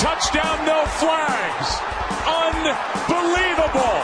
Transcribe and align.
touchdown, 0.00 0.64
no 0.64 0.86
flags. 0.98 1.78
Unbelievable. 2.26 4.00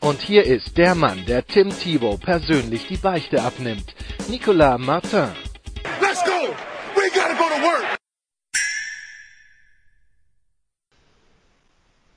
Und 0.00 0.20
hier 0.20 0.44
ist 0.44 0.76
der 0.78 0.94
Mann, 0.94 1.24
der 1.26 1.44
Tim 1.44 1.70
Thibault 1.70 2.20
persönlich 2.20 2.86
die 2.88 2.96
Beichte 2.96 3.42
abnimmt. 3.42 3.94
Nicolas 4.28 4.78
Martin. 4.78 5.30
Let's 6.00 6.22
go. 6.24 6.54
We 6.94 7.10
gotta 7.12 7.34
go 7.34 7.48
to 7.48 7.62
work. 7.62 7.98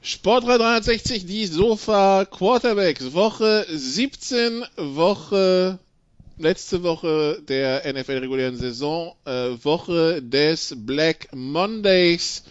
Sport 0.01 0.43
360, 0.43 1.25
die 1.25 1.47
Sofa 1.47 2.25
Quarterbacks, 2.25 3.13
Woche 3.13 3.65
17, 3.67 4.63
Woche, 4.77 5.79
letzte 6.37 6.83
Woche 6.83 7.41
der 7.41 7.91
NFL 7.91 8.19
regulären 8.19 8.55
Saison, 8.55 9.15
äh, 9.25 9.49
Woche 9.63 10.21
des 10.21 10.75
Black 10.77 11.29
Mondays. 11.33 12.43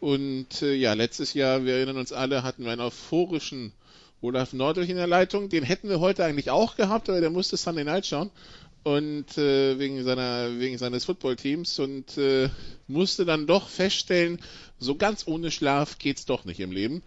Und 0.00 0.62
äh, 0.62 0.74
ja, 0.74 0.94
letztes 0.94 1.34
Jahr, 1.34 1.64
wir 1.64 1.74
erinnern 1.74 1.98
uns 1.98 2.12
alle, 2.12 2.42
hatten 2.42 2.64
wir 2.64 2.72
einen 2.72 2.80
euphorischen 2.80 3.72
Olaf 4.22 4.52
Nordrich 4.52 4.90
in 4.90 4.96
der 4.96 5.06
Leitung. 5.06 5.48
Den 5.48 5.62
hätten 5.62 5.88
wir 5.88 6.00
heute 6.00 6.24
eigentlich 6.24 6.50
auch 6.50 6.76
gehabt, 6.76 7.08
aber 7.08 7.20
der 7.20 7.30
musste 7.30 7.56
Sunday 7.56 7.84
Night 7.84 8.06
schauen 8.06 8.30
und 8.82 9.36
äh, 9.36 9.78
wegen 9.78 10.02
seiner 10.04 10.58
wegen 10.58 10.78
seines 10.78 11.04
Footballteams 11.04 11.78
und 11.78 12.16
äh, 12.16 12.48
musste 12.88 13.24
dann 13.24 13.46
doch 13.46 13.68
feststellen, 13.68 14.40
so 14.78 14.94
ganz 14.94 15.26
ohne 15.26 15.50
Schlaf 15.50 15.98
geht's 15.98 16.24
doch 16.24 16.44
nicht 16.44 16.60
im 16.60 16.72
Leben 16.72 17.02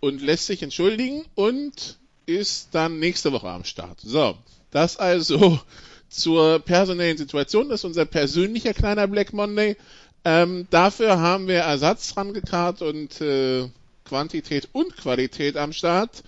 und 0.00 0.20
lässt 0.20 0.46
sich 0.46 0.62
entschuldigen 0.62 1.24
und 1.34 1.98
ist 2.26 2.68
dann 2.72 2.98
nächste 2.98 3.32
Woche 3.32 3.48
am 3.48 3.64
Start. 3.64 4.00
So, 4.00 4.36
das 4.70 4.98
also 4.98 5.58
zur 6.08 6.60
personellen 6.60 7.16
Situation. 7.16 7.68
Das 7.68 7.80
ist 7.80 7.84
unser 7.84 8.04
persönlicher 8.04 8.74
kleiner 8.74 9.08
Black 9.08 9.32
Monday. 9.32 9.76
Ähm, 10.24 10.66
dafür 10.70 11.18
haben 11.18 11.48
wir 11.48 11.60
Ersatz 11.60 12.14
dran 12.14 12.32
gekarrt 12.32 12.80
und 12.80 13.20
äh, 13.20 13.68
Quantität 14.04 14.68
und 14.72 14.96
Qualität 14.96 15.56
am 15.56 15.72
Start. 15.72 16.24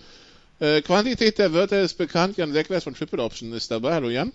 Äh, 0.59 0.81
Quantität 0.81 1.39
der 1.39 1.53
Wörter 1.53 1.81
ist 1.81 1.95
bekannt. 1.97 2.37
Jan 2.37 2.53
Seckles 2.53 2.83
von 2.83 2.93
Triple 2.93 3.23
Option 3.23 3.53
ist 3.53 3.71
dabei. 3.71 3.93
Hallo 3.93 4.09
Jan. 4.09 4.31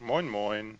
Moin, 0.00 0.28
moin. 0.28 0.78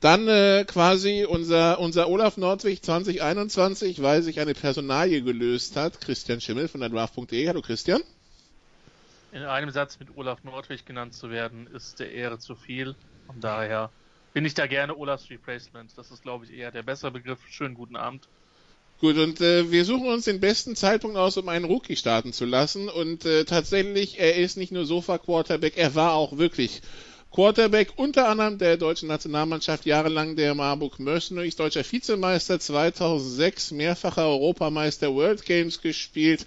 Dann 0.00 0.28
äh, 0.28 0.64
quasi 0.66 1.24
unser, 1.28 1.80
unser 1.80 2.08
Olaf 2.08 2.36
Nordwig 2.36 2.82
2021, 2.82 4.02
weil 4.02 4.22
sich 4.22 4.40
eine 4.40 4.54
Personalie 4.54 5.22
gelöst 5.22 5.76
hat. 5.76 6.00
Christian 6.00 6.40
Schimmel 6.40 6.68
von 6.68 6.80
der 6.80 6.90
Draft.de. 6.90 7.48
Hallo 7.48 7.62
Christian. 7.62 8.02
In 9.32 9.42
einem 9.42 9.70
Satz 9.70 9.98
mit 9.98 10.16
Olaf 10.16 10.44
Nordwig 10.44 10.86
genannt 10.86 11.14
zu 11.14 11.30
werden, 11.30 11.66
ist 11.66 11.98
der 11.98 12.12
Ehre 12.12 12.38
zu 12.38 12.54
viel. 12.54 12.94
Von 13.26 13.40
daher 13.40 13.90
bin 14.36 14.44
ich 14.44 14.52
da 14.52 14.66
gerne 14.66 14.94
Olafs 14.94 15.30
Replacement. 15.30 15.96
Das 15.96 16.10
ist, 16.10 16.22
glaube 16.22 16.44
ich, 16.44 16.52
eher 16.52 16.70
der 16.70 16.82
bessere 16.82 17.10
Begriff. 17.10 17.38
Schönen 17.48 17.74
guten 17.74 17.96
Abend. 17.96 18.28
Gut, 19.00 19.16
und 19.16 19.40
äh, 19.40 19.70
wir 19.70 19.86
suchen 19.86 20.08
uns 20.08 20.26
den 20.26 20.40
besten 20.40 20.76
Zeitpunkt 20.76 21.16
aus, 21.16 21.38
um 21.38 21.48
einen 21.48 21.64
Rookie 21.64 21.96
starten 21.96 22.34
zu 22.34 22.44
lassen. 22.44 22.90
Und 22.90 23.24
äh, 23.24 23.46
tatsächlich, 23.46 24.20
er 24.20 24.36
ist 24.36 24.58
nicht 24.58 24.72
nur 24.72 24.84
Sofa-Quarterback, 24.84 25.78
er 25.78 25.94
war 25.94 26.12
auch 26.12 26.36
wirklich 26.36 26.82
Quarterback, 27.32 27.94
unter 27.96 28.28
anderem 28.28 28.58
der 28.58 28.76
deutschen 28.76 29.08
Nationalmannschaft, 29.08 29.86
jahrelang 29.86 30.36
der 30.36 30.54
Marburg 30.54 31.00
Mercenaries, 31.00 31.56
deutscher 31.56 31.90
Vizemeister 31.90 32.60
2006, 32.60 33.70
mehrfacher 33.70 34.28
Europameister 34.28 35.14
World 35.14 35.46
Games 35.46 35.80
gespielt, 35.80 36.44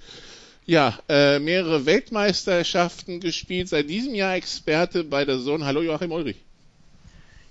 ja, 0.67 0.99
äh, 1.09 1.39
mehrere 1.39 1.87
Weltmeisterschaften 1.87 3.19
gespielt, 3.19 3.67
seit 3.67 3.89
diesem 3.89 4.13
Jahr 4.13 4.35
Experte 4.35 5.03
bei 5.03 5.25
der 5.25 5.39
Sohn. 5.39 5.65
Hallo 5.65 5.81
Joachim 5.81 6.11
Ulrich. 6.11 6.37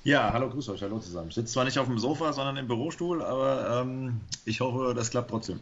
Ja, 0.08 0.32
hallo, 0.32 0.48
grüß 0.48 0.70
euch, 0.70 0.80
hallo 0.80 1.00
zusammen. 1.00 1.28
Ich 1.28 1.34
sitze 1.34 1.52
zwar 1.52 1.66
nicht 1.66 1.78
auf 1.78 1.86
dem 1.86 1.98
Sofa, 1.98 2.32
sondern 2.32 2.56
im 2.56 2.66
Bürostuhl, 2.66 3.22
aber 3.22 3.82
ähm, 3.82 4.22
ich 4.46 4.60
hoffe, 4.60 4.94
das 4.94 5.10
klappt 5.10 5.28
trotzdem. 5.28 5.60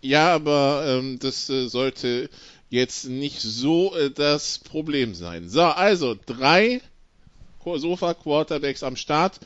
Ja, 0.00 0.34
aber 0.34 0.84
ähm, 0.84 1.20
das 1.20 1.48
äh, 1.48 1.68
sollte 1.68 2.28
jetzt 2.70 3.04
nicht 3.04 3.40
so 3.40 3.94
äh, 3.94 4.10
das 4.10 4.58
Problem 4.58 5.14
sein. 5.14 5.48
So, 5.48 5.62
also 5.62 6.16
drei 6.26 6.80
Sofa-Quarterbacks 7.64 8.82
am 8.82 8.96
Start. 8.96 9.38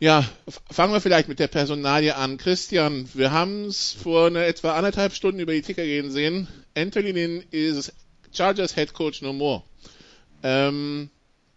Ja, 0.00 0.28
fangen 0.68 0.92
wir 0.92 1.00
vielleicht 1.00 1.28
mit 1.28 1.38
der 1.38 1.46
Personalie 1.46 2.16
an. 2.16 2.38
Christian, 2.38 3.08
wir 3.14 3.30
haben 3.30 3.66
es 3.66 3.92
vor 3.92 4.26
eine, 4.26 4.46
etwa 4.46 4.74
anderthalb 4.74 5.12
Stunden 5.12 5.38
über 5.38 5.52
die 5.52 5.62
Ticker 5.62 5.84
gehen 5.84 6.10
sehen. 6.10 6.48
Anthony 6.76 7.12
Lynn 7.12 7.44
ist 7.52 7.92
Chargers 8.32 8.74
Head 8.74 8.94
Coach 8.94 9.22
no 9.22 9.32
more. 9.32 9.62
Ähm, 10.42 11.08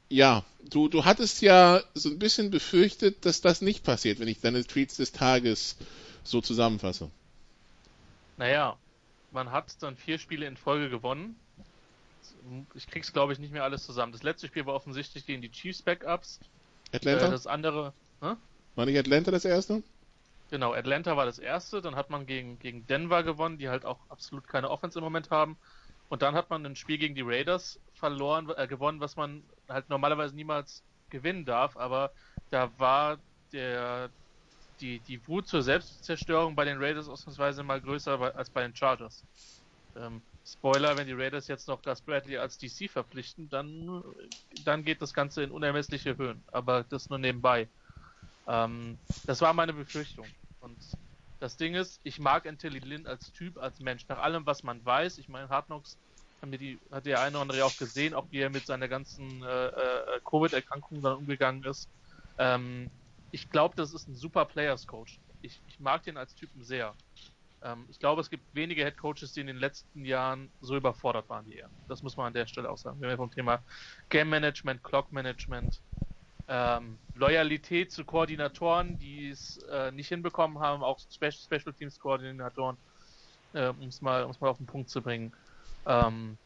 ja, 0.09 0.43
du, 0.69 0.87
du 0.87 1.05
hattest 1.05 1.41
ja 1.41 1.81
so 1.93 2.09
ein 2.09 2.19
bisschen 2.19 2.51
befürchtet, 2.51 3.25
dass 3.25 3.41
das 3.41 3.61
nicht 3.61 3.83
passiert, 3.83 4.19
wenn 4.19 4.27
ich 4.27 4.39
deine 4.39 4.63
Tweets 4.63 4.97
des 4.97 5.11
Tages 5.11 5.77
so 6.23 6.41
zusammenfasse. 6.41 7.09
Naja, 8.37 8.77
man 9.31 9.51
hat 9.51 9.75
dann 9.81 9.95
vier 9.95 10.19
Spiele 10.19 10.45
in 10.45 10.57
Folge 10.57 10.89
gewonnen 10.89 11.35
ich 12.73 12.87
krieg's 12.87 13.13
glaube 13.13 13.33
ich 13.33 13.39
nicht 13.39 13.53
mehr 13.53 13.63
alles 13.63 13.85
zusammen. 13.85 14.11
Das 14.11 14.23
letzte 14.23 14.47
Spiel 14.47 14.65
war 14.65 14.73
offensichtlich 14.73 15.25
gegen 15.25 15.41
die 15.41 15.51
Chiefs 15.51 15.81
Backups. 15.81 16.39
Atlanta? 16.91 17.27
Äh, 17.27 17.31
das 17.31 17.47
andere. 17.47 17.93
Hä? 18.21 18.33
War 18.75 18.85
nicht 18.85 18.97
Atlanta 18.97 19.31
das 19.31 19.45
erste? 19.45 19.83
Genau, 20.49 20.73
Atlanta 20.73 21.17
war 21.17 21.25
das 21.25 21.39
erste. 21.39 21.81
Dann 21.81 21.95
hat 21.95 22.09
man 22.09 22.25
gegen, 22.25 22.57
gegen 22.59 22.87
Denver 22.87 23.23
gewonnen, 23.23 23.57
die 23.57 23.69
halt 23.69 23.85
auch 23.85 23.99
absolut 24.09 24.47
keine 24.47 24.69
Offense 24.69 24.97
im 24.97 25.03
Moment 25.03 25.29
haben. 25.29 25.57
Und 26.09 26.21
dann 26.21 26.35
hat 26.35 26.49
man 26.49 26.65
ein 26.65 26.77
Spiel 26.77 26.97
gegen 26.97 27.15
die 27.15 27.21
Raiders 27.21 27.79
verloren, 27.95 28.49
äh, 28.55 28.67
gewonnen, 28.67 29.01
was 29.01 29.17
man 29.17 29.43
halt 29.67 29.89
normalerweise 29.89 30.35
niemals 30.35 30.83
gewinnen 31.09 31.45
darf. 31.45 31.77
Aber 31.77 32.11
da 32.49 32.77
war 32.79 33.17
der, 33.51 34.09
die, 34.79 34.99
die 35.01 35.25
Wut 35.27 35.47
zur 35.47 35.61
Selbstzerstörung 35.63 36.55
bei 36.55 36.65
den 36.65 36.77
Raiders 36.79 37.09
ausnahmsweise 37.09 37.63
mal 37.63 37.81
größer 37.81 38.35
als 38.35 38.49
bei 38.49 38.61
den 38.63 38.75
Chargers. 38.75 39.25
Ähm, 39.95 40.21
Spoiler, 40.45 40.95
wenn 40.95 41.07
die 41.07 41.13
Raiders 41.13 41.47
jetzt 41.47 41.67
noch 41.67 41.81
Gus 41.81 42.01
Bradley 42.01 42.37
als 42.37 42.57
DC 42.57 42.89
verpflichten, 42.89 43.49
dann, 43.49 44.01
dann 44.63 44.85
geht 44.85 45.01
das 45.01 45.13
Ganze 45.13 45.43
in 45.43 45.51
unermessliche 45.51 46.17
Höhen. 46.17 46.43
Aber 46.47 46.83
das 46.85 47.09
nur 47.09 47.19
nebenbei. 47.19 47.69
Ähm, 48.47 48.97
das 49.25 49.41
war 49.41 49.53
meine 49.53 49.73
Befürchtung. 49.73 50.37
Und 50.59 50.81
das 51.39 51.57
Ding 51.57 51.75
ist, 51.75 51.99
ich 52.03 52.19
mag 52.19 52.47
Antilly 52.47 52.79
Lynn 52.79 53.07
als 53.07 53.31
Typ, 53.33 53.57
als 53.57 53.79
Mensch. 53.79 54.07
Nach 54.07 54.19
allem, 54.19 54.45
was 54.45 54.63
man 54.63 54.83
weiß, 54.85 55.17
ich 55.17 55.27
meine, 55.27 55.49
Hard 55.49 55.65
Knocks 55.67 55.99
haben 56.41 56.51
wir 56.51 56.59
die, 56.59 56.79
hat 56.91 57.05
der 57.05 57.21
eine 57.21 57.35
oder 57.37 57.41
andere 57.41 57.65
auch 57.65 57.77
gesehen, 57.77 58.13
auch 58.13 58.25
wie 58.31 58.39
er 58.39 58.49
mit 58.49 58.65
seiner 58.65 58.87
ganzen 58.87 59.43
äh, 59.43 59.67
äh, 59.67 60.19
Covid-Erkrankung 60.23 61.01
dann 61.01 61.17
umgegangen 61.17 61.63
ist. 61.63 61.89
Ähm, 62.37 62.89
ich 63.31 63.49
glaube, 63.49 63.75
das 63.75 63.93
ist 63.93 64.07
ein 64.07 64.15
super 64.15 64.45
Players-Coach. 64.45 65.19
Ich, 65.41 65.61
ich 65.67 65.79
mag 65.79 66.03
den 66.03 66.17
als 66.17 66.35
Typen 66.35 66.63
sehr. 66.63 66.95
Ähm, 67.63 67.85
ich 67.89 67.99
glaube, 67.99 68.21
es 68.21 68.29
gibt 68.29 68.43
wenige 68.53 68.83
Head 68.83 68.97
Coaches, 68.97 69.33
die 69.33 69.41
in 69.41 69.47
den 69.47 69.57
letzten 69.57 70.05
Jahren 70.05 70.51
so 70.61 70.75
überfordert 70.75 71.27
waren 71.29 71.45
wie 71.47 71.57
er. 71.57 71.69
Das 71.87 72.03
muss 72.03 72.17
man 72.17 72.27
an 72.27 72.33
der 72.33 72.45
Stelle 72.45 72.69
auch 72.69 72.77
sagen. 72.77 72.99
Wir 72.99 73.07
haben 73.07 73.13
ja 73.13 73.17
vom 73.17 73.31
Thema 73.31 73.63
Game 74.09 74.29
Management, 74.29 74.83
Clock 74.83 75.11
Management, 75.11 75.81
ähm, 76.47 76.97
Loyalität 77.15 77.91
zu 77.91 78.05
Koordinatoren, 78.05 78.97
die 78.99 79.29
es 79.29 79.57
äh, 79.69 79.91
nicht 79.91 80.07
hinbekommen 80.07 80.59
haben, 80.59 80.83
auch 80.83 80.99
Special 80.99 81.73
Teams 81.73 81.99
Koordinatoren, 81.99 82.77
äh, 83.53 83.67
um 83.67 83.87
es 83.87 84.01
mal, 84.01 84.27
mal 84.39 84.49
auf 84.49 84.57
den 84.57 84.67
Punkt 84.67 84.89
zu 84.89 85.01
bringen. 85.01 85.33
Ähm, 85.87 86.37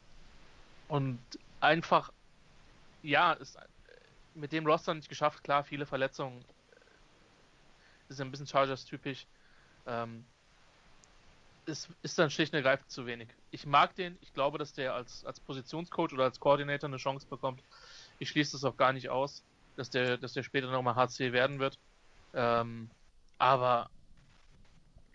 und 0.88 1.20
einfach, 1.60 2.12
ja, 3.02 3.34
ist 3.34 3.58
mit 4.36 4.52
dem 4.52 4.66
Roster 4.66 4.94
nicht 4.94 5.10
geschafft. 5.10 5.44
Klar, 5.44 5.64
viele 5.64 5.86
Verletzungen. 5.86 6.46
Ist 8.08 8.22
ein 8.22 8.32
bisschen 8.32 8.48
Chargers-typisch. 8.48 9.26
Ähm, 9.88 10.26
ist, 11.66 11.90
ist 12.02 12.18
dann 12.18 12.30
schlicht 12.30 12.54
und 12.54 12.58
ergreifend 12.58 12.90
zu 12.90 13.06
wenig. 13.06 13.30
Ich 13.52 13.66
mag 13.66 13.96
den, 13.96 14.18
ich 14.22 14.34
glaube, 14.34 14.58
dass 14.58 14.74
der 14.74 14.94
als, 14.94 15.26
als 15.26 15.40
Positionscoach 15.40 16.14
oder 16.14 16.26
als 16.26 16.40
Koordinator 16.40 16.90
eine 16.90 16.98
Chance 16.98 17.28
bekommt. 17.28 17.62
Ich 18.20 18.30
schließe 18.30 18.54
das 18.54 18.64
auch 18.64 18.78
gar 18.78 18.94
nicht 18.94 19.10
aus, 19.10 19.44
dass 19.76 19.90
der, 19.90 20.18
dass 20.18 20.34
der 20.34 20.44
später 20.44 20.70
nochmal 20.72 20.96
HC 20.96 21.32
werden 21.34 21.60
wird. 21.60 21.78
Ähm, 22.34 22.90
aber 23.38 23.90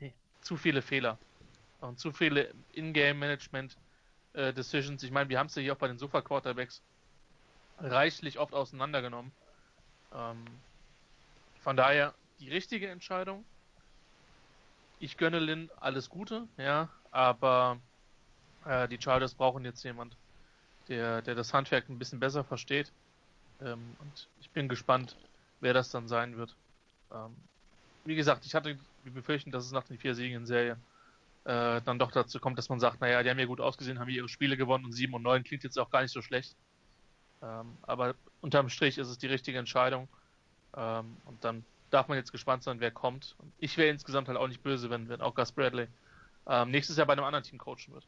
nee, 0.00 0.12
zu 0.40 0.56
viele 0.56 0.82
Fehler 0.82 1.18
und 1.80 1.98
zu 1.98 2.12
viele 2.12 2.54
In-Game-Management 2.72 3.76
äh, 4.36 4.52
Decisions. 4.52 5.02
Ich 5.02 5.10
meine, 5.10 5.28
wir 5.28 5.38
haben 5.38 5.48
es 5.48 5.54
ja 5.56 5.62
hier 5.62 5.72
auch 5.72 5.78
bei 5.78 5.88
den 5.88 5.98
Sofa-Quarterbacks 5.98 6.80
reichlich 7.78 8.38
oft 8.38 8.54
auseinandergenommen. 8.54 9.32
Ähm, 10.14 10.44
von 11.60 11.76
daher 11.76 12.14
die 12.38 12.48
richtige 12.48 12.88
Entscheidung 12.88 13.44
ich 14.98 15.16
gönne 15.16 15.38
Lynn 15.38 15.70
alles 15.78 16.08
Gute, 16.08 16.48
ja, 16.56 16.88
aber 17.10 17.78
äh, 18.64 18.88
die 18.88 19.00
Chargers 19.00 19.34
brauchen 19.34 19.64
jetzt 19.64 19.82
jemand, 19.84 20.16
der, 20.88 21.22
der 21.22 21.34
das 21.34 21.52
Handwerk 21.52 21.88
ein 21.88 21.98
bisschen 21.98 22.20
besser 22.20 22.44
versteht. 22.44 22.90
Ähm, 23.60 23.96
und 23.98 24.28
ich 24.40 24.50
bin 24.50 24.68
gespannt, 24.68 25.16
wer 25.60 25.74
das 25.74 25.90
dann 25.90 26.08
sein 26.08 26.36
wird. 26.36 26.54
Ähm, 27.12 27.36
wie 28.04 28.16
gesagt, 28.16 28.46
ich 28.46 28.54
hatte 28.54 28.78
die 29.04 29.10
Befürchtung, 29.10 29.52
dass 29.52 29.64
es 29.64 29.72
nach 29.72 29.84
den 29.84 29.98
vier 29.98 30.14
Siegen 30.14 30.36
in 30.36 30.46
Serie 30.46 30.78
äh, 31.46 31.80
dann 31.82 31.98
doch 31.98 32.10
dazu 32.10 32.40
kommt, 32.40 32.58
dass 32.58 32.68
man 32.68 32.80
sagt, 32.80 33.00
naja, 33.00 33.22
die 33.22 33.30
haben 33.30 33.38
ja 33.38 33.46
gut 33.46 33.60
ausgesehen, 33.60 34.00
haben 34.00 34.08
ihre 34.08 34.28
Spiele 34.28 34.56
gewonnen 34.56 34.84
und 34.84 34.92
7 34.92 35.14
und 35.14 35.22
9 35.22 35.44
klingt 35.44 35.62
jetzt 35.62 35.78
auch 35.78 35.90
gar 35.90 36.02
nicht 36.02 36.10
so 36.10 36.20
schlecht. 36.20 36.56
Ähm, 37.40 37.76
aber 37.82 38.16
unterm 38.40 38.68
Strich 38.68 38.98
ist 38.98 39.08
es 39.08 39.18
die 39.18 39.28
richtige 39.28 39.58
Entscheidung. 39.58 40.08
Ähm, 40.76 41.16
und 41.24 41.44
dann 41.44 41.64
darf 41.90 42.08
man 42.08 42.18
jetzt 42.18 42.32
gespannt 42.32 42.64
sein, 42.64 42.80
wer 42.80 42.90
kommt. 42.90 43.36
Und 43.38 43.52
ich 43.60 43.76
wäre 43.76 43.90
insgesamt 43.90 44.26
halt 44.26 44.36
auch 44.36 44.48
nicht 44.48 44.62
böse, 44.64 44.90
wenn, 44.90 45.08
wenn 45.08 45.20
auch 45.20 45.36
Gus 45.36 45.52
Bradley 45.52 45.86
ähm, 46.48 46.72
nächstes 46.72 46.96
Jahr 46.96 47.06
bei 47.06 47.12
einem 47.12 47.24
anderen 47.24 47.44
Team 47.44 47.58
coachen 47.58 47.92
wird. 47.94 48.04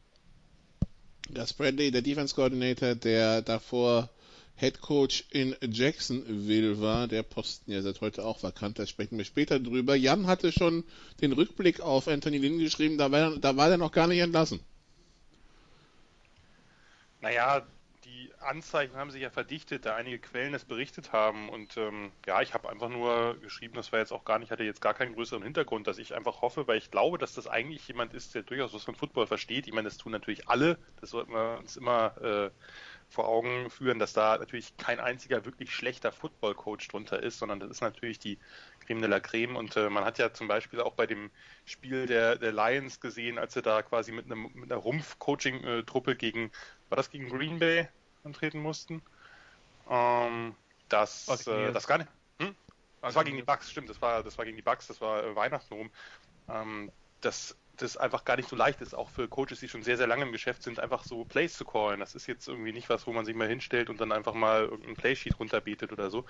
Gus 1.33 1.53
Bradley, 1.53 1.91
der 1.91 2.01
Defense 2.01 2.35
Coordinator, 2.35 2.95
der 2.95 3.41
davor 3.41 4.09
Head 4.59 4.81
Coach 4.81 5.23
in 5.31 5.55
Jacksonville 5.61 6.81
war, 6.81 7.07
der 7.07 7.23
Posten 7.23 7.71
ja 7.71 7.81
seit 7.81 8.01
heute 8.01 8.25
auch 8.25 8.43
vakant, 8.43 8.77
da 8.77 8.85
sprechen 8.85 9.17
wir 9.17 9.25
später 9.25 9.59
drüber. 9.59 9.95
Jan 9.95 10.27
hatte 10.27 10.51
schon 10.51 10.83
den 11.21 11.31
Rückblick 11.31 11.79
auf 11.79 12.07
Anthony 12.07 12.39
Lynn 12.39 12.59
geschrieben, 12.59 12.97
da 12.97 13.11
war, 13.11 13.37
da 13.37 13.55
war 13.55 13.69
er 13.69 13.77
noch 13.77 13.91
gar 13.91 14.07
nicht 14.07 14.19
entlassen. 14.19 14.59
Naja, 17.21 17.65
die 18.05 18.31
Anzeichen 18.39 18.95
haben 18.95 19.11
sich 19.11 19.21
ja 19.21 19.29
verdichtet, 19.29 19.85
da 19.85 19.95
einige 19.95 20.19
Quellen 20.19 20.53
es 20.53 20.65
berichtet 20.65 21.11
haben. 21.11 21.49
Und 21.49 21.77
ähm, 21.77 22.11
ja, 22.25 22.41
ich 22.41 22.53
habe 22.53 22.69
einfach 22.69 22.89
nur 22.89 23.37
geschrieben, 23.41 23.75
das 23.75 23.91
war 23.91 23.99
jetzt 23.99 24.11
auch 24.11 24.25
gar 24.25 24.39
nicht, 24.39 24.51
hatte 24.51 24.63
jetzt 24.63 24.81
gar 24.81 24.93
keinen 24.93 25.13
größeren 25.13 25.43
Hintergrund, 25.43 25.87
dass 25.87 25.97
ich 25.97 26.13
einfach 26.13 26.41
hoffe, 26.41 26.67
weil 26.67 26.77
ich 26.77 26.91
glaube, 26.91 27.17
dass 27.17 27.33
das 27.33 27.47
eigentlich 27.47 27.87
jemand 27.87 28.13
ist, 28.13 28.35
der 28.35 28.43
durchaus 28.43 28.73
was 28.73 28.83
von 28.83 28.95
Football 28.95 29.27
versteht. 29.27 29.67
Ich 29.67 29.73
meine, 29.73 29.87
das 29.87 29.97
tun 29.97 30.11
natürlich 30.11 30.47
alle, 30.47 30.77
das 31.01 31.11
sollten 31.11 31.33
wir 31.33 31.59
uns 31.59 31.77
immer 31.77 32.17
äh, 32.21 32.49
vor 33.09 33.27
Augen 33.27 33.69
führen, 33.69 33.99
dass 33.99 34.13
da 34.13 34.37
natürlich 34.37 34.77
kein 34.77 34.99
einziger 34.99 35.43
wirklich 35.45 35.73
schlechter 35.73 36.11
Football-Coach 36.11 36.87
drunter 36.87 37.21
ist, 37.21 37.39
sondern 37.39 37.59
das 37.59 37.71
ist 37.71 37.81
natürlich 37.81 38.19
die 38.19 38.37
Creme 38.85 39.01
de 39.01 39.09
la 39.09 39.19
Creme. 39.19 39.55
Und 39.55 39.75
äh, 39.75 39.89
man 39.89 40.05
hat 40.05 40.19
ja 40.19 40.31
zum 40.31 40.47
Beispiel 40.47 40.79
auch 40.79 40.93
bei 40.93 41.07
dem 41.07 41.31
Spiel 41.65 42.05
der, 42.05 42.37
der 42.37 42.51
Lions 42.51 42.99
gesehen, 42.99 43.39
als 43.39 43.53
sie 43.53 43.61
da 43.61 43.81
quasi 43.81 44.11
mit, 44.11 44.25
einem, 44.25 44.51
mit 44.53 44.71
einer 44.71 44.79
Rumpf-Coaching-Truppe 44.81 46.15
gegen, 46.15 46.51
war 46.89 46.95
das 46.95 47.09
gegen 47.09 47.29
Green 47.29 47.59
Bay 47.59 47.87
antreten 48.23 48.59
mussten? 48.59 49.01
Ähm, 49.89 50.55
das, 50.87 51.27
äh, 51.47 51.71
das 51.71 51.87
gar 51.87 51.97
nicht. 51.97 52.09
Hm? 52.39 52.55
Das 53.01 53.15
war 53.15 53.23
gegen 53.23 53.37
die 53.37 53.43
Bucks, 53.43 53.71
stimmt, 53.71 53.89
das 53.89 54.01
war, 54.01 54.23
das 54.23 54.37
war 54.37 54.45
gegen 54.45 54.57
die 54.57 54.63
Bucks, 54.63 54.87
das 54.87 55.01
war 55.01 55.23
äh, 55.23 55.35
Weihnachten 55.35 55.73
rum. 55.73 55.89
Ähm, 56.47 56.91
das 57.21 57.55
das 57.81 57.97
einfach 57.97 58.25
gar 58.25 58.37
nicht 58.37 58.49
so 58.49 58.55
leicht 58.55 58.81
ist, 58.81 58.93
auch 58.93 59.09
für 59.09 59.27
Coaches, 59.27 59.59
die 59.59 59.69
schon 59.69 59.83
sehr, 59.83 59.97
sehr 59.97 60.07
lange 60.07 60.23
im 60.23 60.31
Geschäft 60.31 60.63
sind, 60.63 60.79
einfach 60.79 61.03
so 61.03 61.25
Plays 61.25 61.53
zu 61.53 61.65
callen. 61.65 61.99
Das 61.99 62.15
ist 62.15 62.27
jetzt 62.27 62.47
irgendwie 62.47 62.71
nicht 62.71 62.89
was, 62.89 63.07
wo 63.07 63.13
man 63.13 63.25
sich 63.25 63.35
mal 63.35 63.47
hinstellt 63.47 63.89
und 63.89 63.99
dann 63.99 64.11
einfach 64.11 64.33
mal 64.33 64.63
irgendein 64.63 64.95
Playsheet 64.95 65.39
runterbetet 65.39 65.91
oder 65.91 66.09
so. 66.09 66.25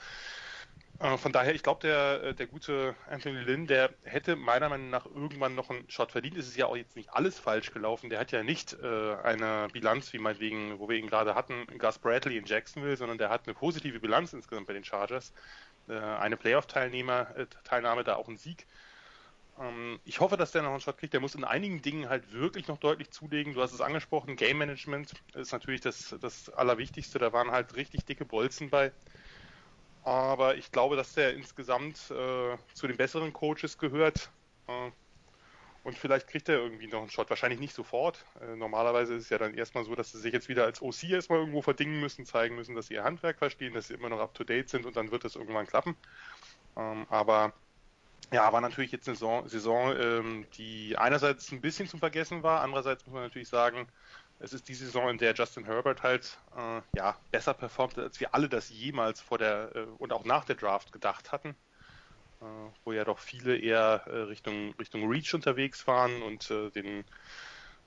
Äh, 1.00 1.18
von 1.18 1.32
daher, 1.32 1.56
ich 1.56 1.64
glaube, 1.64 1.82
der, 1.82 2.24
äh, 2.24 2.34
der 2.36 2.48
gute 2.48 2.96
Anthony 3.10 3.40
Lynn, 3.40 3.68
der 3.68 3.94
hätte 4.04 4.36
meiner 4.36 4.70
Meinung 4.70 4.90
nach 4.90 5.06
irgendwann 5.06 5.56
noch 5.56 5.70
einen 5.70 5.90
Shot 5.90 6.12
verdient. 6.12 6.38
Es 6.38 6.48
ist 6.48 6.58
ja 6.58 6.66
auch 6.66 6.76
jetzt 6.76 6.96
nicht 6.96 7.10
alles 7.12 7.40
falsch 7.40 7.72
gelaufen. 7.72 8.10
Der 8.10 8.20
hat 8.20 8.32
ja 8.32 8.44
nicht 8.44 8.74
äh, 8.74 9.16
eine 9.24 9.68
Bilanz, 9.72 10.12
wie 10.14 10.20
meinetwegen, 10.20 10.80
wo 10.80 10.90
wir 10.90 10.98
ihn 10.98 11.08
gerade 11.08 11.36
hatten, 11.36 11.66
Gus 11.78 12.00
Bradley 12.00 12.38
in 12.38 12.46
Jacksonville, 12.46 12.98
sondern 12.98 13.18
der 13.18 13.30
hat 13.30 13.48
eine 13.48 13.54
positive 13.54 14.00
Bilanz 14.00 14.34
insgesamt 14.34 14.68
bei 14.68 14.74
den 14.74 14.84
Chargers. 14.84 15.34
Äh, 15.88 15.94
eine 15.94 16.38
Playoff-Teilnahme, 16.38 17.36
äh, 17.38 18.04
da 18.04 18.16
auch 18.16 18.28
ein 18.28 18.38
Sieg. 18.38 18.68
Ähm, 19.60 20.00
ich 20.06 20.20
hoffe, 20.20 20.38
dass 20.38 20.52
der 20.52 20.64
noch 20.64 20.72
einen 20.72 20.80
Shot 20.80 20.98
kriegt. 20.98 21.14
Der 21.14 21.20
muss 21.20 21.36
in 21.36 21.44
einigen 21.44 21.82
Dingen 21.82 22.10
halt 22.10 22.32
wirklich 22.32 22.68
noch 22.68 22.78
deutlich 22.78 23.12
zulegen. 23.12 23.54
Du 23.54 23.62
hast 23.62 23.74
es 23.74 23.82
angesprochen, 23.82 24.36
Game 24.36 24.58
Management 24.58 25.14
ist 25.36 25.52
natürlich 25.52 25.82
das, 25.82 26.16
das 26.22 26.50
Allerwichtigste. 26.50 27.20
Da 27.20 27.34
waren 27.34 27.52
halt 27.52 27.76
richtig 27.76 28.06
dicke 28.06 28.26
Bolzen 28.26 28.70
bei. 28.70 28.92
Aber 30.04 30.56
ich 30.56 30.72
glaube, 30.72 30.96
dass 30.96 31.14
der 31.14 31.34
insgesamt 31.34 32.10
äh, 32.12 32.58
zu 32.74 32.88
den 32.88 32.98
besseren 32.98 33.34
Coaches 33.34 33.78
gehört. 33.78 34.32
Äh, 34.68 34.92
und 35.84 35.98
vielleicht 35.98 36.28
kriegt 36.28 36.50
er 36.50 36.58
irgendwie 36.58 36.88
noch 36.88 37.02
einen 37.02 37.10
Shot. 37.10 37.30
Wahrscheinlich 37.30 37.60
nicht 37.60 37.74
sofort. 37.74 38.24
Äh, 38.42 38.56
normalerweise 38.56 39.16
ist 39.16 39.24
es 39.24 39.30
ja 39.30 39.38
dann 39.38 39.54
erstmal 39.54 39.84
so, 39.84 39.96
dass 39.96 40.12
sie 40.12 40.20
sich 40.20 40.34
jetzt 40.34 40.48
wieder 40.48 40.66
als 40.66 40.82
OC 40.82 41.04
erstmal 41.04 41.40
irgendwo 41.40 41.62
verdingen 41.62 42.00
müssen, 42.00 42.26
zeigen 42.26 42.56
müssen, 42.56 42.76
dass 42.76 42.88
sie 42.88 42.96
ihr 42.96 43.04
Handwerk 43.04 43.38
verstehen, 43.38 43.74
dass 43.74 43.88
sie 43.88 43.94
immer 43.94 44.10
noch 44.10 44.20
up 44.20 44.34
to 44.34 44.44
date 44.44 44.70
sind 44.70 44.86
und 44.86 44.96
dann 44.96 45.12
wird 45.12 45.26
es 45.26 45.36
irgendwann 45.36 45.68
klappen. 45.68 45.96
Ähm, 46.78 47.06
aber 47.10 47.54
ja, 48.32 48.52
war 48.54 48.62
natürlich 48.62 48.92
jetzt 48.92 49.08
eine 49.08 49.16
Saison, 49.16 49.48
Saison 49.48 49.96
ähm, 49.98 50.46
die 50.56 50.98
einerseits 50.98 51.52
ein 51.52 51.62
bisschen 51.62 51.88
zum 51.88 52.00
Vergessen 52.00 52.44
war, 52.44 52.62
andererseits 52.62 53.06
muss 53.06 53.14
man 53.14 53.24
natürlich 53.24 53.50
sagen, 53.50 53.88
es 54.40 54.54
ist 54.54 54.68
die 54.70 54.74
Saison, 54.74 55.10
in 55.10 55.18
der 55.18 55.34
Justin 55.34 55.66
Herbert 55.66 56.04
halt 56.04 56.38
äh, 56.56 56.82
ja, 56.96 57.18
besser 57.32 57.54
performt, 57.54 57.98
als 57.98 58.20
wir 58.20 58.34
alle 58.34 58.48
das 58.48 58.70
jemals 58.70 59.20
vor 59.20 59.38
der 59.38 59.76
äh, 59.76 59.86
und 59.98 60.14
auch 60.14 60.24
nach 60.26 60.46
der 60.46 60.56
Draft 60.56 60.92
gedacht 60.92 61.32
hatten. 61.32 61.56
Äh, 62.42 62.46
wo 62.86 62.94
ja 62.94 63.04
doch 63.04 63.20
viele 63.20 63.58
eher 63.58 64.04
äh, 64.08 64.16
Richtung, 64.22 64.74
Richtung 64.80 65.10
Reach 65.10 65.34
unterwegs 65.34 65.86
waren 65.88 66.22
und 66.22 66.50
äh, 66.50 66.70
den 66.70 67.04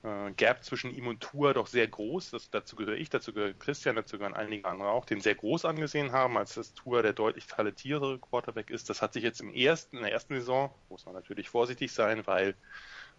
äh, 0.03 0.31
Gap 0.31 0.63
zwischen 0.63 0.93
ihm 0.93 1.07
und 1.07 1.21
Tour 1.21 1.53
doch 1.53 1.67
sehr 1.67 1.87
groß, 1.87 2.31
das, 2.31 2.49
dazu 2.49 2.75
gehöre 2.75 2.97
ich, 2.97 3.09
dazu 3.09 3.33
gehört 3.33 3.59
Christian, 3.59 3.95
dazu 3.95 4.17
gehören 4.17 4.35
einige 4.35 4.67
andere 4.67 4.89
auch, 4.89 5.05
den 5.05 5.21
sehr 5.21 5.35
groß 5.35 5.65
angesehen 5.65 6.11
haben, 6.11 6.37
als 6.37 6.55
das 6.55 6.73
Tour 6.73 7.01
der 7.01 7.13
deutlich 7.13 7.47
talentiertere 7.47 8.19
Quarterback 8.19 8.69
ist. 8.69 8.89
Das 8.89 9.01
hat 9.01 9.13
sich 9.13 9.23
jetzt 9.23 9.41
im 9.41 9.53
ersten, 9.53 9.97
in 9.97 10.03
der 10.03 10.11
ersten 10.11 10.35
Saison, 10.35 10.73
muss 10.89 11.05
man 11.05 11.15
natürlich 11.15 11.49
vorsichtig 11.49 11.91
sein, 11.91 12.27
weil 12.27 12.55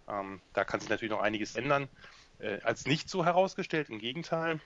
ähm, 0.08 0.40
da 0.52 0.64
kann 0.64 0.81
sich 0.81 0.90
natürlich 0.90 1.12
noch 1.12 1.22
einiges 1.22 1.56
ändern, 1.56 1.88
äh, 2.38 2.60
als 2.62 2.86
nicht 2.86 3.08
so 3.08 3.25
herausgestellt, 3.25 3.88
im 3.88 3.98
Gegenteil. 3.98 4.60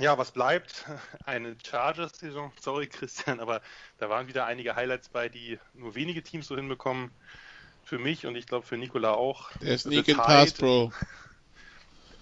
Ja, 0.00 0.18
was 0.18 0.32
bleibt? 0.32 0.84
Eine 1.24 1.56
Chargers-Saison. 1.64 2.52
Sorry, 2.60 2.86
Christian, 2.86 3.40
aber 3.40 3.62
da 3.98 4.10
waren 4.10 4.28
wieder 4.28 4.44
einige 4.44 4.76
Highlights 4.76 5.08
bei, 5.08 5.28
die 5.28 5.58
nur 5.72 5.94
wenige 5.94 6.22
Teams 6.22 6.48
so 6.48 6.56
hinbekommen 6.56 7.10
für 7.84 7.98
mich 7.98 8.26
und 8.26 8.36
ich 8.36 8.46
glaube 8.46 8.66
für 8.66 8.76
Nikola 8.76 9.12
auch. 9.12 9.50
Der 9.60 9.78
Sneak 9.78 10.08
in 10.08 10.16
Pass 10.16 10.52
Pro. 10.52 10.92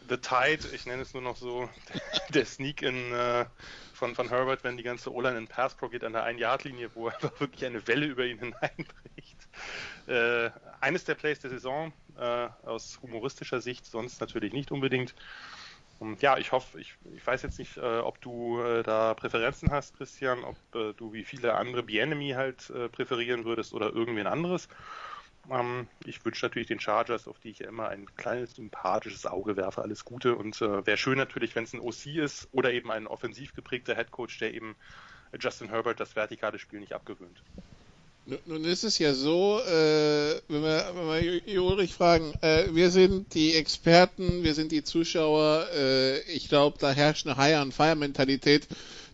The 0.08 0.16
Tide, 0.16 0.68
ich 0.74 0.84
nenne 0.84 1.02
es 1.02 1.14
nur 1.14 1.22
noch 1.22 1.36
so, 1.36 1.70
der 2.34 2.44
Sneak 2.44 2.82
in 2.82 3.12
äh, 3.12 3.46
von, 3.94 4.14
von 4.16 4.28
Herbert, 4.28 4.64
wenn 4.64 4.76
die 4.76 4.82
ganze 4.82 5.12
O-Line 5.12 5.38
in 5.38 5.46
Pass 5.46 5.74
Pro 5.74 5.88
geht 5.88 6.02
an 6.02 6.12
der 6.12 6.26
1-Yard-Linie, 6.26 6.90
wo 6.94 7.08
einfach 7.08 7.38
wirklich 7.40 7.64
eine 7.64 7.86
Welle 7.86 8.06
über 8.06 8.24
ihn 8.24 8.38
hineinbricht. 8.38 9.48
Äh, 10.08 10.50
eines 10.80 11.04
der 11.04 11.14
Plays 11.14 11.38
der 11.38 11.50
Saison, 11.50 11.92
äh, 12.18 12.48
aus 12.64 12.98
humoristischer 13.00 13.60
Sicht, 13.60 13.86
sonst 13.86 14.20
natürlich 14.20 14.52
nicht 14.52 14.72
unbedingt. 14.72 15.14
Und 16.00 16.20
ja, 16.20 16.36
ich 16.36 16.50
hoffe, 16.50 16.80
ich, 16.80 16.94
ich 17.14 17.24
weiß 17.24 17.42
jetzt 17.42 17.60
nicht, 17.60 17.76
äh, 17.76 17.98
ob 17.98 18.20
du 18.20 18.60
äh, 18.60 18.82
da 18.82 19.14
Präferenzen 19.14 19.70
hast, 19.70 19.96
Christian, 19.96 20.42
ob 20.42 20.56
äh, 20.74 20.94
du 20.94 21.12
wie 21.12 21.22
viele 21.22 21.54
andere 21.54 21.84
B-Enemy 21.84 22.30
halt 22.30 22.70
äh, 22.70 22.88
präferieren 22.88 23.44
würdest 23.44 23.72
oder 23.72 23.92
irgendwen 23.92 24.26
anderes. 24.26 24.68
Ähm, 25.50 25.88
ich 26.04 26.24
wünsche 26.24 26.44
natürlich 26.46 26.68
den 26.68 26.80
Chargers, 26.80 27.26
auf 27.26 27.38
die 27.38 27.50
ich 27.50 27.60
ja 27.60 27.68
immer 27.68 27.88
ein 27.88 28.06
kleines 28.16 28.54
sympathisches 28.54 29.26
Auge 29.26 29.56
werfe, 29.56 29.82
alles 29.82 30.04
Gute. 30.04 30.36
Und 30.36 30.60
äh, 30.60 30.86
wäre 30.86 30.96
schön 30.96 31.18
natürlich, 31.18 31.54
wenn 31.56 31.64
es 31.64 31.72
ein 31.72 31.80
OC 31.80 32.06
ist 32.06 32.48
oder 32.52 32.72
eben 32.72 32.90
ein 32.90 33.06
offensiv 33.06 33.54
geprägter 33.54 33.94
Headcoach, 33.94 34.38
der 34.40 34.54
eben 34.54 34.76
Justin 35.38 35.68
Herbert 35.68 35.98
das 35.98 36.14
vertikale 36.14 36.58
Spiel 36.58 36.80
nicht 36.80 36.92
abgewöhnt. 36.92 37.42
Nun 38.46 38.64
ist 38.64 38.84
es 38.84 38.98
ja 38.98 39.14
so, 39.14 39.58
äh, 39.66 40.40
wenn 40.46 40.62
wir, 40.62 40.92
wenn 40.94 41.42
wir 41.44 41.62
Ulrich 41.62 41.92
fragen, 41.92 42.32
äh, 42.40 42.66
wir 42.72 42.90
sind 42.90 43.34
die 43.34 43.54
Experten, 43.54 44.44
wir 44.44 44.54
sind 44.54 44.70
die 44.70 44.84
Zuschauer, 44.84 45.66
äh, 45.74 46.20
ich 46.30 46.48
glaube, 46.48 46.78
da 46.78 46.92
herrscht 46.92 47.26
eine 47.26 47.36
High-on-Fire-Mentalität, 47.36 48.68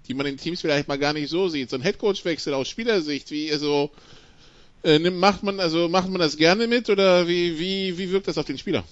die 0.06 0.14
man 0.14 0.26
in 0.26 0.36
Teams 0.36 0.60
vielleicht 0.60 0.88
mal 0.88 0.98
gar 0.98 1.14
nicht 1.14 1.30
so 1.30 1.48
sieht. 1.48 1.70
So 1.70 1.76
ein 1.76 1.82
Headcoach-Wechsel 1.82 2.52
aus 2.52 2.68
Spielersicht, 2.68 3.30
wie 3.30 3.50
also 3.50 3.90
äh, 4.82 4.98
macht 5.10 5.42
man 5.42 5.60
also 5.60 5.88
macht 5.88 6.08
man 6.08 6.20
das 6.20 6.36
gerne 6.36 6.66
mit 6.66 6.88
oder 6.90 7.26
wie, 7.26 7.58
wie, 7.58 7.98
wie 7.98 8.10
wirkt 8.10 8.28
das 8.28 8.38
auf 8.38 8.46
den 8.46 8.58
Spieler? 8.58 8.84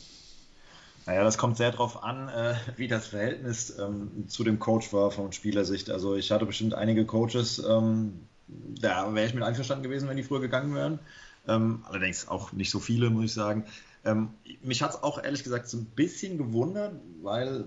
Naja, 1.06 1.22
das 1.22 1.38
kommt 1.38 1.56
sehr 1.56 1.70
darauf 1.70 2.02
an, 2.02 2.28
äh, 2.28 2.54
wie 2.76 2.88
das 2.88 3.06
Verhältnis 3.06 3.78
ähm, 3.78 4.28
zu 4.28 4.42
dem 4.42 4.58
Coach 4.58 4.92
war 4.92 5.12
von 5.12 5.32
Spielersicht. 5.32 5.88
Also 5.88 6.16
ich 6.16 6.32
hatte 6.32 6.46
bestimmt 6.46 6.74
einige 6.74 7.04
Coaches, 7.04 7.60
ähm, 7.60 8.26
da 8.48 9.14
wäre 9.14 9.26
ich 9.26 9.34
mit 9.34 9.44
einverstanden 9.44 9.84
gewesen, 9.84 10.08
wenn 10.08 10.16
die 10.16 10.24
früher 10.24 10.40
gegangen 10.40 10.74
wären. 10.74 10.98
Ähm, 11.46 11.84
allerdings 11.88 12.26
auch 12.26 12.52
nicht 12.52 12.70
so 12.70 12.80
viele, 12.80 13.08
muss 13.10 13.26
ich 13.26 13.32
sagen. 13.32 13.64
Ähm, 14.04 14.30
mich 14.62 14.82
hat 14.82 14.90
es 14.90 15.02
auch 15.02 15.22
ehrlich 15.22 15.44
gesagt 15.44 15.68
so 15.68 15.76
ein 15.78 15.84
bisschen 15.84 16.38
gewundert, 16.38 16.94
weil, 17.22 17.64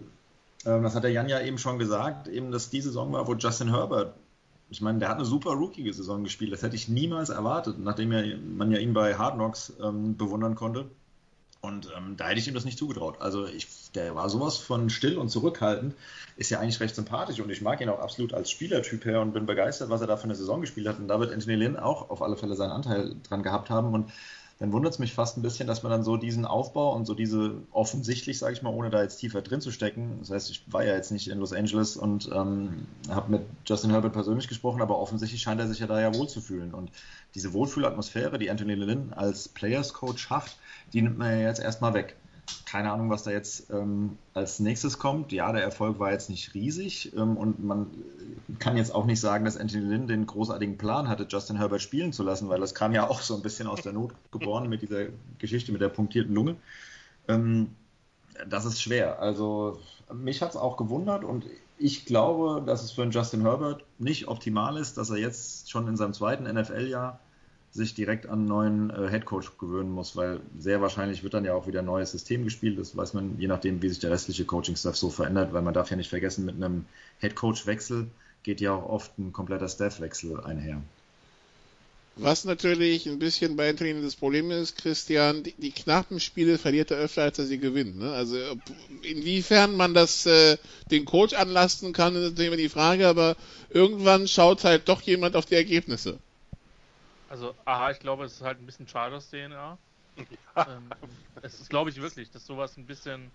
ähm, 0.65 0.83
das 0.83 0.95
hat 0.95 1.03
der 1.03 1.11
Jan 1.11 1.29
ja 1.29 1.39
eben 1.39 1.57
schon 1.57 1.79
gesagt, 1.79 2.27
eben, 2.27 2.51
dass 2.51 2.69
die 2.69 2.81
Saison 2.81 3.13
war, 3.13 3.25
wo 3.25 3.35
Justin 3.35 3.69
Herbert 3.69 4.15
ich 4.69 4.81
meine, 4.81 4.99
der 4.99 5.09
hat 5.09 5.17
eine 5.17 5.25
super 5.25 5.51
Rookie-Saison 5.51 6.23
gespielt. 6.23 6.53
Das 6.53 6.61
hätte 6.61 6.75
ich 6.75 6.87
niemals 6.87 7.29
erwartet, 7.29 7.79
nachdem 7.79 8.11
ja, 8.11 8.23
man 8.37 8.71
ja 8.71 8.77
ihn 8.77 8.93
bei 8.93 9.15
Hard 9.15 9.35
Knocks 9.35 9.73
ähm, 9.81 10.15
bewundern 10.15 10.55
konnte. 10.55 10.89
Und 11.61 11.91
ähm, 11.97 12.15
da 12.15 12.27
hätte 12.27 12.39
ich 12.39 12.47
ihm 12.47 12.53
das 12.53 12.63
nicht 12.63 12.77
zugetraut. 12.77 13.19
Also 13.19 13.45
ich, 13.45 13.67
der 13.93 14.15
war 14.15 14.29
sowas 14.29 14.57
von 14.57 14.89
still 14.89 15.17
und 15.17 15.29
zurückhaltend, 15.29 15.93
ist 16.37 16.49
ja 16.51 16.59
eigentlich 16.59 16.79
recht 16.79 16.95
sympathisch 16.95 17.41
und 17.41 17.49
ich 17.49 17.61
mag 17.61 17.81
ihn 17.81 17.89
auch 17.89 17.99
absolut 17.99 18.33
als 18.33 18.49
Spielertyp 18.49 19.03
her 19.03 19.19
und 19.19 19.33
bin 19.33 19.45
begeistert, 19.45 19.89
was 19.89 19.99
er 19.99 20.07
da 20.07 20.15
für 20.15 20.23
eine 20.23 20.35
Saison 20.35 20.61
gespielt 20.61 20.87
hat. 20.87 20.99
Und 20.99 21.09
da 21.09 21.19
wird 21.19 21.33
Anthony 21.33 21.55
Lynn 21.55 21.75
auch 21.75 22.09
auf 22.09 22.21
alle 22.21 22.37
Fälle 22.37 22.55
seinen 22.55 22.71
Anteil 22.71 23.15
dran 23.27 23.43
gehabt 23.43 23.69
haben. 23.69 23.93
Und 23.93 24.11
dann 24.59 24.73
wundert 24.73 24.91
es 24.91 24.99
mich 24.99 25.13
fast 25.13 25.37
ein 25.37 25.41
bisschen, 25.41 25.67
dass 25.67 25.83
man 25.83 25.91
dann 25.91 26.03
so 26.03 26.17
diesen 26.17 26.45
Aufbau 26.45 26.93
und 26.93 27.05
so 27.05 27.13
diese 27.13 27.61
offensichtlich, 27.71 28.39
sage 28.39 28.53
ich 28.53 28.61
mal, 28.61 28.73
ohne 28.73 28.89
da 28.89 29.01
jetzt 29.01 29.15
tiefer 29.15 29.41
drin 29.41 29.61
zu 29.61 29.71
stecken. 29.71 30.17
Das 30.19 30.31
heißt, 30.31 30.49
ich 30.49 30.63
war 30.71 30.83
ja 30.83 30.95
jetzt 30.95 31.11
nicht 31.11 31.29
in 31.29 31.39
Los 31.39 31.53
Angeles 31.53 31.95
und 31.95 32.29
ähm, 32.33 32.85
habe 33.09 33.31
mit 33.31 33.41
Justin 33.65 33.91
Herbert 33.91 34.11
persönlich 34.11 34.49
gesprochen, 34.49 34.81
aber 34.81 34.99
offensichtlich 34.99 35.41
scheint 35.41 35.61
er 35.61 35.67
sich 35.67 35.79
ja 35.79 35.87
da 35.87 36.01
ja 36.01 36.13
wohl 36.13 36.27
zu 36.27 36.41
fühlen. 36.41 36.73
Und 36.73 36.91
diese 37.35 37.53
Wohlfühlatmosphäre, 37.53 38.37
die 38.37 38.51
Anthony 38.51 38.75
Lynn 38.75 39.13
als 39.13 39.47
Players 39.47 39.93
Coach 39.93 40.21
schafft, 40.21 40.57
die 40.91 41.01
nimmt 41.01 41.17
man 41.17 41.31
ja 41.31 41.47
jetzt 41.47 41.61
erstmal 41.61 41.93
weg 41.93 42.17
keine 42.65 42.91
Ahnung, 42.91 43.09
was 43.09 43.23
da 43.23 43.31
jetzt 43.31 43.69
ähm, 43.71 44.17
als 44.33 44.59
nächstes 44.59 44.99
kommt. 44.99 45.31
Ja, 45.31 45.51
der 45.51 45.63
Erfolg 45.63 45.99
war 45.99 46.11
jetzt 46.11 46.29
nicht 46.29 46.53
riesig 46.53 47.11
ähm, 47.15 47.37
und 47.37 47.63
man 47.63 47.87
kann 48.59 48.77
jetzt 48.77 48.93
auch 48.93 49.05
nicht 49.05 49.19
sagen, 49.19 49.45
dass 49.45 49.57
Anthony 49.57 49.83
Lynn 49.83 50.07
den 50.07 50.25
großartigen 50.25 50.77
Plan 50.77 51.07
hatte, 51.07 51.25
Justin 51.29 51.57
Herbert 51.57 51.81
spielen 51.81 52.13
zu 52.13 52.23
lassen, 52.23 52.49
weil 52.49 52.59
das 52.59 52.75
kam 52.75 52.93
ja 52.93 53.09
auch 53.09 53.21
so 53.21 53.35
ein 53.35 53.41
bisschen 53.41 53.67
aus 53.67 53.81
der 53.81 53.93
Not 53.93 54.13
geboren 54.31 54.69
mit 54.69 54.81
dieser 54.81 55.05
Geschichte 55.37 55.71
mit 55.71 55.81
der 55.81 55.89
punktierten 55.89 56.33
Lunge. 56.33 56.55
Ähm, 57.27 57.69
das 58.47 58.65
ist 58.65 58.81
schwer. 58.81 59.19
Also 59.19 59.79
mich 60.13 60.41
hat 60.41 60.51
es 60.51 60.55
auch 60.55 60.77
gewundert 60.77 61.23
und 61.23 61.45
ich 61.77 62.05
glaube, 62.05 62.61
dass 62.65 62.83
es 62.83 62.91
für 62.91 63.03
einen 63.03 63.11
Justin 63.11 63.41
Herbert 63.41 63.83
nicht 63.97 64.27
optimal 64.27 64.77
ist, 64.77 64.97
dass 64.97 65.09
er 65.09 65.17
jetzt 65.17 65.71
schon 65.71 65.87
in 65.87 65.95
seinem 65.95 66.13
zweiten 66.13 66.43
NFL-Jahr 66.43 67.19
sich 67.71 67.93
direkt 67.93 68.25
an 68.25 68.39
einen 68.39 68.47
neuen 68.47 68.89
äh, 68.89 69.07
Headcoach 69.09 69.57
gewöhnen 69.59 69.91
muss, 69.91 70.15
weil 70.15 70.39
sehr 70.57 70.81
wahrscheinlich 70.81 71.23
wird 71.23 71.33
dann 71.33 71.45
ja 71.45 71.53
auch 71.53 71.67
wieder 71.67 71.79
ein 71.79 71.85
neues 71.85 72.11
System 72.11 72.43
gespielt. 72.43 72.79
Das 72.79 72.97
weiß 72.97 73.13
man, 73.13 73.39
je 73.39 73.47
nachdem, 73.47 73.81
wie 73.81 73.89
sich 73.89 73.99
der 73.99 74.11
restliche 74.11 74.45
Coaching-Staff 74.45 74.95
so 74.95 75.09
verändert, 75.09 75.53
weil 75.53 75.61
man 75.61 75.73
darf 75.73 75.91
ja 75.91 75.97
nicht 75.97 76.09
vergessen, 76.09 76.45
mit 76.45 76.55
einem 76.55 76.85
Headcoach-Wechsel 77.19 78.07
geht 78.43 78.61
ja 78.61 78.73
auch 78.73 78.89
oft 78.89 79.17
ein 79.19 79.33
kompletter 79.33 79.67
Staff-Wechsel 79.67 80.39
einher. 80.39 80.81
Was 82.15 82.43
natürlich 82.43 83.07
ein 83.07 83.19
bisschen 83.19 83.55
bei 83.55 83.69
Anthony 83.69 84.01
das 84.01 84.15
Problem 84.15 84.51
ist, 84.51 84.77
Christian, 84.77 85.43
die, 85.43 85.53
die 85.57 85.71
knappen 85.71 86.19
Spiele 86.19 86.57
verliert 86.57 86.91
er 86.91 86.97
öfter, 86.97 87.21
als 87.23 87.39
er 87.39 87.45
sie 87.45 87.59
gewinnt. 87.59 87.97
Ne? 87.97 88.11
Also 88.11 88.35
inwiefern 89.03 89.77
man 89.77 89.93
das 89.93 90.25
äh, 90.25 90.57
den 90.91 91.05
Coach 91.05 91.33
anlasten 91.33 91.93
kann, 91.93 92.15
ist 92.15 92.23
natürlich 92.23 92.47
immer 92.47 92.57
die 92.57 92.67
Frage, 92.67 93.07
aber 93.07 93.37
irgendwann 93.69 94.27
schaut 94.27 94.65
halt 94.65 94.89
doch 94.89 95.01
jemand 95.01 95.37
auf 95.37 95.45
die 95.45 95.55
Ergebnisse. 95.55 96.19
Also, 97.29 97.55
aha, 97.65 97.91
ich 97.91 97.99
glaube, 97.99 98.25
es 98.25 98.33
ist 98.33 98.41
halt 98.41 98.59
ein 98.59 98.65
bisschen 98.65 98.87
Chargers 98.87 99.29
DNA. 99.29 99.77
ähm, 100.67 100.89
es 101.43 101.59
ist, 101.59 101.69
glaube 101.69 101.91
ich, 101.91 102.01
wirklich, 102.01 102.31
dass 102.31 102.45
sowas 102.45 102.75
ein 102.75 102.87
bisschen, 102.87 103.31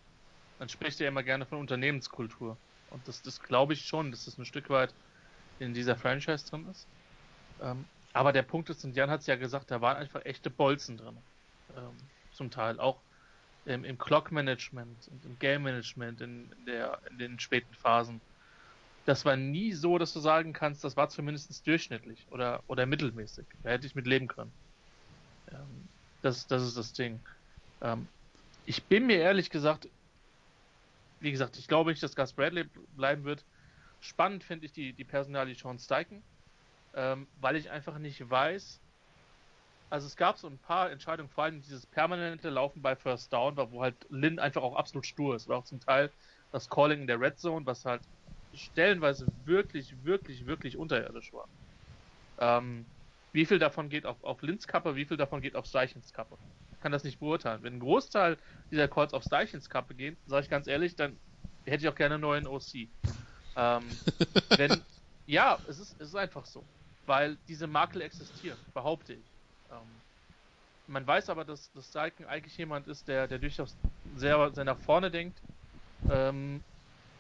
man 0.59 0.69
spricht 0.69 0.99
ja 0.99 1.07
immer 1.09 1.23
gerne 1.23 1.47
von 1.47 1.59
Unternehmenskultur. 1.59 2.59
Und 2.91 3.07
das, 3.07 3.23
das 3.23 3.39
glaube 3.39 3.73
ich 3.73 3.87
schon, 3.87 4.11
dass 4.11 4.25
das 4.25 4.37
ein 4.37 4.45
Stück 4.45 4.69
weit 4.69 4.95
in 5.61 5.75
dieser 5.75 5.97
Franchise 5.97 6.45
drin 6.45 6.67
ist. 6.67 6.89
Ähm, 7.61 7.87
aber 8.13 8.33
der 8.33 8.43
Punkt 8.43 8.69
ist, 8.71 8.85
und 8.85 8.97
Jan 8.97 9.11
hat 9.11 9.21
es 9.21 9.27
ja 9.27 9.37
gesagt, 9.37 9.71
da 9.71 9.81
waren 9.81 9.97
einfach 9.97 10.25
echte 10.25 10.51
Bolzen 10.51 10.97
drin. 10.97 11.19
Ähm, 11.77 11.97
zum 12.33 12.51
Teil 12.51 12.81
auch 12.81 13.01
im, 13.65 13.85
im 13.85 13.97
Clock-Management 13.97 15.07
und 15.09 15.25
im 15.25 15.39
Game-Management 15.39 16.21
in, 16.21 16.53
in, 16.67 16.69
in 17.11 17.19
den 17.19 17.39
späten 17.39 17.75
Phasen 17.75 18.21
das 19.05 19.25
war 19.25 19.37
nie 19.37 19.73
so, 19.73 19.99
dass 19.99 20.13
du 20.13 20.21
sagen 20.21 20.53
kannst, 20.53 20.83
das 20.85 20.97
war 20.97 21.09
zumindest 21.09 21.67
durchschnittlich 21.67 22.27
oder, 22.31 22.63
oder 22.67 22.87
mittelmäßig. 22.87 23.47
Da 23.63 23.71
hätte 23.71 23.87
ich 23.87 23.95
mit 23.95 24.07
leben 24.07 24.29
können. 24.29 24.53
Ähm, 25.51 25.89
das, 26.23 26.47
das 26.47 26.63
ist 26.63 26.77
das 26.77 26.93
Ding. 26.95 27.21
Ähm, 27.83 28.07
ich 28.65 28.83
bin 28.85 29.07
mir 29.07 29.19
ehrlich 29.19 29.51
gesagt, 29.51 29.89
wie 31.21 31.31
gesagt, 31.31 31.59
ich 31.59 31.69
glaube 31.69 31.91
nicht, 31.91 32.03
dass 32.03 32.17
Gus 32.17 32.33
Bradley 32.33 32.65
bleiben 32.97 33.25
wird. 33.25 33.45
Spannend 34.01 34.45
finde 34.45 34.67
ich 34.67 34.73
die, 34.73 34.93
die 34.93 35.05
Personalie 35.05 35.55
Sean 35.55 35.79
Steichen, 35.79 36.23
ähm, 36.95 37.27
weil 37.41 37.57
ich 37.57 37.71
einfach 37.71 37.99
nicht 37.99 38.29
weiß, 38.29 38.81
also 39.91 40.07
es 40.07 40.17
gab 40.17 40.39
so 40.39 40.49
ein 40.49 40.59
paar 40.59 40.91
Entscheidungen, 40.91 41.29
vor 41.29 41.45
allem 41.45 41.61
dieses 41.61 41.87
permanente 41.87 42.51
Laufen 42.51 42.83
bei 42.83 42.97
First 42.97 43.33
Down, 43.33 43.57
wo 43.57 43.83
halt 43.83 43.95
Lynn 44.09 44.39
einfach 44.39 44.63
auch 44.63 44.77
absolut 44.77 45.07
stur 45.07 45.37
ist, 45.37 45.47
war 45.47 45.59
auch 45.59 45.65
zum 45.65 45.81
Teil 45.81 46.11
das 46.51 46.69
Calling 46.69 47.03
in 47.03 47.07
der 47.07 47.21
Red 47.21 47.39
Zone, 47.39 47.65
was 47.65 47.85
halt 47.85 48.03
stellenweise 48.57 49.27
wirklich, 49.45 49.95
wirklich, 50.05 50.47
wirklich 50.47 50.77
unterirdisch 50.77 51.33
war. 51.33 51.49
Ähm, 52.39 52.85
wie 53.33 53.47
viel 53.47 53.59
davon 53.59 53.89
geht 53.89 54.07
auf, 54.07 54.23
auf 54.23 54.43
Linz 54.43 54.67
Kappe, 54.67 54.97
wie 54.97 55.05
viel 55.05 55.17
davon 55.17 55.41
geht 55.41 55.57
auf 55.57 55.67
Steichens 55.67 56.13
Kappe? 56.13 56.37
Ich 56.73 56.81
kann 56.81 56.93
das 56.93 57.05
nicht 57.05 57.19
beurteilen. 57.19 57.63
Wenn 57.63 57.75
ein 57.75 57.81
Großteil 57.81 58.37
dieser 58.71 58.89
Calls 58.89 59.15
auf 59.15 59.25
Steichens 59.25 59.69
Kappe 59.69 59.95
gehen, 59.95 60.17
sage 60.27 60.45
ich 60.45 60.51
ganz 60.51 60.67
ehrlich, 60.67 60.95
dann 60.97 61.17
hätte 61.65 61.85
ich 61.85 61.89
auch 61.89 61.95
gerne 61.95 62.15
einen 62.15 62.23
neuen 62.23 62.47
OC. 62.47 62.89
Ähm, 63.57 63.83
wenn, 64.57 64.83
ja, 65.27 65.59
es 65.69 65.79
ist, 65.79 65.97
es 66.01 66.09
ist 66.09 66.17
einfach 66.17 66.47
so. 66.47 66.63
Weil 67.07 67.37
diese 67.49 67.67
Makel 67.67 68.03
existieren, 68.03 68.59
behaupte 68.73 69.15
ich. 69.15 69.25
Ähm, 69.71 69.79
man 70.87 71.07
weiß 71.07 71.31
aber, 71.31 71.45
dass, 71.45 71.73
dass 71.73 71.89
Steichen 71.89 72.27
eigentlich 72.27 72.57
jemand 72.57 72.87
ist, 72.87 73.09
der, 73.09 73.27
der 73.27 73.39
durchaus 73.39 73.75
sehr, 74.17 74.53
sehr 74.53 74.65
nach 74.65 74.79
vorne 74.79 75.11
denkt 75.11 75.39
ähm, 76.11 76.63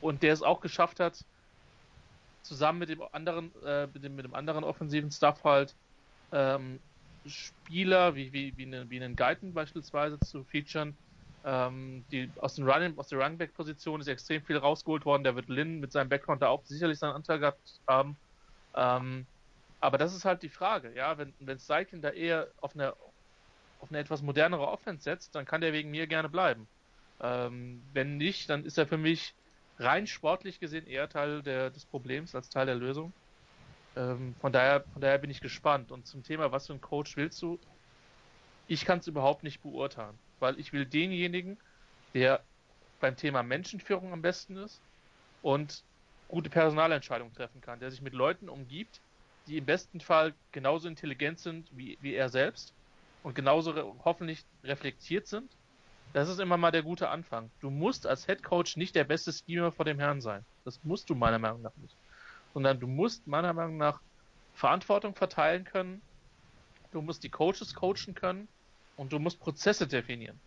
und 0.04 0.22
der 0.22 0.34
es 0.34 0.42
auch 0.42 0.60
geschafft 0.60 1.00
hat, 1.00 1.24
zusammen 2.42 2.80
mit 2.80 2.90
dem 2.90 3.02
anderen, 3.12 3.50
äh, 3.64 3.86
mit, 3.86 4.04
dem, 4.04 4.14
mit 4.14 4.26
dem 4.26 4.34
anderen 4.34 4.62
offensiven 4.62 5.10
Stuff 5.10 5.42
halt 5.44 5.74
ähm, 6.30 6.78
Spieler 7.26 8.14
wie, 8.14 8.30
wie, 8.34 8.54
wie, 8.58 8.66
eine, 8.66 8.90
wie 8.90 9.02
einen 9.02 9.16
Guyton 9.16 9.54
beispielsweise 9.54 10.20
zu 10.20 10.44
featuren. 10.44 10.94
Ähm, 11.46 12.04
die, 12.12 12.30
aus, 12.38 12.54
den 12.54 12.68
Running, 12.68 12.98
aus 12.98 13.08
der 13.08 13.18
Runback-Position 13.18 14.02
ist 14.02 14.08
extrem 14.08 14.42
viel 14.42 14.58
rausgeholt 14.58 15.06
worden. 15.06 15.24
Der 15.24 15.36
wird 15.36 15.48
Lin 15.48 15.80
mit 15.80 15.90
seinem 15.90 16.10
Background 16.10 16.42
da 16.42 16.48
auch 16.48 16.62
sicherlich 16.64 16.98
seinen 16.98 17.14
Anteil 17.14 17.38
gehabt 17.38 17.80
haben. 17.88 18.14
Ähm, 18.76 19.24
aber 19.80 19.96
das 19.96 20.14
ist 20.14 20.26
halt 20.26 20.42
die 20.42 20.50
Frage, 20.50 20.92
ja, 20.94 21.16
wenn, 21.16 21.32
wenn 21.40 21.58
Seikin 21.58 22.02
da 22.02 22.10
eher 22.10 22.48
auf 22.60 22.74
eine, 22.74 22.92
auf 23.80 23.88
eine 23.88 24.00
etwas 24.00 24.20
modernere 24.20 24.68
Offense 24.68 25.04
setzt, 25.04 25.34
dann 25.34 25.46
kann 25.46 25.62
der 25.62 25.72
wegen 25.72 25.90
mir 25.90 26.06
gerne 26.06 26.28
bleiben. 26.28 26.66
Ähm, 27.22 27.80
wenn 27.94 28.18
nicht, 28.18 28.50
dann 28.50 28.66
ist 28.66 28.76
er 28.76 28.86
für 28.86 28.98
mich 28.98 29.34
rein 29.78 30.06
sportlich 30.06 30.60
gesehen 30.60 30.86
eher 30.86 31.08
Teil 31.08 31.42
der, 31.42 31.70
des 31.70 31.84
Problems 31.84 32.34
als 32.34 32.48
Teil 32.48 32.66
der 32.66 32.74
Lösung. 32.74 33.12
Ähm, 33.96 34.34
von, 34.40 34.52
daher, 34.52 34.84
von 34.92 35.02
daher 35.02 35.18
bin 35.18 35.30
ich 35.30 35.40
gespannt. 35.40 35.92
Und 35.92 36.06
zum 36.06 36.22
Thema, 36.22 36.52
was 36.52 36.66
für 36.66 36.74
ein 36.74 36.80
Coach 36.80 37.16
willst 37.16 37.40
du? 37.42 37.58
Ich 38.66 38.84
kann 38.84 38.98
es 38.98 39.06
überhaupt 39.06 39.42
nicht 39.42 39.62
beurteilen, 39.62 40.18
weil 40.40 40.58
ich 40.58 40.72
will 40.72 40.86
denjenigen, 40.86 41.58
der 42.14 42.40
beim 43.00 43.16
Thema 43.16 43.42
Menschenführung 43.42 44.12
am 44.12 44.22
besten 44.22 44.56
ist 44.56 44.80
und 45.42 45.84
gute 46.28 46.48
Personalentscheidungen 46.48 47.34
treffen 47.34 47.60
kann, 47.60 47.80
der 47.80 47.90
sich 47.90 48.00
mit 48.00 48.14
Leuten 48.14 48.48
umgibt, 48.48 49.00
die 49.46 49.58
im 49.58 49.66
besten 49.66 50.00
Fall 50.00 50.34
genauso 50.52 50.88
intelligent 50.88 51.38
sind 51.38 51.68
wie, 51.76 51.98
wie 52.00 52.14
er 52.14 52.30
selbst 52.30 52.72
und 53.22 53.34
genauso 53.34 53.72
re 53.72 53.84
hoffentlich 54.04 54.44
reflektiert 54.62 55.26
sind 55.26 55.50
das 56.14 56.28
ist 56.28 56.38
immer 56.38 56.56
mal 56.56 56.70
der 56.70 56.84
gute 56.84 57.08
Anfang. 57.08 57.50
Du 57.60 57.70
musst 57.70 58.06
als 58.06 58.24
Head 58.26 58.44
Coach 58.44 58.76
nicht 58.76 58.94
der 58.94 59.02
beste 59.02 59.32
Schemer 59.32 59.72
vor 59.72 59.84
dem 59.84 59.98
Herrn 59.98 60.20
sein. 60.20 60.44
Das 60.64 60.82
musst 60.84 61.10
du 61.10 61.16
meiner 61.16 61.40
Meinung 61.40 61.60
nach 61.60 61.74
nicht. 61.76 61.96
Sondern 62.54 62.78
du 62.78 62.86
musst 62.86 63.26
meiner 63.26 63.52
Meinung 63.52 63.78
nach 63.78 64.00
Verantwortung 64.52 65.16
verteilen 65.16 65.64
können. 65.64 66.00
Du 66.92 67.02
musst 67.02 67.24
die 67.24 67.30
Coaches 67.30 67.74
coachen 67.74 68.14
können 68.14 68.46
und 68.96 69.12
du 69.12 69.18
musst 69.18 69.40
Prozesse 69.40 69.88
definieren. 69.88 70.38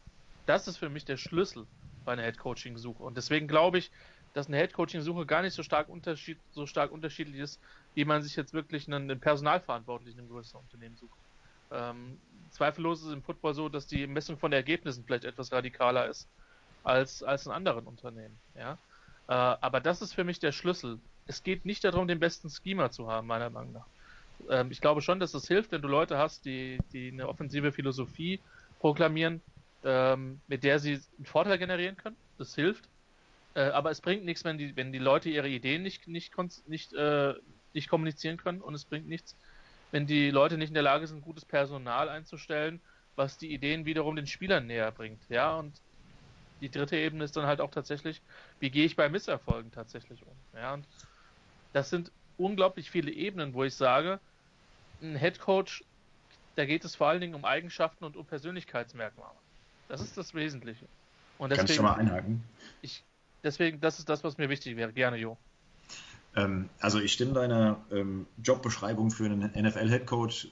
Das 0.45 0.69
ist 0.69 0.77
für 0.77 0.87
mich 0.87 1.03
der 1.03 1.17
Schlüssel 1.17 1.67
bei 2.05 2.13
einer 2.13 2.23
Head 2.23 2.37
Coaching 2.37 2.77
Suche. 2.77 3.03
Und 3.03 3.17
deswegen 3.17 3.49
glaube 3.49 3.79
ich, 3.79 3.91
dass 4.31 4.47
eine 4.47 4.55
Head 4.55 4.71
Coaching 4.71 5.01
Suche 5.01 5.25
gar 5.25 5.41
nicht 5.41 5.53
so 5.53 5.63
stark, 5.63 5.89
unterschied 5.89 6.39
so 6.51 6.65
stark 6.65 6.93
unterschiedlich 6.93 7.41
ist, 7.41 7.59
wie 7.93 8.05
man 8.05 8.21
sich 8.21 8.37
jetzt 8.37 8.53
wirklich 8.53 8.87
einen, 8.87 9.11
einen 9.11 9.19
Personalverantwortlichen 9.19 10.21
im 10.21 10.29
größeren 10.29 10.61
Unternehmen 10.61 10.95
sucht. 10.95 11.19
Ähm, 11.71 12.19
zweifellos 12.51 13.01
ist 13.01 13.07
es 13.07 13.13
im 13.13 13.21
Football 13.21 13.53
so, 13.53 13.69
dass 13.69 13.87
die 13.87 14.07
Messung 14.07 14.37
von 14.37 14.51
Ergebnissen 14.53 15.03
vielleicht 15.05 15.25
etwas 15.25 15.51
radikaler 15.51 16.07
ist 16.07 16.27
als, 16.83 17.23
als 17.23 17.45
in 17.45 17.51
anderen 17.51 17.85
Unternehmen. 17.85 18.37
Ja? 18.55 18.77
Äh, 19.27 19.33
aber 19.33 19.79
das 19.79 20.01
ist 20.01 20.13
für 20.13 20.23
mich 20.23 20.39
der 20.39 20.51
Schlüssel. 20.51 20.99
Es 21.27 21.43
geht 21.43 21.65
nicht 21.65 21.83
darum, 21.83 22.07
den 22.07 22.19
besten 22.19 22.49
Schema 22.49 22.91
zu 22.91 23.09
haben, 23.09 23.27
meiner 23.27 23.49
Meinung 23.49 23.73
nach. 23.73 23.85
Ähm, 24.49 24.71
ich 24.71 24.81
glaube 24.81 25.01
schon, 25.01 25.19
dass 25.19 25.33
es 25.33 25.47
hilft, 25.47 25.71
wenn 25.71 25.81
du 25.81 25.87
Leute 25.87 26.17
hast, 26.17 26.45
die, 26.45 26.79
die 26.93 27.11
eine 27.11 27.27
offensive 27.27 27.71
Philosophie 27.71 28.39
proklamieren, 28.79 29.41
ähm, 29.83 30.41
mit 30.47 30.63
der 30.63 30.79
sie 30.79 31.01
einen 31.17 31.25
Vorteil 31.25 31.57
generieren 31.57 31.97
können. 31.97 32.15
Das 32.37 32.55
hilft. 32.55 32.85
Äh, 33.55 33.69
aber 33.69 33.91
es 33.91 34.01
bringt 34.01 34.23
nichts, 34.23 34.43
wenn 34.45 34.57
die, 34.57 34.75
wenn 34.75 34.91
die 34.91 34.99
Leute 34.99 35.29
ihre 35.29 35.49
Ideen 35.49 35.83
nicht, 35.83 36.07
nicht, 36.07 36.33
nicht, 36.67 36.93
äh, 36.93 37.33
nicht 37.73 37.89
kommunizieren 37.89 38.37
können 38.37 38.61
und 38.61 38.73
es 38.75 38.85
bringt 38.85 39.07
nichts, 39.07 39.35
wenn 39.91 40.07
die 40.07 40.29
Leute 40.31 40.57
nicht 40.57 40.69
in 40.69 40.73
der 40.75 40.83
Lage 40.83 41.07
sind, 41.07 41.21
gutes 41.21 41.45
Personal 41.45 42.09
einzustellen, 42.09 42.83
was 43.15 43.37
die 43.37 43.53
Ideen 43.53 43.85
wiederum 43.85 44.15
den 44.15 44.27
Spielern 44.27 44.67
näher 44.67 44.91
bringt. 44.91 45.27
Ja, 45.29 45.57
und 45.57 45.81
die 46.61 46.71
dritte 46.71 46.97
Ebene 46.97 47.23
ist 47.25 47.35
dann 47.37 47.45
halt 47.47 47.61
auch 47.61 47.71
tatsächlich, 47.71 48.23
wie 48.59 48.71
gehe 48.71 48.85
ich 48.85 48.95
bei 48.95 49.09
Misserfolgen 49.09 49.71
tatsächlich 49.71 50.25
um. 50.25 50.43
Ja, 50.53 50.73
und 50.73 50.89
das 51.73 51.89
sind 51.89 52.11
unglaublich 52.37 52.91
viele 52.91 53.11
Ebenen, 53.11 53.53
wo 53.53 53.63
ich 53.63 53.75
sage, 53.75 54.21
ein 55.01 55.17
Head 55.17 55.39
Coach, 55.39 55.85
da 56.55 56.65
geht 56.65 56.85
es 56.85 56.95
vor 56.95 57.07
allen 57.07 57.21
Dingen 57.21 57.35
um 57.35 57.45
Eigenschaften 57.45 58.05
und 58.05 58.17
um 58.17 58.25
Persönlichkeitsmerkmale. 58.27 59.39
Das 59.87 60.01
ist 60.01 60.17
das 60.17 60.33
Wesentliche. 60.33 60.89
Und 61.37 61.49
deswegen, 61.51 61.67
Kann 61.67 61.71
ich 61.71 61.75
schon 61.75 61.85
mal 61.85 61.95
einhaken? 61.95 62.43
Ich, 62.81 63.05
deswegen, 63.43 63.79
das 63.81 63.99
ist 63.99 64.09
das, 64.09 64.23
was 64.23 64.37
mir 64.37 64.49
wichtig 64.49 64.75
wäre. 64.77 64.93
Gerne, 64.93 65.17
Jo. 65.17 65.37
Ähm, 66.37 66.69
also 66.79 66.99
ich 66.99 67.11
stimme 67.11 67.33
deiner 67.33 67.83
ähm, 67.91 68.27
Jobbeschreibung 68.41 69.11
für 69.11 69.25
einen 69.25 69.51
NFL-Headcoach 69.51 70.51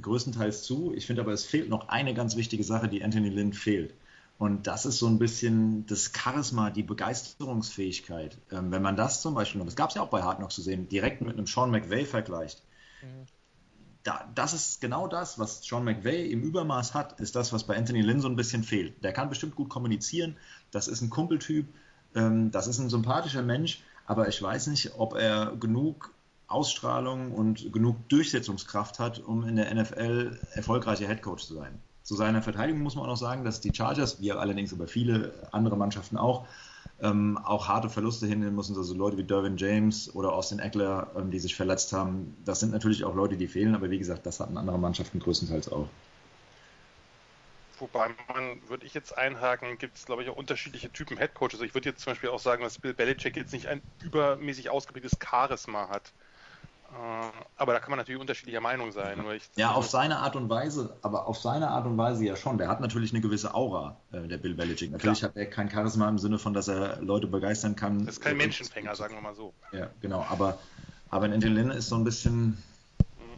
größtenteils 0.00 0.62
zu. 0.62 0.92
Ich 0.94 1.06
finde 1.06 1.22
aber, 1.22 1.32
es 1.32 1.44
fehlt 1.44 1.68
noch 1.68 1.88
eine 1.88 2.14
ganz 2.14 2.36
wichtige 2.36 2.62
Sache, 2.62 2.88
die 2.88 3.02
Anthony 3.02 3.30
Lynn 3.30 3.52
fehlt. 3.52 3.94
Und 4.38 4.66
das 4.66 4.86
ist 4.86 4.98
so 4.98 5.06
ein 5.06 5.18
bisschen 5.18 5.86
das 5.86 6.12
Charisma, 6.14 6.70
die 6.70 6.82
Begeisterungsfähigkeit. 6.82 8.38
Ähm, 8.50 8.70
wenn 8.70 8.82
man 8.82 8.96
das 8.96 9.22
zum 9.22 9.34
Beispiel, 9.34 9.60
und 9.60 9.66
das 9.66 9.76
gab 9.76 9.90
es 9.90 9.96
ja 9.96 10.02
auch 10.02 10.10
bei 10.10 10.22
Hard 10.22 10.38
Knocks 10.38 10.54
zu 10.54 10.62
sehen, 10.62 10.88
direkt 10.88 11.22
mit 11.22 11.32
einem 11.32 11.46
Sean 11.46 11.70
McVay 11.70 12.04
vergleicht. 12.04 12.62
Mhm. 13.02 13.26
Da, 14.02 14.28
das 14.34 14.52
ist 14.52 14.80
genau 14.80 15.06
das, 15.06 15.38
was 15.38 15.62
Sean 15.62 15.84
McVay 15.84 16.28
im 16.30 16.42
Übermaß 16.42 16.92
hat, 16.92 17.20
ist 17.20 17.36
das, 17.36 17.52
was 17.52 17.64
bei 17.64 17.76
Anthony 17.76 18.02
Lynn 18.02 18.20
so 18.20 18.28
ein 18.28 18.34
bisschen 18.34 18.64
fehlt. 18.64 19.04
Der 19.04 19.12
kann 19.12 19.28
bestimmt 19.28 19.54
gut 19.54 19.68
kommunizieren, 19.68 20.36
das 20.72 20.88
ist 20.88 21.02
ein 21.02 21.10
Kumpeltyp, 21.10 21.68
ähm, 22.16 22.50
das 22.50 22.66
ist 22.66 22.78
ein 22.80 22.90
sympathischer 22.90 23.42
Mensch, 23.42 23.80
aber 24.06 24.28
ich 24.28 24.42
weiß 24.42 24.68
nicht, 24.68 24.92
ob 24.98 25.14
er 25.14 25.54
genug 25.58 26.12
Ausstrahlung 26.48 27.32
und 27.32 27.72
genug 27.72 28.08
Durchsetzungskraft 28.08 28.98
hat, 28.98 29.20
um 29.20 29.44
in 29.44 29.56
der 29.56 29.74
NFL 29.74 30.38
erfolgreicher 30.52 31.06
Headcoach 31.06 31.46
zu 31.46 31.54
sein. 31.54 31.78
Zu 32.02 32.16
seiner 32.16 32.42
Verteidigung 32.42 32.82
muss 32.82 32.94
man 32.94 33.04
auch 33.04 33.10
noch 33.10 33.16
sagen, 33.16 33.44
dass 33.44 33.60
die 33.60 33.72
Chargers, 33.72 34.20
wie 34.20 34.32
allerdings 34.32 34.72
über 34.72 34.86
viele 34.86 35.32
andere 35.52 35.76
Mannschaften 35.76 36.18
auch, 36.18 36.46
ähm, 37.00 37.38
auch 37.38 37.68
harte 37.68 37.88
Verluste 37.88 38.26
hinnehmen 38.26 38.56
müssen. 38.56 38.76
Also 38.76 38.94
Leute 38.94 39.16
wie 39.16 39.24
Derwin 39.24 39.56
James 39.56 40.14
oder 40.14 40.32
Austin 40.32 40.58
Eckler, 40.58 41.10
ähm, 41.16 41.30
die 41.30 41.38
sich 41.38 41.54
verletzt 41.54 41.92
haben. 41.92 42.36
Das 42.44 42.60
sind 42.60 42.72
natürlich 42.72 43.04
auch 43.04 43.14
Leute, 43.14 43.36
die 43.36 43.46
fehlen, 43.46 43.74
aber 43.74 43.90
wie 43.90 43.98
gesagt, 43.98 44.26
das 44.26 44.40
hatten 44.40 44.56
andere 44.56 44.78
Mannschaften 44.78 45.20
größtenteils 45.20 45.70
auch. 45.70 45.88
Wobei 47.82 48.10
man, 48.32 48.60
würde 48.68 48.86
ich 48.86 48.94
jetzt 48.94 49.18
einhaken, 49.18 49.76
gibt 49.76 49.96
es, 49.96 50.06
glaube 50.06 50.22
ich, 50.22 50.30
auch 50.30 50.36
unterschiedliche 50.36 50.88
Typen 50.92 51.16
Headcoaches. 51.16 51.54
Also 51.54 51.64
ich 51.64 51.74
würde 51.74 51.88
jetzt 51.88 52.02
zum 52.02 52.12
Beispiel 52.12 52.30
auch 52.30 52.38
sagen, 52.38 52.62
dass 52.62 52.78
Bill 52.78 52.94
Belichick 52.94 53.36
jetzt 53.36 53.52
nicht 53.52 53.66
ein 53.66 53.82
übermäßig 54.04 54.70
ausgeprägtes 54.70 55.18
Charisma 55.20 55.88
hat. 55.88 56.12
Äh, 56.92 57.32
aber 57.56 57.72
da 57.72 57.80
kann 57.80 57.90
man 57.90 57.98
natürlich 57.98 58.20
unterschiedlicher 58.20 58.60
Meinung 58.60 58.92
sein. 58.92 59.24
Ja, 59.56 59.72
auf 59.72 59.88
seine 59.88 60.18
Art 60.18 60.36
und 60.36 60.48
Weise, 60.48 60.96
aber 61.02 61.26
auf 61.26 61.38
seine 61.38 61.70
Art 61.70 61.84
und 61.86 61.98
Weise 61.98 62.24
ja 62.24 62.36
schon. 62.36 62.56
Der 62.56 62.68
hat 62.68 62.80
natürlich 62.80 63.12
eine 63.12 63.20
gewisse 63.20 63.52
Aura, 63.52 63.96
äh, 64.12 64.28
der 64.28 64.38
Bill 64.38 64.54
Belichick. 64.54 64.92
Natürlich 64.92 65.18
Klar. 65.18 65.30
hat 65.30 65.36
er 65.36 65.46
kein 65.46 65.68
Charisma 65.68 66.08
im 66.08 66.18
Sinne 66.18 66.38
von, 66.38 66.54
dass 66.54 66.68
er 66.68 67.02
Leute 67.02 67.26
begeistern 67.26 67.74
kann. 67.74 68.06
Das 68.06 68.18
ist 68.18 68.20
kein 68.20 68.36
Menschenfänger, 68.36 68.94
sagen 68.94 69.16
wir 69.16 69.22
mal 69.22 69.34
so. 69.34 69.54
Ja, 69.72 69.90
genau. 70.00 70.24
Aber, 70.30 70.56
aber 71.10 71.26
in 71.26 71.40
Lynn 71.40 71.72
ist 71.72 71.88
so 71.88 71.96
ein 71.96 72.04
bisschen. 72.04 72.62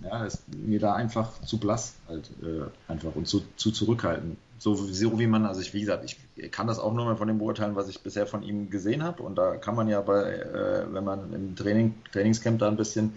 Ja, 0.02 0.24
ist 0.24 0.42
mir 0.48 0.80
da 0.80 0.94
einfach 0.94 1.40
zu 1.42 1.58
blass 1.58 1.94
halt 2.08 2.30
äh, 2.42 2.64
einfach 2.90 3.14
und 3.14 3.26
zu, 3.26 3.44
zu 3.56 3.70
zurückhaltend. 3.70 4.36
So, 4.58 4.74
so 4.74 5.18
wie 5.18 5.26
man, 5.26 5.46
also 5.46 5.60
ich, 5.60 5.74
wie 5.74 5.80
gesagt, 5.80 6.04
ich 6.04 6.50
kann 6.50 6.66
das 6.66 6.78
auch 6.78 6.92
nur 6.92 7.04
mal 7.04 7.16
von 7.16 7.28
dem 7.28 7.38
beurteilen, 7.38 7.76
was 7.76 7.88
ich 7.88 8.00
bisher 8.00 8.26
von 8.26 8.42
ihm 8.42 8.70
gesehen 8.70 9.02
habe. 9.02 9.22
Und 9.22 9.36
da 9.36 9.56
kann 9.56 9.74
man 9.74 9.88
ja 9.88 10.00
bei, 10.00 10.22
äh, 10.22 10.92
wenn 10.92 11.04
man 11.04 11.32
im 11.32 11.56
Training, 11.56 11.94
Trainingscamp 12.12 12.58
da 12.60 12.68
ein 12.68 12.76
bisschen 12.76 13.16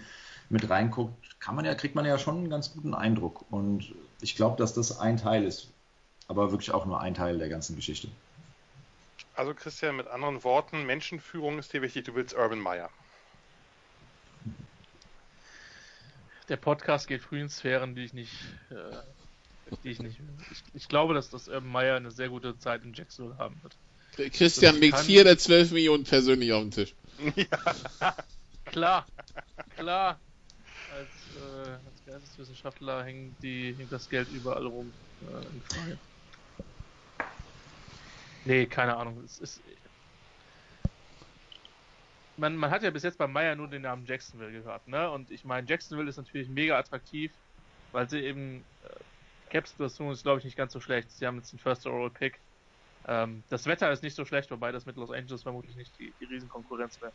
mit 0.50 0.68
reinguckt, 0.68 1.14
kann 1.40 1.54
man 1.54 1.64
ja, 1.64 1.74
kriegt 1.74 1.94
man 1.94 2.04
ja 2.04 2.18
schon 2.18 2.38
einen 2.38 2.50
ganz 2.50 2.72
guten 2.72 2.94
Eindruck. 2.94 3.44
Und 3.50 3.94
ich 4.20 4.36
glaube, 4.36 4.56
dass 4.56 4.74
das 4.74 4.98
ein 4.98 5.16
Teil 5.16 5.44
ist, 5.44 5.68
aber 6.26 6.50
wirklich 6.50 6.72
auch 6.72 6.86
nur 6.86 7.00
ein 7.00 7.14
Teil 7.14 7.38
der 7.38 7.48
ganzen 7.48 7.76
Geschichte. 7.76 8.08
Also 9.34 9.54
Christian, 9.54 9.96
mit 9.96 10.08
anderen 10.08 10.42
Worten, 10.42 10.84
Menschenführung 10.84 11.58
ist 11.58 11.72
dir 11.72 11.80
wichtig, 11.80 12.04
du 12.04 12.14
willst 12.14 12.34
Urban 12.34 12.58
Meyer. 12.58 12.90
Der 16.48 16.56
Podcast 16.56 17.08
geht 17.08 17.22
früh 17.22 17.40
in 17.40 17.48
Sphären, 17.48 17.94
die 17.94 18.04
ich 18.04 18.14
nicht, 18.14 18.32
äh, 18.70 18.74
die 19.84 19.90
ich 19.90 20.00
nicht. 20.00 20.18
Ich, 20.50 20.62
ich, 20.74 20.88
glaube, 20.88 21.14
dass 21.14 21.28
das 21.30 21.48
Urban 21.48 21.70
Meyer 21.70 21.96
eine 21.96 22.10
sehr 22.10 22.28
gute 22.28 22.58
Zeit 22.58 22.84
in 22.84 22.94
Jacksonville 22.94 23.38
haben 23.38 23.60
wird. 23.62 23.76
Christian 24.32 24.76
legt 24.76 24.98
vier 24.98 25.24
der 25.24 25.38
zwölf 25.38 25.70
Millionen 25.70 26.04
persönlich 26.04 26.52
auf 26.52 26.62
den 26.62 26.70
Tisch. 26.70 26.94
Ja. 27.36 28.16
klar, 28.64 29.06
klar 29.76 30.18
als, 30.92 31.08
äh, 31.36 31.70
als 31.70 32.04
Geisteswissenschaftler 32.06 33.04
hängt, 33.04 33.42
die, 33.42 33.74
hängt 33.76 33.92
das 33.92 34.08
Geld 34.08 34.28
überall 34.32 34.66
rum 34.66 34.92
äh, 35.22 35.46
in 35.46 35.62
Frage. 35.62 35.98
Nee, 38.44 38.66
keine 38.66 38.96
Ahnung. 38.96 39.22
Es 39.24 39.38
ist, 39.38 39.60
man, 42.38 42.56
man 42.56 42.70
hat 42.70 42.82
ja 42.82 42.90
bis 42.90 43.02
jetzt 43.02 43.18
bei 43.18 43.26
Meyer 43.26 43.54
nur 43.56 43.68
den 43.68 43.82
Namen 43.82 44.06
Jacksonville 44.06 44.52
gehört, 44.52 44.86
ne? 44.88 45.10
Und 45.10 45.30
ich 45.30 45.44
meine, 45.44 45.68
Jacksonville 45.68 46.08
ist 46.08 46.16
natürlich 46.16 46.48
mega 46.48 46.78
attraktiv, 46.78 47.32
weil 47.92 48.08
sie 48.08 48.20
eben 48.20 48.64
äh, 48.84 49.50
Cap-Situation 49.50 50.12
ist, 50.12 50.22
glaube 50.22 50.38
ich, 50.38 50.44
nicht 50.44 50.56
ganz 50.56 50.72
so 50.72 50.80
schlecht. 50.80 51.10
Sie 51.10 51.26
haben 51.26 51.36
jetzt 51.36 51.52
den 51.52 51.58
First 51.58 51.86
Overall 51.86 52.10
Pick. 52.10 52.38
Ähm, 53.06 53.42
das 53.48 53.66
Wetter 53.66 53.90
ist 53.90 54.02
nicht 54.02 54.14
so 54.14 54.24
schlecht, 54.24 54.50
wobei 54.50 54.72
das 54.72 54.86
mit 54.86 54.96
Los 54.96 55.10
Angeles 55.10 55.42
vermutlich 55.42 55.76
nicht 55.76 55.92
die, 55.98 56.12
die 56.20 56.24
Riesenkonkurrenz 56.24 57.00
wäre. 57.00 57.12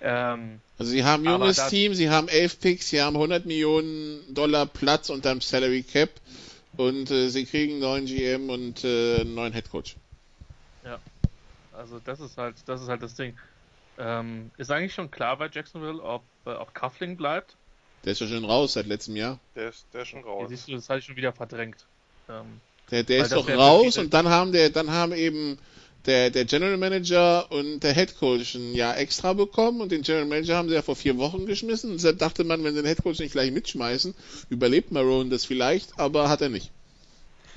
Ähm, 0.00 0.60
also 0.78 0.90
sie 0.90 1.04
haben 1.04 1.24
ein 1.24 1.32
junges 1.32 1.68
Team, 1.68 1.94
sie 1.94 2.10
haben 2.10 2.28
elf 2.28 2.58
Picks, 2.58 2.88
sie 2.88 3.00
haben 3.00 3.14
100 3.14 3.46
Millionen 3.46 4.34
Dollar 4.34 4.66
Platz 4.66 5.10
unterm 5.10 5.40
Salary 5.40 5.84
Cap 5.84 6.10
und 6.76 7.10
äh, 7.10 7.28
sie 7.28 7.44
kriegen 7.44 7.74
einen 7.74 7.80
neuen 7.80 8.06
GM 8.06 8.50
und 8.50 8.82
äh, 8.84 9.20
einen 9.20 9.34
neuen 9.34 9.52
Head 9.52 9.70
Coach. 9.70 9.96
Ja, 10.84 10.98
also 11.72 12.00
das 12.00 12.18
ist 12.18 12.36
halt, 12.36 12.56
das 12.66 12.82
ist 12.82 12.88
halt 12.88 13.02
das 13.02 13.14
Ding. 13.14 13.36
Ähm, 13.98 14.50
ist 14.56 14.70
eigentlich 14.70 14.94
schon 14.94 15.10
klar 15.10 15.36
bei 15.36 15.48
Jacksonville, 15.52 16.02
ob 16.02 16.22
äh, 16.46 16.50
auch 16.50 16.72
Cuffling 16.72 17.16
bleibt? 17.16 17.56
Der 18.04 18.12
ist 18.12 18.20
ja 18.20 18.26
schon 18.26 18.44
raus 18.44 18.72
seit 18.72 18.86
letztem 18.86 19.16
Jahr. 19.16 19.38
Der 19.54 19.68
ist, 19.68 19.86
der 19.92 20.02
ist 20.02 20.08
schon 20.08 20.24
raus. 20.24 20.42
Ja, 20.42 20.48
siehst 20.48 20.68
du, 20.68 20.72
das 20.72 20.88
hatte 20.88 21.00
ich 21.00 21.04
schon 21.04 21.16
wieder 21.16 21.32
verdrängt. 21.32 21.84
Ähm, 22.28 22.60
der, 22.90 23.04
der 23.04 23.22
ist 23.22 23.32
doch 23.32 23.48
raus 23.48 23.96
und 23.98 24.12
dann 24.12 24.28
haben 24.28 24.52
der, 24.52 24.70
dann 24.70 24.90
haben 24.90 25.12
eben 25.12 25.58
der, 26.06 26.30
der 26.30 26.44
General 26.44 26.76
Manager 26.76 27.50
und 27.52 27.80
der 27.80 27.94
Head 27.94 28.18
Coach 28.18 28.54
ein 28.54 28.74
Jahr 28.74 28.98
extra 28.98 29.32
bekommen 29.34 29.80
und 29.80 29.92
den 29.92 30.02
General 30.02 30.26
Manager 30.26 30.56
haben 30.56 30.68
sie 30.68 30.74
ja 30.74 30.82
vor 30.82 30.96
vier 30.96 31.16
Wochen 31.18 31.46
geschmissen. 31.46 31.90
Und 31.90 31.96
deshalb 31.98 32.18
dachte 32.18 32.44
man, 32.44 32.64
wenn 32.64 32.74
sie 32.74 32.82
den 32.82 32.88
Head 32.88 33.02
Coach 33.02 33.20
nicht 33.20 33.32
gleich 33.32 33.52
mitschmeißen, 33.52 34.14
überlebt 34.50 34.90
Marone 34.90 35.30
das 35.30 35.44
vielleicht, 35.44 35.98
aber 35.98 36.28
hat 36.28 36.40
er 36.40 36.48
nicht. 36.48 36.70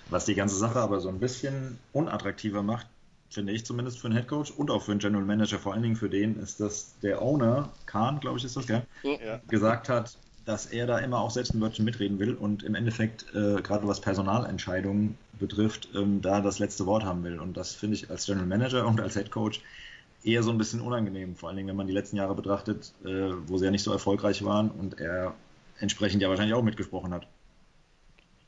Was 0.10 0.26
die 0.26 0.36
ganze 0.36 0.56
Sache 0.56 0.80
aber 0.80 1.00
so 1.00 1.10
ein 1.10 1.20
bisschen 1.20 1.80
unattraktiver 1.92 2.62
macht, 2.62 2.86
finde 3.30 3.54
ich 3.54 3.66
zumindest 3.66 4.00
für 4.00 4.08
einen 4.08 4.16
Head 4.16 4.28
Coach 4.28 4.52
und 4.52 4.72
auch 4.72 4.82
für 4.82 4.92
einen 4.92 5.00
General 5.00 5.26
Manager, 5.26 5.60
vor 5.60 5.74
allen 5.74 5.84
Dingen 5.84 5.96
für 5.96 6.10
den, 6.10 6.40
ist, 6.40 6.60
dass 6.60 6.94
der 7.02 7.22
Owner, 7.22 7.70
Kahn, 7.86 8.20
glaube 8.20 8.38
ich, 8.38 8.46
ist 8.46 8.56
das, 8.56 8.68
gell, 8.68 8.84
ja. 9.04 9.42
gesagt 9.48 9.90
hat, 9.90 10.18
dass 10.46 10.68
er 10.68 10.86
da 10.86 11.00
immer 11.00 11.20
auch 11.20 11.32
selbst 11.32 11.54
ein 11.54 11.62
Wörtchen 11.62 11.86
mitreden 11.86 12.20
will 12.20 12.36
und 12.36 12.64
im 12.64 12.76
Endeffekt, 12.76 13.26
äh, 13.34 13.62
gerade 13.62 13.88
was 13.88 14.00
Personalentscheidungen 14.00 15.18
betrifft, 15.40 15.90
ähm, 15.96 16.22
da 16.22 16.40
das 16.40 16.60
letzte 16.60 16.86
Wort 16.86 17.04
haben 17.04 17.24
will. 17.24 17.40
Und 17.40 17.58
das 17.58 17.74
finde 17.74 17.96
ich 17.96 18.10
als 18.12 18.26
General 18.26 18.46
Manager 18.46 18.86
und 18.86 19.02
als 19.02 19.16
Head 19.16 19.32
Coach 19.32 19.62
eher 20.24 20.44
so 20.44 20.52
ein 20.52 20.58
bisschen 20.58 20.82
unangenehm, 20.82 21.36
vor 21.36 21.50
allen 21.50 21.58
Dingen, 21.58 21.70
wenn 21.70 21.76
man 21.76 21.88
die 21.88 21.94
letzten 21.94 22.18
Jahre 22.18 22.36
betrachtet, 22.36 22.94
äh, 23.04 23.32
wo 23.48 23.58
sie 23.58 23.66
ja 23.66 23.72
nicht 23.72 23.84
so 23.84 23.92
erfolgreich 23.92 24.44
waren 24.44 24.70
und 24.70 25.00
er 25.00 25.34
entsprechend 25.80 26.22
ja 26.22 26.30
wahrscheinlich 26.30 26.56
auch 26.56 26.64
mitgesprochen 26.64 27.14
hat. 27.14 27.28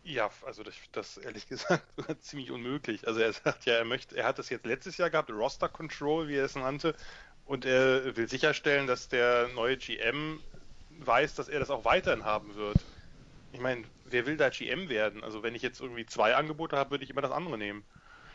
Ja, 0.08 0.32
also 0.46 0.64
das, 0.64 0.76
das 0.94 1.18
ehrlich 1.18 1.48
gesagt 1.50 1.84
ziemlich 2.22 2.50
unmöglich. 2.50 3.06
Also 3.06 3.20
er 3.20 3.34
sagt 3.34 3.66
ja, 3.66 3.74
er 3.74 3.84
möchte, 3.84 4.16
er 4.16 4.26
hat 4.26 4.40
das 4.40 4.50
jetzt 4.50 4.66
letztes 4.66 4.98
Jahr 4.98 5.10
gehabt, 5.10 5.30
Roster 5.30 5.68
Control, 5.68 6.30
wie 6.30 6.36
er 6.36 6.46
es 6.46 6.56
nannte, 6.56 6.96
und 7.44 7.66
er 7.66 8.16
will 8.16 8.30
sicherstellen, 8.30 8.88
dass 8.88 9.10
der 9.10 9.50
neue 9.50 9.76
GM 9.78 10.42
weiß, 10.90 11.36
dass 11.36 11.50
er 11.50 11.60
das 11.60 11.70
auch 11.70 11.84
weiterhin 11.84 12.24
haben 12.24 12.56
wird. 12.56 12.78
Ich 13.52 13.60
meine, 13.60 13.84
wer 14.06 14.26
will 14.26 14.38
da 14.38 14.50
GM 14.50 14.88
werden? 14.88 15.26
Also 15.26 15.44
wenn 15.44 15.56
ich 15.56 15.62
jetzt 15.62 15.82
irgendwie 15.82 16.06
zwei 16.06 16.36
Angebote 16.36 16.78
habe, 16.78 16.92
würde 16.92 17.04
ich 17.04 17.10
immer 17.10 17.22
das 17.22 17.32
andere 17.32 17.58
nehmen. 17.58 17.84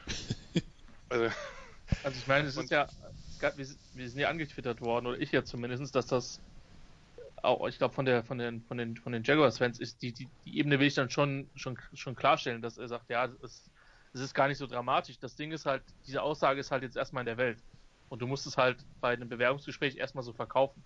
also, 1.09 1.31
also 2.05 2.19
ich 2.19 2.27
meine, 2.27 2.49
es 2.49 2.57
ist 2.57 2.71
ja, 2.71 2.87
wir, 3.41 3.67
wir 3.95 4.09
sind 4.11 4.19
ja 4.19 4.29
angetwittert 4.29 4.83
worden, 4.83 5.07
oder 5.07 5.19
ich 5.19 5.33
ja 5.33 5.43
zumindest, 5.43 5.95
dass 5.95 6.07
das 6.07 6.39
auch, 7.43 7.67
ich 7.69 7.79
glaube, 7.79 7.95
von 7.95 8.05
der, 8.05 8.25
von 8.25 8.39
den, 8.39 8.63
von 8.63 8.79
den, 8.79 8.97
von 8.97 9.13
den 9.13 9.23
Jaguars-Fans 9.25 9.81
ist 9.81 10.01
die, 10.03 10.13
die, 10.13 10.29
die 10.45 10.59
Ebene 10.59 10.79
will 10.79 10.87
ich 10.87 10.95
dann 10.95 11.11
schon, 11.11 11.51
schon, 11.55 11.79
schon 11.93 12.15
klarstellen, 12.15 12.63
dass 12.63 12.79
er 12.79 12.89
sagt, 12.89 13.11
ja, 13.11 13.29
es, 13.43 13.71
es 14.15 14.21
ist 14.21 14.35
gar 14.35 14.49
nicht 14.49 14.59
so 14.59 14.67
dramatisch. 14.67 15.19
Das 15.19 15.37
Ding 15.37 15.53
ist 15.53 15.67
halt, 15.67 15.83
diese 16.07 16.23
Aussage 16.23 16.61
ist 16.61 16.71
halt 16.71 16.83
jetzt 16.83 16.97
erstmal 16.97 17.23
in 17.23 17.27
der 17.27 17.39
Welt. 17.39 17.59
Und 18.09 18.21
du 18.21 18.27
musst 18.27 18.47
es 18.47 18.57
halt 18.57 18.85
bei 19.01 19.15
einem 19.15 19.29
Bewerbungsgespräch 19.29 19.97
erstmal 19.97 20.23
so 20.23 20.33
verkaufen. 20.33 20.83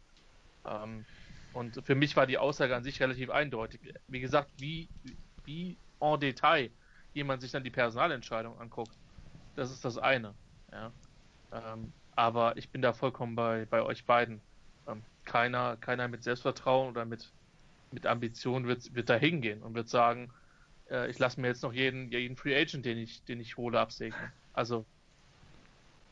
Ähm, 0.64 1.04
und 1.52 1.84
für 1.84 1.94
mich 1.94 2.16
war 2.16 2.26
die 2.26 2.38
Aussage 2.38 2.74
an 2.74 2.84
sich 2.84 3.00
relativ 3.00 3.30
eindeutig. 3.30 3.80
Wie 4.08 4.20
gesagt, 4.20 4.50
wie, 4.58 4.88
wie 5.44 5.76
en 6.00 6.20
Detail 6.20 6.70
jemand 7.14 7.42
sich 7.42 7.50
dann 7.50 7.64
die 7.64 7.70
Personalentscheidung 7.70 8.58
anguckt, 8.60 8.96
das 9.56 9.70
ist 9.70 9.84
das 9.84 9.98
eine. 9.98 10.34
Ja. 10.70 10.92
Ähm, 11.52 11.92
aber 12.14 12.56
ich 12.56 12.68
bin 12.70 12.82
da 12.82 12.92
vollkommen 12.92 13.34
bei, 13.34 13.66
bei 13.66 13.82
euch 13.82 14.04
beiden. 14.04 14.40
Ähm, 14.86 15.02
keiner, 15.26 15.76
keiner 15.76 16.08
mit 16.08 16.22
Selbstvertrauen 16.22 16.88
oder 16.90 17.04
mit, 17.04 17.30
mit 17.92 18.06
Ambition 18.06 18.66
wird, 18.66 18.94
wird 18.94 19.10
da 19.10 19.16
hingehen 19.16 19.62
und 19.62 19.74
wird 19.74 19.88
sagen, 19.88 20.32
äh, 20.90 21.10
ich 21.10 21.18
lasse 21.18 21.40
mir 21.40 21.48
jetzt 21.48 21.62
noch 21.62 21.72
jeden, 21.72 22.10
jeden 22.10 22.36
Free 22.36 22.56
Agent, 22.56 22.86
den 22.86 22.98
ich, 22.98 23.22
den 23.24 23.40
ich 23.40 23.56
hole, 23.56 23.78
absegnen. 23.78 24.32
Also. 24.52 24.86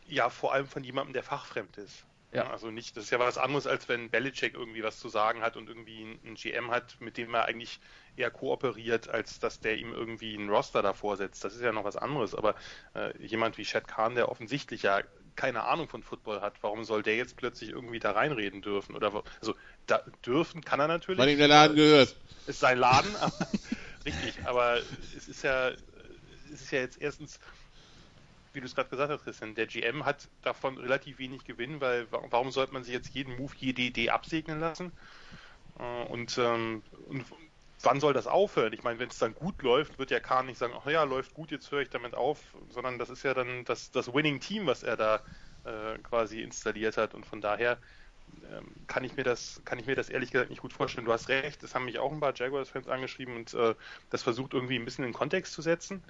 Ja, 0.06 0.28
vor 0.28 0.52
allem 0.52 0.66
von 0.66 0.84
jemandem, 0.84 1.14
der 1.14 1.22
fachfremd 1.22 1.78
ist. 1.78 2.04
Ja. 2.34 2.50
Also 2.50 2.72
nicht, 2.72 2.96
das 2.96 3.04
ist 3.04 3.10
ja 3.10 3.20
was 3.20 3.38
anderes, 3.38 3.68
als 3.68 3.88
wenn 3.88 4.10
Belichick 4.10 4.54
irgendwie 4.54 4.82
was 4.82 4.98
zu 4.98 5.08
sagen 5.08 5.40
hat 5.40 5.56
und 5.56 5.68
irgendwie 5.68 6.18
einen 6.24 6.34
GM 6.34 6.72
hat, 6.72 7.00
mit 7.00 7.16
dem 7.16 7.32
er 7.32 7.44
eigentlich 7.44 7.80
eher 8.16 8.32
kooperiert, 8.32 9.08
als 9.08 9.38
dass 9.38 9.60
der 9.60 9.78
ihm 9.78 9.92
irgendwie 9.92 10.36
einen 10.36 10.50
Roster 10.50 10.82
davor 10.82 11.16
setzt. 11.16 11.44
Das 11.44 11.54
ist 11.54 11.62
ja 11.62 11.70
noch 11.70 11.84
was 11.84 11.96
anderes. 11.96 12.34
Aber 12.34 12.56
äh, 12.94 13.16
jemand 13.24 13.56
wie 13.56 13.62
Chad 13.62 13.86
Kahn, 13.86 14.16
der 14.16 14.28
offensichtlich 14.28 14.82
ja 14.82 15.02
keine 15.36 15.64
Ahnung 15.64 15.88
von 15.88 16.02
Football 16.02 16.40
hat, 16.40 16.54
warum 16.62 16.84
soll 16.84 17.02
der 17.02 17.16
jetzt 17.16 17.36
plötzlich 17.36 17.70
irgendwie 17.70 17.98
da 17.98 18.12
reinreden 18.12 18.62
dürfen? 18.62 18.94
Oder 18.94 19.24
also 19.40 19.54
da 19.86 20.02
dürfen 20.24 20.64
kann 20.64 20.80
er 20.80 20.88
natürlich. 20.88 21.18
Weil 21.18 21.30
ihm 21.30 21.38
der 21.38 21.48
Laden 21.48 21.76
gehört. 21.76 22.16
Ist 22.46 22.60
sein 22.60 22.78
Laden, 22.78 23.14
aber, 23.20 23.48
richtig, 24.04 24.46
aber 24.46 24.78
es 25.16 25.28
ist 25.28 25.42
ja, 25.42 25.70
es 25.70 26.62
ist 26.62 26.70
ja 26.70 26.80
jetzt 26.80 27.00
erstens, 27.00 27.38
wie 28.52 28.60
du 28.60 28.66
es 28.66 28.74
gerade 28.74 28.88
gesagt 28.88 29.10
hast, 29.10 29.24
Christian, 29.24 29.54
der 29.54 29.66
GM 29.66 30.04
hat 30.04 30.28
davon 30.42 30.78
relativ 30.78 31.18
wenig 31.18 31.44
Gewinn, 31.44 31.80
weil 31.80 32.06
warum 32.10 32.50
sollte 32.50 32.72
man 32.72 32.84
sich 32.84 32.92
jetzt 32.92 33.14
jeden 33.14 33.36
Move, 33.36 33.52
jede 33.56 33.82
Idee 33.82 34.10
absegnen 34.10 34.60
lassen? 34.60 34.92
Äh, 35.78 36.04
und, 36.04 36.38
ähm, 36.38 36.82
und 37.06 37.24
wann 37.84 38.00
soll 38.00 38.12
das 38.12 38.26
aufhören? 38.26 38.72
Ich 38.72 38.82
meine, 38.82 38.98
wenn 38.98 39.08
es 39.10 39.18
dann 39.18 39.34
gut 39.34 39.62
läuft, 39.62 39.98
wird 39.98 40.10
ja 40.10 40.20
Kahn 40.20 40.46
nicht 40.46 40.58
sagen, 40.58 40.74
ach 40.76 40.86
ja, 40.86 41.04
läuft 41.04 41.34
gut, 41.34 41.50
jetzt 41.50 41.70
höre 41.70 41.80
ich 41.82 41.90
damit 41.90 42.14
auf, 42.14 42.56
sondern 42.68 42.98
das 42.98 43.10
ist 43.10 43.22
ja 43.22 43.34
dann 43.34 43.64
das, 43.64 43.90
das 43.90 44.12
Winning 44.12 44.40
Team, 44.40 44.66
was 44.66 44.82
er 44.82 44.96
da 44.96 45.22
äh, 45.64 45.98
quasi 45.98 46.42
installiert 46.42 46.96
hat. 46.96 47.14
Und 47.14 47.26
von 47.26 47.40
daher 47.40 47.80
ähm, 48.42 48.86
kann 48.86 49.04
ich 49.04 49.16
mir 49.16 49.24
das, 49.24 49.62
kann 49.64 49.78
ich 49.78 49.86
mir 49.86 49.96
das 49.96 50.08
ehrlich 50.10 50.30
gesagt 50.30 50.50
nicht 50.50 50.62
gut 50.62 50.72
vorstellen. 50.72 51.04
Du 51.06 51.12
hast 51.12 51.28
recht, 51.28 51.62
das 51.62 51.74
haben 51.74 51.84
mich 51.84 51.98
auch 51.98 52.12
ein 52.12 52.20
paar 52.20 52.34
Jaguars-Fans 52.34 52.88
angeschrieben 52.88 53.36
und 53.36 53.54
äh, 53.54 53.74
das 54.10 54.22
versucht 54.22 54.54
irgendwie 54.54 54.76
ein 54.78 54.84
bisschen 54.84 55.04
in 55.04 55.12
Kontext 55.12 55.52
zu 55.52 55.62
setzen. 55.62 56.04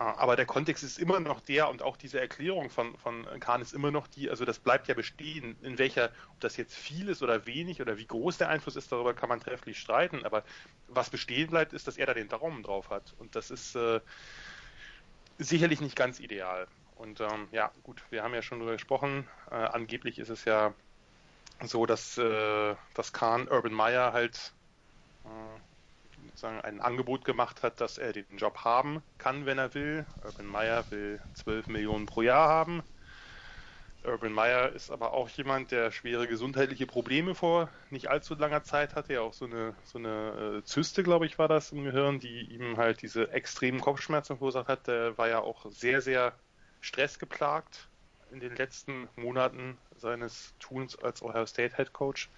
Aber 0.00 0.34
der 0.34 0.46
Kontext 0.46 0.82
ist 0.82 0.98
immer 0.98 1.20
noch 1.20 1.42
der 1.42 1.68
und 1.68 1.82
auch 1.82 1.98
diese 1.98 2.18
Erklärung 2.18 2.70
von, 2.70 2.96
von 2.96 3.26
Kahn 3.38 3.60
ist 3.60 3.74
immer 3.74 3.90
noch 3.90 4.06
die, 4.06 4.30
also 4.30 4.46
das 4.46 4.58
bleibt 4.58 4.88
ja 4.88 4.94
bestehen. 4.94 5.56
In 5.60 5.76
welcher, 5.76 6.10
ob 6.30 6.40
das 6.40 6.56
jetzt 6.56 6.74
viel 6.74 7.10
ist 7.10 7.22
oder 7.22 7.44
wenig 7.44 7.82
oder 7.82 7.98
wie 7.98 8.06
groß 8.06 8.38
der 8.38 8.48
Einfluss 8.48 8.76
ist, 8.76 8.90
darüber 8.90 9.12
kann 9.12 9.28
man 9.28 9.40
trefflich 9.40 9.78
streiten. 9.78 10.24
Aber 10.24 10.42
was 10.88 11.10
bestehen 11.10 11.50
bleibt, 11.50 11.74
ist, 11.74 11.86
dass 11.86 11.98
er 11.98 12.06
da 12.06 12.14
den 12.14 12.28
Daumen 12.28 12.62
drauf 12.62 12.88
hat. 12.88 13.14
Und 13.18 13.36
das 13.36 13.50
ist 13.50 13.76
äh, 13.76 14.00
sicherlich 15.36 15.82
nicht 15.82 15.96
ganz 15.96 16.18
ideal. 16.18 16.66
Und 16.94 17.20
ähm, 17.20 17.48
ja, 17.52 17.70
gut, 17.82 18.02
wir 18.08 18.22
haben 18.22 18.32
ja 18.32 18.40
schon 18.40 18.60
darüber 18.60 18.72
gesprochen. 18.72 19.28
Äh, 19.50 19.56
angeblich 19.56 20.18
ist 20.18 20.30
es 20.30 20.46
ja 20.46 20.72
so, 21.62 21.84
dass, 21.84 22.16
äh, 22.16 22.74
dass 22.94 23.12
Kahn 23.12 23.48
Urban 23.48 23.74
Meyer 23.74 24.14
halt 24.14 24.54
sozusagen 26.30 26.60
ein 26.60 26.80
Angebot 26.80 27.24
gemacht 27.24 27.62
hat, 27.62 27.80
dass 27.80 27.98
er 27.98 28.12
den 28.12 28.36
Job 28.36 28.58
haben 28.58 29.02
kann, 29.18 29.46
wenn 29.46 29.58
er 29.58 29.74
will. 29.74 30.06
Urban 30.24 30.46
Meyer 30.46 30.84
will 30.90 31.20
12 31.34 31.68
Millionen 31.68 32.06
pro 32.06 32.22
Jahr 32.22 32.48
haben. 32.48 32.82
Urban 34.04 34.32
Meyer 34.32 34.72
ist 34.72 34.90
aber 34.90 35.12
auch 35.12 35.28
jemand, 35.28 35.72
der 35.72 35.90
schwere 35.90 36.26
gesundheitliche 36.26 36.86
Probleme 36.86 37.34
vor 37.34 37.68
nicht 37.90 38.08
allzu 38.08 38.34
langer 38.34 38.62
Zeit 38.62 38.94
hatte. 38.94 39.12
Ja, 39.14 39.20
auch 39.20 39.34
so 39.34 39.44
eine, 39.44 39.74
so 39.84 39.98
eine 39.98 40.60
äh, 40.60 40.64
Zyste, 40.64 41.02
glaube 41.02 41.26
ich, 41.26 41.38
war 41.38 41.48
das 41.48 41.72
im 41.72 41.84
Gehirn, 41.84 42.18
die 42.18 42.42
ihm 42.54 42.78
halt 42.78 43.02
diese 43.02 43.30
extremen 43.32 43.80
Kopfschmerzen 43.80 44.38
verursacht 44.38 44.68
hat. 44.68 44.86
Der 44.86 45.18
war 45.18 45.28
ja 45.28 45.40
auch 45.40 45.66
sehr, 45.70 46.00
sehr 46.00 46.32
stressgeplagt 46.80 47.90
in 48.30 48.40
den 48.40 48.56
letzten 48.56 49.08
Monaten 49.16 49.76
seines 49.96 50.54
Tuns 50.60 50.96
als 50.96 51.22
Ohio 51.22 51.44
State 51.44 51.76
Head 51.76 51.92
Coach. 51.92 52.30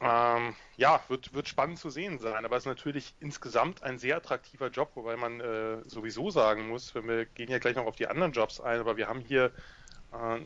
Ähm, 0.00 0.54
ja, 0.76 1.00
wird, 1.08 1.34
wird 1.34 1.48
spannend 1.48 1.78
zu 1.78 1.90
sehen 1.90 2.18
sein, 2.18 2.44
aber 2.44 2.56
es 2.56 2.62
ist 2.62 2.68
natürlich 2.68 3.14
insgesamt 3.18 3.82
ein 3.82 3.98
sehr 3.98 4.16
attraktiver 4.16 4.68
Job, 4.68 4.92
wobei 4.94 5.16
man 5.16 5.40
äh, 5.40 5.78
sowieso 5.88 6.30
sagen 6.30 6.68
muss, 6.68 6.94
wenn 6.94 7.08
wir 7.08 7.24
gehen 7.24 7.50
ja 7.50 7.58
gleich 7.58 7.74
noch 7.74 7.86
auf 7.86 7.96
die 7.96 8.06
anderen 8.06 8.32
Jobs 8.32 8.60
ein, 8.60 8.78
aber 8.78 8.96
wir 8.96 9.08
haben 9.08 9.20
hier 9.20 9.50
äh, 10.12 10.40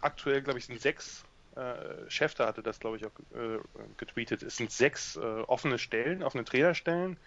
aktuell, 0.00 0.42
glaube 0.42 0.58
ich, 0.58 0.66
sind 0.66 0.80
sechs, 0.80 1.24
äh, 1.54 2.10
Schäfter 2.10 2.46
hatte 2.46 2.62
das, 2.62 2.80
glaube 2.80 2.96
ich, 2.96 3.06
auch 3.06 3.12
äh, 3.34 3.58
getweetet, 3.98 4.42
es 4.42 4.56
sind 4.56 4.72
sechs 4.72 5.14
äh, 5.14 5.20
offene 5.20 5.78
Stellen, 5.78 6.24
offene 6.24 6.44
Trainerstellen 6.44 7.18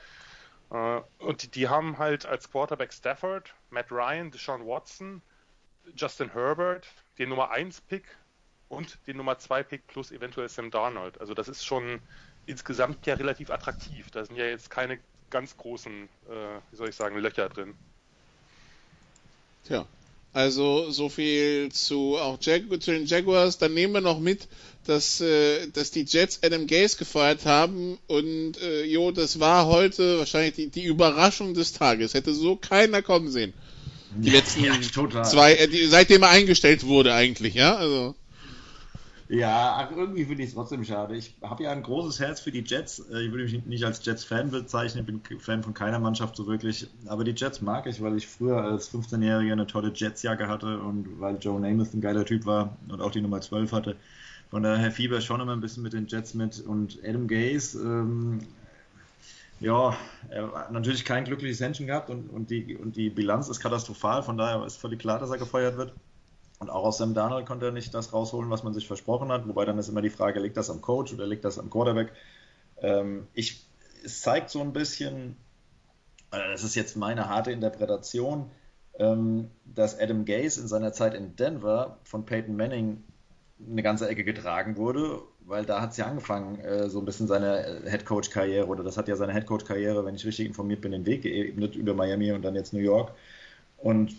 äh, 0.71 1.01
und 1.19 1.43
die, 1.43 1.47
die 1.47 1.69
haben 1.69 1.97
halt 1.97 2.25
als 2.25 2.51
Quarterback 2.51 2.91
Stafford, 2.91 3.53
Matt 3.69 3.91
Ryan, 3.91 4.29
Deshaun 4.29 4.65
Watson, 4.65 5.21
Justin 5.95 6.33
Herbert, 6.33 6.87
den 7.17 7.29
Nummer 7.29 7.51
1 7.51 7.79
Pick 7.81 8.05
und 8.71 8.97
den 9.05 9.17
Nummer 9.17 9.37
2 9.37 9.63
Pick 9.63 9.87
plus 9.87 10.11
eventuell 10.11 10.49
Sam 10.49 10.71
Darnold. 10.71 11.19
Also 11.19 11.33
das 11.33 11.47
ist 11.47 11.65
schon 11.65 11.99
insgesamt 12.45 13.05
ja 13.05 13.15
relativ 13.15 13.49
attraktiv. 13.49 14.09
Da 14.11 14.25
sind 14.25 14.37
ja 14.37 14.45
jetzt 14.45 14.69
keine 14.69 14.99
ganz 15.29 15.57
großen, 15.57 16.03
äh, 16.29 16.59
wie 16.71 16.75
soll 16.75 16.89
ich 16.89 16.95
sagen, 16.95 17.17
Löcher 17.17 17.49
drin. 17.49 17.73
Tja, 19.67 19.85
also 20.33 20.89
so 20.89 21.09
viel 21.09 21.71
zu 21.71 22.17
auch 22.17 22.37
Jag 22.41 22.63
zu 22.81 22.91
den 22.91 23.05
Jaguars. 23.05 23.57
Dann 23.57 23.73
nehmen 23.73 23.93
wir 23.93 24.01
noch 24.01 24.19
mit, 24.19 24.47
dass, 24.85 25.19
äh, 25.19 25.67
dass 25.67 25.91
die 25.91 26.05
Jets 26.05 26.39
Adam 26.41 26.65
Gaze 26.65 26.97
gefeuert 26.97 27.45
haben 27.45 27.97
und 28.07 28.57
äh, 28.61 28.85
jo, 28.85 29.11
das 29.11 29.39
war 29.39 29.67
heute 29.67 30.17
wahrscheinlich 30.17 30.55
die, 30.55 30.69
die 30.69 30.85
Überraschung 30.85 31.53
des 31.53 31.73
Tages. 31.73 32.13
Hätte 32.13 32.33
so 32.33 32.55
keiner 32.55 33.01
kommen 33.01 33.29
sehen. 33.29 33.53
Die 34.15 34.29
letzten 34.29 34.63
ja, 34.63 35.23
zwei, 35.23 35.55
äh, 35.55 35.67
die, 35.67 35.85
seitdem 35.85 36.23
er 36.23 36.29
eingestellt 36.29 36.85
wurde 36.85 37.13
eigentlich, 37.13 37.53
ja. 37.53 37.75
Also 37.75 38.15
ja, 39.31 39.89
irgendwie 39.95 40.25
finde 40.25 40.43
ich 40.43 40.49
es 40.49 40.55
trotzdem 40.55 40.83
schade. 40.83 41.15
Ich 41.15 41.33
habe 41.41 41.63
ja 41.63 41.71
ein 41.71 41.83
großes 41.83 42.19
Herz 42.19 42.41
für 42.41 42.51
die 42.51 42.65
Jets. 42.65 42.99
Äh, 43.09 43.21
ich 43.21 43.31
würde 43.31 43.45
mich 43.45 43.65
nicht 43.65 43.85
als 43.85 44.05
Jets-Fan 44.05 44.51
bezeichnen, 44.51 45.05
bin 45.05 45.21
Fan 45.39 45.63
von 45.63 45.73
keiner 45.73 45.99
Mannschaft 45.99 46.35
so 46.35 46.47
wirklich. 46.47 46.89
Aber 47.07 47.23
die 47.23 47.31
Jets 47.31 47.61
mag 47.61 47.87
ich, 47.87 48.01
weil 48.01 48.17
ich 48.17 48.27
früher 48.27 48.61
als 48.61 48.93
15-Jähriger 48.93 49.53
eine 49.53 49.67
tolle 49.67 49.93
Jets-Jacke 49.95 50.49
hatte 50.49 50.79
und 50.79 51.21
weil 51.21 51.37
Joe 51.39 51.61
Namath 51.61 51.93
ein 51.93 52.01
geiler 52.01 52.25
Typ 52.25 52.45
war 52.45 52.77
und 52.89 52.99
auch 52.99 53.11
die 53.11 53.21
Nummer 53.21 53.39
12 53.39 53.71
hatte. 53.71 53.95
Von 54.49 54.63
daher 54.63 54.91
Fieber 54.91 55.21
schon 55.21 55.39
immer 55.39 55.53
ein 55.53 55.61
bisschen 55.61 55.83
mit 55.83 55.93
den 55.93 56.07
Jets 56.07 56.33
mit. 56.33 56.59
Und 56.59 56.99
Adam 57.01 57.29
Gaze, 57.29 57.81
ähm, 57.81 58.39
ja, 59.61 59.95
er 60.27 60.51
hat 60.51 60.73
natürlich 60.73 61.05
kein 61.05 61.23
glückliches 61.23 61.61
Händchen 61.61 61.87
gehabt 61.87 62.09
und, 62.09 62.29
und, 62.31 62.49
die, 62.49 62.75
und 62.75 62.97
die 62.97 63.09
Bilanz 63.09 63.47
ist 63.47 63.61
katastrophal. 63.61 64.23
Von 64.23 64.37
daher 64.37 64.65
ist 64.65 64.75
völlig 64.75 64.99
klar, 64.99 65.19
dass 65.19 65.29
er 65.29 65.37
gefeuert 65.37 65.77
wird. 65.77 65.93
Und 66.61 66.69
auch 66.69 66.83
aus 66.83 66.99
Sam 66.99 67.15
Darnold 67.15 67.47
konnte 67.47 67.65
er 67.65 67.71
nicht 67.71 67.91
das 67.95 68.13
rausholen, 68.13 68.51
was 68.51 68.61
man 68.61 68.71
sich 68.75 68.85
versprochen 68.85 69.31
hat. 69.31 69.47
Wobei 69.47 69.65
dann 69.65 69.79
ist 69.79 69.89
immer 69.89 70.03
die 70.03 70.11
Frage, 70.11 70.39
liegt 70.39 70.57
das 70.57 70.69
am 70.69 70.79
Coach 70.79 71.11
oder 71.11 71.25
liegt 71.25 71.43
das 71.43 71.57
am 71.57 71.71
Quarterback? 71.71 72.13
Ähm, 72.83 73.25
ich, 73.33 73.65
es 74.05 74.21
zeigt 74.21 74.51
so 74.51 74.61
ein 74.61 74.71
bisschen, 74.71 75.37
äh, 76.29 76.51
das 76.51 76.63
ist 76.63 76.75
jetzt 76.75 76.95
meine 76.95 77.27
harte 77.27 77.51
Interpretation, 77.51 78.51
ähm, 78.99 79.49
dass 79.65 79.99
Adam 79.99 80.23
Gase 80.23 80.61
in 80.61 80.67
seiner 80.67 80.93
Zeit 80.93 81.15
in 81.15 81.35
Denver 81.35 81.97
von 82.03 82.25
Peyton 82.25 82.55
Manning 82.55 83.03
eine 83.67 83.81
ganze 83.81 84.07
Ecke 84.07 84.23
getragen 84.23 84.77
wurde, 84.77 85.19
weil 85.39 85.65
da 85.65 85.81
hat 85.81 85.91
es 85.91 85.97
ja 85.97 86.05
angefangen, 86.05 86.59
äh, 86.59 86.91
so 86.91 86.99
ein 86.99 87.05
bisschen 87.05 87.25
seine 87.25 87.81
Headcoach-Karriere 87.85 88.67
oder 88.67 88.83
das 88.83 88.97
hat 88.97 89.07
ja 89.07 89.15
seine 89.15 89.33
Headcoach-Karriere, 89.33 90.05
wenn 90.05 90.13
ich 90.13 90.27
richtig 90.27 90.45
informiert 90.45 90.81
bin, 90.81 90.91
den 90.91 91.07
Weg 91.07 91.23
geebnet 91.23 91.75
über 91.75 91.95
Miami 91.95 92.31
und 92.33 92.43
dann 92.43 92.53
jetzt 92.53 92.71
New 92.71 92.81
York. 92.81 93.13
Und 93.77 94.15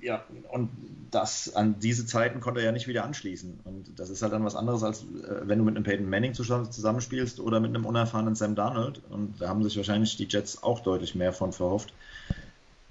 ja, 0.00 0.24
und 0.50 0.70
das 1.10 1.54
an 1.54 1.78
diese 1.80 2.06
Zeiten 2.06 2.40
konnte 2.40 2.60
er 2.60 2.66
ja 2.66 2.72
nicht 2.72 2.88
wieder 2.88 3.04
anschließen. 3.04 3.60
Und 3.64 3.98
das 3.98 4.10
ist 4.10 4.22
halt 4.22 4.32
dann 4.32 4.44
was 4.44 4.54
anderes, 4.54 4.82
als 4.82 5.02
äh, 5.02 5.40
wenn 5.44 5.58
du 5.58 5.64
mit 5.64 5.76
einem 5.76 5.84
Peyton 5.84 6.08
Manning 6.08 6.34
zusammenspielst 6.34 7.40
oder 7.40 7.60
mit 7.60 7.74
einem 7.74 7.86
unerfahrenen 7.86 8.34
Sam 8.34 8.54
Darnold. 8.54 9.00
Und 9.08 9.40
da 9.40 9.48
haben 9.48 9.62
sich 9.62 9.76
wahrscheinlich 9.76 10.16
die 10.16 10.26
Jets 10.28 10.62
auch 10.62 10.80
deutlich 10.80 11.14
mehr 11.14 11.32
von 11.32 11.52
verhofft. 11.52 11.92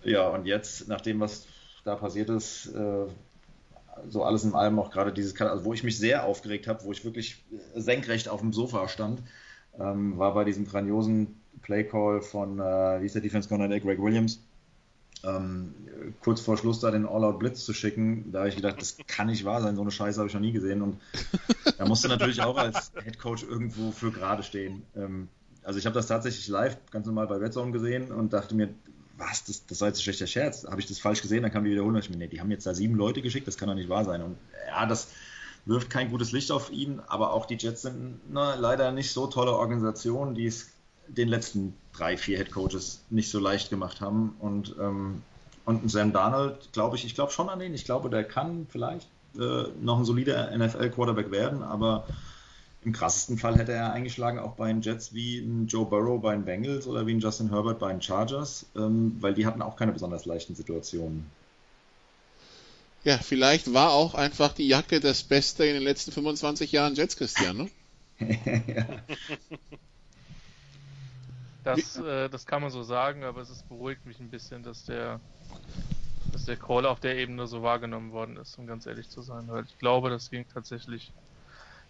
Ja, 0.04 0.30
und 0.30 0.46
jetzt, 0.46 0.88
nach 0.88 1.02
dem, 1.02 1.20
was 1.20 1.46
da 1.84 1.96
passiert 1.96 2.30
ist, 2.30 2.68
äh, 2.68 3.06
so 4.10 4.24
alles 4.24 4.44
in 4.44 4.54
allem 4.54 4.80
auch 4.80 4.92
gerade 4.92 5.12
dieses, 5.12 5.40
also 5.40 5.66
wo 5.66 5.74
ich 5.74 5.84
mich 5.84 5.98
sehr 5.98 6.26
aufgeregt 6.26 6.68
habe, 6.68 6.84
wo 6.84 6.92
ich 6.92 7.04
wirklich 7.04 7.44
senkrecht 7.76 8.30
auf 8.30 8.42
dem 8.42 8.54
Sofa 8.54 8.88
stand, 8.88 9.22
ähm, 9.80 10.18
war 10.18 10.34
bei 10.34 10.44
diesem 10.44 10.66
grandiosen 10.66 11.40
Playcall 11.62 12.22
von, 12.22 12.60
äh, 12.60 13.02
wie 13.02 13.06
ist 13.06 13.16
der 13.16 13.22
Defense 13.22 13.48
Coordinator, 13.50 13.80
Greg 13.80 14.02
Williams 14.02 14.42
ähm, 15.28 15.74
kurz 16.22 16.42
vor 16.42 16.58
Schluss 16.58 16.80
da 16.80 16.92
den 16.92 17.06
All-Out-Blitz 17.06 17.66
zu 17.66 17.74
schicken, 17.74 18.32
da 18.32 18.40
habe 18.40 18.50
ich 18.50 18.56
gedacht, 18.56 18.82
das 18.82 18.98
kann 19.08 19.28
nicht 19.28 19.46
wahr 19.46 19.62
sein, 19.62 19.76
so 19.76 19.82
eine 19.82 19.92
Scheiße 19.92 20.20
habe 20.20 20.28
ich 20.28 20.34
noch 20.34 20.42
nie 20.42 20.52
gesehen. 20.52 20.82
Und 20.82 21.00
da 21.78 21.86
musste 21.86 22.08
natürlich 22.08 22.42
auch 22.42 22.58
als 22.58 22.92
Head 23.04 23.20
Coach 23.20 23.44
irgendwo 23.44 23.92
für 23.92 24.12
gerade 24.12 24.44
stehen. 24.44 24.84
Ähm, 24.96 25.28
also 25.64 25.80
ich 25.80 25.86
habe 25.86 25.96
das 25.96 26.08
tatsächlich 26.08 26.48
live 26.48 26.78
ganz 26.92 27.06
normal 27.06 27.28
bei 27.28 27.36
Red 27.36 27.54
Zone 27.54 27.72
gesehen 27.72 28.12
und 28.12 28.32
dachte 28.32 28.56
mir, 28.56 28.70
was, 29.18 29.44
das, 29.44 29.66
das 29.66 29.82
war 29.82 29.90
jetzt 29.90 29.98
ein 29.98 30.04
schlechter 30.04 30.28
Scherz. 30.28 30.66
Habe 30.66 30.80
ich 30.80 30.88
das 30.88 31.00
falsch 31.00 31.22
gesehen? 31.22 31.42
Dann 31.42 31.52
kam 31.52 31.64
die 31.64 31.72
wiederholen 31.72 31.96
und 31.96 32.02
ich 32.02 32.10
mir, 32.10 32.18
nee, 32.18 32.28
die 32.28 32.40
haben 32.40 32.52
jetzt 32.52 32.66
da 32.66 32.74
sieben 32.74 32.96
Leute 32.96 33.22
geschickt, 33.22 33.48
das 33.48 33.58
kann 33.58 33.68
doch 33.68 33.76
nicht 33.76 33.90
wahr 33.90 34.06
sein. 34.06 34.22
Und 34.22 34.38
ja, 34.68 34.86
das 34.86 35.10
wirft 35.66 35.90
kein 35.90 36.10
gutes 36.10 36.32
Licht 36.32 36.52
auf 36.52 36.72
ihn, 36.72 37.02
aber 37.08 37.34
auch 37.34 37.46
die 37.46 37.56
Jets 37.56 37.82
sind 37.82 38.20
na, 38.30 38.56
leider 38.56 38.92
nicht 38.92 39.12
so 39.12 39.28
tolle 39.28 39.54
Organisationen, 39.54 40.36
die 40.36 40.46
es 40.46 40.70
den 41.08 41.28
letzten 41.28 41.74
drei, 41.98 42.18
vier 42.18 42.38
Head 42.38 42.52
Coaches 42.52 43.04
nicht 43.10 43.30
so 43.30 43.40
leicht 43.40 43.70
gemacht 43.70 44.02
haben. 44.02 44.36
Und, 44.40 44.76
ähm, 44.80 45.22
und 45.66 45.90
Sam 45.90 46.14
Darnold, 46.14 46.72
glaube 46.74 46.96
ich, 46.96 47.06
ich 47.06 47.16
glaube 47.16 47.32
schon 47.32 47.50
an 47.50 47.60
den. 47.60 47.74
Ich 47.74 47.86
glaube, 47.86 48.10
der 48.10 48.24
kann 48.24 48.68
vielleicht 48.70 49.08
äh, 49.36 49.66
noch 49.82 50.00
ein 50.00 50.06
solider 50.06 50.56
NFL-Quarterback 50.58 51.32
werden, 51.32 51.64
aber 51.64 52.06
im 52.84 52.94
krassesten 52.94 53.38
Fall 53.38 53.58
hätte 53.58 53.74
er 53.74 53.92
eingeschlagen 53.92 54.40
auch 54.40 54.54
bei 54.54 54.68
den 54.68 54.82
Jets 54.82 55.14
wie 55.14 55.40
ein 55.40 55.68
Joe 55.68 55.86
Burrow 55.86 56.22
bei 56.22 56.34
den 56.34 56.46
Bengals 56.46 56.88
oder 56.88 57.06
wie 57.06 57.14
ein 57.14 57.20
Justin 57.20 57.50
Herbert 57.50 57.80
bei 57.80 57.92
den 57.92 58.02
Chargers, 58.02 58.66
ähm, 58.76 59.18
weil 59.20 59.34
die 59.34 59.46
hatten 59.46 59.62
auch 59.62 59.76
keine 59.76 59.92
besonders 59.92 60.26
leichten 60.26 60.56
Situationen. 60.56 61.26
Ja, 63.04 63.18
vielleicht 63.18 63.74
war 63.74 63.92
auch 63.92 64.16
einfach 64.16 64.54
die 64.54 64.68
Jacke 64.68 65.00
das 65.00 65.24
Beste 65.24 65.66
in 65.66 65.74
den 65.74 65.84
letzten 65.84 66.12
25 66.12 66.72
Jahren 66.72 66.96
Jets, 66.96 67.18
Christian, 67.18 67.58
ne? 67.58 67.70
ja. 68.20 68.86
Das, 71.68 71.98
äh, 71.98 72.30
das 72.30 72.46
kann 72.46 72.62
man 72.62 72.72
so 72.72 72.84
sagen, 72.84 73.24
aber 73.24 73.42
es 73.42 73.50
ist, 73.50 73.68
beruhigt 73.68 74.06
mich 74.06 74.20
ein 74.20 74.30
bisschen, 74.30 74.64
dass 74.64 74.86
der, 74.86 75.20
dass 76.32 76.46
der 76.46 76.56
Call 76.56 76.86
auf 76.86 77.00
der 77.00 77.18
Ebene 77.18 77.46
so 77.48 77.62
wahrgenommen 77.62 78.12
worden 78.12 78.38
ist, 78.38 78.58
um 78.58 78.68
ganz 78.68 78.86
ehrlich 78.86 79.10
zu 79.10 79.22
sein. 79.22 79.48
Weil 79.48 79.66
ich 79.66 79.78
glaube, 79.78 80.10
das 80.10 80.30
ging 80.30 80.46
tatsächlich 80.54 81.12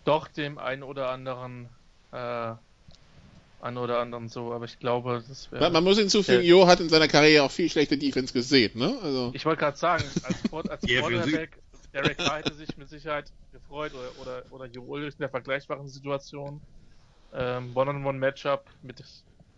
doch 0.03 0.27
dem 0.27 0.57
einen 0.57 0.83
oder 0.83 1.09
anderen 1.09 1.69
äh, 2.11 2.53
einen 3.59 3.77
oder 3.77 3.99
anderen 3.99 4.29
so, 4.29 4.53
aber 4.53 4.65
ich 4.65 4.79
glaube, 4.79 5.23
das 5.27 5.51
wäre. 5.51 5.63
Man, 5.63 5.73
man, 5.73 5.83
muss 5.83 5.97
hinzufügen, 5.97 6.43
Jo 6.43 6.67
hat 6.67 6.79
in 6.79 6.89
seiner 6.89 7.07
Karriere 7.07 7.43
auch 7.43 7.51
viel 7.51 7.69
schlechte 7.69 7.97
Defense 7.97 8.33
gesehen, 8.33 8.77
ne? 8.77 8.97
Also 9.01 9.31
ich 9.33 9.45
wollte 9.45 9.59
gerade 9.59 9.77
sagen, 9.77 10.03
als, 10.23 10.23
als 10.23 10.83
Quarterback, 10.87 11.61
Derek 11.93 12.17
Carr 12.17 12.37
hätte 12.37 12.53
sich 12.53 12.77
mit 12.77 12.89
Sicherheit 12.89 13.31
gefreut 13.51 13.93
oder, 13.93 14.21
oder, 14.21 14.51
oder 14.51 14.65
Jo 14.67 14.83
Ulrich 14.83 15.13
in 15.13 15.21
der 15.21 15.29
vergleichbaren 15.29 15.87
Situation. 15.87 16.61
Ähm, 17.33 17.75
One-on-One-Matchup 17.75 18.65
mit 18.83 19.03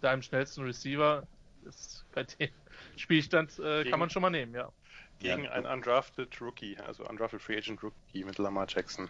deinem 0.01 0.21
schnellsten 0.21 0.63
Receiver 0.63 1.23
ist 1.65 2.05
bei 2.13 2.23
dem 2.23 2.49
Spielstand 2.95 3.59
äh, 3.59 3.89
kann 3.89 3.99
man 3.99 4.09
schon 4.09 4.21
mal 4.21 4.29
nehmen, 4.29 4.53
ja. 4.53 4.71
Gegen 5.19 5.43
ja. 5.43 5.51
einen 5.51 5.65
undrafted 5.65 6.39
Rookie, 6.41 6.77
also 6.77 7.05
undrafted 7.05 7.41
Free 7.41 7.57
Agent 7.57 7.83
Rookie 7.83 8.23
mit 8.23 8.37
Lamar 8.37 8.67
Jackson. 8.69 9.09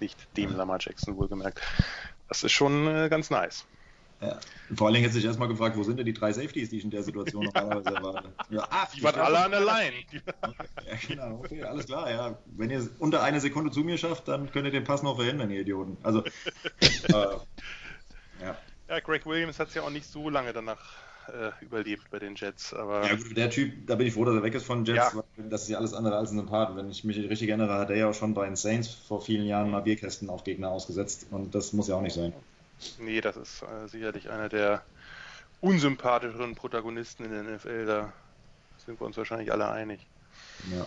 Nicht 0.00 0.28
dem 0.36 0.54
Lamar 0.56 0.78
Jackson 0.80 1.16
wohlgemerkt. 1.16 1.60
Das 2.28 2.44
ist 2.44 2.52
schon 2.52 2.86
äh, 2.86 3.08
ganz 3.08 3.30
nice. 3.30 3.66
Ja. 4.20 4.38
Vor 4.74 4.86
allen 4.88 4.94
Dingen 4.94 5.04
hätte 5.04 5.14
sich 5.14 5.24
erstmal 5.24 5.48
gefragt, 5.48 5.76
wo 5.76 5.84
sind 5.84 5.96
denn 5.96 6.06
die 6.06 6.12
drei 6.12 6.32
Safeties, 6.32 6.70
die 6.70 6.78
ich 6.78 6.84
in 6.84 6.90
der 6.90 7.02
Situation 7.04 7.44
normalerweise 7.54 7.96
erwarte? 7.96 8.32
Ja, 8.50 8.66
ah, 8.68 8.88
die 8.94 9.02
waren 9.02 9.20
alle 9.20 9.38
an 9.38 9.50
der 9.52 9.60
Line. 9.60 9.94
Ja, 10.88 10.94
genau, 11.06 11.38
okay, 11.38 11.62
alles 11.62 11.86
klar, 11.86 12.10
ja. 12.10 12.38
Wenn 12.46 12.70
ihr 12.70 12.88
unter 12.98 13.22
eine 13.22 13.40
Sekunde 13.40 13.70
zu 13.70 13.80
mir 13.80 13.98
schafft, 13.98 14.26
dann 14.26 14.50
könnt 14.50 14.66
ihr 14.66 14.72
den 14.72 14.84
Pass 14.84 15.02
noch 15.02 15.16
verhindern, 15.16 15.50
ihr 15.50 15.60
Idioten. 15.60 15.98
Also, 16.02 16.24
äh, 16.24 17.36
ja. 18.88 19.00
Greg 19.00 19.26
Williams 19.26 19.58
hat 19.58 19.68
es 19.68 19.74
ja 19.74 19.82
auch 19.82 19.90
nicht 19.90 20.06
so 20.06 20.30
lange 20.30 20.52
danach 20.52 20.78
äh, 21.28 21.50
überlebt 21.64 22.10
bei 22.10 22.18
den 22.18 22.34
Jets. 22.34 22.72
Aber 22.72 23.06
ja, 23.06 23.14
gut, 23.16 23.36
der 23.36 23.50
Typ, 23.50 23.86
da 23.86 23.94
bin 23.94 24.06
ich 24.06 24.14
froh, 24.14 24.24
dass 24.24 24.34
er 24.34 24.42
weg 24.42 24.54
ist 24.54 24.64
von 24.64 24.84
Jets. 24.84 25.12
Ja. 25.14 25.24
Das 25.36 25.62
ist 25.62 25.68
ja 25.68 25.78
alles 25.78 25.92
andere 25.94 26.16
als 26.16 26.30
ein 26.30 26.38
Sympath. 26.38 26.76
Wenn 26.76 26.90
ich 26.90 27.04
mich 27.04 27.16
richtig 27.18 27.48
erinnere, 27.48 27.74
hat 27.74 27.90
er 27.90 27.96
ja 27.96 28.08
auch 28.08 28.14
schon 28.14 28.34
bei 28.34 28.46
den 28.46 28.56
Saints 28.56 28.88
vor 28.88 29.20
vielen 29.20 29.46
Jahren 29.46 29.70
mal 29.70 29.80
Bierkästen 29.80 30.30
auf 30.30 30.44
Gegner 30.44 30.70
ausgesetzt. 30.70 31.26
Und 31.30 31.54
das 31.54 31.72
muss 31.72 31.88
ja 31.88 31.96
auch 31.96 32.02
nicht 32.02 32.14
sein. 32.14 32.32
Nee, 32.98 33.20
das 33.20 33.36
ist 33.36 33.62
äh, 33.62 33.88
sicherlich 33.88 34.30
einer 34.30 34.48
der 34.48 34.82
unsympathischeren 35.60 36.54
Protagonisten 36.54 37.24
in 37.24 37.30
der 37.30 37.42
NFL. 37.42 37.86
Da 37.86 38.12
sind 38.84 39.00
wir 39.00 39.06
uns 39.06 39.16
wahrscheinlich 39.16 39.52
alle 39.52 39.68
einig. 39.70 40.06
Ja. 40.72 40.86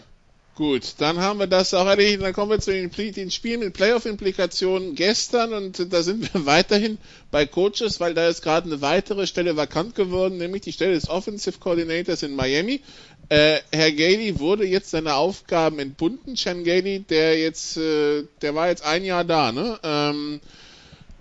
Gut, 0.55 0.95
dann 0.97 1.19
haben 1.19 1.39
wir 1.39 1.47
das 1.47 1.73
auch 1.73 1.87
erledigt. 1.87 2.21
Dann 2.21 2.33
kommen 2.33 2.51
wir 2.51 2.59
zu 2.59 2.71
den, 2.71 2.91
den 2.91 3.31
Spielen 3.31 3.61
mit 3.61 3.73
Playoff-Implikationen 3.73 4.95
gestern 4.95 5.53
und 5.53 5.93
da 5.93 6.03
sind 6.03 6.33
wir 6.33 6.45
weiterhin 6.45 6.97
bei 7.31 7.45
Coaches, 7.45 8.01
weil 8.01 8.13
da 8.13 8.27
ist 8.27 8.41
gerade 8.41 8.67
eine 8.67 8.81
weitere 8.81 9.27
Stelle 9.27 9.55
vakant 9.55 9.95
geworden, 9.95 10.37
nämlich 10.37 10.63
die 10.63 10.73
Stelle 10.73 10.93
des 10.93 11.09
Offensive 11.09 11.59
Coordinators 11.59 12.23
in 12.23 12.35
Miami. 12.35 12.81
Äh, 13.29 13.59
Herr 13.71 13.93
Gailey 13.93 14.39
wurde 14.39 14.65
jetzt 14.65 14.91
seine 14.91 15.15
Aufgaben 15.15 15.79
entbunden. 15.79 16.35
Chan 16.35 16.65
Gailey, 16.65 16.99
der 16.99 17.39
jetzt, 17.39 17.77
äh, 17.77 18.25
der 18.41 18.53
war 18.53 18.67
jetzt 18.67 18.83
ein 18.83 19.05
Jahr 19.05 19.23
da, 19.23 19.53
ne? 19.53 19.79
Ähm, 19.83 20.41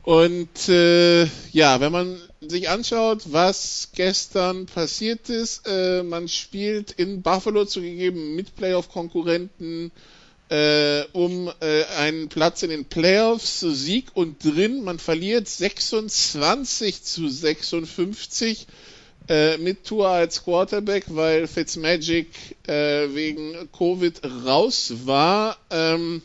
und 0.02 0.68
äh, 0.68 1.24
ja, 1.52 1.80
wenn 1.80 1.92
man 1.92 2.20
sich 2.40 2.70
anschaut, 2.70 3.32
was 3.32 3.90
gestern 3.94 4.66
passiert 4.66 5.28
ist, 5.28 5.66
äh, 5.66 6.02
man 6.02 6.28
spielt 6.28 6.92
in 6.92 7.22
Buffalo 7.22 7.66
zugegeben 7.66 8.34
mit 8.34 8.56
Playoff-Konkurrenten 8.56 9.92
äh, 10.48 11.04
um 11.12 11.52
äh, 11.60 11.84
einen 11.98 12.28
Platz 12.28 12.62
in 12.62 12.70
den 12.70 12.84
Playoffs, 12.84 13.60
Sieg 13.60 14.06
und 14.14 14.44
drin. 14.44 14.82
Man 14.82 14.98
verliert 14.98 15.46
26 15.48 17.04
zu 17.04 17.28
56 17.28 18.66
äh, 19.28 19.58
mit 19.58 19.84
Tour 19.84 20.08
als 20.08 20.42
Quarterback, 20.42 21.04
weil 21.08 21.46
Fitzmagic 21.46 22.26
äh, 22.66 23.14
wegen 23.14 23.68
Covid 23.76 24.22
raus 24.44 24.92
war. 25.04 25.56
Ähm, 25.70 26.22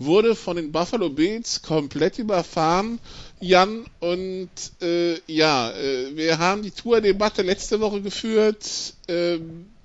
wurde 0.00 0.34
von 0.34 0.56
den 0.56 0.72
Buffalo 0.72 1.10
Bills 1.10 1.62
komplett 1.62 2.18
überfahren. 2.18 2.98
Jan, 3.40 3.86
und 4.00 4.50
äh, 4.82 5.20
ja, 5.30 5.70
äh, 5.70 6.16
wir 6.16 6.38
haben 6.38 6.62
die 6.62 6.70
Tour-Debatte 6.70 7.42
letzte 7.42 7.80
Woche 7.80 8.02
geführt. 8.02 8.94
Äh, 9.06 9.38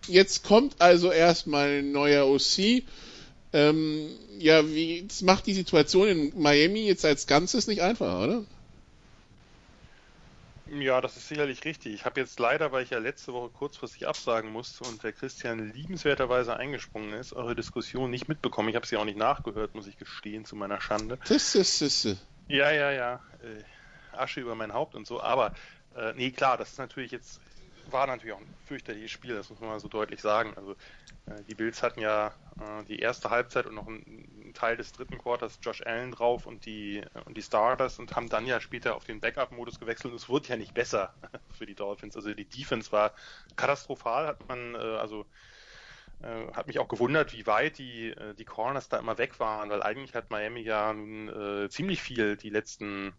jetzt 0.08 0.44
kommt 0.44 0.82
also 0.82 1.12
erstmal 1.12 1.80
ein 1.80 1.92
neuer 1.92 2.28
OC. 2.28 2.84
Ähm, 3.54 4.10
ja, 4.40 4.68
wie 4.68 5.06
das 5.08 5.22
macht 5.22 5.46
die 5.46 5.54
Situation 5.54 6.08
in 6.08 6.42
Miami 6.42 6.88
jetzt 6.88 7.06
als 7.06 7.28
Ganzes 7.28 7.68
nicht 7.68 7.82
einfacher, 7.82 8.24
oder? 8.24 8.44
Ja, 10.80 11.02
das 11.02 11.18
ist 11.18 11.28
sicherlich 11.28 11.64
richtig. 11.66 11.94
Ich 11.94 12.06
habe 12.06 12.20
jetzt 12.20 12.40
leider, 12.40 12.72
weil 12.72 12.84
ich 12.84 12.90
ja 12.90 12.98
letzte 12.98 13.34
Woche 13.34 13.50
kurzfristig 13.50 14.08
absagen 14.08 14.52
musste 14.52 14.84
und 14.86 15.04
der 15.04 15.12
Christian 15.12 15.72
liebenswerterweise 15.72 16.58
eingesprungen 16.58 17.14
ist, 17.14 17.34
eure 17.34 17.56
Diskussion 17.56 18.10
nicht 18.10 18.28
mitbekommen. 18.28 18.70
Ich 18.70 18.76
habe 18.76 18.88
sie 18.88 18.98
auch 18.98 19.06
nicht 19.06 19.18
nachgehört, 19.18 19.76
muss 19.76 19.86
ich 19.86 19.98
gestehen, 19.98 20.46
zu 20.46 20.56
meiner 20.56 20.82
Schande. 20.82 21.20
Das 21.28 21.54
ist, 21.54 21.82
das 21.82 22.06
ist. 22.06 22.18
Ja, 22.48 22.72
ja, 22.72 22.92
ja. 22.92 23.22
Äh, 23.40 23.64
Asche 24.12 24.42
über 24.42 24.56
mein 24.56 24.74
Haupt 24.74 24.96
und 24.96 25.08
so. 25.08 25.22
Aber, 25.22 25.54
äh, 25.96 26.14
nee, 26.14 26.32
klar, 26.32 26.58
das 26.58 26.72
ist 26.74 26.78
natürlich 26.78 27.12
jetzt, 27.12 27.42
war 27.86 28.06
natürlich 28.08 28.34
auch 28.36 28.40
ein 28.42 28.50
fürchterliches 28.64 29.12
Spiel, 29.12 29.34
das 29.36 29.50
muss 29.50 29.60
man 29.60 29.70
mal 29.70 29.80
so 29.80 29.88
deutlich 29.88 30.22
sagen. 30.22 30.54
Also, 30.56 30.76
äh, 31.26 31.44
die 31.46 31.56
Bills 31.56 31.82
hatten 31.82 32.00
ja 32.02 32.36
äh, 32.60 32.84
die 32.86 33.00
erste 33.00 33.30
Halbzeit 33.30 33.66
und 33.66 33.76
noch 33.76 33.88
einen 33.88 34.52
Teil 34.54 34.78
des 34.78 34.92
dritten 34.92 35.18
Quarters 35.18 35.60
Josh 35.64 35.82
Allen 35.86 36.12
drauf 36.12 36.46
und 36.46 36.66
die, 36.66 37.04
und 37.26 37.36
die 37.38 37.42
Starters 37.42 37.98
und 38.00 38.16
haben 38.16 38.30
dann 38.30 38.46
ja 38.46 38.60
später 38.60 38.96
auf 38.96 39.04
den 39.06 39.20
Backup-Modus 39.22 39.80
gewechselt 39.80 40.12
und 40.12 40.18
es 40.18 40.30
wurde 40.30 40.50
ja 40.50 40.58
nicht 40.58 40.74
besser 40.74 41.16
für 41.50 41.66
die 41.66 41.76
Dolphins. 41.76 42.16
Also, 42.16 42.34
die 42.34 42.48
Defense 42.48 42.92
war 42.92 43.14
katastrophal, 43.56 44.28
hat 44.28 44.48
man, 44.48 44.76
äh, 44.76 44.78
also, 44.78 45.26
hat 46.54 46.68
mich 46.68 46.80
auch 46.80 46.88
gewundert, 46.88 47.34
wie 47.34 47.46
weit 47.46 47.78
die, 47.78 48.10
äh, 48.10 48.34
die 48.36 48.46
Corners 48.46 48.90
da 48.90 49.00
immer 49.00 49.18
weg 49.18 49.40
waren, 49.40 49.70
weil 49.70 49.84
eigentlich 49.84 50.16
hat 50.16 50.30
Miami 50.30 50.62
ja 50.62 50.94
nun 50.94 51.30
äh, 51.66 51.70
ziemlich 51.70 52.02
viel 52.02 52.38
die 52.38 52.50
letzten, 52.50 53.14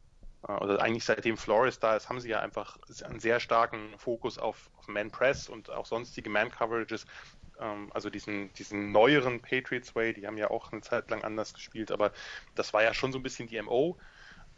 äh, 0.46 0.52
oder 0.52 0.80
eigentlich 0.80 1.04
seitdem 1.04 1.36
Flores 1.36 1.78
da 1.78 1.96
ist, 1.96 2.08
haben 2.08 2.20
sie 2.20 2.30
ja 2.30 2.40
einfach 2.40 2.78
einen 3.04 3.20
sehr 3.20 3.40
starken 3.40 3.98
Fokus 3.98 4.38
auf, 4.38 4.70
auf 4.78 4.88
Man-Press 4.88 5.48
und 5.48 5.70
auch 5.70 5.86
sonstige 5.86 6.30
Man-Coverages. 6.30 7.06
Ähm, 7.60 7.90
also 7.92 8.10
diesen, 8.10 8.52
diesen 8.54 8.90
neueren 8.92 9.40
Patriots 9.40 9.94
Way, 9.94 10.14
die 10.14 10.26
haben 10.26 10.38
ja 10.38 10.50
auch 10.50 10.72
eine 10.72 10.80
Zeit 10.80 11.10
lang 11.10 11.22
anders 11.24 11.52
gespielt, 11.54 11.92
aber 11.92 12.12
das 12.54 12.72
war 12.72 12.82
ja 12.82 12.94
schon 12.94 13.12
so 13.12 13.18
ein 13.18 13.22
bisschen 13.22 13.48
die 13.48 13.60
MO. 13.60 13.98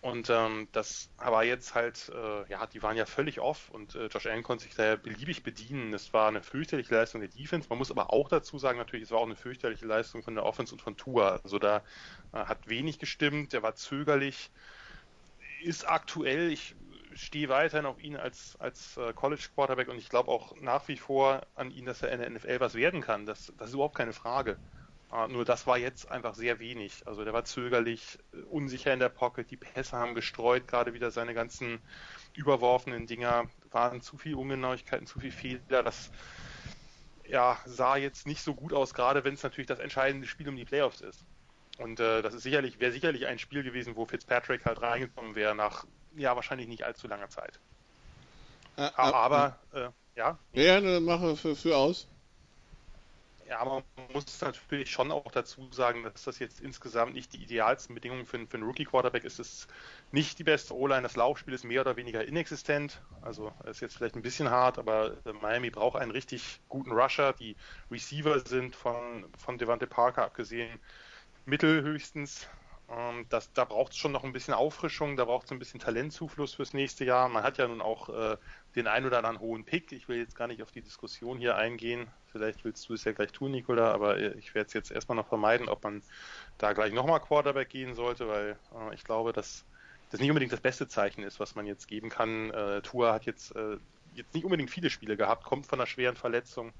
Und 0.06 0.30
ähm, 0.30 0.68
das 0.70 1.10
war 1.16 1.42
jetzt 1.42 1.74
halt, 1.74 2.12
äh, 2.14 2.48
ja, 2.48 2.64
die 2.68 2.80
waren 2.80 2.96
ja 2.96 3.06
völlig 3.06 3.40
off 3.40 3.70
und 3.70 3.96
äh, 3.96 4.06
Josh 4.06 4.26
Allen 4.26 4.44
konnte 4.44 4.62
sich 4.62 4.72
da 4.76 4.94
beliebig 4.94 5.42
bedienen. 5.42 5.92
Es 5.92 6.12
war 6.12 6.28
eine 6.28 6.44
fürchterliche 6.44 6.94
Leistung 6.94 7.22
der 7.22 7.30
Defense. 7.30 7.68
Man 7.68 7.78
muss 7.78 7.90
aber 7.90 8.12
auch 8.12 8.28
dazu 8.28 8.56
sagen, 8.56 8.78
natürlich, 8.78 9.06
es 9.06 9.10
war 9.10 9.18
auch 9.18 9.26
eine 9.26 9.34
fürchterliche 9.34 9.84
Leistung 9.84 10.22
von 10.22 10.36
der 10.36 10.44
Offense 10.44 10.72
und 10.72 10.80
von 10.80 10.96
Tua. 10.96 11.40
Also 11.42 11.58
da 11.58 11.78
äh, 12.32 12.36
hat 12.38 12.68
wenig 12.68 13.00
gestimmt, 13.00 13.52
der 13.52 13.64
war 13.64 13.74
zögerlich, 13.74 14.52
ist 15.64 15.88
aktuell, 15.88 16.52
ich 16.52 16.76
stehe 17.12 17.48
weiterhin 17.48 17.86
auf 17.86 18.00
ihn 18.00 18.14
als, 18.16 18.54
als 18.60 18.96
äh, 18.98 19.12
College 19.12 19.48
Quarterback 19.56 19.88
und 19.88 19.98
ich 19.98 20.08
glaube 20.08 20.30
auch 20.30 20.54
nach 20.60 20.86
wie 20.86 20.98
vor 20.98 21.48
an 21.56 21.72
ihn, 21.72 21.84
dass 21.84 22.02
er 22.02 22.12
in 22.12 22.20
der 22.20 22.30
NFL 22.30 22.60
was 22.60 22.74
werden 22.76 23.00
kann. 23.00 23.26
Das, 23.26 23.52
das 23.58 23.70
ist 23.70 23.74
überhaupt 23.74 23.96
keine 23.96 24.12
Frage. 24.12 24.56
Uh, 25.12 25.28
nur 25.28 25.44
das 25.44 25.68
war 25.68 25.78
jetzt 25.78 26.10
einfach 26.10 26.34
sehr 26.34 26.58
wenig. 26.58 27.06
Also 27.06 27.24
der 27.24 27.32
war 27.32 27.44
zögerlich, 27.44 28.18
äh, 28.32 28.38
unsicher 28.50 28.92
in 28.92 28.98
der 28.98 29.08
Pocket, 29.08 29.48
die 29.50 29.56
Pässe 29.56 29.96
haben 29.96 30.14
gestreut, 30.16 30.66
gerade 30.66 30.94
wieder 30.94 31.12
seine 31.12 31.32
ganzen 31.32 31.78
überworfenen 32.34 33.06
Dinger, 33.06 33.44
waren 33.70 34.00
zu 34.00 34.18
viel 34.18 34.34
Ungenauigkeiten, 34.34 35.06
zu 35.06 35.20
viel 35.20 35.30
Fehler. 35.30 35.84
Das 35.84 36.10
ja, 37.28 37.56
sah 37.66 37.96
jetzt 37.96 38.26
nicht 38.26 38.42
so 38.42 38.54
gut 38.54 38.72
aus, 38.72 38.94
gerade 38.94 39.22
wenn 39.24 39.34
es 39.34 39.42
natürlich 39.42 39.68
das 39.68 39.78
entscheidende 39.78 40.26
Spiel 40.26 40.48
um 40.48 40.56
die 40.56 40.64
Playoffs 40.64 41.00
ist. 41.00 41.24
Und 41.78 42.00
äh, 42.00 42.22
das 42.22 42.34
ist 42.34 42.42
sicherlich, 42.42 42.80
wäre 42.80 42.92
sicherlich 42.92 43.26
ein 43.26 43.38
Spiel 43.38 43.62
gewesen, 43.62 43.96
wo 43.96 44.06
Fitzpatrick 44.06 44.64
halt 44.64 44.80
reingekommen 44.82 45.34
wäre 45.34 45.54
nach 45.54 45.84
ja 46.16 46.34
wahrscheinlich 46.34 46.68
nicht 46.68 46.84
allzu 46.84 47.06
langer 47.06 47.28
Zeit. 47.28 47.60
Äh, 48.76 48.90
aber 48.96 49.58
äh, 49.72 49.88
ja. 50.16 50.38
Ja, 50.52 50.80
dann 50.80 51.04
mache 51.04 51.36
für, 51.36 51.54
für 51.54 51.76
aus. 51.76 52.08
Ja, 53.48 53.60
aber 53.60 53.84
man 53.96 54.12
muss 54.12 54.40
natürlich 54.40 54.90
schon 54.90 55.12
auch 55.12 55.30
dazu 55.30 55.70
sagen, 55.70 56.02
dass 56.02 56.24
das 56.24 56.40
jetzt 56.40 56.60
insgesamt 56.60 57.14
nicht 57.14 57.32
die 57.32 57.42
idealsten 57.42 57.94
Bedingungen 57.94 58.26
für, 58.26 58.44
für 58.46 58.56
einen 58.56 58.64
Rookie-Quarterback 58.64 59.22
ist. 59.24 59.38
Es 59.38 59.52
ist 59.52 59.68
nicht 60.10 60.38
die 60.40 60.44
beste 60.44 60.74
O-Line. 60.74 61.02
Das 61.02 61.14
Laufspiel 61.14 61.54
ist 61.54 61.62
mehr 61.62 61.82
oder 61.82 61.96
weniger 61.96 62.24
inexistent. 62.24 63.00
Also 63.22 63.52
ist 63.64 63.80
jetzt 63.80 63.96
vielleicht 63.96 64.16
ein 64.16 64.22
bisschen 64.22 64.50
hart, 64.50 64.78
aber 64.78 65.16
äh, 65.24 65.32
Miami 65.32 65.70
braucht 65.70 65.96
einen 66.00 66.10
richtig 66.10 66.60
guten 66.68 66.90
Rusher. 66.90 67.34
Die 67.34 67.56
Receiver 67.88 68.40
sind 68.40 68.74
von, 68.74 69.26
von 69.38 69.58
Devante 69.58 69.86
Parker 69.86 70.24
abgesehen 70.24 70.80
mittel 71.44 71.82
höchstens. 71.82 72.48
Ähm, 72.88 73.26
das, 73.28 73.52
da 73.52 73.64
braucht 73.64 73.92
es 73.92 73.98
schon 73.98 74.12
noch 74.12 74.24
ein 74.24 74.32
bisschen 74.32 74.54
Auffrischung, 74.54 75.16
da 75.16 75.24
braucht 75.24 75.46
es 75.46 75.52
ein 75.52 75.58
bisschen 75.58 75.80
Talentzufluss 75.80 76.54
fürs 76.54 76.72
nächste 76.72 77.04
Jahr. 77.04 77.28
Man 77.28 77.42
hat 77.42 77.58
ja 77.58 77.66
nun 77.66 77.80
auch 77.80 78.08
äh, 78.08 78.36
den 78.76 78.86
ein 78.86 79.04
oder 79.04 79.18
anderen 79.18 79.40
hohen 79.40 79.64
Pick. 79.64 79.92
Ich 79.92 80.08
will 80.08 80.18
jetzt 80.18 80.36
gar 80.36 80.46
nicht 80.46 80.62
auf 80.62 80.70
die 80.70 80.82
Diskussion 80.82 81.38
hier 81.38 81.56
eingehen. 81.56 82.06
Vielleicht 82.30 82.64
willst 82.64 82.88
du 82.88 82.94
es 82.94 83.04
ja 83.04 83.12
gleich 83.12 83.32
tun, 83.32 83.50
Nikola, 83.50 83.92
aber 83.92 84.18
äh, 84.18 84.34
ich 84.38 84.54
werde 84.54 84.68
es 84.68 84.72
jetzt 84.72 84.90
erstmal 84.90 85.16
noch 85.16 85.28
vermeiden, 85.28 85.68
ob 85.68 85.82
man 85.82 86.02
da 86.58 86.72
gleich 86.72 86.92
nochmal 86.92 87.20
Quarterback 87.20 87.70
gehen 87.70 87.94
sollte, 87.94 88.28
weil 88.28 88.56
äh, 88.74 88.94
ich 88.94 89.02
glaube, 89.02 89.32
dass 89.32 89.64
das 90.10 90.20
nicht 90.20 90.30
unbedingt 90.30 90.52
das 90.52 90.60
beste 90.60 90.86
Zeichen 90.86 91.24
ist, 91.24 91.40
was 91.40 91.56
man 91.56 91.66
jetzt 91.66 91.88
geben 91.88 92.08
kann. 92.08 92.50
Äh, 92.50 92.82
Tua 92.82 93.12
hat 93.12 93.24
jetzt, 93.26 93.54
äh, 93.56 93.78
jetzt 94.14 94.32
nicht 94.34 94.44
unbedingt 94.44 94.70
viele 94.70 94.90
Spiele 94.90 95.16
gehabt, 95.16 95.44
kommt 95.44 95.66
von 95.66 95.80
einer 95.80 95.86
schweren 95.86 96.16
Verletzung. 96.16 96.72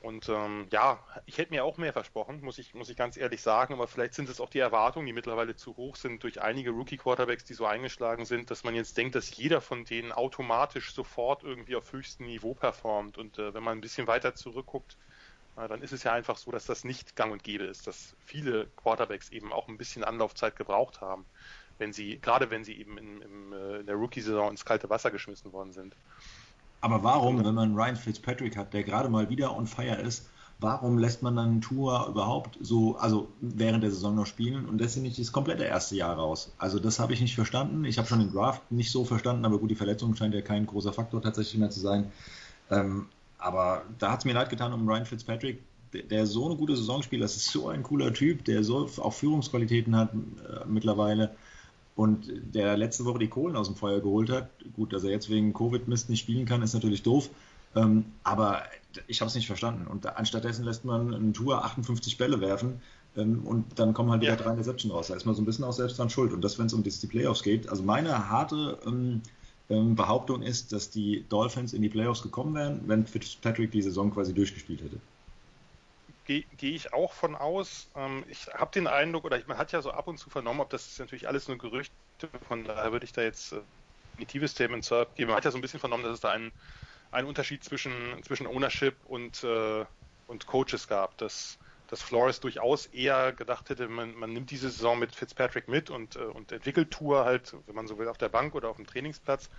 Und 0.00 0.28
ähm, 0.28 0.68
ja, 0.70 1.02
ich 1.24 1.38
hätte 1.38 1.52
mir 1.52 1.64
auch 1.64 1.78
mehr 1.78 1.92
versprochen, 1.92 2.40
muss 2.42 2.58
ich, 2.58 2.74
muss 2.74 2.90
ich 2.90 2.96
ganz 2.96 3.16
ehrlich 3.16 3.42
sagen, 3.42 3.74
aber 3.74 3.88
vielleicht 3.88 4.14
sind 4.14 4.28
es 4.28 4.40
auch 4.40 4.50
die 4.50 4.58
Erwartungen, 4.58 5.06
die 5.06 5.12
mittlerweile 5.12 5.56
zu 5.56 5.76
hoch 5.76 5.96
sind 5.96 6.22
durch 6.22 6.40
einige 6.40 6.70
Rookie-Quarterbacks, 6.70 7.44
die 7.44 7.54
so 7.54 7.66
eingeschlagen 7.66 8.24
sind, 8.24 8.50
dass 8.50 8.62
man 8.62 8.74
jetzt 8.74 8.96
denkt, 8.96 9.14
dass 9.14 9.34
jeder 9.36 9.60
von 9.60 9.84
denen 9.84 10.12
automatisch 10.12 10.94
sofort 10.94 11.42
irgendwie 11.42 11.76
auf 11.76 11.92
höchstem 11.92 12.26
Niveau 12.26 12.54
performt. 12.54 13.18
Und 13.18 13.38
äh, 13.38 13.54
wenn 13.54 13.62
man 13.62 13.78
ein 13.78 13.80
bisschen 13.80 14.06
weiter 14.06 14.34
zurückguckt, 14.34 14.96
äh, 15.56 15.66
dann 15.66 15.82
ist 15.82 15.92
es 15.92 16.02
ja 16.02 16.12
einfach 16.12 16.36
so, 16.36 16.50
dass 16.50 16.66
das 16.66 16.84
nicht 16.84 17.16
gang 17.16 17.32
und 17.32 17.42
gäbe 17.42 17.64
ist, 17.64 17.86
dass 17.86 18.16
viele 18.18 18.66
Quarterbacks 18.76 19.30
eben 19.30 19.52
auch 19.52 19.68
ein 19.68 19.78
bisschen 19.78 20.04
Anlaufzeit 20.04 20.56
gebraucht 20.56 21.00
haben, 21.00 21.26
wenn 21.78 21.92
sie, 21.92 22.20
gerade 22.20 22.50
wenn 22.50 22.64
sie 22.64 22.78
eben 22.78 22.98
in, 22.98 23.22
in, 23.22 23.52
äh, 23.52 23.76
in 23.78 23.86
der 23.86 23.96
Rookie-Saison 23.96 24.50
ins 24.50 24.64
kalte 24.64 24.90
Wasser 24.90 25.10
geschmissen 25.10 25.52
worden 25.52 25.72
sind. 25.72 25.96
Aber 26.86 27.02
warum, 27.02 27.44
wenn 27.44 27.52
man 27.52 27.74
Ryan 27.74 27.96
Fitzpatrick 27.96 28.56
hat, 28.56 28.72
der 28.72 28.84
gerade 28.84 29.08
mal 29.08 29.28
wieder 29.28 29.56
on 29.56 29.66
fire 29.66 29.96
ist, 29.96 30.28
warum 30.60 30.98
lässt 30.98 31.20
man 31.20 31.34
dann 31.34 31.60
Tour 31.60 32.06
überhaupt 32.08 32.58
so, 32.60 32.96
also 32.98 33.26
während 33.40 33.82
der 33.82 33.90
Saison 33.90 34.14
noch 34.14 34.26
spielen 34.26 34.66
und 34.66 34.78
deswegen 34.78 35.04
nicht 35.04 35.18
das 35.18 35.32
komplette 35.32 35.64
erste 35.64 35.96
Jahr 35.96 36.14
raus? 36.14 36.52
Also 36.58 36.78
das 36.78 37.00
habe 37.00 37.12
ich 37.12 37.20
nicht 37.20 37.34
verstanden. 37.34 37.84
Ich 37.84 37.98
habe 37.98 38.06
schon 38.06 38.20
den 38.20 38.30
Draft 38.30 38.70
nicht 38.70 38.92
so 38.92 39.04
verstanden, 39.04 39.44
aber 39.44 39.58
gut, 39.58 39.72
die 39.72 39.74
Verletzung 39.74 40.14
scheint 40.14 40.32
ja 40.32 40.42
kein 40.42 40.64
großer 40.64 40.92
Faktor 40.92 41.20
tatsächlich 41.20 41.58
mehr 41.58 41.70
zu 41.70 41.80
sein. 41.80 42.12
Ähm, 42.70 43.06
aber 43.36 43.82
da 43.98 44.12
hat 44.12 44.20
es 44.20 44.24
mir 44.24 44.34
leid 44.34 44.48
getan 44.48 44.72
um 44.72 44.88
Ryan 44.88 45.06
Fitzpatrick, 45.06 45.64
der, 45.92 46.02
der, 46.02 46.26
so 46.26 46.46
eine 46.46 46.54
gute 46.54 46.76
Saison 46.76 47.02
spielt. 47.02 47.24
Das 47.24 47.34
ist 47.34 47.50
so 47.50 47.68
ein 47.68 47.82
cooler 47.82 48.14
Typ, 48.14 48.44
der 48.44 48.62
so 48.62 48.88
auch 48.98 49.12
Führungsqualitäten 49.12 49.96
hat 49.96 50.10
äh, 50.12 50.64
mittlerweile 50.68 51.34
und 51.96 52.30
der 52.54 52.76
letzte 52.76 53.06
Woche 53.06 53.18
die 53.18 53.28
Kohlen 53.28 53.56
aus 53.56 53.66
dem 53.66 53.74
Feuer 53.74 54.00
geholt 54.00 54.30
hat. 54.30 54.50
Gut, 54.74 54.92
dass 54.92 55.02
er 55.02 55.10
jetzt 55.10 55.30
wegen 55.30 55.54
Covid-Mist 55.54 56.10
nicht 56.10 56.20
spielen 56.20 56.44
kann, 56.44 56.62
ist 56.62 56.74
natürlich 56.74 57.02
doof. 57.02 57.30
Ähm, 57.74 58.04
aber 58.22 58.62
ich 59.06 59.20
habe 59.20 59.28
es 59.28 59.34
nicht 59.34 59.46
verstanden. 59.46 59.86
Und 59.86 60.06
anstattdessen 60.06 60.64
lässt 60.64 60.84
man 60.84 61.14
einen 61.14 61.32
Tour 61.32 61.64
58 61.64 62.18
Bälle 62.18 62.40
werfen 62.40 62.80
ähm, 63.16 63.46
und 63.46 63.78
dann 63.78 63.94
kommen 63.94 64.10
halt 64.10 64.20
wieder 64.20 64.32
ja. 64.32 64.36
drei 64.36 64.50
Interception 64.50 64.92
raus. 64.92 65.08
Da 65.08 65.14
ist 65.14 65.24
man 65.24 65.34
so 65.34 65.42
ein 65.42 65.46
bisschen 65.46 65.64
auch 65.64 65.72
selbst 65.72 65.98
dran 65.98 66.10
schuld. 66.10 66.34
Und 66.34 66.42
das, 66.42 66.58
wenn 66.58 66.66
es 66.66 66.74
um 66.74 66.82
die 66.82 67.06
Playoffs 67.06 67.42
geht. 67.42 67.68
Also 67.70 67.82
meine 67.82 68.28
harte 68.28 68.78
ähm, 68.86 69.22
ähm, 69.70 69.94
Behauptung 69.96 70.42
ist, 70.42 70.72
dass 70.72 70.90
die 70.90 71.24
Dolphins 71.30 71.72
in 71.72 71.80
die 71.80 71.88
Playoffs 71.88 72.22
gekommen 72.22 72.54
wären, 72.54 72.82
wenn 72.86 73.06
Fitzpatrick 73.06 73.70
die 73.70 73.82
Saison 73.82 74.12
quasi 74.12 74.34
durchgespielt 74.34 74.82
hätte 74.82 74.98
gehe 76.26 76.44
geh 76.56 76.74
ich 76.74 76.92
auch 76.92 77.12
von 77.12 77.34
aus. 77.34 77.90
Ähm, 77.96 78.24
ich 78.28 78.46
habe 78.48 78.70
den 78.72 78.86
Eindruck, 78.86 79.24
oder 79.24 79.40
man 79.46 79.58
hat 79.58 79.72
ja 79.72 79.80
so 79.80 79.90
ab 79.90 80.08
und 80.08 80.18
zu 80.18 80.28
vernommen, 80.28 80.60
ob 80.60 80.70
das 80.70 80.86
ist 80.86 80.98
natürlich 80.98 81.28
alles 81.28 81.48
nur 81.48 81.56
Gerüchte, 81.56 81.92
von 82.48 82.64
daher 82.64 82.92
würde 82.92 83.04
ich 83.04 83.12
da 83.12 83.22
jetzt 83.22 83.52
äh, 83.52 83.60
definitive 84.16 84.48
Statements 84.48 84.88
geben. 85.14 85.28
Man 85.28 85.36
hat 85.36 85.44
ja 85.44 85.50
so 85.50 85.58
ein 85.58 85.62
bisschen 85.62 85.80
vernommen, 85.80 86.04
dass 86.04 86.14
es 86.14 86.20
da 86.20 86.30
einen, 86.30 86.52
einen 87.10 87.28
Unterschied 87.28 87.62
zwischen, 87.64 88.22
zwischen 88.22 88.46
Ownership 88.46 88.96
und, 89.06 89.44
äh, 89.44 89.84
und 90.26 90.46
Coaches 90.46 90.88
gab. 90.88 91.16
Dass, 91.18 91.58
dass 91.88 92.02
Flores 92.02 92.40
durchaus 92.40 92.86
eher 92.86 93.32
gedacht 93.32 93.70
hätte, 93.70 93.88
man, 93.88 94.14
man 94.14 94.32
nimmt 94.32 94.50
diese 94.50 94.70
Saison 94.70 94.98
mit 94.98 95.14
Fitzpatrick 95.14 95.68
mit 95.68 95.90
und, 95.90 96.16
äh, 96.16 96.20
und 96.20 96.52
entwickelt 96.52 96.90
Tour 96.90 97.24
halt, 97.24 97.54
wenn 97.66 97.74
man 97.74 97.86
so 97.86 97.98
will, 97.98 98.08
auf 98.08 98.18
der 98.18 98.28
Bank 98.28 98.54
oder 98.54 98.68
auf 98.68 98.76
dem 98.76 98.86
Trainingsplatz 98.86 99.50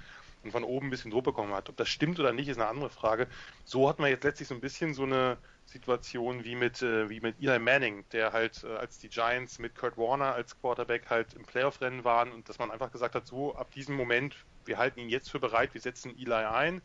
und 0.44 0.52
von 0.52 0.64
oben 0.64 0.88
ein 0.88 0.90
bisschen 0.90 1.12
Druck 1.12 1.26
bekommen 1.26 1.54
hat. 1.54 1.70
Ob 1.70 1.78
das 1.78 1.90
stimmt 1.90 2.20
oder 2.20 2.34
nicht, 2.34 2.48
ist 2.48 2.58
eine 2.58 2.68
andere 2.68 2.90
Frage. 2.90 3.28
So 3.64 3.88
hat 3.88 4.00
man 4.00 4.10
jetzt 4.10 4.24
letztlich 4.24 4.48
so 4.48 4.56
ein 4.56 4.62
bisschen 4.62 4.94
so 4.94 5.04
eine 5.04 5.38
Situation 5.68 6.44
wie 6.46 6.56
mit, 6.56 6.82
äh, 6.82 7.10
wie 7.10 7.22
mit 7.22 7.40
Eli 7.40 7.60
Manning, 7.60 8.08
der 8.10 8.34
halt, 8.34 8.64
äh, 8.64 8.76
als 8.78 9.00
die 9.00 9.10
Giants 9.10 9.60
mit 9.60 9.76
Kurt 9.76 9.98
Warner 9.98 10.34
als 10.34 10.58
Quarterback 10.60 11.10
halt 11.10 11.34
im 11.34 11.46
Playoff-Rennen 11.46 12.04
waren 12.06 12.32
und 12.32 12.50
dass 12.50 12.60
man 12.60 12.72
einfach 12.72 12.92
gesagt 12.92 13.16
hat, 13.16 13.28
so 13.28 13.56
ab 13.56 13.72
diesem 13.72 13.96
Moment, 13.96 14.46
wir 14.66 14.78
halten 14.78 15.00
ihn 15.02 15.10
jetzt 15.10 15.30
für 15.32 15.40
bereit, 15.40 15.74
wir 15.74 15.82
setzen 15.82 16.12
Eli 16.18 16.34
ein. 16.34 16.82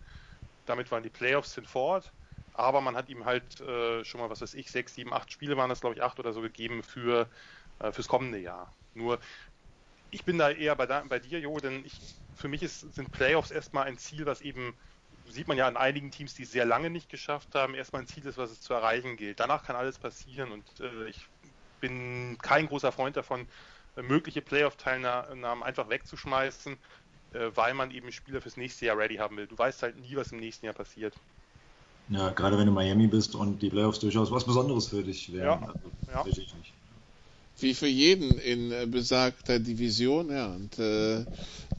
Damit 0.64 0.90
waren 0.90 1.02
die 1.02 1.10
Playoffs 1.10 1.54
hinfort. 1.54 2.14
Aber 2.54 2.80
man 2.82 2.96
hat 2.96 3.08
ihm 3.08 3.24
halt 3.24 3.60
äh, 3.60 4.04
schon 4.04 4.20
mal, 4.20 4.30
was 4.30 4.42
weiß 4.42 4.54
ich, 4.54 4.70
sechs, 4.70 4.94
sieben, 4.94 5.12
acht 5.12 5.32
Spiele 5.32 5.56
waren 5.56 5.70
das, 5.70 5.80
glaube 5.80 5.96
ich, 5.96 6.02
acht 6.02 6.18
oder 6.20 6.32
so 6.34 6.42
gegeben 6.42 6.82
für 6.82 7.30
äh, 7.78 7.92
fürs 7.92 8.08
kommende 8.08 8.38
Jahr. 8.38 8.76
Nur 8.94 9.20
ich 10.10 10.24
bin 10.24 10.38
da 10.38 10.50
eher 10.50 10.76
bei, 10.76 10.86
bei 10.86 11.18
dir, 11.18 11.40
Jo, 11.40 11.60
denn 11.60 11.84
ich, 11.84 12.02
für 12.34 12.48
mich 12.48 12.62
ist, 12.62 12.80
sind 12.80 13.10
Playoffs 13.10 13.50
erstmal 13.50 13.84
ein 13.86 13.98
Ziel, 13.98 14.26
was 14.26 14.40
eben 14.40 14.78
sieht 15.32 15.48
man 15.48 15.56
ja 15.56 15.66
an 15.66 15.76
einigen 15.76 16.10
Teams, 16.10 16.34
die 16.34 16.44
es 16.44 16.52
sehr 16.52 16.64
lange 16.64 16.90
nicht 16.90 17.08
geschafft 17.08 17.54
haben, 17.54 17.74
erstmal 17.74 18.02
ein 18.02 18.06
Ziel 18.06 18.26
ist, 18.26 18.38
was 18.38 18.50
es 18.50 18.60
zu 18.60 18.72
erreichen 18.74 19.16
gilt. 19.16 19.40
Danach 19.40 19.64
kann 19.64 19.76
alles 19.76 19.98
passieren 19.98 20.52
und 20.52 20.64
äh, 20.80 21.08
ich 21.08 21.26
bin 21.80 22.38
kein 22.40 22.68
großer 22.68 22.92
Freund 22.92 23.16
davon, 23.16 23.46
mögliche 23.96 24.40
Playoff-Teilnahmen 24.40 25.62
einfach 25.62 25.88
wegzuschmeißen, 25.88 26.76
äh, 27.32 27.50
weil 27.54 27.74
man 27.74 27.90
eben 27.90 28.12
Spieler 28.12 28.40
fürs 28.40 28.56
nächste 28.56 28.86
Jahr 28.86 28.96
ready 28.96 29.16
haben 29.16 29.36
will. 29.36 29.46
Du 29.46 29.58
weißt 29.58 29.82
halt 29.82 29.98
nie, 29.98 30.16
was 30.16 30.32
im 30.32 30.38
nächsten 30.38 30.66
Jahr 30.66 30.74
passiert. 30.74 31.14
Ja, 32.08 32.30
gerade 32.30 32.58
wenn 32.58 32.66
du 32.66 32.72
Miami 32.72 33.06
bist 33.06 33.34
und 33.34 33.60
die 33.62 33.70
Playoffs 33.70 34.00
durchaus 34.00 34.30
was 34.30 34.44
Besonderes 34.44 34.88
für 34.88 35.02
dich 35.02 35.32
wären. 35.32 35.62
Ja, 35.62 35.68
also, 36.14 36.28
ja. 36.30 36.81
Wie 37.62 37.74
für 37.74 37.86
jeden 37.86 38.38
in 38.38 38.72
äh, 38.72 38.86
besagter 38.86 39.58
Division, 39.58 40.30
ja. 40.30 40.52
Und 40.54 40.78
äh, 40.78 41.24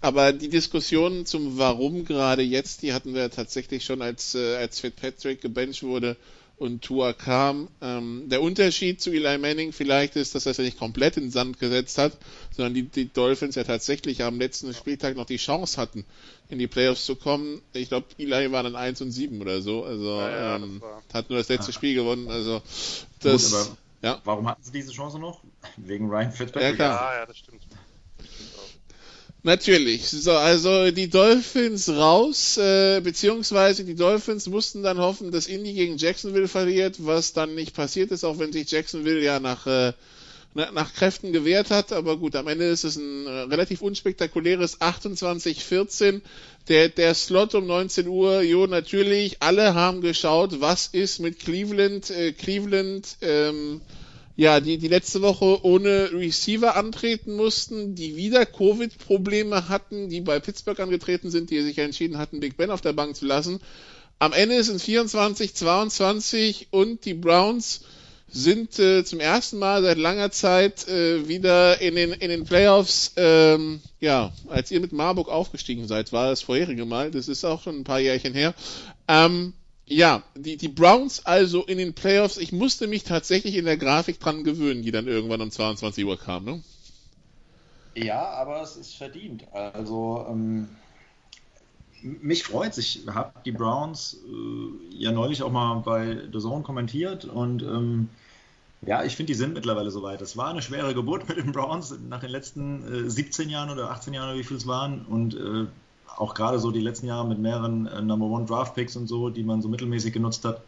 aber 0.02 0.34
die 0.34 0.50
Diskussion 0.50 1.26
zum 1.26 1.58
Warum 1.58 2.04
gerade 2.04 2.42
jetzt, 2.42 2.82
die 2.82 2.94
hatten 2.94 3.14
wir 3.14 3.30
tatsächlich 3.32 3.86
schon, 3.86 4.02
als, 4.02 4.36
äh, 4.36 4.58
als 4.58 4.80
Fitzpatrick 4.80 5.42
gebencht 5.42 5.84
wurde 5.84 6.18
und 6.58 6.82
Tua 6.82 7.14
kam. 7.14 7.68
Ähm, 7.82 8.24
der 8.28 8.42
Unterschied 8.42 9.02
zu 9.02 9.12
Eli 9.12 9.38
Manning 9.38 9.72
vielleicht 9.72 10.16
ist, 10.16 10.36
dass 10.36 10.46
er 10.46 10.52
es 10.52 10.58
ja 10.58 10.64
nicht 10.64 10.78
komplett 10.78 11.18
in 11.18 11.24
den 11.24 11.32
Sand 11.32 11.60
gesetzt 11.60 11.98
hat, 11.98 12.18
sondern 12.56 12.74
die, 12.74 12.84
die 12.84 13.12
Dolphins 13.12 13.56
ja 13.56 13.64
tatsächlich 13.64 14.24
am 14.24 14.40
letzten 14.40 14.74
Spieltag 14.74 15.16
noch 15.16 15.26
die 15.26 15.38
Chance 15.38 15.80
hatten, 15.80 16.06
in 16.50 16.60
die 16.60 16.68
Playoffs 16.68 17.06
zu 17.06 17.16
kommen. 17.16 17.62
Ich 17.74 17.90
glaube, 17.90 18.08
Eli 18.18 18.52
war 18.52 18.64
dann 18.64 18.76
1 18.76 19.02
und 19.02 19.12
7 19.12 19.42
oder 19.42 19.62
so. 19.62 19.84
Also 19.84 20.20
ja, 20.20 20.30
ja, 20.30 20.56
ähm, 20.58 20.82
hat 21.14 21.30
nur 21.30 21.40
das 21.40 21.50
letzte. 21.50 21.74
Spiel 21.74 21.96
gewonnen. 21.96 22.30
Also 22.30 22.62
das. 23.22 23.52
Gut, 23.52 23.78
ja. 24.04 24.22
Warum 24.24 24.48
hatten 24.48 24.64
sie 24.64 24.72
diese 24.72 24.92
Chance 24.92 25.18
noch? 25.18 25.42
Wegen 25.78 26.10
Ryan 26.10 26.32
Fitzpatrick? 26.32 26.72
Ja, 26.72 26.76
klar. 26.76 27.14
Ja, 27.14 27.20
ja, 27.20 27.26
das 27.26 27.38
stimmt. 27.38 27.62
Natürlich. 29.46 30.08
So, 30.08 30.32
also 30.32 30.92
die 30.92 31.10
Dolphins 31.10 31.90
raus, 31.90 32.58
äh, 32.58 33.02
beziehungsweise 33.02 33.84
die 33.84 33.96
Dolphins 33.96 34.48
mussten 34.48 34.84
dann 34.84 35.00
hoffen, 35.00 35.32
dass 35.32 35.48
Indy 35.48 35.74
gegen 35.74 35.98
Jacksonville 35.98 36.48
verliert, 36.48 37.06
was 37.06 37.34
dann 37.34 37.54
nicht 37.54 37.76
passiert 37.76 38.12
ist, 38.12 38.24
auch 38.24 38.40
wenn 38.40 38.54
sich 38.54 38.72
Jacksonville 38.72 39.22
ja 39.22 39.42
nach, 39.42 39.68
äh, 39.68 39.92
nach 40.54 40.94
Kräften 40.94 41.34
gewehrt 41.34 41.72
hat. 41.72 41.92
Aber 41.92 42.18
gut, 42.18 42.36
am 42.36 42.48
Ende 42.48 42.66
ist 42.66 42.84
es 42.84 42.96
ein 42.96 43.26
äh, 43.26 43.30
relativ 43.30 43.82
unspektakuläres 43.82 44.82
28-14. 44.82 46.22
Der, 46.68 46.90
der 46.90 47.14
Slot 47.14 47.56
um 47.56 47.66
19 47.68 48.08
Uhr, 48.08 48.42
jo, 48.42 48.68
natürlich, 48.68 49.42
alle 49.42 49.74
haben 49.74 50.02
geschaut, 50.02 50.62
was 50.62 50.88
ist 50.88 51.20
mit 51.20 51.40
Cleveland, 51.40 52.10
äh, 52.10 52.32
Cleveland, 52.32 53.18
ähm, 53.22 53.82
ja, 54.36 54.60
die, 54.60 54.78
die 54.78 54.88
letzte 54.88 55.22
Woche 55.22 55.64
ohne 55.64 56.12
Receiver 56.12 56.76
antreten 56.76 57.36
mussten, 57.36 57.94
die 57.94 58.16
wieder 58.16 58.46
Covid-Probleme 58.46 59.70
hatten, 59.70 60.10
die 60.10 60.22
bei 60.22 60.40
Pittsburgh 60.40 60.80
angetreten 60.80 61.30
sind, 61.30 61.52
die 61.52 61.62
sich 61.62 61.78
entschieden 61.78 62.18
hatten, 62.18 62.40
Big 62.40 62.58
Ben 62.58 62.72
auf 62.72 62.82
der 62.82 62.94
Bank 62.94 63.16
zu 63.16 63.26
lassen. 63.26 63.60
Am 64.18 64.34
Ende 64.34 64.64
sind 64.64 64.82
24, 64.82 65.54
22 65.54 66.68
und 66.72 67.06
die 67.06 67.14
Browns 67.14 67.82
sind 68.34 68.80
äh, 68.80 69.06
zum 69.06 69.20
ersten 69.20 69.60
Mal 69.60 69.84
seit 69.84 70.00
langer 70.00 70.32
Zeit 70.32 70.88
äh, 70.88 71.28
wieder 71.28 71.80
in 71.82 71.96
den, 71.96 72.14
in 72.14 72.30
den 72.30 72.46
Playoffs. 72.46 73.14
Ähm, 73.16 73.80
ja, 74.00 74.32
als 74.50 74.72
ihr 74.72 74.80
mit 74.80 74.92
Marburg 74.92 75.30
aufgestiegen 75.30 75.88
seid, 75.88 76.12
war 76.12 76.30
das 76.30 76.42
vorherige 76.42 76.86
Mal. 76.86 77.12
Das 77.12 77.28
ist 77.28 77.46
auch 77.46 77.62
schon 77.62 77.78
ein 77.78 77.84
paar 77.84 78.00
Jährchen 78.00 78.34
her. 78.34 78.56
Ähm, 79.08 79.54
ja, 79.86 80.24
die, 80.36 80.58
die 80.58 80.68
Browns 80.68 81.24
also 81.26 81.64
in 81.64 81.78
den 81.78 81.94
Playoffs, 81.94 82.38
ich 82.38 82.52
musste 82.52 82.88
mich 82.88 83.04
tatsächlich 83.04 83.56
in 83.56 83.66
der 83.66 83.78
Grafik 83.78 84.20
dran 84.20 84.44
gewöhnen, 84.44 84.82
die 84.82 84.92
dann 84.92 85.08
irgendwann 85.08 85.42
um 85.42 85.52
22 85.52 86.04
Uhr 86.04 86.18
kam, 86.18 86.46
ne? 86.46 86.64
Ja, 87.94 88.30
aber 88.30 88.64
es 88.64 88.76
ist 88.76 88.96
verdient. 88.96 89.46
Also, 89.52 90.26
ähm, 90.28 90.70
mich 92.02 92.44
freut 92.44 92.76
Ich 92.80 93.04
habe 93.08 93.34
die 93.46 93.52
Browns 93.52 94.18
äh, 94.26 94.96
ja 94.96 95.12
neulich 95.12 95.44
auch 95.44 95.52
mal 95.52 95.76
bei 95.82 96.18
The 96.32 96.40
Zone 96.40 96.64
kommentiert 96.64 97.26
und 97.26 97.62
ähm, 97.62 98.10
ja, 98.86 99.04
ich 99.04 99.16
finde, 99.16 99.32
die 99.32 99.38
sind 99.38 99.54
mittlerweile 99.54 99.92
soweit. 99.92 100.22
Es 100.22 100.36
war 100.38 100.50
eine 100.50 100.62
schwere 100.62 100.94
Geburt 100.94 101.28
mit 101.28 101.38
den 101.38 101.52
Browns 101.52 101.96
nach 102.10 102.22
den 102.22 102.30
letzten 102.30 103.08
äh, 103.08 103.10
17 103.10 103.50
Jahren 103.50 103.70
oder 103.70 103.92
18 103.92 104.14
Jahren, 104.14 104.38
wie 104.38 104.44
viel 104.44 104.58
es 104.58 104.68
waren. 104.68 105.06
Und 105.06 105.36
äh, 105.36 105.66
auch 106.18 106.34
gerade 106.34 106.60
so 106.60 106.72
die 106.72 106.80
letzten 106.80 107.08
Jahre 107.08 107.28
mit 107.28 107.40
mehreren 107.40 107.88
äh, 107.88 108.02
Number 108.02 108.26
One 108.26 108.46
Draft 108.46 108.76
Picks 108.76 108.96
und 108.96 109.08
so, 109.08 109.30
die 109.30 109.44
man 109.44 109.62
so 109.62 109.70
mittelmäßig 109.70 110.14
genutzt 110.14 110.46
hat, 110.46 110.62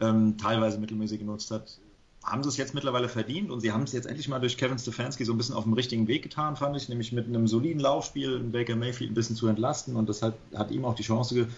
ähm, 0.00 0.36
teilweise 0.38 0.78
mittelmäßig 0.78 1.20
genutzt 1.20 1.50
hat, 1.50 1.78
haben 2.24 2.42
sie 2.42 2.48
es 2.48 2.56
jetzt 2.56 2.74
mittlerweile 2.74 3.08
verdient 3.08 3.50
und 3.50 3.60
sie 3.60 3.72
haben 3.72 3.82
es 3.82 3.92
jetzt 3.92 4.06
endlich 4.06 4.28
mal 4.28 4.38
durch 4.38 4.56
Kevin 4.56 4.78
Stefanski 4.78 5.24
so 5.24 5.32
ein 5.32 5.36
bisschen 5.36 5.54
auf 5.54 5.64
dem 5.64 5.74
richtigen 5.74 6.08
Weg 6.08 6.22
getan, 6.22 6.56
fand 6.56 6.76
ich, 6.76 6.88
nämlich 6.88 7.12
mit 7.12 7.26
einem 7.26 7.46
soliden 7.46 7.80
Laufspiel 7.80 8.38
Baker 8.38 8.76
Mayfield 8.76 9.10
ein 9.10 9.14
bisschen 9.14 9.36
zu 9.36 9.46
entlasten 9.46 9.94
und 9.96 10.08
das 10.08 10.22
hat, 10.22 10.34
hat 10.54 10.70
ihm 10.70 10.84
auch 10.86 10.94
die 10.94 11.02
Chance 11.02 11.48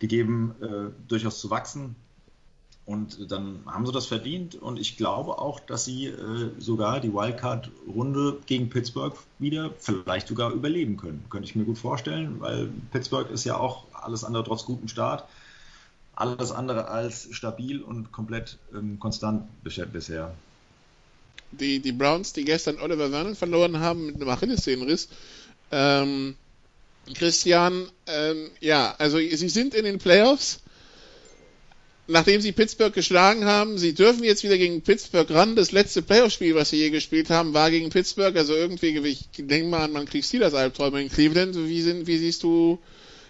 gegeben, 0.00 0.54
äh, 0.60 0.90
durchaus 1.06 1.38
zu 1.40 1.50
wachsen. 1.50 1.94
Und 2.88 3.30
dann 3.30 3.60
haben 3.66 3.84
sie 3.84 3.92
das 3.92 4.06
verdient 4.06 4.54
und 4.54 4.78
ich 4.78 4.96
glaube 4.96 5.38
auch, 5.38 5.60
dass 5.60 5.84
sie 5.84 6.06
äh, 6.06 6.50
sogar 6.58 7.00
die 7.00 7.12
Wildcard-Runde 7.12 8.38
gegen 8.46 8.70
Pittsburgh 8.70 9.14
wieder 9.38 9.74
vielleicht 9.78 10.26
sogar 10.26 10.52
überleben 10.52 10.96
können. 10.96 11.22
Könnte 11.28 11.46
ich 11.46 11.54
mir 11.54 11.64
gut 11.64 11.76
vorstellen, 11.76 12.40
weil 12.40 12.70
Pittsburgh 12.90 13.30
ist 13.30 13.44
ja 13.44 13.58
auch 13.58 13.84
alles 13.92 14.24
andere 14.24 14.42
trotz 14.42 14.64
gutem 14.64 14.88
Start. 14.88 15.24
alles 16.18 16.50
andere 16.50 16.88
als 16.88 17.28
stabil 17.30 17.80
und 17.80 18.10
komplett 18.10 18.58
ähm, 18.74 18.98
konstant 18.98 19.44
bisher. 19.62 20.34
Die, 21.52 21.80
die 21.80 21.92
Browns, 21.92 22.32
die 22.32 22.44
gestern 22.44 22.80
Oliver 22.80 23.10
Vernon 23.10 23.34
verloren 23.36 23.78
haben 23.78 24.06
mit 24.06 24.16
einem 24.16 24.28
Achillessehnenriss, 24.28 25.08
ähm, 25.70 26.36
Christian, 27.14 27.86
ähm, 28.06 28.50
ja, 28.60 28.94
also 28.98 29.18
sie 29.18 29.48
sind 29.48 29.74
in 29.74 29.84
den 29.84 29.98
Playoffs. 29.98 30.60
Nachdem 32.10 32.40
sie 32.40 32.52
Pittsburgh 32.52 32.94
geschlagen 32.94 33.44
haben, 33.44 33.76
sie 33.76 33.92
dürfen 33.92 34.24
jetzt 34.24 34.42
wieder 34.42 34.56
gegen 34.56 34.80
Pittsburgh 34.80 35.30
ran. 35.30 35.56
Das 35.56 35.72
letzte 35.72 36.00
Playoff-Spiel, 36.00 36.54
was 36.54 36.70
sie 36.70 36.78
je 36.78 36.88
gespielt 36.88 37.28
haben, 37.28 37.52
war 37.52 37.70
gegen 37.70 37.90
Pittsburgh. 37.90 38.34
Also 38.34 38.54
irgendwie, 38.54 38.96
ich 39.08 39.28
denke 39.36 39.68
mal 39.68 39.84
an, 39.84 39.92
man 39.92 40.06
kriegt 40.06 40.24
Steelers 40.24 40.54
Albträume 40.54 41.02
in 41.02 41.10
Cleveland. 41.10 41.54
Wie, 41.54 41.82
sind, 41.82 42.06
wie 42.06 42.16
siehst 42.16 42.42
du, 42.44 42.80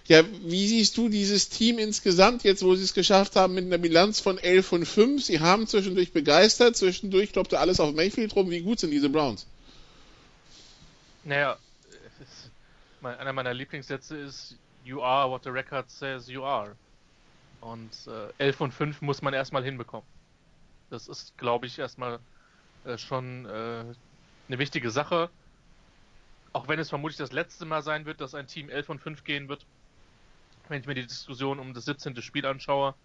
ja, 0.07 0.23
wie 0.45 0.65
siehst 0.65 0.95
du 0.95 1.09
dieses 1.09 1.49
Team 1.49 1.77
insgesamt 1.77 2.45
jetzt, 2.45 2.63
wo 2.63 2.73
sie 2.73 2.85
es 2.85 2.93
geschafft 2.93 3.35
haben 3.35 3.53
mit 3.53 3.65
einer 3.65 3.79
Bilanz 3.79 4.21
von 4.21 4.37
11 4.37 4.71
und 4.71 4.85
5? 4.85 5.25
Sie 5.25 5.41
haben 5.41 5.67
zwischendurch 5.67 6.13
begeistert, 6.13 6.77
zwischendurch 6.77 7.33
kloppte 7.33 7.59
alles 7.59 7.81
auf 7.81 7.93
Mayfield 7.93 8.33
rum. 8.37 8.49
Wie 8.49 8.61
gut 8.61 8.79
sind 8.79 8.91
diese 8.91 9.09
Browns? 9.09 9.45
Naja, 11.25 11.57
einer 13.03 13.33
meiner 13.33 13.53
Lieblingssätze 13.53 14.15
ist, 14.15 14.55
you 14.85 15.01
are 15.01 15.29
what 15.29 15.43
the 15.43 15.49
record 15.49 15.91
says 15.91 16.29
you 16.29 16.43
are. 16.43 16.77
Und 17.61 17.91
äh, 18.07 18.31
11 18.37 18.61
und 18.61 18.73
5 18.73 19.01
muss 19.01 19.21
man 19.21 19.33
erstmal 19.33 19.63
hinbekommen. 19.63 20.07
Das 20.89 21.07
ist, 21.07 21.37
glaube 21.37 21.65
ich, 21.65 21.77
erstmal 21.77 22.19
äh, 22.85 22.97
schon 22.97 23.45
äh, 23.45 23.83
eine 24.47 24.59
wichtige 24.59 24.91
Sache. 24.91 25.29
Auch 26.53 26.67
wenn 26.67 26.79
es 26.79 26.89
vermutlich 26.89 27.17
das 27.17 27.31
letzte 27.31 27.65
Mal 27.65 27.83
sein 27.83 28.05
wird, 28.05 28.21
dass 28.21 28.33
ein 28.33 28.47
Team 28.47 28.69
11 28.69 28.89
und 28.89 28.99
5 28.99 29.23
gehen 29.23 29.49
wird. 29.49 29.65
Wenn 30.67 30.81
ich 30.81 30.87
mir 30.87 30.95
die 30.95 31.05
Diskussion 31.05 31.59
um 31.59 31.73
das 31.73 31.85
17. 31.85 32.19
Spiel 32.21 32.45
anschaue, 32.45 32.95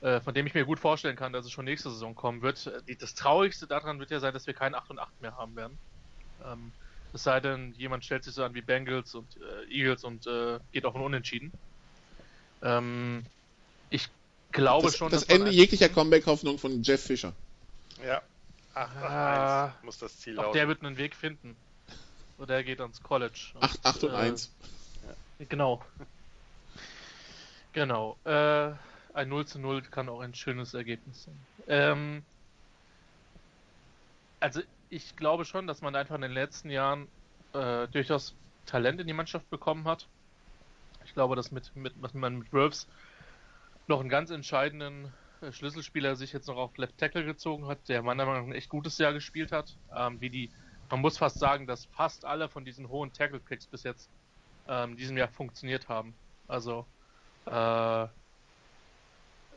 äh, 0.00 0.20
von 0.20 0.34
dem 0.34 0.46
ich 0.46 0.54
mir 0.54 0.64
gut 0.64 0.78
vorstellen 0.78 1.16
kann, 1.16 1.32
dass 1.32 1.44
es 1.44 1.52
schon 1.52 1.64
nächste 1.64 1.90
Saison 1.90 2.14
kommen 2.14 2.42
wird. 2.42 2.70
Die, 2.88 2.96
das 2.96 3.14
Traurigste 3.14 3.66
daran 3.66 3.98
wird 3.98 4.10
ja 4.10 4.18
sein, 4.18 4.32
dass 4.34 4.46
wir 4.46 4.54
kein 4.54 4.74
8 4.74 4.90
und 4.90 4.98
8 4.98 5.20
mehr 5.22 5.36
haben 5.36 5.56
werden. 5.56 5.78
Ähm, 6.44 6.72
es 7.12 7.22
sei 7.22 7.40
denn, 7.40 7.74
jemand 7.76 8.04
stellt 8.04 8.24
sich 8.24 8.34
so 8.34 8.44
an 8.44 8.54
wie 8.54 8.62
Bengals 8.62 9.14
und 9.14 9.36
äh, 9.36 9.70
Eagles 9.70 10.04
und 10.04 10.26
äh, 10.26 10.58
geht 10.72 10.86
auf 10.86 10.94
ein 10.94 11.02
Unentschieden. 11.02 11.52
Ähm, 12.62 13.24
ich 13.90 14.08
glaube 14.52 14.86
das, 14.86 14.96
schon. 14.96 15.10
Das 15.10 15.24
Ende 15.24 15.50
jeglicher 15.50 15.88
Comeback-Hoffnung 15.88 16.58
von 16.58 16.82
Jeff 16.82 17.02
Fischer. 17.02 17.32
Ja. 18.04 18.22
8, 18.74 18.96
8 18.96 19.74
1 19.74 19.84
muss 19.84 19.98
das 19.98 20.18
Ziel 20.18 20.38
auch 20.38 20.52
der 20.52 20.68
wird 20.68 20.82
einen 20.82 20.96
Weg 20.96 21.14
finden. 21.14 21.56
Oder 22.38 22.56
er 22.56 22.64
geht 22.64 22.80
ans 22.80 23.02
College. 23.02 23.52
8, 23.60 23.84
8 23.84 24.04
und 24.04 24.14
1. 24.14 24.50
Ja. 25.38 25.46
Genau. 25.48 25.82
genau. 27.72 28.16
Äh, 28.24 28.72
ein 29.12 29.28
0 29.28 29.46
zu 29.46 29.58
0 29.58 29.82
kann 29.82 30.08
auch 30.08 30.20
ein 30.20 30.34
schönes 30.34 30.72
Ergebnis 30.72 31.24
sein. 31.24 31.38
Ähm, 31.66 32.22
also 34.38 34.62
ich 34.88 35.16
glaube 35.16 35.44
schon, 35.44 35.66
dass 35.66 35.82
man 35.82 35.94
einfach 35.94 36.14
in 36.14 36.22
den 36.22 36.32
letzten 36.32 36.70
Jahren 36.70 37.08
äh, 37.52 37.86
durchaus 37.88 38.34
Talent 38.66 39.00
in 39.00 39.06
die 39.06 39.12
Mannschaft 39.12 39.48
bekommen 39.50 39.84
hat. 39.86 40.06
Ich 41.04 41.14
glaube, 41.14 41.36
dass 41.36 41.50
mit, 41.50 41.74
mit, 41.76 41.92
was 42.00 42.14
man 42.14 42.38
mit 42.38 42.52
Wolves 42.52 42.86
noch 43.90 44.00
einen 44.00 44.08
ganz 44.08 44.30
entscheidenden 44.30 45.12
äh, 45.42 45.52
Schlüsselspieler 45.52 46.16
sich 46.16 46.32
jetzt 46.32 46.46
noch 46.46 46.56
auf 46.56 46.76
Left 46.78 46.96
Tackle 46.96 47.24
gezogen 47.24 47.66
hat, 47.66 47.88
der 47.88 48.02
meiner 48.02 48.24
Meinung 48.24 48.42
nach 48.42 48.48
ein 48.48 48.56
echt 48.56 48.70
gutes 48.70 48.96
Jahr 48.96 49.12
gespielt 49.12 49.52
hat. 49.52 49.76
Ähm, 49.94 50.20
wie 50.20 50.30
die, 50.30 50.50
man 50.88 51.00
muss 51.00 51.18
fast 51.18 51.38
sagen, 51.38 51.66
dass 51.66 51.84
fast 51.86 52.24
alle 52.24 52.48
von 52.48 52.64
diesen 52.64 52.88
hohen 52.88 53.12
Tackle-Picks 53.12 53.66
bis 53.66 53.82
jetzt 53.82 54.08
ähm, 54.68 54.96
diesem 54.96 55.18
Jahr 55.18 55.28
funktioniert 55.28 55.88
haben. 55.88 56.14
Also 56.48 56.86
äh, 57.46 58.04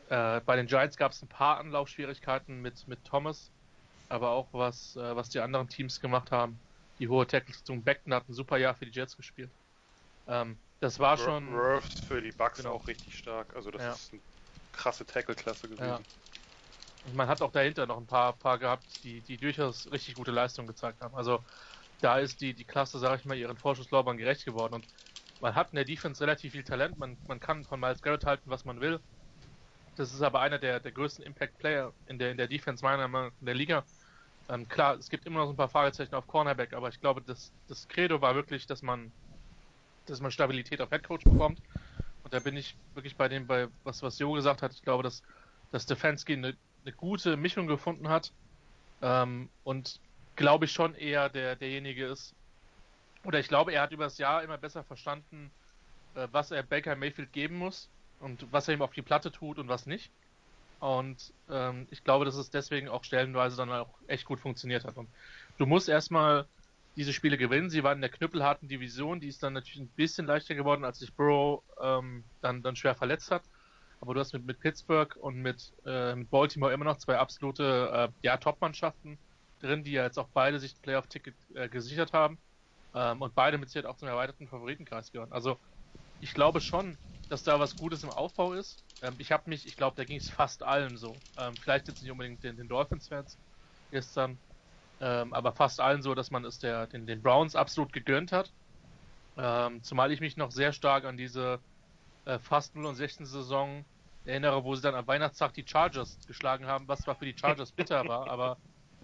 äh, 0.08 0.40
bei 0.40 0.56
den 0.56 0.66
Giants 0.66 0.96
gab 0.96 1.12
es 1.12 1.22
ein 1.22 1.28
paar 1.28 1.58
Anlaufschwierigkeiten 1.58 2.60
mit, 2.60 2.86
mit 2.88 3.04
Thomas, 3.04 3.50
aber 4.08 4.30
auch 4.30 4.48
was, 4.52 4.96
äh, 4.96 5.16
was 5.16 5.30
die 5.30 5.40
anderen 5.40 5.68
Teams 5.68 6.00
gemacht 6.00 6.30
haben. 6.30 6.58
Die 6.98 7.08
hohe 7.08 7.26
Tackle-Station 7.26 7.82
Beckton 7.82 8.12
hat 8.12 8.28
ein 8.28 8.34
super 8.34 8.58
Jahr 8.58 8.74
für 8.74 8.86
die 8.86 8.92
Jets 8.92 9.16
gespielt. 9.16 9.50
Ähm, 10.26 10.58
das 10.84 10.98
war 10.98 11.16
schon. 11.16 11.50
Worths 11.52 12.00
für 12.00 12.20
die 12.20 12.30
Bucks 12.30 12.58
genau. 12.58 12.74
auch 12.74 12.86
richtig 12.86 13.16
stark. 13.16 13.56
Also 13.56 13.70
das 13.70 13.82
ja. 13.82 13.92
ist 13.92 14.12
eine 14.12 14.20
krasse 14.72 15.06
Tackle-Klasse 15.06 15.68
gewesen. 15.68 15.88
Ja. 15.88 16.00
Und 17.06 17.16
man 17.16 17.26
hat 17.26 17.40
auch 17.40 17.52
dahinter 17.52 17.86
noch 17.86 17.96
ein 17.96 18.06
paar, 18.06 18.34
paar 18.34 18.58
gehabt, 18.58 18.84
die, 19.02 19.22
die 19.22 19.38
durchaus 19.38 19.90
richtig 19.90 20.14
gute 20.14 20.30
Leistungen 20.30 20.68
gezeigt 20.68 21.00
haben. 21.00 21.14
Also 21.14 21.42
da 22.02 22.18
ist 22.18 22.40
die, 22.42 22.52
die 22.52 22.64
Klasse, 22.64 22.98
sage 22.98 23.16
ich 23.16 23.24
mal, 23.24 23.36
ihren 23.36 23.56
Vorschusslorbeeren 23.56 24.18
gerecht 24.18 24.44
geworden. 24.44 24.74
Und 24.74 24.86
man 25.40 25.54
hat 25.54 25.70
in 25.70 25.76
der 25.76 25.86
Defense 25.86 26.20
relativ 26.22 26.52
viel 26.52 26.64
Talent. 26.64 26.98
Man, 26.98 27.16
man 27.28 27.40
kann 27.40 27.64
von 27.64 27.80
Miles 27.80 28.02
Garrett 28.02 28.26
halten, 28.26 28.50
was 28.50 28.66
man 28.66 28.80
will. 28.82 29.00
Das 29.96 30.12
ist 30.12 30.20
aber 30.20 30.40
einer 30.40 30.58
der, 30.58 30.80
der 30.80 30.92
größten 30.92 31.24
Impact-Player 31.24 31.94
in 32.08 32.18
der, 32.18 32.30
in 32.30 32.36
der 32.36 32.48
Defense 32.48 32.84
meiner 32.84 33.08
Meinung 33.08 33.28
nach 33.28 33.40
in 33.40 33.46
der 33.46 33.54
Liga. 33.54 33.84
Ähm, 34.50 34.68
klar, 34.68 34.96
es 34.96 35.08
gibt 35.08 35.24
immer 35.24 35.38
noch 35.38 35.46
so 35.46 35.52
ein 35.54 35.56
paar 35.56 35.68
Fragezeichen 35.68 36.14
auf 36.14 36.26
Cornerback, 36.26 36.74
aber 36.74 36.90
ich 36.90 37.00
glaube, 37.00 37.22
das, 37.22 37.52
das 37.68 37.88
Credo 37.88 38.20
war 38.20 38.34
wirklich, 38.34 38.66
dass 38.66 38.82
man, 38.82 39.10
dass 40.10 40.20
man 40.20 40.30
Stabilität 40.30 40.80
auf 40.80 40.90
Headcoach 40.90 41.26
bekommt. 41.26 41.62
Und 42.22 42.34
da 42.34 42.40
bin 42.40 42.56
ich 42.56 42.78
wirklich 42.94 43.16
bei 43.16 43.28
dem, 43.28 43.46
bei 43.46 43.68
was, 43.82 44.02
was 44.02 44.18
Jo 44.18 44.32
gesagt 44.32 44.62
hat. 44.62 44.74
Ich 44.74 44.82
glaube, 44.82 45.02
dass, 45.02 45.22
dass 45.70 45.84
Stefanski 45.84 46.34
eine, 46.34 46.58
eine 46.84 46.94
gute 46.94 47.36
Mischung 47.36 47.66
gefunden 47.66 48.08
hat. 48.08 48.34
Ähm, 49.02 49.52
und 49.62 50.00
glaube 50.36 50.66
ich 50.66 50.72
schon 50.72 50.94
eher 50.94 51.30
der, 51.30 51.56
derjenige 51.56 52.06
ist. 52.08 52.36
Oder 53.24 53.40
ich 53.40 53.48
glaube, 53.48 53.72
er 53.72 53.82
hat 53.82 53.92
über 53.92 54.04
das 54.04 54.18
Jahr 54.18 54.42
immer 54.42 54.58
besser 54.58 54.84
verstanden, 54.84 55.54
äh, 56.14 56.28
was 56.32 56.50
er 56.50 56.62
Baker 56.62 56.96
Mayfield 56.96 57.32
geben 57.32 57.56
muss 57.56 57.92
und 58.18 58.52
was 58.52 58.68
er 58.68 58.74
ihm 58.74 58.82
auf 58.82 58.92
die 58.92 59.02
Platte 59.02 59.32
tut 59.32 59.58
und 59.58 59.68
was 59.68 59.86
nicht. 59.86 60.14
Und 60.78 61.34
ähm, 61.48 61.86
ich 61.90 62.04
glaube, 62.04 62.24
dass 62.26 62.36
es 62.36 62.50
deswegen 62.50 62.88
auch 62.88 63.04
stellenweise 63.04 63.56
dann 63.56 63.72
auch 63.72 64.00
echt 64.06 64.24
gut 64.26 64.40
funktioniert 64.40 64.84
hat. 64.84 64.96
Und 64.98 65.14
du 65.56 65.66
musst 65.66 65.88
erstmal 65.88 66.48
diese 66.96 67.12
Spiele 67.12 67.38
gewinnen. 67.38 67.70
Sie 67.70 67.82
waren 67.82 67.98
in 67.98 68.02
der 68.02 68.10
knüppelharten 68.10 68.68
Division, 68.68 69.20
die 69.20 69.28
ist 69.28 69.42
dann 69.42 69.52
natürlich 69.52 69.80
ein 69.80 69.92
bisschen 69.94 70.26
leichter 70.26 70.54
geworden, 70.54 70.84
als 70.84 70.98
sich 70.98 71.14
Burrow 71.14 71.62
ähm, 71.80 72.24
dann, 72.40 72.62
dann 72.62 72.76
schwer 72.76 72.94
verletzt 72.94 73.30
hat. 73.30 73.42
Aber 74.00 74.14
du 74.14 74.20
hast 74.20 74.32
mit, 74.32 74.44
mit 74.44 74.60
Pittsburgh 74.60 75.16
und 75.16 75.36
mit, 75.36 75.72
äh, 75.86 76.14
mit 76.14 76.30
Baltimore 76.30 76.72
immer 76.72 76.84
noch 76.84 76.98
zwei 76.98 77.18
absolute 77.18 77.90
äh, 77.92 78.08
ja, 78.22 78.36
Top-Mannschaften 78.36 79.18
drin, 79.60 79.84
die 79.84 79.92
ja 79.92 80.04
jetzt 80.04 80.18
auch 80.18 80.28
beide 80.32 80.60
sich 80.60 80.80
Playoff-Ticket 80.82 81.36
äh, 81.54 81.68
gesichert 81.68 82.12
haben. 82.12 82.38
Ähm, 82.94 83.22
und 83.22 83.34
beide 83.34 83.58
mit 83.58 83.70
Sicherheit 83.70 83.90
auch 83.90 83.96
zum 83.96 84.08
erweiterten 84.08 84.48
Favoritenkreis 84.48 85.10
gehören. 85.10 85.32
Also 85.32 85.58
ich 86.20 86.34
glaube 86.34 86.60
schon, 86.60 86.98
dass 87.28 87.42
da 87.44 87.58
was 87.60 87.76
Gutes 87.76 88.02
im 88.04 88.10
Aufbau 88.10 88.52
ist. 88.54 88.84
Ähm, 89.00 89.16
ich 89.18 89.32
habe 89.32 89.48
mich, 89.50 89.66
ich 89.66 89.76
glaube, 89.76 89.96
da 89.96 90.04
ging 90.04 90.18
es 90.18 90.30
fast 90.30 90.62
allen 90.62 90.96
so. 90.96 91.22
Ähm, 91.36 91.58
vielleicht 91.58 91.88
jetzt 91.88 92.02
nicht 92.02 92.10
unbedingt 92.10 92.42
den, 92.44 92.56
den 92.56 92.68
Dolphins-Fans 92.68 93.38
gestern, 93.90 94.40
ähm, 95.04 95.34
aber 95.34 95.52
fast 95.52 95.80
allen 95.80 96.00
so, 96.00 96.14
dass 96.14 96.30
man 96.30 96.46
es 96.46 96.58
der, 96.58 96.86
den, 96.86 97.06
den 97.06 97.20
Browns 97.20 97.54
absolut 97.54 97.92
gegönnt 97.92 98.32
hat. 98.32 98.50
Ähm, 99.36 99.82
zumal 99.82 100.10
ich 100.12 100.20
mich 100.20 100.38
noch 100.38 100.50
sehr 100.50 100.72
stark 100.72 101.04
an 101.04 101.18
diese 101.18 101.58
äh, 102.24 102.38
fast 102.38 102.74
0 102.74 102.86
und 102.86 102.94
16 102.94 103.26
Saison 103.26 103.84
erinnere, 104.24 104.64
wo 104.64 104.74
sie 104.74 104.80
dann 104.80 104.94
am 104.94 105.06
Weihnachtstag 105.06 105.52
die 105.52 105.64
Chargers 105.66 106.18
geschlagen 106.26 106.66
haben, 106.66 106.88
was 106.88 107.02
zwar 107.02 107.16
für 107.16 107.26
die 107.26 107.36
Chargers 107.38 107.70
bitter 107.76 108.08
war, 108.08 108.30
aber 108.30 108.56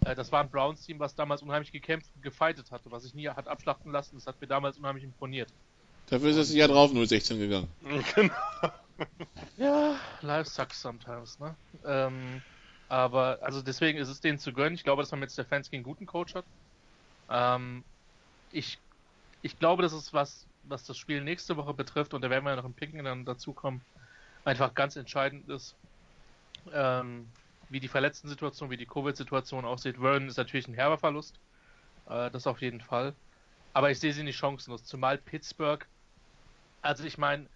äh, 0.03 0.15
das 0.15 0.31
war 0.31 0.41
ein 0.41 0.49
Browns-Team, 0.49 0.99
was 0.99 1.13
damals 1.13 1.43
unheimlich 1.43 1.71
gekämpft 1.71 2.09
und 2.15 2.23
gefeitet 2.23 2.71
hatte, 2.71 2.89
was 2.89 3.03
sich 3.03 3.13
nie 3.13 3.29
hat 3.29 3.47
abschlachten 3.47 3.91
lassen. 3.91 4.15
Das 4.15 4.25
hat 4.25 4.41
mir 4.41 4.47
damals 4.47 4.79
unheimlich 4.79 5.03
imponiert. 5.03 5.53
Dafür 6.09 6.31
ist 6.31 6.37
es 6.37 6.53
ja 6.55 6.67
drauf 6.67 6.91
016 6.91 7.37
gegangen. 7.37 7.67
Genau. 8.15 8.33
ja, 9.57 9.95
life 10.21 10.49
sucks 10.49 10.81
sometimes, 10.81 11.39
ne? 11.39 11.55
Ähm, 11.85 12.41
aber, 12.91 13.39
also 13.41 13.61
deswegen 13.61 13.97
ist 13.97 14.09
es 14.09 14.19
denen 14.19 14.37
zu 14.37 14.51
gönnen. 14.51 14.73
Ich 14.73 14.83
glaube, 14.83 15.01
dass 15.01 15.11
man 15.11 15.21
mit 15.21 15.31
Stefanski 15.31 15.77
einen 15.77 15.85
guten 15.85 16.05
Coach 16.05 16.35
hat. 16.35 16.43
Ähm, 17.29 17.85
ich, 18.51 18.79
ich 19.41 19.57
glaube, 19.57 19.81
dass 19.81 19.93
es 19.93 20.13
was, 20.13 20.45
was 20.63 20.83
das 20.83 20.97
Spiel 20.97 21.23
nächste 21.23 21.55
Woche 21.55 21.73
betrifft, 21.73 22.13
und 22.13 22.21
da 22.21 22.29
werden 22.29 22.43
wir 22.43 22.49
ja 22.49 22.57
noch 22.57 22.65
im 22.65 22.73
Picken 22.73 23.01
dann 23.05 23.23
dazukommen, 23.23 23.79
einfach 24.43 24.73
ganz 24.73 24.97
entscheidend 24.97 25.47
ist, 25.47 25.73
ähm, 26.73 27.29
wie 27.69 27.79
die 27.79 27.87
Verletzten-Situation, 27.87 28.69
wie 28.69 28.75
die 28.75 28.85
Covid-Situation 28.85 29.63
aussieht. 29.63 29.95
Vernon 29.95 30.27
ist 30.27 30.35
natürlich 30.35 30.67
ein 30.67 30.73
herber 30.73 30.97
Verlust. 30.97 31.39
Äh, 32.09 32.29
das 32.31 32.45
auf 32.45 32.59
jeden 32.59 32.81
Fall. 32.81 33.13
Aber 33.71 33.89
ich 33.89 34.01
sehe 34.01 34.11
sie 34.11 34.23
nicht 34.23 34.35
chancenlos. 34.35 34.83
Zumal 34.83 35.17
Pittsburgh, 35.17 35.87
also 36.81 37.05
ich 37.05 37.17
meine, 37.17 37.47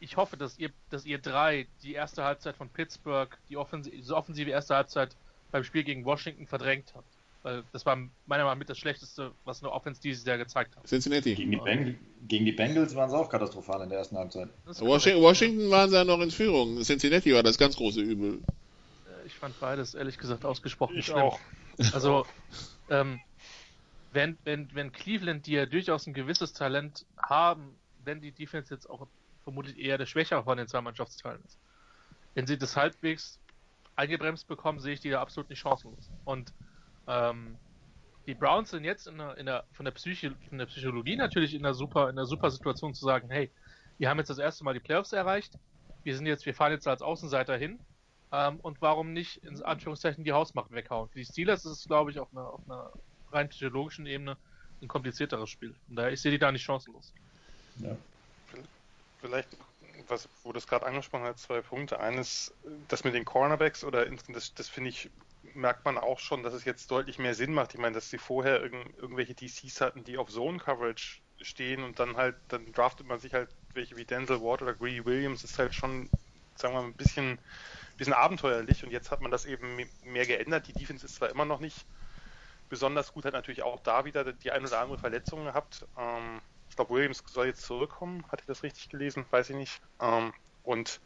ich 0.00 0.16
hoffe, 0.16 0.36
dass 0.36 0.58
ihr, 0.58 0.70
dass 0.88 1.04
ihr 1.04 1.18
drei 1.18 1.66
die 1.82 1.92
erste 1.92 2.24
Halbzeit 2.24 2.56
von 2.56 2.68
Pittsburgh, 2.68 3.36
die 3.48 3.56
offensive, 3.56 3.94
diese 3.94 4.16
offensive 4.16 4.50
erste 4.50 4.74
Halbzeit 4.74 5.14
beim 5.52 5.62
Spiel 5.62 5.84
gegen 5.84 6.04
Washington 6.04 6.46
verdrängt 6.46 6.92
habt. 6.94 7.08
Weil 7.42 7.64
das 7.72 7.86
war 7.86 7.96
meiner 7.96 8.10
Meinung 8.26 8.48
nach 8.48 8.56
mit 8.56 8.68
das 8.68 8.78
Schlechteste, 8.78 9.32
was 9.44 9.62
eine 9.62 9.72
Offense 9.72 10.00
dieses 10.00 10.24
Jahr 10.24 10.36
gezeigt 10.36 10.76
hat. 10.76 10.86
Cincinnati. 10.86 11.34
Gegen 11.34 11.50
die, 11.50 11.56
Beng 11.56 11.98
gegen 12.28 12.44
die 12.44 12.52
Bengals 12.52 12.94
waren 12.94 13.08
sie 13.08 13.16
auch 13.16 13.30
katastrophal 13.30 13.82
in 13.82 13.88
der 13.88 13.98
ersten 13.98 14.16
Halbzeit. 14.16 14.50
Washington, 14.66 15.22
Washington 15.22 15.70
waren 15.70 15.88
sie 15.88 15.96
ja 15.96 16.04
noch 16.04 16.20
in 16.20 16.30
Führung. 16.30 16.82
Cincinnati 16.82 17.32
war 17.32 17.42
das 17.42 17.56
ganz 17.56 17.76
große 17.76 18.00
Übel. 18.00 18.34
Äh, 18.34 19.26
ich 19.26 19.34
fand 19.34 19.58
beides, 19.58 19.94
ehrlich 19.94 20.18
gesagt, 20.18 20.44
ausgesprochen 20.44 20.96
ich 20.98 21.06
schlimm. 21.06 21.18
Auch. 21.18 21.40
Also, 21.94 22.26
ähm, 22.90 23.20
wenn, 24.12 24.36
wenn, 24.44 24.68
wenn 24.74 24.92
Cleveland, 24.92 25.46
die 25.46 25.52
ja 25.52 25.64
durchaus 25.64 26.06
ein 26.06 26.12
gewisses 26.12 26.52
Talent 26.52 27.06
haben, 27.16 27.74
wenn 28.04 28.20
die 28.20 28.32
Defense 28.32 28.74
jetzt 28.74 28.90
auch 28.90 29.06
vermutlich 29.50 29.78
eher 29.78 29.98
der 29.98 30.06
Schwächere 30.06 30.44
von 30.44 30.56
den 30.56 30.68
zwei 30.68 30.80
Mannschaftsteilen 30.80 31.42
ist. 31.44 31.58
Wenn 32.34 32.46
sie 32.46 32.56
das 32.56 32.76
halbwegs 32.76 33.40
eingebremst 33.96 34.46
bekommen, 34.46 34.78
sehe 34.78 34.94
ich 34.94 35.00
die 35.00 35.10
da 35.10 35.20
absolut 35.20 35.50
nicht 35.50 35.58
chancenlos. 35.58 36.08
Und 36.24 36.54
ähm, 37.08 37.56
die 38.26 38.34
Browns 38.34 38.70
sind 38.70 38.84
jetzt 38.84 39.08
in 39.08 39.18
der, 39.18 39.36
in 39.36 39.46
der, 39.46 39.64
von, 39.72 39.84
der 39.84 39.90
Psyche, 39.92 40.36
von 40.48 40.58
der 40.58 40.66
Psychologie 40.66 41.16
natürlich 41.16 41.54
in 41.54 41.64
einer 41.64 41.74
super, 41.74 42.04
in 42.04 42.16
einer 42.16 42.26
super 42.26 42.50
Situation 42.50 42.94
zu 42.94 43.04
sagen, 43.04 43.28
hey, 43.28 43.50
wir 43.98 44.08
haben 44.08 44.18
jetzt 44.18 44.30
das 44.30 44.38
erste 44.38 44.62
Mal 44.62 44.74
die 44.74 44.80
Playoffs 44.80 45.12
erreicht, 45.12 45.58
wir 46.04 46.16
sind 46.16 46.26
jetzt, 46.26 46.46
wir 46.46 46.54
fahren 46.54 46.72
jetzt 46.72 46.86
als 46.86 47.02
Außenseiter 47.02 47.56
hin 47.56 47.80
ähm, 48.30 48.60
und 48.60 48.80
warum 48.80 49.12
nicht 49.12 49.38
in 49.38 49.60
Anführungszeichen 49.62 50.22
die 50.22 50.32
Hausmacht 50.32 50.70
weghauen? 50.70 51.08
Für 51.08 51.18
die 51.18 51.24
Steelers 51.24 51.64
ist 51.64 51.72
es, 51.72 51.84
glaube 51.86 52.12
ich, 52.12 52.20
auf 52.20 52.28
einer, 52.32 52.46
auf 52.46 52.60
einer 52.66 52.92
rein 53.32 53.48
psychologischen 53.48 54.06
Ebene 54.06 54.36
ein 54.80 54.88
komplizierteres 54.88 55.50
Spiel. 55.50 55.74
Von 55.86 55.96
daher, 55.96 56.12
ich 56.12 56.22
sehe 56.22 56.30
die 56.30 56.38
da 56.38 56.52
nicht 56.52 56.62
chancenlos. 56.62 57.12
Ja. 57.78 57.96
Vielleicht, 59.20 59.48
was, 60.08 60.28
wo 60.42 60.52
das 60.52 60.66
gerade 60.66 60.86
angesprochen 60.86 61.24
hat, 61.24 61.38
zwei 61.38 61.60
Punkte. 61.60 62.00
Eines, 62.00 62.54
das 62.88 63.04
mit 63.04 63.14
den 63.14 63.24
Cornerbacks 63.24 63.84
oder 63.84 64.06
das, 64.06 64.54
das 64.54 64.68
finde 64.68 64.90
ich, 64.90 65.10
merkt 65.54 65.84
man 65.84 65.98
auch 65.98 66.18
schon, 66.18 66.42
dass 66.42 66.54
es 66.54 66.64
jetzt 66.64 66.90
deutlich 66.90 67.18
mehr 67.18 67.34
Sinn 67.34 67.52
macht. 67.52 67.74
Ich 67.74 67.80
meine, 67.80 67.94
dass 67.94 68.10
sie 68.10 68.18
vorher 68.18 68.62
irg 68.62 68.72
irgendwelche 68.96 69.34
DCs 69.34 69.80
hatten, 69.80 70.04
die 70.04 70.16
auf 70.18 70.30
Zone 70.30 70.58
Coverage 70.58 71.20
stehen 71.40 71.82
und 71.82 71.98
dann 71.98 72.16
halt, 72.16 72.36
dann 72.48 72.72
draftet 72.72 73.06
man 73.06 73.18
sich 73.18 73.34
halt 73.34 73.50
welche 73.74 73.96
wie 73.96 74.04
Denzel 74.04 74.40
Ward 74.42 74.62
oder 74.62 74.74
Greedy 74.74 75.04
Williams, 75.04 75.44
ist 75.44 75.58
halt 75.58 75.74
schon, 75.74 76.10
sagen 76.56 76.74
wir 76.74 76.82
mal, 76.82 76.88
ein 76.88 76.96
bisschen, 76.96 77.38
bisschen 77.96 78.14
abenteuerlich 78.14 78.84
und 78.84 78.90
jetzt 78.90 79.10
hat 79.10 79.20
man 79.20 79.30
das 79.30 79.44
eben 79.46 79.76
mehr 80.02 80.26
geändert. 80.26 80.66
Die 80.68 80.74
Defense 80.74 81.04
ist 81.06 81.16
zwar 81.16 81.30
immer 81.30 81.44
noch 81.44 81.60
nicht 81.60 81.86
besonders 82.68 83.12
gut, 83.12 83.24
hat 83.26 83.34
natürlich 83.34 83.62
auch 83.62 83.80
da 83.80 84.04
wieder 84.04 84.32
die 84.32 84.50
ein 84.52 84.64
oder 84.64 84.80
andere 84.80 84.98
Verletzung 84.98 85.44
gehabt. 85.44 85.86
Ähm, 85.96 86.40
ich 86.70 86.76
glaube, 86.76 86.94
Williams 86.94 87.22
soll 87.26 87.46
jetzt 87.46 87.62
zurückkommen, 87.62 88.24
hatte 88.30 88.42
ich 88.42 88.46
das 88.46 88.62
richtig 88.62 88.88
gelesen? 88.88 89.26
Weiß 89.30 89.50
ich 89.50 89.56
nicht. 89.56 89.82
Ähm, 90.00 90.32
und 90.62 91.00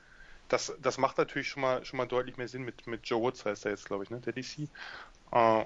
das, 0.49 0.77
das 0.81 0.99
macht 0.99 1.17
natürlich 1.19 1.49
schon 1.49 1.63
mal, 1.63 1.85
schon 1.85 1.97
mal 1.97 2.07
deutlich 2.07 2.37
mehr 2.37 2.49
Sinn 2.49 2.63
mit, 2.63 2.87
mit 2.87 3.07
Joe 3.09 3.23
Woods, 3.23 3.45
heißt 3.45 3.65
er 3.65 3.73
jetzt, 3.73 3.87
glaube 3.87 4.05
ich, 4.05 4.11
ne? 4.11 4.21
der 4.21 4.35
DC. 4.35 4.69
Äh, 5.33 5.65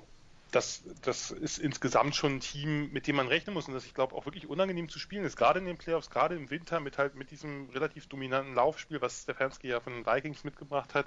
das, 0.52 0.84
das 1.02 1.30
ist 1.32 1.58
insgesamt 1.58 2.14
schon 2.14 2.36
ein 2.36 2.40
Team, 2.40 2.90
mit 2.92 3.06
dem 3.06 3.16
man 3.16 3.28
rechnen 3.28 3.52
muss 3.52 3.68
und 3.68 3.74
das 3.74 3.84
ich 3.84 3.92
glaube 3.92 4.14
auch 4.14 4.24
wirklich 4.24 4.48
unangenehm 4.48 4.88
zu 4.88 4.98
spielen 4.98 5.24
ist, 5.24 5.36
gerade 5.36 5.58
in 5.58 5.66
den 5.66 5.76
Playoffs, 5.76 6.08
gerade 6.08 6.36
im 6.36 6.48
Winter 6.48 6.80
mit 6.80 6.96
halt 6.96 7.16
mit 7.16 7.30
diesem 7.30 7.68
relativ 7.70 8.06
dominanten 8.06 8.54
Laufspiel, 8.54 9.02
was 9.02 9.22
Stefanski 9.22 9.68
ja 9.68 9.80
von 9.80 9.92
den 9.92 10.06
Vikings 10.06 10.44
mitgebracht 10.44 10.94
hat. 10.94 11.06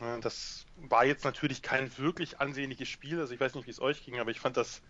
Äh, 0.00 0.20
das 0.20 0.66
war 0.76 1.04
jetzt 1.04 1.24
natürlich 1.24 1.62
kein 1.62 1.96
wirklich 1.98 2.38
ansehnliches 2.38 2.88
Spiel, 2.88 3.18
also 3.18 3.32
ich 3.34 3.40
weiß 3.40 3.54
nicht, 3.54 3.66
wie 3.66 3.72
es 3.72 3.80
euch 3.80 4.04
ging, 4.04 4.20
aber 4.20 4.30
ich 4.30 4.38
fand 4.40 4.56
das 4.56 4.82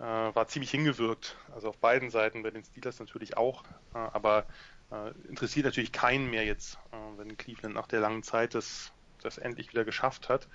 äh, 0.00 0.34
war 0.34 0.48
ziemlich 0.48 0.70
hingewirkt, 0.70 1.36
also 1.54 1.68
auf 1.68 1.78
beiden 1.78 2.10
Seiten, 2.10 2.42
bei 2.42 2.50
den 2.50 2.64
Steelers 2.64 2.98
natürlich 2.98 3.36
auch, 3.36 3.64
äh, 3.94 3.98
aber 3.98 4.46
äh, 4.90 5.10
interessiert 5.28 5.66
natürlich 5.66 5.92
keinen 5.92 6.30
mehr 6.30 6.44
jetzt, 6.44 6.78
äh, 6.92 7.18
wenn 7.18 7.36
Cleveland 7.36 7.74
nach 7.74 7.86
der 7.86 8.00
langen 8.00 8.22
Zeit 8.22 8.54
das, 8.54 8.92
das 9.22 9.38
endlich 9.38 9.70
wieder 9.70 9.84
geschafft 9.84 10.28
hat. 10.28 10.48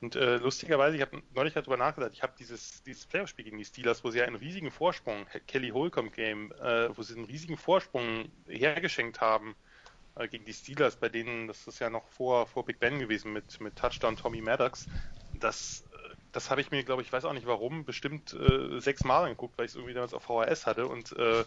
Und 0.00 0.16
äh, 0.16 0.38
lustigerweise, 0.38 0.96
ich 0.96 1.02
habe 1.02 1.22
neulich 1.34 1.54
darüber 1.54 1.76
nachgedacht, 1.76 2.12
ich 2.14 2.22
habe 2.22 2.32
dieses, 2.38 2.82
dieses 2.82 3.06
Playoff-Spiel 3.06 3.44
gegen 3.44 3.58
die 3.58 3.64
Steelers, 3.64 4.02
wo 4.02 4.10
sie 4.10 4.18
ja 4.18 4.24
einen 4.24 4.36
riesigen 4.36 4.70
Vorsprung, 4.70 5.26
Kelly 5.46 5.70
Holcomb 5.70 6.12
Game, 6.12 6.52
äh, 6.52 6.96
wo 6.96 7.02
sie 7.02 7.14
einen 7.14 7.26
riesigen 7.26 7.56
Vorsprung 7.56 8.30
hergeschenkt 8.48 9.20
haben 9.20 9.54
äh, 10.16 10.26
gegen 10.26 10.44
die 10.44 10.54
Steelers, 10.54 10.96
bei 10.96 11.08
denen, 11.08 11.46
das 11.46 11.66
ist 11.66 11.78
ja 11.78 11.90
noch 11.90 12.08
vor, 12.08 12.46
vor 12.46 12.64
Big 12.64 12.80
Ben 12.80 12.98
gewesen 12.98 13.32
mit, 13.32 13.60
mit 13.60 13.76
Touchdown 13.76 14.16
Tommy 14.16 14.40
Maddox, 14.40 14.86
das 15.34 15.84
das 16.32 16.50
habe 16.50 16.60
ich 16.60 16.70
mir, 16.70 16.84
glaube 16.84 17.02
ich, 17.02 17.12
weiß 17.12 17.24
auch 17.24 17.32
nicht 17.32 17.46
warum, 17.46 17.84
bestimmt 17.84 18.32
äh, 18.34 18.80
sechs 18.80 19.04
Mal 19.04 19.24
angeguckt, 19.24 19.58
weil 19.58 19.66
ich 19.66 19.72
es 19.72 19.76
irgendwie 19.76 19.94
damals 19.94 20.14
auf 20.14 20.22
VHS 20.22 20.66
hatte. 20.66 20.86
Und 20.86 21.12
äh, 21.18 21.44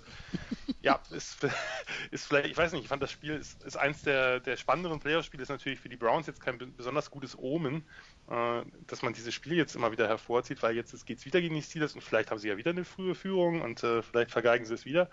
ja, 0.82 1.00
ist, 1.12 1.46
ist 2.12 2.26
vielleicht, 2.26 2.48
ich 2.48 2.58
weiß 2.58 2.74
nicht, 2.74 2.84
ich 2.84 2.88
fand 2.88 3.02
das 3.02 3.12
Spiel 3.12 3.36
ist, 3.36 3.64
ist 3.64 3.78
eins 3.78 4.02
der, 4.04 4.40
der 4.40 4.58
spannenderen 4.58 5.00
Playoff-Spiele, 5.00 5.44
ist 5.44 5.50
natürlich 5.50 5.80
für 5.80 5.90
die 5.90 5.98
Browns 5.98 6.28
jetzt 6.28 6.42
kein 6.42 6.58
besonders 6.76 7.12
gutes 7.12 7.38
Omen, 7.38 7.86
äh, 8.30 8.62
dass 8.88 9.02
man 9.02 9.14
dieses 9.14 9.34
Spiel 9.34 9.54
jetzt 9.54 9.76
immer 9.76 9.92
wieder 9.92 10.08
hervorzieht, 10.08 10.62
weil 10.64 10.76
jetzt 10.76 11.06
geht 11.06 11.20
es 11.20 11.26
wieder 11.26 11.42
gegen 11.42 11.56
die 11.56 11.62
Steelers 11.62 11.96
und 11.96 12.02
vielleicht 12.02 12.32
haben 12.32 12.40
sie 12.40 12.50
ja 12.50 12.58
wieder 12.58 12.72
eine 12.72 12.86
frühe 12.86 13.16
Führung 13.16 13.62
und 13.62 13.84
äh, 13.84 14.02
vielleicht 14.02 14.32
vergeigen 14.32 14.66
sie 14.66 14.74
es 14.74 14.86
wieder. 14.86 15.10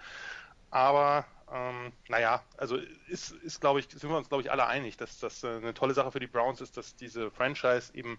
Aber 0.70 1.26
ähm, 1.52 1.92
naja, 2.08 2.44
also 2.56 2.76
ist, 3.08 3.32
ist 3.42 3.60
glaube 3.60 3.80
ich, 3.80 3.88
sind 3.88 4.08
wir 4.08 4.16
uns, 4.16 4.28
glaube 4.28 4.42
ich, 4.42 4.52
alle 4.52 4.66
einig, 4.66 4.96
dass 4.96 5.18
das 5.18 5.42
äh, 5.42 5.48
eine 5.48 5.74
tolle 5.74 5.94
Sache 5.94 6.12
für 6.12 6.20
die 6.20 6.28
Browns 6.28 6.60
ist, 6.60 6.76
dass 6.76 6.94
diese 6.94 7.30
Franchise 7.30 7.92
eben 7.94 8.18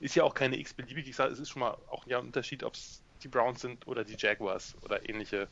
ist 0.00 0.14
ja 0.14 0.24
auch 0.24 0.34
keine 0.34 0.58
x-beliebige 0.58 1.12
Sache. 1.12 1.30
Es 1.30 1.38
ist 1.38 1.50
schon 1.50 1.60
mal 1.60 1.76
auch 1.88 2.06
ein 2.06 2.14
Unterschied, 2.16 2.64
ob 2.64 2.74
es 2.74 3.02
die 3.22 3.28
Browns 3.28 3.60
sind 3.60 3.86
oder 3.86 4.04
die 4.04 4.16
Jaguars 4.16 4.74
oder 4.82 5.08
ähnliche 5.08 5.48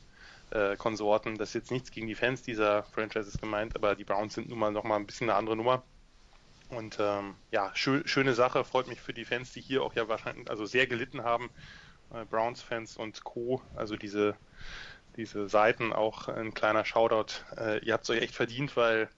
äh, 0.51 0.75
Konsorten. 0.75 1.37
Das 1.37 1.49
ist 1.49 1.55
jetzt 1.55 1.71
nichts 1.71 1.91
gegen 1.91 2.07
die 2.07 2.15
Fans 2.15 2.41
dieser 2.41 2.83
Franchises 2.83 3.39
gemeint, 3.39 3.75
aber 3.75 3.95
die 3.95 4.03
Browns 4.03 4.33
sind 4.33 4.49
nun 4.49 4.59
mal 4.59 4.71
noch 4.71 4.83
mal 4.83 4.95
ein 4.95 5.05
bisschen 5.05 5.29
eine 5.29 5.37
andere 5.37 5.55
Nummer. 5.55 5.83
Und 6.69 6.97
ähm, 6.99 7.35
ja, 7.51 7.71
schön, 7.75 8.07
schöne 8.07 8.33
Sache. 8.33 8.63
Freut 8.63 8.87
mich 8.87 9.01
für 9.01 9.13
die 9.13 9.25
Fans, 9.25 9.53
die 9.53 9.61
hier 9.61 9.83
auch 9.83 9.93
ja 9.95 10.07
wahrscheinlich 10.07 10.49
also 10.49 10.65
sehr 10.65 10.87
gelitten 10.87 11.23
haben. 11.23 11.49
Äh, 12.13 12.25
Browns-Fans 12.25 12.97
und 12.97 13.23
Co. 13.23 13.61
Also 13.75 13.95
diese 13.95 14.35
diese 15.19 15.49
Seiten 15.49 15.91
auch 15.91 16.27
ein 16.27 16.53
kleiner 16.53 16.85
Shoutout. 16.85 17.33
Äh, 17.57 17.83
ihr 17.85 17.93
habt 17.93 18.03
es 18.03 18.09
euch 18.09 18.21
echt 18.21 18.35
verdient, 18.35 18.75
weil 18.77 19.09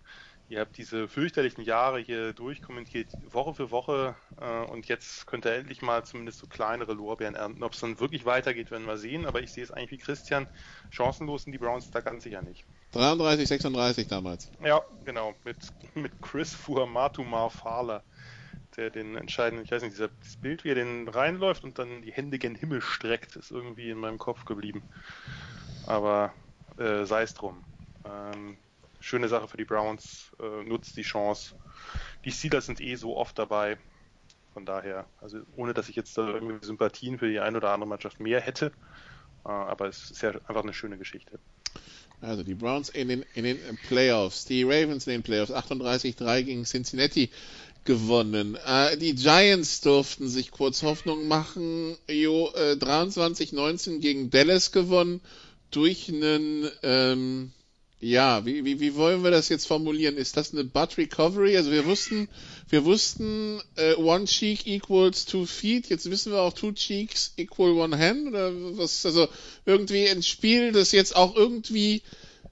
Ihr 0.52 0.60
habt 0.60 0.78
diese 0.78 1.08
fürchterlichen 1.08 1.64
Jahre 1.64 2.00
hier 2.00 2.34
durchkommentiert, 2.34 3.08
Woche 3.32 3.54
für 3.54 3.72
Woche, 3.72 4.16
äh, 4.38 4.70
und 4.70 4.86
jetzt 4.90 5.26
könnt 5.26 5.46
ihr 5.46 5.54
endlich 5.54 5.82
mal 5.82 6.04
zumindest 6.04 6.40
so 6.40 6.48
kleinere 6.48 6.92
Lorbeeren 6.92 7.36
ernten. 7.36 7.64
Ob 7.64 7.72
es 7.72 7.80
dann 7.80 8.02
wirklich 8.02 8.26
weitergeht, 8.26 8.70
werden 8.70 8.86
wir 8.86 8.98
sehen, 8.98 9.26
aber 9.26 9.42
ich 9.42 9.54
sehe 9.54 9.64
es 9.64 9.72
eigentlich 9.72 9.92
wie 9.92 9.98
Christian. 10.00 10.48
Chancenlos 10.90 11.44
sind 11.44 11.54
die 11.54 11.58
Browns 11.58 11.90
da 11.90 12.02
ganz 12.02 12.24
sicher 12.24 12.42
nicht. 12.42 12.66
33, 12.92 13.48
36 13.48 14.08
damals. 14.10 14.52
Ja, 14.62 14.82
genau, 15.06 15.34
mit, 15.46 15.56
mit 15.94 16.22
Chris 16.22 16.54
Fuamatu 16.54 17.24
Fahler, 17.50 18.04
der 18.76 18.90
den 18.90 19.16
entscheidenden, 19.16 19.64
ich 19.64 19.72
weiß 19.72 19.84
nicht, 19.84 19.94
dieses 19.94 20.36
Bild, 20.42 20.66
wie 20.66 20.72
er 20.72 20.76
den 20.76 21.08
reinläuft 21.08 21.64
und 21.64 21.80
dann 21.80 22.02
die 22.02 22.12
Hände 22.12 22.40
gen 22.40 22.56
Himmel 22.56 22.82
streckt, 22.82 23.38
ist 23.38 23.52
irgendwie 23.52 23.90
in 23.90 24.00
meinem 24.00 24.18
Kopf 24.18 24.44
geblieben. 24.44 24.84
Aber 25.88 26.34
äh, 26.78 27.06
sei 27.06 27.22
es 27.22 27.36
drum. 27.36 27.64
Ähm, 28.04 28.58
schöne 29.02 29.28
Sache 29.28 29.48
für 29.48 29.58
die 29.58 29.66
Browns, 29.66 30.32
äh, 30.40 30.64
nutzt 30.64 30.96
die 30.96 31.02
Chance. 31.02 31.56
Die 32.24 32.32
Steelers 32.32 32.66
sind 32.66 32.80
eh 32.80 32.96
so 32.96 33.18
oft 33.18 33.38
dabei. 33.38 33.78
Von 34.54 34.66
daher, 34.66 35.06
also 35.22 35.40
ohne 35.56 35.74
dass 35.74 35.90
ich 35.90 35.96
jetzt 35.96 36.18
da 36.18 36.28
irgendwie 36.28 36.66
Sympathien 36.66 37.18
für 37.18 37.30
die 37.30 37.40
eine 37.40 37.58
oder 37.58 37.72
andere 37.72 37.88
Mannschaft 37.88 38.20
mehr 38.20 38.42
hätte, 38.42 38.68
äh, 39.46 39.50
aber 39.50 39.88
es 39.88 40.12
ist 40.12 40.22
ja 40.22 40.32
einfach 40.32 40.64
eine 40.64 40.74
schöne 40.74 40.98
Geschichte. 40.98 41.40
Also 42.22 42.44
die 42.44 42.54
Browns 42.54 42.90
in 42.90 43.08
den, 43.08 43.26
in 43.34 43.46
den 43.46 43.58
Playoffs, 43.88 44.46
die 44.46 44.64
Ravens 44.64 45.08
in 45.08 45.14
den 45.14 45.24
Playoffs, 45.24 45.52
38-3 45.52 46.44
gegen 46.44 46.66
Cincinnati 46.66 47.32
gewonnen. 47.84 48.58
Äh, 48.64 48.98
die 48.98 49.16
Giants 49.16 49.82
durften 49.82 50.30
sich 50.30 50.52
kurz 50.52 50.84
Hoffnung 50.84 51.28
machen. 51.28 51.98
Jo, 52.08 52.52
äh, 52.54 52.74
23-19 52.74 54.00
gegen 54.00 54.30
Dallas 54.30 54.72
gewonnen 54.72 55.22
durch 55.72 56.10
einen 56.10 56.70
ähm, 56.84 57.54
ja, 58.02 58.44
wie, 58.48 58.66
wie, 58.66 58.80
wie 58.80 58.96
wollen 58.96 59.24
wir 59.24 59.30
das 59.30 59.50
jetzt 59.50 59.68
formulieren? 59.68 60.18
Ist 60.18 60.36
das 60.36 60.54
eine 60.54 60.64
Butt 60.64 60.98
Recovery? 60.98 61.56
Also 61.56 61.72
wir 61.72 61.86
wussten, 61.86 62.28
wir 62.68 62.84
wussten, 62.84 63.62
äh, 63.76 63.94
one 63.94 64.26
cheek 64.26 64.66
equals 64.66 65.26
two 65.26 65.46
feet. 65.46 65.88
Jetzt 65.88 66.10
wissen 66.10 66.32
wir 66.32 66.42
auch 66.42 66.54
two 66.54 66.72
cheeks 66.72 67.34
equal 67.38 67.74
one 67.74 67.96
hand 67.96 68.28
oder 68.28 68.52
was? 68.76 69.06
Also 69.06 69.28
irgendwie 69.68 70.10
ein 70.10 70.24
Spiel, 70.24 70.72
das 70.72 70.92
jetzt 70.92 71.16
auch 71.16 71.36
irgendwie, 71.36 72.02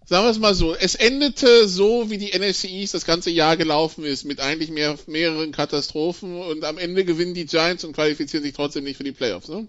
sagen 0.06 0.24
wir 0.24 0.30
es 0.30 0.38
mal 0.38 0.54
so, 0.54 0.76
es 0.76 0.94
endete 0.94 1.68
so, 1.68 2.12
wie 2.12 2.20
die 2.20 2.38
NFC 2.38 2.66
East 2.66 2.94
das 2.94 3.06
ganze 3.06 3.32
Jahr 3.32 3.58
gelaufen 3.58 4.06
ist, 4.06 4.26
mit 4.26 4.40
eigentlich 4.40 4.70
mehr, 4.70 5.00
mehreren 5.08 5.52
Katastrophen 5.52 6.40
und 6.44 6.64
am 6.64 6.78
Ende 6.78 7.06
gewinnen 7.06 7.34
die 7.34 7.48
Giants 7.48 7.84
und 7.84 7.94
qualifizieren 7.94 8.44
sich 8.44 8.54
trotzdem 8.54 8.84
nicht 8.84 8.98
für 8.98 9.04
die 9.04 9.14
Playoffs, 9.14 9.48
ne? 9.48 9.68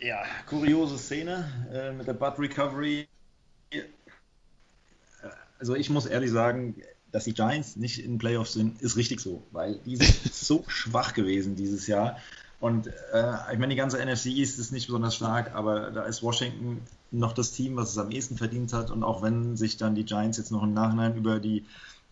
Ja, 0.00 0.22
kuriose 0.46 0.96
Szene 0.96 1.52
äh, 1.74 1.92
mit 1.92 2.06
der 2.06 2.14
Butt 2.14 2.38
Recovery 2.38 3.06
also 5.58 5.74
ich 5.74 5.90
muss 5.90 6.06
ehrlich 6.06 6.30
sagen, 6.30 6.74
dass 7.12 7.24
die 7.24 7.34
Giants 7.34 7.76
nicht 7.76 8.04
in 8.04 8.18
Playoffs 8.18 8.54
sind, 8.54 8.80
ist 8.82 8.96
richtig 8.96 9.20
so, 9.20 9.42
weil 9.52 9.78
die 9.84 9.96
sind 9.96 10.10
so 10.34 10.64
schwach 10.68 11.14
gewesen 11.14 11.56
dieses 11.56 11.86
Jahr. 11.86 12.16
Und 12.60 12.88
äh, 12.88 13.52
ich 13.52 13.58
meine, 13.58 13.68
die 13.68 13.76
ganze 13.76 14.04
NFC 14.04 14.26
East 14.26 14.58
ist 14.58 14.70
nicht 14.70 14.86
besonders 14.86 15.16
stark, 15.16 15.54
aber 15.54 15.90
da 15.90 16.04
ist 16.04 16.22
Washington 16.22 16.82
noch 17.10 17.32
das 17.32 17.52
Team, 17.52 17.76
was 17.76 17.90
es 17.90 17.98
am 17.98 18.10
ehesten 18.10 18.36
verdient 18.36 18.72
hat. 18.72 18.90
Und 18.90 19.02
auch 19.02 19.22
wenn 19.22 19.56
sich 19.56 19.78
dann 19.78 19.94
die 19.94 20.04
Giants 20.04 20.36
jetzt 20.36 20.52
noch 20.52 20.62
im 20.62 20.74
Nachhinein 20.74 21.16
über 21.16 21.40
die 21.40 21.64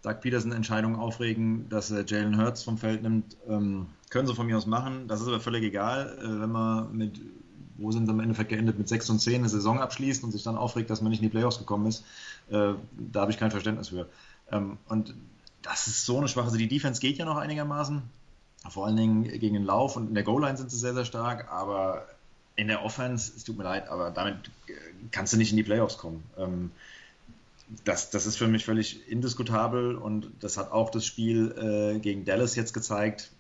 Doug 0.03 0.21
Peterson-Entscheidung 0.21 0.97
aufregen, 0.97 1.69
dass 1.69 1.91
er 1.91 2.07
Jalen 2.07 2.41
Hurts 2.41 2.63
vom 2.63 2.79
Feld 2.79 3.03
nimmt, 3.03 3.37
ähm, 3.47 3.89
können 4.11 4.27
sie 4.27 4.35
von 4.35 4.47
mir 4.47 4.57
aus 4.57 4.67
machen. 4.67 5.07
Das 5.07 5.21
ist 5.21 5.29
aber 5.29 5.41
völlig 5.41 5.65
egal, 5.65 6.19
äh, 6.19 6.41
wenn 6.41 6.51
man 6.51 6.97
mit 6.97 7.21
wo 7.79 7.91
sind 7.93 8.09
am 8.11 8.21
Endeffekt 8.21 8.51
geendet, 8.51 8.79
mit 8.79 8.89
6 8.89 9.09
und 9.11 9.21
10 9.21 9.37
eine 9.37 9.49
Saison 9.49 9.81
abschließt 9.81 10.23
und 10.25 10.33
sich 10.33 10.43
dann 10.43 10.57
aufregt, 10.57 10.91
dass 10.91 11.01
man 11.01 11.11
nicht 11.11 11.21
in 11.21 11.29
die 11.29 11.31
Playoffs 11.31 11.59
gekommen 11.59 11.87
ist, 11.87 12.05
äh, 12.51 12.75
da 12.93 13.21
habe 13.21 13.31
ich 13.31 13.39
kein 13.39 13.51
Verständnis 13.51 13.89
für. 13.89 14.09
Ähm, 14.53 14.77
und 14.89 15.15
das 15.63 15.87
ist 15.87 16.05
so 16.05 16.19
eine 16.19 16.29
schwache, 16.29 16.47
also 16.47 16.59
die 16.59 16.69
Defense 16.69 17.01
geht 17.01 17.19
ja 17.19 17.25
noch 17.25 17.37
einigermaßen, 17.37 18.03
vor 18.69 18.87
allen 18.87 18.97
Dingen 18.97 19.25
gegen 19.25 19.55
den 19.55 19.65
Lauf 19.65 19.97
und 19.97 20.09
in 20.09 20.15
der 20.15 20.25
Goal-Line 20.25 20.57
sind 20.57 20.71
sie 20.71 20.79
sehr, 20.79 20.95
sehr 20.95 21.05
stark, 21.05 21.51
aber 21.51 22.07
in 22.57 22.69
der 22.69 22.85
Offense, 22.85 23.33
es 23.37 23.45
tut 23.45 23.57
mir 23.57 23.65
leid, 23.65 23.89
aber 23.89 24.11
damit 24.11 24.51
kannst 25.13 25.33
du 25.33 25.37
nicht 25.37 25.51
in 25.51 25.57
die 25.57 25.63
Playoffs 25.63 25.97
kommen. 25.97 26.25
Ähm, 26.37 26.73
das, 27.85 28.11
das 28.11 28.27
ist 28.27 28.37
für 28.37 28.49
mich 28.49 28.65
völlig 28.65 29.09
indiskutabel 29.09 29.95
und 29.95 30.31
das 30.41 30.57
hat 30.57 30.73
auch 30.73 30.91
das 30.91 31.07
Spiel 31.07 31.53
äh, 31.97 31.99
gegen 32.01 32.25
Dallas 32.25 32.57
jetzt 32.57 32.73
gezeigt. 32.73 33.31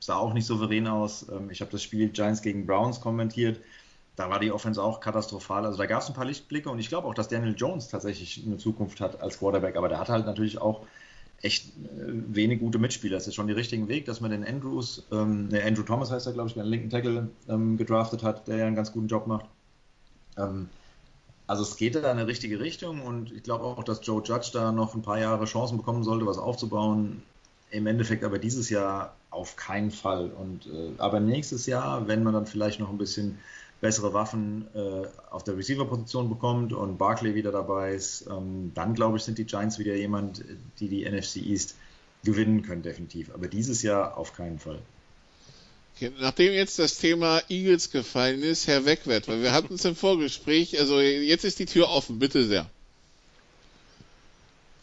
Sah 0.00 0.16
auch 0.16 0.34
nicht 0.34 0.46
souverän 0.46 0.86
aus. 0.86 1.26
Ähm, 1.28 1.50
ich 1.50 1.60
habe 1.60 1.70
das 1.70 1.82
Spiel 1.82 2.08
Giants 2.08 2.42
gegen 2.42 2.66
Browns 2.66 3.00
kommentiert. 3.00 3.60
Da 4.18 4.28
war 4.28 4.40
die 4.40 4.50
Offense 4.50 4.82
auch 4.82 4.98
katastrophal. 4.98 5.64
Also 5.64 5.78
da 5.78 5.86
gab 5.86 6.02
es 6.02 6.08
ein 6.08 6.14
paar 6.14 6.24
Lichtblicke 6.24 6.68
und 6.68 6.80
ich 6.80 6.88
glaube 6.88 7.06
auch, 7.06 7.14
dass 7.14 7.28
Daniel 7.28 7.54
Jones 7.56 7.86
tatsächlich 7.86 8.42
eine 8.44 8.56
Zukunft 8.56 9.00
hat 9.00 9.22
als 9.22 9.38
Quarterback. 9.38 9.76
Aber 9.76 9.88
der 9.88 10.00
hat 10.00 10.08
halt 10.08 10.26
natürlich 10.26 10.60
auch 10.60 10.84
echt 11.40 11.68
äh, 11.68 11.70
wenig 12.06 12.58
gute 12.58 12.80
Mitspieler. 12.80 13.16
Das 13.16 13.28
ist 13.28 13.36
schon 13.36 13.46
der 13.46 13.54
richtige 13.54 13.86
Weg, 13.86 14.06
dass 14.06 14.20
man 14.20 14.32
den 14.32 14.44
Andrews, 14.44 15.04
ähm, 15.12 15.50
der 15.50 15.64
Andrew 15.64 15.84
Thomas 15.84 16.10
heißt 16.10 16.26
er, 16.26 16.32
glaube 16.32 16.48
ich, 16.48 16.54
der 16.54 16.64
einen 16.64 16.72
linken 16.72 16.90
Tackle 16.90 17.28
ähm, 17.48 17.76
gedraftet 17.76 18.24
hat, 18.24 18.48
der 18.48 18.56
ja 18.56 18.66
einen 18.66 18.74
ganz 18.74 18.92
guten 18.92 19.06
Job 19.06 19.28
macht. 19.28 19.46
Ähm, 20.36 20.68
also 21.46 21.62
es 21.62 21.76
geht 21.76 21.94
da 21.94 22.00
in 22.00 22.06
eine 22.06 22.26
richtige 22.26 22.58
Richtung 22.58 23.02
und 23.02 23.30
ich 23.30 23.44
glaube 23.44 23.66
auch, 23.66 23.84
dass 23.84 24.04
Joe 24.04 24.20
Judge 24.24 24.50
da 24.52 24.72
noch 24.72 24.96
ein 24.96 25.02
paar 25.02 25.20
Jahre 25.20 25.44
Chancen 25.44 25.76
bekommen 25.76 26.02
sollte, 26.02 26.26
was 26.26 26.38
aufzubauen. 26.38 27.22
Im 27.70 27.86
Endeffekt 27.86 28.24
aber 28.24 28.40
dieses 28.40 28.68
Jahr 28.68 29.14
auf 29.30 29.54
keinen 29.54 29.92
Fall. 29.92 30.32
Und 30.32 30.66
äh, 30.66 30.90
aber 30.98 31.20
nächstes 31.20 31.66
Jahr, 31.66 32.08
wenn 32.08 32.24
man 32.24 32.34
dann 32.34 32.46
vielleicht 32.46 32.80
noch 32.80 32.90
ein 32.90 32.98
bisschen 32.98 33.38
bessere 33.80 34.12
Waffen 34.12 34.66
äh, 34.74 35.06
auf 35.30 35.44
der 35.44 35.56
Receiver-Position 35.56 36.28
bekommt 36.28 36.72
und 36.72 36.98
Barkley 36.98 37.34
wieder 37.34 37.52
dabei 37.52 37.94
ist, 37.94 38.26
ähm, 38.28 38.72
dann 38.74 38.94
glaube 38.94 39.18
ich, 39.18 39.22
sind 39.22 39.38
die 39.38 39.44
Giants 39.44 39.78
wieder 39.78 39.94
jemand, 39.94 40.44
die 40.80 40.88
die 40.88 41.08
NFC 41.08 41.36
East 41.36 41.76
gewinnen 42.24 42.62
können, 42.62 42.82
definitiv. 42.82 43.30
Aber 43.32 43.46
dieses 43.46 43.82
Jahr 43.82 44.16
auf 44.16 44.34
keinen 44.34 44.58
Fall. 44.58 44.80
Nachdem 46.20 46.52
jetzt 46.52 46.78
das 46.78 46.98
Thema 46.98 47.42
Eagles 47.48 47.90
gefallen 47.90 48.42
ist, 48.42 48.66
Herr 48.68 48.84
Wegwert, 48.84 49.26
weil 49.26 49.42
wir 49.42 49.52
hatten 49.52 49.74
es 49.74 49.84
im 49.84 49.96
Vorgespräch, 49.96 50.78
also 50.78 51.00
jetzt 51.00 51.44
ist 51.44 51.58
die 51.58 51.66
Tür 51.66 51.88
offen, 51.88 52.18
bitte 52.18 52.44
sehr. 52.44 52.70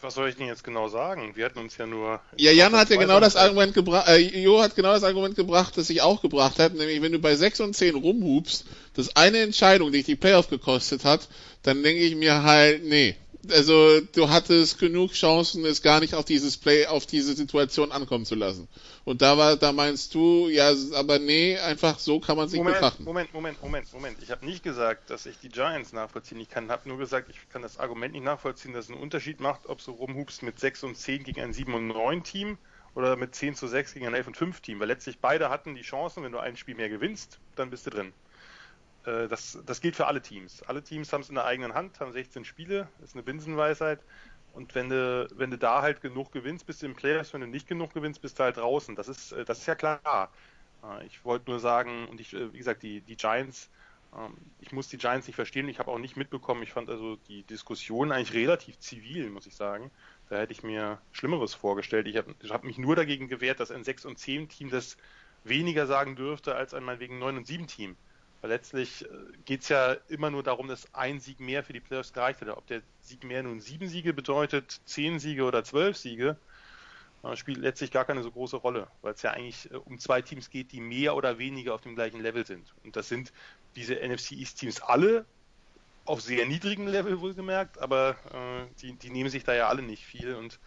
Was 0.06 0.14
soll 0.14 0.28
ich 0.28 0.36
denn 0.36 0.46
jetzt 0.46 0.62
genau 0.62 0.86
sagen? 0.86 1.32
Wir 1.34 1.46
hatten 1.46 1.58
uns 1.58 1.76
ja 1.78 1.84
nur. 1.84 2.20
Ja, 2.36 2.52
Jan 2.52 2.76
hat 2.76 2.90
ja 2.90 2.96
genau 2.96 3.18
das 3.18 3.34
Argument 3.34 3.74
gebracht, 3.74 4.06
äh, 4.06 4.18
Jo 4.18 4.62
hat 4.62 4.76
genau 4.76 4.92
das 4.92 5.02
Argument 5.02 5.34
gebracht, 5.34 5.76
das 5.76 5.90
ich 5.90 6.00
auch 6.00 6.22
gebracht 6.22 6.60
habe, 6.60 6.76
nämlich 6.76 7.02
wenn 7.02 7.10
du 7.10 7.18
bei 7.18 7.34
6 7.34 7.58
und 7.58 7.74
10 7.74 7.96
rumhubst, 7.96 8.66
das 8.94 9.16
eine 9.16 9.40
Entscheidung, 9.40 9.90
die 9.90 9.98
dich 9.98 10.06
die 10.06 10.14
Playoff 10.14 10.48
gekostet 10.48 11.04
hat, 11.04 11.26
dann 11.64 11.82
denke 11.82 12.04
ich 12.04 12.14
mir 12.14 12.44
halt, 12.44 12.84
nee, 12.84 13.16
also 13.52 14.00
du 14.00 14.28
hattest 14.28 14.78
genug 14.78 15.12
Chancen, 15.12 15.64
es 15.64 15.82
gar 15.82 16.00
nicht 16.00 16.14
auf 16.14 16.24
dieses 16.24 16.56
Play, 16.56 16.86
auf 16.86 17.06
diese 17.06 17.34
Situation 17.34 17.92
ankommen 17.92 18.24
zu 18.24 18.34
lassen. 18.34 18.68
Und 19.04 19.22
da 19.22 19.38
war, 19.38 19.56
da 19.56 19.72
meinst 19.72 20.14
du, 20.14 20.48
ja, 20.48 20.72
aber 20.94 21.18
nee, 21.18 21.58
einfach 21.58 21.98
so 21.98 22.20
kann 22.20 22.36
man 22.36 22.48
sich 22.48 22.58
Moment, 22.58 22.76
betrachten. 22.76 23.04
Moment, 23.04 23.32
Moment, 23.32 23.62
Moment, 23.62 23.92
Moment. 23.92 24.18
Ich 24.22 24.30
habe 24.30 24.44
nicht 24.44 24.62
gesagt, 24.62 25.10
dass 25.10 25.26
ich 25.26 25.38
die 25.38 25.48
Giants 25.48 25.92
nachvollziehen. 25.92 26.40
Ich 26.40 26.48
kann, 26.48 26.70
habe 26.70 26.88
nur 26.88 26.98
gesagt, 26.98 27.30
ich 27.30 27.36
kann 27.48 27.62
das 27.62 27.78
Argument 27.78 28.14
nicht 28.14 28.24
nachvollziehen, 28.24 28.72
dass 28.72 28.86
es 28.86 28.90
einen 28.90 29.00
Unterschied 29.00 29.40
macht, 29.40 29.66
ob 29.66 29.84
du 29.84 29.92
rumhubst 29.92 30.42
mit 30.42 30.58
6 30.58 30.84
und 30.84 30.96
10 30.96 31.24
gegen 31.24 31.40
ein 31.40 31.52
7 31.52 31.72
und 31.74 31.88
9 31.88 32.22
Team 32.22 32.58
oder 32.94 33.16
mit 33.16 33.34
10 33.34 33.54
zu 33.54 33.66
6 33.66 33.94
gegen 33.94 34.06
ein 34.06 34.14
11 34.14 34.28
und 34.28 34.36
5 34.36 34.60
Team. 34.60 34.80
Weil 34.80 34.88
letztlich 34.88 35.18
beide 35.18 35.50
hatten 35.50 35.74
die 35.74 35.82
Chancen, 35.82 36.22
wenn 36.22 36.32
du 36.32 36.38
ein 36.38 36.56
Spiel 36.56 36.74
mehr 36.74 36.88
gewinnst, 36.88 37.38
dann 37.54 37.70
bist 37.70 37.86
du 37.86 37.90
drin. 37.90 38.12
Äh, 39.06 39.28
das, 39.28 39.58
das 39.64 39.80
gilt 39.80 39.96
für 39.96 40.06
alle 40.06 40.20
Teams. 40.20 40.62
Alle 40.64 40.82
Teams 40.82 41.12
haben 41.12 41.22
es 41.22 41.28
in 41.28 41.36
der 41.36 41.44
eigenen 41.44 41.74
Hand, 41.74 42.00
haben 42.00 42.12
16 42.12 42.44
Spiele, 42.44 42.88
ist 43.02 43.14
eine 43.14 43.22
Binsenweisheit. 43.22 44.00
Und 44.52 44.74
wenn 44.74 44.88
du, 44.88 45.28
wenn 45.34 45.50
du 45.50 45.58
da 45.58 45.82
halt 45.82 46.00
genug 46.00 46.32
gewinnst, 46.32 46.66
bist 46.66 46.82
du 46.82 46.86
im 46.86 46.94
Playoffs, 46.94 47.32
wenn 47.34 47.42
du 47.42 47.46
nicht 47.46 47.68
genug 47.68 47.92
gewinnst, 47.92 48.22
bist 48.22 48.38
du 48.38 48.44
halt 48.44 48.56
draußen. 48.56 48.96
Das 48.96 49.08
ist, 49.08 49.32
äh, 49.32 49.44
das 49.44 49.58
ist 49.58 49.66
ja 49.66 49.74
klar. 49.74 50.30
Äh, 50.82 51.06
ich 51.06 51.24
wollte 51.24 51.50
nur 51.50 51.60
sagen, 51.60 52.08
und 52.08 52.20
ich, 52.20 52.32
wie 52.32 52.58
gesagt, 52.58 52.82
die, 52.82 53.00
die 53.02 53.16
Giants, 53.16 53.70
ähm, 54.16 54.36
ich 54.60 54.72
muss 54.72 54.88
die 54.88 54.98
Giants 54.98 55.26
nicht 55.26 55.36
verstehen, 55.36 55.68
ich 55.68 55.78
habe 55.78 55.90
auch 55.90 55.98
nicht 55.98 56.16
mitbekommen, 56.16 56.62
ich 56.62 56.72
fand 56.72 56.88
also 56.88 57.16
die 57.28 57.42
Diskussion 57.44 58.12
eigentlich 58.12 58.34
relativ 58.34 58.78
zivil, 58.78 59.30
muss 59.30 59.46
ich 59.46 59.54
sagen. 59.54 59.90
Da 60.28 60.38
hätte 60.38 60.52
ich 60.52 60.62
mir 60.62 61.00
Schlimmeres 61.12 61.54
vorgestellt. 61.54 62.08
Ich 62.08 62.16
habe 62.16 62.34
hab 62.48 62.64
mich 62.64 62.78
nur 62.78 62.96
dagegen 62.96 63.28
gewehrt, 63.28 63.60
dass 63.60 63.70
ein 63.70 63.84
6 63.84 64.06
und 64.06 64.18
10 64.18 64.48
Team 64.48 64.70
das 64.70 64.96
weniger 65.44 65.86
sagen 65.86 66.16
dürfte 66.16 66.56
als 66.56 66.74
ein 66.74 66.82
meinetwegen 66.82 67.18
9 67.18 67.36
und 67.36 67.46
7 67.46 67.66
Team. 67.66 67.96
Weil 68.40 68.50
letztlich 68.50 69.04
äh, 69.04 69.08
geht 69.44 69.62
es 69.62 69.68
ja 69.68 69.96
immer 70.08 70.30
nur 70.30 70.42
darum, 70.42 70.68
dass 70.68 70.92
ein 70.94 71.20
Sieg 71.20 71.40
mehr 71.40 71.64
für 71.64 71.72
die 71.72 71.80
Playoffs 71.80 72.12
gereicht 72.12 72.40
hätte. 72.40 72.56
Ob 72.56 72.66
der 72.66 72.82
Sieg 73.00 73.24
mehr 73.24 73.42
nun 73.42 73.60
sieben 73.60 73.88
Siege 73.88 74.12
bedeutet, 74.12 74.80
zehn 74.84 75.18
Siege 75.18 75.44
oder 75.44 75.64
zwölf 75.64 75.96
Siege, 75.96 76.36
äh, 77.22 77.36
spielt 77.36 77.58
letztlich 77.58 77.90
gar 77.90 78.04
keine 78.04 78.22
so 78.22 78.30
große 78.30 78.56
Rolle, 78.56 78.88
weil 79.02 79.14
es 79.14 79.22
ja 79.22 79.32
eigentlich 79.32 79.70
äh, 79.70 79.76
um 79.76 79.98
zwei 79.98 80.22
Teams 80.22 80.50
geht, 80.50 80.72
die 80.72 80.80
mehr 80.80 81.16
oder 81.16 81.38
weniger 81.38 81.74
auf 81.74 81.80
dem 81.80 81.94
gleichen 81.94 82.20
Level 82.20 82.46
sind. 82.46 82.74
Und 82.84 82.96
das 82.96 83.08
sind 83.08 83.32
diese 83.74 83.94
NFC 83.96 84.32
East 84.32 84.58
Teams 84.60 84.80
alle 84.80 85.26
auf 86.04 86.20
sehr 86.20 86.46
niedrigem 86.46 86.86
Level 86.86 87.20
wohlgemerkt, 87.20 87.78
aber 87.78 88.16
äh, 88.32 88.66
die, 88.80 88.92
die 88.94 89.10
nehmen 89.10 89.30
sich 89.30 89.44
da 89.44 89.54
ja 89.54 89.68
alle 89.68 89.82
nicht 89.82 90.04
viel 90.04 90.34
und 90.34 90.60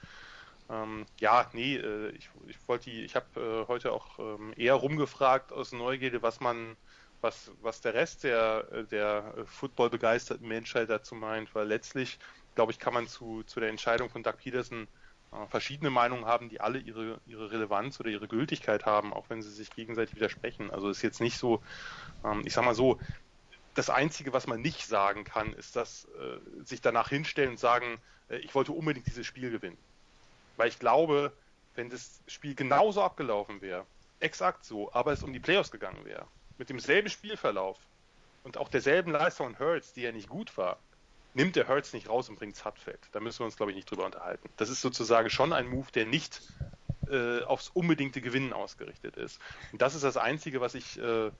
ähm, 0.70 1.06
ja, 1.20 1.50
nee, 1.54 1.78
äh, 1.78 2.10
ich, 2.12 2.30
ich 2.48 2.68
wollte 2.68 2.92
ich 2.92 3.16
habe 3.16 3.66
äh, 3.66 3.68
heute 3.68 3.92
auch 3.92 4.20
ähm, 4.20 4.54
eher 4.56 4.76
rumgefragt 4.76 5.52
aus 5.52 5.72
Neugierde, 5.72 6.22
was 6.22 6.40
man 6.42 6.78
was, 7.22 7.52
was 7.62 7.82
der 7.82 7.94
Rest 7.94 8.24
der, 8.24 8.64
der 8.84 9.34
Football-begeisterten 9.46 10.48
Menschheit 10.48 10.90
dazu 10.90 11.16
meint, 11.16 11.54
weil 11.54 11.68
letztlich, 11.68 12.20
glaube 12.56 12.72
ich, 12.72 12.80
kann 12.80 12.94
man 12.94 13.08
zu, 13.08 13.44
zu 13.44 13.60
der 13.60 13.70
Entscheidung 13.70 14.10
von 14.10 14.24
Doug 14.24 14.38
Peterson 14.38 14.88
äh, 15.32 15.48
verschiedene 15.48 15.90
Meinungen 15.90 16.26
haben, 16.26 16.50
die 16.50 16.62
alle 16.62 16.80
ihre, 16.80 17.20
ihre 17.26 17.52
Relevanz 17.52 18.00
oder 18.00 18.10
ihre 18.10 18.28
Gültigkeit 18.28 18.86
haben, 18.86 19.14
auch 19.14 19.30
wenn 19.30 19.42
sie 19.42 19.52
sich 19.52 19.70
gegenseitig 19.70 20.16
widersprechen. 20.16 20.72
Also 20.72 20.90
ist 20.90 21.02
jetzt 21.02 21.22
nicht 21.22 21.38
so, 21.38 21.62
ähm, 22.24 22.42
ich 22.46 22.54
sag 22.54 22.66
mal 22.66 22.76
so, 22.76 23.00
das 23.76 23.90
Einzige, 23.90 24.34
was 24.34 24.48
man 24.48 24.62
nicht 24.62 24.88
sagen 24.88 25.24
kann, 25.24 25.54
ist, 25.54 25.76
dass 25.76 26.06
äh, 26.06 26.66
sich 26.66 26.82
danach 26.82 27.10
hinstellen 27.10 27.52
und 27.52 27.60
sagen, 27.60 28.00
äh, 28.30 28.38
ich 28.38 28.56
wollte 28.56 28.72
unbedingt 28.72 29.08
dieses 29.08 29.26
Spiel 29.26 29.52
gewinnen. 29.52 29.78
Weil 30.58 30.70
ich 30.70 30.80
glaube, 30.80 31.32
wenn 31.76 31.90
das 31.90 32.22
Spiel 32.28 32.56
genauso 32.56 33.02
abgelaufen 33.02 33.62
wäre, 33.62 33.86
exakt 34.20 34.66
so, 34.66 34.92
aber 34.94 35.14
es 35.14 35.24
um 35.24 35.32
die 35.32 35.40
Playoffs 35.40 35.72
gegangen 35.72 36.04
wäre, 36.04 36.28
mit 36.60 36.70
demselben 36.70 37.10
Spielverlauf 37.10 37.80
und 38.44 38.58
auch 38.58 38.70
derselben 38.70 39.12
Leistung 39.12 39.56
von 39.56 39.60
Hurts, 39.60 39.94
die 39.94 40.02
ja 40.02 40.12
nicht 40.12 40.30
gut 40.30 40.56
war, 40.58 40.78
nimmt 41.34 41.56
der 41.56 41.68
Hurts 41.68 41.94
nicht 41.94 42.10
raus 42.10 42.30
und 42.30 42.38
bringt 42.38 42.56
Zutfeld. 42.56 43.00
Da 43.12 43.20
müssen 43.20 43.40
wir 43.40 43.46
uns, 43.46 43.56
glaube 43.56 43.72
ich, 43.72 43.76
nicht 43.76 43.90
drüber 43.90 44.06
unterhalten. 44.06 44.50
Das 44.58 44.70
ist 44.70 44.82
sozusagen 44.82 45.30
schon 45.30 45.54
ein 45.54 45.68
Move, 45.68 45.92
der 45.94 46.06
nicht 46.06 46.42
äh, 47.10 47.42
aufs 47.44 47.70
unbedingte 47.70 48.22
Gewinnen 48.22 48.54
ausgerichtet 48.54 49.16
ist. 49.16 49.40
Und 49.72 49.82
das 49.82 49.96
ist 49.96 50.04
das 50.04 50.18
Einzige, 50.18 50.62
was 50.62 50.76
ich, 50.76 51.00
äh, 51.00 51.32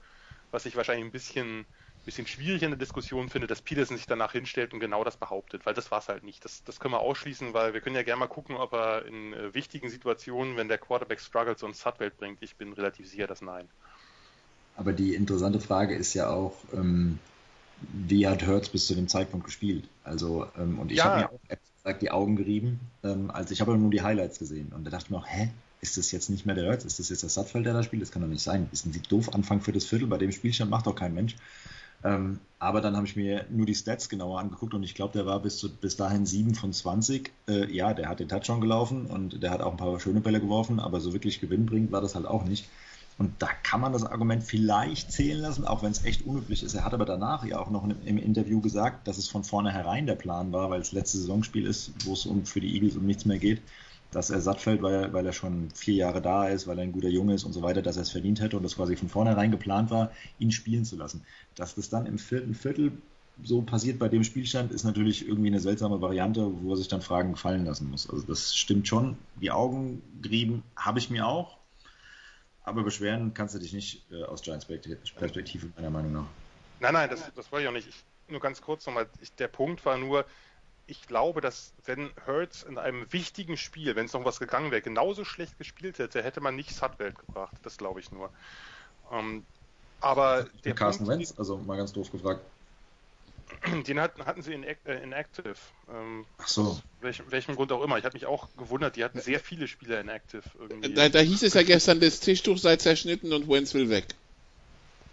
was 0.52 0.66
ich 0.66 0.76
wahrscheinlich 0.76 1.06
ein 1.06 1.12
bisschen, 1.12 1.66
bisschen 2.06 2.28
schwierig 2.28 2.64
in 2.64 2.72
der 2.72 2.80
Diskussion 2.80 3.30
finde, 3.30 3.48
dass 3.48 3.62
Peterson 3.62 3.98
sich 3.98 4.08
danach 4.08 4.32
hinstellt 4.32 4.74
und 4.74 4.80
genau 4.80 5.04
das 5.04 5.18
behauptet, 5.18 5.66
weil 5.66 5.74
das 5.74 5.92
war 5.92 6.00
es 6.00 6.08
halt 6.08 6.24
nicht. 6.24 6.46
Das, 6.46 6.64
das 6.64 6.80
können 6.80 6.94
wir 6.94 7.02
ausschließen, 7.02 7.54
weil 7.54 7.74
wir 7.74 7.82
können 7.82 7.96
ja 7.96 8.04
gerne 8.04 8.20
mal 8.20 8.28
gucken, 8.28 8.56
ob 8.56 8.74
er 8.74 9.06
in 9.06 9.34
äh, 9.34 9.54
wichtigen 9.54 9.90
Situationen, 9.90 10.56
wenn 10.56 10.70
der 10.70 10.78
Quarterback 10.78 11.20
struggles 11.20 11.64
und 11.64 11.76
Zutfeld 11.76 12.18
bringt, 12.18 12.42
ich 12.42 12.56
bin 12.56 12.74
relativ 12.74 13.10
sicher, 13.10 13.28
dass 13.28 13.42
nein. 13.42 13.70
Aber 14.80 14.94
die 14.94 15.14
interessante 15.14 15.60
Frage 15.60 15.94
ist 15.94 16.14
ja 16.14 16.30
auch, 16.30 16.56
ähm, 16.74 17.20
wie 17.92 18.28
hat 18.28 18.46
Hertz 18.46 18.70
bis 18.70 18.88
zu 18.88 18.96
dem 18.96 19.10
Zeitpunkt 19.10 19.46
gespielt? 19.46 19.84
Also, 20.06 20.48
ähm, 20.58 20.80
und 20.80 20.90
ich 20.92 21.00
ja. 21.00 21.06
habe 21.06 21.20
mir 21.20 21.30
auch 21.30 21.40
gesagt, 21.84 22.02
die 22.02 22.12
Augen 22.12 22.38
gerieben, 22.38 22.80
ähm, 23.04 23.30
als 23.30 23.52
ich 23.52 23.60
habe 23.60 23.78
nur 23.78 23.92
die 23.92 24.02
Highlights 24.02 24.40
gesehen. 24.40 24.72
Und 24.74 24.86
da 24.86 24.92
dachte 24.92 25.06
ich 25.06 25.12
mir 25.12 25.18
auch, 25.18 25.28
hä? 25.28 25.50
Ist 25.82 25.98
das 25.98 26.12
jetzt 26.12 26.30
nicht 26.30 26.46
mehr 26.46 26.56
der 26.56 26.66
Hertz? 26.66 26.84
Ist 26.84 27.00
das 27.00 27.10
jetzt 27.10 27.24
das 27.24 27.34
Sattfeld, 27.34 27.66
der 27.66 27.74
da 27.74 27.84
spielt? 27.84 28.02
Das 28.02 28.12
kann 28.12 28.22
doch 28.22 28.28
nicht 28.28 28.44
sein. 28.44 28.68
Ist 28.72 28.86
ein 28.86 29.02
doof 29.10 29.34
Anfang 29.34 29.62
für 29.62 29.72
das 29.72 29.86
Viertel. 29.86 30.08
Bei 30.08 30.18
dem 30.18 30.32
Spielstand 30.32 30.70
macht 30.72 30.88
doch 30.88 30.96
kein 30.96 31.14
Mensch. 31.14 31.36
Ähm, 32.04 32.40
aber 32.60 32.80
dann 32.82 32.96
habe 32.96 33.06
ich 33.06 33.16
mir 33.16 33.46
nur 33.50 33.66
die 33.66 33.76
Stats 33.76 34.08
genauer 34.08 34.40
angeguckt 34.40 34.74
und 34.74 34.84
ich 34.84 34.96
glaube, 34.96 35.14
der 35.14 35.26
war 35.26 35.42
bis, 35.42 35.58
zu, 35.58 35.70
bis 35.74 35.98
dahin 35.98 36.26
7 36.26 36.56
von 36.56 36.72
20. 36.72 37.32
Äh, 37.48 37.74
ja, 37.74 37.94
der 37.94 38.08
hat 38.08 38.20
den 38.20 38.30
Touchdown 38.30 38.62
gelaufen 38.62 39.06
und 39.06 39.44
der 39.44 39.52
hat 39.52 39.62
auch 39.62 39.72
ein 39.72 39.78
paar 39.78 40.00
schöne 40.00 40.22
Bälle 40.22 40.40
geworfen, 40.40 40.80
aber 40.80 41.00
so 41.02 41.14
wirklich 41.14 41.42
Gewinn 41.42 41.66
bringt 41.66 41.92
war 41.92 42.02
das 42.02 42.16
halt 42.16 42.26
auch 42.26 42.46
nicht. 42.46 42.70
Und 43.20 43.34
da 43.40 43.50
kann 43.64 43.82
man 43.82 43.92
das 43.92 44.06
Argument 44.06 44.44
vielleicht 44.44 45.12
zählen 45.12 45.42
lassen, 45.42 45.66
auch 45.66 45.84
wenn 45.84 45.92
es 45.92 46.06
echt 46.06 46.26
unüblich 46.26 46.64
ist. 46.64 46.74
Er 46.74 46.86
hat 46.86 46.94
aber 46.94 47.04
danach 47.04 47.46
ja 47.46 47.60
auch 47.60 47.70
noch 47.70 47.84
im 47.84 48.18
Interview 48.18 48.62
gesagt, 48.62 49.10
dass 49.10 49.18
es 49.18 49.28
von 49.28 49.44
vornherein 49.44 50.08
der 50.08 50.16
Plan 50.16 50.54
war, 50.54 50.70
weil 50.70 50.80
es 50.80 50.94
letzte 50.94 51.18
Saisonspiel 51.18 51.66
ist, 51.66 51.92
wo 52.06 52.14
es 52.14 52.26
um, 52.26 52.46
für 52.46 52.62
die 52.62 52.74
Eagles 52.74 52.96
um 52.96 53.06
nichts 53.06 53.26
mehr 53.26 53.38
geht, 53.38 53.62
dass 54.12 54.30
er 54.30 54.40
satt 54.40 54.62
fällt, 54.62 54.82
weil, 54.82 55.12
weil 55.12 55.26
er 55.26 55.34
schon 55.34 55.70
vier 55.76 55.96
Jahre 55.96 56.22
da 56.22 56.48
ist, 56.48 56.66
weil 56.66 56.80
er 56.80 56.84
ein 56.84 56.94
guter 56.94 57.10
Junge 57.10 57.34
ist 57.34 57.44
und 57.44 57.52
so 57.52 57.62
weiter, 57.62 57.82
dass 57.82 57.98
er 57.98 58.04
es 58.04 58.10
verdient 58.10 58.40
hätte 58.40 58.56
und 58.56 58.64
das 58.64 58.78
quasi 58.78 58.96
von 58.96 59.10
vornherein 59.10 59.52
geplant 59.52 59.92
war, 59.92 60.12
ihn 60.40 60.54
spielen 60.54 60.86
zu 60.86 60.96
lassen. 60.96 61.26
Dass 61.56 61.76
das 61.76 61.90
dann 61.90 62.06
im 62.06 62.20
vierten 62.20 62.56
Viertel 62.56 62.94
so 63.44 63.62
passiert 63.62 64.00
bei 64.00 64.08
dem 64.08 64.24
Spielstand, 64.24 64.72
ist 64.72 64.86
natürlich 64.86 65.28
irgendwie 65.28 65.50
eine 65.50 65.60
seltsame 65.60 66.02
Variante, 66.02 66.50
wo 66.62 66.72
er 66.72 66.78
sich 66.78 66.88
dann 66.88 67.02
Fragen 67.02 67.34
gefallen 67.34 67.66
lassen 67.66 67.90
muss. 67.90 68.10
Also 68.10 68.26
das 68.26 68.56
stimmt 68.56 68.88
schon. 68.88 69.18
Die 69.42 69.52
Augen 69.52 70.02
gerieben 70.22 70.64
habe 70.78 71.00
ich 71.00 71.10
mir 71.10 71.28
auch. 71.28 71.59
Aber 72.64 72.84
beschweren 72.84 73.34
kannst 73.34 73.56
du 73.56 73.60
dich 73.60 73.74
nicht 73.74 74.12
äh, 74.12 74.24
aus 74.24 74.42
Giants 74.42 74.66
Perspektive, 74.66 75.70
meiner 75.76 75.90
Meinung 75.90 76.14
nach. 76.14 76.26
Nein, 76.80 76.94
nein, 76.94 77.10
das, 77.10 77.32
das 77.36 77.52
wollte 77.52 77.64
ich 77.64 77.70
auch 77.70 77.74
nicht. 77.74 77.88
Ich, 77.88 78.04
nur 78.28 78.40
ganz 78.40 78.62
kurz 78.62 78.86
nochmal. 78.86 79.08
Ich, 79.22 79.34
der 79.34 79.48
Punkt 79.48 79.86
war 79.86 79.98
nur, 79.98 80.26
ich 80.88 81.08
glaube, 81.08 81.42
dass 81.42 81.74
wenn 81.86 82.12
Hurts 82.28 82.64
in 82.64 82.78
einem 82.78 83.12
wichtigen 83.12 83.58
Spiel, 83.58 83.96
wenn 83.96 84.06
es 84.06 84.14
noch 84.14 84.26
was 84.26 84.40
gegangen 84.40 84.72
wäre, 84.72 84.82
genauso 84.82 85.24
schlecht 85.26 85.58
gespielt 85.58 86.00
hätte, 86.00 86.24
hätte 86.24 86.42
man 86.42 86.56
nicht 86.56 86.76
Sutwelt 86.76 87.18
gebracht. 87.18 87.56
Das 87.64 87.78
glaube 87.78 88.00
ich 88.00 88.12
nur. 88.12 88.30
Ähm, 89.12 89.44
aber 90.02 90.48
der 90.64 90.76
Carsten 90.76 91.08
Wentz, 91.08 91.34
also 91.38 91.58
mal 91.58 91.78
ganz 91.78 91.92
doof 91.92 92.12
gefragt. 92.12 92.42
Den 93.88 94.00
hatten, 94.00 94.26
hatten 94.26 94.42
sie 94.42 94.54
in, 94.54 94.64
äh, 94.64 94.76
in 95.04 95.12
Active. 95.12 95.56
Ähm, 95.90 96.26
Ach 96.38 96.48
so. 96.48 96.80
Welch, 97.02 97.22
welchem 97.30 97.56
Grund 97.56 97.72
auch 97.72 97.84
immer. 97.84 97.98
Ich 97.98 98.06
habe 98.06 98.14
mich 98.14 98.26
auch 98.26 98.48
gewundert, 98.58 98.96
die 98.96 99.04
hatten 99.04 99.20
sehr 99.20 99.40
viele 99.40 99.68
Spieler 99.68 100.00
in 100.00 100.10
Active 100.10 100.44
irgendwie. 100.60 100.94
Da, 100.94 101.10
da 101.10 101.20
hieß 101.20 101.44
es 101.44 101.54
ja 101.54 101.64
gestern, 101.64 102.00
das 102.00 102.20
Tischtuch 102.20 102.58
sei 102.58 102.78
zerschnitten 102.78 103.34
und 103.34 103.50
Wenz 103.50 103.74
will 103.74 103.90
weg. 103.90 104.06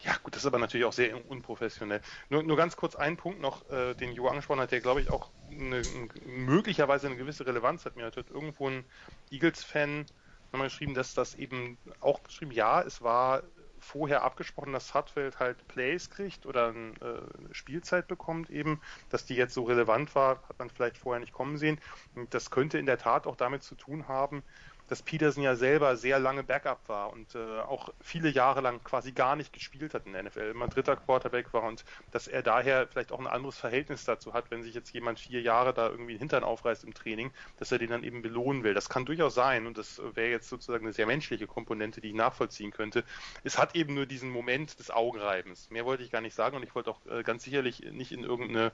Ja, 0.02 0.14
gut, 0.22 0.34
das 0.34 0.42
ist 0.42 0.46
aber 0.46 0.58
natürlich 0.58 0.86
auch 0.86 0.92
sehr 0.92 1.28
unprofessionell. 1.30 2.00
Nur, 2.28 2.42
nur 2.44 2.56
ganz 2.56 2.76
kurz 2.76 2.94
ein 2.94 3.16
Punkt 3.16 3.40
noch, 3.40 3.68
äh, 3.70 3.94
den 3.94 4.12
Jo 4.12 4.28
angesprochen 4.28 4.60
hat, 4.60 4.70
der 4.70 4.80
glaube 4.80 5.00
ich 5.00 5.10
auch 5.10 5.30
eine, 5.50 5.82
möglicherweise 6.24 7.08
eine 7.08 7.16
gewisse 7.16 7.44
Relevanz 7.46 7.84
hat. 7.84 7.96
Mir 7.96 8.04
hat 8.04 8.16
irgendwo 8.16 8.68
ein 8.68 8.84
Eagles-Fan 9.30 10.06
nochmal 10.52 10.68
geschrieben, 10.68 10.94
dass 10.94 11.14
das 11.14 11.34
eben 11.34 11.76
auch 12.00 12.22
geschrieben, 12.22 12.52
ja, 12.52 12.82
es 12.82 13.02
war 13.02 13.42
vorher 13.86 14.22
abgesprochen, 14.24 14.72
dass 14.72 14.88
Sutfeld 14.88 15.38
halt 15.38 15.66
Plays 15.68 16.10
kriegt 16.10 16.44
oder 16.44 16.68
eine 16.68 16.92
äh, 17.00 17.54
Spielzeit 17.54 18.08
bekommt 18.08 18.50
eben, 18.50 18.80
dass 19.08 19.24
die 19.24 19.36
jetzt 19.36 19.54
so 19.54 19.62
relevant 19.62 20.14
war, 20.14 20.42
hat 20.48 20.58
man 20.58 20.70
vielleicht 20.70 20.98
vorher 20.98 21.20
nicht 21.20 21.32
kommen 21.32 21.56
sehen. 21.56 21.80
Und 22.14 22.34
das 22.34 22.50
könnte 22.50 22.78
in 22.78 22.86
der 22.86 22.98
Tat 22.98 23.26
auch 23.26 23.36
damit 23.36 23.62
zu 23.62 23.76
tun 23.76 24.08
haben, 24.08 24.42
dass 24.88 25.02
Peterson 25.02 25.42
ja 25.42 25.56
selber 25.56 25.96
sehr 25.96 26.18
lange 26.18 26.42
Backup 26.42 26.88
war 26.88 27.12
und 27.12 27.34
äh, 27.34 27.60
auch 27.60 27.92
viele 28.00 28.28
Jahre 28.28 28.60
lang 28.60 28.82
quasi 28.84 29.12
gar 29.12 29.36
nicht 29.36 29.52
gespielt 29.52 29.94
hat 29.94 30.06
in 30.06 30.12
der 30.12 30.22
NFL, 30.22 30.50
immer 30.50 30.68
dritter 30.68 30.96
Quarterback 30.96 31.52
war 31.52 31.64
und 31.64 31.84
dass 32.10 32.28
er 32.28 32.42
daher 32.42 32.86
vielleicht 32.86 33.12
auch 33.12 33.18
ein 33.18 33.26
anderes 33.26 33.58
Verhältnis 33.58 34.04
dazu 34.04 34.32
hat, 34.32 34.50
wenn 34.50 34.62
sich 34.62 34.74
jetzt 34.74 34.92
jemand 34.92 35.18
vier 35.18 35.40
Jahre 35.40 35.74
da 35.74 35.88
irgendwie 35.88 36.14
den 36.14 36.20
Hintern 36.20 36.44
aufreißt 36.44 36.84
im 36.84 36.94
Training, 36.94 37.32
dass 37.58 37.72
er 37.72 37.78
den 37.78 37.90
dann 37.90 38.04
eben 38.04 38.22
belohnen 38.22 38.62
will. 38.62 38.74
Das 38.74 38.88
kann 38.88 39.04
durchaus 39.04 39.34
sein 39.34 39.66
und 39.66 39.78
das 39.78 40.00
wäre 40.14 40.30
jetzt 40.30 40.48
sozusagen 40.48 40.84
eine 40.84 40.92
sehr 40.92 41.06
menschliche 41.06 41.46
Komponente, 41.46 42.00
die 42.00 42.08
ich 42.08 42.14
nachvollziehen 42.14 42.70
könnte. 42.70 43.04
Es 43.44 43.58
hat 43.58 43.74
eben 43.74 43.94
nur 43.94 44.06
diesen 44.06 44.30
Moment 44.30 44.78
des 44.78 44.90
Augenreibens. 44.90 45.70
Mehr 45.70 45.84
wollte 45.84 46.02
ich 46.02 46.10
gar 46.10 46.20
nicht 46.20 46.34
sagen 46.34 46.56
und 46.56 46.62
ich 46.62 46.74
wollte 46.74 46.90
auch 46.90 47.04
äh, 47.06 47.22
ganz 47.22 47.44
sicherlich 47.44 47.80
nicht 47.80 48.12
in 48.12 48.24
irgendeine 48.24 48.72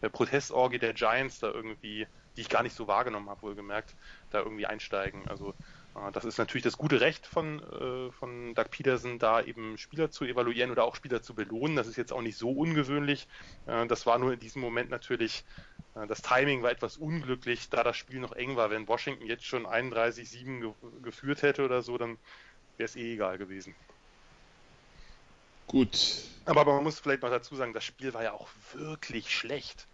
äh, 0.00 0.10
Protestorgie 0.10 0.78
der 0.78 0.92
Giants 0.92 1.38
da 1.38 1.48
irgendwie 1.48 2.06
die 2.36 2.40
ich 2.40 2.48
gar 2.48 2.62
nicht 2.62 2.74
so 2.74 2.86
wahrgenommen 2.86 3.28
habe, 3.28 3.42
wohlgemerkt, 3.42 3.94
da 4.34 4.40
irgendwie 4.40 4.66
einsteigen. 4.66 5.26
Also 5.28 5.54
äh, 5.94 6.12
das 6.12 6.24
ist 6.24 6.38
natürlich 6.38 6.64
das 6.64 6.78
gute 6.78 7.00
Recht 7.00 7.26
von, 7.26 7.60
äh, 7.60 8.10
von 8.12 8.54
Doug 8.54 8.70
Peterson, 8.70 9.18
da 9.18 9.42
eben 9.42 9.78
Spieler 9.78 10.10
zu 10.10 10.24
evaluieren 10.24 10.70
oder 10.70 10.84
auch 10.84 10.94
Spieler 10.94 11.22
zu 11.22 11.34
belohnen. 11.34 11.76
Das 11.76 11.86
ist 11.86 11.96
jetzt 11.96 12.12
auch 12.12 12.22
nicht 12.22 12.36
so 12.36 12.50
ungewöhnlich. 12.50 13.28
Äh, 13.66 13.86
das 13.86 14.06
war 14.06 14.18
nur 14.18 14.32
in 14.32 14.40
diesem 14.40 14.62
Moment 14.62 14.90
natürlich, 14.90 15.44
das 16.08 16.22
Timing 16.22 16.62
war 16.62 16.70
etwas 16.70 16.96
unglücklich, 16.96 17.68
da 17.68 17.82
das 17.82 17.98
Spiel 17.98 18.18
noch 18.18 18.32
eng 18.32 18.56
war. 18.56 18.70
Wenn 18.70 18.88
Washington 18.88 19.26
jetzt 19.26 19.44
schon 19.44 19.66
31-7 19.66 20.60
ge 20.60 20.72
geführt 21.02 21.42
hätte 21.42 21.66
oder 21.66 21.82
so, 21.82 21.98
dann 21.98 22.16
wäre 22.78 22.86
es 22.86 22.96
eh 22.96 23.12
egal 23.12 23.36
gewesen. 23.36 23.74
Gut. 25.66 26.22
Aber, 26.46 26.62
aber 26.62 26.74
man 26.76 26.84
muss 26.84 26.98
vielleicht 26.98 27.22
noch 27.22 27.28
dazu 27.28 27.56
sagen, 27.56 27.74
das 27.74 27.84
Spiel 27.84 28.14
war 28.14 28.22
ja 28.22 28.32
auch 28.32 28.48
wirklich 28.72 29.34
schlecht. 29.34 29.86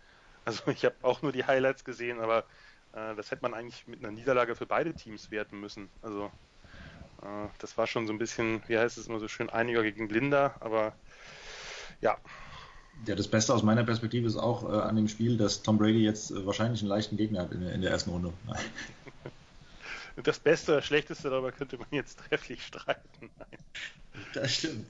Also 0.44 0.70
ich 0.70 0.84
habe 0.86 0.96
auch 1.02 1.20
nur 1.20 1.32
die 1.32 1.44
Highlights 1.44 1.84
gesehen, 1.84 2.20
aber 2.20 2.44
äh, 2.92 3.14
das 3.14 3.30
hätte 3.30 3.42
man 3.42 3.54
eigentlich 3.54 3.86
mit 3.86 4.00
einer 4.00 4.12
Niederlage 4.12 4.54
für 4.56 4.66
beide 4.66 4.94
Teams 4.94 5.30
werten 5.30 5.60
müssen. 5.60 5.88
Also 6.02 6.30
äh, 7.22 7.48
das 7.58 7.76
war 7.76 7.86
schon 7.86 8.06
so 8.06 8.12
ein 8.12 8.18
bisschen, 8.18 8.62
wie 8.66 8.78
heißt 8.78 8.98
es 8.98 9.06
immer 9.06 9.20
so 9.20 9.28
schön, 9.28 9.50
einiger 9.50 9.82
gegen 9.82 10.08
Blinder, 10.08 10.54
aber 10.60 10.94
ja. 12.00 12.16
Ja, 13.06 13.14
das 13.14 13.28
Beste 13.28 13.54
aus 13.54 13.62
meiner 13.62 13.84
Perspektive 13.84 14.26
ist 14.26 14.36
auch 14.36 14.64
äh, 14.64 14.76
an 14.76 14.96
dem 14.96 15.08
Spiel, 15.08 15.36
dass 15.36 15.62
Tom 15.62 15.78
Brady 15.78 16.02
jetzt 16.02 16.30
äh, 16.30 16.46
wahrscheinlich 16.46 16.80
einen 16.80 16.88
leichten 16.88 17.16
Gegner 17.16 17.42
hat 17.42 17.52
in, 17.52 17.62
in 17.62 17.80
der 17.80 17.90
ersten 17.90 18.10
Runde. 18.10 18.32
das 20.22 20.38
Beste 20.38 20.72
oder 20.72 20.82
Schlechteste, 20.82 21.30
darüber 21.30 21.52
könnte 21.52 21.78
man 21.78 21.86
jetzt 21.90 22.18
trefflich 22.18 22.64
streiten. 22.64 23.30
Nein. 23.38 23.48
Das 24.34 24.52
stimmt. 24.52 24.84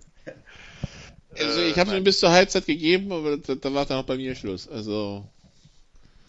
Also 1.39 1.61
ich 1.61 1.79
habe 1.79 1.91
es 1.91 1.97
ihm 1.99 2.05
bis 2.05 2.19
zur 2.19 2.31
Halbzeit 2.31 2.65
gegeben, 2.65 3.13
aber 3.13 3.37
da, 3.37 3.55
da 3.55 3.75
war 3.75 3.85
dann 3.85 3.99
auch 3.99 4.07
bei 4.07 4.17
mir 4.17 4.35
Schluss. 4.35 4.67
Also 4.67 5.29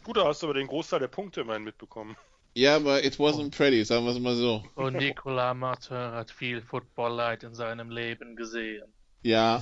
Gut, 0.10 0.18
da 0.18 0.26
hast 0.26 0.42
du 0.42 0.48
aber 0.48 0.56
den 0.56 0.66
Großteil 0.66 1.02
der 1.02 1.08
Punkte 1.08 1.42
immerhin 1.42 1.64
mitbekommen. 1.64 2.18
Ja, 2.56 2.78
aber 2.78 3.06
it 3.06 3.18
wasn't 3.18 3.52
pretty, 3.52 3.86
sagen 3.86 4.06
wir 4.06 4.12
es 4.12 4.18
mal 4.18 4.36
so. 4.36 4.64
Und 4.74 4.96
Nicolas 4.96 5.56
Martin 5.56 5.98
hat 5.98 6.32
viel 6.32 6.64
Football-Leid 6.64 7.44
in 7.44 7.54
seinem 7.54 7.92
Leben 7.92 8.36
gesehen. 8.36 8.86
Ja. 9.22 9.62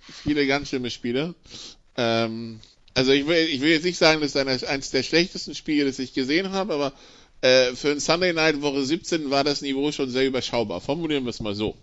Viele 0.00 0.48
ganz 0.48 0.70
schlimme 0.70 0.90
Spiele. 0.90 1.36
Ähm, 1.96 2.58
also 2.92 3.12
ich 3.12 3.28
will, 3.28 3.46
ich 3.46 3.60
will 3.60 3.70
jetzt 3.70 3.84
nicht 3.84 3.98
sagen, 3.98 4.20
das 4.20 4.34
ist 4.34 4.64
eines 4.64 4.90
der 4.90 5.04
schlechtesten 5.04 5.54
Spiele, 5.54 5.84
das 5.84 6.00
ich 6.00 6.12
gesehen 6.12 6.50
habe, 6.50 6.74
aber 6.74 6.92
äh, 7.40 7.76
für 7.76 7.92
ein 7.92 8.00
Sunday 8.00 8.32
Night 8.32 8.62
Woche 8.62 8.82
17 8.82 9.30
war 9.30 9.44
das 9.44 9.62
Niveau 9.62 9.92
schon 9.92 10.10
sehr 10.10 10.26
überschaubar. 10.26 10.80
Formulieren 10.80 11.22
wir 11.22 11.30
es 11.30 11.38
mal 11.38 11.54
so. 11.54 11.76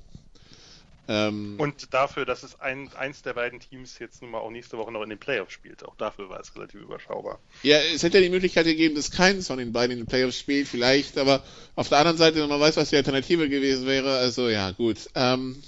Ähm, 1.12 1.56
und 1.58 1.92
dafür, 1.92 2.24
dass 2.24 2.44
es 2.44 2.60
ein, 2.60 2.88
eins 2.94 3.24
der 3.24 3.34
beiden 3.34 3.60
Teams 3.60 3.98
jetzt 3.98 4.22
nun 4.22 4.30
mal 4.30 4.38
auch 4.38 4.52
nächste 4.52 4.78
Woche 4.78 4.92
noch 4.92 5.02
in 5.02 5.10
den 5.10 5.18
Playoffs 5.18 5.54
spielt. 5.54 5.84
Auch 5.84 5.96
dafür 5.96 6.30
war 6.30 6.40
es 6.40 6.56
relativ 6.56 6.82
überschaubar. 6.82 7.40
Ja, 7.64 7.80
es 7.80 8.04
hätte 8.04 8.20
ja 8.20 8.24
die 8.24 8.30
Möglichkeit 8.30 8.66
gegeben, 8.66 8.94
dass 8.94 9.10
keines 9.10 9.48
von 9.48 9.58
den 9.58 9.74
beiden 9.74 9.94
in 9.94 10.04
den 10.04 10.08
Playoffs 10.08 10.38
spielt, 10.38 10.68
vielleicht, 10.68 11.18
aber 11.18 11.44
auf 11.76 11.90
der 11.90 11.98
anderen 11.98 12.20
Seite, 12.20 12.46
man 12.46 12.60
weiß, 12.60 12.78
was 12.78 12.92
die 12.92 12.96
Alternative 12.96 13.50
gewesen 13.50 13.88
wäre, 13.88 14.18
also 14.18 14.50
ja, 14.50 14.70
gut. 14.70 15.10
Ähm, 15.16 15.64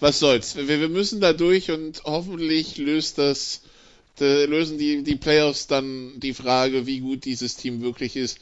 was 0.00 0.20
soll's. 0.20 0.56
Wir, 0.56 0.80
wir 0.80 0.88
müssen 0.88 1.20
da 1.20 1.34
durch 1.34 1.70
und 1.70 2.02
hoffentlich 2.04 2.78
löst 2.78 3.18
das, 3.18 3.60
lösen 4.18 4.78
die, 4.78 5.02
die 5.02 5.16
Playoffs 5.16 5.66
dann 5.66 6.18
die 6.18 6.32
Frage, 6.32 6.86
wie 6.86 7.00
gut 7.00 7.26
dieses 7.26 7.56
Team 7.56 7.82
wirklich 7.82 8.16
ist, 8.16 8.38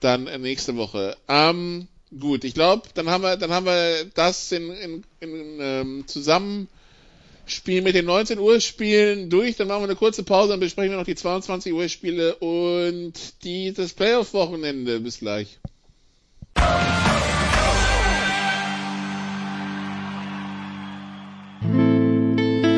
dann 0.00 0.24
nächste 0.42 0.76
Woche. 0.76 1.16
Ähm, 1.28 1.86
Gut, 2.18 2.44
ich 2.44 2.54
glaube, 2.54 2.82
dann 2.94 3.08
haben 3.10 3.22
wir, 3.22 3.36
dann 3.36 3.50
haben 3.50 3.66
wir 3.66 4.04
das 4.14 4.52
in, 4.52 4.70
in, 4.70 5.04
in 5.20 5.58
ähm, 5.60 6.04
Zusammenspiel 6.06 7.82
mit 7.82 7.96
den 7.96 8.04
19 8.04 8.38
Uhr 8.38 8.60
Spielen 8.60 9.30
durch. 9.30 9.56
Dann 9.56 9.66
machen 9.66 9.82
wir 9.82 9.88
eine 9.88 9.96
kurze 9.96 10.22
Pause, 10.22 10.50
dann 10.50 10.60
besprechen 10.60 10.92
wir 10.92 10.98
noch 10.98 11.06
die 11.06 11.16
22 11.16 11.72
Uhr 11.72 11.88
Spiele 11.88 12.36
und 12.36 13.14
das 13.76 13.92
Playoff 13.94 14.32
Wochenende. 14.32 15.00
Bis 15.00 15.18
gleich. 15.18 15.58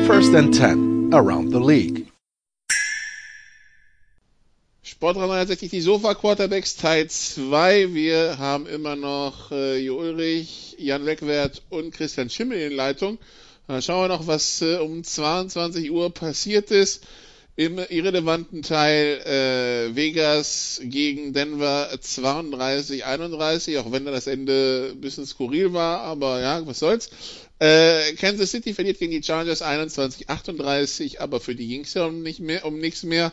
First 0.07 0.33
and 0.33 0.55
10 0.55 1.13
around 1.13 1.51
the 1.51 1.59
league. 1.59 2.07
Sport 4.97 5.17
360, 5.17 5.69
die 5.69 5.81
Sofa 5.81 6.15
Quarterbacks 6.15 6.75
Teil 6.75 7.07
2. 7.07 7.93
Wir 7.93 8.39
haben 8.39 8.65
immer 8.65 8.95
noch 8.95 9.51
äh, 9.51 9.77
Jo 9.77 9.99
Ulrich, 9.99 10.75
Jan 10.79 11.05
Wegwert 11.05 11.61
und 11.69 11.91
Christian 11.91 12.31
Schimmel 12.31 12.59
in 12.59 12.73
Leitung. 12.73 13.19
Dann 13.67 13.83
schauen 13.83 14.05
wir 14.05 14.07
noch, 14.07 14.25
was 14.25 14.59
äh, 14.63 14.77
um 14.77 15.03
22 15.03 15.91
Uhr 15.91 16.11
passiert 16.11 16.71
ist. 16.71 17.03
Im 17.55 17.77
irrelevanten 17.77 18.63
Teil 18.63 19.21
äh, 19.21 19.95
Vegas 19.95 20.81
gegen 20.83 21.31
Denver 21.31 21.91
32-31, 21.93 23.77
auch 23.77 23.91
wenn 23.91 24.05
da 24.05 24.09
das 24.09 24.25
Ende 24.25 24.93
ein 24.93 24.99
bisschen 24.99 25.27
skurril 25.27 25.73
war, 25.73 25.99
aber 25.99 26.41
ja, 26.41 26.65
was 26.65 26.79
soll's. 26.79 27.11
Äh, 27.59 28.13
Kansas 28.13 28.49
City 28.49 28.73
verliert 28.73 28.97
gegen 28.97 29.11
die 29.11 29.21
Chargers 29.21 29.61
21-38, 29.61 31.19
aber 31.19 31.39
für 31.39 31.53
die 31.53 31.67
ging's 31.67 31.93
ja 31.93 32.05
um, 32.05 32.23
nicht 32.23 32.39
mehr, 32.39 32.65
um 32.65 32.79
nichts 32.79 33.03
mehr. 33.03 33.31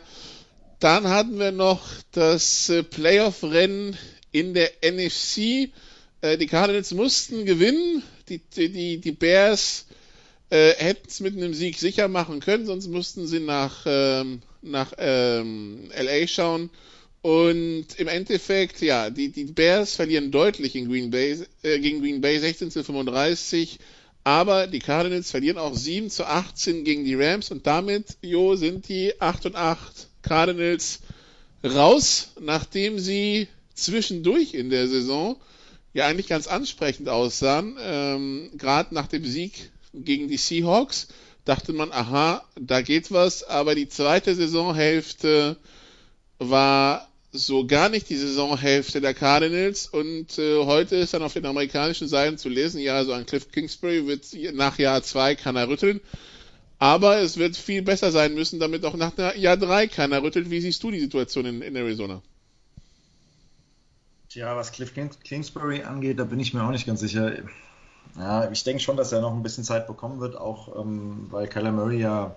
Dann 0.79 1.07
hatten 1.07 1.39
wir 1.39 1.51
noch 1.51 1.81
das 2.11 2.69
äh, 2.69 2.83
Playoff-Rennen 2.83 3.97
in 4.31 4.53
der 4.53 4.71
NFC. 4.83 5.69
Äh, 6.21 6.37
die 6.37 6.47
Cardinals 6.47 6.91
mussten 6.93 7.45
gewinnen. 7.45 8.03
Die, 8.29 8.39
die, 8.39 8.97
die 8.99 9.11
Bears 9.11 9.85
äh, 10.49 10.73
hätten 10.73 11.07
es 11.07 11.19
mit 11.19 11.37
einem 11.37 11.53
Sieg 11.53 11.77
sicher 11.77 12.07
machen 12.07 12.39
können, 12.39 12.65
sonst 12.65 12.87
mussten 12.87 13.27
sie 13.27 13.39
nach, 13.39 13.85
ähm, 13.85 14.41
nach 14.61 14.93
ähm, 14.97 15.89
LA 15.95 16.27
schauen. 16.27 16.69
Und 17.21 17.87
im 17.97 18.07
Endeffekt, 18.07 18.81
ja, 18.81 19.09
die, 19.09 19.29
die 19.29 19.45
Bears 19.45 19.95
verlieren 19.95 20.31
deutlich 20.31 20.75
in 20.75 20.87
Green 20.87 21.09
Bay, 21.09 21.39
äh, 21.63 21.79
gegen 21.79 22.01
Green 22.01 22.21
Bay 22.21 22.39
16 22.39 22.69
zu 22.69 22.83
35. 22.83 23.79
Aber 24.23 24.67
die 24.67 24.79
Cardinals 24.79 25.31
verlieren 25.31 25.57
auch 25.57 25.75
7 25.75 26.09
zu 26.09 26.25
18 26.25 26.83
gegen 26.83 27.05
die 27.05 27.15
Rams 27.15 27.51
und 27.51 27.65
damit, 27.65 28.17
jo, 28.21 28.55
sind 28.55 28.89
die 28.89 29.19
8 29.21 29.47
und 29.47 29.55
8 29.55 30.07
Cardinals 30.25 30.99
raus, 31.63 32.31
nachdem 32.39 32.99
sie 32.99 33.47
zwischendurch 33.73 34.53
in 34.53 34.69
der 34.69 34.87
Saison 34.87 35.37
ja 35.93 36.07
eigentlich 36.07 36.27
ganz 36.27 36.47
ansprechend 36.47 37.09
aussahen. 37.09 37.77
Ähm, 37.79 38.51
Gerade 38.57 38.93
nach 38.93 39.07
dem 39.07 39.25
Sieg 39.25 39.71
gegen 39.93 40.27
die 40.27 40.37
Seahawks 40.37 41.07
dachte 41.45 41.73
man, 41.73 41.91
aha, 41.91 42.43
da 42.59 42.81
geht 42.81 43.11
was, 43.11 43.43
aber 43.43 43.75
die 43.75 43.87
zweite 43.87 44.35
Saisonhälfte 44.35 45.57
war 46.39 47.07
so 47.31 47.67
gar 47.67 47.89
nicht 47.89 48.09
die 48.09 48.17
Saisonhälfte 48.17 49.01
der 49.01 49.13
Cardinals 49.13 49.87
und 49.87 50.37
äh, 50.39 50.57
heute 50.63 50.95
ist 50.95 51.13
dann 51.13 51.21
auf 51.21 51.33
den 51.33 51.45
amerikanischen 51.45 52.07
Seiten 52.07 52.37
zu 52.37 52.49
lesen, 52.49 52.79
ja, 52.79 53.03
so 53.03 53.11
ein 53.11 53.25
Cliff 53.25 53.51
Kingsbury 53.51 54.07
wird 54.07 54.25
nach 54.53 54.79
Jahr 54.79 55.03
zwei 55.03 55.35
kann 55.35 55.55
er 55.55 55.67
rütteln. 55.67 56.01
Aber 56.77 57.17
es 57.19 57.37
wird 57.37 57.55
viel 57.55 57.81
besser 57.81 58.11
sein 58.11 58.33
müssen, 58.33 58.59
damit 58.59 58.85
auch 58.85 58.95
nach 58.95 59.13
Jahr 59.35 59.57
3 59.57 59.87
keiner 59.87 60.21
rüttelt. 60.21 60.49
Wie 60.49 60.59
siehst 60.59 60.83
du 60.83 60.91
die 60.91 60.99
Situation 60.99 61.45
in, 61.45 61.61
in 61.61 61.75
Arizona? 61.75 62.21
Tja, 64.29 64.55
was 64.57 64.73
Cliff 64.73 64.93
Kingsbury 64.93 65.83
angeht, 65.83 66.19
da 66.19 66.25
bin 66.25 66.39
ich 66.39 66.53
mir 66.53 66.63
auch 66.63 66.71
nicht 66.71 66.85
ganz 66.85 66.99
sicher. 66.99 67.31
Ja, 68.17 68.51
ich 68.51 68.63
denke 68.63 68.81
schon, 68.81 68.97
dass 68.97 69.11
er 69.11 69.21
noch 69.21 69.33
ein 69.33 69.43
bisschen 69.43 69.63
Zeit 69.63 69.87
bekommen 69.87 70.19
wird, 70.19 70.35
auch 70.35 70.79
ähm, 70.79 71.27
weil 71.29 71.47
Kyler 71.47 71.71
Murray 71.71 71.99
ja 71.99 72.35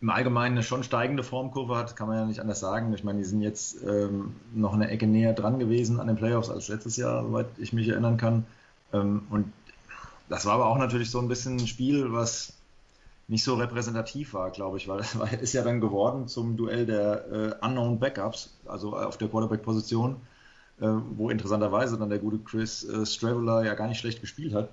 im 0.00 0.10
Allgemeinen 0.10 0.56
eine 0.56 0.62
schon 0.62 0.82
steigende 0.82 1.22
Formkurve 1.22 1.76
hat, 1.76 1.96
kann 1.96 2.08
man 2.08 2.18
ja 2.18 2.24
nicht 2.26 2.40
anders 2.40 2.60
sagen. 2.60 2.92
Ich 2.92 3.04
meine, 3.04 3.18
die 3.18 3.24
sind 3.24 3.40
jetzt 3.40 3.82
ähm, 3.82 4.34
noch 4.52 4.74
eine 4.74 4.90
Ecke 4.90 5.06
näher 5.06 5.32
dran 5.32 5.58
gewesen 5.58 6.00
an 6.00 6.08
den 6.08 6.16
Playoffs 6.16 6.50
als 6.50 6.68
letztes 6.68 6.96
Jahr, 6.96 7.22
soweit 7.22 7.46
ich 7.58 7.72
mich 7.72 7.88
erinnern 7.88 8.16
kann. 8.16 8.44
Ähm, 8.92 9.22
und 9.30 9.52
das 10.28 10.44
war 10.46 10.54
aber 10.54 10.66
auch 10.66 10.78
natürlich 10.78 11.10
so 11.10 11.20
ein 11.20 11.28
bisschen 11.28 11.56
ein 11.56 11.66
Spiel, 11.66 12.12
was 12.12 12.52
nicht 13.26 13.44
so 13.44 13.54
repräsentativ 13.54 14.34
war, 14.34 14.50
glaube 14.50 14.76
ich, 14.76 14.88
weil 14.88 15.00
es 15.32 15.42
ist 15.42 15.52
ja 15.54 15.62
dann 15.62 15.80
geworden 15.80 16.28
zum 16.28 16.56
Duell 16.56 16.86
der 16.86 17.60
äh, 17.60 17.66
Unknown 17.66 17.98
Backups, 17.98 18.54
also 18.66 18.96
auf 18.96 19.18
der 19.18 19.28
Quarterback-Position, 19.28 20.16
äh, 20.80 20.86
wo 21.16 21.30
interessanterweise 21.30 21.98
dann 21.98 22.10
der 22.10 22.18
gute 22.18 22.38
Chris 22.38 22.84
äh, 22.84 23.06
Straveller 23.06 23.64
ja 23.64 23.74
gar 23.74 23.88
nicht 23.88 23.98
schlecht 23.98 24.20
gespielt 24.20 24.54
hat. 24.54 24.68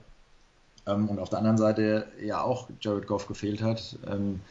Ähm, 0.86 1.10
und 1.10 1.20
auf 1.20 1.30
der 1.30 1.39
anderen 1.39 1.58
Seite 1.58 2.08
ja 2.22 2.41
auch 2.41 2.70
Jared 2.82 3.08
Goff 3.08 3.28
gefehlt 3.28 3.62
hat. 3.62 3.97
Ähm, 4.08 4.41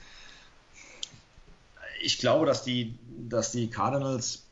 ich 2.03 2.19
glaube, 2.19 2.47
dass 2.47 2.63
die, 2.63 2.95
dass 3.29 3.53
die 3.53 3.69
Cardinals 3.69 4.45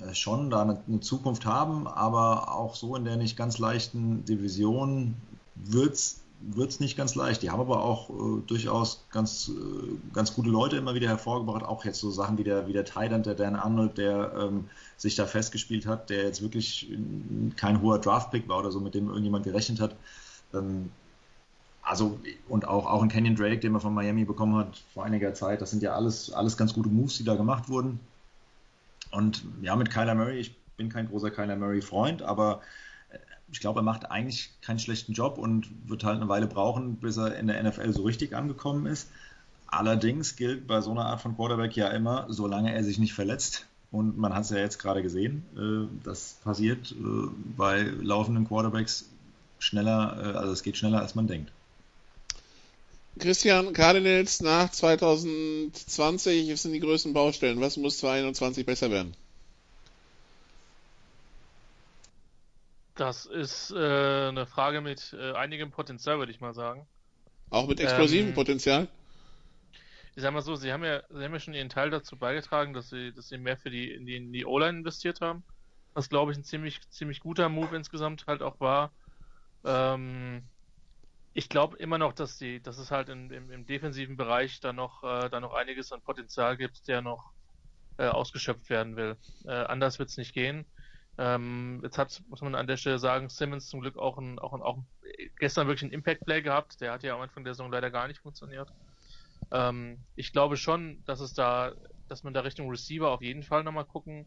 äh, 0.00 0.14
schon 0.14 0.50
da 0.50 0.62
eine, 0.62 0.82
eine, 0.88 1.00
Zukunft 1.00 1.46
haben, 1.46 1.86
aber 1.86 2.52
auch 2.52 2.74
so 2.74 2.96
in 2.96 3.04
der 3.04 3.16
nicht 3.16 3.36
ganz 3.36 3.58
leichten 3.58 4.24
Division 4.24 5.14
wird 5.54 5.94
es 5.94 6.20
nicht 6.40 6.96
ganz 6.96 7.14
leicht. 7.14 7.42
Die 7.42 7.50
haben 7.50 7.60
aber 7.60 7.82
auch 7.82 8.10
äh, 8.10 8.42
durchaus 8.46 9.04
ganz, 9.10 9.48
äh, 9.50 10.12
ganz 10.12 10.34
gute 10.34 10.50
Leute 10.50 10.76
immer 10.76 10.94
wieder 10.94 11.08
hervorgebracht. 11.08 11.64
Auch 11.64 11.84
jetzt 11.84 12.00
so 12.00 12.10
Sachen 12.10 12.38
wie 12.38 12.44
der, 12.44 12.66
wie 12.66 12.72
der 12.72 12.84
Thailand, 12.84 13.26
der 13.26 13.34
Dan 13.34 13.56
Arnold, 13.56 13.98
der 13.98 14.32
ähm, 14.38 14.68
sich 14.96 15.14
da 15.14 15.26
festgespielt 15.26 15.86
hat, 15.86 16.10
der 16.10 16.24
jetzt 16.24 16.42
wirklich 16.42 16.88
kein 17.56 17.82
hoher 17.82 17.98
Draftpick 17.98 18.48
war 18.48 18.58
oder 18.58 18.70
so, 18.70 18.80
mit 18.80 18.94
dem 18.94 19.08
irgendjemand 19.08 19.44
gerechnet 19.44 19.80
hat. 19.80 19.96
Ähm, 20.54 20.90
also 21.82 22.18
und 22.48 22.66
auch, 22.66 22.86
auch 22.86 23.02
ein 23.02 23.08
Kenyon 23.08 23.36
Drake, 23.36 23.58
den 23.58 23.72
man 23.72 23.80
von 23.80 23.94
Miami 23.94 24.24
bekommen 24.24 24.56
hat 24.56 24.82
vor 24.92 25.04
einiger 25.04 25.34
Zeit, 25.34 25.60
das 25.60 25.70
sind 25.70 25.82
ja 25.82 25.94
alles, 25.94 26.32
alles 26.32 26.56
ganz 26.56 26.74
gute 26.74 26.88
Moves, 26.88 27.16
die 27.16 27.24
da 27.24 27.36
gemacht 27.36 27.68
wurden. 27.68 28.00
Und 29.12 29.44
ja, 29.62 29.76
mit 29.76 29.90
Kyler 29.90 30.16
Murray, 30.16 30.40
ich 30.40 30.56
bin 30.76 30.88
kein 30.88 31.08
großer 31.08 31.30
Kyler 31.30 31.56
Murray-Freund, 31.56 32.22
aber 32.22 32.60
ich 33.50 33.60
glaube, 33.60 33.80
er 33.80 33.84
macht 33.84 34.10
eigentlich 34.10 34.50
keinen 34.60 34.78
schlechten 34.78 35.12
Job 35.12 35.38
und 35.38 35.68
wird 35.88 36.04
halt 36.04 36.16
eine 36.16 36.28
Weile 36.28 36.46
brauchen, 36.46 36.96
bis 36.96 37.16
er 37.16 37.36
in 37.36 37.46
der 37.46 37.62
NFL 37.62 37.92
so 37.92 38.02
richtig 38.02 38.34
angekommen 38.34 38.86
ist. 38.86 39.08
Allerdings 39.68 40.36
gilt 40.36 40.66
bei 40.66 40.80
so 40.80 40.90
einer 40.90 41.06
Art 41.06 41.20
von 41.20 41.36
Quarterback 41.36 41.76
ja 41.76 41.88
immer, 41.88 42.26
solange 42.28 42.74
er 42.74 42.84
sich 42.84 42.98
nicht 42.98 43.14
verletzt. 43.14 43.66
Und 43.92 44.18
man 44.18 44.34
hat 44.34 44.44
es 44.44 44.50
ja 44.50 44.58
jetzt 44.58 44.78
gerade 44.78 45.02
gesehen, 45.02 45.44
äh, 45.56 46.04
das 46.04 46.38
passiert 46.42 46.92
äh, 46.92 47.28
bei 47.56 47.82
laufenden 47.82 48.46
Quarterbacks 48.46 49.08
schneller, 49.58 50.36
also 50.36 50.52
es 50.52 50.62
geht 50.62 50.76
schneller, 50.76 51.00
als 51.00 51.14
man 51.14 51.26
denkt. 51.26 51.50
Christian, 53.18 53.72
Cardinals 53.72 54.42
nach 54.42 54.70
2020 54.70 56.52
was 56.52 56.62
sind 56.62 56.72
die 56.72 56.80
größten 56.80 57.14
Baustellen. 57.14 57.60
Was 57.60 57.78
muss 57.78 57.98
2021 57.98 58.66
besser 58.66 58.90
werden? 58.90 59.14
Das 62.96 63.26
ist 63.26 63.70
äh, 63.72 64.28
eine 64.28 64.46
Frage 64.46 64.80
mit 64.80 65.14
äh, 65.18 65.32
einigem 65.32 65.70
Potenzial, 65.70 66.18
würde 66.18 66.32
ich 66.32 66.40
mal 66.40 66.54
sagen. 66.54 66.86
Auch 67.50 67.68
mit 67.68 67.78
explosivem 67.78 68.28
ähm, 68.28 68.34
Potenzial? 68.34 68.88
Ich 70.14 70.22
sag 70.22 70.32
mal 70.32 70.40
so, 70.40 70.56
sie 70.56 70.72
haben 70.72 70.82
ja, 70.82 71.02
sie 71.10 71.22
haben 71.22 71.32
ja 71.34 71.38
schon 71.38 71.52
ihren 71.52 71.68
Teil 71.68 71.90
dazu 71.90 72.16
beigetragen, 72.16 72.72
dass 72.72 72.88
sie, 72.88 73.12
dass 73.12 73.28
sie 73.28 73.36
mehr 73.36 73.58
für 73.58 73.70
die, 73.70 73.92
in 73.92 74.06
die, 74.06 74.16
in 74.16 74.32
die 74.32 74.46
O-Line 74.46 74.78
investiert 74.78 75.20
haben. 75.20 75.44
Was 75.92 76.08
glaube 76.08 76.32
ich 76.32 76.38
ein 76.38 76.44
ziemlich, 76.44 76.80
ziemlich 76.88 77.20
guter 77.20 77.50
Move 77.50 77.76
insgesamt 77.76 78.26
halt 78.26 78.40
auch 78.40 78.60
war. 78.60 78.92
Ähm, 79.64 80.44
ich 81.34 81.50
glaube 81.50 81.76
immer 81.76 81.98
noch, 81.98 82.14
dass 82.14 82.38
die, 82.38 82.62
dass 82.62 82.78
es 82.78 82.90
halt 82.90 83.10
in, 83.10 83.30
im, 83.30 83.50
im, 83.50 83.66
defensiven 83.66 84.16
Bereich 84.16 84.58
da 84.60 84.72
noch, 84.72 85.04
äh, 85.04 85.28
da 85.28 85.38
noch 85.38 85.52
einiges 85.52 85.92
an 85.92 86.00
Potenzial 86.00 86.56
gibt, 86.56 86.88
der 86.88 87.02
noch 87.02 87.32
äh, 87.98 88.06
ausgeschöpft 88.06 88.70
werden 88.70 88.96
will. 88.96 89.18
Äh, 89.44 89.52
anders 89.52 89.98
wird 89.98 90.08
es 90.08 90.16
nicht 90.16 90.32
gehen. 90.32 90.64
Ähm, 91.18 91.80
jetzt 91.82 91.98
hat, 91.98 92.22
muss 92.28 92.42
man 92.42 92.54
an 92.54 92.66
der 92.66 92.76
Stelle 92.76 92.98
sagen, 92.98 93.28
Simmons 93.28 93.68
zum 93.68 93.80
Glück 93.80 93.96
auch, 93.96 94.18
ein, 94.18 94.38
auch, 94.38 94.52
ein, 94.52 94.62
auch 94.62 94.78
gestern 95.38 95.66
wirklich 95.66 95.84
einen 95.84 95.92
Impact-Play 95.92 96.42
gehabt. 96.42 96.80
Der 96.80 96.92
hat 96.92 97.02
ja 97.02 97.14
am 97.14 97.22
Anfang 97.22 97.44
der 97.44 97.54
Saison 97.54 97.70
leider 97.70 97.90
gar 97.90 98.08
nicht 98.08 98.20
funktioniert. 98.20 98.70
Ähm, 99.50 99.98
ich 100.14 100.32
glaube 100.32 100.56
schon, 100.56 101.02
dass 101.06 101.20
es 101.20 101.32
da, 101.32 101.72
dass 102.08 102.22
man 102.22 102.34
da 102.34 102.40
Richtung 102.40 102.68
Receiver 102.68 103.08
auf 103.08 103.22
jeden 103.22 103.42
Fall 103.42 103.64
nochmal 103.64 103.86
gucken, 103.86 104.26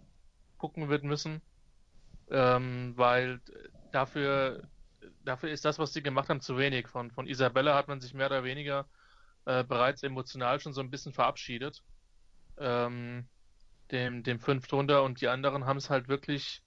gucken 0.57 0.89
wird 0.89 1.03
müssen. 1.03 1.41
Ähm, 2.31 2.93
weil 2.95 3.39
dafür 3.91 4.67
dafür 5.23 5.49
ist 5.49 5.65
das, 5.65 5.79
was 5.79 5.93
sie 5.93 6.03
gemacht 6.03 6.29
haben, 6.29 6.41
zu 6.41 6.57
wenig. 6.57 6.87
Von, 6.87 7.11
von 7.11 7.27
Isabella 7.27 7.75
hat 7.75 7.87
man 7.87 8.01
sich 8.01 8.13
mehr 8.13 8.27
oder 8.27 8.43
weniger 8.43 8.85
äh, 9.45 9.63
bereits 9.63 10.03
emotional 10.03 10.59
schon 10.59 10.73
so 10.73 10.81
ein 10.81 10.91
bisschen 10.91 11.13
verabschiedet. 11.13 11.83
Ähm, 12.57 13.27
dem, 13.91 14.23
dem 14.23 14.39
fünft 14.39 14.71
und 14.73 15.21
die 15.21 15.27
anderen 15.27 15.65
haben 15.65 15.77
es 15.77 15.89
halt 15.89 16.07
wirklich 16.07 16.61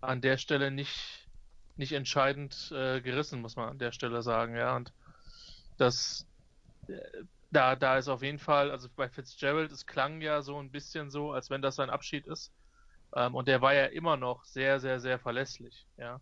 an 0.00 0.20
der 0.20 0.38
Stelle 0.38 0.70
nicht, 0.70 1.28
nicht 1.76 1.92
entscheidend 1.92 2.70
äh, 2.72 3.00
gerissen, 3.00 3.40
muss 3.40 3.56
man 3.56 3.68
an 3.68 3.78
der 3.78 3.92
Stelle 3.92 4.22
sagen, 4.22 4.56
ja. 4.56 4.76
Und 4.76 4.92
das, 5.78 6.26
äh, 6.88 7.00
da, 7.50 7.76
da 7.76 7.98
ist 7.98 8.08
auf 8.08 8.22
jeden 8.22 8.38
Fall, 8.38 8.70
also 8.70 8.88
bei 8.94 9.08
Fitzgerald, 9.08 9.72
es 9.72 9.86
klang 9.86 10.20
ja 10.20 10.42
so 10.42 10.58
ein 10.58 10.70
bisschen 10.70 11.10
so, 11.10 11.32
als 11.32 11.50
wenn 11.50 11.62
das 11.62 11.76
sein 11.76 11.90
Abschied 11.90 12.26
ist. 12.26 12.52
Ähm, 13.14 13.34
und 13.34 13.48
der 13.48 13.62
war 13.62 13.74
ja 13.74 13.86
immer 13.86 14.16
noch 14.16 14.44
sehr, 14.44 14.80
sehr, 14.80 15.00
sehr 15.00 15.18
verlässlich, 15.18 15.86
ja. 15.96 16.20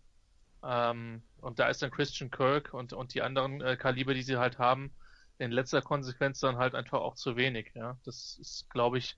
Ähm, 0.63 1.23
und 1.41 1.59
da 1.59 1.69
ist 1.69 1.83
dann 1.83 1.91
Christian 1.91 2.31
Kirk 2.31 2.73
und, 2.73 2.93
und 2.95 3.15
die 3.15 3.23
anderen 3.23 3.61
äh, 3.61 3.77
Kaliber, 3.77 4.15
die 4.15 4.23
sie 4.23 4.39
halt 4.39 4.59
haben, 4.59 4.95
in 5.39 5.51
letzter 5.51 5.83
Konsequenz 5.83 6.41
dann 6.41 6.57
halt 6.57 6.75
einfach 6.75 7.01
auch 7.01 7.17
zu 7.17 7.37
wenig. 7.37 7.73
Ja, 7.75 7.99
das 8.05 8.39
ist, 8.41 8.71
glaube 8.71 8.99
ich, 8.99 9.17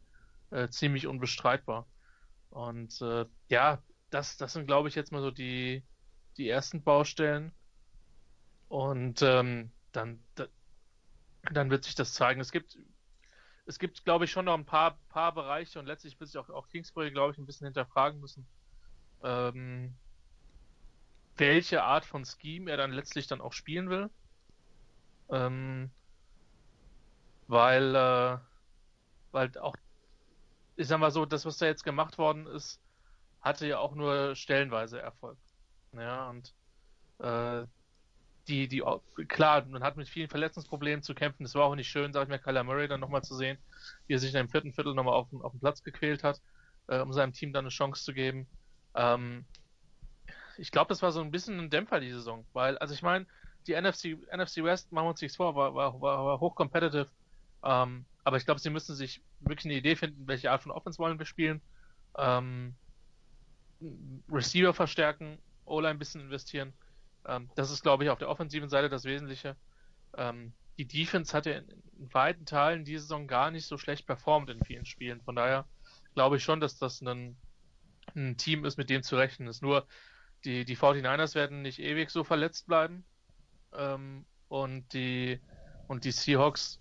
äh, 0.50 0.68
ziemlich 0.68 1.06
unbestreitbar. 1.06 1.86
Und 2.50 3.00
äh, 3.02 3.26
ja, 3.48 3.82
das, 4.16 4.36
das 4.38 4.54
sind, 4.54 4.66
glaube 4.66 4.88
ich, 4.88 4.94
jetzt 4.94 5.12
mal 5.12 5.20
so 5.20 5.30
die, 5.30 5.84
die 6.38 6.48
ersten 6.48 6.82
Baustellen. 6.82 7.52
Und 8.68 9.20
ähm, 9.22 9.70
dann, 9.92 10.24
da, 10.34 10.46
dann 11.52 11.70
wird 11.70 11.84
sich 11.84 11.94
das 11.94 12.14
zeigen. 12.14 12.40
Es 12.40 12.50
gibt, 12.50 12.78
es 13.66 13.78
gibt, 13.78 14.04
glaube 14.04 14.24
ich, 14.24 14.30
schon 14.30 14.46
noch 14.46 14.54
ein 14.54 14.64
paar, 14.64 14.98
paar 15.10 15.34
Bereiche 15.34 15.78
und 15.78 15.86
letztlich 15.86 16.18
wird 16.18 16.30
sich 16.30 16.38
auch, 16.38 16.48
auch 16.48 16.68
Kingsbury, 16.68 17.10
glaube 17.10 17.32
ich, 17.32 17.38
ein 17.38 17.46
bisschen 17.46 17.66
hinterfragen 17.66 18.18
müssen. 18.20 18.46
Ähm, 19.22 19.94
welche 21.36 21.82
Art 21.82 22.06
von 22.06 22.24
Scheme 22.24 22.70
er 22.70 22.78
dann 22.78 22.92
letztlich 22.92 23.26
dann 23.26 23.42
auch 23.42 23.52
spielen 23.52 23.90
will. 23.90 24.10
Ähm, 25.28 25.90
weil, 27.48 27.94
äh, 27.94 28.38
weil 29.32 29.58
auch, 29.58 29.76
ich 30.76 30.88
sag 30.88 31.00
mal 31.00 31.10
so, 31.10 31.26
das, 31.26 31.44
was 31.44 31.58
da 31.58 31.66
jetzt 31.66 31.84
gemacht 31.84 32.16
worden 32.16 32.46
ist, 32.46 32.80
hatte 33.46 33.66
ja 33.66 33.78
auch 33.78 33.94
nur 33.94 34.34
stellenweise 34.34 35.00
Erfolg. 35.00 35.38
Ja, 35.92 36.28
und 36.28 36.52
äh, 37.20 37.66
die, 38.48 38.68
die, 38.68 38.82
klar, 39.28 39.64
man 39.66 39.82
hat 39.82 39.96
mit 39.96 40.08
vielen 40.08 40.28
Verletzungsproblemen 40.28 41.02
zu 41.02 41.14
kämpfen. 41.14 41.44
Es 41.44 41.54
war 41.54 41.64
auch 41.64 41.74
nicht 41.74 41.88
schön, 41.88 42.12
sag 42.12 42.24
ich 42.24 42.28
mir, 42.28 42.38
Kyler 42.38 42.64
Murray 42.64 42.88
dann 42.88 43.00
nochmal 43.00 43.22
zu 43.22 43.34
sehen, 43.34 43.58
wie 44.06 44.14
er 44.14 44.18
sich 44.18 44.30
in 44.30 44.36
dem 44.36 44.48
vierten 44.48 44.72
Viertel 44.72 44.94
nochmal 44.94 45.14
auf, 45.14 45.28
auf 45.40 45.52
den 45.52 45.60
Platz 45.60 45.82
gequält 45.82 46.22
hat, 46.24 46.40
äh, 46.88 47.00
um 47.00 47.12
seinem 47.12 47.32
Team 47.32 47.52
dann 47.52 47.64
eine 47.64 47.70
Chance 47.70 48.04
zu 48.04 48.12
geben. 48.12 48.46
Ähm, 48.94 49.44
ich 50.58 50.70
glaube, 50.70 50.88
das 50.88 51.02
war 51.02 51.12
so 51.12 51.20
ein 51.20 51.30
bisschen 51.30 51.58
ein 51.58 51.70
Dämpfer 51.70 52.00
die 52.00 52.12
Saison, 52.12 52.44
weil, 52.52 52.78
also 52.78 52.94
ich 52.94 53.02
meine, 53.02 53.26
die 53.66 53.80
NFC, 53.80 54.16
NFC 54.32 54.62
West, 54.62 54.92
machen 54.92 55.06
wir 55.06 55.10
uns 55.10 55.20
nichts 55.20 55.36
vor, 55.36 55.54
war, 55.54 55.74
war, 55.74 56.00
war, 56.00 56.24
war 56.24 56.40
hoch 56.40 56.54
competitive. 56.54 57.08
Ähm, 57.64 58.06
aber 58.24 58.36
ich 58.36 58.44
glaube, 58.44 58.60
sie 58.60 58.70
müssen 58.70 58.94
sich 58.94 59.22
wirklich 59.40 59.66
eine 59.66 59.74
Idee 59.74 59.96
finden, 59.96 60.26
welche 60.26 60.50
Art 60.50 60.62
von 60.62 60.72
Offense 60.72 60.98
wollen 60.98 61.18
wir 61.18 61.26
spielen. 61.26 61.60
Ähm, 62.16 62.74
Receiver 64.30 64.72
verstärken, 64.74 65.38
O-Line 65.64 65.90
ein 65.90 65.98
bisschen 65.98 66.20
investieren. 66.20 66.72
Ähm, 67.26 67.50
das 67.54 67.70
ist, 67.70 67.82
glaube 67.82 68.04
ich, 68.04 68.10
auf 68.10 68.18
der 68.18 68.28
offensiven 68.28 68.68
Seite 68.68 68.88
das 68.88 69.04
Wesentliche. 69.04 69.56
Ähm, 70.16 70.52
die 70.78 70.86
Defense 70.86 71.36
hat 71.36 71.46
ja 71.46 71.58
in, 71.58 71.68
in 71.98 72.14
weiten 72.14 72.46
Teilen 72.46 72.84
diese 72.84 73.02
Saison 73.02 73.26
gar 73.26 73.50
nicht 73.50 73.66
so 73.66 73.78
schlecht 73.78 74.06
performt 74.06 74.50
in 74.50 74.62
vielen 74.64 74.86
Spielen. 74.86 75.20
Von 75.22 75.36
daher 75.36 75.66
glaube 76.14 76.36
ich 76.36 76.44
schon, 76.44 76.60
dass 76.60 76.78
das 76.78 77.00
ein, 77.00 77.36
ein 78.14 78.36
Team 78.36 78.64
ist, 78.64 78.78
mit 78.78 78.90
dem 78.90 79.02
zu 79.02 79.16
rechnen 79.16 79.48
ist. 79.48 79.62
Nur 79.62 79.86
die, 80.44 80.64
die 80.64 80.76
49ers 80.76 81.34
werden 81.34 81.62
nicht 81.62 81.78
ewig 81.80 82.10
so 82.10 82.24
verletzt 82.24 82.66
bleiben. 82.66 83.04
Ähm, 83.74 84.24
und 84.48 84.92
die 84.92 85.40
und 85.88 86.04
die 86.04 86.12
Seahawks 86.12 86.80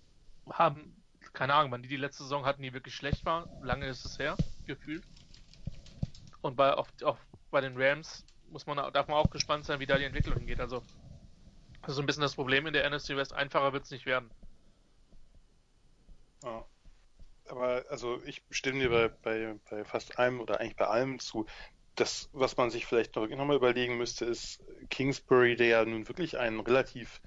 haben, 0.50 0.96
keine 1.32 1.54
Ahnung, 1.54 1.70
wann 1.72 1.82
die 1.82 1.88
die 1.88 1.96
letzte 1.96 2.24
Saison 2.24 2.44
hatten, 2.44 2.62
die 2.62 2.72
wirklich 2.72 2.94
schlecht 2.94 3.24
war. 3.24 3.48
Lange 3.62 3.86
ist 3.86 4.04
es 4.04 4.18
her, 4.18 4.36
gefühlt. 4.66 5.04
Und 6.46 6.54
bei, 6.54 6.74
auch, 6.74 6.86
auch 7.02 7.18
bei 7.50 7.60
den 7.60 7.74
Rams 7.76 8.24
muss 8.50 8.66
man, 8.66 8.76
darf 8.92 9.08
man 9.08 9.16
auch 9.16 9.30
gespannt 9.30 9.64
sein, 9.64 9.80
wie 9.80 9.86
da 9.86 9.98
die 9.98 10.04
Entwicklung 10.04 10.36
hingeht. 10.36 10.60
Also, 10.60 10.80
das 11.82 11.94
ist 11.94 11.98
ein 11.98 12.06
bisschen 12.06 12.22
das 12.22 12.36
Problem 12.36 12.66
in 12.66 12.72
der 12.72 12.88
NFC 12.88 13.16
West. 13.16 13.32
Einfacher 13.32 13.72
wird 13.72 13.84
es 13.84 13.90
nicht 13.90 14.06
werden. 14.06 14.30
Ja. 16.44 16.64
Aber 17.48 17.84
also 17.90 18.20
ich 18.24 18.42
stimme 18.50 18.80
dir 18.80 18.90
bei, 18.90 19.08
bei, 19.08 19.54
bei 19.70 19.84
fast 19.84 20.18
allem 20.18 20.40
oder 20.40 20.60
eigentlich 20.60 20.76
bei 20.76 20.86
allem 20.86 21.18
zu 21.18 21.46
das, 21.96 22.28
was 22.32 22.56
man 22.56 22.70
sich 22.70 22.86
vielleicht 22.86 23.16
noch, 23.16 23.28
mal 23.28 23.56
überlegen 23.56 23.96
müsste, 23.96 24.24
ist 24.26 24.62
Kingsbury, 24.90 25.56
der 25.56 25.66
ja 25.66 25.84
nun 25.84 26.06
wirklich 26.08 26.38
ein 26.38 26.60
relativ 26.60 27.20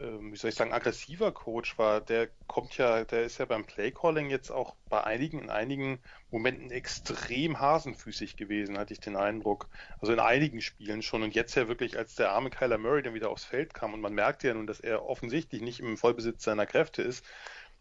wie 0.00 0.36
soll 0.36 0.48
ich 0.48 0.54
sagen, 0.54 0.72
aggressiver 0.72 1.30
Coach 1.30 1.76
war. 1.76 2.00
Der 2.00 2.28
kommt 2.46 2.76
ja, 2.78 3.04
der 3.04 3.24
ist 3.24 3.38
ja 3.38 3.44
beim 3.44 3.66
Playcalling 3.66 4.30
jetzt 4.30 4.50
auch 4.50 4.74
bei 4.88 5.04
einigen, 5.04 5.40
in 5.40 5.50
einigen 5.50 6.00
Momenten 6.30 6.70
extrem 6.70 7.60
hasenfüßig 7.60 8.36
gewesen, 8.36 8.78
hatte 8.78 8.94
ich 8.94 9.00
den 9.00 9.16
Eindruck. 9.16 9.68
Also 10.00 10.12
in 10.12 10.20
einigen 10.20 10.62
Spielen 10.62 11.02
schon. 11.02 11.22
Und 11.22 11.34
jetzt 11.34 11.54
ja 11.54 11.68
wirklich, 11.68 11.98
als 11.98 12.14
der 12.14 12.32
arme 12.32 12.48
Kyler 12.48 12.78
Murray 12.78 13.02
dann 13.02 13.14
wieder 13.14 13.30
aufs 13.30 13.44
Feld 13.44 13.74
kam 13.74 13.92
und 13.92 14.00
man 14.00 14.14
merkte 14.14 14.48
ja 14.48 14.54
nun, 14.54 14.66
dass 14.66 14.80
er 14.80 15.04
offensichtlich 15.04 15.60
nicht 15.60 15.80
im 15.80 15.98
Vollbesitz 15.98 16.44
seiner 16.44 16.66
Kräfte 16.66 17.02
ist 17.02 17.24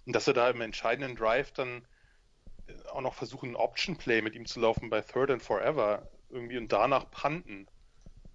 und 0.05 0.13
dass 0.13 0.27
er 0.27 0.33
da 0.33 0.49
im 0.49 0.59
entscheidenden 0.59 1.15
Drive 1.15 1.51
dann 1.53 1.85
äh, 2.67 2.73
auch 2.89 3.01
noch 3.01 3.13
versuchen, 3.13 3.51
ein 3.51 3.55
Option 3.55 3.95
Play 3.97 4.21
mit 4.21 4.35
ihm 4.35 4.45
zu 4.45 4.59
laufen 4.59 4.89
bei 4.89 5.01
Third 5.01 5.31
and 5.31 5.41
Forever 5.41 6.09
irgendwie 6.29 6.57
und 6.57 6.71
danach 6.71 7.09
panten. 7.11 7.67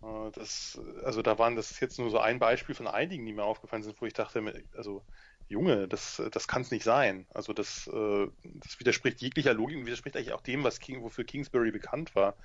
Äh, 0.04 0.30
das, 0.32 0.80
also 1.04 1.22
da 1.22 1.38
waren 1.38 1.56
das 1.56 1.80
jetzt 1.80 1.98
nur 1.98 2.10
so 2.10 2.18
ein 2.18 2.38
Beispiel 2.38 2.74
von 2.74 2.86
einigen, 2.86 3.26
die 3.26 3.32
mir 3.32 3.44
aufgefallen 3.44 3.82
sind, 3.82 4.00
wo 4.00 4.06
ich 4.06 4.12
dachte, 4.14 4.42
also 4.76 5.02
Junge, 5.46 5.86
das, 5.88 6.22
das 6.32 6.48
kann 6.48 6.62
es 6.62 6.70
nicht 6.70 6.84
sein. 6.84 7.26
Also 7.34 7.52
das, 7.52 7.86
äh, 7.88 8.26
das 8.42 8.80
widerspricht 8.80 9.20
jeglicher 9.20 9.52
Logik 9.52 9.76
und 9.76 9.86
widerspricht 9.86 10.16
eigentlich 10.16 10.32
auch 10.32 10.40
dem, 10.40 10.64
was 10.64 10.80
King, 10.80 11.02
wofür 11.02 11.24
Kingsbury 11.24 11.70
bekannt 11.70 12.14
war. 12.14 12.36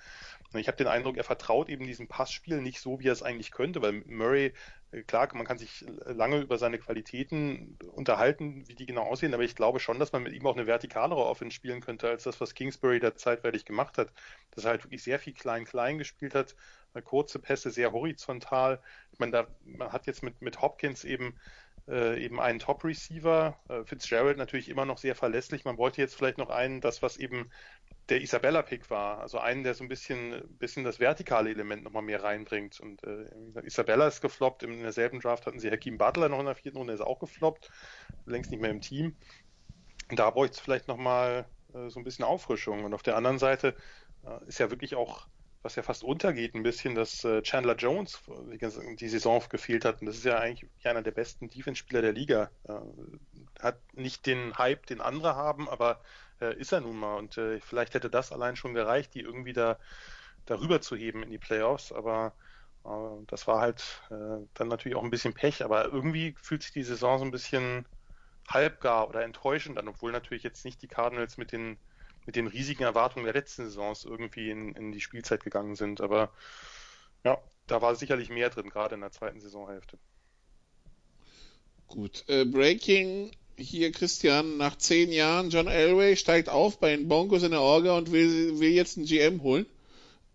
Ich 0.53 0.67
habe 0.67 0.77
den 0.77 0.87
Eindruck, 0.87 1.15
er 1.17 1.23
vertraut 1.23 1.69
eben 1.69 1.85
diesem 1.85 2.07
Passspiel 2.09 2.61
nicht 2.61 2.81
so, 2.81 2.99
wie 2.99 3.07
er 3.07 3.13
es 3.13 3.23
eigentlich 3.23 3.51
könnte, 3.51 3.81
weil 3.81 4.03
Murray, 4.05 4.53
äh, 4.91 5.03
klar, 5.03 5.29
man 5.33 5.45
kann 5.45 5.57
sich 5.57 5.85
lange 6.05 6.39
über 6.41 6.57
seine 6.57 6.77
Qualitäten 6.77 7.77
unterhalten, 7.93 8.67
wie 8.67 8.75
die 8.75 8.85
genau 8.85 9.03
aussehen, 9.03 9.33
aber 9.33 9.43
ich 9.43 9.55
glaube 9.55 9.79
schon, 9.79 9.99
dass 9.99 10.11
man 10.11 10.23
mit 10.23 10.33
ihm 10.33 10.45
auch 10.45 10.57
eine 10.57 10.67
vertikalere 10.67 11.25
Offense 11.25 11.55
spielen 11.55 11.79
könnte, 11.81 12.09
als 12.09 12.23
das, 12.23 12.41
was 12.41 12.53
Kingsbury 12.53 12.99
da 12.99 13.15
zeitweilig 13.15 13.63
gemacht 13.65 13.97
hat. 13.97 14.11
Dass 14.51 14.65
er 14.65 14.71
halt 14.71 14.83
wirklich 14.83 15.03
sehr 15.03 15.19
viel 15.19 15.33
klein-klein 15.33 15.97
gespielt 15.99 16.35
hat, 16.35 16.55
kurze 17.03 17.39
Pässe, 17.39 17.71
sehr 17.71 17.91
horizontal. 17.91 18.81
Ich 19.11 19.19
meine, 19.19 19.31
da, 19.31 19.47
man 19.63 19.91
hat 19.91 20.07
jetzt 20.07 20.23
mit, 20.23 20.41
mit 20.41 20.61
Hopkins 20.61 21.03
eben 21.03 21.35
äh, 21.87 22.23
eben 22.23 22.39
einen 22.39 22.59
Top-Receiver. 22.59 23.57
Äh, 23.67 23.83
Fitzgerald 23.85 24.37
natürlich 24.37 24.69
immer 24.69 24.85
noch 24.85 24.97
sehr 24.97 25.15
verlässlich. 25.15 25.65
Man 25.65 25.77
wollte 25.77 26.01
jetzt 26.01 26.15
vielleicht 26.15 26.37
noch 26.37 26.49
einen, 26.49 26.81
das 26.81 27.01
was 27.01 27.17
eben 27.17 27.49
der 28.09 28.21
Isabella-Pick 28.21 28.89
war, 28.89 29.19
also 29.19 29.37
einen, 29.37 29.63
der 29.63 29.75
so 29.75 29.83
ein 29.83 29.87
bisschen, 29.87 30.41
bisschen 30.57 30.83
das 30.83 30.99
vertikale 30.99 31.49
Element 31.51 31.83
nochmal 31.83 32.01
mehr 32.01 32.23
reinbringt. 32.23 32.79
Und 32.79 33.03
äh, 33.03 33.25
Isabella 33.63 34.07
ist 34.07 34.21
gefloppt. 34.21 34.63
In 34.63 34.81
derselben 34.81 35.19
Draft 35.19 35.45
hatten 35.45 35.59
sie 35.59 35.69
Hakeem 35.69 35.97
Butler 35.97 36.29
noch 36.29 36.39
in 36.39 36.45
der 36.45 36.55
vierten 36.55 36.77
Runde, 36.77 36.93
ist 36.93 37.01
auch 37.01 37.19
gefloppt. 37.19 37.69
Längst 38.25 38.51
nicht 38.51 38.61
mehr 38.61 38.71
im 38.71 38.81
Team. 38.81 39.15
Da 40.09 40.29
bräuchte 40.31 40.55
es 40.55 40.59
vielleicht 40.59 40.87
nochmal 40.87 41.45
äh, 41.73 41.89
so 41.89 41.99
ein 41.99 42.03
bisschen 42.03 42.25
Auffrischung. 42.25 42.83
Und 42.83 42.93
auf 42.93 43.03
der 43.03 43.15
anderen 43.15 43.37
Seite 43.37 43.75
äh, 44.25 44.47
ist 44.47 44.59
ja 44.59 44.71
wirklich 44.71 44.95
auch 44.95 45.27
was 45.61 45.75
ja 45.75 45.83
fast 45.83 46.03
untergeht 46.03 46.55
ein 46.55 46.63
bisschen, 46.63 46.95
dass 46.95 47.23
äh, 47.25 47.41
Chandler 47.41 47.75
Jones 47.75 48.21
die 48.99 49.09
Saison 49.09 49.43
gefehlt 49.49 49.83
hat. 49.83 49.99
Und 49.99 50.07
das 50.07 50.15
ist 50.15 50.25
ja 50.25 50.39
eigentlich 50.39 50.69
einer 50.83 51.01
der 51.01 51.11
besten 51.11 51.49
Defense-Spieler 51.49 52.01
der 52.01 52.13
Liga. 52.13 52.49
Äh, 52.63 52.73
hat 53.61 53.77
nicht 53.93 54.25
den 54.25 54.57
Hype, 54.57 54.85
den 54.85 55.01
andere 55.01 55.35
haben, 55.35 55.67
aber 55.67 55.99
äh, 56.39 56.55
ist 56.57 56.71
er 56.71 56.79
nun 56.79 56.97
mal. 56.97 57.15
Und 57.15 57.39
vielleicht 57.61 57.93
hätte 57.93 58.09
das 58.09 58.31
allein 58.31 58.55
schon 58.55 58.73
gereicht, 58.73 59.13
die 59.13 59.19
irgendwie 59.19 59.53
da 59.53 59.77
darüber 60.45 60.79
zu 60.79 60.95
heben 60.95 61.23
in 61.23 61.29
die 61.29 61.37
Playoffs. 61.37 61.91
Aber 61.91 62.33
das 63.27 63.45
war 63.45 63.59
halt 63.59 64.01
dann 64.53 64.67
natürlich 64.69 64.95
auch 64.97 65.03
ein 65.03 65.09
bisschen 65.09 65.33
Pech. 65.33 65.65
Aber 65.65 65.91
irgendwie 65.91 66.33
fühlt 66.41 66.63
sich 66.63 66.71
die 66.71 66.83
Saison 66.83 67.19
so 67.19 67.25
ein 67.25 67.31
bisschen 67.31 67.85
halbgar 68.47 69.09
oder 69.09 69.23
enttäuschend 69.23 69.77
an, 69.77 69.89
obwohl 69.89 70.13
natürlich 70.13 70.43
jetzt 70.43 70.63
nicht 70.63 70.81
die 70.81 70.87
Cardinals 70.87 71.37
mit 71.37 71.51
den 71.51 71.77
mit 72.29 72.35
den 72.35 72.45
riesigen 72.45 72.83
Erwartungen 72.83 73.25
der 73.25 73.33
letzten 73.33 73.65
Saisons 73.65 74.05
irgendwie 74.05 74.51
in, 74.51 74.73
in 74.73 74.91
die 74.91 75.01
Spielzeit 75.01 75.43
gegangen 75.43 75.75
sind. 75.75 75.99
Aber 75.99 76.29
ja, 77.23 77.39
da 77.65 77.81
war 77.81 77.95
sicherlich 77.95 78.29
mehr 78.29 78.51
drin, 78.51 78.69
gerade 78.69 78.93
in 78.93 79.01
der 79.01 79.11
zweiten 79.11 79.41
Saisonhälfte. 79.41 79.97
Gut, 81.87 82.23
äh, 82.27 82.45
Breaking 82.45 83.31
hier 83.57 83.91
Christian, 83.91 84.57
nach 84.57 84.77
zehn 84.77 85.11
Jahren, 85.11 85.49
John 85.49 85.65
Elway 85.65 86.15
steigt 86.15 86.49
auf 86.49 86.79
bei 86.79 86.95
den 86.95 87.07
Broncos 87.07 87.41
in 87.41 87.49
der 87.49 87.61
Orga 87.61 87.97
und 87.97 88.11
will, 88.11 88.59
will 88.59 88.73
jetzt 88.73 88.97
einen 88.97 89.07
GM 89.07 89.41
holen. 89.41 89.65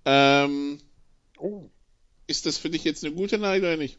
Ähm, 0.05 0.81
oh. 1.39 1.71
Ist 2.27 2.47
das 2.47 2.59
für 2.59 2.71
dich 2.71 2.83
jetzt 2.83 3.05
eine 3.05 3.15
gute 3.15 3.39
Nachricht 3.39 3.63
oder 3.63 3.77
nicht? 3.77 3.99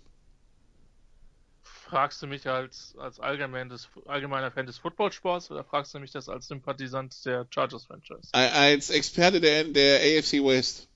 Fragst 1.96 2.22
du 2.22 2.28
mich 2.28 2.46
als, 2.46 2.94
als 2.98 3.22
allgemeines, 3.22 3.88
allgemeiner 4.06 4.52
Fan 4.52 4.66
des 4.66 4.78
Footballsports 4.80 5.50
oder 5.50 5.64
fragst 5.64 5.94
du 5.94 6.00
mich 6.00 6.12
das 6.12 6.28
als 6.28 6.50
Sympathisant 6.50 7.24
der 7.24 7.48
Chargers-Franchise? 7.50 8.34
Als 8.34 8.90
Experte 8.90 9.40
der, 9.40 9.64
der 9.64 10.02
AFC 10.02 10.44
West. 10.44 10.90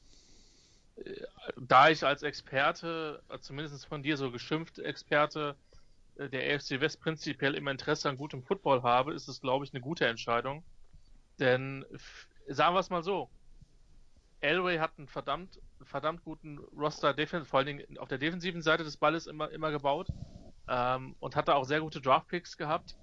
Da 1.56 1.88
ich 1.88 2.04
als 2.04 2.22
Experte, 2.22 3.24
zumindest 3.40 3.86
von 3.86 4.04
dir 4.04 4.18
so 4.18 4.30
geschimpft 4.30 4.78
Experte 4.80 5.56
äh, 6.18 6.28
der 6.28 6.54
AFC 6.54 6.82
West 6.82 7.00
prinzipiell 7.00 7.56
immer 7.56 7.72
Interesse 7.72 8.10
an 8.10 8.18
gutem 8.18 8.44
Football 8.44 8.84
habe, 8.84 9.14
ist 9.14 9.30
es, 9.30 9.40
glaube 9.40 9.64
ich, 9.64 9.74
eine 9.74 9.80
gute 9.80 10.06
Entscheidung. 10.06 10.66
Denn, 11.40 11.86
sagen 12.50 12.76
wir 12.76 12.82
es 12.82 12.90
mal 12.90 13.04
so, 13.04 13.30
Elway 14.42 14.80
hat 14.80 14.92
einen 14.98 15.08
verdammt, 15.08 15.62
verdammt 15.82 16.26
guten 16.26 16.58
Roster, 16.78 17.16
vor 17.46 17.60
allen 17.60 17.68
Dingen 17.68 17.98
auf 18.00 18.10
der 18.10 18.18
defensiven 18.18 18.62
Seite 18.62 18.84
des 18.84 18.98
Balles 18.98 19.28
immer, 19.28 19.50
immer 19.52 19.72
gebaut 19.72 20.10
ähm, 20.70 21.16
und 21.20 21.36
hatte 21.36 21.56
auch 21.56 21.66
sehr 21.66 21.82
gute 21.82 22.00
Draftpicks 22.00 22.56
gehabt. 22.56 22.96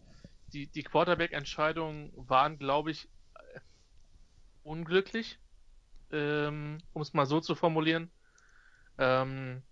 Die, 0.52 0.68
die 0.68 0.84
Quarterback-Entscheidungen 0.84 2.12
waren, 2.14 2.58
glaube 2.58 2.92
ich, 2.92 3.08
äh, 3.34 3.60
unglücklich, 4.62 5.38
ähm, 6.12 6.78
um 6.92 7.02
es 7.02 7.12
mal 7.12 7.26
so 7.26 7.40
zu 7.40 7.56
formulieren. 7.56 8.10
Ähm, 8.98 9.62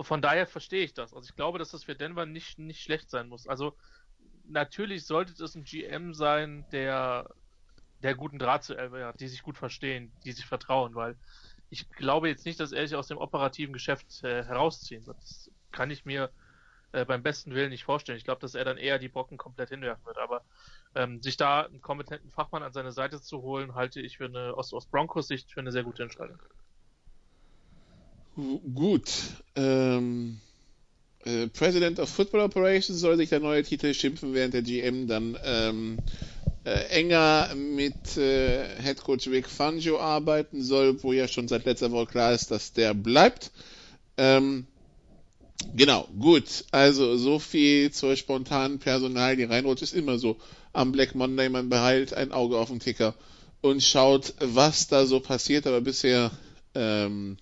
von 0.00 0.20
daher 0.20 0.46
verstehe 0.46 0.84
ich 0.84 0.92
das. 0.92 1.14
Also 1.14 1.28
ich 1.30 1.36
glaube, 1.36 1.58
dass 1.58 1.70
das 1.70 1.84
für 1.84 1.94
Denver 1.94 2.26
nicht, 2.26 2.58
nicht 2.58 2.82
schlecht 2.82 3.08
sein 3.08 3.28
muss. 3.28 3.46
Also 3.46 3.76
natürlich 4.44 5.06
sollte 5.06 5.42
es 5.42 5.54
ein 5.54 5.64
GM 5.64 6.12
sein, 6.12 6.66
der, 6.72 7.30
der 8.02 8.16
guten 8.16 8.38
Draht 8.38 8.64
zu 8.64 8.76
Elway 8.76 9.04
hat, 9.04 9.20
die 9.20 9.28
sich 9.28 9.42
gut 9.42 9.56
verstehen, 9.56 10.12
die 10.24 10.32
sich 10.32 10.44
vertrauen, 10.44 10.94
weil 10.96 11.16
ich 11.70 11.88
glaube 11.90 12.28
jetzt 12.28 12.44
nicht, 12.44 12.60
dass 12.60 12.72
er 12.72 12.86
sich 12.86 12.96
aus 12.96 13.08
dem 13.08 13.18
operativen 13.18 13.72
Geschäft 13.72 14.22
äh, 14.22 14.44
herausziehen 14.44 15.06
wird. 15.06 15.16
Das 15.18 15.50
kann 15.72 15.90
ich 15.90 16.04
mir 16.04 16.30
äh, 16.96 17.04
beim 17.04 17.22
besten 17.22 17.54
Willen 17.54 17.70
nicht 17.70 17.84
vorstellen. 17.84 18.18
Ich 18.18 18.24
glaube, 18.24 18.40
dass 18.40 18.54
er 18.54 18.64
dann 18.64 18.78
eher 18.78 18.98
die 18.98 19.08
Brocken 19.08 19.36
komplett 19.36 19.68
hinwerfen 19.68 20.04
wird. 20.06 20.18
Aber 20.18 20.42
ähm, 20.94 21.22
sich 21.22 21.36
da 21.36 21.62
einen 21.62 21.80
kompetenten 21.82 22.30
Fachmann 22.30 22.62
an 22.62 22.72
seine 22.72 22.92
Seite 22.92 23.20
zu 23.20 23.42
holen, 23.42 23.74
halte 23.74 24.00
ich 24.00 24.16
für 24.16 24.26
eine 24.26 24.54
aus, 24.56 24.72
aus 24.72 24.86
Broncos 24.86 25.28
Sicht 25.28 25.52
für 25.52 25.60
eine 25.60 25.72
sehr 25.72 25.84
gute 25.84 26.02
Entscheidung. 26.02 26.38
Gut. 28.74 29.10
Ähm, 29.54 30.40
äh, 31.24 31.48
President 31.48 32.00
of 32.00 32.08
Football 32.08 32.40
Operations 32.40 33.00
soll 33.00 33.16
sich 33.16 33.30
der 33.30 33.40
neue 33.40 33.62
Titel 33.62 33.92
schimpfen, 33.94 34.34
während 34.34 34.54
der 34.54 34.62
GM 34.62 35.06
dann 35.06 35.38
ähm, 35.44 35.98
äh, 36.64 36.86
enger 36.88 37.54
mit 37.54 38.16
äh, 38.16 38.80
Head 38.82 39.02
Coach 39.02 39.30
Vic 39.30 39.48
Fangio 39.48 39.98
arbeiten 40.00 40.62
soll, 40.62 41.02
wo 41.02 41.12
ja 41.12 41.28
schon 41.28 41.48
seit 41.48 41.64
letzter 41.64 41.92
Woche 41.92 42.06
klar 42.06 42.32
ist, 42.32 42.50
dass 42.50 42.72
der 42.72 42.92
bleibt. 42.92 43.50
Ähm, 44.18 44.66
Genau, 45.74 46.08
gut. 46.18 46.64
Also 46.70 47.16
so 47.16 47.38
viel 47.38 47.90
zur 47.90 48.16
spontanen 48.16 48.78
Personal, 48.78 49.36
die 49.36 49.44
reinrutscht, 49.44 49.82
ist 49.82 49.94
immer 49.94 50.18
so. 50.18 50.36
Am 50.72 50.92
Black 50.92 51.14
Monday, 51.14 51.48
man 51.48 51.68
behält 51.68 52.12
ein 52.12 52.32
Auge 52.32 52.58
auf 52.58 52.68
den 52.68 52.80
Ticker 52.80 53.14
und 53.62 53.82
schaut, 53.82 54.34
was 54.38 54.88
da 54.88 55.06
so 55.06 55.20
passiert. 55.20 55.66
Aber 55.66 55.80
bisher 55.80 56.30
ähm, 56.74 57.38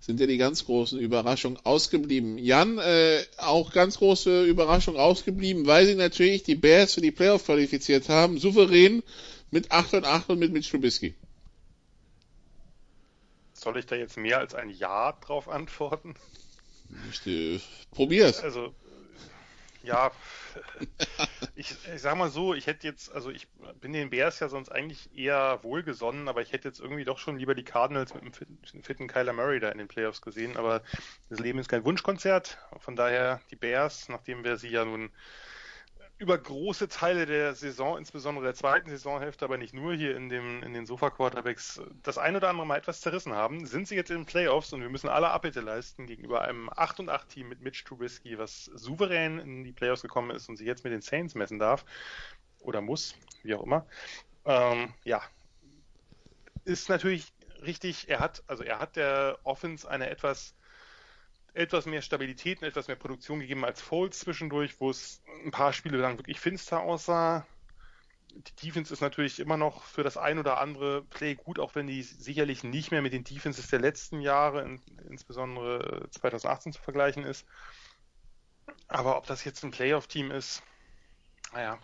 sind 0.00 0.20
ja 0.20 0.26
die 0.26 0.36
ganz 0.36 0.64
großen 0.64 0.98
Überraschungen 0.98 1.58
ausgeblieben. 1.64 2.38
Jan, 2.38 2.78
äh, 2.78 3.22
auch 3.38 3.72
ganz 3.72 3.98
große 3.98 4.44
Überraschung 4.44 4.96
ausgeblieben, 4.96 5.66
weil 5.66 5.86
sie 5.86 5.94
natürlich 5.94 6.44
die 6.44 6.54
Bears 6.54 6.94
für 6.94 7.00
die 7.00 7.10
Playoff 7.10 7.44
qualifiziert 7.44 8.08
haben, 8.08 8.38
souverän 8.38 9.02
mit 9.50 9.72
8 9.72 9.94
und 9.94 10.04
8 10.04 10.30
und 10.30 10.38
mit 10.38 10.52
Mitch 10.52 10.70
Trubisky. 10.70 11.14
Soll 13.54 13.76
ich 13.78 13.86
da 13.86 13.96
jetzt 13.96 14.16
mehr 14.16 14.38
als 14.38 14.54
ein 14.54 14.70
Ja 14.70 15.12
drauf 15.12 15.48
antworten? 15.48 16.14
Ich, 17.24 17.86
probier's. 17.90 18.42
Also, 18.42 18.74
ja, 19.82 20.10
ich, 21.54 21.74
ich 21.94 22.02
sag 22.02 22.16
mal 22.16 22.30
so, 22.30 22.54
ich 22.54 22.66
hätte 22.66 22.86
jetzt, 22.86 23.12
also 23.12 23.30
ich 23.30 23.46
bin 23.80 23.92
den 23.92 24.10
Bears 24.10 24.40
ja 24.40 24.48
sonst 24.48 24.70
eigentlich 24.70 25.08
eher 25.16 25.60
wohlgesonnen, 25.62 26.28
aber 26.28 26.42
ich 26.42 26.52
hätte 26.52 26.68
jetzt 26.68 26.80
irgendwie 26.80 27.04
doch 27.04 27.18
schon 27.18 27.38
lieber 27.38 27.54
die 27.54 27.64
Cardinals 27.64 28.14
mit 28.14 28.22
einem 28.22 28.32
fitten 28.82 29.08
Kyler 29.08 29.32
Murray 29.32 29.60
da 29.60 29.70
in 29.70 29.78
den 29.78 29.88
Playoffs 29.88 30.20
gesehen, 30.20 30.56
aber 30.56 30.82
das 31.30 31.38
Leben 31.38 31.58
ist 31.58 31.68
kein 31.68 31.84
Wunschkonzert, 31.84 32.58
von 32.78 32.96
daher 32.96 33.40
die 33.50 33.56
Bears, 33.56 34.08
nachdem 34.08 34.44
wir 34.44 34.56
sie 34.56 34.68
ja 34.68 34.84
nun 34.84 35.10
über 36.18 36.36
große 36.36 36.88
Teile 36.88 37.26
der 37.26 37.54
Saison, 37.54 37.96
insbesondere 37.96 38.44
der 38.44 38.54
zweiten 38.54 38.90
Saisonhälfte, 38.90 39.44
aber 39.44 39.56
nicht 39.56 39.72
nur 39.72 39.94
hier 39.94 40.16
in, 40.16 40.28
dem, 40.28 40.64
in 40.64 40.74
den 40.74 40.84
Sofa-Quarterbacks, 40.84 41.80
das 42.02 42.18
ein 42.18 42.34
oder 42.34 42.48
andere 42.48 42.66
Mal 42.66 42.78
etwas 42.78 43.00
zerrissen 43.00 43.34
haben, 43.34 43.66
sind 43.66 43.86
sie 43.86 43.94
jetzt 43.94 44.10
in 44.10 44.18
den 44.18 44.26
Playoffs 44.26 44.72
und 44.72 44.80
wir 44.80 44.88
müssen 44.88 45.08
alle 45.08 45.30
Abbitte 45.30 45.60
leisten 45.60 46.06
gegenüber 46.06 46.42
einem 46.42 46.70
8 46.70 47.00
und 47.00 47.08
8 47.08 47.28
Team 47.28 47.48
mit 47.48 47.60
Mitch 47.60 47.84
Trubisky, 47.84 48.36
was 48.36 48.64
souverän 48.64 49.38
in 49.38 49.62
die 49.62 49.72
Playoffs 49.72 50.02
gekommen 50.02 50.32
ist 50.32 50.48
und 50.48 50.56
sich 50.56 50.66
jetzt 50.66 50.82
mit 50.82 50.92
den 50.92 51.02
Saints 51.02 51.36
messen 51.36 51.60
darf 51.60 51.84
oder 52.60 52.80
muss, 52.80 53.14
wie 53.44 53.54
auch 53.54 53.62
immer. 53.62 53.86
Ähm, 54.44 54.92
ja, 55.04 55.22
ist 56.64 56.88
natürlich 56.88 57.32
richtig, 57.62 58.08
er 58.08 58.18
hat, 58.18 58.42
also 58.48 58.64
er 58.64 58.80
hat 58.80 58.96
der 58.96 59.38
Offense 59.44 59.88
eine 59.88 60.10
etwas 60.10 60.54
etwas 61.54 61.86
mehr 61.86 62.02
Stabilität 62.02 62.60
und 62.60 62.68
etwas 62.68 62.88
mehr 62.88 62.96
Produktion 62.96 63.40
gegeben 63.40 63.64
als 63.64 63.80
Foles 63.80 64.20
zwischendurch, 64.20 64.80
wo 64.80 64.90
es 64.90 65.22
ein 65.44 65.50
paar 65.50 65.72
Spiele 65.72 65.98
lang 65.98 66.18
wirklich 66.18 66.40
finster 66.40 66.80
aussah. 66.80 67.46
Die 68.30 68.66
Defense 68.66 68.92
ist 68.92 69.00
natürlich 69.00 69.40
immer 69.40 69.56
noch 69.56 69.82
für 69.82 70.02
das 70.02 70.16
ein 70.16 70.38
oder 70.38 70.60
andere 70.60 71.02
Play 71.02 71.34
gut, 71.34 71.58
auch 71.58 71.74
wenn 71.74 71.86
die 71.86 72.02
sicherlich 72.02 72.62
nicht 72.62 72.90
mehr 72.90 73.02
mit 73.02 73.12
den 73.12 73.24
Defenses 73.24 73.68
der 73.68 73.80
letzten 73.80 74.20
Jahre, 74.20 74.62
in, 74.62 74.80
insbesondere 75.08 76.08
2018 76.10 76.72
zu 76.72 76.82
vergleichen 76.82 77.24
ist. 77.24 77.46
Aber 78.86 79.16
ob 79.16 79.26
das 79.26 79.44
jetzt 79.44 79.64
ein 79.64 79.70
Playoff-Team 79.70 80.30
ist, 80.30 80.62
naja, 81.52 81.78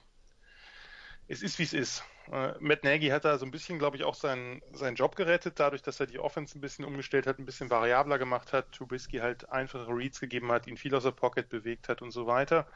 es 1.26 1.42
ist 1.42 1.58
wie 1.58 1.64
es 1.64 1.72
ist. 1.72 2.04
Äh, 2.30 2.54
Matt 2.60 2.84
Nagy 2.84 3.08
hat 3.08 3.24
da 3.24 3.38
so 3.38 3.44
ein 3.44 3.50
bisschen, 3.50 3.78
glaube 3.78 3.96
ich, 3.96 4.04
auch 4.04 4.14
seinen, 4.14 4.62
seinen 4.72 4.96
Job 4.96 5.16
gerettet, 5.16 5.60
dadurch, 5.60 5.82
dass 5.82 6.00
er 6.00 6.06
die 6.06 6.18
Offense 6.18 6.58
ein 6.58 6.60
bisschen 6.60 6.84
umgestellt 6.84 7.26
hat, 7.26 7.38
ein 7.38 7.44
bisschen 7.46 7.70
variabler 7.70 8.18
gemacht 8.18 8.52
hat, 8.52 8.72
Trubisky 8.72 9.18
halt 9.18 9.48
einfache 9.50 9.88
Reads 9.88 10.20
gegeben 10.20 10.50
hat, 10.52 10.66
ihn 10.66 10.76
viel 10.76 10.94
aus 10.94 11.04
der 11.04 11.12
Pocket 11.12 11.48
bewegt 11.48 11.88
hat 11.88 12.02
und 12.02 12.10
so 12.12 12.26
weiter. 12.26 12.66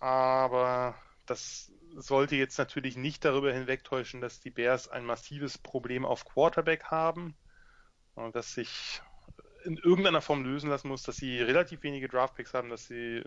Aber 0.00 0.96
das 1.26 1.72
sollte 1.96 2.36
jetzt 2.36 2.58
natürlich 2.58 2.96
nicht 2.96 3.24
darüber 3.24 3.52
hinwegtäuschen, 3.52 4.20
dass 4.20 4.40
die 4.40 4.50
Bears 4.50 4.88
ein 4.88 5.04
massives 5.04 5.58
Problem 5.58 6.04
auf 6.04 6.24
Quarterback 6.24 6.84
haben, 6.84 7.36
und 8.14 8.34
das 8.34 8.52
sich 8.54 9.00
in 9.64 9.76
irgendeiner 9.76 10.20
Form 10.22 10.44
lösen 10.44 10.70
lassen 10.70 10.88
muss, 10.88 11.02
dass 11.02 11.16
sie 11.16 11.40
relativ 11.40 11.82
wenige 11.82 12.08
Draftpicks 12.08 12.54
haben, 12.54 12.68
dass 12.68 12.86
sie, 12.86 13.22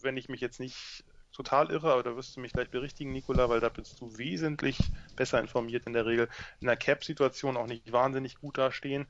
wenn 0.00 0.16
ich 0.16 0.28
mich 0.28 0.40
jetzt 0.40 0.60
nicht 0.60 1.04
total 1.32 1.70
irre, 1.70 1.92
aber 1.92 2.02
da 2.02 2.16
wirst 2.16 2.36
du 2.36 2.40
mich 2.40 2.52
gleich 2.52 2.70
berichtigen, 2.70 3.12
Nikola, 3.12 3.48
weil 3.48 3.60
da 3.60 3.68
bist 3.68 4.00
du 4.00 4.16
wesentlich 4.18 4.78
besser 5.16 5.40
informiert 5.40 5.86
in 5.86 5.92
der 5.92 6.06
Regel. 6.06 6.28
In 6.60 6.66
der 6.66 6.76
Cap-Situation 6.76 7.56
auch 7.56 7.66
nicht 7.66 7.92
wahnsinnig 7.92 8.36
gut 8.36 8.58
dastehen. 8.58 9.06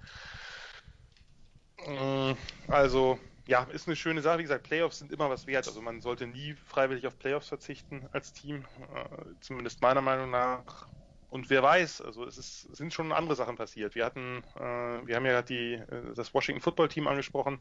Mm, 1.86 2.32
also, 2.68 3.18
ja, 3.46 3.64
ist 3.72 3.88
eine 3.88 3.96
schöne 3.96 4.22
Sache. 4.22 4.38
Wie 4.38 4.42
gesagt, 4.42 4.64
Playoffs 4.64 4.98
sind 4.98 5.12
immer 5.12 5.28
was 5.28 5.46
wert. 5.46 5.66
Also 5.66 5.82
man 5.82 6.00
sollte 6.00 6.26
nie 6.26 6.54
freiwillig 6.54 7.06
auf 7.06 7.18
Playoffs 7.18 7.48
verzichten 7.48 8.08
als 8.12 8.32
Team. 8.32 8.64
Äh, 8.94 9.24
zumindest 9.40 9.82
meiner 9.82 10.00
Meinung 10.00 10.30
nach. 10.30 10.86
Und 11.28 11.48
wer 11.48 11.62
weiß, 11.62 12.02
also 12.02 12.26
es, 12.26 12.36
ist, 12.36 12.76
sind 12.76 12.92
schon 12.92 13.10
andere 13.10 13.34
Sachen 13.34 13.56
passiert. 13.56 13.94
Wir 13.94 14.04
hatten, 14.04 14.44
äh, 14.54 15.06
wir 15.06 15.16
haben 15.16 15.26
ja 15.26 15.42
die, 15.42 15.74
äh, 15.74 16.14
das 16.14 16.34
Washington 16.34 16.60
Football 16.60 16.88
Team 16.88 17.08
angesprochen. 17.08 17.60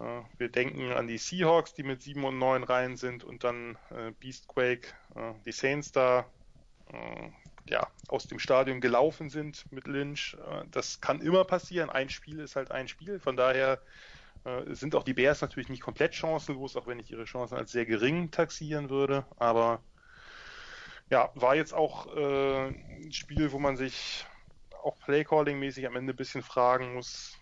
Äh, 0.00 0.22
wir 0.38 0.48
denken 0.48 0.92
an 0.92 1.06
die 1.06 1.18
Seahawks, 1.18 1.74
die 1.74 1.82
mit 1.82 2.02
7 2.02 2.24
und 2.24 2.38
9 2.38 2.64
rein 2.64 2.96
sind 2.96 3.22
und 3.22 3.44
dann 3.44 3.76
äh, 3.90 4.12
Beastquake, 4.18 4.88
äh, 5.14 5.32
die 5.44 5.52
Saints 5.52 5.92
da 5.92 6.26
ja, 7.68 7.86
aus 8.08 8.26
dem 8.26 8.40
Stadion 8.40 8.80
gelaufen 8.80 9.30
sind 9.30 9.64
mit 9.70 9.86
Lynch. 9.86 10.36
das 10.72 11.00
kann 11.00 11.20
immer 11.20 11.44
passieren. 11.44 11.88
Ein 11.88 12.08
Spiel 12.08 12.40
ist 12.40 12.56
halt 12.56 12.72
ein 12.72 12.88
Spiel. 12.88 13.20
Von 13.20 13.36
daher 13.36 13.80
sind 14.70 14.96
auch 14.96 15.04
die 15.04 15.14
Bears 15.14 15.40
natürlich 15.40 15.68
nicht 15.68 15.82
komplett 15.82 16.16
chancenlos, 16.16 16.74
auch 16.74 16.88
wenn 16.88 16.98
ich 16.98 17.12
ihre 17.12 17.26
Chancen 17.26 17.56
als 17.56 17.70
sehr 17.70 17.86
gering 17.86 18.32
taxieren 18.32 18.90
würde. 18.90 19.24
Aber 19.36 19.84
ja, 21.10 21.30
war 21.36 21.54
jetzt 21.54 21.74
auch 21.74 22.12
äh, 22.16 22.68
ein 22.70 23.12
Spiel, 23.12 23.52
wo 23.52 23.60
man 23.60 23.76
sich 23.76 24.26
auch 24.82 24.96
Playcalling-mäßig 24.98 25.86
am 25.86 25.94
Ende 25.94 26.12
ein 26.12 26.16
bisschen 26.16 26.42
fragen 26.42 26.94
muss, 26.94 27.39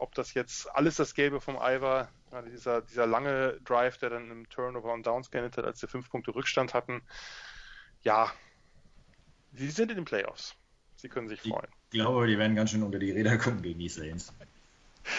ob 0.00 0.14
das 0.14 0.34
jetzt 0.34 0.74
alles 0.74 0.96
das 0.96 1.14
Gelbe 1.14 1.40
vom 1.40 1.58
Ei 1.58 1.80
war, 1.80 2.08
dieser, 2.50 2.80
dieser 2.80 3.06
lange 3.06 3.60
Drive, 3.64 3.98
der 3.98 4.10
dann 4.10 4.30
im 4.30 4.48
Turnover 4.48 4.92
und 4.92 5.06
Downs 5.06 5.30
geendet 5.30 5.56
hat, 5.58 5.64
als 5.64 5.82
wir 5.82 5.88
fünf 5.88 6.08
Punkte 6.10 6.34
Rückstand 6.34 6.74
hatten. 6.74 7.02
Ja, 8.02 8.32
sie 9.52 9.70
sind 9.70 9.90
in 9.90 9.96
den 9.96 10.04
Playoffs. 10.04 10.56
Sie 10.96 11.08
können 11.08 11.28
sich 11.28 11.40
freuen. 11.40 11.68
Ich 11.92 11.98
glaube, 11.98 12.26
die 12.26 12.38
werden 12.38 12.56
ganz 12.56 12.70
schön 12.70 12.82
unter 12.82 12.98
die 12.98 13.10
Räder 13.10 13.36
kommen 13.36 13.62
gegen 13.62 13.78
die 13.78 13.88
Saints. 13.88 14.32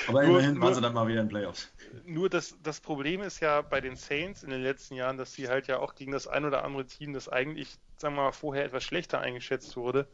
Aber 0.08 0.24
nur, 0.24 0.40
immerhin 0.40 0.62
waren 0.62 0.74
sie 0.74 0.82
dann 0.82 0.94
mal 0.94 1.08
wieder 1.08 1.22
in 1.22 1.28
den 1.28 1.32
Playoffs. 1.32 1.72
Nur 2.06 2.30
das, 2.30 2.56
das 2.64 2.80
Problem 2.80 3.22
ist 3.22 3.40
ja 3.40 3.62
bei 3.62 3.82
den 3.82 3.96
Saints 3.96 4.44
in 4.44 4.50
den 4.50 4.62
letzten 4.62 4.96
Jahren, 4.96 5.18
dass 5.18 5.34
sie 5.34 5.48
halt 5.48 5.68
ja 5.68 5.80
auch 5.80 5.96
gegen 5.96 6.12
das 6.12 6.28
ein 6.28 6.46
oder 6.46 6.64
andere 6.64 6.86
Team, 6.86 7.14
das 7.14 7.30
eigentlich, 7.30 7.78
sagen 7.98 8.16
wir 8.16 8.24
mal, 8.24 8.32
vorher 8.32 8.66
etwas 8.66 8.84
schlechter 8.84 9.20
eingeschätzt 9.20 9.76
wurde, 9.76 10.08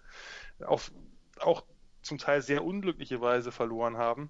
auf, 0.65 0.91
auch 1.39 1.63
zum 2.01 2.17
Teil 2.17 2.41
sehr 2.41 2.63
unglückliche 2.63 3.21
Weise 3.21 3.51
verloren 3.51 3.97
haben. 3.97 4.29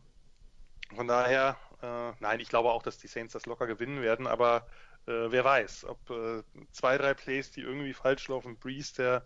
Von 0.95 1.07
daher, 1.07 1.57
äh, 1.81 2.11
nein, 2.19 2.39
ich 2.39 2.49
glaube 2.49 2.71
auch, 2.71 2.83
dass 2.83 2.97
die 2.97 3.07
Saints 3.07 3.33
das 3.33 3.45
locker 3.45 3.67
gewinnen 3.67 4.01
werden, 4.01 4.27
aber 4.27 4.67
äh, 5.07 5.31
wer 5.31 5.43
weiß, 5.43 5.85
ob 5.85 6.09
äh, 6.09 6.43
zwei, 6.71 6.97
drei 6.97 7.13
Plays, 7.13 7.51
die 7.51 7.61
irgendwie 7.61 7.93
falsch 7.93 8.27
laufen, 8.27 8.57
Breeze, 8.57 8.93
der 8.95 9.25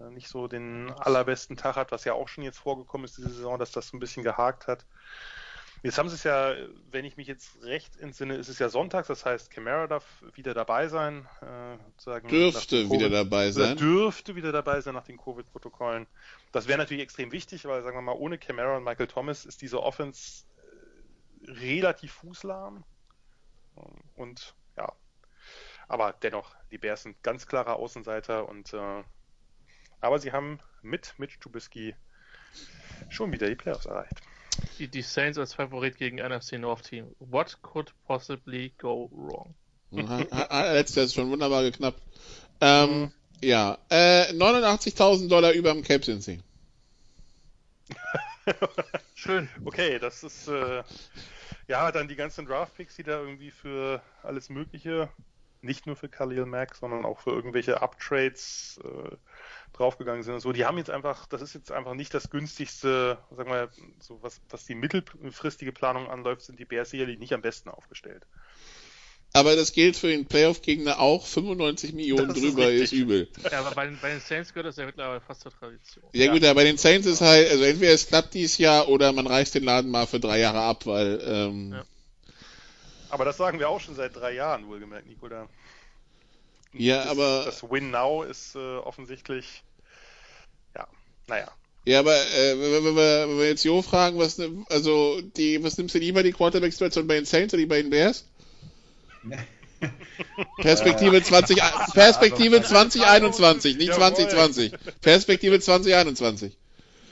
äh, 0.00 0.10
nicht 0.10 0.28
so 0.28 0.48
den 0.48 0.90
allerbesten 0.90 1.56
Tag 1.56 1.76
hat, 1.76 1.92
was 1.92 2.04
ja 2.04 2.14
auch 2.14 2.28
schon 2.28 2.44
jetzt 2.44 2.58
vorgekommen 2.58 3.04
ist 3.04 3.18
diese 3.18 3.30
Saison, 3.30 3.58
dass 3.58 3.72
das 3.72 3.88
so 3.88 3.96
ein 3.96 4.00
bisschen 4.00 4.22
gehakt 4.22 4.66
hat. 4.66 4.84
Jetzt 5.82 5.98
haben 5.98 6.08
sie 6.08 6.14
es 6.14 6.22
ja, 6.22 6.54
wenn 6.92 7.04
ich 7.04 7.16
mich 7.16 7.26
jetzt 7.26 7.60
recht 7.64 7.98
entsinne, 7.98 8.36
ist 8.36 8.48
es 8.48 8.60
ja 8.60 8.68
sonntags, 8.68 9.08
das 9.08 9.26
heißt, 9.26 9.50
Camara 9.50 9.88
darf 9.88 10.04
wieder 10.34 10.54
dabei 10.54 10.86
sein. 10.86 11.26
Äh, 11.40 12.20
dürfte 12.20 12.88
wieder 12.88 13.10
dabei 13.10 13.50
sein. 13.50 13.76
Dürfte 13.76 14.36
wieder 14.36 14.52
dabei 14.52 14.80
sein 14.80 14.94
nach 14.94 15.02
den 15.02 15.16
Covid-Protokollen. 15.16 16.06
Das 16.52 16.68
wäre 16.68 16.78
natürlich 16.78 17.02
extrem 17.02 17.32
wichtig, 17.32 17.64
weil, 17.64 17.82
sagen 17.82 17.96
wir 17.96 18.02
mal, 18.02 18.12
ohne 18.12 18.38
Camara 18.38 18.76
und 18.76 18.84
Michael 18.84 19.08
Thomas 19.08 19.44
ist 19.44 19.60
diese 19.60 19.82
Offense 19.82 20.44
relativ 21.46 22.12
fußlahm. 22.12 22.84
Und 24.16 24.54
ja, 24.76 24.92
aber 25.88 26.14
dennoch, 26.22 26.54
die 26.70 26.78
Bears 26.78 27.02
sind 27.02 27.22
ganz 27.22 27.46
klarer 27.46 27.76
Außenseiter 27.76 28.48
und 28.48 28.72
äh, 28.72 29.02
aber 30.00 30.18
sie 30.18 30.32
haben 30.32 30.58
mit 30.82 31.14
Mitch 31.18 31.38
Trubisky 31.40 31.94
schon 33.08 33.32
wieder 33.32 33.48
die 33.48 33.54
Playoffs 33.54 33.86
erreicht. 33.86 34.14
Die, 34.78 34.88
die 34.88 35.02
Saints 35.02 35.38
als 35.38 35.54
Favorit 35.54 35.96
gegen 35.96 36.16
NFC 36.16 36.54
North 36.54 36.84
Team. 36.84 37.14
What 37.18 37.58
could 37.62 37.94
possibly 38.06 38.72
go 38.78 39.10
wrong? 39.12 39.54
Letzter 39.90 41.02
ist 41.02 41.14
schon 41.14 41.30
wunderbar 41.30 41.62
geknappt. 41.62 42.02
Ähm, 42.60 43.00
mhm. 43.00 43.12
Ja, 43.42 43.78
äh, 43.90 44.32
89.000 44.32 45.28
Dollar 45.28 45.52
über 45.52 45.72
dem 45.72 45.82
Cap 45.82 46.04
sind 46.04 46.22
sie. 46.22 46.40
Schön. 49.14 49.48
Okay, 49.64 49.98
das 49.98 50.22
ist 50.22 50.48
äh, 50.48 50.82
ja 51.68 51.92
dann 51.92 52.08
die 52.08 52.16
ganzen 52.16 52.46
Draftpicks, 52.46 52.96
die 52.96 53.02
da 53.02 53.20
irgendwie 53.20 53.50
für 53.50 54.02
alles 54.22 54.48
Mögliche, 54.48 55.08
nicht 55.60 55.86
nur 55.86 55.96
für 55.96 56.08
Khalil 56.08 56.46
Mack, 56.46 56.74
sondern 56.74 57.04
auch 57.04 57.20
für 57.20 57.30
irgendwelche 57.30 57.82
Uptrades 57.82 58.80
äh, 58.84 59.16
draufgegangen 59.72 60.22
sind 60.22 60.34
und 60.34 60.40
so. 60.40 60.52
Die 60.52 60.64
haben 60.64 60.78
jetzt 60.78 60.90
einfach, 60.90 61.26
das 61.26 61.40
ist 61.40 61.54
jetzt 61.54 61.70
einfach 61.70 61.94
nicht 61.94 62.12
das 62.14 62.30
günstigste, 62.30 63.18
sagen 63.30 63.50
wir, 63.50 63.70
so 64.00 64.22
was, 64.22 64.40
was 64.50 64.64
die 64.66 64.74
mittelfristige 64.74 65.72
Planung 65.72 66.08
anläuft, 66.08 66.42
sind 66.42 66.58
die 66.58 66.64
Bears 66.64 66.90
sicherlich 66.90 67.18
nicht 67.18 67.32
am 67.32 67.42
besten 67.42 67.68
aufgestellt. 67.68 68.26
Aber 69.34 69.56
das 69.56 69.72
gilt 69.72 69.96
für 69.96 70.08
den 70.08 70.26
Playoff-Gegner 70.26 70.98
auch. 70.98 71.26
95 71.26 71.94
Millionen 71.94 72.28
das 72.28 72.38
drüber 72.38 72.70
ist, 72.70 72.82
ist, 72.82 72.92
übel. 72.92 73.28
Ja, 73.50 73.60
aber 73.60 73.70
bei 73.70 73.86
den, 73.86 73.98
bei 74.00 74.10
den, 74.10 74.20
Saints 74.20 74.52
gehört 74.52 74.66
das 74.66 74.76
ja 74.76 74.84
mittlerweile 74.84 75.22
fast 75.22 75.40
zur 75.40 75.52
Tradition. 75.52 76.04
Ja, 76.12 76.26
ja. 76.26 76.32
gut, 76.32 76.44
aber 76.44 76.56
bei 76.56 76.64
den 76.64 76.76
Saints 76.76 77.06
ist 77.06 77.22
halt, 77.22 77.50
also 77.50 77.64
entweder 77.64 77.92
es 77.92 78.06
klappt 78.06 78.34
dieses 78.34 78.58
Jahr 78.58 78.88
oder 78.88 79.10
man 79.12 79.26
reißt 79.26 79.54
den 79.54 79.64
Laden 79.64 79.90
mal 79.90 80.06
für 80.06 80.20
drei 80.20 80.38
Jahre 80.38 80.60
ab, 80.60 80.84
weil. 80.84 81.22
Ähm, 81.24 81.72
ja. 81.72 81.84
Aber 83.08 83.24
das 83.24 83.38
sagen 83.38 83.58
wir 83.58 83.70
auch 83.70 83.80
schon 83.80 83.94
seit 83.94 84.14
drei 84.14 84.32
Jahren, 84.34 84.68
wohlgemerkt, 84.68 85.06
Nikola. 85.06 85.48
Ja, 86.74 87.02
das, 87.02 87.10
aber. 87.10 87.42
Das 87.46 87.62
Win 87.62 87.90
Now 87.90 88.24
ist 88.24 88.54
äh, 88.54 88.58
offensichtlich. 88.58 89.62
Ja, 90.74 90.86
naja. 91.26 91.50
Ja, 91.84 91.98
aber 91.98 92.14
äh, 92.14 92.60
wenn, 92.60 92.84
wir, 92.84 93.28
wenn 93.28 93.38
wir 93.38 93.48
jetzt 93.48 93.64
Jo 93.64 93.82
fragen, 93.82 94.18
was, 94.18 94.40
also 94.68 95.20
die, 95.20 95.62
was 95.64 95.78
nimmst 95.78 95.94
du 95.94 95.98
lieber, 95.98 96.22
die 96.22 96.32
Quarterback-Situation 96.32 97.08
bei 97.08 97.14
den 97.16 97.24
Saints 97.24 97.54
oder 97.54 97.60
die 97.60 97.66
bei 97.66 97.82
den 97.82 97.90
Bears? 97.90 98.24
Perspektive 100.56 101.22
20, 101.22 101.60
Perspektive 101.94 102.62
2021, 102.62 103.78
nicht 103.78 103.94
2020. 103.94 104.72
Perspektive 105.00 105.60
2021. 105.60 106.56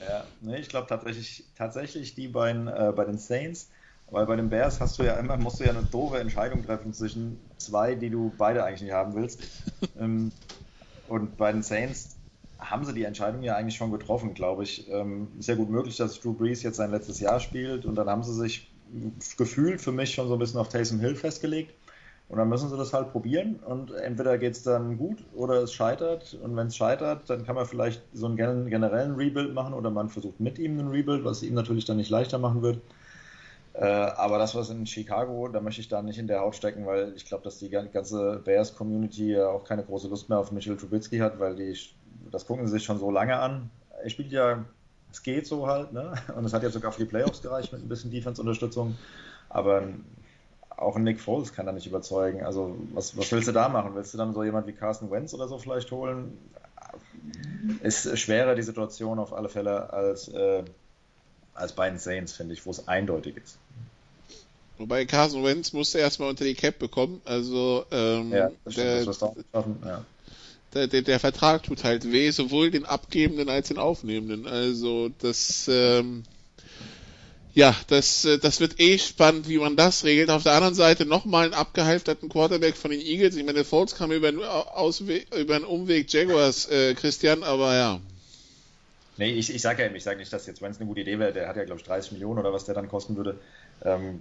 Ja, 0.08 0.24
nee, 0.40 0.58
ich 0.58 0.68
glaube 0.68 0.86
tatsächlich, 0.88 1.44
tatsächlich 1.56 2.14
die 2.14 2.28
beiden 2.28 2.68
äh, 2.68 2.92
bei 2.94 3.04
den 3.04 3.18
Saints, 3.18 3.68
weil 4.10 4.26
bei 4.26 4.36
den 4.36 4.50
Bears 4.50 4.80
hast 4.80 4.98
du 4.98 5.02
ja 5.02 5.14
immer, 5.14 5.36
musst 5.36 5.60
du 5.60 5.64
ja 5.64 5.70
eine 5.70 5.82
doofe 5.82 6.18
Entscheidung 6.18 6.64
treffen 6.64 6.92
zwischen 6.92 7.40
zwei, 7.58 7.94
die 7.94 8.10
du 8.10 8.32
beide 8.38 8.64
eigentlich 8.64 8.82
nicht 8.82 8.92
haben 8.92 9.14
willst. 9.14 9.40
ähm, 10.00 10.32
und 11.08 11.36
bei 11.36 11.52
den 11.52 11.62
Saints 11.62 12.16
haben 12.58 12.84
sie 12.84 12.92
die 12.92 13.04
Entscheidung 13.04 13.42
ja 13.42 13.56
eigentlich 13.56 13.76
schon 13.76 13.90
getroffen, 13.90 14.34
glaube 14.34 14.62
ich. 14.62 14.88
Ähm, 14.90 15.28
ist 15.38 15.48
ja 15.48 15.54
gut 15.54 15.70
möglich, 15.70 15.96
dass 15.96 16.20
Drew 16.20 16.32
Brees 16.32 16.62
jetzt 16.62 16.76
sein 16.76 16.90
letztes 16.90 17.20
Jahr 17.20 17.40
spielt 17.40 17.84
und 17.84 17.94
dann 17.94 18.08
haben 18.08 18.22
sie 18.22 18.34
sich 18.34 18.70
gefühlt 19.36 19.80
für 19.80 19.92
mich 19.92 20.14
schon 20.14 20.28
so 20.28 20.34
ein 20.34 20.38
bisschen 20.38 20.60
auf 20.60 20.68
Taysom 20.68 21.00
Hill 21.00 21.14
festgelegt. 21.14 21.74
Und 22.30 22.38
dann 22.38 22.48
müssen 22.48 22.70
sie 22.70 22.76
das 22.76 22.92
halt 22.92 23.10
probieren 23.10 23.56
und 23.66 23.90
entweder 23.90 24.38
geht 24.38 24.52
es 24.52 24.62
dann 24.62 24.96
gut 24.96 25.18
oder 25.34 25.64
es 25.64 25.72
scheitert. 25.72 26.38
Und 26.40 26.54
wenn 26.54 26.68
es 26.68 26.76
scheitert, 26.76 27.28
dann 27.28 27.44
kann 27.44 27.56
man 27.56 27.66
vielleicht 27.66 28.02
so 28.12 28.26
einen 28.26 28.36
generellen 28.70 29.16
Rebuild 29.16 29.52
machen 29.52 29.74
oder 29.74 29.90
man 29.90 30.08
versucht 30.08 30.38
mit 30.38 30.56
ihm 30.60 30.78
einen 30.78 30.90
Rebuild, 30.90 31.24
was 31.24 31.42
ihm 31.42 31.54
natürlich 31.54 31.86
dann 31.86 31.96
nicht 31.96 32.08
leichter 32.08 32.38
machen 32.38 32.62
wird. 32.62 32.80
Äh, 33.72 33.84
aber 33.84 34.38
das, 34.38 34.54
was 34.54 34.70
in 34.70 34.86
Chicago, 34.86 35.48
da 35.48 35.60
möchte 35.60 35.80
ich 35.80 35.88
da 35.88 36.02
nicht 36.02 36.18
in 36.18 36.28
der 36.28 36.40
Haut 36.40 36.54
stecken, 36.54 36.86
weil 36.86 37.12
ich 37.16 37.24
glaube, 37.24 37.42
dass 37.42 37.58
die 37.58 37.68
ganze 37.68 38.40
Bears-Community 38.44 39.32
ja 39.32 39.48
auch 39.48 39.64
keine 39.64 39.82
große 39.82 40.06
Lust 40.06 40.28
mehr 40.28 40.38
auf 40.38 40.52
Michel 40.52 40.76
Trubisky 40.76 41.18
hat, 41.18 41.40
weil 41.40 41.56
die, 41.56 41.76
das 42.30 42.46
gucken 42.46 42.64
sie 42.68 42.74
sich 42.74 42.84
schon 42.84 42.98
so 43.00 43.10
lange 43.10 43.40
an. 43.40 43.70
Er 44.04 44.10
spielt 44.10 44.30
ja, 44.30 44.64
es 45.10 45.24
geht 45.24 45.48
so 45.48 45.66
halt, 45.66 45.92
ne? 45.92 46.12
Und 46.36 46.44
es 46.44 46.52
hat 46.52 46.62
ja 46.62 46.70
sogar 46.70 46.92
für 46.92 47.00
die 47.00 47.08
Playoffs 47.08 47.42
gereicht 47.42 47.72
mit 47.72 47.82
ein 47.82 47.88
bisschen 47.88 48.12
Defense-Unterstützung. 48.12 48.96
Aber 49.48 49.82
auch 50.80 50.96
ein 50.96 51.04
Nick 51.04 51.20
Foles 51.20 51.52
kann 51.52 51.66
da 51.66 51.72
nicht 51.72 51.86
überzeugen. 51.86 52.42
Also, 52.42 52.74
was, 52.92 53.16
was 53.16 53.30
willst 53.32 53.48
du 53.48 53.52
da 53.52 53.68
machen? 53.68 53.94
Willst 53.94 54.14
du 54.14 54.18
dann 54.18 54.34
so 54.34 54.42
jemand 54.42 54.66
wie 54.66 54.72
Carson 54.72 55.10
Wentz 55.10 55.34
oder 55.34 55.46
so 55.46 55.58
vielleicht 55.58 55.90
holen? 55.90 56.38
Ist 57.82 58.18
schwerer 58.18 58.54
die 58.54 58.62
Situation 58.62 59.18
auf 59.18 59.32
alle 59.32 59.48
Fälle 59.48 59.92
als, 59.92 60.28
äh, 60.28 60.64
als 61.54 61.72
bei 61.74 61.88
den 61.90 61.98
Saints, 61.98 62.32
finde 62.32 62.54
ich, 62.54 62.64
wo 62.64 62.70
es 62.70 62.88
eindeutig 62.88 63.36
ist. 63.36 63.58
Wobei 64.78 65.04
Carson 65.04 65.44
Wentz 65.44 65.74
musste 65.74 65.98
erstmal 65.98 66.30
unter 66.30 66.44
die 66.44 66.54
Cap 66.54 66.78
bekommen. 66.78 67.20
Also 67.26 67.84
ähm, 67.90 68.32
ja, 68.32 68.50
der, 68.64 69.04
ja. 69.04 70.04
der, 70.72 70.86
der, 70.86 71.02
der, 71.02 71.20
Vertrag 71.20 71.62
tut 71.62 71.84
halt 71.84 72.10
weh, 72.10 72.30
sowohl 72.30 72.70
den 72.70 72.86
Abgebenden 72.86 73.50
als 73.50 73.68
den 73.68 73.76
Aufnehmenden. 73.76 74.46
Also 74.46 75.10
das 75.18 75.68
ähm, 75.68 76.22
ja, 77.54 77.74
das, 77.88 78.24
äh, 78.24 78.38
das 78.38 78.60
wird 78.60 78.78
eh 78.78 78.98
spannend, 78.98 79.48
wie 79.48 79.58
man 79.58 79.76
das 79.76 80.04
regelt. 80.04 80.30
Auf 80.30 80.44
der 80.44 80.52
anderen 80.52 80.74
Seite 80.74 81.04
nochmal 81.04 81.46
einen 81.46 81.54
abgehalfterten 81.54 82.28
Quarterback 82.28 82.76
von 82.76 82.90
den 82.90 83.00
Eagles. 83.00 83.36
Ich 83.36 83.44
meine, 83.44 83.64
Foles 83.64 83.96
kam 83.96 84.12
über 84.12 84.28
einen, 84.28 84.42
Ausweg, 84.42 85.34
über 85.34 85.56
einen 85.56 85.64
Umweg 85.64 86.12
Jaguars, 86.12 86.70
äh, 86.70 86.94
Christian, 86.94 87.42
aber 87.42 87.74
ja. 87.74 88.00
Nee, 89.16 89.32
ich, 89.32 89.54
ich 89.54 89.60
sage 89.60 89.84
ja, 89.84 89.90
ich 89.92 90.04
sage 90.04 90.18
nicht, 90.18 90.32
dass 90.32 90.46
jetzt, 90.46 90.62
wenn 90.62 90.70
es 90.70 90.78
eine 90.78 90.86
gute 90.86 91.00
Idee 91.00 91.18
wäre, 91.18 91.32
der 91.32 91.48
hat 91.48 91.56
ja, 91.56 91.64
glaube 91.64 91.80
ich, 91.80 91.86
30 91.86 92.12
Millionen 92.12 92.38
oder 92.38 92.52
was 92.52 92.64
der 92.64 92.74
dann 92.74 92.88
kosten 92.88 93.16
würde. 93.16 93.38
Ähm, 93.84 94.20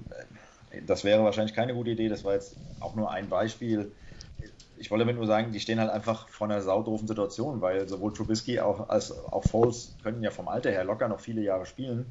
das 0.85 1.03
wäre 1.03 1.23
wahrscheinlich 1.23 1.55
keine 1.55 1.73
gute 1.73 1.91
Idee. 1.91 2.09
Das 2.09 2.23
war 2.23 2.33
jetzt 2.33 2.55
auch 2.79 2.95
nur 2.95 3.11
ein 3.11 3.29
Beispiel. 3.29 3.91
Ich 4.77 4.89
wollte 4.89 5.03
damit 5.03 5.17
nur 5.17 5.27
sagen, 5.27 5.51
die 5.51 5.59
stehen 5.59 5.79
halt 5.79 5.91
einfach 5.91 6.29
vor 6.29 6.47
einer 6.47 6.61
saudoofen 6.61 7.07
Situation, 7.07 7.61
weil 7.61 7.87
sowohl 7.87 8.13
Trubisky 8.13 8.59
auch, 8.59 8.89
als 8.89 9.11
auch 9.11 9.43
Foles 9.43 9.95
können 10.03 10.23
ja 10.23 10.31
vom 10.31 10.47
Alter 10.47 10.71
her 10.71 10.83
locker 10.83 11.07
noch 11.07 11.19
viele 11.19 11.41
Jahre 11.41 11.65
spielen. 11.65 12.05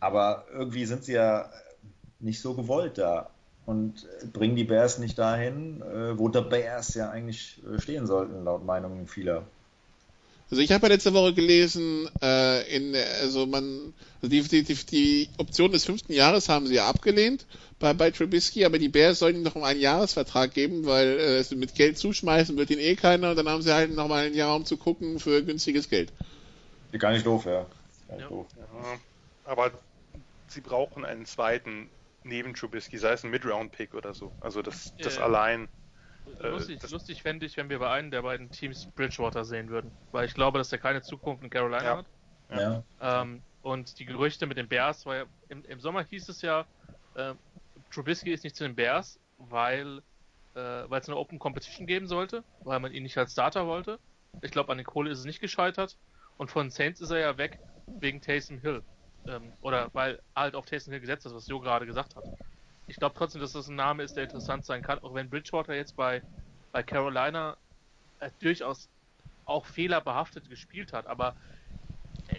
Aber 0.00 0.44
irgendwie 0.52 0.84
sind 0.84 1.04
sie 1.04 1.14
ja 1.14 1.50
nicht 2.20 2.40
so 2.40 2.54
gewollt 2.54 2.98
da 2.98 3.30
und 3.66 4.06
bringen 4.32 4.56
die 4.56 4.64
Bears 4.64 4.98
nicht 4.98 5.18
dahin, 5.18 5.82
äh, 5.82 6.18
wo 6.18 6.28
der 6.28 6.42
Bears 6.42 6.94
ja 6.94 7.10
eigentlich 7.10 7.60
äh, 7.66 7.80
stehen 7.80 8.06
sollten, 8.06 8.44
laut 8.44 8.64
Meinungen 8.64 9.08
vieler. 9.08 9.44
Also 10.48 10.62
ich 10.62 10.70
habe 10.70 10.86
ja 10.86 10.92
letzte 10.92 11.12
Woche 11.12 11.34
gelesen, 11.34 12.08
äh, 12.22 12.76
in, 12.76 12.94
also 13.20 13.46
man, 13.46 13.92
also 14.22 14.28
die, 14.28 14.42
die, 14.42 14.62
die, 14.62 14.74
die 14.74 15.28
Option 15.38 15.72
des 15.72 15.84
fünften 15.84 16.12
Jahres 16.12 16.48
haben 16.48 16.68
sie 16.68 16.76
ja 16.76 16.86
abgelehnt 16.86 17.46
bei, 17.80 17.92
bei 17.94 18.12
Trubisky, 18.12 18.64
aber 18.64 18.78
die 18.78 18.88
Bears 18.88 19.18
sollen 19.18 19.36
ihm 19.36 19.42
noch 19.42 19.56
einen 19.56 19.80
Jahresvertrag 19.80 20.54
geben, 20.54 20.86
weil 20.86 21.18
äh, 21.50 21.54
mit 21.56 21.74
Geld 21.74 21.98
zuschmeißen 21.98 22.56
wird 22.56 22.70
ihn 22.70 22.78
eh 22.78 22.94
keiner 22.94 23.30
und 23.30 23.36
dann 23.36 23.48
haben 23.48 23.62
sie 23.62 23.74
halt 23.74 23.92
noch 23.92 24.06
mal 24.06 24.26
ein 24.26 24.34
Jahr, 24.34 24.54
um 24.54 24.64
zu 24.64 24.76
gucken 24.76 25.18
für 25.18 25.42
günstiges 25.42 25.90
Geld. 25.90 26.12
Gar 26.96 27.10
nicht 27.10 27.26
doof, 27.26 27.44
ja. 27.44 27.66
Gar 28.06 28.16
nicht 28.16 28.22
ja. 28.22 28.28
doof. 28.28 28.46
Ja. 28.56 29.50
Aber 29.50 29.72
sie 30.46 30.60
brauchen 30.60 31.04
einen 31.04 31.26
zweiten 31.26 31.90
neben 32.22 32.54
Trubisky, 32.54 32.98
sei 32.98 33.12
es 33.12 33.24
ein 33.24 33.30
Mid-Round-Pick 33.30 33.94
oder 33.94 34.14
so. 34.14 34.32
Also 34.40 34.62
das, 34.62 34.94
das 34.96 35.18
äh, 35.18 35.20
allein. 35.20 35.68
Lustig, 36.40 36.80
das 36.80 36.90
lustig 36.90 37.22
fände 37.22 37.46
ich, 37.46 37.56
wenn 37.56 37.70
wir 37.70 37.78
bei 37.78 37.90
einem 37.90 38.10
der 38.10 38.22
beiden 38.22 38.50
Teams 38.50 38.86
Bridgewater 38.96 39.44
sehen 39.44 39.68
würden. 39.68 39.92
Weil 40.10 40.26
ich 40.26 40.34
glaube, 40.34 40.58
dass 40.58 40.70
der 40.70 40.80
keine 40.80 41.02
Zukunft 41.02 41.44
in 41.44 41.50
Carolina 41.50 41.84
ja. 41.84 41.96
hat. 41.98 42.06
Ja. 42.50 42.82
Ähm, 43.00 43.42
und 43.62 43.98
die 43.98 44.04
Gerüchte 44.04 44.46
mit 44.46 44.56
den 44.56 44.68
Bears, 44.68 45.06
weil 45.06 45.26
im, 45.48 45.64
im 45.64 45.80
Sommer 45.80 46.04
hieß 46.04 46.28
es 46.28 46.42
ja, 46.42 46.66
äh, 47.14 47.34
Trubisky 47.90 48.32
ist 48.32 48.44
nicht 48.44 48.56
zu 48.56 48.64
den 48.64 48.74
Bears, 48.74 49.20
weil 49.38 50.02
äh, 50.54 50.84
es 50.96 51.08
eine 51.08 51.16
Open 51.16 51.38
Competition 51.38 51.86
geben 51.86 52.06
sollte, 52.06 52.42
weil 52.64 52.80
man 52.80 52.92
ihn 52.92 53.02
nicht 53.02 53.18
als 53.18 53.32
Starter 53.32 53.66
wollte. 53.66 53.98
Ich 54.42 54.50
glaube, 54.50 54.72
an 54.72 54.78
den 54.78 54.86
Kohle 54.86 55.10
ist 55.10 55.20
es 55.20 55.24
nicht 55.24 55.40
gescheitert. 55.40 55.96
Und 56.38 56.50
von 56.50 56.70
Saints 56.70 57.00
ist 57.00 57.10
er 57.10 57.18
ja 57.18 57.38
weg 57.38 57.58
wegen 57.86 58.20
Taysom 58.20 58.58
Hill. 58.58 58.82
Ähm, 59.28 59.52
oder 59.60 59.90
weil 59.92 60.20
halt 60.34 60.54
auf 60.54 60.66
Taysom 60.66 60.98
gesetzt 61.00 61.26
ist, 61.26 61.34
was 61.34 61.48
Jo 61.48 61.60
gerade 61.60 61.86
gesagt 61.86 62.16
hat. 62.16 62.24
Ich 62.86 62.96
glaube 62.96 63.14
trotzdem, 63.16 63.40
dass 63.40 63.52
das 63.52 63.68
ein 63.68 63.76
Name 63.76 64.02
ist, 64.02 64.16
der 64.16 64.24
interessant 64.24 64.64
sein 64.64 64.82
kann, 64.82 64.98
auch 65.00 65.14
wenn 65.14 65.28
Bridgewater 65.28 65.74
jetzt 65.74 65.96
bei, 65.96 66.22
bei 66.72 66.82
Carolina 66.82 67.56
äh, 68.20 68.30
durchaus 68.40 68.88
auch 69.44 69.66
fehlerbehaftet 69.66 70.48
gespielt 70.48 70.92
hat, 70.92 71.06
aber 71.06 71.36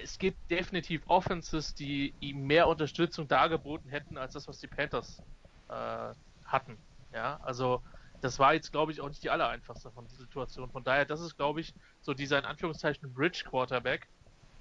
es 0.04 0.18
gibt 0.18 0.38
definitiv 0.50 1.02
Offenses, 1.08 1.74
die 1.74 2.14
ihm 2.20 2.46
mehr 2.46 2.68
Unterstützung 2.68 3.28
dargeboten 3.28 3.90
hätten, 3.90 4.18
als 4.18 4.34
das, 4.34 4.48
was 4.48 4.60
die 4.60 4.68
Panthers 4.68 5.22
äh, 5.70 6.14
hatten. 6.46 6.78
Ja, 7.14 7.40
also 7.44 7.82
das 8.22 8.40
war 8.40 8.54
jetzt, 8.54 8.72
glaube 8.72 8.92
ich, 8.92 9.02
auch 9.02 9.08
nicht 9.08 9.24
die 9.24 9.30
allereinfachste 9.30 9.92
von 9.92 10.06
der 10.08 10.18
Situation. 10.18 10.70
Von 10.72 10.84
daher, 10.84 11.06
das 11.06 11.22
ist, 11.22 11.36
glaube 11.36 11.62
ich, 11.62 11.74
so 12.02 12.14
dieser 12.14 12.40
in 12.40 12.46
Anführungszeichen 12.46 13.14
Bridge 13.14 13.44
Quarterback, 13.48 14.08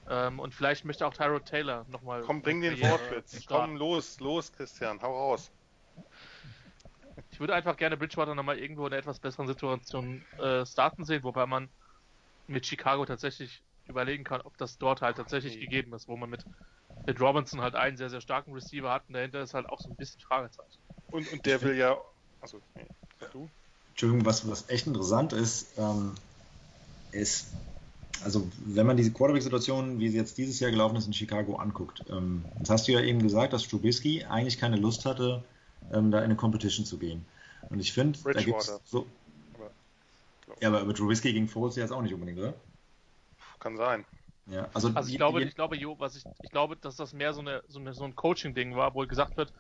ähm, 0.08 0.38
und 0.38 0.54
vielleicht 0.54 0.84
möchte 0.84 1.06
auch 1.06 1.14
Tyrod 1.14 1.46
Taylor 1.46 1.84
nochmal. 1.88 2.22
Komm, 2.22 2.42
bring 2.42 2.60
den 2.60 2.80
Wortwitz. 2.80 3.44
Komm, 3.46 3.76
los, 3.76 4.20
los, 4.20 4.52
Christian, 4.52 5.00
hau 5.02 5.12
raus. 5.12 5.50
Ich 7.30 7.40
würde 7.40 7.54
einfach 7.54 7.76
gerne 7.76 7.96
Bridgewater 7.96 8.34
nochmal 8.34 8.58
irgendwo 8.58 8.86
in 8.86 8.92
einer 8.92 9.00
etwas 9.00 9.18
besseren 9.18 9.46
Situation 9.46 10.24
äh, 10.38 10.64
starten 10.64 11.04
sehen, 11.04 11.22
wobei 11.22 11.46
man 11.46 11.68
mit 12.46 12.66
Chicago 12.66 13.04
tatsächlich 13.04 13.62
überlegen 13.88 14.24
kann, 14.24 14.40
ob 14.40 14.56
das 14.58 14.78
dort 14.78 15.02
halt 15.02 15.16
tatsächlich 15.16 15.54
okay. 15.54 15.64
gegeben 15.64 15.92
ist, 15.94 16.08
wo 16.08 16.16
man 16.16 16.30
mit, 16.30 16.44
mit 17.06 17.20
Robinson 17.20 17.60
halt 17.60 17.74
einen 17.74 17.96
sehr, 17.96 18.10
sehr 18.10 18.20
starken 18.20 18.52
Receiver 18.52 18.90
hat 18.90 19.04
und 19.08 19.14
dahinter 19.14 19.40
ist 19.40 19.54
halt 19.54 19.68
auch 19.68 19.80
so 19.80 19.88
ein 19.88 19.96
bisschen 19.96 20.20
Fragezeichen. 20.20 20.78
Und, 21.10 21.32
und 21.32 21.46
der 21.46 21.62
will 21.62 21.76
ja. 21.76 21.96
Achso, 22.40 22.60
nee, 22.74 22.86
du? 23.32 23.48
Entschuldigung, 23.90 24.26
was, 24.26 24.48
was 24.48 24.68
echt 24.68 24.86
interessant 24.86 25.32
ist, 25.32 25.78
ähm, 25.78 26.14
ist, 27.12 27.48
also 28.24 28.48
wenn 28.64 28.86
man 28.86 28.96
diese 28.96 29.12
Quarterback-Situation, 29.12 29.98
wie 29.98 30.08
sie 30.08 30.16
jetzt 30.16 30.38
dieses 30.38 30.60
Jahr 30.60 30.70
gelaufen 30.70 30.96
ist 30.96 31.06
in 31.06 31.12
Chicago, 31.12 31.56
anguckt, 31.56 32.04
ähm, 32.10 32.44
jetzt 32.58 32.70
hast 32.70 32.88
du 32.88 32.92
ja 32.92 33.00
eben 33.00 33.22
gesagt, 33.22 33.52
dass 33.52 33.66
Trubisky 33.68 34.24
eigentlich 34.24 34.58
keine 34.58 34.76
Lust 34.76 35.04
hatte, 35.04 35.42
ähm, 35.92 36.10
da 36.10 36.18
in 36.18 36.24
eine 36.24 36.36
Competition 36.36 36.86
zu 36.86 36.98
gehen. 36.98 37.24
Und 37.68 37.80
ich 37.80 37.92
finde, 37.92 38.18
da 38.22 38.42
gibt 38.42 38.60
es 38.60 38.80
so. 38.84 39.06
Aber, 39.54 39.70
ja, 40.60 40.68
aber, 40.68 40.80
aber 40.80 40.94
Trubisky 40.94 41.32
gegen 41.32 41.48
Foles 41.48 41.76
jetzt 41.76 41.92
auch 41.92 42.02
nicht 42.02 42.14
unbedingt, 42.14 42.38
oder? 42.38 42.54
Kann 43.58 43.76
sein. 43.76 44.04
Ja, 44.46 44.68
also, 44.74 44.88
also 44.94 45.00
ich 45.08 45.14
die, 45.14 45.16
glaube, 45.16 45.40
die, 45.40 45.48
ich 45.48 45.54
glaube, 45.54 45.76
Jo, 45.76 45.96
was 45.98 46.16
ich, 46.16 46.24
ich 46.42 46.50
glaube, 46.50 46.76
dass 46.76 46.96
das 46.96 47.12
mehr 47.12 47.32
so, 47.32 47.40
eine, 47.40 47.62
so, 47.68 47.80
eine, 47.80 47.94
so 47.94 48.04
ein 48.04 48.14
Coaching-Ding 48.14 48.76
war, 48.76 48.94
wo 48.94 49.04
gesagt 49.06 49.36
wird, 49.36 49.52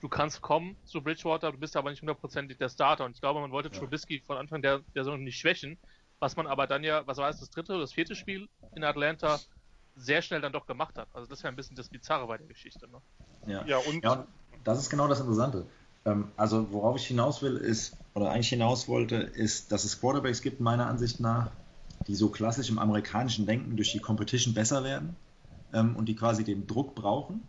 du 0.00 0.08
kannst 0.08 0.42
kommen 0.42 0.76
zu 0.84 1.00
Bridgewater, 1.00 1.50
du 1.52 1.58
bist 1.58 1.76
aber 1.76 1.90
nicht 1.90 2.02
hundertprozentig 2.02 2.58
der 2.58 2.68
Starter. 2.68 3.06
Und 3.06 3.12
ich 3.12 3.20
glaube, 3.20 3.40
man 3.40 3.52
wollte 3.52 3.70
ja. 3.72 3.78
Trubisky 3.78 4.20
von 4.20 4.36
Anfang 4.36 4.60
der, 4.60 4.80
der 4.94 5.04
Saison 5.04 5.22
nicht 5.22 5.38
schwächen, 5.38 5.78
was 6.20 6.36
man 6.36 6.46
aber 6.46 6.66
dann 6.66 6.84
ja, 6.84 7.06
was 7.06 7.18
war 7.18 7.28
es, 7.28 7.40
das 7.40 7.50
dritte 7.50 7.72
oder 7.72 7.82
das 7.82 7.92
vierte 7.92 8.14
Spiel 8.14 8.48
in 8.74 8.84
Atlanta 8.84 9.40
sehr 9.96 10.22
schnell 10.22 10.40
dann 10.40 10.52
doch 10.52 10.66
gemacht 10.66 10.98
hat. 10.98 11.08
Also 11.12 11.28
das 11.28 11.38
ist 11.38 11.42
ja 11.42 11.50
ein 11.50 11.56
bisschen 11.56 11.76
das 11.76 11.88
Bizarre 11.88 12.26
bei 12.26 12.38
der 12.38 12.46
Geschichte. 12.46 12.88
Ne? 12.88 13.00
Ja. 13.46 13.64
ja, 13.66 13.78
und, 13.78 14.02
ja, 14.02 14.12
und 14.12 14.26
das 14.64 14.78
ist 14.78 14.90
genau 14.90 15.08
das 15.08 15.20
Interessante. 15.20 15.66
Ähm, 16.04 16.32
also 16.36 16.72
worauf 16.72 16.96
ich 16.96 17.06
hinaus 17.06 17.42
will, 17.42 17.56
ist, 17.56 17.96
oder 18.14 18.30
eigentlich 18.30 18.48
hinaus 18.48 18.88
wollte, 18.88 19.16
ist, 19.16 19.70
dass 19.72 19.84
es 19.84 20.00
Quarterbacks 20.00 20.42
gibt, 20.42 20.60
meiner 20.60 20.86
Ansicht 20.86 21.20
nach, 21.20 21.50
die 22.06 22.14
so 22.14 22.28
klassisch 22.28 22.68
im 22.70 22.78
amerikanischen 22.78 23.46
Denken 23.46 23.76
durch 23.76 23.92
die 23.92 24.00
Competition 24.00 24.54
besser 24.54 24.84
werden 24.84 25.16
ähm, 25.72 25.96
und 25.96 26.06
die 26.06 26.16
quasi 26.16 26.44
den 26.44 26.66
Druck 26.66 26.94
brauchen 26.94 27.42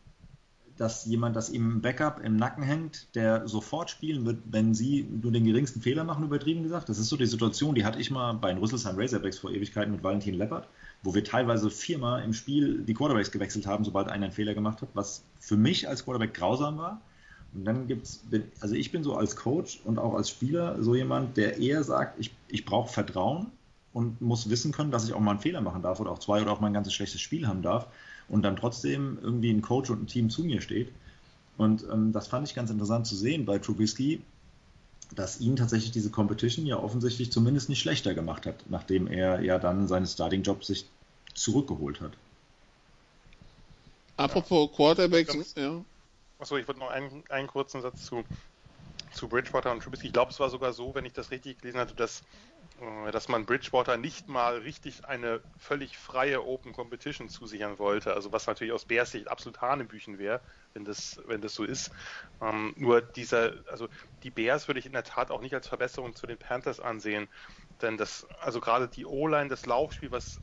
dass 0.78 1.06
jemand, 1.06 1.36
das 1.36 1.50
ihm 1.50 1.72
im 1.72 1.82
Backup 1.82 2.20
im 2.24 2.36
Nacken 2.36 2.64
hängt, 2.64 3.08
der 3.16 3.48
sofort 3.48 3.90
spielen 3.90 4.26
wird, 4.26 4.40
wenn 4.46 4.74
sie 4.74 5.08
nur 5.22 5.32
den 5.32 5.46
geringsten 5.46 5.82
Fehler 5.82 6.04
machen, 6.04 6.26
übertrieben 6.26 6.64
gesagt. 6.64 6.90
Das 6.90 7.00
ist 7.00 7.08
so 7.08 7.16
die 7.16 7.26
Situation, 7.26 7.76
die 7.76 7.86
hatte 7.86 8.00
ich 8.00 8.12
mal 8.12 8.34
bei 8.34 8.50
den 8.50 8.58
Rüsselsheim 8.58 8.98
Razorbacks 8.98 9.40
vor 9.40 9.52
Ewigkeiten 9.52 9.94
mit 9.94 10.04
Valentin 10.04 10.36
Leppert, 10.36 10.68
wo 11.04 11.16
wir 11.16 11.24
teilweise 11.24 11.70
viermal 11.70 12.24
im 12.24 12.34
Spiel 12.34 12.84
die 12.84 12.94
Quarterbacks 12.94 13.32
gewechselt 13.32 13.66
haben, 13.66 13.86
sobald 13.86 14.10
einer 14.10 14.26
einen 14.26 14.34
Fehler 14.34 14.54
gemacht 14.54 14.82
hat, 14.82 14.90
was 14.94 15.24
für 15.40 15.56
mich 15.56 15.88
als 15.88 16.04
Quarterback 16.04 16.34
grausam 16.34 16.78
war. 16.78 17.02
Und 17.54 17.64
dann 17.64 17.88
gibt's, 17.88 18.26
also 18.60 18.76
ich 18.76 18.92
bin 18.92 19.04
so 19.04 19.16
als 19.16 19.38
Coach 19.38 19.80
und 19.86 19.98
auch 19.98 20.14
als 20.14 20.30
Spieler 20.30 20.84
so 20.84 20.94
jemand, 20.94 21.38
der 21.38 21.58
eher 21.58 21.86
sagt, 21.86 22.20
ich, 22.20 22.36
ich 22.50 22.66
brauche 22.66 22.92
Vertrauen 22.92 23.48
und 23.94 24.20
muss 24.20 24.50
wissen 24.50 24.74
können, 24.74 24.92
dass 24.92 25.08
ich 25.08 25.14
auch 25.14 25.22
mal 25.22 25.32
einen 25.32 25.40
Fehler 25.40 25.62
machen 25.62 25.82
darf 25.82 26.02
oder 26.02 26.12
auch 26.12 26.20
zwei 26.20 26.42
oder 26.42 26.52
auch 26.52 26.60
mal 26.60 26.68
ein 26.68 26.74
ganzes 26.74 26.94
schlechtes 26.94 27.22
Spiel 27.22 27.48
haben 27.48 27.62
darf 27.62 27.88
und 28.28 28.44
dann 28.44 28.56
trotzdem 28.56 29.18
irgendwie 29.22 29.52
ein 29.52 29.62
Coach 29.62 29.90
und 29.90 30.04
ein 30.04 30.08
Team 30.08 30.30
zu 30.30 30.44
mir 30.44 30.62
steht. 30.62 30.92
Und 31.58 31.86
ähm, 31.92 32.12
das 32.12 32.28
fand 32.28 32.48
ich 32.48 32.56
ganz 32.56 32.70
interessant 32.70 33.08
zu 33.08 33.16
sehen 33.16 33.46
bei 33.46 33.60
Trubisky, 33.60 34.22
dass 35.16 35.40
ihn 35.40 35.56
tatsächlich 35.56 35.92
diese 35.92 36.10
Competition 36.10 36.66
ja 36.66 36.78
offensichtlich 36.78 37.32
zumindest 37.32 37.70
nicht 37.70 37.80
schlechter 37.80 38.14
gemacht 38.14 38.46
hat, 38.46 38.56
nachdem 38.70 39.08
er 39.08 39.42
ja 39.42 39.60
dann 39.60 39.88
seinen 39.88 40.08
Starting-Job 40.08 40.64
sich 40.64 40.86
zurückgeholt 41.34 42.02
hat. 42.02 42.12
Apropos 44.18 44.70
ja. 44.70 44.76
Quarterbacks, 44.76 45.54
ja. 45.56 45.84
Achso, 46.40 46.58
ich 46.58 46.68
wollte 46.68 46.80
noch 46.80 46.90
einen, 46.90 47.24
einen 47.30 47.48
kurzen 47.48 47.82
Satz 47.82 48.06
zu, 48.06 48.24
zu 49.14 49.28
Bridgewater 49.28 49.72
und 49.72 49.84
Trubisky. 49.84 50.08
Ich 50.08 50.14
glaube, 50.14 50.32
es 50.32 50.40
war 50.40 50.50
sogar 50.50 50.74
so, 50.74 50.96
wenn 50.96 51.06
ich 51.06 51.14
das 51.14 51.32
richtig 51.32 51.62
gelesen 51.62 51.80
hatte, 51.80 51.96
dass 51.96 52.24
dass 53.12 53.30
man 53.30 53.46
Bridgewater 53.46 53.98
nicht 53.98 54.28
mal 54.28 54.58
richtig 54.58 55.06
eine 55.06 55.42
völlig 55.58 55.98
freie 55.98 56.44
Open 56.44 56.74
Competition 56.74 57.30
zusichern 57.30 57.80
wollte. 57.80 58.14
Also 58.14 58.32
was 58.34 58.48
natürlich 58.48 58.74
aus 58.74 58.86
Bears 58.86 59.12
Sicht 59.12 59.30
absolut 59.30 59.62
Hanebüchen 59.62 60.18
wäre, 60.18 60.42
wenn 60.74 60.84
das, 60.84 61.22
wenn 61.26 61.42
das 61.42 61.54
so 61.54 61.64
ist. 61.64 61.92
Ähm, 62.42 62.74
nur 62.78 63.02
dieser, 63.02 63.54
also 63.68 63.88
die 64.24 64.32
Bears 64.32 64.68
würde 64.68 64.80
ich 64.80 64.86
in 64.86 64.94
der 64.94 65.04
Tat 65.04 65.32
auch 65.32 65.42
nicht 65.42 65.54
als 65.54 65.68
Verbesserung 65.68 66.16
zu 66.16 66.28
den 66.28 66.38
Panthers 66.38 66.80
ansehen. 66.82 67.30
Denn 67.82 67.98
das, 67.98 68.28
also 68.40 68.60
gerade 68.60 68.90
die 68.90 69.06
O-Line, 69.06 69.50
das 69.50 69.66
Laufspiel, 69.66 70.12
was 70.12 70.42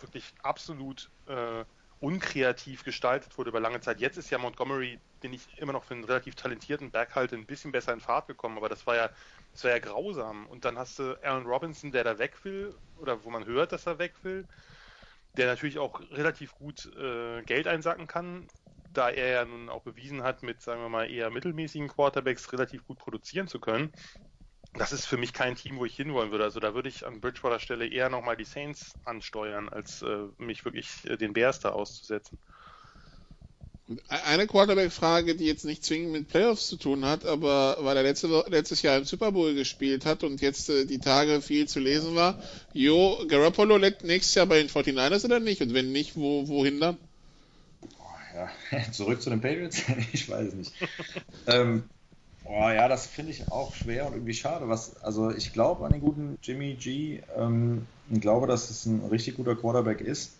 wirklich 0.00 0.34
absolut 0.42 1.10
äh, 1.26 1.64
unkreativ 2.00 2.84
gestaltet 2.84 3.36
wurde 3.38 3.50
über 3.50 3.60
lange 3.60 3.80
Zeit. 3.80 4.00
Jetzt 4.00 4.18
ist 4.18 4.30
ja 4.30 4.38
Montgomery, 4.38 5.00
den 5.22 5.32
ich 5.32 5.58
immer 5.58 5.72
noch 5.72 5.84
für 5.84 5.94
einen 5.94 6.04
relativ 6.04 6.34
talentierten 6.36 6.90
Berghalter, 6.92 7.36
ein 7.36 7.46
bisschen 7.46 7.72
besser 7.72 7.92
in 7.92 8.00
Fahrt 8.00 8.28
gekommen, 8.28 8.56
aber 8.56 8.68
das 8.68 8.86
war 8.86 8.96
ja, 8.96 9.10
das 9.52 9.64
war 9.64 9.70
ja 9.72 9.78
grausam. 9.78 10.46
Und 10.46 10.64
dann 10.64 10.78
hast 10.78 10.98
du 10.98 11.18
Aaron 11.22 11.46
Robinson, 11.46 11.90
der 11.92 12.04
da 12.04 12.18
weg 12.18 12.44
will, 12.44 12.74
oder 12.96 13.24
wo 13.24 13.30
man 13.30 13.46
hört, 13.46 13.72
dass 13.72 13.86
er 13.86 13.98
weg 13.98 14.14
will, 14.22 14.46
der 15.36 15.46
natürlich 15.46 15.78
auch 15.78 16.00
relativ 16.10 16.52
gut 16.54 16.86
äh, 16.96 17.42
Geld 17.44 17.66
einsacken 17.66 18.06
kann, 18.06 18.46
da 18.92 19.10
er 19.10 19.28
ja 19.28 19.44
nun 19.44 19.68
auch 19.68 19.82
bewiesen 19.82 20.22
hat, 20.22 20.42
mit, 20.42 20.62
sagen 20.62 20.80
wir 20.82 20.88
mal, 20.88 21.10
eher 21.10 21.30
mittelmäßigen 21.30 21.88
Quarterbacks 21.88 22.52
relativ 22.52 22.86
gut 22.86 22.98
produzieren 22.98 23.48
zu 23.48 23.60
können 23.60 23.92
das 24.74 24.92
ist 24.92 25.06
für 25.06 25.16
mich 25.16 25.32
kein 25.32 25.56
Team, 25.56 25.78
wo 25.78 25.84
ich 25.84 25.96
hinwollen 25.96 26.30
würde. 26.30 26.44
Also 26.44 26.60
da 26.60 26.74
würde 26.74 26.88
ich 26.88 27.06
an 27.06 27.20
Bridgewater 27.20 27.60
Stelle 27.60 27.86
eher 27.86 28.10
nochmal 28.10 28.36
die 28.36 28.44
Saints 28.44 28.94
ansteuern, 29.04 29.68
als 29.68 30.02
äh, 30.02 30.26
mich 30.38 30.64
wirklich 30.64 30.88
äh, 31.04 31.16
den 31.16 31.32
Bears 31.32 31.60
da 31.60 31.70
auszusetzen. 31.70 32.38
Eine 34.08 34.46
Quarterback-Frage, 34.46 35.34
die 35.34 35.46
jetzt 35.46 35.64
nicht 35.64 35.82
zwingend 35.82 36.12
mit 36.12 36.28
Playoffs 36.28 36.66
zu 36.66 36.76
tun 36.76 37.06
hat, 37.06 37.24
aber 37.24 37.78
weil 37.80 37.96
er 37.96 38.02
letzte, 38.02 38.44
letztes 38.48 38.82
Jahr 38.82 38.98
im 38.98 39.04
Super 39.04 39.32
Bowl 39.32 39.54
gespielt 39.54 40.04
hat 40.04 40.24
und 40.24 40.42
jetzt 40.42 40.68
äh, 40.68 40.84
die 40.84 40.98
Tage 40.98 41.40
viel 41.40 41.66
zu 41.66 41.80
lesen 41.80 42.14
war, 42.14 42.42
Jo, 42.74 43.24
Garoppolo 43.26 43.78
nächstes 43.78 44.34
Jahr 44.34 44.46
bei 44.46 44.58
den 44.58 44.68
49ers 44.68 45.24
oder 45.24 45.40
nicht? 45.40 45.62
Und 45.62 45.72
wenn 45.72 45.90
nicht, 45.92 46.16
wo, 46.16 46.46
wohin 46.48 46.80
dann? 46.80 46.98
ja, 48.70 48.92
zurück 48.92 49.20
zu 49.22 49.30
den 49.30 49.40
Patriots? 49.40 49.82
ich 50.12 50.28
weiß 50.28 50.48
es 50.48 50.54
nicht. 50.54 50.72
ähm, 51.46 51.84
Oh 52.50 52.70
ja, 52.70 52.88
das 52.88 53.06
finde 53.06 53.32
ich 53.32 53.50
auch 53.52 53.74
schwer 53.74 54.06
und 54.06 54.14
irgendwie 54.14 54.32
schade. 54.32 54.68
Was, 54.68 55.02
also 55.02 55.30
ich 55.30 55.52
glaube 55.52 55.84
an 55.84 55.92
den 55.92 56.00
guten 56.00 56.38
Jimmy 56.42 56.74
G 56.74 57.20
ähm, 57.36 57.86
und 58.08 58.20
glaube, 58.20 58.46
dass 58.46 58.70
es 58.70 58.86
ein 58.86 59.04
richtig 59.04 59.36
guter 59.36 59.54
Quarterback 59.54 60.00
ist. 60.00 60.32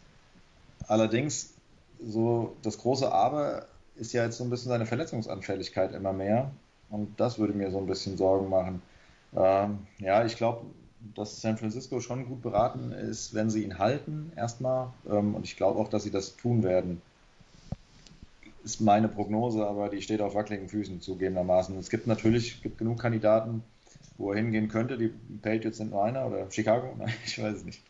Allerdings, 0.87 1.55
so 2.01 2.57
das 2.63 2.79
große 2.79 3.13
Aber 3.13 3.67
ist 3.97 4.13
ja 4.15 4.25
jetzt 4.25 4.39
so 4.39 4.45
ein 4.45 4.51
bisschen 4.51 4.71
seine 4.71 4.87
Verletzungsanfälligkeit 4.87 5.93
immer 5.95 6.13
mehr. 6.15 6.51
Und 6.91 7.21
das 7.21 7.39
würde 7.39 7.53
mir 7.53 7.71
so 7.71 7.79
ein 7.79 7.87
bisschen 7.87 8.17
Sorgen 8.17 8.49
machen. 8.49 8.81
Ähm, 9.37 9.87
ja, 9.99 10.25
ich 10.25 10.37
glaube, 10.37 10.65
dass 11.15 11.43
San 11.43 11.59
Francisco 11.59 12.01
schon 12.01 12.27
gut 12.27 12.43
beraten 12.43 12.93
ist, 12.93 13.35
wenn 13.35 13.51
sie 13.51 13.65
ihn 13.65 13.79
halten, 13.79 14.33
erstmal. 14.37 14.93
Ähm, 15.07 15.35
und 15.35 15.45
ich 15.45 15.57
glaube 15.57 15.79
auch, 15.79 15.89
dass 15.89 16.05
sie 16.05 16.11
das 16.11 16.37
tun 16.37 16.63
werden 16.63 17.03
ist 18.69 18.81
meine 18.81 19.09
Prognose, 19.09 19.67
aber 19.67 19.89
die 19.89 20.03
steht 20.03 20.21
auf 20.21 20.35
wackeligen 20.35 20.69
Füßen 20.69 21.01
zugegebenermaßen. 21.01 21.79
Es 21.79 21.89
gibt 21.89 22.07
natürlich 22.07 22.63
gibt 22.63 22.79
genug 22.79 23.01
Kandidaten, 23.01 23.63
wo 24.19 24.31
er 24.33 24.37
hingehen 24.37 24.69
könnte. 24.69 24.99
Die 24.99 25.09
Patriots 25.09 25.79
sind 25.79 25.91
nur 25.91 26.05
einer 26.05 26.27
oder 26.27 26.51
Chicago? 26.51 26.95
Nein, 26.99 27.15
ich 27.25 27.43
weiß 27.43 27.57
es 27.57 27.65
nicht. 27.65 27.81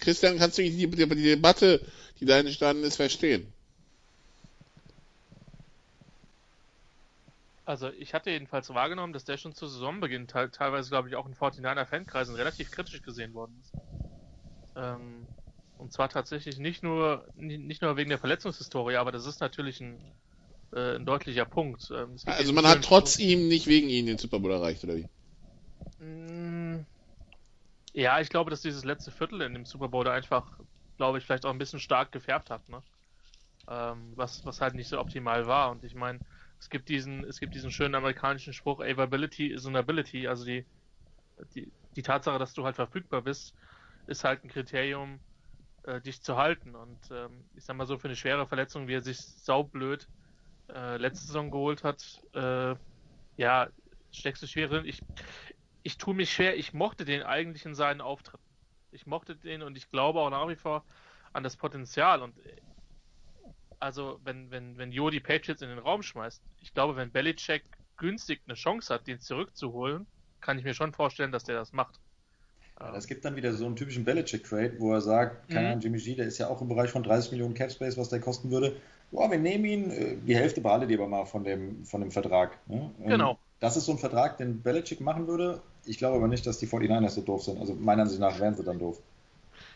Christian, 0.00 0.38
kannst 0.38 0.58
du 0.58 0.62
die, 0.62 0.70
die, 0.70 0.86
die 0.88 1.22
Debatte, 1.22 1.82
die 2.18 2.24
da 2.24 2.38
entstanden 2.38 2.82
ist, 2.84 2.96
verstehen? 2.96 3.52
Also 7.64 7.90
ich 7.90 8.14
hatte 8.14 8.30
jedenfalls 8.30 8.70
wahrgenommen, 8.70 9.12
dass 9.12 9.24
der 9.24 9.36
schon 9.36 9.54
zu 9.54 9.66
Saisonbeginn 9.66 10.26
teilweise, 10.26 10.88
glaube 10.88 11.10
ich, 11.10 11.16
auch 11.16 11.26
in 11.26 11.34
49er 11.34 11.84
Fankreisen 11.84 12.34
relativ 12.34 12.70
kritisch 12.70 13.02
gesehen 13.02 13.34
worden 13.34 13.54
ist. 13.60 13.74
Ähm, 14.74 15.26
und 15.78 15.92
zwar 15.92 16.08
tatsächlich 16.08 16.58
nicht 16.58 16.82
nur, 16.82 17.26
nicht 17.36 17.82
nur 17.82 17.96
wegen 17.96 18.10
der 18.10 18.18
Verletzungshistorie, 18.18 18.96
aber 18.96 19.12
das 19.12 19.26
ist 19.26 19.40
natürlich 19.40 19.80
ein, 19.80 19.98
äh, 20.72 20.96
ein 20.96 21.06
deutlicher 21.06 21.44
Punkt. 21.44 21.90
Ähm, 21.90 22.16
also 22.26 22.52
man 22.52 22.66
hat 22.66 22.84
trotz 22.84 23.16
Punkt. 23.16 23.30
ihm 23.30 23.48
nicht 23.48 23.66
wegen 23.66 23.88
ihm 23.88 24.06
den 24.06 24.18
Super 24.18 24.40
Bowl 24.40 24.52
erreicht, 24.52 24.84
oder 24.84 24.96
wie? 24.96 25.06
Mm, 26.04 26.84
ja, 27.92 28.20
ich 28.20 28.28
glaube, 28.28 28.50
dass 28.50 28.62
dieses 28.62 28.84
letzte 28.84 29.10
Viertel 29.10 29.40
in 29.40 29.54
dem 29.54 29.64
Super 29.64 29.88
Bowl 29.88 30.04
da 30.04 30.12
einfach, 30.12 30.46
glaube 30.96 31.18
ich, 31.18 31.24
vielleicht 31.24 31.46
auch 31.46 31.50
ein 31.50 31.58
bisschen 31.58 31.80
stark 31.80 32.12
gefärbt 32.12 32.50
hat, 32.50 32.68
ne? 32.68 32.82
Ähm, 33.68 34.12
was, 34.16 34.44
was 34.44 34.60
halt 34.60 34.74
nicht 34.74 34.88
so 34.88 34.98
optimal 34.98 35.46
war. 35.46 35.70
Und 35.70 35.84
ich 35.84 35.94
meine, 35.94 36.20
es 36.58 36.68
gibt 36.70 36.88
diesen, 36.88 37.24
es 37.24 37.38
gibt 37.38 37.54
diesen 37.54 37.70
schönen 37.70 37.94
amerikanischen 37.94 38.52
Spruch, 38.52 38.80
Availability 38.80 39.52
is 39.52 39.66
an 39.66 39.76
ability, 39.76 40.26
also 40.26 40.44
die, 40.44 40.64
die, 41.54 41.70
die 41.94 42.02
Tatsache, 42.02 42.38
dass 42.38 42.54
du 42.54 42.64
halt 42.64 42.76
verfügbar 42.76 43.22
bist, 43.22 43.54
ist 44.06 44.24
halt 44.24 44.42
ein 44.44 44.48
Kriterium, 44.48 45.20
äh, 45.88 46.00
dich 46.00 46.22
zu 46.22 46.36
halten. 46.36 46.74
Und 46.74 46.98
ähm, 47.10 47.44
ich 47.56 47.64
sag 47.64 47.76
mal 47.76 47.86
so, 47.86 47.98
für 47.98 48.08
eine 48.08 48.16
schwere 48.16 48.46
Verletzung, 48.46 48.88
wie 48.88 48.94
er 48.94 49.02
sich 49.02 49.18
saublöd 49.18 50.06
äh, 50.68 50.96
letzte 50.98 51.26
Saison 51.26 51.50
geholt 51.50 51.82
hat, 51.82 52.22
äh, 52.34 52.74
ja, 53.36 53.68
steckst 54.12 54.42
du 54.42 54.46
schwer 54.46 54.68
drin. 54.68 54.84
Ich, 54.84 55.00
ich 55.82 55.96
tue 55.96 56.14
mich 56.14 56.32
schwer, 56.32 56.56
ich 56.56 56.74
mochte 56.74 57.04
den 57.04 57.22
eigentlich 57.22 57.64
in 57.64 57.74
seinen 57.74 58.00
Auftritten. 58.00 58.44
Ich 58.90 59.06
mochte 59.06 59.36
den 59.36 59.62
und 59.62 59.76
ich 59.76 59.90
glaube 59.90 60.20
auch 60.20 60.30
nach 60.30 60.48
wie 60.48 60.56
vor 60.56 60.84
an 61.32 61.42
das 61.42 61.56
Potenzial. 61.56 62.22
Und 62.22 62.36
äh, 62.44 62.56
also, 63.80 64.20
wenn, 64.24 64.50
wenn, 64.50 64.76
wenn 64.76 64.92
Jo 64.92 65.08
die 65.08 65.20
Patriots 65.20 65.62
in 65.62 65.68
den 65.68 65.78
Raum 65.78 66.02
schmeißt, 66.02 66.42
ich 66.60 66.74
glaube, 66.74 66.96
wenn 66.96 67.12
Belichick 67.12 67.64
günstig 67.96 68.42
eine 68.46 68.54
Chance 68.54 68.92
hat, 68.92 69.06
den 69.06 69.20
zurückzuholen, 69.20 70.06
kann 70.40 70.58
ich 70.58 70.64
mir 70.64 70.74
schon 70.74 70.92
vorstellen, 70.92 71.32
dass 71.32 71.44
der 71.44 71.56
das 71.56 71.72
macht. 71.72 72.00
Ja, 72.80 72.94
es 72.94 73.06
gibt 73.06 73.24
dann 73.24 73.34
wieder 73.36 73.52
so 73.52 73.66
einen 73.66 73.76
typischen 73.76 74.04
Belichick-Trade, 74.04 74.74
wo 74.78 74.92
er 74.92 75.00
sagt, 75.00 75.48
keine 75.48 75.60
mhm. 75.60 75.66
Ahnung, 75.66 75.80
Jimmy 75.80 75.98
G, 75.98 76.14
der 76.14 76.26
ist 76.26 76.38
ja 76.38 76.48
auch 76.48 76.60
im 76.60 76.68
Bereich 76.68 76.90
von 76.90 77.02
30 77.02 77.32
Millionen 77.32 77.54
Capspace, 77.54 77.96
was 77.96 78.08
der 78.08 78.20
kosten 78.20 78.50
würde. 78.50 78.76
Boah, 79.10 79.30
wir 79.30 79.38
nehmen 79.38 79.64
ihn, 79.64 79.90
äh, 79.90 80.16
die 80.16 80.36
Hälfte 80.36 80.60
behaltet 80.60 80.90
ihr 80.90 80.98
aber 80.98 81.08
mal 81.08 81.24
von 81.24 81.44
dem, 81.44 81.84
von 81.84 82.00
dem 82.00 82.10
Vertrag. 82.10 82.58
Ne? 82.68 82.90
Ähm, 83.00 83.08
genau. 83.08 83.38
Das 83.60 83.76
ist 83.76 83.86
so 83.86 83.92
ein 83.92 83.98
Vertrag, 83.98 84.38
den 84.38 84.62
Belichick 84.62 85.00
machen 85.00 85.26
würde. 85.26 85.60
Ich 85.84 85.98
glaube 85.98 86.16
aber 86.16 86.28
nicht, 86.28 86.46
dass 86.46 86.58
die 86.58 86.68
49ers 86.68 87.10
so 87.10 87.22
doof 87.22 87.42
sind. 87.42 87.58
Also 87.58 87.74
meiner 87.74 88.02
Ansicht 88.02 88.20
nach 88.20 88.38
wären 88.38 88.54
sie 88.54 88.62
dann 88.62 88.78
doof. 88.78 89.00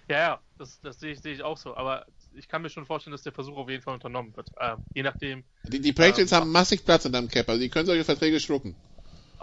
Ja, 0.09 0.19
ja, 0.19 0.41
das, 0.59 0.81
das 0.83 1.01
sehe 1.01 1.13
ich, 1.13 1.21
sehe 1.21 1.33
ich 1.33 1.43
auch 1.43 1.57
so. 1.57 1.77
Aber 1.77 2.07
ich 2.35 2.49
kann 2.49 2.63
mir 2.63 2.71
schon 2.71 2.87
vorstellen, 2.87 3.13
dass 3.13 3.23
der 3.23 3.33
Versuch 3.33 3.57
auf 3.57 3.69
jeden 3.69 3.83
Fall 3.83 3.95
unternommen 3.95 4.37
wird. 4.37 4.51
Äh, 4.57 4.77
je 4.95 5.03
nachdem. 5.03 5.43
Die, 5.65 5.81
die 5.81 5.93
Patriots 5.93 6.33
ähm, 6.33 6.39
haben 6.39 6.53
massig 6.53 6.85
Platz 6.85 7.05
in 7.05 7.13
deinem 7.13 7.29
Cap, 7.29 7.49
also 7.49 7.61
die 7.61 7.69
können 7.69 7.87
solche 7.87 8.05
Verträge 8.05 8.39
schlucken. 8.39 8.77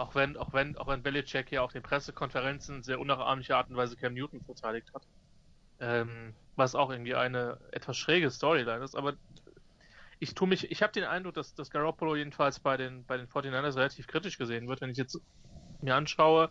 Auch 0.00 0.14
wenn, 0.14 0.38
auch 0.38 0.54
wenn, 0.54 0.78
auch 0.78 0.86
wenn 0.86 1.02
Belichick 1.02 1.52
ja 1.52 1.60
auf 1.60 1.72
den 1.72 1.82
Pressekonferenzen 1.82 2.82
sehr 2.82 2.98
unnachahmliche 2.98 3.54
Art 3.54 3.68
und 3.68 3.76
Weise 3.76 3.96
Cam 3.96 4.14
Newton 4.14 4.40
verteidigt 4.40 4.90
hat. 4.94 5.02
Ähm, 5.78 6.34
was 6.56 6.74
auch 6.74 6.90
irgendwie 6.90 7.14
eine 7.14 7.60
etwas 7.70 7.98
schräge 7.98 8.30
Storyline 8.30 8.82
ist, 8.82 8.94
aber 8.94 9.14
ich 10.18 10.34
tue 10.34 10.48
mich, 10.48 10.70
ich 10.70 10.82
habe 10.82 10.92
den 10.94 11.04
Eindruck, 11.04 11.34
dass, 11.34 11.54
dass 11.54 11.70
Garoppolo 11.70 12.16
jedenfalls 12.16 12.60
bei 12.60 12.78
den, 12.78 13.04
bei 13.04 13.18
den 13.18 13.26
49ers 13.26 13.76
relativ 13.76 14.06
kritisch 14.06 14.38
gesehen 14.38 14.68
wird, 14.68 14.80
wenn 14.80 14.88
ich 14.88 14.96
jetzt 14.96 15.20
mir 15.82 15.94
anschaue, 15.94 16.50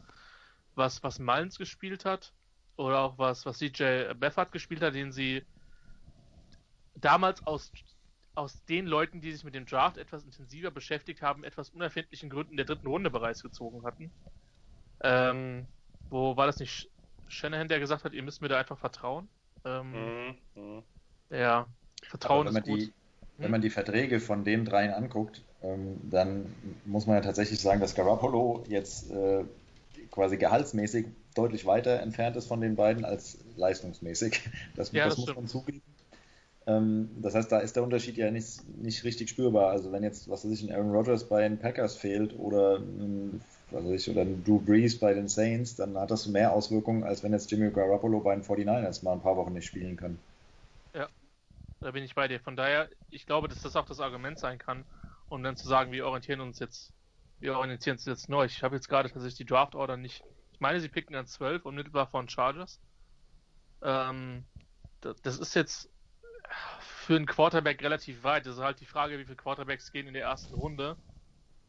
was, 0.75 1.01
was 1.01 1.17
Mullins 1.17 1.57
gespielt 1.57 2.05
hat 2.05 2.33
oder 2.77 2.99
auch 2.99 3.17
was, 3.17 3.47
was 3.47 3.57
CJ 3.57 4.13
Beffert 4.13 4.51
gespielt 4.51 4.83
hat, 4.83 4.93
den 4.93 5.11
sie 5.11 5.43
damals 6.95 7.45
aus 7.47 7.71
aus 8.35 8.63
den 8.65 8.85
Leuten, 8.85 9.21
die 9.21 9.31
sich 9.31 9.43
mit 9.43 9.55
dem 9.55 9.65
Draft 9.65 9.97
etwas 9.97 10.23
intensiver 10.23 10.71
beschäftigt 10.71 11.21
haben, 11.21 11.43
etwas 11.43 11.69
unerfindlichen 11.69 12.29
Gründen 12.29 12.57
der 12.57 12.65
dritten 12.65 12.87
Runde 12.87 13.09
bereits 13.09 13.43
gezogen 13.43 13.83
hatten. 13.83 14.11
Ähm, 15.01 15.65
wo 16.09 16.35
war 16.37 16.47
das 16.47 16.59
nicht 16.59 16.89
Shanahan, 17.27 17.67
der 17.67 17.79
gesagt 17.79 18.03
hat, 18.03 18.13
ihr 18.13 18.23
müsst 18.23 18.41
mir 18.41 18.47
da 18.47 18.57
einfach 18.57 18.77
vertrauen? 18.77 19.27
Ähm, 19.65 19.91
mhm. 19.91 20.35
mhm. 20.55 20.83
Ja, 21.29 21.67
Vertrauen 22.03 22.47
ist 22.47 22.63
gut. 22.63 22.81
Die, 22.81 22.93
wenn 23.37 23.45
hm? 23.45 23.51
man 23.51 23.61
die 23.61 23.69
Verträge 23.69 24.19
von 24.19 24.43
den 24.43 24.65
dreien 24.65 24.91
anguckt, 24.91 25.43
ähm, 25.61 25.99
dann 26.09 26.53
muss 26.85 27.05
man 27.05 27.15
ja 27.17 27.21
tatsächlich 27.21 27.59
sagen, 27.59 27.79
dass 27.79 27.95
Garoppolo 27.95 28.63
jetzt 28.67 29.11
äh, 29.11 29.43
quasi 30.11 30.37
gehaltsmäßig 30.37 31.07
deutlich 31.35 31.65
weiter 31.65 31.99
entfernt 31.99 32.35
ist 32.35 32.47
von 32.47 32.61
den 32.61 32.75
beiden 32.75 33.05
als 33.05 33.37
leistungsmäßig. 33.55 34.49
Das, 34.75 34.91
ja, 34.91 35.05
das, 35.05 35.15
das 35.15 35.25
muss 35.25 35.35
man 35.35 35.47
zugeben. 35.47 35.81
Ähm, 36.69 37.09
das 37.19 37.33
heißt, 37.33 37.51
da 37.51 37.59
ist 37.59 37.75
der 37.75 37.83
Unterschied 37.83 38.15
ja 38.17 38.29
nicht, 38.29 38.67
nicht 38.77 39.03
richtig 39.03 39.29
spürbar. 39.29 39.71
Also 39.71 39.91
wenn 39.91 40.03
jetzt, 40.03 40.29
was 40.29 40.45
weiß 40.45 40.51
ich, 40.51 40.63
ein 40.63 40.71
Aaron 40.71 40.91
Rodgers 40.91 41.27
bei 41.27 41.41
den 41.41 41.57
Packers 41.57 41.97
fehlt 41.97 42.37
oder 42.37 42.79
was 43.71 43.83
weiß 43.83 44.01
ich, 44.01 44.09
oder 44.09 44.21
ein 44.21 44.43
Drew 44.43 44.59
Brees 44.59 44.99
bei 44.99 45.13
den 45.13 45.27
Saints, 45.27 45.75
dann 45.75 45.97
hat 45.97 46.11
das 46.11 46.27
mehr 46.27 46.53
Auswirkungen, 46.53 47.03
als 47.03 47.23
wenn 47.23 47.33
jetzt 47.33 47.49
Jimmy 47.49 47.71
Garoppolo 47.71 48.19
bei 48.19 48.35
den 48.35 48.43
49ers 48.43 49.03
mal 49.03 49.13
ein 49.13 49.21
paar 49.21 49.35
Wochen 49.35 49.53
nicht 49.53 49.65
spielen 49.65 49.97
kann. 49.97 50.17
Ja, 50.93 51.09
da 51.81 51.91
bin 51.91 52.03
ich 52.03 52.13
bei 52.13 52.27
dir. 52.27 52.39
Von 52.39 52.55
daher, 52.55 52.87
ich 53.09 53.25
glaube, 53.25 53.47
dass 53.47 53.63
das 53.63 53.75
auch 53.75 53.85
das 53.85 53.99
Argument 53.99 54.37
sein 54.37 54.59
kann, 54.59 54.85
um 55.29 55.41
dann 55.41 55.55
zu 55.55 55.67
sagen, 55.67 55.91
wir 55.91 56.05
orientieren 56.05 56.41
uns 56.41 56.59
jetzt, 56.59 56.93
wir 57.39 57.57
orientieren 57.57 57.95
uns 57.95 58.05
jetzt 58.05 58.29
neu. 58.29 58.45
Ich 58.45 58.61
habe 58.61 58.75
jetzt 58.75 58.89
gerade 58.89 59.09
tatsächlich 59.09 59.37
die 59.37 59.45
Draft 59.45 59.73
Order 59.73 59.97
nicht. 59.97 60.23
Ich 60.53 60.59
meine, 60.59 60.79
sie 60.79 60.89
picken 60.89 61.13
dann 61.13 61.25
12 61.25 61.65
unmittelbar 61.65 62.07
von 62.07 62.29
Chargers. 62.29 62.79
Ähm, 63.81 64.43
das 65.01 65.39
ist 65.39 65.55
jetzt 65.55 65.89
für 66.79 67.15
einen 67.15 67.25
Quarterback 67.25 67.81
relativ 67.81 68.23
weit. 68.23 68.45
Das 68.45 68.55
ist 68.55 68.61
halt 68.61 68.79
die 68.79 68.85
Frage, 68.85 69.17
wie 69.19 69.25
viele 69.25 69.35
Quarterbacks 69.35 69.91
gehen 69.91 70.07
in 70.07 70.13
der 70.13 70.23
ersten 70.23 70.53
Runde. 70.53 70.97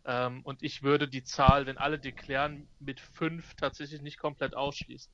Ähm, 0.05 0.43
und 0.45 0.63
ich 0.63 0.83
würde 0.83 1.09
die 1.09 1.25
Zahl, 1.25 1.67
wenn 1.67 1.79
alle 1.79 1.99
deklären, 1.99 2.69
mit 2.79 3.01
fünf 3.01 3.55
tatsächlich 3.55 4.03
nicht 4.03 4.19
komplett 4.19 4.55
ausschließen. 4.55 5.13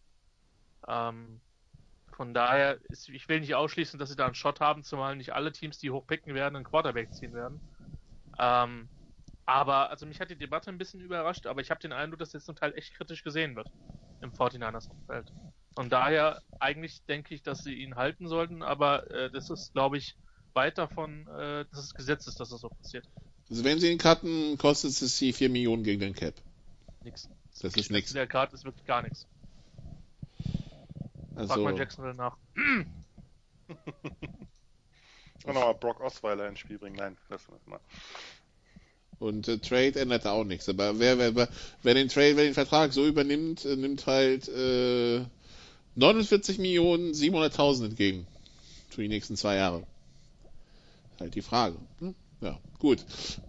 Ähm, 0.88 1.40
von 2.12 2.32
daher, 2.32 2.78
ist, 2.88 3.08
ich 3.08 3.28
will 3.28 3.40
nicht 3.40 3.54
ausschließen, 3.54 3.98
dass 3.98 4.08
sie 4.08 4.16
da 4.16 4.26
einen 4.26 4.34
Shot 4.34 4.60
haben, 4.60 4.82
zumal 4.82 5.16
nicht 5.16 5.34
alle 5.34 5.52
Teams, 5.52 5.78
die 5.78 5.90
hochpicken 5.90 6.34
werden, 6.34 6.56
einen 6.56 6.64
Quarterback 6.64 7.12
ziehen 7.12 7.34
werden. 7.34 7.60
Ähm, 8.38 8.88
aber, 9.44 9.90
also 9.90 10.06
mich 10.06 10.20
hat 10.20 10.30
die 10.30 10.36
Debatte 10.36 10.70
ein 10.70 10.78
bisschen 10.78 11.00
überrascht, 11.00 11.46
aber 11.46 11.60
ich 11.60 11.70
habe 11.70 11.80
den 11.80 11.92
Eindruck, 11.92 12.18
dass 12.18 12.32
jetzt 12.32 12.46
zum 12.46 12.56
Teil 12.56 12.72
echt 12.74 12.94
kritisch 12.94 13.22
gesehen 13.22 13.54
wird 13.54 13.70
im 14.22 14.32
49ers-Umfeld. 14.32 15.32
Von 15.76 15.90
daher, 15.90 16.42
eigentlich 16.58 17.02
denke 17.04 17.34
ich, 17.34 17.42
dass 17.42 17.62
sie 17.62 17.74
ihn 17.74 17.96
halten 17.96 18.28
sollten, 18.28 18.62
aber 18.62 19.10
äh, 19.10 19.30
das 19.30 19.50
ist, 19.50 19.74
glaube 19.74 19.98
ich, 19.98 20.16
weit 20.54 20.78
davon, 20.78 21.28
äh, 21.28 21.66
dass 21.70 21.84
es 21.84 21.94
Gesetz 21.94 22.26
ist, 22.26 22.40
dass 22.40 22.48
das 22.48 22.62
so 22.62 22.70
passiert. 22.70 23.06
Also 23.50 23.62
wenn 23.62 23.78
sie 23.78 23.92
ihn 23.92 23.98
cutten, 23.98 24.56
kostet 24.56 24.90
es 24.90 25.18
sie 25.18 25.34
4 25.34 25.50
Millionen 25.50 25.84
gegen 25.84 26.00
den 26.00 26.14
Cap. 26.14 26.34
Nix. 27.04 27.28
Das 27.60 27.74
ist 27.74 27.90
nichts. 27.90 28.12
Der 28.14 28.26
Card 28.26 28.54
ist 28.54 28.64
wirklich 28.64 28.86
gar 28.86 29.02
nichts. 29.02 29.26
Frag 31.34 31.50
Also, 31.50 31.62
mal 31.62 31.76
Jacksonville 31.76 32.14
nach. 32.14 32.36
Und 32.56 32.86
nochmal 35.54 35.74
Brock 35.74 36.00
Osweiler 36.00 36.48
ins 36.48 36.58
Spiel 36.58 36.78
bringen. 36.78 36.96
Nein, 36.96 37.18
lassen 37.28 37.52
wir 37.52 37.58
es 37.60 37.66
mal. 37.66 37.80
und 39.18 39.46
äh, 39.48 39.58
Trade 39.58 40.00
ändert 40.00 40.26
auch 40.26 40.44
nichts. 40.44 40.68
Aber 40.70 40.98
wer, 40.98 41.18
wer, 41.18 41.34
wer, 41.36 41.48
wer 41.82 41.94
den 41.94 42.08
Trade, 42.08 42.36
wer 42.36 42.44
den 42.44 42.54
Vertrag 42.54 42.92
so 42.94 43.06
übernimmt, 43.06 43.64
äh, 43.66 43.76
nimmt 43.76 44.06
halt 44.06 44.48
äh, 44.48 45.24
49 45.96 46.58
Millionen 46.58 47.12
700.000 47.12 47.86
entgegen. 47.86 48.26
Für 48.90 49.02
die 49.02 49.08
nächsten 49.08 49.36
zwei 49.36 49.56
Jahre. 49.56 49.82
Halt 51.18 51.34
die 51.34 51.42
Frage. 51.42 51.76
Hm? 52.00 52.14
Ja, 52.42 52.58
gut. 52.78 52.98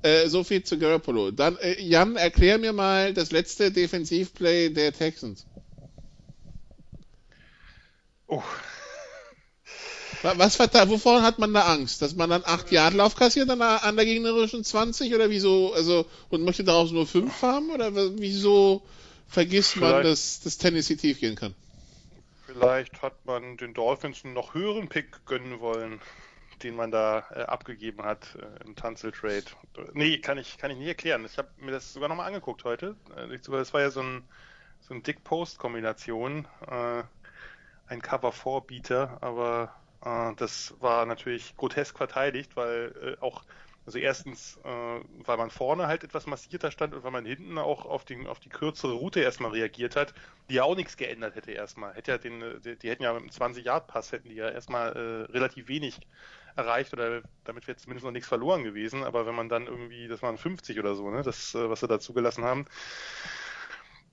Äh, 0.02 0.28
so 0.30 0.44
viel 0.44 0.64
zu 0.64 0.78
Garoppolo. 0.80 1.32
Dann, 1.32 1.57
äh, 1.57 1.82
Jan, 1.82 2.15
erklär 2.15 2.57
mir 2.57 2.72
mal 2.74 3.14
das 3.14 3.32
letzte 3.32 3.72
Defensivplay 3.72 4.69
der 4.69 4.94
Texans. 4.94 5.45
Oh, 8.28 8.41
Wa- 10.24 10.34
Was 10.38 10.57
da, 10.57 10.90
wovon 10.90 11.22
hat 11.22 11.38
man 11.40 11.53
da 11.53 11.61
Angst? 11.74 12.02
Dass 12.02 12.15
man 12.15 12.30
dann 12.30 12.44
8 12.45 12.72
Yard 12.72 12.94
Lauf 12.94 13.15
kassiert 13.15 13.49
an 13.49 13.60
der, 13.60 13.84
an 13.84 13.95
der 13.95 14.06
gegnerischen 14.06 14.64
20 14.64 15.14
oder 15.14 15.30
wieso, 15.30 15.74
also, 15.74 16.06
und 16.30 16.44
möchte 16.44 16.64
daraus 16.64 16.91
nur 16.91 17.06
5 17.06 17.41
haben 17.41 17.69
oder 17.69 17.91
wieso 18.19 18.82
vergisst 19.28 19.76
man, 19.76 19.90
Vielleicht- 20.02 20.06
dass 20.06 20.40
das 20.44 20.57
Tennessee 20.57 20.95
tief 20.95 21.19
gehen 21.19 21.36
kann? 21.36 21.53
Vielleicht 22.59 23.01
hat 23.01 23.25
man 23.25 23.57
den 23.57 23.73
Dolphins 23.73 24.23
einen 24.25 24.34
noch 24.34 24.53
höheren 24.53 24.89
Pick 24.89 25.25
gönnen 25.25 25.59
wollen, 25.59 26.01
den 26.63 26.75
man 26.75 26.91
da 26.91 27.25
äh, 27.31 27.41
abgegeben 27.43 28.03
hat 28.03 28.35
äh, 28.35 28.63
im 28.65 28.75
Tanzel-Trade. 28.75 29.45
Nee, 29.93 30.19
kann 30.19 30.38
ich, 30.38 30.57
kann 30.57 30.71
ich 30.71 30.77
nicht 30.77 30.88
erklären. 30.88 31.25
Ich 31.25 31.38
habe 31.38 31.49
mir 31.57 31.71
das 31.71 31.93
sogar 31.93 32.09
nochmal 32.09 32.27
angeguckt 32.27 32.63
heute. 32.63 32.95
Äh, 33.15 33.38
Das 33.38 33.73
war 33.73 33.81
ja 33.81 33.91
so 33.91 34.01
ein, 34.01 34.23
so 34.81 34.93
ein 34.93 35.03
Dick-Post-Kombination. 35.03 36.47
Äh, 36.67 37.03
ein 37.88 38.01
Cover-4-Bieter, 38.01 39.17
aber 39.21 39.73
äh, 40.03 40.35
das 40.35 40.75
war 40.79 41.05
natürlich 41.05 41.55
grotesk 41.55 41.97
verteidigt, 41.97 42.55
weil 42.55 43.17
äh, 43.19 43.21
auch, 43.23 43.43
also 43.88 43.99
erstens, 43.99 44.59
äh, 44.65 44.99
weil 45.26 45.38
man 45.38 45.49
vorne 45.49 45.88
halt 45.88 46.03
etwas 46.03 46.27
massierter 46.27 46.72
stand 46.72 46.93
und 46.93 47.05
weil 47.05 47.11
man 47.11 47.26
hinten 47.26 47.57
auch 47.57 47.85
auf, 47.85 48.03
den, 48.03 48.27
auf 48.27 48.41
die 48.41 48.49
kürzere 48.49 48.91
Route 48.91 49.22
erstmal 49.22 49.51
reagiert 49.51 49.95
hat, 49.95 50.14
die 50.49 50.55
ja 50.55 50.64
auch 50.64 50.76
nichts 50.76 50.97
geändert 50.97 51.35
hätte 51.35 51.53
erstmal. 51.53 51.93
Hätte 51.93 52.11
ja 52.11 52.18
den, 52.18 52.61
die, 52.61 52.76
die 52.77 52.89
hätten 52.89 53.03
ja 53.03 53.14
mit 53.14 53.22
einem 53.22 53.53
20-Yard-Pass 53.53 54.11
hätten 54.11 54.27
die 54.27 54.35
ja 54.35 54.49
erstmal 54.49 54.91
äh, 54.91 55.31
relativ 55.31 55.69
wenig 55.69 56.01
erreicht 56.57 56.91
oder 56.91 57.22
damit 57.45 57.65
wäre 57.68 57.77
zumindest 57.77 58.03
noch 58.03 58.11
nichts 58.11 58.27
verloren 58.27 58.65
gewesen, 58.65 59.05
aber 59.05 59.26
wenn 59.26 59.35
man 59.35 59.47
dann 59.47 59.68
irgendwie, 59.68 60.09
das 60.09 60.22
waren 60.22 60.38
50 60.38 60.77
oder 60.80 60.93
so, 60.93 61.09
ne, 61.09 61.22
das, 61.22 61.55
äh, 61.55 61.69
was 61.69 61.80
sie 61.80 61.88
da 61.88 61.97
zugelassen 61.97 62.43
haben, 62.43 62.65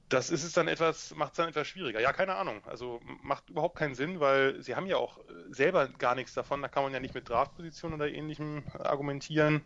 das 0.08 0.30
ist 0.30 0.44
es 0.44 0.52
dann 0.52 0.68
etwas, 0.68 1.14
macht 1.14 1.32
es 1.32 1.36
dann 1.38 1.48
etwas 1.48 1.66
schwieriger. 1.66 2.00
Ja, 2.00 2.12
keine 2.12 2.34
Ahnung. 2.36 2.62
Also 2.66 3.00
macht 3.22 3.48
überhaupt 3.50 3.76
keinen 3.76 3.94
Sinn, 3.94 4.20
weil 4.20 4.62
sie 4.62 4.76
haben 4.76 4.86
ja 4.86 4.96
auch 4.96 5.18
äh, 5.18 5.22
selber 5.50 5.88
gar 5.88 6.14
nichts 6.14 6.34
davon. 6.34 6.60
Da 6.62 6.68
kann 6.68 6.82
man 6.82 6.92
ja 6.92 7.00
nicht 7.00 7.14
mit 7.14 7.28
Draftposition 7.28 7.94
oder 7.94 8.08
ähnlichem 8.10 8.64
äh, 8.74 8.82
argumentieren. 8.82 9.64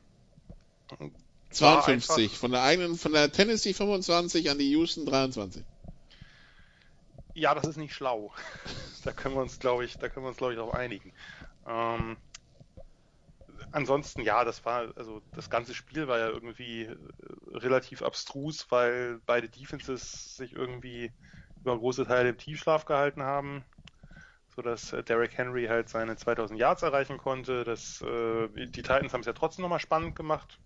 War 0.89 1.10
52. 1.82 2.24
einfach- 2.31 2.39
Von 2.40 2.52
der 2.52 2.62
eigenen, 2.62 2.97
von 2.97 3.12
der 3.12 3.32
Tennessee 3.32 3.74
25 3.74 4.51
an 4.51 4.59
die 4.59 4.70
Houston 4.70 5.06
23. 5.06 5.65
Ja, 7.35 7.55
das 7.55 7.66
ist 7.66 7.77
nicht 7.77 7.94
schlau. 7.94 8.32
da 9.05 9.12
können 9.12 9.35
wir 9.35 9.43
uns, 9.43 9.59
glaube 9.59 9.85
ich, 9.85 9.97
da 9.98 10.09
können 10.09 10.24
wir 10.24 10.28
uns, 10.31 10.39
glaube 10.39 10.52
ich, 10.55 10.59
darauf 10.59 10.74
einigen. 10.74 11.12
Ähm, 11.66 12.16
ansonsten, 13.73 14.23
ja, 14.23 14.45
das 14.45 14.65
war, 14.65 14.93
also 14.97 15.23
das 15.32 15.51
ganze 15.51 15.74
Spiel 15.74 16.09
war 16.09 16.19
ja 16.19 16.28
irgendwie 16.28 16.82
äh, 16.85 16.97
relativ 17.53 18.03
abstrus, 18.03 18.70
weil 18.70 19.20
beide 19.27 19.49
Defenses 19.49 20.36
sich 20.36 20.53
irgendwie 20.53 21.12
über 21.61 21.78
große 21.78 22.07
Teile 22.07 22.31
im 22.31 22.39
Tiefschlaf 22.39 22.85
gehalten 22.85 23.23
haben, 23.23 23.65
sodass 24.55 24.93
äh, 24.93 25.03
Derrick 25.03 25.36
Henry 25.36 25.66
halt 25.66 25.89
seine 25.89 26.16
2000 26.16 26.59
Yards 26.59 26.82
erreichen 26.82 27.19
konnte. 27.19 27.65
Das, 27.65 28.01
äh, 28.03 28.49
die 28.49 28.82
Titans 28.82 29.12
haben 29.12 29.20
es 29.20 29.27
ja 29.27 29.32
trotzdem 29.32 29.62
nochmal 29.62 29.81
spannend 29.81 30.16
gemacht, 30.16 30.61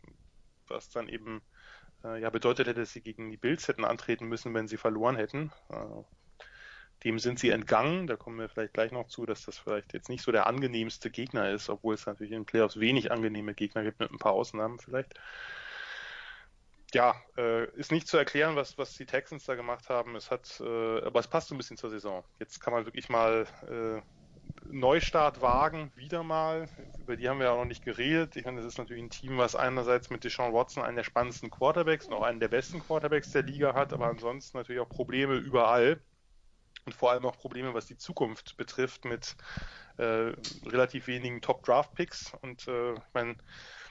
was 0.68 0.90
dann 0.90 1.08
eben 1.08 1.42
äh, 2.04 2.20
ja 2.20 2.30
bedeutet 2.30 2.66
hätte, 2.66 2.80
dass 2.80 2.92
sie 2.92 3.02
gegen 3.02 3.30
die 3.30 3.36
Bills 3.36 3.68
hätten 3.68 3.84
antreten 3.84 4.26
müssen, 4.26 4.54
wenn 4.54 4.68
sie 4.68 4.76
verloren 4.76 5.16
hätten. 5.16 5.52
Äh, 5.68 6.02
dem 7.04 7.18
sind 7.18 7.38
sie 7.38 7.50
entgangen. 7.50 8.06
Da 8.06 8.16
kommen 8.16 8.38
wir 8.38 8.48
vielleicht 8.48 8.74
gleich 8.74 8.92
noch 8.92 9.08
zu, 9.08 9.26
dass 9.26 9.44
das 9.44 9.58
vielleicht 9.58 9.92
jetzt 9.92 10.08
nicht 10.08 10.22
so 10.22 10.32
der 10.32 10.46
angenehmste 10.46 11.10
Gegner 11.10 11.50
ist, 11.50 11.68
obwohl 11.68 11.94
es 11.94 12.06
natürlich 12.06 12.32
in 12.32 12.40
den 12.40 12.46
Playoffs 12.46 12.78
wenig 12.78 13.10
angenehme 13.10 13.54
Gegner 13.54 13.82
gibt, 13.82 14.00
mit 14.00 14.10
ein 14.10 14.18
paar 14.18 14.32
Ausnahmen 14.32 14.78
vielleicht. 14.78 15.14
Ja, 16.94 17.14
äh, 17.38 17.70
ist 17.76 17.90
nicht 17.90 18.06
zu 18.06 18.18
erklären, 18.18 18.54
was, 18.54 18.76
was 18.76 18.94
die 18.94 19.06
Texans 19.06 19.44
da 19.44 19.54
gemacht 19.54 19.88
haben. 19.88 20.14
Es 20.14 20.30
hat, 20.30 20.60
äh, 20.60 21.00
aber 21.02 21.20
es 21.20 21.28
passt 21.28 21.48
so 21.48 21.54
ein 21.54 21.58
bisschen 21.58 21.78
zur 21.78 21.90
Saison. 21.90 22.22
Jetzt 22.38 22.60
kann 22.60 22.72
man 22.72 22.84
wirklich 22.84 23.08
mal 23.08 23.46
äh, 23.68 24.02
Neustart 24.70 25.40
wagen, 25.40 25.90
wieder 25.96 26.22
mal. 26.22 26.68
Über 27.00 27.16
die 27.16 27.28
haben 27.28 27.38
wir 27.38 27.46
ja 27.46 27.56
noch 27.56 27.64
nicht 27.64 27.84
geredet. 27.84 28.36
Ich 28.36 28.44
meine, 28.44 28.58
das 28.58 28.66
ist 28.66 28.78
natürlich 28.78 29.02
ein 29.02 29.10
Team, 29.10 29.38
was 29.38 29.56
einerseits 29.56 30.10
mit 30.10 30.22
Deshaun 30.22 30.52
Watson 30.52 30.82
einen 30.82 30.96
der 30.96 31.04
spannendsten 31.04 31.50
Quarterbacks 31.50 32.06
und 32.06 32.12
auch 32.12 32.22
einen 32.22 32.40
der 32.40 32.48
besten 32.48 32.80
Quarterbacks 32.80 33.32
der 33.32 33.42
Liga 33.42 33.74
hat, 33.74 33.92
aber 33.94 34.06
ansonsten 34.06 34.58
natürlich 34.58 34.80
auch 34.80 34.88
Probleme 34.88 35.36
überall 35.36 35.98
und 36.84 36.94
vor 36.94 37.10
allem 37.10 37.24
auch 37.24 37.38
Probleme, 37.38 37.74
was 37.74 37.86
die 37.86 37.96
Zukunft 37.96 38.56
betrifft, 38.56 39.04
mit 39.04 39.36
äh, 39.98 40.32
relativ 40.66 41.06
wenigen 41.06 41.40
Top-Draft-Picks. 41.40 42.32
Und 42.42 42.66
äh, 42.68 42.94
ich 42.94 43.14
meine, 43.14 43.36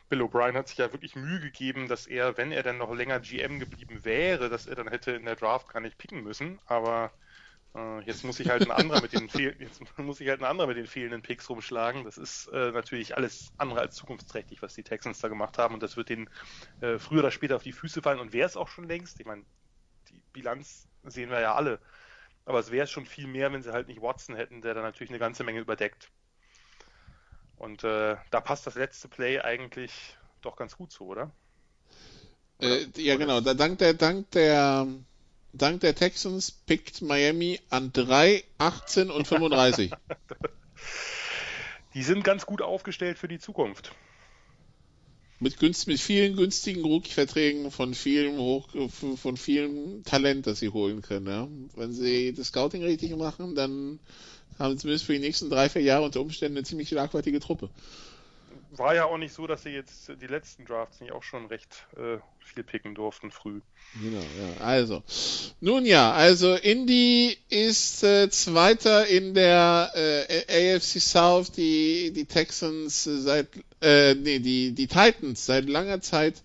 Bill 0.10 0.22
O'Brien 0.22 0.56
hat 0.56 0.68
sich 0.68 0.78
ja 0.78 0.92
wirklich 0.92 1.16
Mühe 1.16 1.40
gegeben, 1.40 1.88
dass 1.88 2.06
er, 2.06 2.38
wenn 2.38 2.52
er 2.52 2.64
dann 2.64 2.78
noch 2.78 2.94
länger 2.94 3.22
GM 3.22 3.60
geblieben 3.60 4.04
wäre, 4.04 4.50
dass 4.50 4.68
er 4.68 4.76
dann 4.76 4.90
hätte 4.90 5.12
in 5.12 5.26
der 5.26 5.38
Draft 5.38 5.70
gar 5.70 5.80
nicht 5.80 5.98
picken 5.98 6.22
müssen. 6.22 6.60
Aber 6.66 7.12
äh, 7.74 8.02
jetzt 8.02 8.26
muss 8.26 8.36
sich 8.36 8.50
halt 8.50 8.64
ein 8.64 8.72
anderer 8.72 9.02
mit 9.02 9.14
den 9.14 9.28
jetzt 9.60 9.82
muss 9.98 10.18
sich 10.18 10.28
halt 10.28 10.42
ein 10.42 10.46
anderer 10.46 10.68
mit 10.68 10.76
den 10.76 10.88
fehlenden 10.88 11.22
Picks 11.22 11.50
rumschlagen. 11.50 12.04
Das 12.04 12.18
ist 12.18 12.48
äh, 12.48 12.72
natürlich 12.72 13.16
alles 13.16 13.54
andere 13.58 13.80
als 13.80 13.96
zukunftsträchtig, 13.96 14.62
was 14.62 14.74
die 14.74 14.84
Texans 14.84 15.20
da 15.20 15.30
gemacht 15.30 15.58
haben. 15.58 15.74
Und 15.76 15.82
das 15.82 15.96
wird 15.96 16.10
denen 16.10 16.30
äh, 16.82 17.00
früher 17.00 17.20
oder 17.20 17.32
später 17.32 17.56
auf 17.56 17.64
die 17.64 17.72
Füße 17.72 18.02
fallen. 18.02 18.20
Und 18.20 18.34
wäre 18.34 18.48
es 18.48 18.58
auch 18.58 18.68
schon 18.68 18.90
längst. 18.90 19.20
Ich 19.20 19.26
meine, 19.26 19.46
die 20.10 20.22
Bilanz 20.34 20.90
sehen 21.04 21.30
wir 21.30 21.40
ja 21.40 21.56
alle. 21.56 21.80
Aber 22.46 22.60
es 22.60 22.72
wäre 22.72 22.88
schon 22.88 23.06
viel 23.06 23.28
mehr, 23.28 23.52
wenn 23.54 23.62
sie 23.62 23.72
halt 23.72 23.88
nicht 23.88 24.02
Watson 24.02 24.36
hätten, 24.36 24.62
der 24.62 24.74
da 24.74 24.82
natürlich 24.82 25.10
eine 25.12 25.20
ganze 25.20 25.44
Menge 25.44 25.60
überdeckt. 25.60 26.10
Und 27.58 27.84
äh, 27.84 28.16
da 28.32 28.42
passt 28.42 28.66
das 28.66 28.76
letzte 28.76 29.08
Play 29.08 29.40
eigentlich 29.40 30.18
doch 30.42 30.56
ganz 30.56 30.76
gut 30.76 30.92
zu, 30.92 31.06
oder? 31.06 31.32
Äh, 32.60 32.88
ja, 32.96 33.16
genau. 33.18 33.42
Da, 33.42 33.54
dank 33.54 33.78
der, 33.80 33.94
dank 33.94 34.32
der, 34.32 34.88
dank 35.54 35.82
der 35.82 35.96
Texans 35.96 36.52
pickt 36.52 37.02
Miami 37.02 37.60
an 37.70 37.94
3, 37.94 38.44
18 38.58 39.12
und 39.12 39.28
35. 39.28 39.92
Die 41.94 42.04
sind 42.04 42.24
ganz 42.24 42.46
gut 42.46 42.62
aufgestellt 42.62 43.20
für 43.20 43.28
die 43.28 43.40
Zukunft. 43.40 43.94
Mit, 45.42 45.60
günst, 45.60 45.88
mit 45.88 46.00
vielen 46.00 46.36
günstigen 46.36 46.84
Rookie-Verträgen 46.84 47.72
von 47.72 47.96
vielen 47.96 48.38
hoch, 48.38 48.70
von 48.90 49.38
vielen 49.38 50.04
Talent, 50.04 50.46
das 50.46 50.60
sie 50.60 50.70
holen 50.70 51.02
können. 51.02 51.28
Ja? 51.28 51.48
Wenn 51.76 51.92
sie 51.94 52.32
das 52.32 52.48
Scouting 52.48 52.84
richtig 52.84 53.16
machen, 53.18 53.56
dann 53.56 54.00
haben 54.60 54.74
sie 54.74 54.78
zumindest 54.78 55.06
für 55.06 55.14
die 55.14 55.20
nächsten 55.20 55.50
drei, 55.50 55.68
vier 55.68 55.82
Jahre 55.82 56.06
unter 56.06 56.22
Umständen 56.22 56.58
eine 56.58 56.66
ziemlich 56.66 56.90
schlagfertige 56.90 57.40
Truppe. 57.40 57.70
War 58.74 58.96
ja 58.96 59.06
auch 59.06 59.18
nicht 59.18 59.34
so, 59.34 59.48
dass 59.48 59.64
sie 59.64 59.72
jetzt 59.72 60.12
die 60.22 60.28
letzten 60.28 60.64
Drafts 60.64 61.02
nicht 61.02 61.12
auch 61.12 61.24
schon 61.24 61.48
recht 61.48 61.88
äh, 61.98 62.20
viel 62.40 62.64
picken 62.64 62.94
durften 62.96 63.32
früh. 63.32 63.62
Genau, 64.02 64.22
ja. 64.22 64.64
Also, 64.64 65.04
nun 65.60 65.86
ja, 65.86 66.14
also 66.14 66.56
Indy 66.56 67.38
ist 67.50 68.04
äh, 68.04 68.30
Zweiter 68.30 69.08
in 69.08 69.34
der 69.34 69.92
äh, 69.96 70.76
AFC 70.76 71.02
South, 71.02 71.52
die 71.52 72.14
die 72.14 72.26
Texans 72.26 73.04
seit, 73.04 73.48
äh, 73.82 74.16
nee, 74.16 74.40
die 74.40 74.72
die 74.72 74.88
Titans 74.88 75.46
seit 75.46 75.68
langer 75.68 76.02
Zeit 76.02 76.42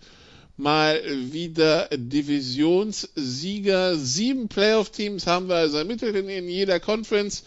mal 0.56 1.02
wieder 1.32 1.88
Divisionssieger. 1.92 3.96
Sieben 3.96 4.48
Playoff-Teams 4.48 5.26
haben 5.26 5.48
wir 5.48 5.56
also 5.56 5.78
ermittelt 5.78 6.16
in, 6.16 6.48
jeder 6.48 6.80
Conference. 6.80 7.42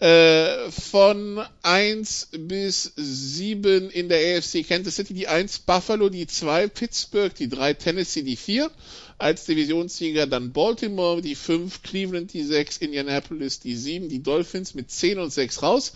Äh, 0.00 0.70
von 0.70 1.44
1 1.62 2.28
bis 2.30 2.92
7 2.94 3.90
in 3.90 4.08
der 4.08 4.38
AFC 4.38 4.64
Kansas 4.64 4.94
City 4.94 5.12
die 5.12 5.26
1 5.26 5.58
Buffalo, 5.60 6.08
die 6.08 6.28
2 6.28 6.68
Pittsburgh, 6.68 7.34
die 7.34 7.48
3 7.48 7.74
Tennessee, 7.74 8.22
die 8.22 8.36
4 8.36 8.70
als 9.18 9.46
Divisionssieger, 9.46 10.28
dann 10.28 10.52
Baltimore, 10.52 11.20
die 11.20 11.34
5 11.34 11.82
Cleveland, 11.82 12.32
die 12.32 12.44
6 12.44 12.76
Indianapolis, 12.76 13.58
die 13.58 13.74
7 13.74 14.08
die 14.08 14.22
Dolphins 14.22 14.74
mit 14.74 14.88
10 14.88 15.18
und 15.18 15.32
6 15.32 15.64
raus. 15.64 15.94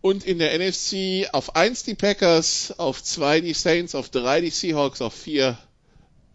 Und 0.00 0.24
in 0.24 0.38
der 0.38 0.56
NFC 0.56 1.28
auf 1.32 1.56
1 1.56 1.84
die 1.84 1.94
Packers, 1.94 2.74
auf 2.78 3.02
2 3.02 3.40
die 3.40 3.54
Saints, 3.54 3.94
auf 3.94 4.10
3 4.10 4.42
die 4.42 4.50
Seahawks, 4.50 5.00
auf 5.00 5.12
4 5.14 5.48
äh, 5.48 5.54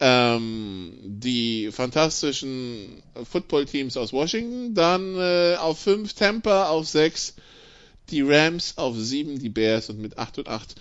ähm, 0.05 0.93
die 1.01 1.71
fantastischen 1.71 3.01
Football-Teams 3.31 3.95
aus 3.95 4.11
Washington, 4.11 4.73
dann 4.73 5.15
äh, 5.15 5.55
auf 5.55 5.79
5 5.79 6.13
Tampa, 6.13 6.67
auf 6.67 6.87
6 6.87 7.35
die 8.09 8.21
Rams, 8.21 8.73
auf 8.77 8.95
7 8.97 9.39
die 9.39 9.49
Bears 9.49 9.89
und 9.89 9.99
mit 9.99 10.17
8 10.17 10.39
und 10.39 10.49
8 10.49 10.75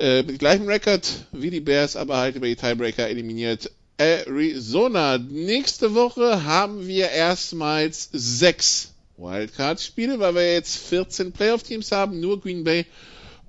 äh, 0.00 0.22
mit 0.24 0.40
gleichem 0.40 0.66
Rekord 0.66 1.06
wie 1.30 1.50
die 1.50 1.60
Bears, 1.60 1.94
aber 1.94 2.16
halt 2.16 2.34
über 2.34 2.46
die 2.46 2.56
Tiebreaker 2.56 3.08
eliminiert 3.08 3.70
Arizona. 3.98 5.18
Nächste 5.18 5.94
Woche 5.94 6.44
haben 6.44 6.88
wir 6.88 7.10
erstmals 7.10 8.08
sechs 8.12 8.89
Wildcard-Spiele, 9.20 10.18
weil 10.18 10.34
wir 10.34 10.54
jetzt 10.54 10.76
14 10.78 11.32
Playoff-Teams 11.32 11.92
haben. 11.92 12.20
Nur 12.20 12.40
Green 12.40 12.64
Bay 12.64 12.86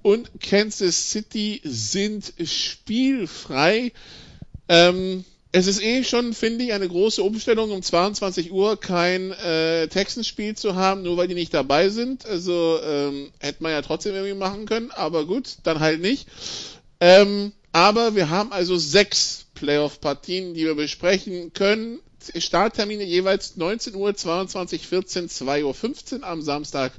und 0.02 0.30
Kansas 0.39 1.11
City 1.11 1.61
sind 1.64 2.34
spielfrei. 2.43 3.91
Ähm, 4.68 5.23
es 5.53 5.68
ist 5.68 5.81
eh 5.81 6.03
schon, 6.03 6.34
finde 6.34 6.64
ich, 6.64 6.73
eine 6.73 6.88
große 6.88 7.22
Umstellung, 7.22 7.72
um 7.72 7.81
22 7.81 8.52
Uhr 8.52 8.80
kein 8.80 9.31
äh, 9.31 9.88
Texans-Spiel 9.88 10.56
zu 10.56 10.76
haben, 10.76 11.03
nur 11.03 11.18
weil 11.18 11.27
die 11.27 11.34
nicht 11.34 11.53
dabei 11.53 11.89
sind. 11.89 12.26
Also 12.26 12.80
ähm, 12.84 13.31
hätte 13.39 13.61
man 13.61 13.73
ja 13.73 13.81
trotzdem 13.81 14.14
irgendwie 14.14 14.34
machen 14.34 14.65
können, 14.65 14.91
aber 14.91 15.26
gut, 15.26 15.57
dann 15.64 15.81
halt 15.81 16.02
nicht. 16.02 16.27
Ähm, 17.02 17.52
aber 17.73 18.15
wir 18.15 18.30
haben 18.30 18.52
also 18.52 18.77
sechs 18.77 19.45
Playoff-Partien, 19.56 20.53
die 20.53 20.65
wir 20.65 20.76
besprechen 20.76 21.52
können. 21.53 21.99
Starttermine 22.38 23.03
jeweils 23.03 23.57
19 23.57 23.95
Uhr, 23.95 24.15
22, 24.15 24.88
14, 24.88 25.30
2 25.30 25.65
Uhr 25.65 25.73
15 25.73 26.23
am 26.23 26.41
Samstag 26.41 26.93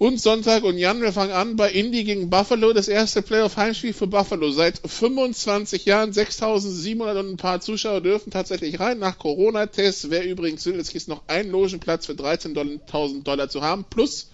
und 0.00 0.18
Sonntag. 0.18 0.64
Und 0.64 0.78
Jan, 0.78 1.02
wir 1.02 1.12
fangen 1.12 1.32
an 1.32 1.56
bei 1.56 1.70
Indy 1.70 2.04
gegen 2.04 2.30
Buffalo. 2.30 2.72
Das 2.72 2.88
erste 2.88 3.20
Playoff-Heimspiel 3.20 3.92
für 3.92 4.06
Buffalo. 4.06 4.50
Seit 4.50 4.80
25 4.82 5.84
Jahren, 5.84 6.14
6700 6.14 7.18
und 7.18 7.32
ein 7.32 7.36
paar 7.36 7.60
Zuschauer 7.60 8.00
dürfen 8.00 8.30
tatsächlich 8.30 8.80
rein. 8.80 8.98
Nach 8.98 9.18
Corona-Tests 9.18 10.08
wäre 10.08 10.24
übrigens 10.24 10.62
Silvetzkis 10.62 11.06
noch 11.06 11.22
ein 11.26 11.50
Logenplatz 11.50 12.06
für 12.06 12.12
13.000 12.12 13.22
Dollar 13.24 13.50
zu 13.50 13.60
haben. 13.60 13.84
Plus 13.90 14.30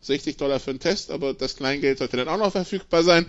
60 0.00 0.38
Dollar 0.38 0.60
für 0.60 0.70
einen 0.70 0.80
Test. 0.80 1.10
Aber 1.10 1.34
das 1.34 1.56
Kleingeld 1.56 1.98
sollte 1.98 2.16
dann 2.16 2.28
auch 2.28 2.38
noch 2.38 2.52
verfügbar 2.52 3.02
sein. 3.02 3.26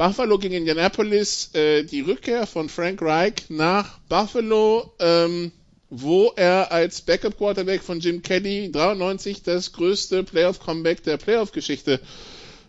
Buffalo 0.00 0.38
gegen 0.38 0.54
Indianapolis. 0.54 1.50
Äh, 1.52 1.84
die 1.84 2.00
Rückkehr 2.00 2.46
von 2.46 2.70
Frank 2.70 3.02
Reich 3.02 3.34
nach 3.50 3.98
Buffalo. 4.08 4.94
Ähm, 4.98 5.52
wo 5.90 6.32
er 6.36 6.72
als 6.72 7.02
Backup 7.02 7.36
Quarterback 7.36 7.82
von 7.82 8.00
Jim 8.00 8.22
Kelly 8.22 8.70
93 8.72 9.42
das 9.42 9.72
größte 9.72 10.24
Playoff 10.24 10.58
Comeback 10.58 11.02
der 11.02 11.18
Playoff 11.18 11.52
Geschichte 11.52 12.00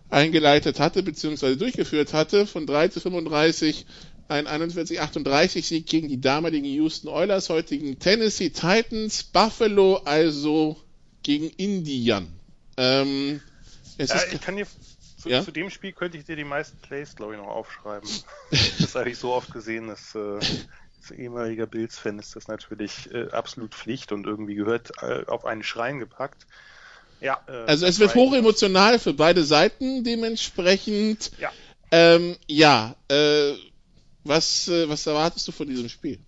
eingeleitet 0.09 0.79
hatte 0.79 1.03
bzw. 1.03 1.55
durchgeführt 1.55 2.13
hatte 2.13 2.47
von 2.47 2.65
3 2.65 2.89
zu 2.89 2.99
35 2.99 3.85
ein 4.27 4.47
41-38 4.47 5.63
Sieg 5.63 5.85
gegen 5.85 6.09
die 6.09 6.19
damaligen 6.19 6.65
Houston 6.65 7.07
Oilers, 7.07 7.49
heutigen 7.49 7.97
Tennessee 7.99 8.49
Titans, 8.49 9.23
Buffalo 9.23 10.01
also 10.03 10.75
gegen 11.23 11.49
Indian. 11.51 12.27
Ähm, 12.75 13.39
ja, 13.97 14.19
ich 14.33 14.41
kann 14.41 14.57
dir 14.57 14.65
zu, 15.21 15.29
ja? 15.29 15.43
zu, 15.43 15.51
dem 15.51 15.69
Spiel 15.69 15.91
könnte 15.93 16.17
ich 16.17 16.25
dir 16.25 16.35
die 16.35 16.43
meisten 16.43 16.77
Plays, 16.79 17.15
glaube 17.15 17.33
ich, 17.33 17.39
noch 17.39 17.47
aufschreiben. 17.47 18.09
das 18.51 18.95
habe 18.95 19.09
ich 19.09 19.17
so 19.17 19.33
oft 19.33 19.51
gesehen, 19.51 19.87
dass 19.87 20.15
äh, 20.15 20.39
als 20.97 21.11
ehemaliger 21.11 21.67
Bills-Fan 21.67 22.19
ist 22.19 22.35
das 22.35 22.47
natürlich 22.47 23.13
äh, 23.13 23.29
absolut 23.31 23.75
Pflicht 23.75 24.11
und 24.11 24.25
irgendwie 24.25 24.55
gehört 24.55 24.91
äh, 25.01 25.25
auf 25.27 25.45
einen 25.45 25.63
Schrein 25.63 25.99
gepackt. 25.99 26.47
Ja, 27.19 27.39
äh, 27.47 27.51
also 27.51 27.85
es 27.85 27.99
wird 27.99 28.15
hoch 28.15 28.33
emotional 28.33 28.97
für 28.97 29.13
beide 29.13 29.43
Seiten 29.43 30.03
dementsprechend. 30.03 31.31
Ja. 31.37 31.51
Ähm, 31.91 32.35
ja, 32.47 32.95
äh, 33.09 33.53
was, 34.23 34.67
äh, 34.67 34.89
was 34.89 35.05
erwartest 35.05 35.47
du 35.47 35.51
von 35.51 35.67
diesem 35.67 35.89
Spiel? 35.89 36.19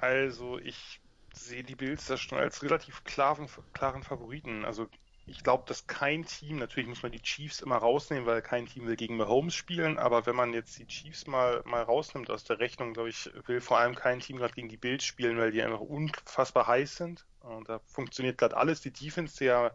Also 0.00 0.58
ich 0.58 1.00
sehe 1.32 1.64
die 1.64 1.74
Bills 1.74 2.06
da 2.06 2.16
schon 2.16 2.38
als 2.38 2.62
relativ 2.62 3.04
klaren, 3.04 3.48
klaren 3.72 4.02
Favoriten. 4.02 4.64
Also 4.64 4.88
ich 5.26 5.42
glaube, 5.42 5.64
dass 5.66 5.88
kein 5.88 6.24
Team, 6.24 6.58
natürlich 6.58 6.88
muss 6.88 7.02
man 7.02 7.10
die 7.10 7.20
Chiefs 7.20 7.60
immer 7.60 7.76
rausnehmen, 7.76 8.26
weil 8.26 8.42
kein 8.42 8.66
Team 8.66 8.86
will 8.86 8.94
gegen 8.94 9.16
Mahomes 9.16 9.54
spielen, 9.54 9.98
aber 9.98 10.24
wenn 10.24 10.36
man 10.36 10.52
jetzt 10.52 10.78
die 10.78 10.86
Chiefs 10.86 11.26
mal, 11.26 11.62
mal 11.64 11.82
rausnimmt 11.82 12.30
aus 12.30 12.44
der 12.44 12.60
Rechnung, 12.60 12.94
glaube 12.94 13.08
ich, 13.08 13.28
will 13.46 13.60
vor 13.60 13.78
allem 13.78 13.96
kein 13.96 14.20
Team 14.20 14.36
gerade 14.36 14.54
gegen 14.54 14.68
die 14.68 14.76
Bills 14.76 15.04
spielen, 15.04 15.36
weil 15.36 15.50
die 15.50 15.62
einfach 15.62 15.80
unfassbar 15.80 16.68
heiß 16.68 16.96
sind. 16.96 17.26
Und 17.40 17.68
da 17.68 17.80
funktioniert 17.80 18.38
gerade 18.38 18.56
alles. 18.56 18.80
Die 18.80 18.92
Defense, 18.92 19.36
die 19.38 19.46
ja 19.46 19.72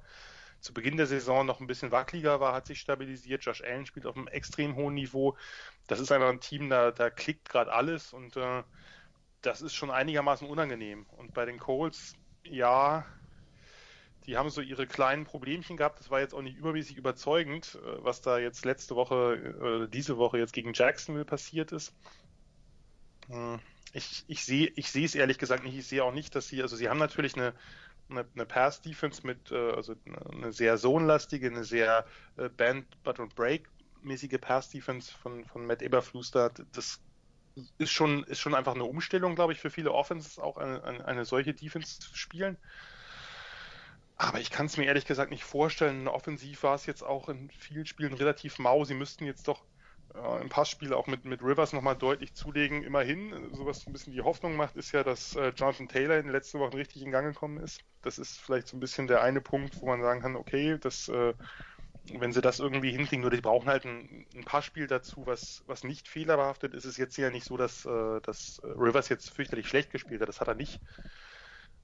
zu 0.61 0.73
Beginn 0.73 0.95
der 0.95 1.07
Saison 1.07 1.45
noch 1.45 1.59
ein 1.59 1.67
bisschen 1.67 1.91
wackeliger 1.91 2.39
war, 2.39 2.53
hat 2.53 2.67
sich 2.67 2.79
stabilisiert. 2.79 3.43
Josh 3.43 3.61
Allen 3.61 3.85
spielt 3.85 4.05
auf 4.05 4.15
einem 4.15 4.27
extrem 4.27 4.75
hohen 4.75 4.93
Niveau. 4.93 5.35
Das 5.87 5.99
ist 5.99 6.11
einfach 6.11 6.29
ein 6.29 6.39
Team, 6.39 6.69
da, 6.69 6.91
da 6.91 7.09
klickt 7.09 7.49
gerade 7.49 7.73
alles 7.73 8.13
und 8.13 8.37
äh, 8.37 8.63
das 9.41 9.61
ist 9.61 9.73
schon 9.73 9.91
einigermaßen 9.91 10.47
unangenehm. 10.47 11.05
Und 11.09 11.33
bei 11.33 11.45
den 11.45 11.59
Colts, 11.59 12.13
ja, 12.43 13.05
die 14.25 14.37
haben 14.37 14.49
so 14.49 14.61
ihre 14.61 14.87
kleinen 14.87 15.25
Problemchen 15.25 15.77
gehabt. 15.77 15.99
Das 15.99 16.09
war 16.09 16.19
jetzt 16.19 16.33
auch 16.33 16.41
nicht 16.41 16.57
übermäßig 16.57 16.97
überzeugend, 16.97 17.79
äh, 17.83 18.03
was 18.03 18.21
da 18.21 18.37
jetzt 18.37 18.65
letzte 18.65 18.95
Woche, 18.95 19.85
äh, 19.85 19.91
diese 19.91 20.17
Woche 20.17 20.37
jetzt 20.37 20.53
gegen 20.53 20.73
Jacksonville 20.73 21.25
passiert 21.25 21.71
ist. 21.71 21.93
Hm, 23.27 23.59
ich, 23.93 24.23
ich 24.27 24.45
sehe 24.45 24.71
ich 24.75 24.93
es 24.95 25.15
ehrlich 25.15 25.37
gesagt 25.37 25.63
nicht. 25.63 25.77
Ich 25.77 25.87
sehe 25.87 26.03
auch 26.03 26.13
nicht, 26.13 26.35
dass 26.35 26.47
sie, 26.47 26.61
also 26.61 26.75
sie 26.75 26.89
haben 26.89 26.99
natürlich 26.99 27.35
eine, 27.35 27.53
eine, 28.09 28.25
eine 28.33 28.45
Pass-Defense 28.45 29.25
mit, 29.25 29.51
äh, 29.51 29.71
also 29.71 29.95
eine 30.31 30.51
sehr 30.51 30.77
zonenlastige, 30.77 31.47
eine 31.47 31.63
sehr 31.63 32.05
Band, 32.57 32.85
But 33.03 33.19
und 33.19 33.35
Break 33.35 33.69
mäßige 34.03 34.39
Pass-Defense 34.39 35.11
von, 35.11 35.45
von 35.45 35.65
Matt 35.65 35.81
Eberflus 35.81 36.31
da. 36.31 36.49
Das 36.73 36.99
ist 37.77 37.91
schon, 37.91 38.23
ist 38.25 38.39
schon 38.39 38.55
einfach 38.55 38.75
eine 38.75 38.85
Umstellung, 38.85 39.35
glaube 39.35 39.53
ich, 39.53 39.59
für 39.59 39.69
viele 39.69 39.91
Offenses 39.91 40.39
auch 40.39 40.57
eine, 40.57 41.05
eine 41.05 41.25
solche 41.25 41.53
Defense 41.53 41.99
zu 41.99 42.15
spielen. 42.15 42.57
Aber 44.21 44.39
ich 44.39 44.51
kann 44.51 44.67
es 44.67 44.77
mir 44.77 44.85
ehrlich 44.85 45.05
gesagt 45.05 45.31
nicht 45.31 45.43
vorstellen. 45.43 46.07
Offensiv 46.07 46.61
war 46.61 46.75
es 46.75 46.85
jetzt 46.85 47.01
auch 47.01 47.27
in 47.27 47.49
vielen 47.49 47.87
Spielen 47.87 48.13
relativ 48.13 48.59
mau. 48.59 48.85
Sie 48.85 48.93
müssten 48.93 49.25
jetzt 49.25 49.47
doch 49.47 49.63
äh, 50.13 50.41
im 50.41 50.47
Passspiel 50.47 50.93
auch 50.93 51.07
mit, 51.07 51.25
mit 51.25 51.41
Rivers 51.41 51.73
nochmal 51.73 51.95
deutlich 51.95 52.35
zulegen. 52.35 52.83
Immerhin, 52.83 53.49
so 53.51 53.67
ein 53.67 53.93
bisschen 53.93 54.13
die 54.13 54.21
Hoffnung 54.21 54.55
macht, 54.55 54.75
ist 54.75 54.91
ja, 54.91 55.03
dass 55.03 55.35
äh, 55.35 55.51
Jonathan 55.55 55.87
Taylor 55.87 56.17
in 56.17 56.25
den 56.25 56.33
letzten 56.33 56.59
Wochen 56.59 56.75
richtig 56.75 57.01
in 57.01 57.09
Gang 57.09 57.33
gekommen 57.33 57.57
ist. 57.63 57.81
Das 58.03 58.19
ist 58.19 58.39
vielleicht 58.39 58.67
so 58.67 58.77
ein 58.77 58.79
bisschen 58.79 59.07
der 59.07 59.23
eine 59.23 59.41
Punkt, 59.41 59.81
wo 59.81 59.87
man 59.87 60.03
sagen 60.03 60.21
kann, 60.21 60.35
okay, 60.35 60.77
das, 60.79 61.09
äh, 61.09 61.33
wenn 62.13 62.31
sie 62.31 62.41
das 62.41 62.59
irgendwie 62.59 62.91
hinkriegen, 62.91 63.21
nur 63.21 63.31
die 63.31 63.41
brauchen 63.41 63.69
halt 63.69 63.85
ein, 63.85 64.27
ein 64.35 64.43
Passspiel 64.43 64.85
dazu, 64.85 65.25
was, 65.25 65.63
was 65.65 65.83
nicht 65.83 66.07
fehlerbehaftet 66.07 66.75
ist. 66.75 66.85
Es 66.85 66.91
ist 66.91 66.97
jetzt 66.97 67.17
ja 67.17 67.31
nicht 67.31 67.45
so, 67.45 67.57
dass, 67.57 67.85
äh, 67.87 68.21
dass 68.21 68.61
Rivers 68.63 69.09
jetzt 69.09 69.31
fürchterlich 69.31 69.67
schlecht 69.67 69.89
gespielt 69.89 70.21
hat. 70.21 70.29
Das 70.29 70.41
hat 70.41 70.47
er 70.47 70.53
nicht. 70.53 70.79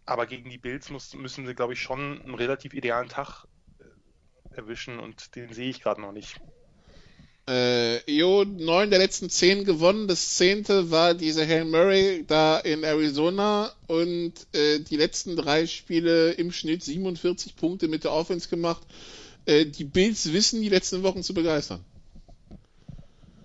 Aber 0.08 0.26
gegen 0.26 0.50
die 0.50 0.58
Bills 0.58 0.90
muss, 0.90 1.14
müssen 1.14 1.46
sie, 1.46 1.54
glaube 1.54 1.74
ich, 1.74 1.82
schon 1.82 2.22
einen 2.22 2.34
relativ 2.34 2.74
idealen 2.74 3.10
Tag 3.10 3.46
äh, 3.80 4.56
erwischen 4.56 5.00
und 5.00 5.36
den 5.36 5.54
sehe 5.54 5.70
ich 5.70 5.82
gerade 5.82 6.02
noch 6.02 6.14
nicht. 6.14 6.40
Äh, 7.46 8.10
jo, 8.10 8.46
neun 8.46 8.90
der 8.90 9.00
letzten 9.00 9.30
zehn 9.30 9.66
gewonnen. 9.66 10.08
Das 10.08 10.36
zehnte 10.36 10.92
war 10.92 11.14
diese 11.14 11.46
Hail 11.46 11.66
Murray 11.66 12.24
da 12.26 12.58
in 12.58 12.84
Arizona 12.84 13.74
und 13.88 14.34
äh, 14.54 14.80
die 14.80 14.96
letzten 14.96 15.36
drei 15.36 15.68
Spiele 15.68 16.32
im 16.32 16.54
Schnitt 16.54 16.84
47 16.84 17.58
Punkte 17.58 17.90
mit 17.90 18.06
der 18.06 18.14
Offense 18.14 18.48
gemacht. 18.48 18.84
Äh, 19.46 19.66
die 19.66 19.84
Bills 19.84 20.32
wissen 20.32 20.62
die 20.62 20.70
letzten 20.70 21.04
Wochen 21.04 21.22
zu 21.22 21.34
begeistern. 21.34 21.84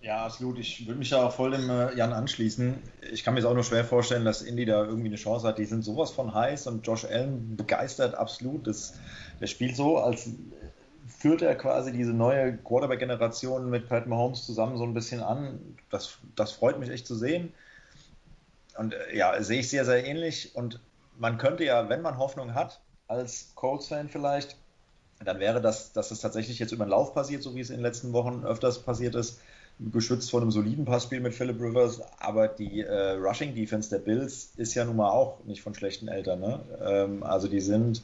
Ja, 0.02 0.24
absolut. 0.24 0.58
Ich 0.58 0.84
würde 0.84 0.98
mich 0.98 1.10
da 1.10 1.24
auch 1.24 1.32
voll 1.32 1.52
dem 1.52 1.70
äh, 1.70 1.94
Jan 1.94 2.12
anschließen. 2.12 2.76
Ich 3.12 3.22
kann 3.22 3.34
mir 3.34 3.40
es 3.40 3.46
auch 3.46 3.54
nur 3.54 3.62
schwer 3.62 3.84
vorstellen, 3.84 4.24
dass 4.24 4.42
Indy 4.42 4.64
da 4.64 4.84
irgendwie 4.84 5.06
eine 5.06 5.16
Chance 5.16 5.46
hat. 5.46 5.58
Die 5.58 5.64
sind 5.64 5.82
sowas 5.82 6.10
von 6.10 6.34
heiß 6.34 6.66
und 6.66 6.84
Josh 6.84 7.04
Allen 7.04 7.56
begeistert 7.56 8.16
absolut. 8.16 8.66
Das, 8.66 8.94
der 9.40 9.46
spielt 9.46 9.76
so, 9.76 9.98
als 9.98 10.28
führt 11.06 11.42
er 11.42 11.54
quasi 11.54 11.92
diese 11.92 12.12
neue 12.12 12.56
Quarterback-Generation 12.56 13.70
mit 13.70 13.88
Pat 13.88 14.08
Mahomes 14.08 14.44
zusammen 14.44 14.76
so 14.76 14.82
ein 14.82 14.92
bisschen 14.92 15.20
an. 15.20 15.60
Das, 15.88 16.18
das 16.34 16.50
freut 16.50 16.80
mich 16.80 16.90
echt 16.90 17.06
zu 17.06 17.14
sehen. 17.14 17.54
Und 18.76 18.94
äh, 18.94 19.16
ja, 19.16 19.40
sehe 19.40 19.60
ich 19.60 19.70
sehr, 19.70 19.84
sehr 19.84 20.04
ähnlich. 20.04 20.56
Und 20.56 20.80
man 21.16 21.38
könnte 21.38 21.62
ja, 21.64 21.88
wenn 21.88 22.02
man 22.02 22.18
Hoffnung 22.18 22.54
hat, 22.54 22.80
als 23.06 23.52
Colts-Fan 23.54 24.08
vielleicht, 24.08 24.56
dann 25.24 25.38
wäre 25.38 25.60
das, 25.60 25.92
dass 25.92 26.10
es 26.10 26.18
tatsächlich 26.18 26.58
jetzt 26.58 26.72
über 26.72 26.86
den 26.86 26.90
Lauf 26.90 27.14
passiert, 27.14 27.44
so 27.44 27.54
wie 27.54 27.60
es 27.60 27.70
in 27.70 27.76
den 27.76 27.84
letzten 27.84 28.12
Wochen 28.12 28.44
öfters 28.44 28.82
passiert 28.82 29.14
ist 29.14 29.38
geschützt 29.90 30.30
von 30.30 30.42
einem 30.42 30.50
soliden 30.50 30.84
Passspiel 30.84 31.20
mit 31.20 31.34
Philip 31.34 31.60
Rivers, 31.60 32.00
aber 32.18 32.48
die 32.48 32.80
äh, 32.80 33.12
Rushing 33.12 33.54
Defense 33.54 33.90
der 33.90 33.98
Bills 33.98 34.52
ist 34.56 34.74
ja 34.74 34.84
nun 34.84 34.96
mal 34.96 35.10
auch 35.10 35.42
nicht 35.44 35.62
von 35.62 35.74
schlechten 35.74 36.09
Eltern. 36.09 36.40
Ne? 36.40 36.60
Ähm, 36.84 37.22
also 37.22 37.48
die 37.48 37.60
sind, 37.60 38.02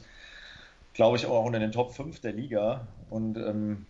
glaube 0.93 1.17
ich, 1.17 1.25
auch 1.25 1.45
unter 1.45 1.59
den 1.59 1.71
Top 1.71 1.93
5 1.93 2.19
der 2.19 2.33
Liga 2.33 2.87
und 3.09 3.37
ähm, 3.37 3.85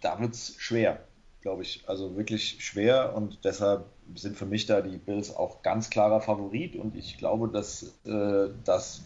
da 0.00 0.20
wird 0.20 0.34
es 0.34 0.54
schwer, 0.58 1.00
glaube 1.42 1.62
ich. 1.62 1.84
Also 1.86 2.16
wirklich 2.16 2.64
schwer 2.64 3.14
und 3.14 3.44
deshalb 3.44 3.84
sind 4.14 4.36
für 4.36 4.46
mich 4.46 4.66
da 4.66 4.80
die 4.80 4.96
Bills 4.96 5.34
auch 5.34 5.62
ganz 5.62 5.90
klarer 5.90 6.20
Favorit 6.20 6.76
und 6.76 6.96
ich 6.96 7.18
glaube, 7.18 7.48
dass, 7.48 7.94
äh, 8.04 8.48
dass, 8.64 9.02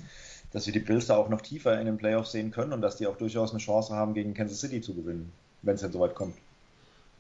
dass 0.53 0.67
wir 0.67 0.73
die 0.73 0.81
Bills 0.81 1.07
da 1.07 1.17
auch 1.17 1.29
noch 1.29 1.43
tiefer 1.43 1.79
in 1.79 1.87
den 1.87 1.99
Playoffs 1.99 2.33
sehen 2.33 2.51
können 2.51 2.73
und 2.73 2.81
dass 2.81 2.97
die 2.97 3.07
auch 3.07 3.17
durchaus 3.17 3.51
eine 3.51 3.61
Chance 3.61 3.95
haben, 3.95 4.15
gegen 4.15 4.35
Kansas 4.35 4.61
City 4.61 4.81
zu 4.81 4.95
gewinnen, 4.95 5.33
wenn 5.63 5.75
es 5.75 5.83
denn 5.83 5.93
soweit 5.93 6.15
kommt. 6.15 6.35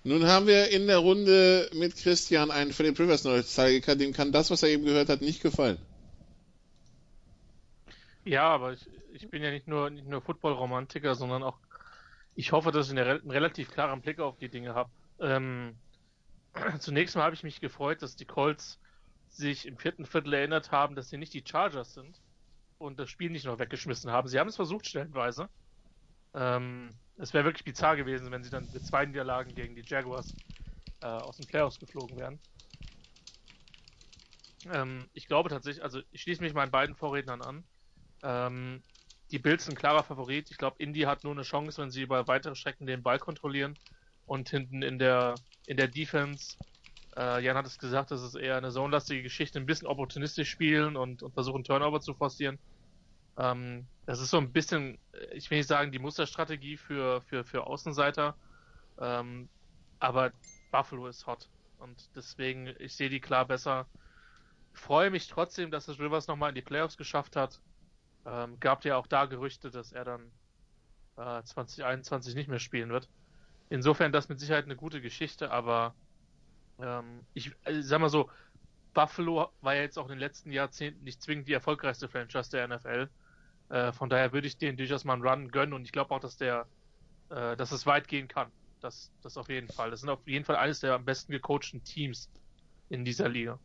Nun 0.07 0.25
haben 0.29 0.47
wir 0.47 0.71
in 0.71 0.87
der 0.87 0.99
Runde 0.99 1.69
mit 1.75 1.97
Christian 1.97 2.53
einen 2.53 2.73
Philip 2.73 2.97
Rivers 2.97 3.25
Nostalgiker, 3.25 3.97
dem 3.97 4.13
kann 4.13 4.31
das, 4.31 4.53
was 4.53 4.63
er 4.63 4.69
eben 4.69 4.85
gehört 4.85 5.09
hat, 5.09 5.21
nicht 5.21 5.43
gefallen. 5.43 5.79
Ja, 8.25 8.45
aber 8.45 8.75
ich, 8.75 8.89
ich 9.15 9.29
bin 9.29 9.43
ja 9.43 9.51
nicht 9.51 9.67
nur, 9.67 9.91
nicht 9.91 10.07
nur 10.07 10.23
Football-Romantiker, 10.23 11.17
sondern 11.17 11.43
auch, 11.43 11.59
ich 12.37 12.53
hoffe, 12.53 12.71
dass 12.71 12.87
ich 12.87 12.97
einen, 12.97 13.29
relativ 13.29 13.73
klaren 13.73 14.01
Blick 14.01 14.21
auf 14.21 14.39
die 14.39 14.49
Dinge 14.49 14.77
habe. 14.77 14.91
Ähm, 15.19 15.75
zunächst 16.79 17.17
mal 17.17 17.25
habe 17.25 17.35
ich 17.35 17.43
mich 17.43 17.61
gefreut, 17.61 18.01
dass 18.01 18.15
die 18.15 18.27
Colts 18.27 18.79
sich 19.27 19.67
im 19.67 19.77
vierten 19.77 20.07
Viertel 20.07 20.35
erinnert 20.35 20.71
haben, 20.71 20.95
dass 20.95 21.11
sie 21.11 21.19
nicht 21.19 21.35
die 21.35 21.43
Chargers 21.45 21.95
sind 21.95 22.21
und 22.79 23.01
das 23.01 23.11
Spiel 23.11 23.31
nicht 23.31 23.45
noch 23.45 23.59
weggeschmissen 23.59 24.13
haben. 24.13 24.29
Sie 24.29 24.39
haben 24.39 24.49
es 24.49 24.55
versucht 24.55 24.87
stellenweise. 24.87 25.49
Ähm, 26.37 26.91
es 27.17 27.33
wäre 27.33 27.45
wirklich 27.45 27.65
bizarr 27.65 27.97
gewesen, 27.97 28.31
wenn 28.31 28.45
sie 28.45 28.51
dann 28.51 28.69
mit 28.73 28.85
zwei 28.85 29.07
Niederlagen 29.07 29.55
gegen 29.55 29.75
die 29.75 29.85
Jaguars 29.87 30.37
äh, 31.01 31.07
aus 31.07 31.39
den 31.39 31.47
Playoffs 31.47 31.81
geflogen 31.81 32.19
wären. 32.19 32.39
Ähm, 34.71 35.09
ich 35.15 35.27
glaube 35.27 35.49
tatsächlich, 35.49 35.83
also 35.83 36.01
ich 36.11 36.23
schließe 36.23 36.43
mich 36.43 36.55
meinen 36.55 36.71
beiden 36.71 36.95
Vorrednern 36.95 37.41
an. 37.43 37.65
Ähm, 38.23 38.83
die 39.31 39.39
Bills 39.39 39.65
sind 39.65 39.79
klarer 39.79 40.05
Favorit. 40.05 40.51
Ich 40.51 40.59
glaube, 40.59 40.77
Indy 40.79 41.01
hat 41.03 41.25
nur 41.25 41.33
eine 41.33 41.43
Chance, 41.43 41.81
wenn 41.81 41.91
sie 41.91 42.03
über 42.03 42.29
weitere 42.29 42.55
Strecken 42.55 42.87
den 42.87 43.03
Ball 43.03 43.19
kontrollieren 43.19 43.77
und 44.27 44.51
hinten 44.51 44.83
in 44.83 44.99
der 44.99 45.41
in 45.67 45.77
der 45.77 45.89
Defense. 45.89 46.57
Äh, 47.17 47.43
Jan 47.43 47.57
hat 47.57 47.67
es 47.67 47.79
gesagt, 47.79 48.11
das 48.11 48.23
ist 48.23 48.37
eher 48.37 48.57
eine 48.57 48.71
zonenlastige 48.71 49.23
Geschichte, 49.23 49.59
ein 49.59 49.67
bisschen 49.67 49.89
opportunistisch 49.89 50.51
spielen 50.51 50.97
und, 50.97 51.23
und 51.23 51.33
versuchen 51.33 51.65
Turnover 51.65 52.01
zu 52.01 52.15
forcieren. 52.15 52.59
Ähm, 53.39 53.89
das 54.07 54.21
ist 54.21 54.31
so 54.31 54.39
ein 54.39 54.53
bisschen, 54.53 54.99
ich 55.33 55.51
will 55.51 55.59
nicht 55.59 55.67
sagen, 55.67 55.91
die 55.91 55.99
Musterstrategie 55.99 56.77
für, 56.77 57.21
für, 57.23 57.45
für 57.45 57.67
Außenseiter. 57.67 58.37
Ähm, 58.99 59.49
aber 59.99 60.33
Buffalo 60.71 61.09
ist 61.09 61.27
hot. 61.27 61.49
Und 61.79 62.09
deswegen, 62.15 62.69
ich 62.79 62.95
sehe 62.95 63.11
die 63.11 63.21
klar 63.21 63.47
besser. 63.47 63.87
Freue 64.73 65.11
mich 65.11 65.27
trotzdem, 65.29 65.71
dass 65.71 65.89
es 65.89 65.99
Rivers 65.99 66.29
nochmal 66.29 66.51
in 66.51 66.55
die 66.55 66.63
Playoffs 66.63 66.97
geschafft 66.97 67.35
hat. 67.37 67.61
Ähm, 68.25 68.59
gab 68.61 68.85
ja 68.85 68.97
auch 68.97 69.07
da 69.07 69.27
Gerüchte, 69.27 69.71
dass 69.71 69.93
er 69.93 70.05
dann 70.05 70.31
äh, 71.17 71.43
2021 71.43 72.35
nicht 72.35 72.49
mehr 72.49 72.59
spielen 72.59 72.91
wird. 72.91 73.09
Insofern 73.69 74.13
das 74.13 74.29
mit 74.29 74.39
Sicherheit 74.39 74.65
eine 74.65 74.77
gute 74.77 75.01
Geschichte, 75.01 75.51
aber 75.51 75.95
ähm, 76.79 77.23
ich 77.35 77.53
also, 77.65 77.83
sag 77.83 78.01
mal 78.01 78.09
so, 78.09 78.31
Buffalo 78.95 79.51
war 79.61 79.75
ja 79.75 79.83
jetzt 79.83 79.99
auch 79.99 80.05
in 80.05 80.11
den 80.11 80.19
letzten 80.19 80.53
Jahrzehnten 80.53 81.05
nicht 81.05 81.23
zwingend 81.23 81.49
die 81.49 81.53
erfolgreichste 81.53 82.09
Franchise 82.09 82.51
der 82.51 82.69
NFL. 82.69 83.09
Äh, 83.69 83.93
von 83.93 84.09
daher 84.09 84.33
würde 84.33 84.47
ich 84.47 84.59
denen 84.59 84.77
durchaus 84.77 85.05
mal 85.05 85.15
einen 85.15 85.27
Run 85.27 85.51
gönnen 85.51 85.73
und 85.73 85.85
ich 85.85 85.93
glaube 85.93 86.15
auch, 86.15 86.21
dass 86.21 86.37
der, 86.37 86.67
äh, 87.31 87.57
dass 87.57 87.73
es 87.73 87.87
weit 87.87 88.09
gehen 88.09 88.29
kann. 88.29 88.49
Das, 88.81 89.11
das 89.23 89.37
auf 89.37 89.49
jeden 89.49 89.69
Fall. 89.69 89.91
Das 89.91 90.01
sind 90.01 90.11
auf 90.11 90.27
jeden 90.27 90.45
Fall 90.45 90.57
eines 90.57 90.81
der 90.81 90.95
am 90.95 91.05
besten 91.05 91.33
gecoachten 91.33 91.83
Teams 91.83 92.29
in 92.89 93.05
dieser 93.05 93.29
Liga. 93.29 93.59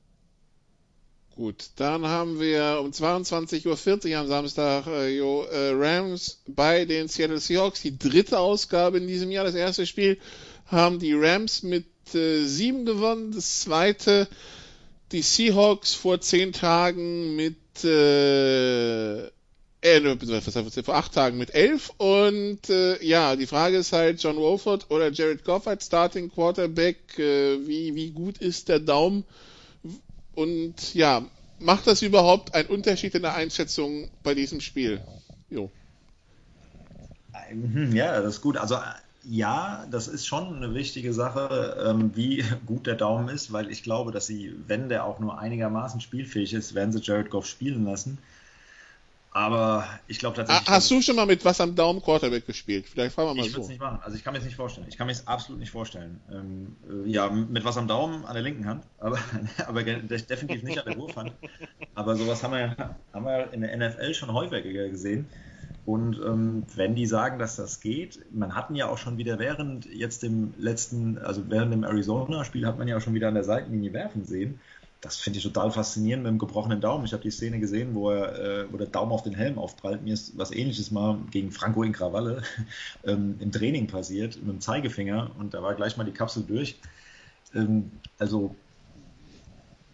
Gut, 1.36 1.70
dann 1.78 2.06
haben 2.06 2.40
wir 2.40 2.80
um 2.82 2.92
22.40 2.92 4.12
Uhr 4.12 4.20
am 4.20 4.28
Samstag 4.28 4.86
äh, 4.88 5.16
jo, 5.16 5.44
äh, 5.44 5.72
Rams 5.74 6.42
bei 6.48 6.86
den 6.86 7.08
Seattle 7.08 7.40
Seahawks. 7.40 7.82
Die 7.82 7.98
dritte 7.98 8.40
Ausgabe 8.40 8.98
in 8.98 9.08
diesem 9.08 9.32
Jahr. 9.32 9.46
Das 9.46 9.56
erste 9.56 9.86
Spiel 9.86 10.20
haben 10.66 11.00
die 11.00 11.14
Rams 11.14 11.64
mit 11.64 11.86
äh, 12.14 12.44
sieben 12.44 12.86
gewonnen. 12.86 13.32
Das 13.32 13.62
zweite 13.62 14.28
die 15.12 15.22
Seahawks 15.22 15.94
vor 15.94 16.22
zehn 16.22 16.54
Tagen 16.54 17.36
mit 17.36 17.84
äh, 17.84 19.30
äh, 19.82 20.82
vor 20.84 20.96
acht 20.96 21.14
Tagen 21.14 21.38
mit 21.38 21.54
elf. 21.54 21.92
Und 21.98 22.70
äh, 22.70 23.04
ja, 23.04 23.36
die 23.36 23.48
Frage 23.48 23.78
ist 23.78 23.94
halt, 23.94 24.22
John 24.22 24.38
Wolford 24.38 24.90
oder 24.90 25.12
Jared 25.12 25.44
Goff 25.44 25.68
als 25.68 25.86
Starting 25.86 26.32
Quarterback, 26.32 27.18
äh, 27.20 27.66
wie, 27.68 27.96
wie 27.96 28.12
gut 28.12 28.38
ist 28.38 28.70
der 28.70 28.80
Daumen? 28.80 29.24
Und 30.36 30.94
ja, 30.94 31.26
macht 31.60 31.88
das 31.88 32.02
überhaupt 32.02 32.56
einen 32.56 32.70
Unterschied 32.70 33.16
in 33.16 33.24
der 33.24 33.36
Einschätzung 33.36 34.10
bei 34.24 34.34
diesem 34.34 34.62
Spiel? 34.62 35.02
Jo. 35.50 35.72
Ähm, 37.50 37.96
ja, 37.96 38.22
das 38.22 38.36
ist 38.36 38.42
gut. 38.42 38.58
Also 38.58 38.78
ja, 39.24 39.86
das 39.92 40.08
ist 40.08 40.26
schon 40.26 40.56
eine 40.56 40.74
wichtige 40.74 41.14
Sache, 41.14 41.78
ähm, 41.86 42.12
wie 42.16 42.44
gut 42.66 42.88
der 42.88 42.96
Daumen 42.96 43.30
ist, 43.30 43.54
weil 43.54 43.70
ich 43.70 43.84
glaube, 43.84 44.12
dass 44.12 44.26
sie, 44.28 44.56
wenn 44.68 44.90
der 44.90 45.06
auch 45.06 45.20
nur 45.20 45.40
einigermaßen 45.40 46.02
spielfähig 46.02 46.54
ist, 46.54 46.74
werden 46.74 46.92
sie 46.92 47.02
Jared 47.02 47.30
Goff 47.30 47.46
spielen 47.46 47.86
lassen. 47.86 48.18
Aber 49.34 49.86
ich 50.08 50.20
glaube 50.20 50.36
tatsächlich. 50.36 50.68
Hast 50.68 50.92
du 50.92 51.02
schon 51.02 51.16
mal 51.16 51.26
mit 51.26 51.46
was 51.46 51.62
am 51.62 51.74
Daumen 51.74 52.02
Quarterback 52.02 52.46
gespielt? 52.46 52.86
Vielleicht 52.88 53.16
fragen 53.16 53.30
wir 53.30 53.36
mal 53.36 53.46
ich 53.46 53.54
so. 53.54 53.62
Ich 53.62 53.64
würde 53.64 53.64
es 53.64 53.70
nicht 53.70 53.82
machen. 53.82 54.00
Also 54.04 54.18
ich 54.18 54.24
kann 54.26 54.34
mir 54.34 54.40
es 54.40 54.46
nicht 54.46 54.58
vorstellen. 54.58 54.88
Ich 54.90 54.98
kann 54.98 55.08
mir 55.08 55.14
es 55.14 55.26
absolut 55.26 55.60
nicht 55.62 55.72
vorstellen. 55.72 56.20
Ähm, 56.30 56.76
äh, 57.06 57.10
ja, 57.10 57.30
mit 57.30 57.64
was 57.64 57.78
am 57.78 57.88
Daumen 57.88 58.26
an 58.26 58.34
der 58.34 58.44
linken 58.44 58.66
Hand, 58.66 58.84
aber, 59.00 59.18
aber 59.68 59.84
definitiv 59.84 60.64
nicht 60.64 60.80
an 60.80 60.86
der 60.86 60.98
Wurfhand. 60.98 61.32
Aber 61.96 62.18
sowas 62.18 62.44
haben 62.44 62.54
wir, 62.54 62.96
haben 63.14 63.26
wir 63.26 63.54
in 63.54 63.62
der 63.62 63.78
NFL 63.78 64.14
schon 64.14 64.34
häufiger 64.34 64.90
gesehen. 64.90 65.28
Und 65.86 66.20
ähm, 66.24 66.64
wenn 66.76 66.94
die 66.96 67.06
sagen, 67.06 67.40
dass 67.40 67.56
das 67.56 67.80
geht, 67.80 68.20
man 68.32 68.54
hatten 68.54 68.76
ja 68.76 68.88
auch 68.88 68.98
schon 68.98 69.18
wieder 69.18 69.40
während 69.40 69.86
jetzt 69.86 70.24
dem 70.24 70.54
letzten, 70.58 71.18
also 71.18 71.50
während 71.50 71.74
dem 71.74 71.84
Arizona-Spiel 71.84 72.68
hat 72.68 72.78
man 72.78 72.88
ja 72.88 72.98
auch 72.98 73.02
schon 73.02 73.14
wieder 73.14 73.30
an 73.30 73.34
der 73.34 73.46
Seitenlinie 73.46 73.94
werfen 73.94 74.26
sehen 74.26 74.60
das 75.02 75.18
finde 75.18 75.40
ich 75.40 75.44
total 75.44 75.72
faszinierend 75.72 76.24
mit 76.24 76.32
dem 76.32 76.38
gebrochenen 76.38 76.80
Daumen. 76.80 77.06
Ich 77.06 77.14
habe 77.14 77.24
die 77.24 77.32
Szene 77.32 77.60
gesehen, 77.60 77.96
wo, 77.96 78.12
er, 78.12 78.40
äh, 78.40 78.72
wo 78.72 78.78
der 78.78 78.88
Daumen 78.88 79.12
auf 79.12 79.24
den 79.24 79.34
Helm 79.34 79.58
aufprallt. 79.58 80.04
Mir 80.04 80.14
ist 80.14 80.38
was 80.38 80.52
ähnliches 80.52 80.92
mal 80.92 81.18
gegen 81.32 81.52
Franco 81.52 81.82
in 81.82 81.92
Cravalle 81.92 82.44
ähm, 83.04 83.36
im 83.40 83.52
Training 83.52 83.88
passiert, 83.88 84.38
mit 84.38 84.48
dem 84.48 84.62
Zeigefinger 84.62 85.32
und 85.40 85.56
da 85.56 85.64
war 85.64 85.74
gleich 85.74 85.98
mal 85.98 86.04
die 86.04 86.12
Kapsel 86.12 86.44
durch. 86.44 86.80
Ähm, 87.56 87.92
also 88.20 88.56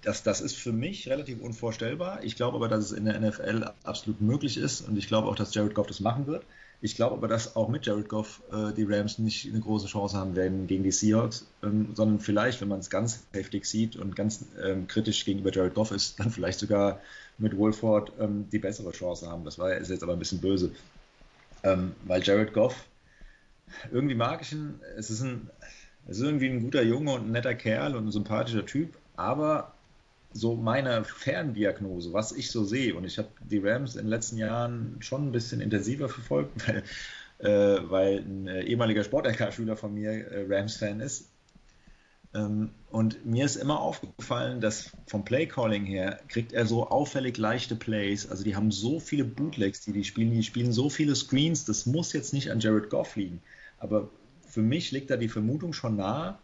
das, 0.02 0.24
das 0.24 0.42
ist 0.42 0.58
für 0.58 0.74
mich 0.74 1.10
relativ 1.10 1.42
unvorstellbar. 1.42 2.24
Ich 2.24 2.36
glaube 2.36 2.58
aber, 2.58 2.68
dass 2.68 2.84
es 2.84 2.92
in 2.92 3.06
der 3.06 3.20
NFL 3.20 3.72
absolut 3.84 4.20
möglich 4.20 4.58
ist 4.58 4.82
und 4.82 4.98
ich 4.98 5.08
glaube 5.08 5.30
auch, 5.30 5.36
dass 5.36 5.54
Jared 5.54 5.74
Goff 5.74 5.88
das 5.88 6.02
machen 6.02 6.28
wird. 6.28 6.46
Ich 6.80 6.96
glaube 6.96 7.16
aber, 7.16 7.28
dass 7.28 7.56
auch 7.56 7.70
mit 7.70 7.86
Jared 7.88 8.08
Goff 8.08 8.44
äh, 8.52 8.72
die 8.72 8.84
Rams 8.84 9.18
nicht 9.18 9.48
eine 9.48 9.60
große 9.60 9.88
Chance 9.88 10.16
haben 10.16 10.36
werden 10.36 10.68
gegen 10.68 10.84
die 10.84 10.92
Seahawks, 10.92 11.48
ähm, 11.64 11.90
sondern 11.96 12.20
vielleicht, 12.20 12.62
wenn 12.62 12.68
man 12.68 12.80
es 12.80 12.92
ganz 12.92 13.24
heftig 13.34 13.66
sieht 13.66 13.96
und 13.96 14.16
ganz 14.16 14.46
ähm, 14.64 14.88
kritisch 14.88 15.26
gegenüber 15.26 15.52
Jared 15.52 15.74
Goff 15.74 15.92
ist, 15.92 16.20
dann 16.20 16.30
vielleicht 16.30 16.60
sogar 16.60 17.02
mit 17.40 17.58
Wolford 17.58 18.12
ähm, 18.20 18.48
die 18.52 18.60
bessere 18.60 18.92
Chance 18.92 19.28
haben. 19.28 19.44
Das 19.44 19.58
war 19.58 19.74
ist 19.74 19.90
jetzt 19.90 20.04
aber 20.04 20.14
ein 20.14 20.20
bisschen 20.20 20.40
böse, 20.40 20.72
ähm, 21.64 21.94
weil 22.06 22.22
Jared 22.22 22.54
Goff 22.54 22.76
irgendwie 23.92 24.16
mag 24.16 24.42
ich 24.42 24.52
ihn. 24.52 24.80
Es 24.98 25.10
ist 25.10 25.22
ein, 25.22 25.50
es 26.08 26.18
ist 26.18 26.24
irgendwie 26.24 26.50
ein 26.50 26.62
guter 26.62 26.84
Junge 26.84 27.14
und 27.14 27.28
ein 27.28 27.32
netter 27.32 27.56
Kerl 27.56 27.96
und 27.96 28.06
ein 28.06 28.12
sympathischer 28.12 28.66
Typ, 28.66 28.96
aber 29.16 29.74
so 30.34 30.56
meine 30.56 31.04
Ferndiagnose, 31.04 32.14
was 32.14 32.32
ich 32.32 32.52
so 32.52 32.64
sehe, 32.64 32.96
und 32.96 33.06
ich 33.06 33.18
habe 33.18 33.30
die 33.50 33.60
Rams 33.60 33.96
in 33.96 34.04
den 34.04 34.10
letzten 34.10 34.38
Jahren 34.38 34.98
schon 35.00 35.28
ein 35.28 35.32
bisschen 35.32 35.62
intensiver 35.62 36.10
verfolgt, 36.10 36.68
weil, 36.68 36.84
äh, 37.40 37.90
weil 37.90 38.20
ein 38.20 38.48
äh, 38.48 38.64
ehemaliger 38.64 39.04
Sport-LK-Schüler 39.04 39.78
von 39.78 39.94
mir 39.94 40.12
äh, 40.12 40.46
Rams-Fan 40.48 41.00
ist. 41.00 41.30
Ähm, 42.34 42.72
und 42.92 43.26
mir 43.26 43.46
ist 43.46 43.56
immer 43.56 43.80
aufgefallen, 43.80 44.62
dass 44.62 44.92
vom 45.08 45.26
Play-Calling 45.26 45.86
her 45.86 46.20
kriegt 46.28 46.54
er 46.54 46.66
so 46.66 46.88
auffällig 46.88 47.38
leichte 47.38 47.76
Plays. 47.76 48.30
Also 48.30 48.44
die 48.44 48.56
haben 48.56 48.72
so 48.72 49.00
viele 49.00 49.24
Bootlegs, 49.24 49.82
die 49.82 49.92
die 49.92 50.04
spielen, 50.04 50.32
die 50.32 50.44
spielen 50.44 50.72
so 50.72 50.90
viele 50.90 51.16
Screens. 51.16 51.66
Das 51.66 51.86
muss 51.86 52.14
jetzt 52.14 52.34
nicht 52.34 52.52
an 52.52 52.60
Jared 52.60 52.90
Goff 52.90 53.16
liegen. 53.16 53.42
Aber 53.80 54.10
für 54.48 54.62
mich 54.62 54.92
liegt 54.92 55.10
da 55.10 55.18
die 55.18 55.30
Vermutung 55.30 55.74
schon 55.74 55.96
nahe, 55.98 56.38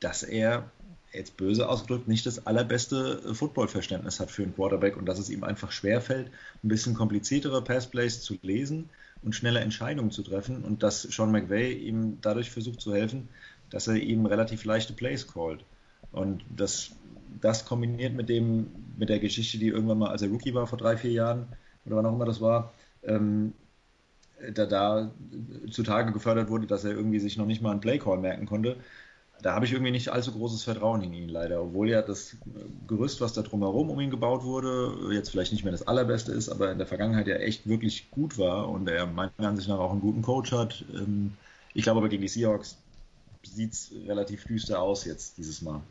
dass 0.00 0.22
er 0.22 0.70
jetzt 1.14 1.36
böse 1.36 1.68
ausgedrückt, 1.68 2.08
nicht 2.08 2.26
das 2.26 2.46
allerbeste 2.46 3.22
äh, 3.24 3.34
Footballverständnis 3.34 4.20
hat 4.20 4.30
für 4.30 4.42
einen 4.42 4.54
Quarterback 4.54 4.96
und 4.96 5.06
dass 5.06 5.18
es 5.18 5.30
ihm 5.30 5.44
einfach 5.44 5.72
schwerfällt, 5.72 6.30
ein 6.62 6.68
bisschen 6.68 6.94
kompliziertere 6.94 7.62
Passplays 7.62 8.22
zu 8.22 8.36
lesen 8.42 8.90
und 9.22 9.34
schnelle 9.34 9.60
Entscheidungen 9.60 10.10
zu 10.10 10.22
treffen 10.22 10.64
und 10.64 10.82
dass 10.82 11.02
Sean 11.02 11.32
McVay 11.32 11.72
ihm 11.72 12.18
dadurch 12.20 12.50
versucht 12.50 12.80
zu 12.80 12.94
helfen, 12.94 13.28
dass 13.70 13.88
er 13.88 13.96
ihm 13.96 14.26
relativ 14.26 14.64
leichte 14.64 14.92
Plays 14.92 15.26
callt. 15.26 15.64
Und 16.12 16.44
das, 16.54 16.90
das 17.40 17.64
kombiniert 17.64 18.14
mit 18.14 18.28
dem, 18.28 18.66
mit 18.96 19.08
der 19.08 19.18
Geschichte, 19.18 19.58
die 19.58 19.68
irgendwann 19.68 19.98
mal, 19.98 20.10
als 20.10 20.22
er 20.22 20.28
Rookie 20.28 20.54
war 20.54 20.66
vor 20.66 20.78
drei, 20.78 20.96
vier 20.96 21.12
Jahren, 21.12 21.46
oder 21.86 21.96
wann 21.96 22.06
auch 22.06 22.14
immer 22.14 22.24
das 22.24 22.40
war, 22.40 22.72
ähm, 23.02 23.52
da, 24.52 24.66
da 24.66 25.10
zutage 25.70 26.12
gefördert 26.12 26.50
wurde, 26.50 26.66
dass 26.66 26.84
er 26.84 26.92
irgendwie 26.92 27.20
sich 27.20 27.36
noch 27.36 27.46
nicht 27.46 27.62
mal 27.62 27.70
einen 27.70 27.80
Playcall 27.80 28.18
merken 28.18 28.46
konnte, 28.46 28.76
da 29.42 29.54
habe 29.54 29.66
ich 29.66 29.72
irgendwie 29.72 29.90
nicht 29.90 30.08
allzu 30.08 30.32
großes 30.32 30.64
Vertrauen 30.64 31.02
in 31.02 31.12
ihn 31.12 31.28
leider. 31.28 31.62
Obwohl 31.62 31.90
ja 31.90 32.02
das 32.02 32.36
Gerüst, 32.86 33.20
was 33.20 33.34
da 33.34 33.42
drumherum 33.42 33.90
um 33.90 34.00
ihn 34.00 34.10
gebaut 34.10 34.42
wurde, 34.42 35.12
jetzt 35.12 35.30
vielleicht 35.30 35.52
nicht 35.52 35.64
mehr 35.64 35.72
das 35.72 35.86
allerbeste 35.86 36.32
ist, 36.32 36.48
aber 36.48 36.72
in 36.72 36.78
der 36.78 36.86
Vergangenheit 36.86 37.26
ja 37.26 37.36
echt 37.36 37.68
wirklich 37.68 38.10
gut 38.10 38.38
war 38.38 38.68
und 38.68 38.88
er 38.88 39.06
meiner 39.06 39.32
Ansicht 39.38 39.68
nach 39.68 39.78
auch 39.78 39.92
einen 39.92 40.00
guten 40.00 40.22
Coach 40.22 40.52
hat. 40.52 40.84
Ähm, 40.94 41.36
ich 41.74 41.82
glaube 41.82 41.98
aber 41.98 42.08
gegen 42.08 42.22
die 42.22 42.28
Seahawks 42.28 42.76
sieht 43.44 43.72
es 43.72 43.92
relativ 44.06 44.46
düster 44.46 44.80
aus 44.80 45.04
jetzt 45.04 45.36
dieses 45.36 45.60
Mal. 45.62 45.82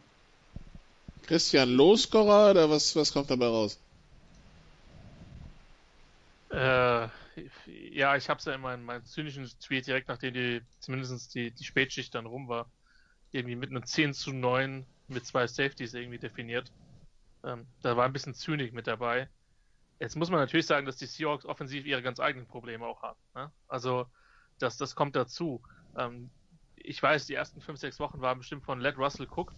Christian, 1.24 1.70
Loscorer 1.70 2.52
oder 2.52 2.70
was, 2.70 2.96
was 2.96 3.14
kommt 3.14 3.30
dabei 3.30 3.48
raus? 3.48 3.80
Äh, 6.50 7.08
ja, 7.92 8.16
ich 8.16 8.30
habe 8.30 8.40
es 8.40 8.46
ja 8.46 8.54
in 8.54 8.62
meinem, 8.62 8.84
meinem 8.84 9.06
zynischen 9.06 9.50
Tweet 9.60 9.88
direkt, 9.88 10.08
nachdem 10.08 10.34
die 10.34 10.62
zumindest 10.80 11.34
die, 11.34 11.52
die 11.52 11.64
Spätschicht 11.64 12.14
dann 12.14 12.26
rum 12.26 12.48
war, 12.48 12.70
irgendwie 13.34 13.56
mit 13.56 13.70
einem 13.72 13.86
10 13.86 14.14
zu 14.14 14.32
9 14.32 14.86
mit 15.08 15.26
zwei 15.26 15.48
Safeties 15.48 15.94
irgendwie 15.94 16.20
definiert. 16.20 16.72
Ähm, 17.44 17.68
da 17.82 17.98
war 17.98 18.06
ein 18.06 18.14
bisschen 18.14 18.34
Zynik 18.34 18.74
mit 18.74 18.88
dabei. 18.88 19.28
Jetzt 20.00 20.16
muss 20.16 20.30
man 20.30 20.40
natürlich 20.40 20.66
sagen, 20.66 20.86
dass 20.86 20.98
die 20.98 21.06
Seahawks 21.06 21.46
offensiv 21.46 21.86
ihre 21.86 22.02
ganz 22.02 22.20
eigenen 22.20 22.48
Probleme 22.48 22.86
auch 22.86 23.02
haben. 23.02 23.20
Ne? 23.36 23.52
Also, 23.68 24.06
das, 24.60 24.78
das 24.78 24.96
kommt 24.96 25.16
dazu. 25.16 25.62
Ähm, 25.98 26.30
ich 26.76 27.02
weiß, 27.02 27.26
die 27.26 27.36
ersten 27.36 27.62
5, 27.62 27.80
6 27.80 28.00
Wochen 28.00 28.22
waren 28.22 28.38
bestimmt 28.38 28.64
von 28.64 28.80
Led 28.80 28.98
Russell 28.98 29.28
Cook 29.28 29.54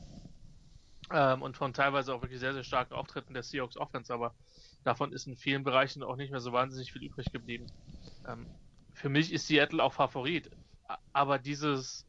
ähm, 1.11 1.41
und 1.41 1.57
von 1.57 1.73
teilweise 1.73 2.13
auch 2.13 2.21
wirklich 2.21 2.39
sehr, 2.39 2.53
sehr 2.53 2.63
starken 2.63 2.93
Auftritten 2.93 3.33
der 3.33 3.43
Seahawks 3.43 3.77
Offense, 3.77 4.13
aber 4.13 4.35
davon 4.83 5.11
ist 5.11 5.27
in 5.27 5.35
vielen 5.35 5.63
Bereichen 5.63 6.03
auch 6.03 6.15
nicht 6.15 6.31
mehr 6.31 6.39
so 6.39 6.51
wahnsinnig 6.51 6.91
viel 6.91 7.03
übrig 7.03 7.31
geblieben. 7.31 7.67
Ähm, 8.27 8.45
für 8.93 9.09
mich 9.09 9.33
ist 9.33 9.47
Seattle 9.47 9.83
auch 9.83 9.93
Favorit, 9.93 10.49
aber 11.13 11.39
dieses, 11.39 12.05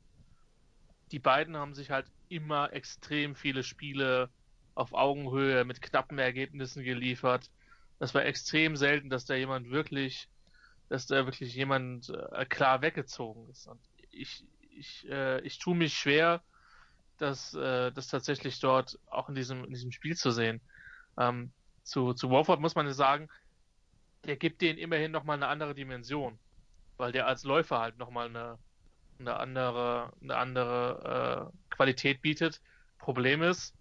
die 1.12 1.18
beiden 1.18 1.56
haben 1.56 1.74
sich 1.74 1.90
halt 1.90 2.06
immer 2.28 2.72
extrem 2.72 3.34
viele 3.34 3.62
Spiele 3.62 4.30
auf 4.74 4.92
Augenhöhe 4.92 5.64
mit 5.64 5.80
knappen 5.80 6.18
Ergebnissen 6.18 6.82
geliefert. 6.82 7.50
Das 7.98 8.14
war 8.14 8.24
extrem 8.24 8.76
selten, 8.76 9.08
dass 9.08 9.24
da 9.24 9.34
jemand 9.34 9.70
wirklich, 9.70 10.28
dass 10.88 11.06
da 11.06 11.24
wirklich 11.24 11.54
jemand 11.54 12.10
äh, 12.10 12.44
klar 12.44 12.82
weggezogen 12.82 13.48
ist. 13.48 13.66
Und 13.66 13.80
ich, 14.10 14.44
ich, 14.76 15.08
äh, 15.08 15.40
ich 15.40 15.58
tue 15.58 15.74
mich 15.74 15.94
schwer, 15.94 16.42
das, 17.18 17.54
äh, 17.54 17.90
das 17.92 18.08
tatsächlich 18.08 18.60
dort 18.60 18.98
auch 19.06 19.28
in 19.28 19.34
diesem, 19.34 19.64
in 19.64 19.70
diesem 19.70 19.92
Spiel 19.92 20.16
zu 20.16 20.30
sehen. 20.30 20.60
Ähm, 21.18 21.52
zu, 21.82 22.12
zu 22.12 22.30
Warford 22.30 22.60
muss 22.60 22.74
man 22.74 22.92
sagen, 22.92 23.28
der 24.24 24.36
gibt 24.36 24.60
denen 24.60 24.78
immerhin 24.78 25.12
nochmal 25.12 25.36
eine 25.36 25.46
andere 25.46 25.74
Dimension, 25.74 26.38
weil 26.96 27.12
der 27.12 27.26
als 27.26 27.44
Läufer 27.44 27.78
halt 27.78 27.96
nochmal 27.96 28.28
eine, 28.28 28.58
eine 29.18 29.36
andere, 29.36 30.12
eine 30.20 30.36
andere 30.36 31.52
äh, 31.52 31.74
Qualität 31.74 32.22
bietet. 32.22 32.60
Problem 32.98 33.42
ist, 33.42 33.74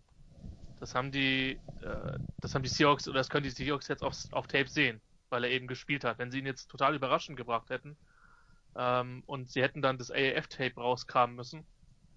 das 0.79 0.95
haben 0.95 1.11
die, 1.11 1.59
äh, 1.81 2.19
das 2.41 2.53
haben 2.53 2.63
die 2.63 2.69
Seahawks 2.69 3.07
oder 3.07 3.19
das 3.19 3.29
können 3.29 3.43
die 3.43 3.49
Seahawks 3.49 3.87
jetzt 3.87 4.03
auf, 4.03 4.15
auf 4.31 4.47
Tape 4.47 4.67
sehen, 4.67 5.01
weil 5.29 5.43
er 5.43 5.51
eben 5.51 5.67
gespielt 5.67 6.03
hat. 6.03 6.19
Wenn 6.19 6.31
sie 6.31 6.39
ihn 6.39 6.45
jetzt 6.45 6.67
total 6.67 6.95
überraschend 6.95 7.37
gebracht 7.37 7.69
hätten 7.69 7.97
ähm, 8.75 9.23
und 9.25 9.49
sie 9.49 9.61
hätten 9.61 9.81
dann 9.81 9.97
das 9.97 10.11
AAF-Tape 10.11 10.75
rauskramen 10.75 11.35
müssen, 11.35 11.65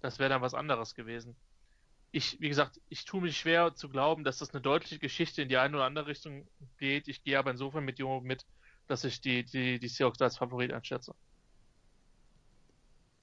das 0.01 0.19
wäre 0.19 0.29
dann 0.29 0.41
was 0.41 0.53
anderes 0.53 0.95
gewesen. 0.95 1.35
Ich, 2.11 2.39
wie 2.41 2.49
gesagt, 2.49 2.81
ich 2.89 3.05
tue 3.05 3.21
mich 3.21 3.37
schwer 3.37 3.75
zu 3.75 3.87
glauben, 3.89 4.23
dass 4.23 4.39
das 4.39 4.51
eine 4.51 4.61
deutliche 4.61 4.99
Geschichte 4.99 5.43
in 5.43 5.49
die 5.49 5.57
eine 5.57 5.75
oder 5.77 5.85
andere 5.85 6.07
Richtung 6.07 6.47
geht. 6.77 7.07
Ich 7.07 7.23
gehe 7.23 7.37
aber 7.37 7.51
insofern 7.51 7.85
mit 7.85 7.99
Jo 7.99 8.19
mit, 8.21 8.45
dass 8.87 9.03
ich 9.03 9.21
die, 9.21 9.43
die, 9.45 9.79
die 9.79 9.87
Seahawks 9.87 10.21
als 10.21 10.37
Favorit 10.37 10.73
einschätze. 10.73 11.13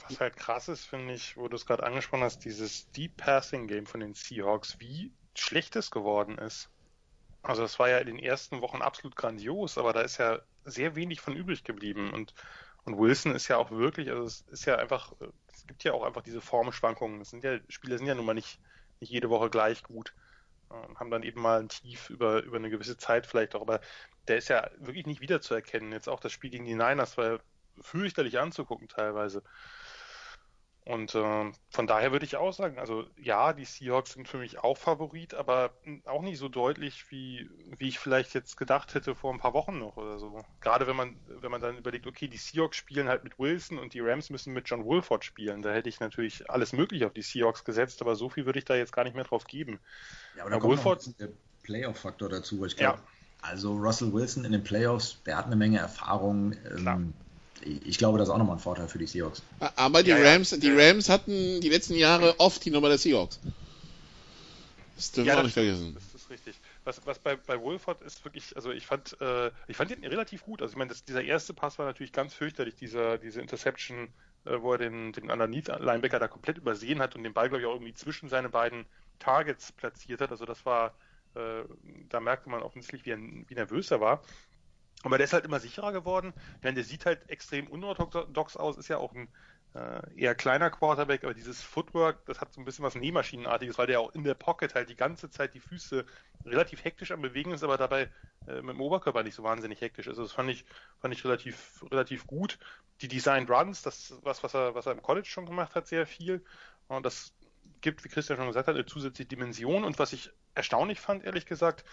Was 0.05 0.21
halt 0.21 0.37
krass 0.37 0.69
ist, 0.69 0.85
finde 0.85 1.15
ich, 1.15 1.37
wo 1.37 1.49
du 1.49 1.57
es 1.57 1.67
gerade 1.67 1.83
angesprochen 1.83 2.23
hast, 2.23 2.45
dieses 2.45 2.91
Deep 2.93 3.17
Passing 3.17 3.67
Game 3.67 3.87
von 3.87 4.01
den 4.01 4.15
Seahawks, 4.15 4.79
wie 4.79 5.13
schlecht 5.35 5.75
es 5.77 5.91
geworden 5.91 6.39
ist. 6.39 6.71
Also 7.43 7.63
das 7.63 7.79
war 7.79 7.89
ja 7.89 7.99
in 7.99 8.07
den 8.07 8.19
ersten 8.19 8.61
Wochen 8.61 8.83
absolut 8.83 9.17
grandios, 9.17 9.79
aber 9.79 9.93
da 9.93 10.03
ist 10.03 10.19
ja 10.19 10.41
sehr 10.65 10.97
wenig 10.97 11.21
von 11.21 11.35
übrig 11.35 11.65
geblieben 11.65 12.13
und 12.13 12.35
und 12.87 12.99
Wilson 12.99 13.35
ist 13.35 13.49
ja 13.49 13.57
auch 13.57 13.73
wirklich, 13.73 14.11
also 14.11 14.23
es 14.23 14.43
ist 14.43 14.65
ja 14.65 14.77
einfach, 14.77 15.13
es 15.53 15.67
gibt 15.67 15.83
ja 15.83 15.93
auch 15.93 16.05
einfach 16.05 16.23
diese 16.23 16.41
Formschwankungen. 16.41 17.21
Es 17.21 17.31
sind 17.31 17.43
ja, 17.43 17.59
Spieler 17.69 17.99
sind 17.99 18.07
ja 18.07 18.15
nun 18.15 18.25
mal 18.25 18.35
nicht, 18.35 18.61
nicht 19.01 19.11
jede 19.11 19.29
Woche 19.29 19.51
gleich 19.51 19.83
gut. 19.83 20.15
Ähm, 20.71 20.97
haben 20.97 21.11
dann 21.11 21.25
eben 21.25 21.43
mal 21.43 21.59
ein 21.59 21.69
Tief 21.69 22.11
über, 22.11 22.45
über 22.45 22.59
eine 22.59 22.71
gewisse 22.71 22.97
Zeit 22.97 23.27
vielleicht 23.27 23.57
auch, 23.57 23.61
aber 23.61 23.81
der 24.29 24.37
ist 24.37 24.49
ja 24.49 24.71
wirklich 24.79 25.05
nicht 25.05 25.21
wiederzuerkennen. 25.21 25.91
Jetzt 25.91 26.09
auch 26.09 26.21
das 26.21 26.31
Spiel 26.31 26.51
gegen 26.51 26.65
die 26.65 26.75
Niners 26.75 27.19
war 27.19 27.41
fürchterlich 27.81 28.39
anzugucken 28.39 28.89
teilweise. 28.89 29.43
Und 30.87 31.17
äh, 31.17 31.51
von 31.69 31.89
daher 31.89 32.13
würde 32.13 32.25
ich 32.25 32.37
auch 32.37 32.53
sagen, 32.53 32.79
also 32.79 33.05
ja, 33.21 33.53
die 33.53 33.65
Seahawks 33.65 34.13
sind 34.13 34.29
für 34.29 34.39
mich 34.39 34.61
auch 34.61 34.79
Favorit, 34.79 35.35
aber 35.35 35.73
auch 36.05 36.23
nicht 36.23 36.39
so 36.39 36.49
deutlich, 36.49 37.11
wie, 37.11 37.51
wie 37.77 37.89
ich 37.89 37.99
vielleicht 37.99 38.35
jetzt 38.35 38.57
gedacht 38.57 38.95
hätte 38.95 39.17
vor 39.17 39.35
ein 39.35 39.41
paar 39.41 39.53
Wochen 39.53 39.81
noch 39.81 39.97
oder 39.97 40.21
so. 40.21 40.45
Gerade 40.61 40.87
wenn 40.87 40.95
man, 40.95 41.17
wenn 41.27 41.51
man 41.51 41.61
dann 41.61 41.77
überlegt, 41.77 42.07
okay, 42.07 42.29
die 42.29 42.37
Seahawks 42.37 42.77
spielen 42.77 43.09
halt 43.09 43.25
mit 43.25 43.37
Wilson 43.37 43.81
und 43.81 43.95
die 43.95 44.01
Rams 44.01 44.31
müssen 44.31 44.53
mit 44.53 44.69
John 44.69 44.85
Wolford 44.85 45.25
spielen. 45.25 45.61
Da 45.61 45.73
hätte 45.73 45.89
ich 45.89 45.99
natürlich 45.99 46.49
alles 46.49 46.73
mögliche 46.73 47.07
auf 47.07 47.13
die 47.13 47.23
Seahawks 47.23 47.65
gesetzt, 47.65 48.01
aber 48.01 48.15
so 48.15 48.29
viel 48.29 48.47
würde 48.47 48.61
ich 48.61 48.65
da 48.65 48.77
jetzt 48.77 48.93
gar 48.93 49.03
nicht 49.03 49.17
mehr 49.17 49.25
drauf 49.25 49.45
geben. 49.45 49.81
Ja, 50.37 50.43
aber 50.43 50.51
da 50.51 50.59
kommt 50.61 50.71
Wolford, 50.71 51.05
noch 51.05 51.15
der 51.15 51.31
Playoff-Faktor 51.65 52.29
dazu. 52.29 52.65
Ich 52.65 52.77
glaube, 52.77 52.99
ja. 52.99 53.05
also 53.43 53.75
Russell 53.75 54.13
Wilson 54.13 54.45
in 54.45 54.53
den 54.53 54.63
Playoffs, 54.63 55.21
der 55.27 55.37
hat 55.37 55.47
eine 55.47 55.57
Menge 55.57 55.79
Erfahrung. 55.79 56.55
Ähm, 56.77 57.13
ich 57.63 57.99
glaube, 57.99 58.19
das 58.19 58.29
ist 58.29 58.35
auch 58.35 58.39
nochmal 58.39 58.57
ein 58.57 58.61
Vorteil 58.61 58.89
für 58.89 58.99
die 58.99 59.07
Seahawks. 59.07 59.43
Aber 59.77 60.03
die 60.03 60.11
ja, 60.11 60.19
Rams, 60.19 60.51
ja. 60.51 60.57
die 60.59 60.71
Rams 60.71 61.09
hatten 61.09 61.61
die 61.61 61.69
letzten 61.69 61.95
Jahre 61.95 62.39
oft 62.39 62.65
die 62.65 62.71
Nummer 62.71 62.89
der 62.89 62.99
Seahawks. 62.99 63.41
Das 64.97 65.13
dürfen 65.13 65.27
wir 65.27 65.39
auch 65.39 65.43
nicht 65.43 65.53
vergessen. 65.53 65.95
Das 65.95 66.23
ist 66.23 66.31
richtig. 66.31 66.57
Was, 66.85 67.07
was 67.07 67.19
bei, 67.19 67.37
bei 67.37 67.61
Wolford 67.61 68.01
ist 68.03 68.25
wirklich, 68.25 68.57
also 68.57 68.71
ich 68.71 68.87
fand, 68.87 69.21
äh, 69.21 69.51
ich 69.69 69.77
fand 69.77 69.91
ihn 69.91 70.05
relativ 70.05 70.45
gut. 70.45 70.63
Also 70.63 70.73
ich 70.73 70.79
meine, 70.79 70.89
das, 70.89 71.05
dieser 71.05 71.23
erste 71.23 71.53
Pass 71.53 71.79
war 71.79 71.87
natürlich 71.87 72.13
ganz 72.13 72.33
fürchterlich, 72.33 72.77
dieser, 72.77 73.19
diese 73.19 73.41
Interception, 73.41 74.09
äh, 74.47 74.61
wo 74.61 74.73
er 74.73 74.79
den, 74.79 75.13
den 75.13 75.31
Underneath-Linebacker 75.31 76.19
da 76.19 76.29
komplett 76.29 76.57
übersehen 76.57 77.01
hat 77.01 77.15
und 77.15 77.25
den 77.25 77.35
Ball, 77.35 77.49
glaube 77.49 77.63
ich, 77.63 77.67
auch 77.67 77.75
irgendwie 77.75 77.95
zwischen 77.95 78.29
seine 78.31 78.49
beiden 78.49 78.87
Targets 79.19 79.73
platziert 79.73 80.21
hat. 80.23 80.31
Also 80.31 80.47
das 80.47 80.65
war, 80.65 80.95
äh, 81.35 81.65
da 82.09 82.21
merkte 82.21 82.49
man 82.49 82.63
offensichtlich, 82.63 83.05
wie, 83.05 83.45
wie 83.49 83.55
nervös 83.55 83.91
er 83.91 84.01
war. 84.01 84.23
Aber 85.03 85.19
der 85.19 85.25
ist 85.27 85.33
halt 85.33 85.45
immer 85.45 85.61
sicherer 85.61 85.93
geworden. 85.93 86.33
Meine, 86.63 86.75
der 86.77 86.85
sieht 86.85 87.07
halt 87.07 87.29
extrem 87.29 87.69
unorthodox 87.69 88.57
aus, 88.57 88.77
ist 88.79 88.89
ja 88.89 88.99
auch 88.99 89.15
ein 89.15 89.29
äh, 89.75 90.01
eher 90.17 90.35
kleiner 90.35 90.71
Quarterback, 90.71 91.23
aber 91.25 91.35
dieses 91.35 91.63
Footwork, 91.63 92.25
das 92.27 92.41
hat 92.41 92.53
so 92.53 92.61
ein 92.61 92.65
bisschen 92.65 92.85
was 92.85 92.95
Nähmaschinenartiges, 92.95 93.79
weil 93.79 93.87
der 93.87 94.01
auch 94.01 94.15
in 94.15 94.25
der 94.25 94.35
Pocket 94.35 94.75
halt 94.75 94.89
die 94.89 94.97
ganze 94.97 95.31
Zeit 95.31 95.55
die 95.55 95.61
Füße 95.61 96.07
relativ 96.45 96.85
hektisch 96.85 97.13
am 97.13 97.23
Bewegen 97.23 97.53
ist, 97.53 97.63
aber 97.63 97.77
dabei 97.77 98.11
äh, 98.47 98.63
mit 98.63 98.71
dem 98.77 98.81
Oberkörper 98.81 99.23
nicht 99.23 99.35
so 99.35 99.43
wahnsinnig 99.43 99.81
hektisch. 99.81 100.09
Also 100.09 100.23
das 100.23 100.33
fand 100.33 100.51
ich, 100.51 100.65
fand 101.01 101.13
ich 101.15 101.25
relativ, 101.25 101.85
relativ 101.91 102.27
gut. 102.27 102.59
Die 103.03 103.09
Designed 103.09 103.51
Runs, 103.51 103.83
das 103.83 104.15
was, 104.23 104.43
was 104.43 104.55
er, 104.55 104.75
was 104.75 104.87
er 104.87 104.93
im 104.93 105.03
College 105.03 105.29
schon 105.29 105.47
gemacht 105.47 105.75
hat, 105.75 105.87
sehr 105.87 106.07
viel. 106.07 106.43
Und 106.89 107.05
das 107.05 107.36
gibt, 107.81 108.05
wie 108.05 108.09
Christian 108.09 108.37
schon 108.37 108.47
gesagt 108.47 108.69
hat, 108.69 108.75
eine 108.75 108.87
zusätzliche 108.87 109.29
Dimension. 109.29 109.85
Und 109.85 109.99
was 109.99 110.13
ich 110.13 110.31
erstaunlich 110.55 111.01
fand, 111.01 111.25
ehrlich 111.25 111.47
gesagt, 111.47 111.85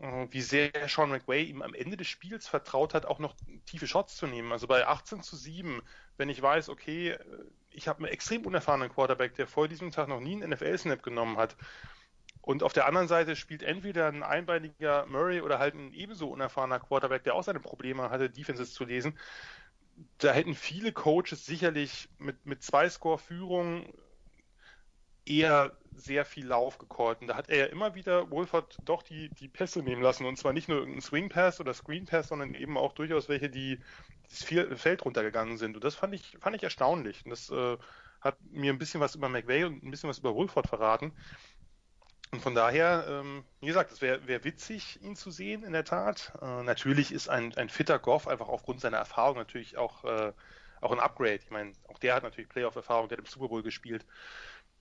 äh, 0.00 0.26
wie 0.30 0.40
sehr 0.40 0.70
Sean 0.88 1.10
McWay 1.10 1.44
ihm 1.44 1.62
am 1.62 1.74
Ende 1.74 1.96
des 1.96 2.08
Spiels 2.08 2.46
vertraut 2.46 2.94
hat, 2.94 3.06
auch 3.06 3.18
noch 3.18 3.34
tiefe 3.66 3.86
Shots 3.86 4.16
zu 4.16 4.26
nehmen. 4.26 4.52
Also 4.52 4.66
bei 4.66 4.86
18 4.86 5.22
zu 5.22 5.36
7, 5.36 5.82
wenn 6.16 6.28
ich 6.28 6.40
weiß, 6.40 6.68
okay, 6.68 7.10
äh, 7.10 7.18
ich 7.70 7.88
habe 7.88 8.00
einen 8.00 8.12
extrem 8.12 8.44
unerfahrenen 8.44 8.90
Quarterback, 8.90 9.34
der 9.34 9.46
vor 9.46 9.68
diesem 9.68 9.90
Tag 9.90 10.08
noch 10.08 10.20
nie 10.20 10.34
einen 10.34 10.50
NFL-Snap 10.50 11.02
genommen 11.02 11.38
hat. 11.38 11.56
Und 12.42 12.64
auf 12.64 12.72
der 12.72 12.86
anderen 12.86 13.08
Seite 13.08 13.36
spielt 13.36 13.62
entweder 13.62 14.08
ein 14.08 14.24
einbeiniger 14.24 15.06
Murray 15.06 15.40
oder 15.40 15.58
halt 15.58 15.74
ein 15.74 15.94
ebenso 15.94 16.28
unerfahrener 16.28 16.80
Quarterback, 16.80 17.22
der 17.22 17.34
auch 17.34 17.44
seine 17.44 17.60
Probleme 17.60 18.10
hatte, 18.10 18.28
Defenses 18.28 18.74
zu 18.74 18.84
lesen. 18.84 19.16
Da 20.18 20.32
hätten 20.32 20.54
viele 20.54 20.92
Coaches 20.92 21.46
sicherlich 21.46 22.08
mit, 22.18 22.44
mit 22.44 22.62
zwei 22.62 22.88
Score-Führung 22.88 23.92
eher 25.24 25.72
sehr 25.94 26.24
viel 26.24 26.46
Lauf 26.46 26.78
gecallt. 26.78 27.20
Und 27.20 27.28
da 27.28 27.36
hat 27.36 27.48
er 27.48 27.58
ja 27.58 27.66
immer 27.66 27.94
wieder 27.94 28.30
Wolford 28.30 28.76
doch 28.84 29.02
die, 29.02 29.28
die 29.30 29.48
Pässe 29.48 29.82
nehmen 29.82 30.02
lassen. 30.02 30.26
Und 30.26 30.36
zwar 30.36 30.52
nicht 30.52 30.68
nur 30.68 30.78
irgendein 30.78 31.02
Swing 31.02 31.28
Pass 31.28 31.60
oder 31.60 31.74
Screen 31.74 32.06
Pass, 32.06 32.28
sondern 32.28 32.54
eben 32.54 32.76
auch 32.76 32.92
durchaus 32.92 33.28
welche, 33.28 33.50
die 33.50 33.78
das 34.28 34.42
Feld 34.42 35.04
runtergegangen 35.04 35.58
sind. 35.58 35.74
Und 35.74 35.84
das 35.84 35.94
fand 35.94 36.14
ich, 36.14 36.36
fand 36.40 36.56
ich 36.56 36.62
erstaunlich. 36.62 37.24
Und 37.24 37.30
das 37.30 37.50
äh, 37.50 37.76
hat 38.20 38.36
mir 38.50 38.72
ein 38.72 38.78
bisschen 38.78 39.00
was 39.00 39.14
über 39.14 39.28
McVay 39.28 39.64
und 39.64 39.82
ein 39.82 39.90
bisschen 39.90 40.08
was 40.08 40.18
über 40.18 40.34
Wolford 40.34 40.66
verraten. 40.66 41.12
Und 42.30 42.40
von 42.40 42.54
daher, 42.54 43.04
ähm, 43.08 43.44
wie 43.60 43.66
gesagt, 43.66 43.92
es 43.92 44.00
wäre 44.00 44.26
wär 44.26 44.42
witzig, 44.42 44.98
ihn 45.02 45.16
zu 45.16 45.30
sehen, 45.30 45.64
in 45.64 45.74
der 45.74 45.84
Tat. 45.84 46.32
Äh, 46.40 46.62
natürlich 46.62 47.12
ist 47.12 47.28
ein, 47.28 47.54
ein 47.56 47.68
fitter 47.68 47.98
Goff 47.98 48.26
einfach 48.26 48.48
aufgrund 48.48 48.80
seiner 48.80 48.96
Erfahrung 48.96 49.36
natürlich 49.36 49.76
auch, 49.76 50.04
äh, 50.04 50.32
auch 50.80 50.92
ein 50.92 51.00
Upgrade. 51.00 51.40
Ich 51.44 51.50
meine, 51.50 51.72
auch 51.88 51.98
der 51.98 52.14
hat 52.14 52.22
natürlich 52.22 52.48
Playoff-Erfahrung, 52.48 53.08
der 53.08 53.18
hat 53.18 53.24
im 53.26 53.30
Super 53.30 53.48
Bowl 53.48 53.62
gespielt. 53.62 54.06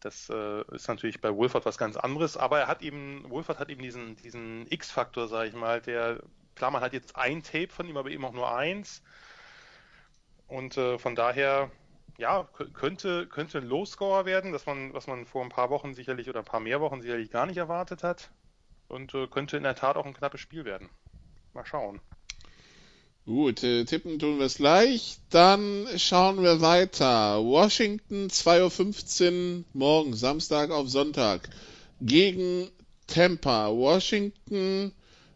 Das 0.01 0.29
äh, 0.29 0.63
ist 0.73 0.87
natürlich 0.87 1.21
bei 1.21 1.33
Wolford 1.33 1.65
was 1.65 1.77
ganz 1.77 1.95
anderes, 1.95 2.35
aber 2.35 2.59
er 2.59 2.67
hat 2.67 2.81
eben, 2.81 3.29
Wolford 3.29 3.59
hat 3.59 3.69
eben 3.69 3.83
diesen, 3.83 4.15
diesen 4.17 4.65
X-Faktor, 4.69 5.27
sag 5.27 5.47
ich 5.47 5.53
mal, 5.53 5.79
der, 5.79 6.21
klar, 6.55 6.71
man 6.71 6.81
hat 6.81 6.93
jetzt 6.93 7.15
ein 7.15 7.43
Tape 7.43 7.69
von 7.69 7.87
ihm, 7.87 7.97
aber 7.97 8.09
eben 8.09 8.25
auch 8.25 8.33
nur 8.33 8.53
eins. 8.53 9.03
Und 10.47 10.75
äh, 10.75 10.97
von 10.97 11.15
daher, 11.15 11.69
ja, 12.17 12.49
könnte, 12.73 13.27
könnte 13.27 13.59
ein 13.59 13.67
Low-Scorer 13.67 14.25
werden, 14.25 14.51
dass 14.51 14.65
man, 14.65 14.91
was 14.93 15.05
man 15.05 15.25
vor 15.25 15.43
ein 15.43 15.49
paar 15.49 15.69
Wochen 15.69 15.93
sicherlich 15.93 16.27
oder 16.29 16.39
ein 16.39 16.45
paar 16.45 16.59
mehr 16.59 16.81
Wochen 16.81 17.01
sicherlich 17.01 17.29
gar 17.29 17.45
nicht 17.45 17.57
erwartet 17.57 18.03
hat. 18.03 18.31
Und 18.87 19.13
äh, 19.13 19.27
könnte 19.27 19.55
in 19.55 19.63
der 19.63 19.75
Tat 19.75 19.95
auch 19.95 20.05
ein 20.05 20.13
knappes 20.13 20.41
Spiel 20.41 20.65
werden. 20.65 20.89
Mal 21.53 21.65
schauen. 21.65 22.01
Gut, 23.27 23.61
äh, 23.61 23.85
tippen 23.85 24.17
tun 24.17 24.39
wir 24.39 24.47
es 24.47 24.55
gleich. 24.55 25.17
Dann 25.29 25.87
schauen 25.97 26.41
wir 26.41 26.59
weiter. 26.59 27.43
Washington 27.43 28.29
2.15 28.29 29.57
Uhr 29.59 29.63
morgen, 29.73 30.15
Samstag 30.15 30.71
auf 30.71 30.89
Sonntag, 30.89 31.47
gegen 32.01 32.67
Tampa. 33.05 33.69
Washington 33.69 34.91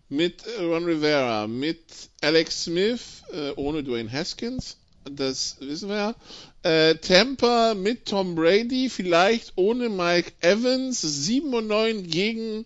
mit 0.09 0.43
Ron 0.59 0.85
Rivera, 0.85 1.45
mit 1.45 1.79
Alex 2.21 2.63
Smith, 2.63 3.23
äh, 3.31 3.51
ohne 3.55 3.83
Dwayne 3.83 4.11
Haskins, 4.11 4.77
das 5.03 5.57
wissen 5.59 5.89
wir 5.89 5.95
ja. 5.95 6.15
Äh, 6.63 6.95
Tampa 6.95 7.75
mit 7.75 8.05
Tom 8.05 8.33
Brady, 8.33 8.89
vielleicht 8.89 9.53
ohne 9.57 9.89
Mike 9.89 10.31
Evans, 10.41 11.01
7 11.01 11.53
und 11.53 11.67
9 11.67 12.07
gegen 12.07 12.65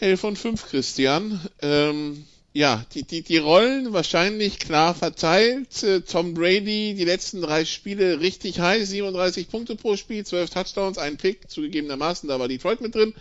11 0.00 0.24
und 0.24 0.38
5, 0.38 0.66
Christian. 0.66 1.40
Ähm, 1.62 2.26
ja, 2.54 2.84
die, 2.94 3.04
die, 3.04 3.22
die 3.22 3.38
Rollen 3.38 3.92
wahrscheinlich 3.92 4.58
klar 4.58 4.94
verteilt. 4.94 5.82
Äh, 5.82 6.02
Tom 6.02 6.34
Brady, 6.34 6.94
die 6.94 7.04
letzten 7.04 7.40
drei 7.40 7.64
Spiele 7.64 8.20
richtig 8.20 8.60
heiß, 8.60 8.90
37 8.90 9.48
Punkte 9.48 9.74
pro 9.74 9.96
Spiel, 9.96 10.24
12 10.24 10.50
Touchdowns, 10.50 10.98
ein 10.98 11.16
Pick, 11.16 11.50
zugegebenermaßen, 11.50 12.28
da 12.28 12.38
war 12.38 12.48
Detroit 12.48 12.82
mit 12.82 12.94
drin. 12.94 13.14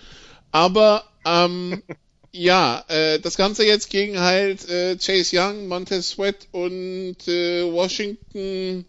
Aber 0.52 1.06
ähm, 1.26 1.82
ja, 2.32 2.84
äh, 2.90 3.20
das 3.20 3.38
Ganze 3.38 3.66
jetzt 3.66 3.90
gegen 3.90 4.20
halt 4.20 4.68
äh, 4.70 4.98
Chase 4.98 5.38
Young, 5.38 5.68
Montez 5.68 6.10
Sweat 6.10 6.48
und 6.52 7.28
äh, 7.28 7.64
Washington, 7.72 8.86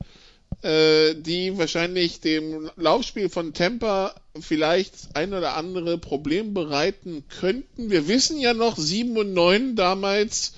äh, 0.63 1.15
die 1.15 1.59
wahrscheinlich 1.59 2.21
dem 2.21 2.71
Laufspiel 2.77 3.29
von 3.29 3.53
Tampa 3.53 4.15
vielleicht 4.41 4.95
ein 5.15 5.35
oder 5.35 5.57
andere 5.57 5.99
Problem 5.99 6.55
bereiten 6.55 7.25
könnten. 7.29 7.91
Wir 7.91 8.09
wissen 8.09 8.39
ja 8.39 8.55
noch, 8.55 8.77
7 8.77 9.17
und 9.17 9.35
9 9.35 9.77
damals 9.77 10.55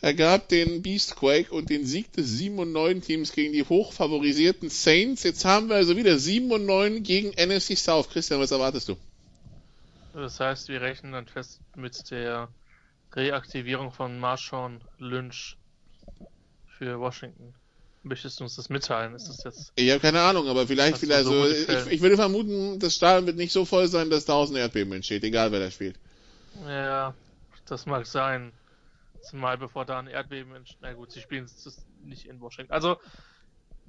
ergab 0.00 0.48
den 0.48 0.82
Beastquake 0.82 1.50
und 1.52 1.70
den 1.70 1.86
Sieg 1.86 2.12
des 2.12 2.28
7 2.30 2.58
und 2.58 2.72
9 2.72 3.00
Teams 3.00 3.32
gegen 3.32 3.52
die 3.52 3.64
hochfavorisierten 3.64 4.70
Saints. 4.70 5.22
Jetzt 5.22 5.44
haben 5.44 5.68
wir 5.68 5.76
also 5.76 5.96
wieder 5.96 6.18
7 6.18 6.50
und 6.52 6.66
9 6.66 7.02
gegen 7.02 7.30
NFC 7.30 7.76
South. 7.76 8.10
Christian, 8.10 8.40
was 8.40 8.50
erwartest 8.50 8.88
du? 8.88 8.96
Das 10.14 10.40
heißt, 10.40 10.68
wir 10.68 10.80
rechnen 10.80 11.12
dann 11.12 11.26
fest 11.26 11.60
mit 11.76 12.10
der 12.10 12.48
Reaktivierung 13.12 13.92
von 13.92 14.18
Marshawn 14.18 14.80
Lynch 14.98 15.56
für 16.66 16.98
Washington. 16.98 17.54
Möchtest 18.02 18.38
du 18.38 18.44
uns 18.44 18.56
das 18.56 18.68
mitteilen? 18.68 19.14
Ist 19.14 19.28
das 19.28 19.44
jetzt? 19.44 19.72
Ich 19.74 19.90
habe 19.90 20.00
keine 20.00 20.20
Ahnung, 20.20 20.48
aber 20.48 20.66
vielleicht, 20.66 20.98
vielleicht 20.98 21.24
so. 21.24 21.42
Also, 21.42 21.86
ich, 21.86 21.94
ich, 21.94 22.00
würde 22.00 22.16
vermuten, 22.16 22.78
das 22.78 22.94
Stadion 22.94 23.26
wird 23.26 23.36
nicht 23.36 23.52
so 23.52 23.64
voll 23.64 23.88
sein, 23.88 24.08
dass 24.08 24.24
tausend 24.24 24.58
Erdbeben 24.58 24.92
entsteht, 24.92 25.24
egal 25.24 25.52
wer 25.52 25.60
da 25.60 25.70
spielt. 25.70 25.98
Ja, 26.66 27.14
das 27.66 27.86
mag 27.86 28.06
sein. 28.06 28.52
Zumal 29.22 29.58
bevor 29.58 29.84
da 29.84 29.98
ein 29.98 30.06
Erdbeben 30.06 30.54
entsteht. 30.54 30.78
Na 30.80 30.92
gut, 30.92 31.10
sie 31.10 31.20
spielen 31.20 31.44
es 31.44 31.84
nicht 32.04 32.26
in 32.26 32.40
Washington. 32.40 32.72
Also, 32.72 32.98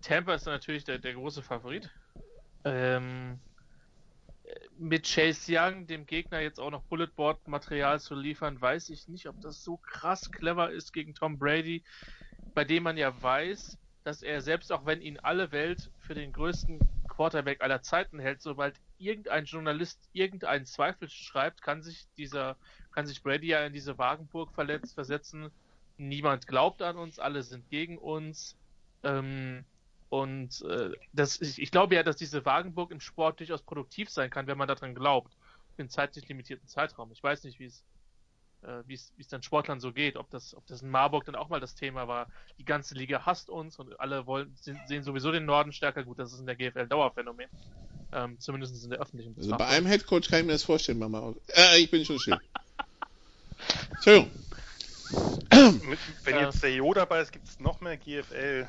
Tampa 0.02 0.34
ist 0.34 0.45
natürlich 0.45 0.84
der, 0.84 0.98
der 0.98 1.14
große 1.14 1.44
Favorit. 1.44 1.90
Ähm, 2.65 3.40
mit 4.77 5.06
Chase 5.06 5.53
Young, 5.53 5.88
dem 5.88 6.06
Gegner, 6.06 6.40
jetzt 6.40 6.60
auch 6.60 6.72
noch 6.72 6.84
Bulletboard-Material 6.84 7.99
zu 7.99 8.15
liefern, 8.15 8.60
weiß 8.60 8.90
ich 8.90 9.07
nicht, 9.07 9.27
ob 9.27 9.40
das 9.41 9.64
so 9.64 9.77
krass 9.77 10.31
clever 10.31 10.72
ist 10.72 10.94
gegen 10.94 11.14
Tom 11.14 11.38
Brady, 11.38 11.84
bei 12.53 12.64
dem 12.64 12.84
man 12.84 12.98
ja 12.98 13.22
weiß, 13.22 13.77
dass 14.04 14.22
er 14.22 14.42
selbst 14.42 14.72
auch 14.72 14.86
wenn 14.86 15.02
ihn 15.02 15.20
alle 15.20 15.52
Welt 15.52 15.92
für 16.00 16.16
den 16.16 16.32
größten 16.34 16.80
Quarterback 17.08 17.62
aller 17.62 17.82
Zeiten 17.82 18.20
hält, 18.20 18.42
sobald 18.42 18.76
irgendein 18.98 19.46
Journalist 19.46 20.00
irgendeinen 20.14 20.66
Zweifel 20.66 21.10
schreibt, 21.10 21.62
kann 21.62 21.82
sich 21.82 22.08
dieser, 22.18 22.56
kann 22.92 23.06
sich 23.06 23.24
Brady 23.24 23.48
ja 23.48 23.66
in 23.66 23.74
diese 23.74 23.98
Wagenburg 23.98 24.54
verletzt, 24.54 24.94
versetzen. 24.94 25.52
Niemand 25.98 26.48
glaubt 26.48 26.82
an 26.82 26.98
uns, 26.98 27.20
alle 27.20 27.44
sind 27.44 27.70
gegen 27.70 27.98
uns. 27.98 28.56
Ähm, 29.04 29.66
und 30.10 30.62
äh, 30.64 30.92
das, 31.14 31.40
ich, 31.42 31.62
ich 31.62 31.72
glaube 31.72 31.96
ja, 31.96 32.04
dass 32.04 32.16
diese 32.16 32.46
Wagenburg 32.46 32.92
im 32.92 33.00
Sport 33.00 33.40
durchaus 33.40 33.62
produktiv 33.62 34.10
sein 34.10 34.30
kann, 34.30 34.48
wenn 34.48 34.58
man 34.58 34.68
daran 34.68 34.96
glaubt. 34.96 35.36
Einen 35.78 35.90
zeitlich 35.90 36.28
limitierten 36.28 36.68
Zeitraum. 36.68 37.12
Ich 37.12 37.24
weiß 37.24 37.44
nicht, 37.44 37.60
wie 37.60 37.66
es 37.66 37.86
äh, 38.64 38.84
wie 38.86 38.94
es 38.94 39.27
dann 39.30 39.44
Sportlern 39.44 39.80
so 39.80 39.91
geht, 39.91 40.18
ob 40.18 40.30
das, 40.30 40.56
ob 40.56 40.65
das 40.68 40.81
in 40.81 40.90
Marburg 40.90 41.26
dann 41.26 41.36
auch 41.36 41.49
mal 41.49 41.60
das 41.60 41.76
Thema 41.76 42.07
war. 42.07 42.27
Die 42.57 42.65
ganze 42.65 42.95
Liga 42.95 43.26
hasst 43.26 43.49
uns 43.49 43.80
und 43.80 43.99
alle 43.99 44.26
wollen, 44.26 44.53
sehen 44.56 45.03
sowieso 45.03 45.31
den 45.31 45.45
Norden 45.45 45.72
stärker. 45.72 46.03
Gut, 46.03 46.19
das 46.19 46.34
ist 46.34 46.40
in 46.40 46.45
der 46.45 46.56
GFL 46.56 46.88
Dauerphänomen. 46.88 47.48
Ähm, 48.11 48.40
zumindest 48.40 48.84
in 48.84 48.90
der 48.90 48.99
öffentlichen 48.99 49.36
Also 49.38 49.56
bei 49.56 49.68
einem 49.68 49.86
Headcoach 49.86 50.30
kann 50.30 50.40
ich 50.40 50.45
mir 50.45 50.53
das 50.53 50.64
vorstellen, 50.64 50.99
Mama. 50.99 51.36
Äh, 51.56 51.80
ich 51.80 51.91
bin 51.91 52.03
schon 52.03 52.19
still. 52.19 52.40
Entschuldigung. 53.91 54.31
Wenn 56.23 56.40
jetzt 56.40 56.64
der 56.64 56.73
Jo 56.73 56.94
dabei 56.94 57.22
ist, 57.22 57.31
gibt 57.31 57.48
es 57.48 57.60
noch 57.60 57.81
mehr 57.81 57.98
GFL 57.98 58.68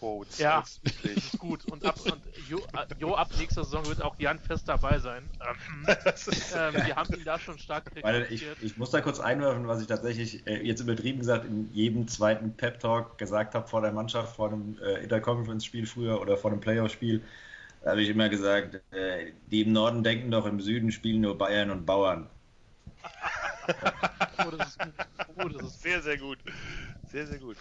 Quotes. 0.00 0.38
Ja, 0.38 0.64
ist 1.02 1.32
gut. 1.38 1.64
Und, 1.66 1.84
ab, 1.84 2.00
und 2.06 2.22
jo, 2.48 2.58
äh, 2.58 2.86
jo, 2.98 3.14
ab 3.14 3.28
nächster 3.38 3.64
Saison 3.64 3.86
wird 3.86 4.00
auch 4.00 4.18
Jan 4.18 4.38
fest 4.38 4.66
dabei 4.66 4.98
sein. 4.98 5.28
Ähm, 5.40 5.86
ähm, 6.56 6.74
wir 6.86 6.96
haben 6.96 7.14
ihn 7.14 7.24
da 7.24 7.38
schon 7.38 7.58
stark 7.58 7.84
ich, 8.30 8.46
ich, 8.62 8.76
muss 8.78 8.90
da 8.90 9.02
kurz 9.02 9.20
einwerfen, 9.20 9.68
was 9.68 9.82
ich 9.82 9.86
tatsächlich 9.86 10.46
äh, 10.46 10.66
jetzt 10.66 10.80
übertrieben 10.80 11.18
gesagt 11.18 11.44
in 11.44 11.70
jedem 11.74 12.08
zweiten 12.08 12.56
Pep-Talk 12.56 13.18
gesagt 13.18 13.54
habe 13.54 13.68
vor 13.68 13.82
der 13.82 13.92
Mannschaft, 13.92 14.36
vor 14.36 14.48
einem 14.48 14.78
äh, 14.82 15.02
Interconference-Spiel 15.02 15.86
früher 15.86 16.20
oder 16.20 16.38
vor 16.38 16.50
einem 16.50 16.60
Playoff-Spiel. 16.60 17.22
Da 17.82 17.90
habe 17.90 18.02
ich 18.02 18.08
immer 18.08 18.30
gesagt, 18.30 18.80
äh, 18.92 19.32
die 19.50 19.62
im 19.62 19.72
Norden 19.72 20.02
denken 20.02 20.30
doch, 20.30 20.46
im 20.46 20.60
Süden 20.60 20.92
spielen 20.92 21.20
nur 21.20 21.36
Bayern 21.36 21.70
und 21.70 21.84
Bauern. 21.84 22.26
oh, 24.46 24.50
das 24.56 24.68
ist 24.68 24.78
gut. 24.78 24.94
Oh, 25.36 25.48
das 25.48 25.62
ist 25.62 25.82
sehr, 25.82 26.00
sehr 26.00 26.16
gut. 26.16 26.38
Sehr, 27.10 27.26
sehr 27.26 27.38
gut. 27.38 27.56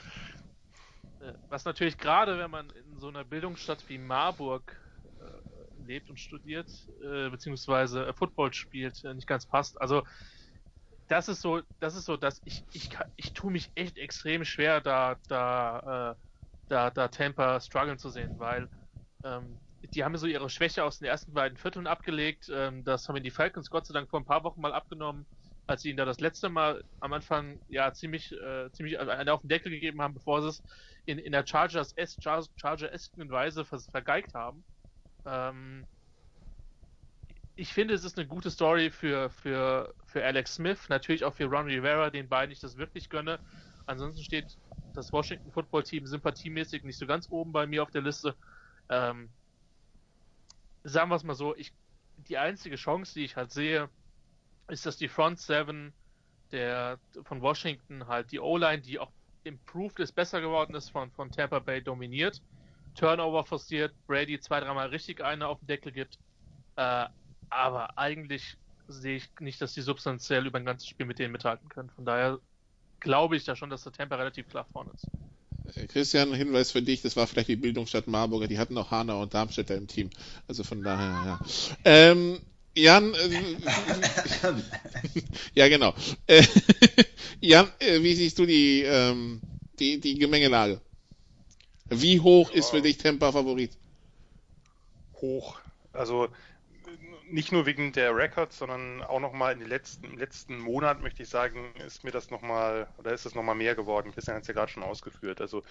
Äh, 1.20 1.34
was 1.50 1.66
natürlich 1.66 1.98
gerade, 1.98 2.38
wenn 2.38 2.52
man 2.52 2.70
in 2.72 3.00
so 3.00 3.08
einer 3.10 3.24
Bildungsstadt 3.26 3.88
wie 3.90 3.98
Marburg 3.98 4.76
äh, 5.20 5.84
lebt 5.86 6.10
und 6.10 6.20
studiert, 6.20 6.70
äh, 7.04 7.30
beziehungsweise 7.30 8.08
äh, 8.08 8.14
Football 8.14 8.54
spielt, 8.54 9.04
äh, 9.04 9.14
nicht 9.14 9.28
ganz 9.28 9.48
passt. 9.48 9.80
Also 9.82 10.04
das 11.08 11.28
ist 11.28 11.42
so, 11.42 11.62
das 11.80 11.96
ist 11.96 12.06
so, 12.06 12.18
dass 12.18 12.42
ich, 12.46 12.66
ich, 12.72 12.90
ich 13.16 13.34
tue 13.34 13.52
mich 13.52 13.72
echt 13.76 13.98
extrem 13.98 14.46
schwer, 14.46 14.82
da, 14.82 15.18
da, 15.28 16.12
äh, 16.14 16.16
da, 16.68 16.92
da 16.92 17.08
Tampa 17.08 17.60
strugglen 17.62 17.98
zu 17.98 18.10
sehen, 18.10 18.38
weil 18.38 18.70
ähm, 19.24 19.60
die 19.94 20.04
haben 20.04 20.18
so 20.18 20.28
ihre 20.28 20.50
Schwäche 20.50 20.84
aus 20.84 21.00
den 21.00 21.08
ersten 21.08 21.34
beiden 21.34 21.58
Vierteln 21.58 21.88
abgelegt. 21.88 22.50
Ähm, 22.54 22.84
das 22.84 23.08
haben 23.10 23.22
die 23.24 23.32
Falcons 23.32 23.70
Gott 23.70 23.88
sei 23.88 23.94
Dank 23.94 24.10
vor 24.10 24.20
ein 24.20 24.26
paar 24.26 24.44
Wochen 24.44 24.62
mal 24.62 24.74
abgenommen 24.74 25.28
als 25.70 25.84
sie 25.84 25.92
ihn 25.92 25.98
da 25.98 26.06
das 26.06 26.20
letzte 26.20 26.50
Mal 26.50 26.84
am 27.00 27.14
Anfang 27.14 27.62
ja 27.68 27.94
ziemlich, 27.94 28.32
äh, 28.32 28.72
ziemlich 28.72 28.98
auf 29.00 29.42
den 29.42 29.50
Deckel 29.50 29.72
gegeben 29.72 30.02
haben, 30.02 30.16
bevor 30.16 30.42
sie 30.42 30.50
es 30.50 30.64
in, 31.06 31.18
in 31.20 31.32
der 31.32 31.46
Chargers 31.46 31.94
S 31.94 32.18
Charger-esken 32.22 33.30
Weise 33.30 33.66
ver 33.66 33.80
vergeigt 33.80 34.34
haben. 34.34 34.64
Ähm, 35.26 35.86
ich 37.56 37.74
finde, 37.74 37.94
es 37.94 38.06
ist 38.06 38.18
eine 38.18 38.28
gute 38.28 38.52
Story 38.52 38.90
für, 38.90 39.30
für, 39.30 39.94
für 40.06 40.24
Alex 40.24 40.56
Smith, 40.56 40.88
natürlich 40.88 41.26
auch 41.26 41.34
für 41.34 41.46
Ron 41.46 41.66
Rivera, 41.66 42.10
den 42.10 42.30
beiden 42.30 42.54
ich 42.54 42.62
das 42.62 42.78
wirklich 42.78 43.10
gönne. 43.10 43.40
Ansonsten 43.86 44.24
steht 44.24 44.58
das 44.94 45.12
Washington 45.12 45.52
Football 45.52 45.84
Team 45.84 46.06
sympathiemäßig 46.06 46.84
nicht 46.84 46.98
so 46.98 47.06
ganz 47.06 47.28
oben 47.30 47.52
bei 47.52 47.68
mir 47.68 47.84
auf 47.84 47.92
der 47.92 48.02
Liste. 48.02 48.36
Ähm, 48.88 49.30
sagen 50.84 51.10
wir 51.10 51.16
es 51.16 51.24
mal 51.24 51.36
so, 51.36 51.56
ich, 51.56 51.74
die 52.18 52.38
einzige 52.38 52.76
Chance, 52.76 53.14
die 53.14 53.26
ich 53.26 53.36
halt 53.36 53.52
sehe, 53.52 53.90
ist, 54.70 54.86
dass 54.86 54.98
die 54.98 55.08
Front 55.10 55.40
Seven 55.40 55.94
der 56.52 57.00
von 57.24 57.42
Washington 57.42 58.08
halt 58.08 58.32
die 58.32 58.40
O-Line, 58.40 58.82
die 58.82 59.00
auch 59.00 59.12
improved 59.44 60.00
ist, 60.00 60.14
besser 60.14 60.42
geworden 60.42 60.76
ist, 60.76 60.90
von, 60.90 61.12
von 61.12 61.32
Tampa 61.32 61.60
Bay 61.60 61.82
dominiert. 61.82 62.42
Turnover 62.96 63.46
forciert, 63.46 63.94
Brady 64.08 64.40
zwei, 64.40 64.60
dreimal 64.60 64.90
richtig 64.90 65.24
eine 65.24 65.48
auf 65.48 65.60
den 65.60 65.68
Deckel 65.68 65.92
gibt. 65.92 66.18
Äh, 66.76 67.06
aber 67.50 67.98
eigentlich 67.98 68.58
sehe 68.88 69.18
ich 69.18 69.30
nicht, 69.40 69.62
dass 69.62 69.74
die 69.74 69.82
substanziell 69.82 70.46
über 70.46 70.58
ein 70.58 70.66
ganzes 70.66 70.88
Spiel 70.88 71.06
mit 71.06 71.20
denen 71.20 71.32
mithalten 71.32 71.70
können. 71.70 71.90
Von 71.92 72.06
daher 72.06 72.40
glaube 73.00 73.38
ich 73.38 73.44
da 73.46 73.56
schon, 73.56 73.70
dass 73.70 73.84
der 73.84 73.94
Tampa 73.94 74.16
relativ 74.16 74.50
klar 74.50 74.66
vorne 74.72 74.92
ist. 74.94 75.08
Äh, 75.78 75.88
Christian, 75.88 76.34
Hinweis 76.34 76.72
für 76.72 76.82
dich, 76.82 77.02
das 77.02 77.16
war 77.16 77.28
vielleicht 77.28 77.50
die 77.50 77.56
Bildungsstadt 77.56 78.08
Marburger, 78.08 78.48
die 78.48 78.60
hatten 78.60 78.78
auch 78.78 78.92
Hanau 78.92 79.22
und 79.22 79.34
Darmstädter 79.34 79.76
im 79.76 79.88
Team. 79.88 80.10
Also 80.48 80.64
von 80.64 80.82
daher, 80.82 81.08
ja. 81.26 81.40
Ähm, 81.86 82.42
Jan, 82.80 83.14
äh, 83.14 83.58
ja 85.54 85.68
genau. 85.68 85.94
Äh, 86.28 86.44
Jan, 87.42 87.72
äh, 87.80 88.02
wie 88.02 88.16
siehst 88.16 88.40
du 88.40 88.46
die, 88.46 88.84
ähm, 88.84 89.42
die, 89.80 90.00
die 90.00 90.18
Gemengelage? 90.18 90.82
Wie 91.90 92.20
hoch 92.20 92.52
ist 92.52 92.70
für 92.70 92.82
dich 92.82 92.98
Temper 92.98 93.34
Favorit? 93.34 93.78
Hoch. 95.14 95.60
Also 95.92 96.30
nicht 97.32 97.52
nur 97.52 97.66
wegen 97.66 97.92
der 97.92 98.16
Records, 98.16 98.58
sondern 98.58 99.04
auch 99.04 99.20
nochmal 99.20 99.54
in 99.54 99.60
den 99.60 99.70
letzten, 99.70 100.06
im 100.06 100.18
letzten 100.18 100.58
Monat, 100.60 101.02
möchte 101.02 101.24
ich 101.24 101.30
sagen, 101.30 101.74
ist 101.86 102.04
mir 102.04 102.12
das 102.12 102.32
nochmal, 102.32 102.88
oder 102.98 103.14
ist 103.14 103.26
das 103.26 103.36
nochmal 103.36 103.56
mehr 103.56 103.76
geworden. 103.76 104.12
Christian 104.12 104.36
hat 104.36 104.44
es 104.44 104.48
ja 104.48 104.54
gerade 104.54 104.72
schon 104.72 104.84
ausgeführt. 104.84 105.42
Also 105.42 105.64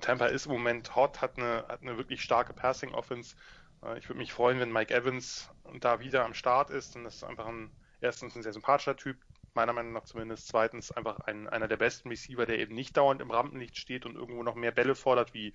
Tampa 0.00 0.26
ist 0.26 0.46
im 0.46 0.52
Moment 0.52 0.96
hot, 0.96 1.20
hat 1.20 1.38
eine, 1.38 1.64
hat 1.68 1.82
eine 1.82 1.96
wirklich 1.96 2.22
starke 2.22 2.52
Passing-Offense 2.52 3.34
äh, 3.34 3.63
ich 3.98 4.08
würde 4.08 4.18
mich 4.18 4.32
freuen, 4.32 4.60
wenn 4.60 4.72
Mike 4.72 4.94
Evans 4.94 5.50
da 5.80 6.00
wieder 6.00 6.24
am 6.24 6.34
Start 6.34 6.70
ist. 6.70 6.96
Und 6.96 7.04
das 7.04 7.16
ist 7.16 7.24
einfach 7.24 7.46
ein, 7.46 7.70
erstens 8.00 8.34
ein 8.34 8.42
sehr 8.42 8.52
sympathischer 8.52 8.96
Typ, 8.96 9.16
meiner 9.54 9.72
Meinung 9.72 9.92
nach 9.92 10.04
zumindest. 10.04 10.48
Zweitens 10.48 10.90
einfach 10.90 11.20
ein, 11.20 11.48
einer 11.48 11.68
der 11.68 11.76
besten 11.76 12.08
Receiver, 12.08 12.46
der 12.46 12.58
eben 12.58 12.74
nicht 12.74 12.96
dauernd 12.96 13.20
im 13.20 13.30
Rampenlicht 13.30 13.76
steht 13.76 14.06
und 14.06 14.16
irgendwo 14.16 14.42
noch 14.42 14.54
mehr 14.54 14.72
Bälle 14.72 14.94
fordert, 14.94 15.34
wie 15.34 15.54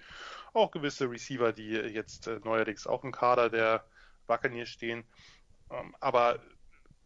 auch 0.54 0.72
gewisse 0.72 1.10
Receiver, 1.10 1.54
die 1.54 1.70
jetzt 1.70 2.28
äh, 2.28 2.40
neuerdings 2.44 2.88
auch 2.88 3.04
im 3.04 3.12
Kader 3.12 3.50
der 3.50 3.86
Buccaneers 4.28 4.70
stehen. 4.70 5.06
Ähm, 5.72 5.96
aber 6.00 6.40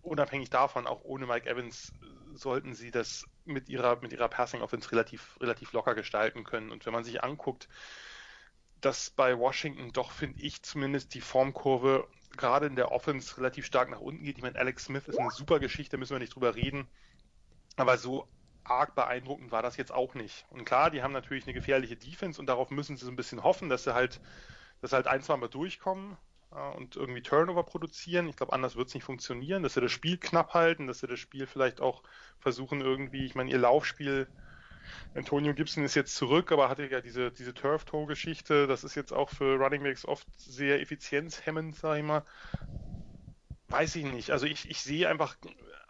unabhängig 0.01 0.49
davon, 0.49 0.87
auch 0.87 1.03
ohne 1.03 1.25
Mike 1.25 1.49
Evans, 1.49 1.93
sollten 2.33 2.73
sie 2.73 2.91
das 2.91 3.25
mit 3.45 3.69
ihrer, 3.69 4.01
mit 4.01 4.11
ihrer 4.11 4.27
Passing 4.27 4.61
Offense 4.61 4.91
relativ, 4.91 5.37
relativ 5.39 5.71
locker 5.71 5.95
gestalten 5.95 6.43
können. 6.43 6.71
Und 6.71 6.85
wenn 6.85 6.93
man 6.93 7.03
sich 7.03 7.23
anguckt, 7.23 7.69
dass 8.85 9.09
bei 9.11 9.37
Washington 9.37 9.91
doch, 9.93 10.11
finde 10.11 10.41
ich 10.41 10.61
zumindest, 10.61 11.13
die 11.13 11.21
Formkurve 11.21 12.07
gerade 12.35 12.65
in 12.65 12.75
der 12.75 12.91
Offense 12.91 13.37
relativ 13.37 13.65
stark 13.65 13.89
nach 13.89 13.99
unten 13.99 14.23
geht. 14.23 14.37
Ich 14.37 14.43
meine, 14.43 14.57
Alex 14.57 14.85
Smith 14.85 15.07
ist 15.07 15.19
eine 15.19 15.31
super 15.31 15.59
Geschichte, 15.59 15.97
müssen 15.97 16.13
wir 16.13 16.19
nicht 16.19 16.35
drüber 16.35 16.55
reden. 16.55 16.87
Aber 17.77 17.97
so 17.97 18.27
arg 18.63 18.95
beeindruckend 18.95 19.51
war 19.51 19.61
das 19.61 19.77
jetzt 19.77 19.91
auch 19.91 20.15
nicht. 20.15 20.45
Und 20.49 20.65
klar, 20.65 20.89
die 20.91 21.01
haben 21.01 21.13
natürlich 21.13 21.45
eine 21.45 21.53
gefährliche 21.53 21.95
Defense 21.95 22.39
und 22.39 22.47
darauf 22.47 22.71
müssen 22.71 22.97
sie 22.97 23.05
so 23.05 23.11
ein 23.11 23.15
bisschen 23.15 23.43
hoffen, 23.43 23.69
dass 23.69 23.83
sie 23.83 23.93
halt, 23.93 24.19
dass 24.81 24.91
sie 24.91 24.95
halt 24.95 25.07
ein, 25.07 25.21
zwei 25.21 25.37
Mal 25.37 25.49
durchkommen 25.49 26.17
äh, 26.51 26.75
und 26.75 26.95
irgendwie 26.95 27.21
Turnover 27.21 27.63
produzieren. 27.63 28.27
Ich 28.27 28.35
glaube, 28.35 28.53
anders 28.53 28.75
wird 28.75 28.89
es 28.89 28.93
nicht 28.93 29.03
funktionieren, 29.03 29.63
dass 29.63 29.75
sie 29.75 29.81
das 29.81 29.91
Spiel 29.91 30.17
knapp 30.17 30.53
halten, 30.53 30.87
dass 30.87 30.99
sie 30.99 31.07
das 31.07 31.19
Spiel 31.19 31.47
vielleicht 31.47 31.81
auch 31.81 32.03
versuchen 32.39 32.81
irgendwie, 32.81 33.25
ich 33.25 33.35
meine, 33.35 33.51
ihr 33.51 33.59
Laufspiel 33.59 34.27
Antonio 35.15 35.53
Gibson 35.53 35.83
ist 35.83 35.95
jetzt 35.95 36.15
zurück, 36.15 36.51
aber 36.51 36.69
hatte 36.69 36.87
ja 36.87 37.01
diese, 37.01 37.31
diese 37.31 37.53
Turf-Toe-Geschichte. 37.53 38.67
Das 38.67 38.83
ist 38.83 38.95
jetzt 38.95 39.13
auch 39.13 39.29
für 39.29 39.55
Running 39.55 39.83
Backs 39.83 40.05
oft 40.05 40.27
sehr 40.37 40.81
effizienzhemmend, 40.81 41.75
sag 41.75 41.97
ich 41.97 42.03
mal. 42.03 42.23
Weiß 43.69 43.95
ich 43.95 44.05
nicht. 44.05 44.31
Also 44.31 44.45
ich, 44.45 44.69
ich 44.69 44.81
sehe 44.81 45.09
einfach 45.09 45.35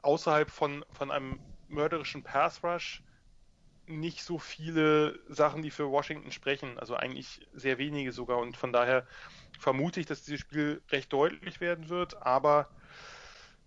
außerhalb 0.02 0.50
von, 0.50 0.86
von 0.92 1.12
einem 1.12 1.40
mörderischen 1.68 2.24
Pass 2.24 2.64
Rush 2.64 3.04
nicht 3.86 4.24
so 4.24 4.40
viele 4.40 5.20
Sachen, 5.28 5.62
die 5.62 5.72
für 5.72 5.90
Washington 5.90 6.32
sprechen. 6.32 6.80
Also 6.80 6.96
eigentlich 6.96 7.48
sehr 7.54 7.78
wenige 7.78 8.12
sogar. 8.12 8.38
Und 8.38 8.56
von 8.56 8.72
daher 8.72 9.06
vermute 9.60 10.00
ich, 10.00 10.06
dass 10.06 10.24
dieses 10.24 10.42
Spiel 10.42 10.82
recht 10.90 11.12
deutlich 11.12 11.60
werden 11.60 11.90
wird. 11.90 12.22
Aber 12.26 12.70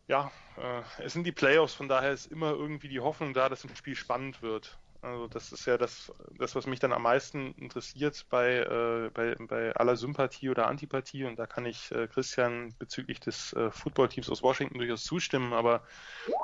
ja, 0.09 0.31
äh, 0.57 0.83
es 1.03 1.13
sind 1.13 1.25
die 1.25 1.33
Playoffs, 1.33 1.75
von 1.75 1.89
daher 1.89 2.13
ist 2.13 2.27
immer 2.27 2.51
irgendwie 2.51 2.89
die 2.89 3.01
Hoffnung 3.01 3.35
da, 3.35 3.49
dass 3.49 3.65
ein 3.65 3.77
Spiel 3.77 3.97
spannend 3.97 4.43
wird. 4.43 4.79
Also 5.03 5.27
das 5.29 5.53
ist 5.53 5.67
ja 5.67 5.79
das, 5.79 6.13
das 6.39 6.55
was 6.55 6.67
mich 6.67 6.81
dann 6.81 6.93
am 6.93 7.03
meisten 7.03 7.53
interessiert 7.55 8.27
bei, 8.31 8.59
äh, 8.59 9.11
bei, 9.13 9.35
bei 9.39 9.75
aller 9.75 9.97
Sympathie 9.97 10.51
oder 10.51 10.67
Antipathie. 10.67 11.25
Und 11.25 11.39
da 11.39 11.47
kann 11.47 11.67
ich 11.67 11.91
äh, 11.93 12.07
Christian 12.09 12.75
bezüglich 12.79 13.21
des 13.21 13.53
äh, 13.53 13.71
Footballteams 13.71 14.31
aus 14.31 14.43
Washington 14.43 14.79
durchaus 14.79 15.05
zustimmen. 15.05 15.53
Aber 15.53 15.83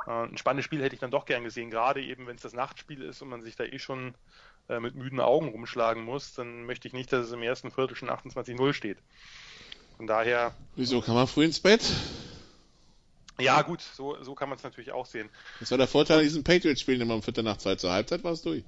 äh, 0.07 0.11
ein 0.11 0.37
spannendes 0.37 0.65
Spiel 0.65 0.81
hätte 0.81 0.95
ich 0.95 1.01
dann 1.01 1.11
doch 1.11 1.25
gern 1.25 1.43
gesehen, 1.43 1.69
gerade 1.69 2.01
eben, 2.01 2.27
wenn 2.27 2.35
es 2.35 2.41
das 2.41 2.53
Nachtspiel 2.53 3.01
ist 3.01 3.21
und 3.21 3.29
man 3.29 3.41
sich 3.41 3.55
da 3.55 3.63
eh 3.63 3.79
schon 3.79 4.13
äh, 4.69 4.79
mit 4.79 4.95
müden 4.95 5.19
Augen 5.19 5.49
rumschlagen 5.49 6.03
muss, 6.03 6.33
dann 6.33 6.65
möchte 6.65 6.87
ich 6.87 6.93
nicht, 6.93 7.11
dass 7.11 7.25
es 7.25 7.31
im 7.31 7.43
ersten 7.43 7.71
Viertel 7.71 7.95
schon 7.95 8.09
28-0 8.09 8.73
steht. 8.73 8.97
Von 9.97 10.07
daher. 10.07 10.53
Wieso 10.75 11.01
kann 11.01 11.15
man 11.15 11.27
früh 11.27 11.45
ins 11.45 11.59
Bett? 11.59 11.81
Ja, 13.39 13.61
gut, 13.61 13.81
so, 13.81 14.21
so 14.23 14.35
kann 14.35 14.49
man 14.49 14.57
es 14.57 14.63
natürlich 14.63 14.91
auch 14.91 15.05
sehen. 15.05 15.29
Das 15.59 15.71
war 15.71 15.77
der 15.77 15.87
Vorteil 15.87 16.19
an 16.19 16.23
diesen 16.23 16.43
Patriots-Spielen 16.43 17.01
immer 17.01 17.15
um 17.15 17.23
Viertel 17.23 17.43
nach 17.43 17.57
zwei 17.57 17.75
zur 17.75 17.91
Halbzeit 17.91 18.23
war 18.23 18.33
es 18.33 18.41
durch. 18.41 18.63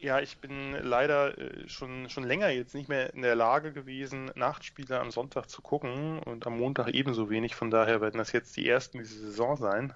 Ja, 0.00 0.18
ich 0.20 0.38
bin 0.38 0.72
leider 0.82 1.38
äh, 1.38 1.68
schon, 1.68 2.10
schon 2.10 2.24
länger 2.24 2.48
jetzt 2.48 2.74
nicht 2.74 2.88
mehr 2.88 3.14
in 3.14 3.22
der 3.22 3.36
Lage 3.36 3.72
gewesen, 3.72 4.32
Nachtspiele 4.34 4.98
am 4.98 5.12
Sonntag 5.12 5.48
zu 5.48 5.62
gucken 5.62 6.18
und 6.18 6.46
am 6.46 6.58
Montag 6.58 6.88
ebenso 6.88 7.30
wenig. 7.30 7.54
Von 7.54 7.70
daher 7.70 8.00
werden 8.00 8.18
das 8.18 8.32
jetzt 8.32 8.56
die 8.56 8.68
ersten 8.68 8.98
diese 8.98 9.18
Saison 9.20 9.56
sein. 9.56 9.94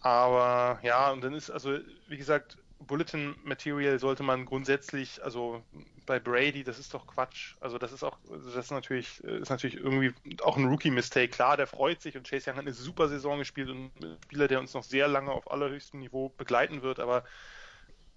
Aber 0.00 0.80
ja, 0.82 1.12
und 1.12 1.22
dann 1.22 1.34
ist 1.34 1.50
also, 1.50 1.78
wie 2.08 2.16
gesagt, 2.16 2.56
Bulletin 2.80 3.36
Material 3.44 3.98
sollte 3.98 4.22
man 4.22 4.46
grundsätzlich, 4.46 5.22
also 5.22 5.62
bei 6.06 6.18
Brady, 6.18 6.64
das 6.64 6.78
ist 6.78 6.94
doch 6.94 7.06
Quatsch. 7.06 7.54
Also 7.60 7.78
das 7.78 7.92
ist 7.92 8.02
auch, 8.02 8.18
das 8.28 8.54
ist 8.54 8.70
natürlich, 8.70 9.20
ist 9.20 9.50
natürlich 9.50 9.76
irgendwie 9.76 10.12
auch 10.42 10.56
ein 10.56 10.66
Rookie-Mistake. 10.66 11.28
Klar, 11.28 11.56
der 11.56 11.66
freut 11.66 12.02
sich 12.02 12.16
und 12.16 12.28
Chase 12.28 12.50
Young 12.50 12.56
hat 12.56 12.64
eine 12.64 12.74
super 12.74 13.08
Saison 13.08 13.38
gespielt 13.38 13.68
und 13.68 13.90
ein 14.00 14.18
Spieler, 14.24 14.48
der 14.48 14.60
uns 14.60 14.74
noch 14.74 14.82
sehr 14.82 15.08
lange 15.08 15.30
auf 15.30 15.50
allerhöchstem 15.50 16.00
Niveau 16.00 16.30
begleiten 16.36 16.82
wird, 16.82 17.00
aber 17.00 17.24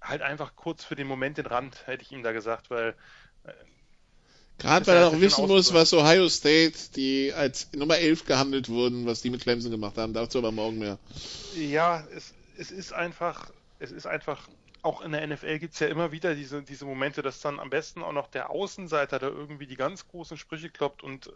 halt 0.02 0.22
einfach 0.22 0.56
kurz 0.56 0.84
für 0.84 0.96
den 0.96 1.08
Moment 1.08 1.38
den 1.38 1.46
Rand, 1.46 1.88
hätte 1.88 2.04
ich 2.04 2.12
ihm 2.12 2.24
da 2.24 2.32
gesagt, 2.32 2.70
weil 2.70 2.96
äh, 3.44 3.54
Gerade 4.58 4.88
weil 4.88 4.98
er 4.98 5.08
auch 5.08 5.20
wissen 5.20 5.48
muss, 5.48 5.74
was 5.74 5.94
Ohio 5.94 6.30
State, 6.30 6.78
die 6.96 7.34
als 7.34 7.74
Nummer 7.74 7.98
11 7.98 8.26
gehandelt 8.26 8.70
wurden, 8.70 9.06
was 9.06 9.22
die 9.22 9.30
mit 9.30 9.42
Clemson 9.42 9.70
gemacht 9.70 9.98
haben. 9.98 10.14
Dazu 10.14 10.38
aber 10.38 10.54
morgen 10.54 10.80
mehr. 10.80 10.98
Ja, 11.56 12.08
es, 12.16 12.34
es 12.58 12.72
ist 12.72 12.94
einfach, 12.94 13.52
es 13.80 13.92
ist 13.92 14.08
einfach 14.08 14.48
auch 14.86 15.02
in 15.02 15.12
der 15.12 15.26
NFL 15.26 15.60
gibt 15.60 15.74
es 15.74 15.80
ja 15.80 15.88
immer 15.88 16.12
wieder 16.12 16.36
diese, 16.36 16.62
diese 16.62 16.86
Momente, 16.86 17.22
dass 17.22 17.42
dann 17.42 17.60
am 17.60 17.70
besten 17.70 18.04
auch 18.04 18.12
noch 18.14 18.28
der 18.28 18.52
Außenseiter 18.52 19.18
da 19.18 19.28
irgendwie 19.28 19.66
die 19.66 19.76
ganz 19.76 20.08
großen 20.08 20.38
Sprüche 20.38 20.70
kloppt 20.70 21.04
und 21.04 21.28
äh, 21.28 21.32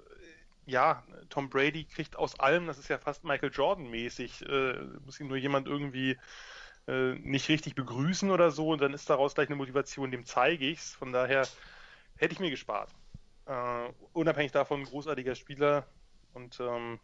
ja, 0.68 1.04
Tom 1.30 1.50
Brady 1.50 1.86
kriegt 1.86 2.16
aus 2.16 2.40
allem, 2.40 2.68
das 2.68 2.78
ist 2.78 2.90
ja 2.90 3.00
fast 3.00 3.24
Michael 3.24 3.52
Jordan 3.52 3.90
mäßig, 3.90 4.48
äh, 4.48 4.76
muss 5.04 5.20
ihm 5.20 5.28
nur 5.28 5.38
jemand 5.38 5.68
irgendwie 5.68 6.18
äh, 6.88 7.14
nicht 7.16 7.50
richtig 7.50 7.74
begrüßen 7.74 8.30
oder 8.30 8.52
so 8.52 8.70
und 8.70 8.82
dann 8.82 8.94
ist 8.94 9.10
daraus 9.10 9.34
gleich 9.34 9.48
eine 9.48 9.56
Motivation, 9.56 10.12
dem 10.12 10.26
zeige 10.26 10.66
ich's. 10.66 10.94
Von 10.94 11.12
daher 11.12 11.48
hätte 12.18 12.34
ich 12.34 12.40
mir 12.40 12.52
gespart. 12.52 12.92
Äh, 13.48 13.90
unabhängig 14.14 14.52
davon, 14.52 14.84
großartiger 14.84 15.34
Spieler 15.34 15.88
und 16.34 16.60
ähm, 16.60 17.00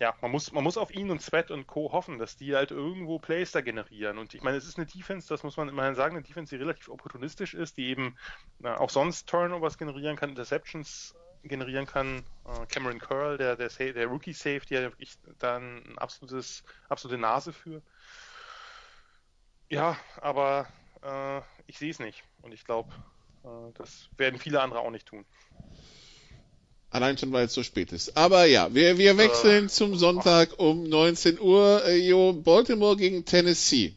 ja, 0.00 0.14
man 0.20 0.30
muss, 0.30 0.52
man 0.52 0.64
muss 0.64 0.76
auf 0.76 0.92
ihn 0.92 1.10
und 1.10 1.22
Sweat 1.22 1.50
und 1.50 1.66
Co. 1.66 1.92
hoffen, 1.92 2.18
dass 2.18 2.36
die 2.36 2.54
halt 2.54 2.70
irgendwo 2.70 3.18
Plays 3.18 3.52
da 3.52 3.60
generieren. 3.60 4.18
Und 4.18 4.34
ich 4.34 4.42
meine, 4.42 4.56
es 4.56 4.66
ist 4.66 4.76
eine 4.76 4.86
Defense, 4.86 5.28
das 5.28 5.42
muss 5.42 5.56
man 5.56 5.68
immerhin 5.68 5.94
sagen, 5.94 6.16
eine 6.16 6.24
Defense, 6.24 6.54
die 6.54 6.60
relativ 6.60 6.88
opportunistisch 6.88 7.54
ist, 7.54 7.76
die 7.76 7.86
eben 7.86 8.16
äh, 8.62 8.68
auch 8.68 8.90
sonst 8.90 9.28
Turnovers 9.28 9.78
generieren 9.78 10.16
kann, 10.16 10.30
Interceptions 10.30 11.14
generieren 11.44 11.86
kann. 11.86 12.24
Äh, 12.44 12.66
Cameron 12.66 12.98
Curl, 12.98 13.38
der, 13.38 13.56
der, 13.56 13.68
der 13.68 14.06
Rookie 14.06 14.32
Safety, 14.32 14.74
hat 14.74 14.82
wirklich 14.82 15.14
da 15.38 15.58
ein 15.58 15.96
absolutes, 15.98 16.64
absolute 16.88 17.20
Nase 17.20 17.52
für. 17.52 17.80
Ja, 19.68 19.96
aber 20.20 20.66
äh, 21.02 21.40
ich 21.66 21.78
sehe 21.78 21.90
es 21.90 22.00
nicht. 22.00 22.24
Und 22.42 22.52
ich 22.52 22.64
glaube, 22.64 22.92
äh, 23.44 23.72
das 23.74 24.08
werden 24.16 24.40
viele 24.40 24.60
andere 24.60 24.80
auch 24.80 24.90
nicht 24.90 25.06
tun. 25.06 25.24
Allein 26.94 27.18
schon, 27.18 27.32
weil 27.32 27.46
es 27.46 27.54
so 27.54 27.64
spät 27.64 27.90
ist. 27.90 28.16
Aber 28.16 28.44
ja, 28.44 28.72
wir, 28.72 28.98
wir 28.98 29.18
wechseln 29.18 29.68
zum 29.68 29.96
Sonntag 29.96 30.60
um 30.60 30.84
19 30.84 31.40
Uhr. 31.40 31.82
Äh, 31.84 31.96
jo, 31.96 32.32
Baltimore 32.32 32.96
gegen 32.96 33.24
Tennessee. 33.24 33.94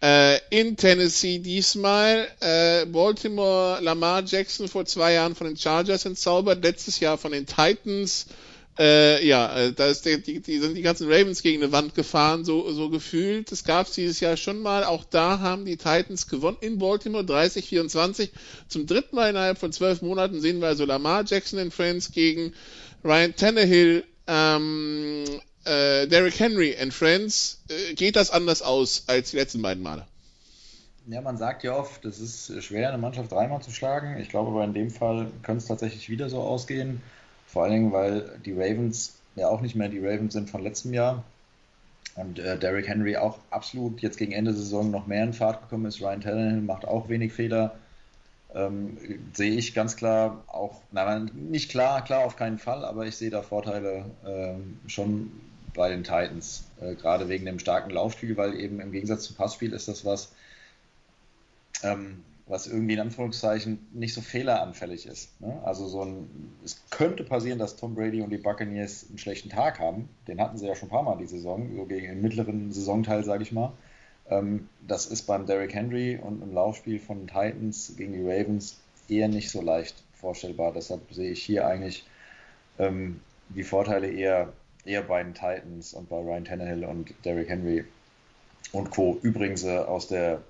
Äh, 0.00 0.38
in 0.50 0.76
Tennessee 0.76 1.40
diesmal. 1.40 2.28
Äh, 2.38 2.86
Baltimore, 2.86 3.80
Lamar 3.80 4.22
Jackson 4.22 4.68
vor 4.68 4.84
zwei 4.84 5.14
Jahren 5.14 5.34
von 5.34 5.48
den 5.48 5.56
Chargers 5.56 6.04
entzaubert, 6.04 6.62
letztes 6.62 7.00
Jahr 7.00 7.18
von 7.18 7.32
den 7.32 7.44
Titans. 7.44 8.26
Äh, 8.78 9.26
ja, 9.26 9.54
äh, 9.54 9.72
da 9.72 9.86
ist 9.86 10.06
der, 10.06 10.18
die, 10.18 10.40
die 10.40 10.58
sind 10.58 10.74
die 10.74 10.82
ganzen 10.82 11.06
Ravens 11.06 11.42
gegen 11.42 11.62
eine 11.62 11.72
Wand 11.72 11.94
gefahren, 11.94 12.44
so, 12.44 12.72
so 12.72 12.88
gefühlt. 12.88 13.52
Das 13.52 13.64
gab 13.64 13.86
es 13.86 13.92
dieses 13.92 14.20
Jahr 14.20 14.38
schon 14.38 14.60
mal. 14.60 14.84
Auch 14.84 15.04
da 15.04 15.40
haben 15.40 15.66
die 15.66 15.76
Titans 15.76 16.26
gewonnen 16.26 16.56
in 16.62 16.78
Baltimore 16.78 17.24
30-24. 17.24 18.30
Zum 18.68 18.86
dritten 18.86 19.14
Mal 19.14 19.30
innerhalb 19.30 19.58
von 19.58 19.72
zwölf 19.72 20.00
Monaten 20.00 20.40
sehen 20.40 20.60
wir 20.60 20.68
also 20.68 20.86
Lamar 20.86 21.24
Jackson 21.26 21.58
in 21.58 21.70
Friends 21.70 22.12
gegen 22.12 22.54
Ryan 23.04 23.36
Tannehill, 23.36 24.04
ähm, 24.26 25.24
äh, 25.64 26.06
Derrick 26.06 26.40
Henry 26.40 26.74
and 26.80 26.94
Friends. 26.94 27.60
Äh, 27.68 27.94
geht 27.94 28.16
das 28.16 28.30
anders 28.30 28.62
aus 28.62 29.04
als 29.06 29.32
die 29.32 29.36
letzten 29.36 29.60
beiden 29.60 29.82
Male? 29.82 30.06
Ja, 31.08 31.20
man 31.20 31.36
sagt 31.36 31.62
ja 31.62 31.76
oft, 31.76 32.04
es 32.06 32.20
ist 32.20 32.62
schwer, 32.62 32.88
eine 32.88 32.98
Mannschaft 32.98 33.32
dreimal 33.32 33.60
zu 33.60 33.70
schlagen. 33.70 34.18
Ich 34.18 34.30
glaube 34.30 34.50
aber 34.50 34.64
in 34.64 34.72
dem 34.72 34.90
Fall 34.90 35.30
könnte 35.42 35.58
es 35.58 35.66
tatsächlich 35.66 36.08
wieder 36.08 36.30
so 36.30 36.40
ausgehen. 36.40 37.02
Vor 37.52 37.64
allen 37.64 37.72
Dingen, 37.72 37.92
weil 37.92 38.40
die 38.46 38.52
Ravens 38.52 39.18
ja 39.36 39.48
auch 39.48 39.60
nicht 39.60 39.76
mehr 39.76 39.90
die 39.90 39.98
Ravens 39.98 40.32
sind 40.32 40.48
von 40.48 40.62
letztem 40.62 40.94
Jahr. 40.94 41.22
Und 42.14 42.38
äh, 42.38 42.58
Derrick 42.58 42.88
Henry 42.88 43.18
auch 43.18 43.38
absolut 43.50 44.00
jetzt 44.00 44.16
gegen 44.16 44.32
Ende 44.32 44.52
der 44.52 44.60
Saison 44.60 44.90
noch 44.90 45.06
mehr 45.06 45.22
in 45.24 45.34
Fahrt 45.34 45.60
gekommen 45.60 45.84
ist. 45.84 46.00
Ryan 46.00 46.22
Tannehill 46.22 46.62
macht 46.62 46.86
auch 46.86 47.10
wenig 47.10 47.34
Fehler. 47.34 47.76
Ähm, 48.54 48.96
sehe 49.34 49.52
ich 49.52 49.74
ganz 49.74 49.96
klar 49.96 50.42
auch, 50.46 50.80
nein, 50.92 51.30
nicht 51.34 51.70
klar, 51.70 52.02
klar 52.02 52.24
auf 52.24 52.36
keinen 52.36 52.58
Fall, 52.58 52.86
aber 52.86 53.06
ich 53.06 53.16
sehe 53.16 53.30
da 53.30 53.42
Vorteile 53.42 54.06
ähm, 54.26 54.78
schon 54.86 55.30
bei 55.74 55.90
den 55.90 56.04
Titans, 56.04 56.64
äh, 56.80 56.94
gerade 56.94 57.28
wegen 57.28 57.44
dem 57.44 57.58
starken 57.58 57.90
Laufspiel, 57.90 58.36
weil 58.36 58.58
eben 58.58 58.80
im 58.80 58.92
Gegensatz 58.92 59.24
zum 59.24 59.36
Passspiel 59.36 59.72
ist 59.72 59.88
das 59.88 60.04
was, 60.04 60.32
ähm, 61.82 62.22
was 62.46 62.66
irgendwie 62.66 62.94
in 62.94 63.00
Anführungszeichen 63.00 63.86
nicht 63.92 64.14
so 64.14 64.20
fehleranfällig 64.20 65.06
ist. 65.06 65.40
Ne? 65.40 65.60
Also 65.64 65.86
so 65.86 66.02
ein, 66.02 66.52
es 66.64 66.82
könnte 66.90 67.24
passieren, 67.24 67.58
dass 67.58 67.76
Tom 67.76 67.94
Brady 67.94 68.20
und 68.20 68.30
die 68.30 68.38
Buccaneers 68.38 69.06
einen 69.08 69.18
schlechten 69.18 69.48
Tag 69.48 69.78
haben. 69.78 70.08
Den 70.26 70.40
hatten 70.40 70.58
sie 70.58 70.66
ja 70.66 70.74
schon 70.74 70.88
ein 70.88 70.90
paar 70.90 71.02
Mal 71.02 71.18
die 71.18 71.26
Saison, 71.26 71.70
so 71.76 71.84
gegen 71.86 72.08
den 72.08 72.20
mittleren 72.20 72.72
Saisonteil, 72.72 73.24
sage 73.24 73.42
ich 73.42 73.52
mal. 73.52 73.72
Ähm, 74.28 74.68
das 74.86 75.06
ist 75.06 75.22
beim 75.22 75.46
Derrick 75.46 75.74
Henry 75.74 76.18
und 76.20 76.42
im 76.42 76.52
Laufspiel 76.52 76.98
von 76.98 77.18
den 77.18 77.28
Titans 77.28 77.94
gegen 77.96 78.12
die 78.12 78.22
Ravens 78.22 78.80
eher 79.08 79.28
nicht 79.28 79.50
so 79.50 79.60
leicht 79.60 80.02
vorstellbar. 80.14 80.72
Deshalb 80.72 81.12
sehe 81.12 81.30
ich 81.30 81.42
hier 81.42 81.66
eigentlich 81.66 82.04
ähm, 82.78 83.20
die 83.50 83.64
Vorteile 83.64 84.10
eher, 84.10 84.52
eher 84.84 85.02
bei 85.02 85.22
den 85.22 85.34
Titans 85.34 85.94
und 85.94 86.08
bei 86.08 86.18
Ryan 86.18 86.44
Tannehill 86.44 86.84
und 86.84 87.14
Derrick 87.24 87.48
Henry 87.48 87.84
und 88.72 88.90
Co. 88.90 89.18
Übrigens 89.22 89.64
äh, 89.64 89.78
aus 89.78 90.08
der 90.08 90.42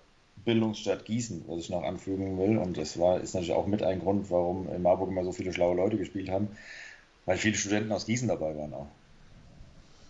Bildungsstadt 0.44 1.04
Gießen, 1.04 1.44
was 1.46 1.60
ich 1.60 1.70
noch 1.70 1.82
anfügen 1.82 2.38
will. 2.38 2.58
Und 2.58 2.76
das 2.76 2.98
war, 2.98 3.20
ist 3.20 3.34
natürlich 3.34 3.54
auch 3.54 3.66
mit 3.66 3.82
ein 3.82 4.00
Grund, 4.00 4.30
warum 4.30 4.68
in 4.68 4.82
Marburg 4.82 5.10
immer 5.10 5.24
so 5.24 5.32
viele 5.32 5.52
schlaue 5.52 5.76
Leute 5.76 5.96
gespielt 5.96 6.28
haben, 6.28 6.48
weil 7.26 7.38
viele 7.38 7.56
Studenten 7.56 7.92
aus 7.92 8.06
Gießen 8.06 8.28
dabei 8.28 8.56
waren 8.56 8.74
auch. 8.74 8.88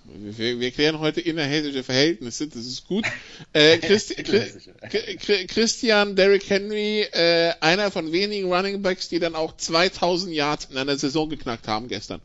Wir, 0.04 0.58
wir 0.58 0.70
klären 0.72 0.98
heute 0.98 1.20
innerhessische 1.20 1.84
Verhältnisse, 1.84 2.48
das 2.48 2.66
ist 2.66 2.88
gut. 2.88 3.06
Äh, 3.52 3.78
Christi, 3.82 4.20
Chri, 4.22 5.46
Christian 5.46 6.16
Derrick 6.16 6.50
Henry, 6.50 7.02
äh, 7.02 7.52
einer 7.60 7.92
von 7.92 8.10
wenigen 8.10 8.52
Running 8.52 8.82
Backs, 8.82 9.08
die 9.08 9.20
dann 9.20 9.36
auch 9.36 9.56
2000 9.56 10.34
Yards 10.34 10.64
in 10.66 10.76
einer 10.76 10.96
Saison 10.96 11.30
geknackt 11.30 11.68
haben 11.68 11.86
gestern. 11.86 12.20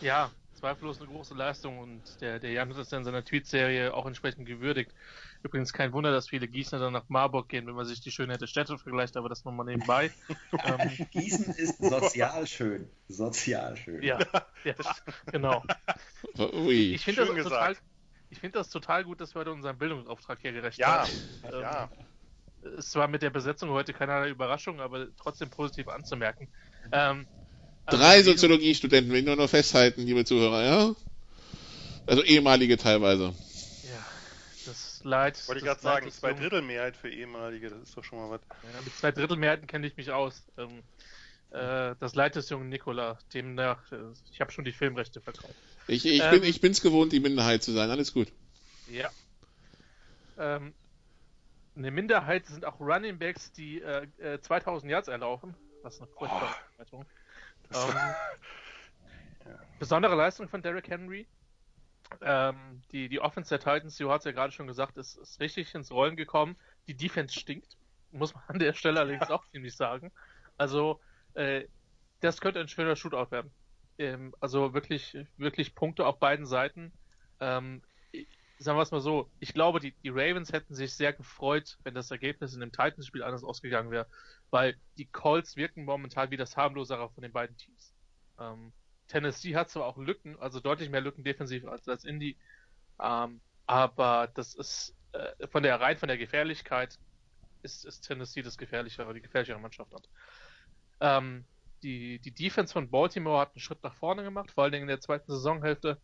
Ja, 0.00 0.30
zweifellos 0.60 1.00
eine 1.00 1.08
große 1.08 1.34
Leistung 1.34 1.78
und 1.78 2.00
der, 2.20 2.38
der 2.38 2.52
Jan 2.52 2.68
hat 2.70 2.78
das 2.78 2.92
in 2.92 3.02
seiner 3.02 3.24
Tweetserie 3.24 3.92
auch 3.92 4.06
entsprechend 4.06 4.46
gewürdigt. 4.46 4.92
Übrigens 5.42 5.72
kein 5.72 5.92
Wunder, 5.92 6.12
dass 6.12 6.28
viele 6.28 6.46
Gießener 6.46 6.80
dann 6.80 6.92
nach 6.92 7.08
Marburg 7.08 7.48
gehen, 7.48 7.66
wenn 7.66 7.74
man 7.74 7.84
sich 7.84 8.00
die 8.00 8.12
Schönheit 8.12 8.40
der 8.40 8.46
Städte 8.46 8.78
vergleicht, 8.78 9.16
aber 9.16 9.28
das 9.28 9.44
nochmal 9.44 9.66
nebenbei. 9.66 10.12
ähm, 10.64 11.06
Gießen 11.10 11.54
ist 11.54 11.78
sozial 11.78 12.46
schön. 12.46 12.88
Sozial 13.08 13.76
schön. 13.76 14.02
Ja, 14.02 14.20
ja 14.64 14.74
genau. 15.26 15.64
Ui. 16.38 16.94
Ich 16.94 17.04
finde 17.04 17.26
das, 17.26 17.42
total, 17.42 17.76
find 18.40 18.54
das 18.54 18.70
total 18.70 19.04
gut, 19.04 19.20
dass 19.20 19.34
wir 19.34 19.40
heute 19.40 19.52
unseren 19.52 19.76
Bildungsauftrag 19.78 20.38
hier 20.40 20.52
gerecht 20.52 20.78
ja, 20.78 21.00
haben. 21.00 21.10
Ähm, 21.52 21.60
ja. 21.60 21.90
Es 22.78 22.94
war 22.94 23.08
mit 23.08 23.22
der 23.22 23.30
Besetzung 23.30 23.70
heute 23.70 23.92
keinerlei 23.92 24.30
Überraschung, 24.30 24.80
aber 24.80 25.08
trotzdem 25.16 25.50
positiv 25.50 25.88
anzumerken. 25.88 26.46
Ähm, 26.92 27.26
also 27.84 27.98
Drei 27.98 28.22
Soziologiestudenten, 28.22 29.12
will 29.12 29.20
ich 29.20 29.26
nur 29.26 29.34
noch 29.34 29.50
festhalten, 29.50 30.02
liebe 30.02 30.24
Zuhörer, 30.24 30.64
ja? 30.64 30.94
Also 32.06 32.22
ehemalige 32.22 32.76
teilweise. 32.76 33.34
Leid. 35.04 35.46
Wollte 35.48 35.60
ich 35.60 35.64
gerade 35.64 35.80
sagen, 35.80 36.10
zwei 36.10 36.32
Drittel 36.32 36.62
Mehrheit 36.62 36.96
für 36.96 37.10
ehemalige, 37.10 37.70
das 37.70 37.82
ist 37.82 37.96
doch 37.96 38.04
schon 38.04 38.18
mal 38.18 38.30
was. 38.30 38.40
Ja, 38.62 38.80
mit 38.84 38.94
zwei 38.94 39.12
Drittel 39.12 39.36
Mehrheiten 39.36 39.66
kenne 39.66 39.86
ich 39.86 39.96
mich 39.96 40.10
aus. 40.10 40.42
Ähm, 40.58 40.82
äh, 41.50 41.94
das 42.00 42.14
Leid 42.14 42.34
des 42.34 42.48
jungen 42.48 42.68
Nikola, 42.68 43.18
demnach, 43.34 43.92
äh, 43.92 43.96
ich 44.30 44.40
habe 44.40 44.50
schon 44.52 44.64
die 44.64 44.72
Filmrechte 44.72 45.20
verkauft. 45.20 45.54
Ich, 45.86 46.06
ich, 46.06 46.22
ähm, 46.22 46.30
bin, 46.30 46.44
ich 46.44 46.60
bin's 46.60 46.80
gewohnt, 46.80 47.12
die 47.12 47.20
Minderheit 47.20 47.62
zu 47.62 47.72
sein, 47.72 47.90
alles 47.90 48.14
gut. 48.14 48.32
Ja. 48.88 49.10
Ähm, 50.38 50.72
eine 51.76 51.90
Minderheit 51.90 52.46
sind 52.46 52.64
auch 52.64 52.80
Running 52.80 53.18
Backs, 53.18 53.52
die 53.52 53.80
äh, 53.80 54.40
2000 54.40 54.88
äh, 54.88 54.92
Yards 54.92 55.08
erlaufen. 55.08 55.54
Was 55.82 55.98
eine 55.98 56.06
furchtbare 56.06 56.54
oh, 56.92 56.96
ähm, 56.98 57.04
ja. 59.46 59.58
Besondere 59.78 60.14
Leistung 60.14 60.48
von 60.48 60.62
Derrick 60.62 60.88
Henry. 60.88 61.26
Ähm, 62.20 62.82
die, 62.92 63.08
die 63.08 63.20
Offense 63.20 63.48
der 63.48 63.58
Titans, 63.58 63.96
du 63.96 64.10
hast 64.10 64.24
ja 64.24 64.32
gerade 64.32 64.52
schon 64.52 64.66
gesagt, 64.66 64.96
ist, 64.96 65.16
ist 65.16 65.40
richtig 65.40 65.74
ins 65.74 65.90
Rollen 65.90 66.16
gekommen. 66.16 66.56
Die 66.86 66.94
Defense 66.94 67.38
stinkt, 67.38 67.76
muss 68.10 68.34
man 68.34 68.44
an 68.48 68.58
der 68.58 68.74
Stelle 68.74 69.00
allerdings 69.00 69.30
auch 69.30 69.44
ziemlich 69.46 69.76
sagen. 69.76 70.12
Also, 70.58 71.00
äh, 71.34 71.64
das 72.20 72.40
könnte 72.40 72.60
ein 72.60 72.68
schöner 72.68 72.96
Shootout 72.96 73.30
werden. 73.30 73.50
Ähm, 73.98 74.34
also 74.40 74.74
wirklich, 74.74 75.16
wirklich 75.36 75.74
Punkte 75.74 76.06
auf 76.06 76.18
beiden 76.18 76.46
Seiten. 76.46 76.92
Ähm, 77.40 77.82
sagen 78.58 78.78
wir 78.78 78.82
es 78.82 78.90
mal 78.90 79.00
so, 79.00 79.28
ich 79.40 79.54
glaube, 79.54 79.80
die, 79.80 79.92
die 80.02 80.10
Ravens 80.10 80.52
hätten 80.52 80.74
sich 80.74 80.94
sehr 80.94 81.12
gefreut, 81.12 81.78
wenn 81.82 81.94
das 81.94 82.10
Ergebnis 82.10 82.54
in 82.54 82.60
dem 82.60 82.72
Titans-Spiel 82.72 83.22
anders 83.22 83.44
ausgegangen 83.44 83.90
wäre, 83.90 84.06
weil 84.50 84.76
die 84.98 85.06
Colts 85.06 85.56
wirken 85.56 85.84
momentan 85.84 86.30
wie 86.30 86.36
das 86.36 86.56
harmlosere 86.56 87.10
von 87.10 87.22
den 87.22 87.32
beiden 87.32 87.56
Teams. 87.56 87.92
Ähm, 88.38 88.72
Tennessee 89.12 89.54
hat 89.54 89.68
zwar 89.68 89.84
auch 89.84 89.98
Lücken, 89.98 90.38
also 90.38 90.58
deutlich 90.58 90.88
mehr 90.88 91.02
Lücken 91.02 91.22
defensiv 91.22 91.66
als, 91.66 91.86
als 91.86 92.04
Indy, 92.04 92.38
ähm, 92.98 93.40
aber 93.66 94.30
das 94.34 94.54
ist 94.54 94.94
äh, 95.12 95.46
von 95.48 95.62
der 95.62 95.80
rein 95.80 95.98
von 95.98 96.08
der 96.08 96.16
Gefährlichkeit 96.16 96.98
ist, 97.62 97.84
ist 97.84 98.00
Tennessee 98.02 98.42
das 98.42 98.56
gefährlichere, 98.56 99.12
die 99.12 99.20
gefährlichere 99.20 99.60
Mannschaft. 99.60 99.92
Und, 99.92 100.08
ähm, 101.00 101.44
die, 101.82 102.20
die 102.20 102.30
Defense 102.30 102.72
von 102.72 102.90
Baltimore 102.90 103.40
hat 103.40 103.54
einen 103.54 103.60
Schritt 103.60 103.82
nach 103.82 103.94
vorne 103.94 104.22
gemacht, 104.22 104.50
vor 104.50 104.64
allen 104.64 104.72
Dingen 104.72 104.84
in 104.84 104.88
der 104.88 105.00
zweiten 105.00 105.30
Saisonhälfte. 105.30 106.00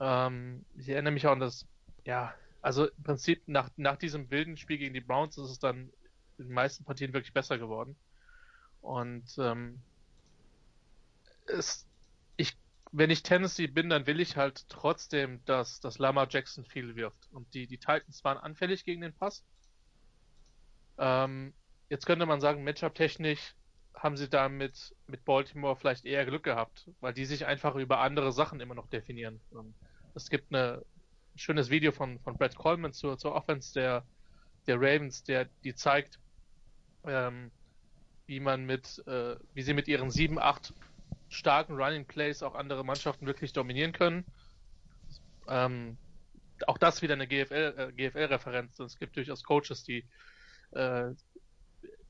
Ähm, 0.00 0.64
ich 0.76 0.88
erinnere 0.88 1.12
mich 1.12 1.26
auch 1.26 1.32
an 1.32 1.40
das, 1.40 1.66
ja, 2.04 2.34
also 2.60 2.88
im 2.88 3.02
Prinzip 3.04 3.42
nach, 3.46 3.70
nach 3.76 3.96
diesem 3.96 4.30
wilden 4.30 4.56
Spiel 4.56 4.78
gegen 4.78 4.94
die 4.94 5.00
Browns 5.00 5.38
ist 5.38 5.50
es 5.50 5.58
dann 5.60 5.92
in 6.38 6.46
den 6.46 6.54
meisten 6.54 6.84
Partien 6.84 7.12
wirklich 7.12 7.32
besser 7.32 7.58
geworden. 7.58 7.96
Und 8.80 9.36
ähm, 9.38 9.80
es, 11.46 11.86
wenn 12.92 13.10
ich 13.10 13.22
Tennessee 13.22 13.66
bin, 13.66 13.88
dann 13.88 14.06
will 14.06 14.20
ich 14.20 14.36
halt 14.36 14.68
trotzdem, 14.68 15.42
dass, 15.46 15.80
dass 15.80 15.98
Lamar 15.98 16.26
Jackson 16.28 16.64
viel 16.64 16.94
wirft. 16.94 17.28
Und 17.32 17.52
die, 17.54 17.66
die 17.66 17.78
Titans 17.78 18.22
waren 18.22 18.36
anfällig 18.36 18.84
gegen 18.84 19.00
den 19.00 19.14
Pass. 19.14 19.42
Ähm, 20.98 21.54
jetzt 21.88 22.04
könnte 22.04 22.26
man 22.26 22.42
sagen, 22.42 22.64
Matchup-technisch 22.64 23.54
haben 23.94 24.16
sie 24.18 24.28
damit 24.28 24.94
mit 25.06 25.24
Baltimore 25.24 25.74
vielleicht 25.76 26.04
eher 26.04 26.26
Glück 26.26 26.42
gehabt, 26.42 26.90
weil 27.00 27.14
die 27.14 27.24
sich 27.24 27.46
einfach 27.46 27.76
über 27.76 28.00
andere 28.00 28.30
Sachen 28.30 28.60
immer 28.60 28.74
noch 28.74 28.88
definieren. 28.88 29.40
Ähm, 29.52 29.72
es 30.14 30.28
gibt 30.28 30.54
eine, 30.54 30.84
ein 31.34 31.38
schönes 31.38 31.70
Video 31.70 31.92
von, 31.92 32.18
von 32.20 32.36
Brad 32.36 32.54
Coleman 32.56 32.92
zur, 32.92 33.16
zur 33.16 33.34
Offense 33.34 33.72
der, 33.72 34.04
der 34.66 34.76
Ravens, 34.76 35.24
der 35.24 35.46
die 35.64 35.74
zeigt, 35.74 36.18
ähm, 37.04 37.50
wie 38.26 38.40
man 38.40 38.66
mit, 38.66 39.02
äh, 39.06 39.36
wie 39.54 39.62
sie 39.62 39.72
mit 39.72 39.88
ihren 39.88 40.10
7, 40.10 40.38
8 40.38 40.74
starken 41.32 41.74
Running 41.76 42.06
Plays 42.06 42.42
auch 42.42 42.54
andere 42.54 42.84
Mannschaften 42.84 43.26
wirklich 43.26 43.52
dominieren 43.52 43.92
können. 43.92 44.24
Ähm, 45.48 45.96
auch 46.66 46.78
das 46.78 47.02
wieder 47.02 47.14
eine 47.14 47.26
GFL, 47.26 47.74
äh, 47.76 47.92
GFL-Referenz. 47.92 48.78
Es 48.78 48.98
gibt 48.98 49.16
durchaus 49.16 49.42
Coaches, 49.42 49.82
die 49.82 50.04
äh, 50.72 51.10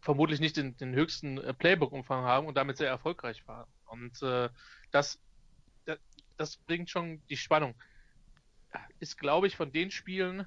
vermutlich 0.01 0.41
nicht 0.41 0.57
den, 0.57 0.77
den 0.77 0.95
höchsten 0.95 1.39
äh, 1.39 1.55
Playbook-Umfang 1.55 2.25
haben 2.25 2.47
und 2.47 2.57
damit 2.57 2.77
sehr 2.77 2.89
erfolgreich 2.89 3.47
waren. 3.47 3.71
Und 3.87 4.21
äh, 4.23 4.49
das, 4.91 5.21
das, 5.85 5.99
das 6.37 6.57
bringt 6.57 6.91
schon 6.91 7.25
die 7.29 7.37
Spannung. 7.37 7.75
Ist, 8.99 9.19
glaube 9.19 9.47
ich, 9.47 9.57
von 9.57 9.71
den 9.73 9.91
Spielen 9.91 10.47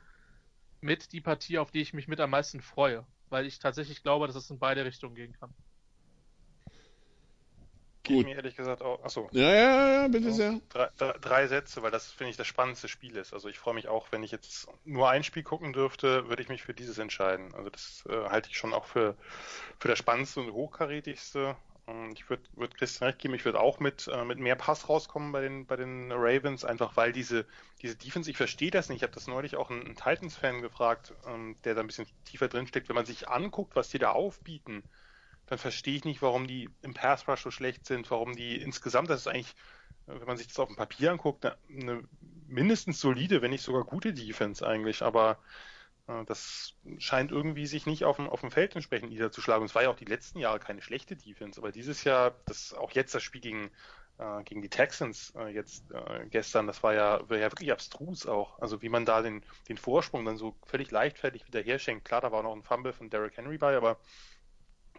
mit 0.81 1.13
die 1.13 1.21
Partie, 1.21 1.57
auf 1.57 1.71
die 1.71 1.81
ich 1.81 1.93
mich 1.93 2.07
mit 2.07 2.19
am 2.19 2.31
meisten 2.31 2.61
freue, 2.61 3.05
weil 3.29 3.45
ich 3.45 3.59
tatsächlich 3.59 4.03
glaube, 4.03 4.27
dass 4.27 4.35
es 4.35 4.49
in 4.49 4.59
beide 4.59 4.83
Richtungen 4.83 5.15
gehen 5.15 5.33
kann. 5.33 5.53
Gut. 8.07 8.17
Ich 8.19 8.25
mir 8.25 8.35
ehrlich 8.35 8.55
gesagt 8.55 8.81
auch. 8.81 9.03
Achso. 9.03 9.29
Ja, 9.31 9.53
ja, 9.53 9.91
ja, 9.91 10.07
bitte 10.07 10.31
sehr. 10.31 10.59
Drei, 10.69 10.89
drei, 10.97 11.13
drei, 11.19 11.47
Sätze, 11.47 11.81
weil 11.81 11.91
das 11.91 12.11
finde 12.11 12.31
ich 12.31 12.37
das 12.37 12.47
spannendste 12.47 12.87
Spiel 12.87 13.15
ist. 13.17 13.33
Also 13.33 13.49
ich 13.49 13.59
freue 13.59 13.73
mich 13.73 13.87
auch, 13.87 14.07
wenn 14.11 14.23
ich 14.23 14.31
jetzt 14.31 14.67
nur 14.85 15.09
ein 15.09 15.23
Spiel 15.23 15.43
gucken 15.43 15.73
dürfte, 15.73 16.29
würde 16.29 16.41
ich 16.41 16.49
mich 16.49 16.63
für 16.63 16.73
dieses 16.73 16.97
entscheiden. 16.97 17.53
Also 17.55 17.69
das 17.69 18.03
äh, 18.09 18.29
halte 18.29 18.49
ich 18.49 18.57
schon 18.57 18.73
auch 18.73 18.85
für, 18.85 19.15
für 19.79 19.87
das 19.87 19.97
spannendste 19.97 20.41
und 20.41 20.53
hochkarätigste. 20.53 21.55
Und 21.87 22.13
ich 22.13 22.29
würde 22.29 22.43
würd 22.53 22.75
Christian 22.75 23.09
recht 23.09 23.19
geben, 23.19 23.35
ich 23.35 23.45
würde 23.45 23.59
auch 23.59 23.79
mit, 23.79 24.07
äh, 24.07 24.25
mit 24.25 24.39
mehr 24.39 24.55
Pass 24.55 24.89
rauskommen 24.89 25.31
bei 25.31 25.41
den, 25.41 25.67
bei 25.67 25.75
den 25.75 26.11
Ravens, 26.11 26.65
einfach 26.65 26.97
weil 26.97 27.11
diese, 27.11 27.45
diese 27.81 27.95
Defense, 27.95 28.29
ich 28.29 28.37
verstehe 28.37 28.71
das 28.71 28.89
nicht. 28.89 28.97
Ich 28.97 29.03
habe 29.03 29.13
das 29.13 29.27
neulich 29.27 29.55
auch 29.55 29.69
einen, 29.69 29.85
einen 29.85 29.95
Titans-Fan 29.95 30.61
gefragt, 30.61 31.13
ähm, 31.27 31.55
der 31.63 31.75
da 31.75 31.81
ein 31.81 31.87
bisschen 31.87 32.07
tiefer 32.25 32.47
drin 32.47 32.65
steckt. 32.65 32.89
Wenn 32.89 32.95
man 32.95 33.05
sich 33.05 33.29
anguckt, 33.29 33.75
was 33.75 33.89
die 33.89 33.99
da 33.99 34.11
aufbieten, 34.11 34.83
dann 35.47 35.57
verstehe 35.57 35.95
ich 35.95 36.05
nicht, 36.05 36.21
warum 36.21 36.47
die 36.47 36.69
im 36.81 36.93
Pass 36.93 37.27
Rush 37.27 37.43
so 37.43 37.51
schlecht 37.51 37.85
sind, 37.85 38.09
warum 38.11 38.35
die 38.35 38.55
insgesamt, 38.55 39.09
das 39.09 39.21
ist 39.21 39.27
eigentlich, 39.27 39.55
wenn 40.07 40.25
man 40.25 40.37
sich 40.37 40.47
das 40.47 40.59
auf 40.59 40.67
dem 40.67 40.77
Papier 40.77 41.11
anguckt, 41.11 41.45
eine, 41.45 41.57
eine 41.69 42.03
mindestens 42.47 42.99
solide, 42.99 43.41
wenn 43.41 43.51
nicht 43.51 43.63
sogar 43.63 43.83
gute 43.83 44.13
Defense 44.13 44.65
eigentlich, 44.65 45.01
aber 45.01 45.39
äh, 46.07 46.25
das 46.25 46.73
scheint 46.97 47.31
irgendwie 47.31 47.67
sich 47.67 47.85
nicht 47.85 48.03
auf 48.05 48.17
dem, 48.17 48.29
auf 48.29 48.41
dem 48.41 48.51
Feld 48.51 48.75
entsprechend 48.75 49.09
niederzuschlagen. 49.09 49.65
Es 49.65 49.75
war 49.75 49.83
ja 49.83 49.89
auch 49.89 49.95
die 49.95 50.05
letzten 50.05 50.39
Jahre 50.39 50.59
keine 50.59 50.81
schlechte 50.81 51.15
Defense, 51.15 51.59
aber 51.59 51.71
dieses 51.71 52.03
Jahr, 52.03 52.35
das 52.45 52.73
auch 52.73 52.91
jetzt 52.91 53.15
das 53.15 53.23
Spiel 53.23 53.41
gegen, 53.41 53.71
äh, 54.17 54.43
gegen 54.43 54.61
die 54.61 54.69
Texans 54.69 55.33
äh, 55.37 55.47
jetzt 55.47 55.91
äh, 55.91 56.25
gestern, 56.29 56.67
das 56.67 56.83
war 56.83 56.93
ja, 56.93 57.27
war 57.29 57.37
ja 57.37 57.51
wirklich 57.51 57.71
abstrus 57.71 58.25
auch. 58.27 58.59
Also 58.59 58.81
wie 58.81 58.89
man 58.89 59.05
da 59.05 59.21
den, 59.21 59.43
den 59.69 59.77
Vorsprung 59.77 60.25
dann 60.25 60.37
so 60.37 60.55
völlig 60.65 60.91
leichtfertig 60.91 61.47
wieder 61.47 61.61
herschenkt. 61.61 62.05
Klar, 62.05 62.21
da 62.21 62.31
war 62.31 62.43
noch 62.43 62.55
ein 62.55 62.63
Fumble 62.63 62.93
von 62.93 63.09
Derrick 63.09 63.37
Henry 63.37 63.57
bei, 63.57 63.75
aber 63.75 63.99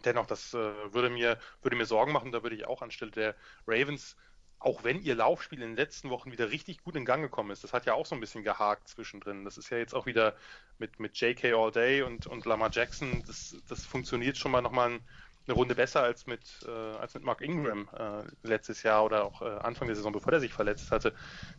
dennoch, 0.06 0.26
das 0.26 0.54
äh, 0.54 0.92
würde 0.92 1.10
mir 1.10 1.38
würde 1.62 1.76
mir 1.76 1.86
Sorgen 1.86 2.12
machen. 2.12 2.32
Da 2.32 2.42
würde 2.42 2.56
ich 2.56 2.66
auch 2.66 2.82
anstelle 2.82 3.10
der 3.10 3.34
Ravens, 3.66 4.16
auch 4.58 4.84
wenn 4.84 5.02
ihr 5.02 5.14
Laufspiel 5.14 5.60
in 5.60 5.70
den 5.70 5.76
letzten 5.76 6.10
Wochen 6.10 6.32
wieder 6.32 6.50
richtig 6.50 6.82
gut 6.82 6.96
in 6.96 7.04
Gang 7.04 7.22
gekommen 7.22 7.50
ist, 7.50 7.62
das 7.64 7.72
hat 7.72 7.86
ja 7.86 7.94
auch 7.94 8.06
so 8.06 8.14
ein 8.14 8.20
bisschen 8.20 8.42
gehakt 8.42 8.88
zwischendrin. 8.88 9.44
Das 9.44 9.58
ist 9.58 9.70
ja 9.70 9.78
jetzt 9.78 9.94
auch 9.94 10.06
wieder 10.06 10.34
mit 10.78 10.98
mit 11.00 11.16
J.K. 11.18 11.52
All 11.52 11.70
Day 11.70 12.02
und 12.02 12.26
und 12.26 12.46
Lamar 12.46 12.70
Jackson. 12.72 13.22
Das 13.26 13.56
das 13.68 13.84
funktioniert 13.84 14.36
schon 14.38 14.52
mal 14.52 14.62
nochmal 14.62 14.90
ein, 14.90 15.00
eine 15.46 15.54
Runde 15.54 15.74
besser 15.74 16.02
als 16.02 16.26
mit 16.26 16.64
äh, 16.66 16.70
als 16.70 17.14
mit 17.14 17.22
Mark 17.22 17.42
Ingram 17.42 17.88
äh, 17.92 18.24
letztes 18.42 18.82
Jahr 18.82 19.04
oder 19.04 19.24
auch 19.24 19.42
äh, 19.42 19.46
Anfang 19.46 19.88
der 19.88 19.96
Saison, 19.96 20.12
bevor 20.12 20.32
er 20.32 20.40
sich 20.40 20.52
verletzt 20.52 20.90
hatte. 20.90 21.14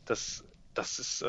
Das 0.06 0.44
das 0.78 1.00
ist, 1.00 1.22
äh, 1.24 1.26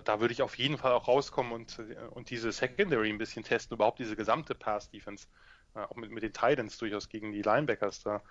da 0.00 0.20
würde 0.20 0.32
ich 0.32 0.42
auf 0.42 0.56
jeden 0.56 0.78
Fall 0.78 0.92
auch 0.92 1.08
rauskommen 1.08 1.52
und, 1.52 1.78
äh, 1.80 1.96
und 2.10 2.30
diese 2.30 2.52
Secondary 2.52 3.10
ein 3.10 3.18
bisschen 3.18 3.42
testen, 3.42 3.74
überhaupt 3.74 3.98
diese 3.98 4.16
gesamte 4.16 4.54
Pass-Defense 4.54 5.26
auch 5.74 5.96
mit, 5.96 6.10
mit 6.10 6.22
den 6.22 6.32
Titans 6.32 6.78
durchaus 6.78 7.08
gegen 7.08 7.32
die 7.32 7.42
Linebackers 7.42 8.02
da. 8.02 8.22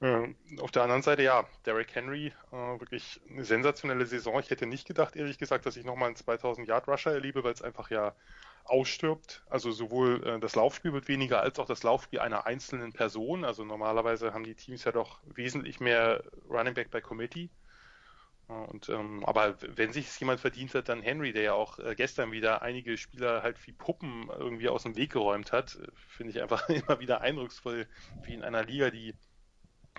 Äh, 0.00 0.34
auf 0.60 0.70
der 0.70 0.82
anderen 0.82 1.02
Seite, 1.02 1.22
ja, 1.22 1.44
Derrick 1.66 1.94
Henry, 1.94 2.32
äh, 2.52 2.80
wirklich 2.80 3.20
eine 3.28 3.44
sensationelle 3.44 4.06
Saison. 4.06 4.40
Ich 4.40 4.50
hätte 4.50 4.66
nicht 4.66 4.86
gedacht, 4.86 5.14
ehrlich 5.14 5.38
gesagt, 5.38 5.66
dass 5.66 5.76
ich 5.76 5.84
nochmal 5.84 6.08
einen 6.08 6.16
2000 6.16 6.66
Yard 6.66 6.88
Rusher 6.88 7.12
erlebe, 7.12 7.44
weil 7.44 7.52
es 7.52 7.62
einfach 7.62 7.90
ja 7.90 8.14
ausstirbt. 8.64 9.42
Also 9.50 9.70
sowohl 9.72 10.26
äh, 10.26 10.40
das 10.40 10.54
Laufspiel 10.54 10.92
wird 10.92 11.08
weniger 11.08 11.40
als 11.42 11.58
auch 11.58 11.66
das 11.66 11.82
Laufspiel 11.82 12.20
einer 12.20 12.46
einzelnen 12.46 12.92
Person. 12.92 13.44
Also 13.44 13.64
normalerweise 13.64 14.32
haben 14.32 14.44
die 14.44 14.54
Teams 14.54 14.84
ja 14.84 14.92
doch 14.92 15.20
wesentlich 15.24 15.80
mehr 15.80 16.24
Running 16.48 16.74
Back 16.74 16.90
bei 16.90 17.00
Committee. 17.00 17.50
Und, 18.50 18.88
ähm, 18.88 19.24
aber 19.24 19.56
wenn 19.62 19.92
sich 19.92 20.18
jemand 20.18 20.40
verdient 20.40 20.74
hat, 20.74 20.88
dann 20.88 21.02
Henry, 21.02 21.32
der 21.32 21.42
ja 21.42 21.52
auch 21.52 21.78
äh, 21.78 21.94
gestern 21.94 22.32
wieder 22.32 22.62
einige 22.62 22.96
Spieler 22.98 23.44
halt 23.44 23.64
wie 23.64 23.72
Puppen 23.72 24.28
irgendwie 24.28 24.68
aus 24.68 24.82
dem 24.82 24.96
Weg 24.96 25.12
geräumt 25.12 25.52
hat, 25.52 25.78
finde 26.08 26.32
ich 26.32 26.42
einfach 26.42 26.68
immer 26.68 26.98
wieder 26.98 27.20
eindrucksvoll, 27.20 27.86
wie 28.24 28.34
in 28.34 28.42
einer 28.42 28.64
Liga, 28.64 28.90
die, 28.90 29.14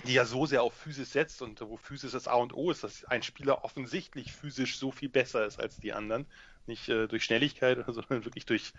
die 0.06 0.14
ja 0.14 0.26
so 0.26 0.46
sehr 0.46 0.64
auf 0.64 0.74
Physis 0.74 1.14
setzt 1.14 1.42
und 1.42 1.62
wo 1.62 1.78
Physis 1.78 2.12
das 2.12 2.28
A 2.28 2.36
und 2.36 2.54
O 2.54 2.72
ist, 2.72 2.84
dass 2.84 3.06
ein 3.06 3.24
Spieler 3.24 3.64
offensichtlich 3.64 4.34
physisch 4.34 4.78
so 4.78 4.92
viel 4.92 5.10
besser 5.10 5.46
ist 5.46 5.58
als 5.58 5.78
die 5.78 5.94
anderen. 5.94 6.26
Nicht 6.66 6.90
äh, 6.90 7.08
durch 7.08 7.24
Schnelligkeit, 7.24 7.78
sondern 7.88 8.26
wirklich 8.26 8.46
durch, 8.46 8.74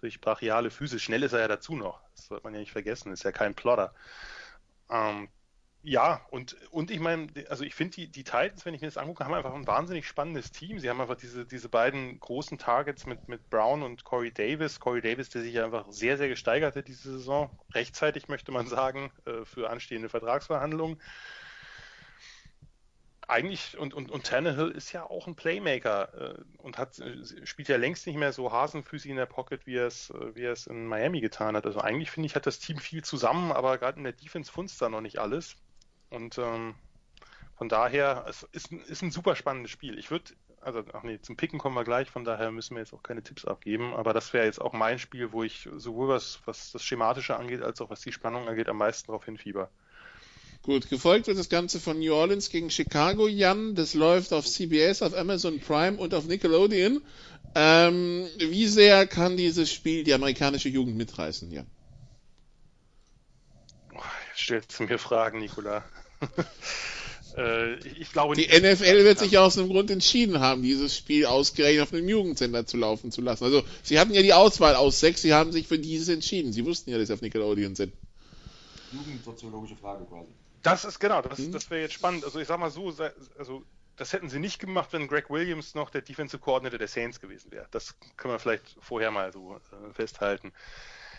durch 0.00 0.20
brachiale 0.20 0.70
Physis. 0.70 1.02
Schnell 1.02 1.22
ist 1.22 1.32
er 1.32 1.40
ja 1.40 1.48
dazu 1.48 1.74
noch. 1.74 2.02
Das 2.14 2.26
sollte 2.26 2.44
man 2.44 2.52
ja 2.52 2.60
nicht 2.60 2.72
vergessen, 2.72 3.12
ist 3.12 3.24
ja 3.24 3.32
kein 3.32 3.54
Plotter. 3.54 3.94
Ähm, 4.90 5.28
ja, 5.88 6.20
und, 6.30 6.56
und 6.72 6.90
ich 6.90 6.98
meine, 6.98 7.28
also 7.48 7.62
ich 7.62 7.76
finde, 7.76 7.94
die, 7.94 8.08
die 8.08 8.24
Titans, 8.24 8.66
wenn 8.66 8.74
ich 8.74 8.80
mir 8.80 8.88
das 8.88 8.96
angucke, 8.96 9.24
haben 9.24 9.34
einfach 9.34 9.54
ein 9.54 9.68
wahnsinnig 9.68 10.08
spannendes 10.08 10.50
Team. 10.50 10.80
Sie 10.80 10.90
haben 10.90 11.00
einfach 11.00 11.16
diese, 11.16 11.46
diese 11.46 11.68
beiden 11.68 12.18
großen 12.18 12.58
Targets 12.58 13.06
mit, 13.06 13.28
mit 13.28 13.48
Brown 13.50 13.84
und 13.84 14.02
Corey 14.02 14.32
Davis. 14.32 14.80
Corey 14.80 15.00
Davis, 15.00 15.30
der 15.30 15.42
sich 15.42 15.60
einfach 15.60 15.86
sehr, 15.92 16.16
sehr 16.16 16.28
gesteigert 16.28 16.74
hat 16.74 16.88
diese 16.88 17.12
Saison. 17.12 17.56
Rechtzeitig, 17.72 18.26
möchte 18.26 18.50
man 18.50 18.66
sagen, 18.66 19.12
äh, 19.26 19.44
für 19.44 19.70
anstehende 19.70 20.08
Vertragsverhandlungen. 20.08 21.00
Eigentlich, 23.28 23.78
und, 23.78 23.94
und, 23.94 24.10
und 24.10 24.26
Tannehill 24.26 24.72
ist 24.72 24.90
ja 24.90 25.04
auch 25.04 25.28
ein 25.28 25.36
Playmaker 25.36 26.36
äh, 26.36 26.42
und 26.58 26.78
hat, 26.78 27.00
spielt 27.44 27.68
ja 27.68 27.76
längst 27.76 28.08
nicht 28.08 28.16
mehr 28.16 28.32
so 28.32 28.50
hasenfüßig 28.50 29.12
in 29.12 29.16
der 29.16 29.26
Pocket, 29.26 29.64
wie 29.68 29.76
er 29.76 29.86
es, 29.86 30.12
wie 30.34 30.42
er 30.42 30.52
es 30.52 30.66
in 30.66 30.88
Miami 30.88 31.20
getan 31.20 31.54
hat. 31.54 31.64
Also 31.64 31.80
eigentlich 31.80 32.10
finde 32.10 32.26
ich, 32.26 32.34
hat 32.34 32.46
das 32.46 32.58
Team 32.58 32.78
viel 32.78 33.04
zusammen, 33.04 33.52
aber 33.52 33.78
gerade 33.78 33.98
in 33.98 34.04
der 34.04 34.14
Defense 34.14 34.50
funzt 34.50 34.82
da 34.82 34.88
noch 34.88 35.00
nicht 35.00 35.18
alles. 35.18 35.56
Und 36.10 36.38
ähm, 36.38 36.74
von 37.56 37.68
daher, 37.68 38.24
es 38.28 38.42
ist, 38.52 38.72
ist 38.72 39.02
ein 39.02 39.10
super 39.10 39.34
spannendes 39.34 39.70
Spiel. 39.70 39.98
Ich 39.98 40.10
würde, 40.10 40.32
also, 40.60 40.82
ach 40.92 41.02
nee, 41.02 41.20
zum 41.20 41.36
Picken 41.36 41.58
kommen 41.58 41.74
wir 41.74 41.84
gleich, 41.84 42.10
von 42.10 42.24
daher 42.24 42.50
müssen 42.50 42.74
wir 42.74 42.80
jetzt 42.80 42.92
auch 42.92 43.02
keine 43.02 43.22
Tipps 43.22 43.44
abgeben, 43.44 43.94
aber 43.94 44.12
das 44.12 44.32
wäre 44.32 44.44
jetzt 44.44 44.60
auch 44.60 44.72
mein 44.72 44.98
Spiel, 44.98 45.32
wo 45.32 45.42
ich 45.42 45.68
sowohl 45.76 46.08
was, 46.08 46.40
was 46.44 46.72
das 46.72 46.84
Schematische 46.84 47.36
angeht, 47.36 47.62
als 47.62 47.80
auch 47.80 47.90
was 47.90 48.00
die 48.00 48.12
Spannung 48.12 48.48
angeht, 48.48 48.68
am 48.68 48.78
meisten 48.78 49.06
darauf 49.06 49.24
hinfieber. 49.24 49.70
Gut, 50.62 50.90
gefolgt 50.90 51.28
wird 51.28 51.38
das 51.38 51.48
Ganze 51.48 51.78
von 51.78 52.00
New 52.00 52.12
Orleans 52.12 52.50
gegen 52.50 52.70
Chicago, 52.70 53.28
Jan. 53.28 53.76
Das 53.76 53.94
läuft 53.94 54.32
auf 54.32 54.46
CBS, 54.46 55.00
auf 55.00 55.14
Amazon 55.16 55.60
Prime 55.60 55.96
und 55.96 56.12
auf 56.12 56.26
Nickelodeon. 56.26 57.02
Ähm, 57.54 58.26
wie 58.38 58.66
sehr 58.66 59.06
kann 59.06 59.36
dieses 59.36 59.72
Spiel 59.72 60.02
die 60.02 60.12
amerikanische 60.12 60.68
Jugend 60.68 60.96
mitreißen, 60.96 61.52
Jan? 61.52 61.68
Stellst 64.36 64.78
du 64.78 64.84
mir 64.84 64.98
Fragen, 64.98 65.38
Nikola. 65.38 65.82
äh, 67.36 67.74
ich 67.74 68.12
glaube 68.12 68.34
Die 68.34 68.46
NFL 68.46 69.04
wird 69.04 69.18
sich 69.18 69.38
aus 69.38 69.58
einem 69.58 69.68
Grund 69.68 69.90
entschieden 69.90 70.40
haben, 70.40 70.62
dieses 70.62 70.96
Spiel 70.96 71.26
ausgerechnet 71.26 71.82
auf 71.82 71.92
einem 71.92 72.08
Jugendsender 72.08 72.66
zu 72.66 72.76
laufen 72.76 73.10
zu 73.10 73.22
lassen. 73.22 73.44
Also, 73.44 73.62
sie 73.82 73.98
hatten 73.98 74.12
ja 74.12 74.22
die 74.22 74.34
Auswahl 74.34 74.74
aus 74.74 75.00
sechs, 75.00 75.22
sie 75.22 75.32
haben 75.32 75.52
sich 75.52 75.66
für 75.66 75.78
dieses 75.78 76.08
entschieden. 76.08 76.52
Sie 76.52 76.64
wussten 76.64 76.90
ja, 76.90 76.98
dass 76.98 77.08
sie 77.08 77.14
auf 77.14 77.22
Nickelodeon 77.22 77.74
sind. 77.74 77.92
Jugendsoziologische 78.92 79.76
Frage 79.76 80.04
quasi. 80.04 80.28
Das 80.62 80.84
ist 80.84 80.98
genau, 80.98 81.22
das, 81.22 81.38
hm? 81.38 81.52
das 81.52 81.70
wäre 81.70 81.82
jetzt 81.82 81.94
spannend. 81.94 82.24
Also 82.24 82.40
ich 82.40 82.48
sag 82.48 82.58
mal 82.58 82.70
so, 82.70 82.92
also 83.38 83.64
das 83.96 84.12
hätten 84.12 84.28
sie 84.28 84.38
nicht 84.38 84.58
gemacht, 84.58 84.92
wenn 84.92 85.08
Greg 85.08 85.30
Williams 85.30 85.74
noch 85.74 85.90
der 85.90 86.02
Defensive 86.02 86.38
Coordinator 86.38 86.78
der 86.78 86.88
Saints 86.88 87.20
gewesen 87.20 87.50
wäre. 87.50 87.66
Das 87.70 87.94
können 88.16 88.34
wir 88.34 88.38
vielleicht 88.38 88.76
vorher 88.80 89.10
mal 89.10 89.32
so 89.32 89.54
äh, 89.54 89.94
festhalten. 89.94 90.52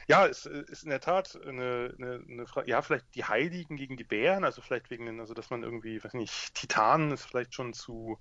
Ja, 0.08 0.26
es 0.26 0.46
ist 0.46 0.84
in 0.84 0.90
der 0.90 1.02
Tat 1.02 1.38
eine, 1.46 1.94
eine, 1.98 2.24
eine 2.30 2.48
Frage. 2.48 2.70
Ja, 2.70 2.82
vielleicht 2.82 3.14
die 3.16 3.26
Heiligen 3.26 3.76
gegen 3.76 3.98
die 3.98 4.06
Bären, 4.06 4.46
also 4.46 4.62
vielleicht 4.62 4.90
wegen 4.90 5.06
den, 5.06 5.20
also 5.20 5.34
dass 5.34 5.50
man 5.50 5.64
irgendwie, 5.64 6.02
weiß 6.02 6.14
nicht, 6.14 6.54
Titanen 6.56 7.12
ist 7.12 7.26
vielleicht 7.26 7.54
schon 7.54 7.74
zu 7.74 8.18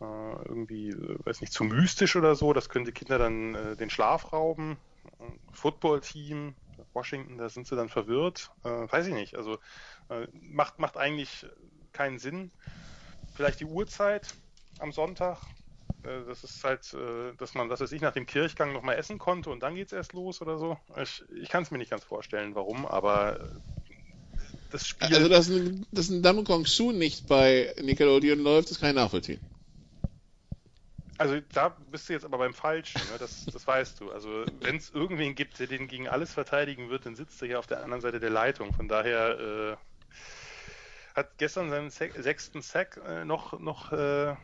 äh, 0.00 0.04
irgendwie, 0.04 0.94
weiß 1.24 1.40
nicht, 1.42 1.52
zu 1.52 1.64
mystisch 1.64 2.16
oder 2.16 2.34
so. 2.34 2.52
Das 2.52 2.68
könnte 2.70 2.92
Kinder 2.92 3.18
dann 3.18 3.54
äh, 3.54 3.76
den 3.76 3.90
Schlaf 3.90 4.32
rauben. 4.32 4.78
Football-Team, 5.52 6.54
Washington, 6.92 7.38
da 7.38 7.48
sind 7.48 7.66
sie 7.66 7.76
dann 7.76 7.88
verwirrt. 7.88 8.50
Äh, 8.64 8.68
weiß 8.68 9.06
ich 9.06 9.14
nicht. 9.14 9.36
Also 9.36 9.58
äh, 10.08 10.26
macht, 10.32 10.78
macht 10.78 10.96
eigentlich 10.96 11.46
keinen 11.92 12.18
Sinn. 12.18 12.52
Vielleicht 13.34 13.60
die 13.60 13.64
Uhrzeit 13.66 14.34
am 14.78 14.92
Sonntag, 14.92 15.38
äh, 15.42 15.67
das 16.02 16.44
ist 16.44 16.62
halt, 16.64 16.94
äh, 16.94 17.34
dass 17.36 17.54
man, 17.54 17.68
dass 17.68 17.80
es 17.80 17.92
ich 17.92 18.00
nach 18.00 18.12
dem 18.12 18.26
Kirchgang 18.26 18.72
nochmal 18.72 18.96
essen 18.96 19.18
konnte 19.18 19.50
und 19.50 19.62
dann 19.62 19.74
geht's 19.74 19.92
erst 19.92 20.12
los 20.12 20.40
oder 20.40 20.58
so. 20.58 20.78
Ich, 21.00 21.24
ich 21.40 21.48
kann 21.48 21.62
es 21.62 21.70
mir 21.70 21.78
nicht 21.78 21.90
ganz 21.90 22.04
vorstellen, 22.04 22.54
warum, 22.54 22.86
aber 22.86 23.40
äh, 23.40 23.44
das 24.70 24.86
Spiel. 24.86 25.14
Also, 25.14 25.28
dass 25.28 25.48
ein, 25.48 25.86
dass 25.92 26.08
ein 26.08 26.22
Damokong 26.22 26.66
Su 26.66 26.92
nicht 26.92 27.26
bei 27.26 27.74
Nickelodeon 27.80 28.38
läuft, 28.38 28.70
das 28.70 28.80
kann 28.80 28.90
ich 28.90 28.96
nachvollziehen. 28.96 29.40
Also 31.18 31.40
da 31.52 31.70
bist 31.90 32.08
du 32.08 32.12
jetzt 32.12 32.24
aber 32.24 32.38
beim 32.38 32.54
Falschen, 32.54 33.00
ne? 33.10 33.18
das, 33.18 33.44
das 33.46 33.66
weißt 33.66 34.00
du. 34.00 34.12
Also 34.12 34.44
wenn 34.60 34.76
es 34.76 34.90
irgendwen 34.90 35.34
gibt, 35.34 35.58
der 35.58 35.66
den 35.66 35.88
gegen 35.88 36.06
alles 36.06 36.32
verteidigen 36.32 36.90
wird, 36.90 37.06
dann 37.06 37.16
sitzt 37.16 37.42
er 37.42 37.48
hier 37.48 37.58
auf 37.58 37.66
der 37.66 37.82
anderen 37.82 38.00
Seite 38.00 38.20
der 38.20 38.30
Leitung. 38.30 38.72
Von 38.72 38.86
daher 38.86 39.76
äh, 39.76 39.76
hat 41.16 41.36
gestern 41.38 41.70
seinen 41.70 41.90
sechsten 41.90 42.62
Sack 42.62 43.00
äh, 43.04 43.24
noch, 43.24 43.58
noch 43.58 43.90
äh, 43.92 44.36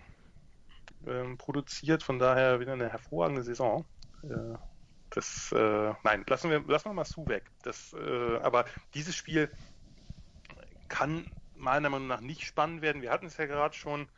ähm, 1.07 1.39
produziert, 1.39 2.03
von 2.03 2.19
daher 2.19 2.61
wieder 2.61 2.73
eine 2.73 2.89
hervorragende 2.89 3.43
Saison. 3.43 3.85
Äh, 4.23 4.57
das, 5.11 5.53
äh, 5.53 5.93
nein, 6.03 6.25
lassen 6.27 6.51
wir, 6.51 6.61
lassen 6.67 6.87
wir 6.87 6.95
mal 6.95 7.05
Su 7.05 7.27
weg. 7.29 7.45
Das, 7.63 7.95
äh, 7.95 8.37
aber 8.39 8.65
dieses 8.95 9.15
Spiel 9.15 9.51
kann 10.89 11.31
meiner 11.57 11.89
Meinung 11.91 12.09
nach 12.09 12.21
nicht 12.21 12.43
spannend 12.43 12.83
werden. 12.83 13.03
Wir 13.03 13.11
hatten 13.11 13.27
es 13.27 13.37
ja 13.37 13.47
gerade 13.47 13.75
schon. 13.75 14.09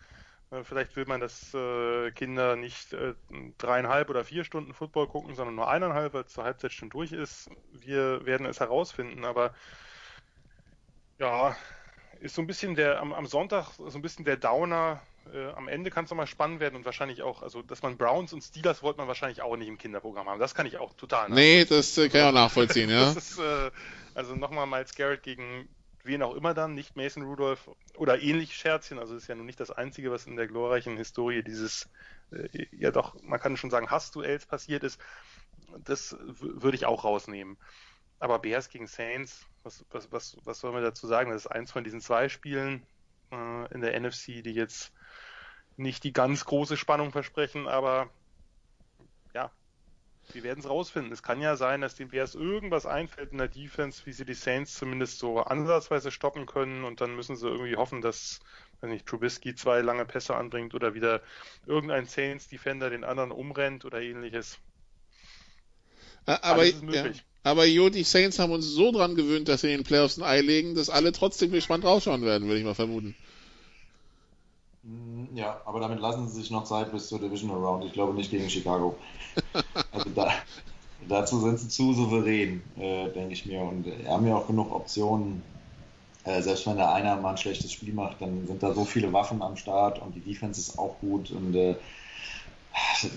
Äh, 0.51 0.65
vielleicht 0.65 0.97
will 0.97 1.07
man, 1.07 1.21
dass 1.21 1.53
äh, 1.55 2.11
Kinder 2.13 2.57
nicht 2.57 2.93
äh, 2.93 3.15
dreieinhalb 3.59 4.11
oder 4.11 4.25
vier 4.25 4.45
Stunden 4.45 4.75
Football 4.75 5.09
gucken, 5.09 5.35
sondern 5.35 5.55
nur 5.55 5.69
eineinhalb, 5.69 6.15
weil 6.15 6.25
es 6.25 6.33
zur 6.33 6.45
Halbzeit 6.45 6.73
schon 6.73 6.91
durch 6.91 7.13
ist. 7.13 7.51
Wir 7.73 8.25
werden 8.25 8.47
es 8.47 8.61
herausfinden, 8.61 9.25
aber 9.25 9.55
ja, 11.19 11.57
ist 12.21 12.35
so 12.35 12.43
ein 12.43 12.47
bisschen 12.47 12.75
der 12.75 13.01
am, 13.01 13.13
am 13.13 13.27
Sonntag 13.27 13.73
so 13.73 13.99
ein 13.99 14.03
bisschen 14.03 14.25
der 14.25 14.37
Downer 14.37 15.01
äh, 15.33 15.51
am 15.53 15.69
Ende 15.69 15.91
kann 15.91 16.05
es 16.05 16.11
nochmal 16.11 16.27
spannend 16.27 16.61
werden 16.61 16.77
und 16.77 16.85
wahrscheinlich 16.85 17.23
auch, 17.23 17.43
also 17.43 17.63
dass 17.63 17.83
man 17.83 17.97
Browns 17.97 18.33
und 18.33 18.43
Steelers 18.43 18.83
wollte 18.83 18.99
man 18.99 19.09
wahrscheinlich 19.09 19.43
auch 19.43 19.57
nicht 19.57 19.69
im 19.69 19.79
Kinderprogramm 19.79 20.29
haben. 20.29 20.41
Das 20.41 20.55
kann 20.55 20.67
ich 20.67 20.79
auch 20.79 20.95
total 20.95 21.31
Nee, 21.31 21.65
das 21.65 21.97
äh, 21.99 22.09
kann 22.09 22.21
ich 22.21 22.27
auch 22.27 22.33
nachvollziehen, 22.45 22.91
ja. 22.91 23.13
Ist, 23.13 23.39
äh, 23.39 23.71
also 24.15 24.35
nochmal 24.35 24.67
Miles 24.67 24.95
Garrett 24.95 25.23
gegen 25.23 25.69
wen 26.07 26.23
auch 26.23 26.35
immer 26.35 26.55
dann, 26.55 26.75
nicht 26.75 26.97
Mason 26.97 27.25
Rudolph 27.25 27.71
oder 27.97 28.23
ähnlich 28.23 28.55
Scherzchen, 28.55 28.99
also 28.99 29.17
ist 29.17 29.27
ja 29.27 29.35
nun 29.35 29.47
nicht 29.47 29.61
das 29.61 29.71
Einzige, 29.71 30.11
was 30.11 30.27
in 30.27 30.37
der 30.37 30.47
glorreichen 30.47 30.97
Historie 30.97 31.43
dieses, 31.43 31.89
äh, 32.31 32.67
ja 32.73 32.91
doch, 32.91 33.21
man 33.23 33.41
kann 33.41 33.57
schon 33.57 33.71
sagen, 33.71 33.91
Hassduells 33.91 34.47
passiert 34.47 34.85
ist. 34.85 35.01
Das 35.85 36.17
würde 36.21 36.77
ich 36.77 36.87
auch 36.87 37.05
rausnehmen. 37.05 37.57
Aber 38.19 38.39
Bears 38.39 38.71
gegen 38.71 38.87
Saints, 38.87 39.45
was, 39.63 39.85
was, 39.91 40.11
was, 40.13 40.37
was 40.45 40.61
soll 40.61 40.73
man 40.73 40.83
dazu 40.83 41.07
sagen? 41.07 41.31
Das 41.31 41.45
ist 41.45 41.51
eins 41.51 41.73
von 41.73 41.85
diesen 41.85 42.01
zwei 42.01 42.29
Spielen 42.29 42.83
äh, 43.33 43.75
in 43.75 43.81
der 43.81 43.99
NFC, 44.01 44.43
die 44.43 44.55
jetzt 44.55 44.93
nicht 45.77 46.05
die 46.05 46.13
ganz 46.13 46.45
große 46.45 46.77
Spannung 46.77 47.13
versprechen, 47.13 47.69
aber 47.69 48.11
ja, 49.35 49.51
wir 50.33 50.43
werden 50.43 50.61
es 50.61 50.69
rausfinden. 50.69 51.13
Es 51.13 51.23
kann 51.23 51.41
ja 51.41 51.57
sein, 51.57 51.81
dass 51.81 51.95
den 51.95 52.09
Bears 52.09 52.35
irgendwas 52.35 52.87
einfällt 52.87 53.33
in 53.33 53.39
der 53.39 53.49
Defense, 53.49 54.05
wie 54.07 54.13
sie 54.13 54.25
die 54.25 54.35
Saints 54.35 54.75
zumindest 54.75 55.19
so 55.19 55.39
ansatzweise 55.39 56.11
stoppen 56.11 56.47
können 56.47 56.85
und 56.85 57.01
dann 57.01 57.15
müssen 57.15 57.37
sie 57.37 57.47
irgendwie 57.47 57.77
hoffen, 57.77 58.01
dass, 58.01 58.41
wenn 58.81 58.91
nicht 58.91 59.07
Trubisky 59.07 59.55
zwei 59.55 59.81
lange 59.83 60.05
Pässe 60.05 60.37
anbringt 60.37 60.75
oder 60.75 60.95
wieder 60.95 61.23
irgendein 61.67 62.07
Saints-Defender 62.07 62.91
den 62.91 63.05
anderen 63.05 63.31
umrennt 63.31 63.85
oder 63.85 64.01
ähnliches. 64.01 64.59
Aber, 66.25 66.65
ja, 66.65 67.13
aber 67.45 67.65
jo, 67.67 67.89
die 67.89 68.03
Saints 68.03 68.41
haben 68.41 68.51
uns 68.51 68.67
so 68.67 68.91
dran 68.91 69.15
gewöhnt, 69.15 69.47
dass 69.47 69.61
sie 69.61 69.71
in 69.71 69.79
den 69.79 69.85
Playoffs 69.85 70.19
ein 70.19 70.25
Ei 70.25 70.41
legen, 70.41 70.75
dass 70.75 70.91
alle 70.91 71.13
trotzdem 71.13 71.53
gespannt 71.53 71.85
rausschauen 71.85 72.23
werden, 72.23 72.49
würde 72.49 72.59
ich 72.59 72.65
mal 72.65 72.75
vermuten. 72.75 73.15
Mm, 74.87 75.37
ja, 75.37 75.61
aber 75.65 75.81
damit 75.81 76.01
lassen 76.01 76.29
sie 76.29 76.41
sich 76.41 76.51
noch 76.51 76.65
Zeit 76.65 76.93
bis 76.93 77.09
zur 77.09 77.19
Divisional 77.19 77.59
Round. 77.59 77.85
Ich 77.85 77.93
glaube 77.93 78.15
nicht 78.15 78.31
gegen 78.31 78.49
Chicago. 78.49 78.97
also 79.93 80.11
da, 80.11 80.33
dazu 81.09 81.41
sind 81.41 81.59
sie 81.59 81.69
zu 81.69 81.93
souverän, 81.93 82.63
äh, 82.77 83.09
denke 83.11 83.33
ich 83.33 83.47
mir. 83.47 83.63
Und 83.63 83.87
haben 84.07 84.27
ja 84.27 84.37
auch 84.37 84.47
genug 84.47 84.73
Optionen. 84.73 85.43
Äh, 86.25 86.43
selbst 86.43 86.67
wenn 86.67 86.77
der 86.77 86.93
einer 86.93 87.17
mal 87.17 87.31
ein 87.31 87.39
schlechtes 87.39 87.73
Spiel 87.73 87.95
macht, 87.95 88.21
dann 88.21 88.47
sind 88.47 88.63
da 88.63 88.75
so 88.75 88.85
viele 88.85 89.13
Waffen 89.13 89.43
am 89.43 89.57
Start 89.57 90.01
und 90.01 90.15
die 90.15 90.21
Defense 90.21 90.61
ist 90.61 90.79
auch 90.79 90.99
gut. 91.01 91.31
Und 91.31 91.55
äh, 91.55 91.75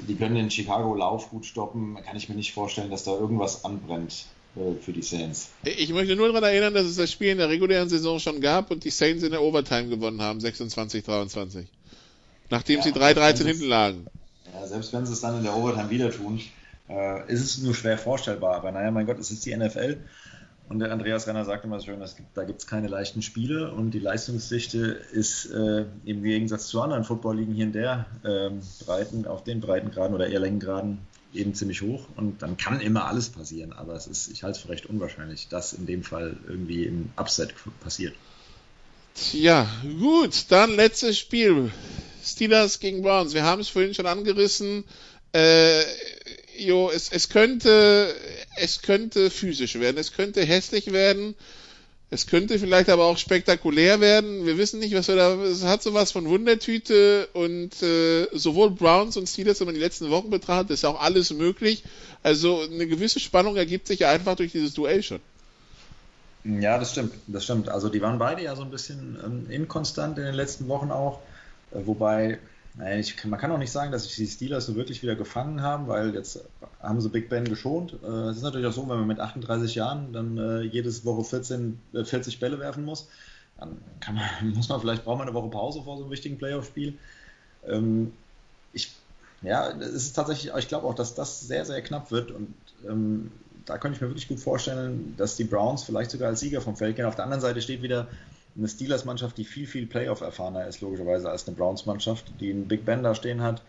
die 0.08 0.16
können 0.16 0.36
den 0.36 0.52
Chicago-Lauf 0.52 1.30
gut 1.30 1.46
stoppen. 1.46 1.98
Kann 2.04 2.18
ich 2.18 2.30
mir 2.30 2.36
nicht 2.36 2.54
vorstellen, 2.54 2.90
dass 2.90 3.04
da 3.04 3.12
irgendwas 3.12 3.66
anbrennt 3.66 4.26
für 4.82 4.94
die 4.94 5.02
Saints. 5.02 5.50
Ich 5.64 5.90
möchte 5.90 6.16
nur 6.16 6.28
daran 6.28 6.44
erinnern, 6.44 6.74
dass 6.74 6.86
es 6.86 6.96
das 6.96 7.12
Spiel 7.12 7.30
in 7.30 7.38
der 7.38 7.50
regulären 7.50 7.90
Saison 7.90 8.20
schon 8.20 8.42
gab 8.42 8.72
und 8.72 8.84
die 8.84 8.90
Saints 8.90 9.24
in 9.24 9.32
der 9.32 9.42
Overtime 9.42 9.90
gewonnen 9.90 10.22
haben, 10.22 10.40
26-23. 10.40 11.66
Nachdem 12.50 12.78
ja, 12.78 12.84
sie 12.84 12.92
3-13 12.92 13.46
hinten 13.46 13.66
lagen. 13.66 14.08
Ja, 14.54 14.68
selbst 14.68 14.94
wenn 14.94 15.06
sie 15.06 15.14
es 15.14 15.22
dann 15.22 15.38
in 15.38 15.44
der 15.44 15.56
Overtime 15.56 15.90
wieder 15.90 16.12
tun, 16.12 16.42
äh, 16.90 17.32
ist 17.32 17.42
es 17.42 17.58
nur 17.60 17.76
schwer 17.76 17.98
vorstellbar. 17.98 18.56
Aber 18.56 18.72
naja, 18.72 18.92
mein 18.92 19.06
Gott, 19.06 19.20
es 19.20 19.32
ist 19.32 19.46
die 19.46 19.56
NFL 19.56 19.98
Und 20.70 20.80
der 20.80 20.92
Andreas 20.92 21.28
Renner 21.28 21.46
sagt 21.46 21.66
immer 21.66 21.80
schön, 21.80 22.02
es 22.02 22.16
gibt, 22.16 22.36
da 22.36 22.44
gibt 22.44 22.62
es 22.62 22.68
keine 22.68 22.88
leichten 22.88 23.22
Spiele 23.22 23.72
und 23.72 23.92
die 23.92 24.00
Leistungsdichte 24.00 25.00
ist 25.12 25.46
äh, 25.52 25.86
im 26.06 26.24
Gegensatz 26.24 26.68
zu 26.68 26.82
anderen 26.82 27.04
Football-Ligen 27.04 27.54
hier 27.54 27.66
in 27.66 27.74
der 27.74 28.06
ähm, 28.24 28.62
Breiten, 28.86 29.26
auf 29.26 29.44
den 29.44 29.62
Breitengraden 29.62 30.16
oder 30.16 30.28
eher 30.28 30.40
Längengraden 30.40 31.00
eben 31.34 31.54
ziemlich 31.54 31.82
hoch 31.82 32.08
und 32.16 32.42
dann 32.42 32.58
kann 32.58 32.82
immer 32.82 33.06
alles 33.06 33.30
passieren, 33.30 33.74
aber 33.74 33.94
es 33.96 34.08
ist, 34.08 34.30
ich 34.30 34.44
halte 34.44 34.58
es 34.58 34.64
für 34.64 34.70
recht 34.70 34.86
unwahrscheinlich, 34.88 35.48
dass 35.48 35.74
in 35.74 35.86
dem 35.86 36.04
Fall 36.04 36.38
irgendwie 36.48 36.86
im 36.86 37.12
Upset 37.18 37.54
passiert. 37.80 38.16
Tja, 39.16 39.68
gut, 40.00 40.46
dann 40.50 40.76
letztes 40.76 41.18
Spiel. 41.20 41.72
Steelers 42.24 42.80
gegen 42.80 43.02
Browns. 43.02 43.34
Wir 43.34 43.44
haben 43.44 43.62
es 43.62 43.70
vorhin 43.70 43.94
schon 43.94 44.06
angerissen. 44.06 44.84
Äh, 45.34 45.84
jo, 46.58 46.90
es, 46.90 47.10
es 47.12 47.30
könnte, 47.30 48.14
es 48.58 48.82
könnte 48.82 49.30
physisch 49.30 49.76
werden, 49.76 49.98
es 49.98 50.14
könnte 50.14 50.44
hässlich 50.44 50.92
werden, 50.92 51.36
es 52.12 52.26
könnte 52.26 52.58
vielleicht 52.58 52.90
aber 52.90 53.06
auch 53.06 53.18
spektakulär 53.18 54.02
werden. 54.02 54.46
Wir 54.46 54.58
wissen 54.58 54.80
nicht, 54.80 54.96
was 54.96 55.08
wir 55.08 55.16
da, 55.16 55.36
es 55.44 55.64
hat 55.64 55.84
sowas 55.84 56.12
von 56.12 56.28
Wundertüte 56.28 57.28
und 57.34 57.84
äh, 57.84 58.28
sowohl 58.34 58.72
Browns 58.72 59.16
und 59.16 59.28
Steelers, 59.28 59.60
wenn 59.60 59.68
man 59.68 59.76
die 59.76 59.82
letzten 59.82 60.10
Wochen 60.10 60.32
betrachtet, 60.32 60.72
ist 60.72 60.86
auch 60.86 61.00
alles 61.00 61.32
möglich. 61.32 61.84
Also 62.24 62.62
eine 62.62 62.88
gewisse 62.88 63.20
Spannung 63.20 63.58
ergibt 63.58 63.88
sich 63.88 64.00
ja 64.00 64.10
einfach 64.10 64.36
durch 64.36 64.52
dieses 64.52 64.74
Duell 64.74 65.04
schon. 65.04 65.20
Ja, 66.44 66.80
das 66.80 66.94
stimmt, 66.94 67.14
das 67.28 67.44
stimmt. 67.44 67.70
Also 67.70 67.90
die 67.90 68.02
waren 68.02 68.18
beide 68.18 68.42
ja 68.42 68.56
so 68.56 68.64
ein 68.64 68.72
bisschen 68.72 69.20
ähm, 69.24 69.46
inkonstant 69.52 70.18
in 70.18 70.24
den 70.24 70.36
letzten 70.36 70.68
Wochen 70.68 70.90
auch, 70.90 71.20
äh, 71.72 71.80
wobei 71.86 72.40
ich, 73.00 73.26
man 73.26 73.40
kann 73.40 73.52
auch 73.52 73.58
nicht 73.58 73.72
sagen, 73.72 73.92
dass 73.92 74.04
sich 74.04 74.16
die 74.16 74.28
Steelers 74.28 74.66
so 74.66 74.76
wirklich 74.76 75.02
wieder 75.04 75.16
gefangen 75.16 75.62
haben, 75.62 75.88
weil 75.88 76.14
jetzt 76.14 76.44
haben 76.82 77.02
sie 77.02 77.10
Big 77.10 77.30
Ben 77.30 77.46
geschont. 77.46 77.96
Äh, 78.04 78.08
es 78.30 78.38
ist 78.38 78.44
natürlich 78.44 78.68
auch 78.68 78.74
so, 78.74 78.82
wenn 78.84 79.00
man 79.00 79.08
mit 79.08 79.20
38 79.20 79.76
Jahren 79.76 80.14
dann 80.14 80.38
äh, 80.38 80.62
jedes 80.62 81.04
Woche 81.04 81.24
14, 81.24 81.80
äh, 81.94 82.04
40 82.04 82.40
Bälle 82.40 82.60
werfen 82.60 82.86
muss, 82.86 83.10
dann 83.58 83.78
kann 84.00 84.16
man, 84.16 84.54
muss 84.56 84.70
man 84.70 84.80
vielleicht 84.80 85.04
braucht 85.04 85.18
man 85.18 85.28
eine 85.28 85.36
Woche 85.36 85.50
Pause 85.50 85.82
vor 85.84 85.98
so 85.98 86.04
einem 86.04 86.12
wichtigen 86.12 86.38
Playoff-Spiel. 86.38 86.98
Ähm, 87.68 88.14
ich, 88.72 88.92
ja, 89.42 89.72
es 89.72 89.94
ist 89.94 90.14
tatsächlich, 90.14 90.54
ich 90.58 90.68
glaube 90.68 90.88
auch, 90.88 90.96
dass 90.96 91.16
das 91.16 91.42
sehr, 91.42 91.66
sehr 91.66 91.82
knapp 91.82 92.12
wird 92.12 92.32
und 92.32 92.54
ähm, 92.88 93.32
da 93.66 93.78
könnte 93.78 93.96
ich 93.96 94.02
mir 94.02 94.08
wirklich 94.08 94.28
gut 94.28 94.40
vorstellen, 94.40 95.14
dass 95.18 95.36
die 95.36 95.44
Browns 95.44 95.84
vielleicht 95.84 96.12
sogar 96.12 96.30
als 96.30 96.40
Sieger 96.40 96.62
vom 96.62 96.76
Feld 96.76 96.96
gehen. 96.96 97.06
Auf 97.06 97.16
der 97.16 97.26
anderen 97.26 97.42
Seite 97.42 97.62
steht 97.62 97.84
wieder 97.84 98.08
eine 98.58 98.68
Steelers-Mannschaft, 98.68 99.38
die 99.38 99.46
viel, 99.46 99.68
viel 99.68 99.86
Playoff-erfahrener 99.86 100.68
ist, 100.68 100.82
logischerweise, 100.82 101.30
als 101.30 101.48
eine 101.48 101.56
Browns-Mannschaft, 101.56 102.34
die 102.40 102.52
einen 102.52 102.68
Big 102.68 102.86
Ben 102.86 103.04
da 103.04 103.16
stehen 103.16 103.42
hat, 103.42 103.62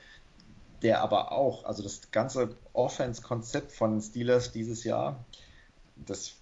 der 0.83 1.03
aber 1.03 1.33
auch, 1.33 1.65
also 1.65 1.83
das 1.83 2.11
ganze 2.11 2.57
Offense-Konzept 2.73 3.73
von 3.73 3.93
den 3.93 4.01
Steelers 4.01 4.53
dieses 4.53 4.85
Jahr, 4.85 5.25
das 6.07 6.35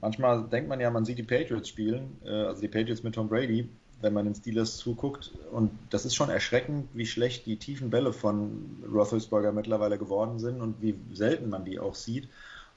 manchmal 0.00 0.44
denkt 0.44 0.68
man 0.68 0.80
ja, 0.80 0.90
man 0.90 1.04
sieht 1.04 1.18
die 1.18 1.22
Patriots 1.22 1.68
spielen, 1.68 2.16
äh, 2.24 2.30
also 2.30 2.60
die 2.60 2.68
Patriots 2.68 3.02
mit 3.02 3.14
Tom 3.14 3.28
Brady, 3.28 3.68
wenn 4.00 4.12
man 4.12 4.24
den 4.24 4.34
Steelers 4.34 4.76
zuguckt. 4.78 5.32
Und 5.50 5.70
das 5.90 6.04
ist 6.04 6.14
schon 6.14 6.30
erschreckend, 6.30 6.88
wie 6.94 7.06
schlecht 7.06 7.46
die 7.46 7.56
tiefen 7.56 7.90
Bälle 7.90 8.12
von 8.12 8.82
Roethlisberger 8.90 9.52
mittlerweile 9.52 9.98
geworden 9.98 10.38
sind 10.38 10.60
und 10.60 10.80
wie 10.82 10.94
selten 11.12 11.48
man 11.48 11.64
die 11.64 11.78
auch 11.78 11.94
sieht, 11.94 12.28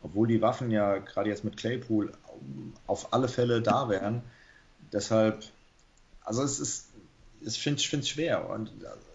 obwohl 0.04 0.28
die 0.28 0.42
Waffen 0.42 0.72
ja 0.72 0.98
gerade 0.98 1.30
jetzt 1.30 1.44
mit 1.44 1.58
Claypool 1.58 2.12
auf 2.86 3.14
alle 3.14 3.28
Fälle 3.28 3.62
da 3.62 3.90
wären. 3.90 4.22
Deshalb, 4.92 5.44
also 6.22 6.44
es 6.44 6.60
ist, 6.60 6.88
ich 7.42 7.60
finde 7.62 7.80
es 7.80 8.08
schwer 8.08 8.50
und 8.50 8.72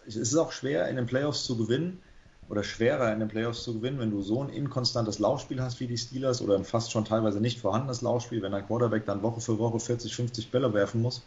es 0.07 0.17
ist 0.17 0.37
auch 0.37 0.53
schwer 0.53 0.89
in 0.89 0.97
den 0.97 1.07
Playoffs 1.07 1.45
zu 1.45 1.57
gewinnen 1.57 2.01
oder 2.49 2.65
schwerer 2.65 3.13
in 3.13 3.21
den 3.21 3.29
Playoffs 3.29 3.63
zu 3.63 3.75
gewinnen, 3.75 4.01
wenn 4.01 4.11
du 4.11 4.23
so 4.23 4.43
ein 4.43 4.49
inkonstantes 4.49 5.21
Laufspiel 5.21 5.63
hast 5.63 5.79
wie 5.79 5.87
die 5.87 5.97
Steelers 5.97 6.43
oder 6.43 6.57
ein 6.57 6.65
fast 6.65 6.91
schon 6.91 7.05
teilweise 7.05 7.41
nicht 7.41 7.61
vorhandenes 7.61 8.03
Laufspiel, 8.03 8.43
wenn 8.43 8.53
dein 8.53 8.67
Quarterback 8.67 9.07
dann 9.07 9.23
Woche 9.23 9.41
für 9.41 9.59
Woche 9.59 9.79
40, 9.79 10.15
50 10.15 10.51
Bälle 10.51 10.75
werfen 10.75 11.01
muss. 11.01 11.23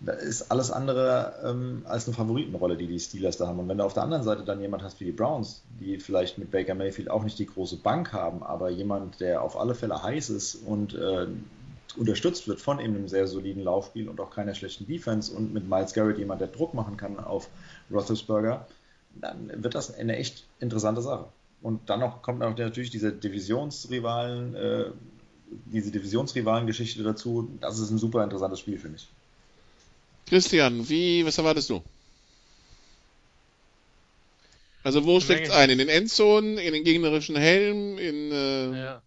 Da 0.00 0.12
ist 0.12 0.50
alles 0.50 0.70
andere 0.70 1.34
ähm, 1.44 1.82
als 1.86 2.06
eine 2.06 2.16
Favoritenrolle, 2.16 2.76
die 2.76 2.88
die 2.88 2.98
Steelers 2.98 3.36
da 3.36 3.46
haben. 3.46 3.60
Und 3.60 3.68
wenn 3.68 3.78
du 3.78 3.84
auf 3.84 3.94
der 3.94 4.02
anderen 4.02 4.24
Seite 4.24 4.42
dann 4.42 4.60
jemand 4.60 4.82
hast 4.82 5.00
wie 5.00 5.04
die 5.04 5.12
Browns, 5.12 5.62
die 5.80 5.98
vielleicht 5.98 6.38
mit 6.38 6.50
Baker 6.50 6.74
Mayfield 6.74 7.08
auch 7.08 7.22
nicht 7.22 7.38
die 7.38 7.46
große 7.46 7.76
Bank 7.76 8.12
haben, 8.12 8.42
aber 8.42 8.68
jemand, 8.68 9.20
der 9.20 9.42
auf 9.42 9.56
alle 9.56 9.74
Fälle 9.74 10.02
heiß 10.02 10.30
ist 10.30 10.56
und 10.56 10.94
äh, 10.94 11.28
unterstützt 11.96 12.48
wird 12.48 12.60
von 12.60 12.80
eben 12.80 12.96
einem 12.96 13.08
sehr 13.08 13.26
soliden 13.26 13.64
Laufspiel 13.64 14.08
und 14.08 14.20
auch 14.20 14.30
keiner 14.30 14.54
schlechten 14.54 14.86
Defense 14.86 15.32
und 15.32 15.52
mit 15.52 15.68
Miles 15.68 15.92
Garrett 15.92 16.18
jemand, 16.18 16.40
der 16.40 16.48
Druck 16.48 16.74
machen 16.74 16.96
kann 16.96 17.18
auf 17.18 17.48
Roethlisberger, 17.90 18.66
dann 19.20 19.62
wird 19.62 19.74
das 19.74 19.94
eine 19.94 20.16
echt 20.16 20.44
interessante 20.60 21.02
Sache. 21.02 21.26
Und 21.60 21.88
dann 21.88 22.00
noch 22.00 22.22
kommt 22.22 22.40
natürlich 22.40 22.90
diese 22.90 23.12
Divisionsrivalen, 23.12 24.54
äh, 24.54 24.84
diese 25.66 25.90
Divisionsrivalen-Geschichte 25.90 27.02
dazu. 27.02 27.48
Das 27.60 27.78
ist 27.78 27.90
ein 27.90 27.98
super 27.98 28.24
interessantes 28.24 28.60
Spiel, 28.60 28.78
finde 28.78 28.96
ich. 28.96 29.08
Christian, 30.28 30.88
wie, 30.88 31.24
was 31.24 31.38
erwartest 31.38 31.70
du? 31.70 31.82
Also 34.84 35.04
wo 35.04 35.20
steckt 35.20 35.46
es 35.46 35.52
ein? 35.52 35.70
In 35.70 35.78
den 35.78 35.88
Endzonen, 35.88 36.58
in 36.58 36.72
den 36.72 36.82
gegnerischen 36.82 37.36
Helm, 37.36 37.98
in 37.98 38.32
äh, 38.32 38.76
ja. 38.76 39.02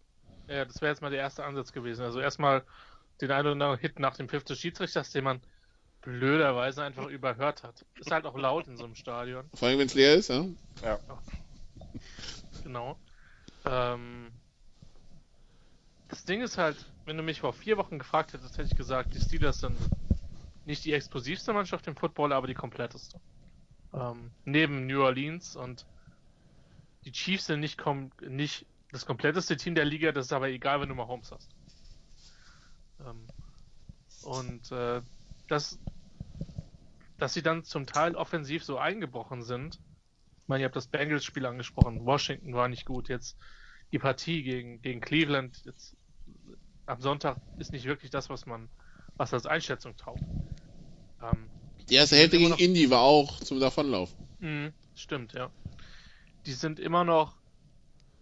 Ja, 0.48 0.66
das 0.66 0.82
wäre 0.82 0.92
jetzt 0.92 1.02
mal 1.02 1.12
der 1.12 1.20
erste 1.20 1.44
Ansatz 1.44 1.72
gewesen. 1.72 2.04
Also 2.04 2.20
erstmal 2.20 2.64
den 3.22 3.32
einen 3.32 3.48
oder 3.48 3.52
anderen 3.52 3.80
Hit 3.80 4.00
nach 4.00 4.16
dem 4.16 4.30
Pfiff 4.30 4.44
des 4.44 4.60
Schiedsrichters, 4.60 5.12
den 5.12 5.24
man 5.24 5.42
blöderweise 6.02 6.84
einfach 6.84 7.08
überhört 7.08 7.64
hat. 7.64 7.86
Ist 8.00 8.12
halt 8.12 8.26
auch 8.26 8.38
laut 8.38 8.68
in 8.68 8.78
so 8.78 8.84
einem 8.84 8.96
Stadion. 8.96 9.50
Vor 9.54 9.68
allem, 9.68 9.80
wenn 9.80 9.88
es 9.88 9.96
leer 9.96 10.16
ist, 10.16 10.30
ja? 10.30 10.46
Ja. 10.84 11.00
Genau. 12.64 12.98
Ähm, 13.66 14.32
das 16.08 16.26
Ding 16.26 16.42
ist 16.42 16.58
halt, 16.58 16.78
wenn 17.06 17.18
du 17.18 17.24
mich 17.24 17.40
vor 17.42 17.54
vier 17.54 17.78
Wochen 17.78 17.98
gefragt 17.98 18.34
hättest, 18.34 18.58
hätte 18.58 18.70
ich 18.72 18.78
gesagt, 18.78 19.14
die 19.16 19.20
Steelers 19.20 19.60
sind 19.60 19.78
nicht 20.66 20.86
die 20.86 20.94
explosivste 20.94 21.54
Mannschaft 21.54 21.88
im 21.88 21.96
Football, 21.96 22.34
aber 22.34 22.48
die 22.48 22.54
kompletteste. 22.54 23.20
Ähm, 23.94 24.32
neben 24.44 24.86
New 24.88 25.02
Orleans 25.02 25.56
und 25.56 25.86
die 27.06 27.12
Chiefs 27.12 27.48
sind 27.48 27.60
nicht, 27.60 27.82
nicht 28.22 28.66
das 28.96 29.06
kompletteste 29.06 29.58
Team 29.58 29.76
der 29.76 29.84
Liga, 29.84 30.14
das 30.14 30.28
ist 30.28 30.32
aber 30.32 30.48
egal, 30.48 30.80
wenn 30.80 30.88
du 30.88 30.96
mal 30.96 31.08
Holmes 31.08 31.30
hast. 31.30 31.50
Ähm, 33.02 33.28
und 34.24 34.72
äh, 34.72 35.02
das, 35.50 35.78
dass 37.20 37.34
sie 37.34 37.42
dann 37.42 37.66
zum 37.66 37.88
Teil 37.88 38.16
offensiv 38.16 38.64
so 38.64 38.78
eingebrochen 38.78 39.44
sind. 39.44 39.76
Ich 39.76 40.48
meine, 40.48 40.62
ihr 40.62 40.68
habt 40.68 40.78
das 40.78 40.88
Bengals-Spiel 40.88 41.46
angesprochen. 41.46 42.06
Washington 42.06 42.54
war 42.54 42.70
nicht 42.70 42.86
gut. 42.86 43.10
Jetzt 43.10 43.38
die 43.92 44.00
Partie 44.00 44.44
gegen, 44.44 44.82
gegen 44.82 45.02
Cleveland 45.02 45.62
jetzt 45.66 45.98
am 46.86 47.02
Sonntag 47.02 47.38
ist 47.60 47.74
nicht 47.74 47.86
wirklich 47.86 48.12
das, 48.12 48.30
was 48.30 48.46
man, 48.46 48.70
was 49.18 49.34
als 49.34 49.46
Einschätzung 49.46 49.98
taugt. 49.98 50.24
Ähm, 51.22 51.50
die 51.90 51.96
erste 51.96 52.16
Hälfte 52.16 52.38
gegen 52.38 52.54
Indy 52.54 52.90
war 52.90 53.02
auch 53.02 53.42
zum 53.42 53.60
Davonlaufen. 53.60 54.16
Mhm, 54.40 54.74
stimmt, 54.96 55.34
ja. 55.34 55.52
Die 56.46 56.54
sind 56.54 56.80
immer 56.80 57.04
noch 57.04 57.36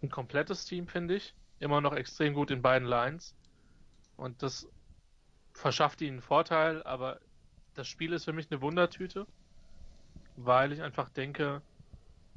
ein 0.03 0.09
komplettes 0.09 0.65
Team, 0.65 0.88
finde 0.88 1.15
ich. 1.15 1.34
Immer 1.59 1.81
noch 1.81 1.93
extrem 1.93 2.34
gut 2.34 2.51
in 2.51 2.61
beiden 2.61 2.88
Lines. 2.88 3.35
Und 4.15 4.43
das 4.43 4.67
verschafft 5.53 6.01
ihnen 6.01 6.13
einen 6.13 6.21
Vorteil, 6.21 6.84
aber 6.84 7.19
das 7.73 7.88
Spiel 7.88 8.13
ist 8.13 8.25
für 8.25 8.34
mich 8.34 8.51
eine 8.51 8.61
Wundertüte, 8.61 9.25
weil 10.35 10.71
ich 10.71 10.81
einfach 10.81 11.09
denke, 11.09 11.61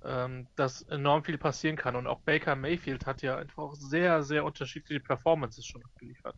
ähm, 0.03 0.47
dass 0.57 0.83
enorm 0.83 1.25
viel 1.25 1.39
passieren 1.39 1.77
kann. 1.77 1.97
Und 1.97 2.07
auch 2.07 2.21
Baker 2.21 2.57
Mayfield 2.57 3.07
hat 3.07 3.23
ja 3.23 3.37
einfach 3.37 3.75
sehr, 3.75 4.23
sehr 4.23 4.45
unterschiedliche 4.45 5.01
Performances 5.01 5.67
schon 5.67 5.85
abgeliefert. 5.85 6.37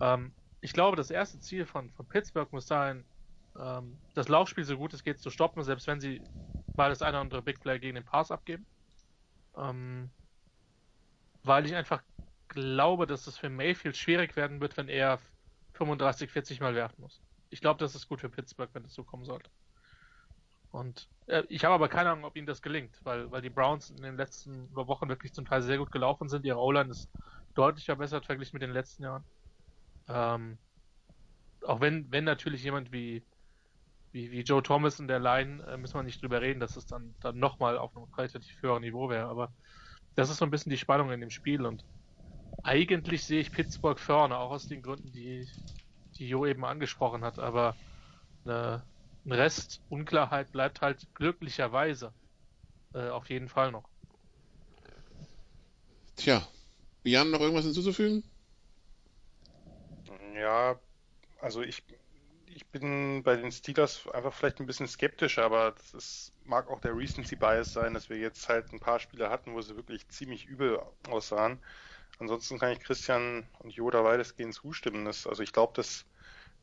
Ähm, 0.00 0.32
ich 0.60 0.72
glaube, 0.72 0.96
das 0.96 1.10
erste 1.10 1.40
Ziel 1.40 1.66
von, 1.66 1.90
von 1.92 2.06
Pittsburgh 2.08 2.52
muss 2.52 2.66
sein, 2.66 3.04
ähm, 3.58 3.98
das 4.14 4.28
Laufspiel 4.28 4.64
so 4.64 4.76
gut 4.76 4.94
es 4.94 5.04
geht 5.04 5.20
zu 5.20 5.30
stoppen, 5.30 5.62
selbst 5.62 5.86
wenn 5.86 6.00
sie 6.00 6.20
mal 6.76 6.90
das 6.90 7.02
eine 7.02 7.16
oder 7.16 7.20
andere 7.20 7.42
Big 7.42 7.60
Play 7.60 7.78
gegen 7.78 7.96
den 7.96 8.04
Pass 8.04 8.30
abgeben. 8.30 8.66
Ähm, 9.56 10.10
weil 11.42 11.66
ich 11.66 11.74
einfach 11.74 12.02
glaube, 12.48 13.06
dass 13.06 13.26
es 13.26 13.38
für 13.38 13.50
Mayfield 13.50 13.96
schwierig 13.96 14.36
werden 14.36 14.60
wird, 14.60 14.76
wenn 14.76 14.88
er 14.88 15.20
35, 15.74 16.30
40 16.30 16.60
Mal 16.60 16.74
werfen 16.74 17.02
muss. 17.02 17.22
Ich 17.50 17.60
glaube, 17.60 17.78
das 17.78 17.94
ist 17.94 18.08
gut 18.08 18.20
für 18.20 18.30
Pittsburgh, 18.30 18.70
wenn 18.74 18.82
das 18.82 18.94
so 18.94 19.04
kommen 19.04 19.24
sollte. 19.24 19.50
Und 20.70 21.08
äh, 21.26 21.44
ich 21.48 21.64
habe 21.64 21.74
aber 21.74 21.88
keine 21.88 22.10
Ahnung, 22.10 22.24
ob 22.24 22.36
ihnen 22.36 22.46
das 22.46 22.62
gelingt, 22.62 23.00
weil, 23.04 23.30
weil 23.30 23.42
die 23.42 23.50
Browns 23.50 23.90
in 23.90 24.02
den 24.02 24.16
letzten 24.16 24.74
Wochen 24.74 25.08
wirklich 25.08 25.32
zum 25.32 25.46
Teil 25.46 25.62
sehr 25.62 25.78
gut 25.78 25.90
gelaufen 25.90 26.28
sind. 26.28 26.44
Ihre 26.44 26.58
O-Line 26.58 26.90
ist 26.90 27.10
deutlich 27.54 27.86
verbessert 27.86 28.26
verglichen 28.26 28.56
mit 28.56 28.62
den 28.62 28.72
letzten 28.72 29.04
Jahren. 29.04 29.24
Ähm, 30.08 30.58
auch 31.62 31.80
wenn, 31.80 32.10
wenn 32.12 32.24
natürlich 32.24 32.62
jemand 32.62 32.92
wie, 32.92 33.26
wie, 34.12 34.30
wie 34.30 34.40
Joe 34.42 34.62
Thomas 34.62 35.00
in 35.00 35.08
der 35.08 35.20
Line, 35.20 35.62
äh, 35.66 35.76
müssen 35.76 35.94
wir 35.94 36.02
nicht 36.02 36.22
drüber 36.22 36.40
reden, 36.40 36.60
dass 36.60 36.76
es 36.76 36.86
dann, 36.86 37.16
dann 37.20 37.38
nochmal 37.38 37.78
auf 37.78 37.96
einem 37.96 38.10
qualitativ 38.10 38.60
höheren 38.62 38.82
Niveau 38.82 39.08
wäre. 39.10 39.28
Aber 39.28 39.52
das 40.18 40.30
ist 40.30 40.38
so 40.38 40.44
ein 40.44 40.50
bisschen 40.50 40.70
die 40.70 40.78
Spannung 40.78 41.12
in 41.12 41.20
dem 41.20 41.30
Spiel 41.30 41.64
und 41.64 41.84
eigentlich 42.64 43.24
sehe 43.24 43.40
ich 43.40 43.52
Pittsburgh 43.52 44.00
vorne, 44.00 44.36
auch 44.36 44.50
aus 44.50 44.66
den 44.66 44.82
Gründen, 44.82 45.12
die, 45.12 45.48
die 46.16 46.28
Jo 46.28 46.44
eben 46.44 46.64
angesprochen 46.64 47.22
hat, 47.22 47.38
aber 47.38 47.76
eine, 48.44 48.84
ein 49.24 49.32
Rest 49.32 49.80
Unklarheit 49.88 50.50
bleibt 50.50 50.80
halt 50.80 51.06
glücklicherweise 51.14 52.12
äh, 52.94 53.10
auf 53.10 53.30
jeden 53.30 53.48
Fall 53.48 53.70
noch. 53.70 53.88
Tja, 56.16 56.44
Jan, 57.04 57.30
noch 57.30 57.40
irgendwas 57.40 57.64
hinzuzufügen? 57.64 58.24
Ja, 60.34 60.80
also 61.40 61.62
ich, 61.62 61.84
ich 62.58 62.66
bin 62.66 63.22
bei 63.22 63.36
den 63.36 63.52
Steelers 63.52 64.08
einfach 64.08 64.32
vielleicht 64.34 64.58
ein 64.58 64.66
bisschen 64.66 64.88
skeptisch, 64.88 65.38
aber 65.38 65.76
das 65.92 66.32
mag 66.44 66.68
auch 66.68 66.80
der 66.80 66.96
Recency 66.96 67.36
Bias 67.36 67.72
sein, 67.72 67.94
dass 67.94 68.08
wir 68.08 68.16
jetzt 68.16 68.48
halt 68.48 68.72
ein 68.72 68.80
paar 68.80 68.98
Spiele 68.98 69.30
hatten, 69.30 69.54
wo 69.54 69.60
sie 69.62 69.76
wirklich 69.76 70.08
ziemlich 70.08 70.46
übel 70.46 70.80
aussahen. 71.08 71.60
Ansonsten 72.18 72.58
kann 72.58 72.72
ich 72.72 72.80
Christian 72.80 73.48
und 73.60 73.70
Joda 73.70 74.02
weitestgehend 74.02 74.54
zustimmen. 74.54 75.04
Das, 75.04 75.24
also 75.28 75.44
ich 75.44 75.52
glaube, 75.52 75.72
dass 75.76 76.04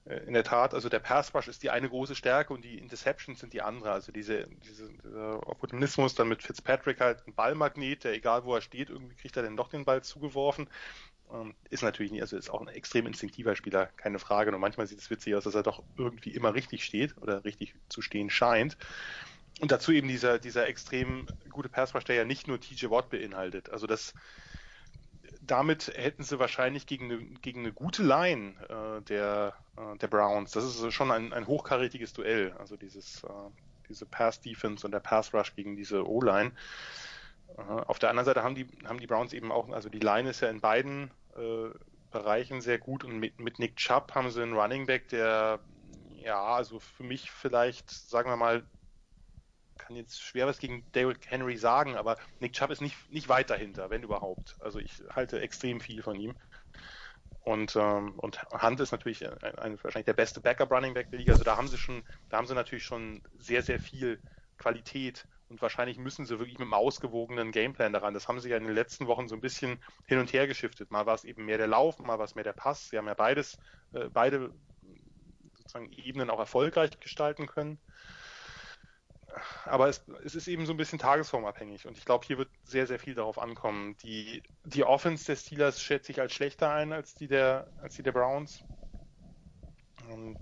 äh, 0.03 0.17
in 0.27 0.33
der 0.33 0.43
Tat, 0.43 0.73
also 0.73 0.89
der 0.89 0.99
Pass 0.99 1.33
Rush 1.33 1.47
ist 1.47 1.63
die 1.63 1.69
eine 1.69 1.87
große 1.87 2.15
Stärke 2.15 2.53
und 2.53 2.65
die 2.65 2.77
Interceptions 2.77 3.39
sind 3.39 3.53
die 3.53 3.61
andere. 3.61 3.93
Also 3.93 4.11
diese, 4.11 4.49
diese, 4.65 4.89
dieser 4.91 5.47
Opportunismus 5.47 6.13
dann 6.13 6.27
mit 6.27 6.43
Fitzpatrick 6.43 6.99
halt 6.99 7.25
ein 7.25 7.35
Ballmagnet, 7.35 8.03
der 8.03 8.13
egal 8.13 8.43
wo 8.43 8.53
er 8.53 8.61
steht, 8.61 8.89
irgendwie 8.89 9.15
kriegt 9.15 9.37
er 9.37 9.43
dann 9.43 9.55
doch 9.55 9.69
den 9.69 9.85
Ball 9.85 10.03
zugeworfen. 10.03 10.67
Ähm, 11.33 11.55
ist 11.69 11.83
natürlich 11.83 12.11
nicht, 12.11 12.21
also 12.21 12.37
ist 12.37 12.49
auch 12.49 12.61
ein 12.61 12.67
extrem 12.67 13.07
instinktiver 13.07 13.55
Spieler, 13.55 13.87
keine 13.97 14.19
Frage. 14.19 14.53
Und 14.53 14.59
manchmal 14.59 14.87
sieht 14.87 14.99
es 14.99 15.09
witzig 15.09 15.35
aus, 15.35 15.45
dass 15.45 15.55
er 15.55 15.63
doch 15.63 15.83
irgendwie 15.97 16.31
immer 16.31 16.53
richtig 16.53 16.85
steht 16.85 17.17
oder 17.17 17.43
richtig 17.43 17.75
zu 17.89 18.01
stehen 18.01 18.29
scheint. 18.29 18.77
Und 19.61 19.71
dazu 19.71 19.91
eben 19.91 20.07
dieser, 20.07 20.37
dieser 20.37 20.67
extrem 20.67 21.27
gute 21.49 21.69
Pass 21.69 21.95
Rush, 21.95 22.03
der 22.03 22.15
ja 22.15 22.25
nicht 22.25 22.47
nur 22.47 22.59
TJ 22.59 22.89
Watt 22.89 23.09
beinhaltet. 23.09 23.69
Also 23.69 23.87
das, 23.87 24.13
damit 25.41 25.87
hätten 25.95 26.23
sie 26.23 26.39
wahrscheinlich 26.39 26.87
gegen 26.87 27.05
eine, 27.05 27.19
gegen 27.41 27.61
eine 27.61 27.71
gute 27.71 28.03
Line 28.03 28.55
äh, 28.69 29.01
der, 29.03 29.53
äh, 29.77 29.97
der 29.97 30.07
Browns, 30.07 30.51
das 30.51 30.65
ist 30.65 30.93
schon 30.93 31.11
ein, 31.11 31.31
ein 31.31 31.47
hochkarätiges 31.47 32.13
Duell, 32.13 32.53
also 32.59 32.75
dieses, 32.75 33.23
äh, 33.23 33.27
diese 33.87 34.05
Pass-Defense 34.05 34.85
und 34.85 34.91
der 34.91 34.99
Pass-Rush 34.99 35.55
gegen 35.55 35.75
diese 35.75 36.07
O-Line. 36.07 36.51
Auf 37.57 37.99
der 37.99 38.09
anderen 38.09 38.25
Seite 38.25 38.43
haben 38.43 38.55
die, 38.55 38.67
haben 38.85 38.99
die 38.99 39.07
Browns 39.07 39.33
eben 39.33 39.51
auch, 39.51 39.69
also 39.69 39.89
die 39.89 39.99
Line 39.99 40.29
ist 40.29 40.41
ja 40.41 40.49
in 40.49 40.61
beiden 40.61 41.11
äh, 41.35 41.69
Bereichen 42.11 42.61
sehr 42.61 42.79
gut 42.79 43.03
und 43.03 43.19
mit, 43.19 43.39
mit 43.39 43.59
Nick 43.59 43.77
Chubb 43.77 44.13
haben 44.13 44.29
sie 44.29 44.41
einen 44.41 44.53
Running 44.53 44.85
Back, 44.85 45.09
der 45.09 45.59
ja, 46.25 46.43
also 46.43 46.79
für 46.79 47.03
mich 47.03 47.29
vielleicht, 47.29 47.89
sagen 47.91 48.29
wir 48.29 48.35
mal, 48.35 48.65
kann 49.77 49.95
jetzt 49.95 50.21
schwer 50.21 50.47
was 50.47 50.57
gegen 50.57 50.89
Derrick 50.93 51.29
Henry 51.29 51.57
sagen, 51.57 51.95
aber 51.95 52.17
Nick 52.39 52.53
Chubb 52.53 52.71
ist 52.71 52.81
nicht, 52.81 53.11
nicht 53.11 53.29
weit 53.29 53.49
dahinter, 53.49 53.89
wenn 53.89 54.01
überhaupt. 54.01 54.55
Also 54.59 54.79
ich 54.79 55.03
halte 55.13 55.39
extrem 55.39 55.79
viel 55.79 56.01
von 56.01 56.15
ihm. 56.15 56.35
Und, 57.41 57.75
ähm, 57.75 58.17
und 58.17 58.41
Hunt 58.51 58.79
ist 58.79 58.91
natürlich 58.91 59.23
ein, 59.23 59.59
ein, 59.59 59.83
wahrscheinlich 59.83 60.05
der 60.05 60.13
beste 60.13 60.41
Backup 60.41 60.71
Running 60.71 60.95
Back 60.95 61.11
der 61.11 61.19
Liga. 61.19 61.33
Also 61.33 61.43
da 61.43 61.57
haben 61.57 61.67
sie 61.67 61.77
schon, 61.77 62.03
da 62.29 62.37
haben 62.37 62.47
sie 62.47 62.55
natürlich 62.55 62.85
schon 62.85 63.21
sehr, 63.37 63.61
sehr 63.61 63.79
viel 63.79 64.19
Qualität 64.57 65.27
und 65.49 65.61
wahrscheinlich 65.61 65.97
müssen 65.97 66.25
sie 66.25 66.39
wirklich 66.39 66.57
mit 66.57 66.65
einem 66.65 66.73
ausgewogenen 66.73 67.51
Gameplan 67.51 67.93
daran. 67.93 68.13
Das 68.13 68.27
haben 68.27 68.39
sie 68.39 68.49
ja 68.49 68.57
in 68.57 68.63
den 68.63 68.73
letzten 68.73 69.07
Wochen 69.07 69.27
so 69.27 69.35
ein 69.35 69.41
bisschen 69.41 69.79
hin 70.05 70.19
und 70.19 70.33
her 70.33 70.47
geschiftet. 70.47 70.91
Mal 70.91 71.05
war 71.05 71.15
es 71.15 71.23
eben 71.23 71.45
mehr 71.45 71.57
der 71.57 71.67
Lauf, 71.67 71.99
mal 71.99 72.17
war 72.17 72.25
es 72.25 72.35
mehr 72.35 72.43
der 72.43 72.53
Pass. 72.53 72.89
Sie 72.89 72.97
haben 72.97 73.07
ja 73.07 73.13
beides, 73.13 73.59
äh, 73.93 74.09
beide 74.09 74.51
sozusagen 75.57 75.91
Ebenen 75.91 76.29
auch 76.29 76.39
erfolgreich 76.39 76.99
gestalten 76.99 77.47
können 77.47 77.79
aber 79.65 79.89
es, 79.89 80.03
es, 80.23 80.35
ist 80.35 80.47
eben 80.47 80.65
so 80.65 80.73
ein 80.73 80.77
bisschen 80.77 80.99
tagesformabhängig 80.99 81.87
und 81.87 81.97
ich 81.97 82.05
glaube, 82.05 82.25
hier 82.25 82.37
wird 82.37 82.49
sehr, 82.63 82.87
sehr 82.87 82.99
viel 82.99 83.15
darauf 83.15 83.37
ankommen. 83.39 83.97
Die, 83.97 84.43
die 84.63 84.83
Offense 84.83 85.25
der 85.25 85.35
Steelers 85.35 85.81
schätze 85.81 86.11
ich 86.11 86.21
als 86.21 86.33
schlechter 86.33 86.71
ein 86.71 86.93
als 86.93 87.15
die 87.15 87.27
der, 87.27 87.67
als 87.81 87.95
die 87.95 88.03
der 88.03 88.11
Browns. 88.11 88.63
Und, 90.09 90.37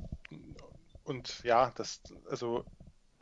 und 1.03 1.43
ja, 1.43 1.71
das, 1.75 2.01
also 2.29 2.65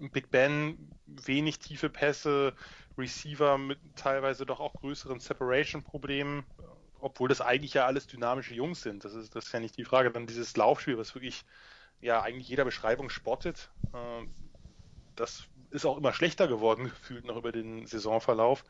Big 0.10 0.32
Ben, 0.32 0.78
wenig 1.06 1.60
tiefe 1.60 1.90
Pässe, 1.90 2.54
Receiver 2.98 3.58
mit 3.58 3.80
teilweise 3.96 4.46
doch 4.46 4.60
auch 4.60 4.74
größeren 4.76 5.20
Separation-Problemen, 5.20 6.46
obwohl 7.00 7.30
das 7.30 7.42
eigentlich 7.42 7.74
ja 7.74 7.86
alles 7.86 8.08
dynamische 8.08 8.54
Jungs 8.54 8.82
sind. 8.82 9.06
Das 9.06 9.14
ist, 9.14 9.36
das 9.36 9.48
ist 9.48 9.52
ja 9.54 9.60
nicht 9.60 9.78
die 9.78 9.86
Frage. 9.86 10.12
Dann 10.12 10.28
dieses 10.28 10.56
Laufspiel, 10.58 10.98
was 10.98 11.16
wirklich 11.16 11.46
ja 12.02 12.22
eigentlich 12.22 12.50
jeder 12.50 12.66
Beschreibung 12.66 13.10
spottet. 13.10 13.70
Äh, 13.94 14.26
das 15.16 15.48
ist 15.72 15.86
auch 15.86 15.98
immer 15.98 16.14
schlechter 16.14 16.48
geworden, 16.48 16.86
gefühlt 16.90 17.26
noch 17.26 17.38
über 17.38 17.52
den 17.52 17.86
Saisonverlauf. 17.86 18.64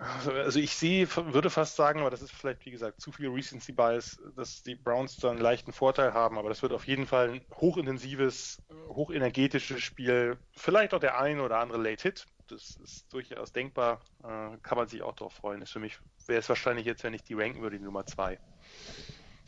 Also, 0.00 0.60
ich 0.60 0.76
sehe, 0.76 1.08
würde 1.16 1.50
fast 1.50 1.74
sagen, 1.74 2.00
aber 2.00 2.10
das 2.10 2.22
ist 2.22 2.32
vielleicht, 2.32 2.64
wie 2.64 2.70
gesagt, 2.70 3.00
zu 3.00 3.10
viel 3.10 3.28
Recency 3.28 3.72
Bias, 3.72 4.18
dass 4.36 4.62
die 4.62 4.76
Browns 4.76 5.16
da 5.16 5.30
einen 5.30 5.40
leichten 5.40 5.72
Vorteil 5.72 6.14
haben, 6.14 6.38
aber 6.38 6.48
das 6.48 6.62
wird 6.62 6.72
auf 6.72 6.86
jeden 6.86 7.06
Fall 7.06 7.30
ein 7.30 7.40
hochintensives, 7.54 8.62
hochenergetisches 8.88 9.82
Spiel. 9.82 10.36
Vielleicht 10.52 10.94
auch 10.94 11.00
der 11.00 11.18
ein 11.18 11.40
oder 11.40 11.58
andere 11.58 11.82
Late 11.82 12.02
Hit. 12.02 12.26
Das 12.48 12.78
ist 12.82 13.12
durchaus 13.12 13.52
denkbar. 13.52 14.00
Äh, 14.22 14.56
kann 14.62 14.78
man 14.78 14.88
sich 14.88 15.02
auch 15.02 15.14
darauf 15.14 15.34
freuen. 15.34 15.62
Ist 15.62 15.72
für 15.72 15.80
mich, 15.80 15.98
wäre 16.26 16.38
es 16.38 16.48
wahrscheinlich 16.48 16.86
jetzt, 16.86 17.02
wenn 17.02 17.14
ich 17.14 17.22
die 17.22 17.34
ranken 17.34 17.60
würde, 17.60 17.78
die 17.78 17.84
Nummer 17.84 18.06
zwei. 18.06 18.38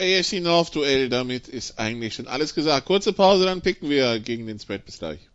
AFC 0.00 0.40
North 0.40 0.74
Duell, 0.74 1.08
damit 1.08 1.46
ist 1.46 1.78
eigentlich 1.78 2.14
schon 2.14 2.26
alles 2.26 2.54
gesagt. 2.54 2.86
Kurze 2.86 3.12
Pause, 3.12 3.44
dann 3.44 3.62
picken 3.62 3.88
wir 3.88 4.18
gegen 4.18 4.46
den 4.46 4.58
Spread. 4.58 4.84
Bis 4.84 4.98
gleich. 4.98 5.30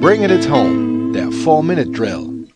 Bringing 0.00 0.30
it 0.30 0.48
home, 0.48 1.12
der 1.12 1.26
4-Minute-Drill. 1.26 2.46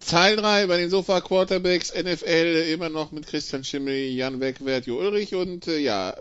Teil 0.00 0.36
3 0.36 0.66
bei 0.66 0.78
den 0.78 0.88
Sofa 0.88 1.20
Quarterbacks 1.20 1.92
NFL 1.94 2.64
immer 2.72 2.88
noch 2.88 3.12
mit 3.12 3.26
Christian 3.26 3.64
Schimmel, 3.64 3.94
Jan 3.94 4.40
Wegwert, 4.40 4.86
Jo 4.86 4.98
Ulrich 4.98 5.34
und 5.34 5.68
äh, 5.68 5.78
ja, 5.80 6.16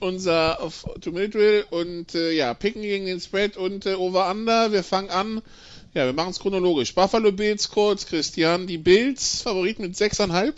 unser 0.00 0.70
Two-Minute-Drill 1.00 1.64
und 1.70 2.14
äh, 2.14 2.32
ja, 2.32 2.52
picken 2.52 2.82
gegen 2.82 3.06
den 3.06 3.20
Spread 3.20 3.56
und 3.56 3.86
äh, 3.86 3.94
Over-Under. 3.94 4.70
Wir 4.70 4.82
fangen 4.82 5.08
an. 5.08 5.40
Ja, 5.94 6.04
wir 6.04 6.12
machen 6.12 6.30
es 6.30 6.40
chronologisch. 6.40 6.94
Buffalo 6.94 7.32
Bills 7.32 7.70
kurz, 7.70 8.04
Christian. 8.04 8.66
Die 8.66 8.76
Bills, 8.78 9.40
Favorit 9.40 9.78
mit 9.78 9.94
6,5. 9.94 10.52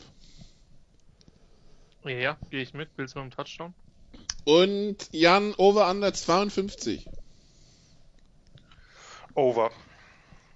Ja, 2.05 2.37
gehe 2.51 2.63
ich 2.63 2.75
mit. 2.75 2.97
Bills 2.97 3.15
mit 3.15 3.23
einem 3.23 3.31
Touchdown. 3.31 3.73
Und 4.45 4.97
Jan, 5.13 5.55
Over 5.57 5.89
Under 5.91 6.13
52. 6.13 7.07
Over. 9.35 9.71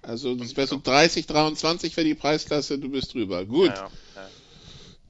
Also 0.01 0.35
das 0.35 0.55
wäre 0.55 0.67
so 0.67 0.79
30, 0.81 1.25
23 1.25 1.95
wäre 1.97 2.07
die 2.07 2.15
Preisklasse, 2.15 2.77
du 2.79 2.89
bist 2.89 3.13
drüber. 3.13 3.45
Gut. 3.45 3.69
Ja, 3.69 3.89
ja. 4.15 4.29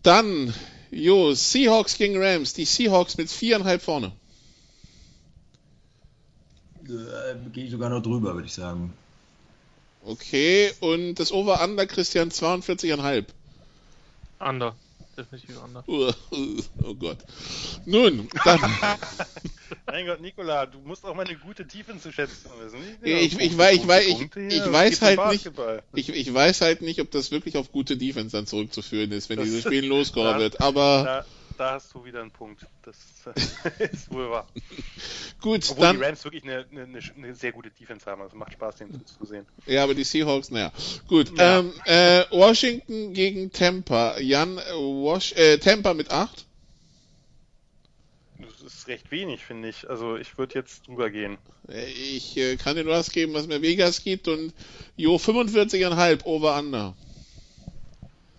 Dann, 0.03 0.53
jo, 0.91 1.33
Seahawks 1.33 1.97
gegen 1.97 2.21
Rams. 2.21 2.53
Die 2.53 2.65
Seahawks 2.65 3.17
mit 3.17 3.29
viereinhalb 3.29 3.81
vorne. 3.81 4.11
Äh, 6.85 7.49
Gehe 7.51 7.65
ich 7.65 7.71
sogar 7.71 7.89
noch 7.89 8.01
drüber, 8.01 8.33
würde 8.33 8.47
ich 8.47 8.53
sagen. 8.53 8.93
Okay, 10.05 10.71
und 10.79 11.15
das 11.15 11.31
Over-Under, 11.31 11.85
Christian, 11.85 12.29
42,5. 12.29 13.25
Under 14.39 14.75
definitiv 15.17 15.61
anders. 15.61 15.83
Oh 15.87 16.93
Gott. 16.95 17.17
Nun, 17.85 18.29
dann. 18.43 18.59
mein 19.87 20.05
Gott, 20.05 20.21
Nikola, 20.21 20.65
du 20.65 20.79
musst 20.79 21.05
auch 21.05 21.15
mal 21.15 21.25
eine 21.25 21.37
gute 21.37 21.65
Defense 21.65 22.11
schätzen 22.11 22.49
wissen. 22.59 22.79
Ich, 23.01 23.33
ich, 23.33 23.39
ich, 23.39 23.57
weiß, 23.57 23.75
ich, 23.75 23.87
weiß, 23.87 24.05
ich, 24.05 24.35
ich 24.35 24.71
weiß 24.71 25.01
halt 25.01 25.19
nicht, 25.31 25.51
ich, 25.93 26.09
ich 26.09 26.33
weiß 26.33 26.61
halt 26.61 26.81
nicht, 26.81 27.01
ob 27.01 27.11
das 27.11 27.31
wirklich 27.31 27.57
auf 27.57 27.71
gute 27.71 27.97
Defense 27.97 28.35
dann 28.35 28.47
zurückzuführen 28.47 29.11
ist, 29.11 29.29
wenn 29.29 29.37
das, 29.37 29.45
dieses 29.45 29.63
Spiel 29.63 29.85
loskommen 29.85 30.39
wird, 30.39 30.61
aber. 30.61 31.25
Da, 31.57 31.73
hast 31.73 31.93
du 31.93 32.05
wieder 32.05 32.21
einen 32.21 32.31
Punkt. 32.31 32.65
Das 32.83 32.95
ist 33.91 34.11
wohl 34.11 34.29
wahr. 34.29 34.47
Gut, 35.41 35.67
Obwohl 35.69 35.85
dann. 35.85 35.97
die 35.97 36.03
Rams 36.03 36.23
wirklich 36.23 36.43
eine, 36.43 36.65
eine, 36.71 36.99
eine, 37.15 37.35
sehr 37.35 37.51
gute 37.51 37.71
Defense 37.71 38.05
haben. 38.05 38.21
Also 38.21 38.37
macht 38.37 38.53
Spaß, 38.53 38.75
den 38.77 39.05
zu 39.05 39.25
sehen. 39.25 39.45
Ja, 39.65 39.83
aber 39.83 39.95
die 39.95 40.03
Seahawks, 40.03 40.51
naja. 40.51 40.71
Gut. 41.07 41.35
Ja. 41.37 41.59
Ähm, 41.59 41.73
äh, 41.85 42.25
Washington 42.29 43.13
gegen 43.13 43.51
Tampa. 43.51 44.19
Jan, 44.19 44.57
Wash, 44.57 45.33
äh, 45.33 45.57
Tampa 45.57 45.93
mit 45.95 46.11
8? 46.11 46.45
Das 48.39 48.73
ist 48.73 48.87
recht 48.87 49.09
wenig, 49.11 49.43
finde 49.43 49.69
ich. 49.69 49.89
Also 49.89 50.15
ich 50.17 50.37
würde 50.37 50.55
jetzt 50.55 50.87
drüber 50.87 51.09
gehen. 51.09 51.37
Ich 51.67 52.37
äh, 52.37 52.55
kann 52.57 52.75
dir 52.75 52.83
nur 52.83 52.93
das 52.93 53.11
geben, 53.11 53.33
was 53.33 53.47
mir 53.47 53.61
Vegas 53.61 54.03
gibt 54.03 54.27
und 54.27 54.53
Jo 54.95 55.15
45,5 55.15 56.23
over 56.25 56.57
under. 56.57 56.95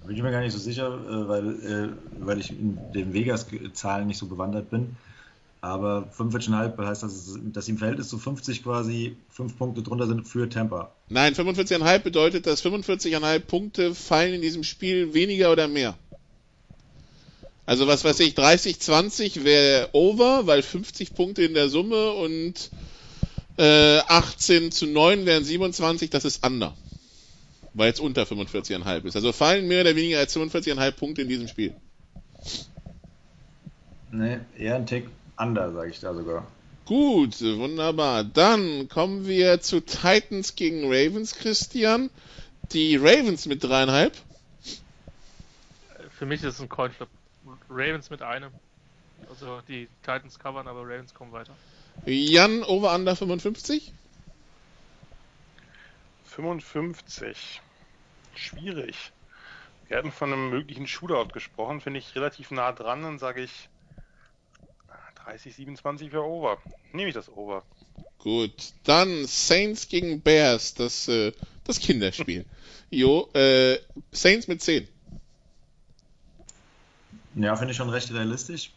Bin 0.09 0.17
ich 0.17 0.23
mir 0.23 0.31
gar 0.31 0.41
nicht 0.41 0.55
so 0.55 0.59
sicher, 0.59 0.87
äh, 0.87 1.29
weil, 1.29 1.49
äh, 1.49 1.89
weil 2.25 2.41
ich 2.41 2.51
in 2.51 2.79
den 2.95 3.13
Vegas-Zahlen 3.13 4.07
nicht 4.07 4.17
so 4.17 4.25
bewandert 4.25 4.71
bin. 4.71 4.97
Aber 5.61 6.09
45,5 6.17 6.83
heißt, 6.83 7.03
dass, 7.03 7.39
dass 7.53 7.69
im 7.69 7.77
Verhältnis 7.77 8.09
zu 8.09 8.17
50 8.17 8.63
quasi 8.65 9.17
5 9.29 9.59
Punkte 9.59 9.83
drunter 9.83 10.07
sind 10.07 10.27
für 10.27 10.49
Tampa. 10.49 10.93
Nein, 11.11 11.35
45,5 11.35 11.99
bedeutet, 11.99 12.47
dass 12.47 12.65
45,5 12.65 13.39
Punkte 13.41 13.95
fallen 13.95 14.33
in 14.33 14.41
diesem 14.41 14.65
Spiel 14.65 15.13
weniger 15.13 15.53
oder 15.53 15.69
mehr. 15.69 15.95
Also 17.67 17.87
was 17.87 18.03
weiß 18.03 18.21
ich, 18.21 18.35
30, 18.35 18.81
20 18.81 19.45
wäre 19.45 19.91
over, 19.93 20.47
weil 20.47 20.63
50 20.63 21.13
Punkte 21.13 21.43
in 21.43 21.53
der 21.53 21.69
Summe 21.69 22.13
und 22.13 22.71
äh, 23.59 23.99
18 24.09 24.73
zu 24.73 24.87
9 24.87 25.27
wären 25.27 25.45
27, 25.45 26.09
das 26.09 26.25
ist 26.25 26.47
under 26.47 26.75
weil 27.79 27.93
es 27.93 28.01
unter 28.01 28.25
45,5 28.25 29.05
ist. 29.05 29.17
Also 29.17 29.33
fallen 29.33 29.69
mehr 29.69 29.83
oder 29.83 29.97
weniger 29.97 30.19
als 30.19 30.37
45,5 30.37 30.91
Punkte 30.93 31.23
in 31.23 31.29
diesem 31.29 31.49
Spiel. 31.49 31.75
Nee, 34.11 34.41
eher 34.57 34.77
ein 34.77 34.87
Tick 34.87 35.09
under, 35.37 35.73
sage 35.73 35.91
ich 35.91 36.01
da 36.01 36.13
sogar. 36.15 36.47
Gut, 36.85 37.41
wunderbar. 37.43 38.25
Dann 38.25 38.89
kommen 38.89 39.27
wir 39.27 39.61
zu 39.61 39.81
Titans 39.81 40.57
gegen 40.57 40.85
Ravens, 40.85 41.35
Christian. 41.35 42.11
Die 42.73 42.97
Ravens 42.97 43.47
mit 43.47 43.63
dreieinhalb. 43.63 44.15
Für 46.11 46.27
mich 46.27 46.43
ist 46.43 46.55
es 46.55 46.61
ein 46.61 46.69
Coinflip. 46.69 47.09
Ravens 47.69 48.11
mit 48.11 48.23
einem. 48.23 48.51
Also 49.29 49.61
die 49.69 49.89
Titans 50.03 50.39
covern, 50.39 50.67
aber 50.67 50.83
Ravens 50.83 51.13
kommen 51.13 51.33
weiter. 51.33 51.55
Jan, 52.07 52.63
over 52.63 52.95
under 52.95 53.15
55. 53.15 53.93
55. 56.25 57.61
Schwierig. 58.39 59.13
Wir 59.89 59.99
hatten 59.99 60.13
von 60.13 60.33
einem 60.33 60.51
möglichen 60.51 60.87
Shootout 60.87 61.33
gesprochen, 61.33 61.81
finde 61.81 61.99
ich 61.99 62.15
relativ 62.15 62.51
nah 62.51 62.73
dran, 62.73 63.03
dann 63.03 63.19
sage 63.19 63.43
ich 63.43 63.69
30, 65.25 65.55
27 65.55 66.13
wäre 66.13 66.25
over. 66.25 66.59
Nehme 66.93 67.09
ich 67.09 67.15
das 67.15 67.29
over. 67.29 67.63
Gut, 68.19 68.53
dann 68.85 69.27
Saints 69.27 69.89
gegen 69.89 70.21
Bears, 70.21 70.75
das, 70.75 71.09
äh, 71.09 71.33
das 71.65 71.81
Kinderspiel. 71.81 72.45
jo, 72.91 73.29
äh, 73.35 73.79
Saints 74.13 74.49
mit 74.49 74.63
10. 74.63 74.89
Ja, 77.35 77.57
finde 77.57 77.73
ich 77.73 77.77
schon 77.77 77.91
recht 77.91 78.13
realistisch. 78.13 78.73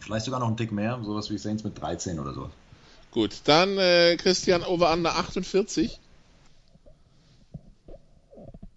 Vielleicht 0.00 0.24
sogar 0.24 0.40
noch 0.40 0.48
ein 0.48 0.56
Tick 0.56 0.72
mehr, 0.72 0.98
sowas 1.02 1.30
wie 1.30 1.38
Saints 1.38 1.62
mit 1.62 1.80
13 1.80 2.18
oder 2.18 2.32
so. 2.32 2.50
Gut, 3.10 3.42
dann 3.44 3.76
äh, 3.78 4.16
Christian 4.16 4.62
over 4.62 4.92
under 4.92 5.14
48. 5.16 6.00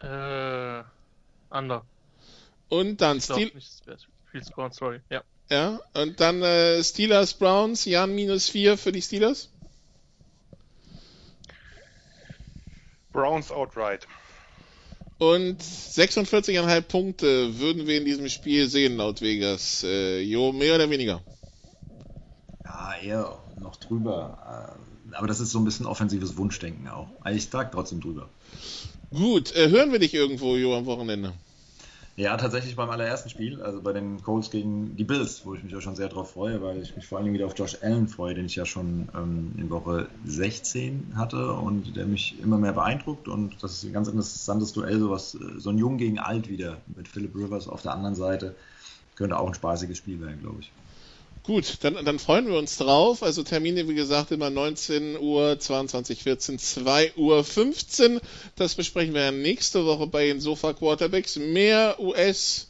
Äh, 0.04 0.84
under. 1.50 1.86
Und 2.70 3.02
dann 3.02 3.22
Steel 3.22 3.52
sorry. 4.72 5.00
Ja. 5.10 5.24
ja, 5.50 5.80
und 5.94 6.20
dann 6.20 6.42
äh, 6.42 6.84
Steelers 6.84 7.34
Browns, 7.36 7.86
Jan 7.86 8.14
minus 8.14 8.50
4 8.50 8.78
für 8.78 8.92
die 8.92 9.02
Steelers. 9.02 9.50
Browns 13.14 13.52
outright. 13.52 14.08
Und 15.20 15.62
46,5 15.62 16.82
Punkte 16.82 17.60
würden 17.60 17.88
wir 17.88 17.98
in 17.98 18.06
diesem 18.06 18.28
Spiel 18.28 18.68
sehen, 18.68 18.98
laut 18.98 19.22
Vegas. 19.22 19.84
Äh, 19.84 20.22
jo, 20.22 20.52
mehr 20.52 20.76
oder 20.76 20.90
weniger. 20.90 21.22
Ja, 22.66 22.96
eher 23.02 23.40
noch 23.62 23.78
drüber. 23.78 24.76
Äh, 25.12 25.16
Aber 25.16 25.28
das 25.28 25.40
ist 25.40 25.52
so 25.52 25.60
ein 25.60 25.66
bisschen 25.66 25.86
offensives 25.86 26.36
Wunschdenken 26.36 26.88
auch. 26.90 27.08
Also 27.22 27.38
Ich 27.38 27.50
trage 27.50 27.70
trotzdem 27.72 28.02
drüber. 28.02 28.28
Gut, 29.14 29.56
äh, 29.56 29.70
hören 29.70 29.92
wir 29.92 30.00
dich 30.00 30.14
irgendwo, 30.14 30.56
Jo, 30.56 30.76
am 30.76 30.86
Wochenende? 30.86 31.34
Ja, 32.16 32.38
tatsächlich 32.38 32.76
beim 32.76 32.90
allerersten 32.90 33.30
Spiel, 33.30 33.62
also 33.62 33.82
bei 33.82 33.92
den 33.92 34.22
Colts 34.22 34.52
gegen 34.52 34.96
die 34.96 35.04
Bills, 35.04 35.46
wo 35.46 35.56
ich 35.56 35.64
mich 35.64 35.76
auch 35.76 35.82
schon 35.82 35.96
sehr 35.96 36.10
drauf 36.10 36.32
freue, 36.32 36.62
weil 36.62 36.82
ich 36.82 36.96
mich 36.96 37.08
vor 37.08 37.18
allen 37.18 37.26
Dingen 37.26 37.36
wieder 37.36 37.48
auf 37.48 37.58
Josh 37.58 37.78
Allen 37.82 38.08
freue, 38.08 38.36
den 38.36 38.46
ich 38.46 38.56
ja 38.56 38.66
schon 38.66 39.10
ähm, 39.16 39.54
in 39.58 39.70
Woche 39.72 40.08
16 40.26 41.14
hatte 41.16 41.54
und 41.54 41.96
der 41.96 42.06
mich 42.06 42.40
immer 42.40 42.60
mehr 42.60 42.74
beeindruckt 42.74 43.28
und 43.28 43.56
das 43.62 43.74
ist 43.74 43.84
ein 43.84 43.94
ganz 43.94 44.08
interessantes 44.08 44.74
Duell, 44.74 45.00
sowas, 45.00 45.36
äh, 45.36 45.60
so 45.60 45.72
ein 45.72 45.80
Jung 45.80 45.98
gegen 45.98 46.20
Alt 46.20 46.50
wieder 46.50 46.78
mit 46.96 47.08
Philip 47.08 47.36
Rivers 47.36 47.68
auf 47.68 47.82
der 47.82 47.94
anderen 47.94 48.16
Seite. 48.16 48.56
Könnte 49.16 49.38
auch 49.38 49.48
ein 49.48 49.54
spaßiges 49.54 49.98
Spiel 49.98 50.20
werden, 50.22 50.40
glaube 50.40 50.58
ich. 50.62 50.72
Gut, 51.44 51.80
dann, 51.82 52.06
dann 52.06 52.20
freuen 52.20 52.48
wir 52.48 52.58
uns 52.58 52.78
drauf. 52.78 53.22
Also 53.22 53.44
Termine, 53.44 53.90
wie 53.90 53.96
gesagt, 53.96 54.32
immer 54.32 54.50
19 54.50 55.20
Uhr, 55.20 55.60
22, 55.60 56.24
14, 56.24 56.58
2 56.58 57.16
Uhr 57.18 57.44
15. 57.44 58.22
Das 58.56 58.76
besprechen 58.76 59.14
wir 59.14 59.30
nächste 59.34 59.86
Woche 59.86 60.08
bei 60.08 60.28
den 60.28 60.40
Sofa 60.40 60.72
Quarterbacks. 60.72 61.36
Mehr 61.36 62.00
US 62.00 62.70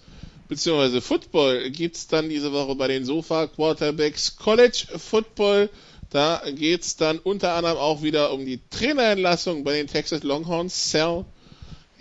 bzw. 0.49 1.01
Football 1.01 1.69
gibt's 1.69 2.07
dann 2.07 2.29
diese 2.29 2.51
Woche 2.51 2.73
bei 2.73 2.87
den 2.87 3.05
Sofa 3.05 3.45
Quarterbacks. 3.45 4.37
College 4.37 4.85
Football, 4.97 5.69
da 6.09 6.41
geht's 6.49 6.95
dann 6.95 7.19
unter 7.19 7.53
anderem 7.53 7.77
auch 7.77 8.01
wieder 8.01 8.33
um 8.33 8.43
die 8.43 8.59
Trainerentlassung 8.71 9.63
bei 9.63 9.73
den 9.73 9.85
Texas 9.85 10.23
Longhorns. 10.23 10.89
Sal 10.89 11.25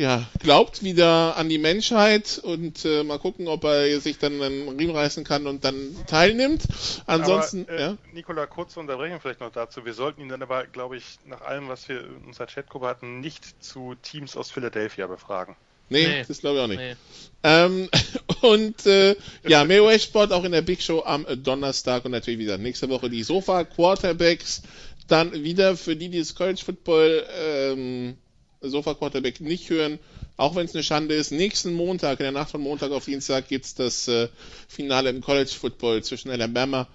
ja, 0.03 0.27
glaubt 0.41 0.83
wieder 0.83 1.37
an 1.37 1.49
die 1.49 1.59
Menschheit 1.59 2.41
und 2.43 2.85
äh, 2.85 3.05
mal 3.05 3.21
gucken, 3.21 3.47
ob 3.47 3.63
er 3.63 4.01
sich 4.01 4.19
dann 4.19 4.43
einen 4.43 4.69
Riemen 4.71 4.97
reißen 4.97 5.23
kann 5.23 5.47
und 5.47 5.65
dann 5.65 5.95
teilnimmt. 6.09 6.63
Ansonsten, 7.07 7.67
aber, 7.69 7.73
äh, 7.73 7.81
ja. 7.81 7.97
Nikola, 8.13 8.47
kurze 8.47 8.81
Unterbrechung 8.81 9.21
vielleicht 9.21 9.39
noch 9.39 9.53
dazu. 9.53 9.85
Wir 9.85 9.95
sollten 9.95 10.21
ihn 10.21 10.29
dann 10.29 10.43
aber, 10.43 10.67
glaube 10.67 10.97
ich, 10.97 11.05
nach 11.25 11.43
allem, 11.43 11.69
was 11.69 11.89
wir 11.89 12.01
in 12.01 12.25
unserer 12.27 12.49
Chatgruppe 12.49 12.89
hatten, 12.89 13.21
nicht 13.21 13.63
zu 13.63 13.95
Teams 14.03 14.37
aus 14.37 14.51
Philadelphia 14.51 15.07
befragen. 15.07 15.55
Nee, 15.89 16.09
Nee. 16.09 16.25
das 16.27 16.41
glaube 16.41 16.57
ich 16.59 16.65
auch 16.65 16.69
nicht. 16.69 16.79
Nee. 16.81 16.97
Ähm, 17.45 17.89
und 18.41 18.85
äh, 18.87 19.15
ja, 19.47 19.65
mehr 19.65 19.85
US-Sport 19.85 20.33
auch 20.33 20.43
in 20.43 20.51
der 20.51 20.63
Big 20.63 20.83
Show 20.83 21.05
am 21.05 21.25
Donnerstag 21.45 22.05
und 22.05 22.11
natürlich 22.11 22.41
wieder 22.41 22.59
nächste 22.59 22.89
Woche 22.89 23.09
die 23.09 23.23
Sofa 23.23 23.63
Quarterbacks. 23.63 24.63
Dann 25.07 25.33
wieder 25.45 25.77
für 25.77 25.95
die, 25.95 26.09
die 26.09 26.19
das 26.19 26.35
College 26.35 26.63
Football 26.65 27.25
ähm, 27.39 28.17
Sofa 28.63 28.95
Quarterback 28.95 29.41
nicht 29.41 29.71
hören, 29.71 29.99
auch 30.37 30.55
wenn 30.55 30.67
es 30.67 30.75
eine 30.75 30.83
Schande 30.83 31.15
ist. 31.15 31.31
Nächsten 31.31 31.73
Montag, 31.73 32.21
in 32.21 32.25
der 32.25 32.33
Nacht 32.33 32.51
von 32.51 32.61
Montag 32.61 32.93
auf 32.93 33.05
Dienstag, 33.05 33.49
gibt's 33.49 33.75
das 33.75 34.09
äh, 34.09 34.29
Finale 34.69 35.11
im 35.11 35.21
College 35.21 35.51
Football 35.51 36.03
zwischen 36.03 36.31
Alabama 36.31 36.89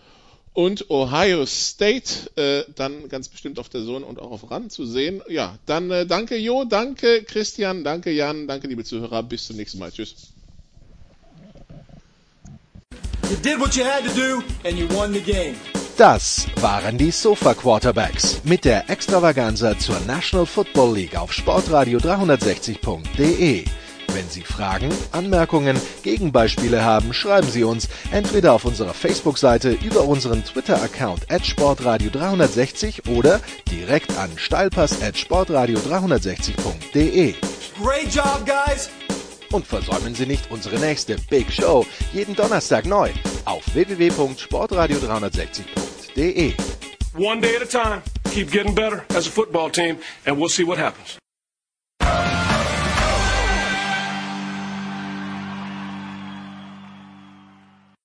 und 0.53 0.89
Ohio 0.89 1.45
State. 1.45 2.31
Äh, 2.35 2.64
dann 2.76 3.10
ganz 3.10 3.30
bestimmt 3.30 3.60
auf 3.60 3.69
der 3.69 3.85
Zone 3.85 4.06
und 4.06 4.19
auch 4.19 4.31
auf 4.31 4.49
RAN 4.49 4.69
zu 4.69 4.85
sehen. 4.85 5.22
Ja, 5.30 5.60
dann 5.65 5.91
äh, 5.91 6.06
danke 6.06 6.35
Jo, 6.38 6.65
danke 6.65 7.23
Christian, 7.23 7.84
danke 7.84 8.11
Jan, 8.11 8.48
danke 8.48 8.68
liebe 8.68 8.84
Zuhörer. 8.84 9.22
Bis 9.23 9.45
zum 9.45 9.57
nächsten 9.57 9.80
Mal. 9.80 9.91
Tschüss. 9.91 10.34
You 13.30 13.35
did 13.44 13.60
what 13.60 13.76
you 13.76 13.84
had 13.84 14.03
to 14.06 14.14
do 14.15 14.41
and 14.64 14.77
you 14.80 14.88
won 14.88 15.14
the 15.14 15.19
game. 15.19 15.56
Das 15.98 16.48
waren 16.61 16.98
die 16.99 17.10
Sofa 17.10 17.56
Quarterbacks 17.56 18.41
mit 18.44 18.65
der 18.65 18.88
Extravaganza 18.88 19.80
zur 19.80 19.99
National 20.02 20.45
Football 20.45 20.94
League 20.94 21.18
auf 21.18 21.34
Sportradio 21.34 21.98
360.de. 21.98 23.65
Wenn 24.14 24.30
Sie 24.30 24.44
Fragen, 24.44 24.94
Anmerkungen, 25.11 25.76
Gegenbeispiele 26.03 26.86
haben, 26.86 27.15
schreiben 27.15 27.49
Sie 27.49 27.64
uns 27.64 27.90
entweder 28.11 28.53
auf 28.53 28.65
unserer 28.65 28.94
Facebook-Seite 28.94 29.72
über 29.72 30.03
unseren 30.03 30.45
Twitter-Account 30.45 31.32
at 31.32 31.44
Sportradio 31.44 32.11
360 32.11 33.07
oder 33.07 33.41
direkt 33.72 34.15
an 34.19 34.30
steilpass 34.36 35.02
at 35.02 35.18
Sportradio 35.18 35.80
360.de. 35.80 37.34
Great 37.82 38.14
job, 38.14 38.45
guys. 38.45 38.91
Und 39.52 39.65
versäumen 39.65 40.14
Sie 40.14 40.28
nicht 40.28 40.52
unsere 40.52 40.78
nächste 40.78 41.15
Big 41.32 41.52
Show 41.52 41.88
jeden 42.14 42.36
Donnerstag 42.36 42.86
neu 42.86 43.10
auf 43.45 43.64
www.sportradio360.de. 43.74 45.86
One 47.14 47.41
day 47.41 47.56
at 47.56 47.61
a 47.61 47.68
time. 47.68 48.02
Keep 48.31 48.49
getting 48.49 48.73
better 48.73 49.06
as 49.10 49.27
a 49.27 49.30
football 49.30 49.69
team, 49.69 49.99
and 50.26 50.39
we'll 50.39 50.49
see 50.49 50.64
what 50.64 50.80
happens. 50.80 51.19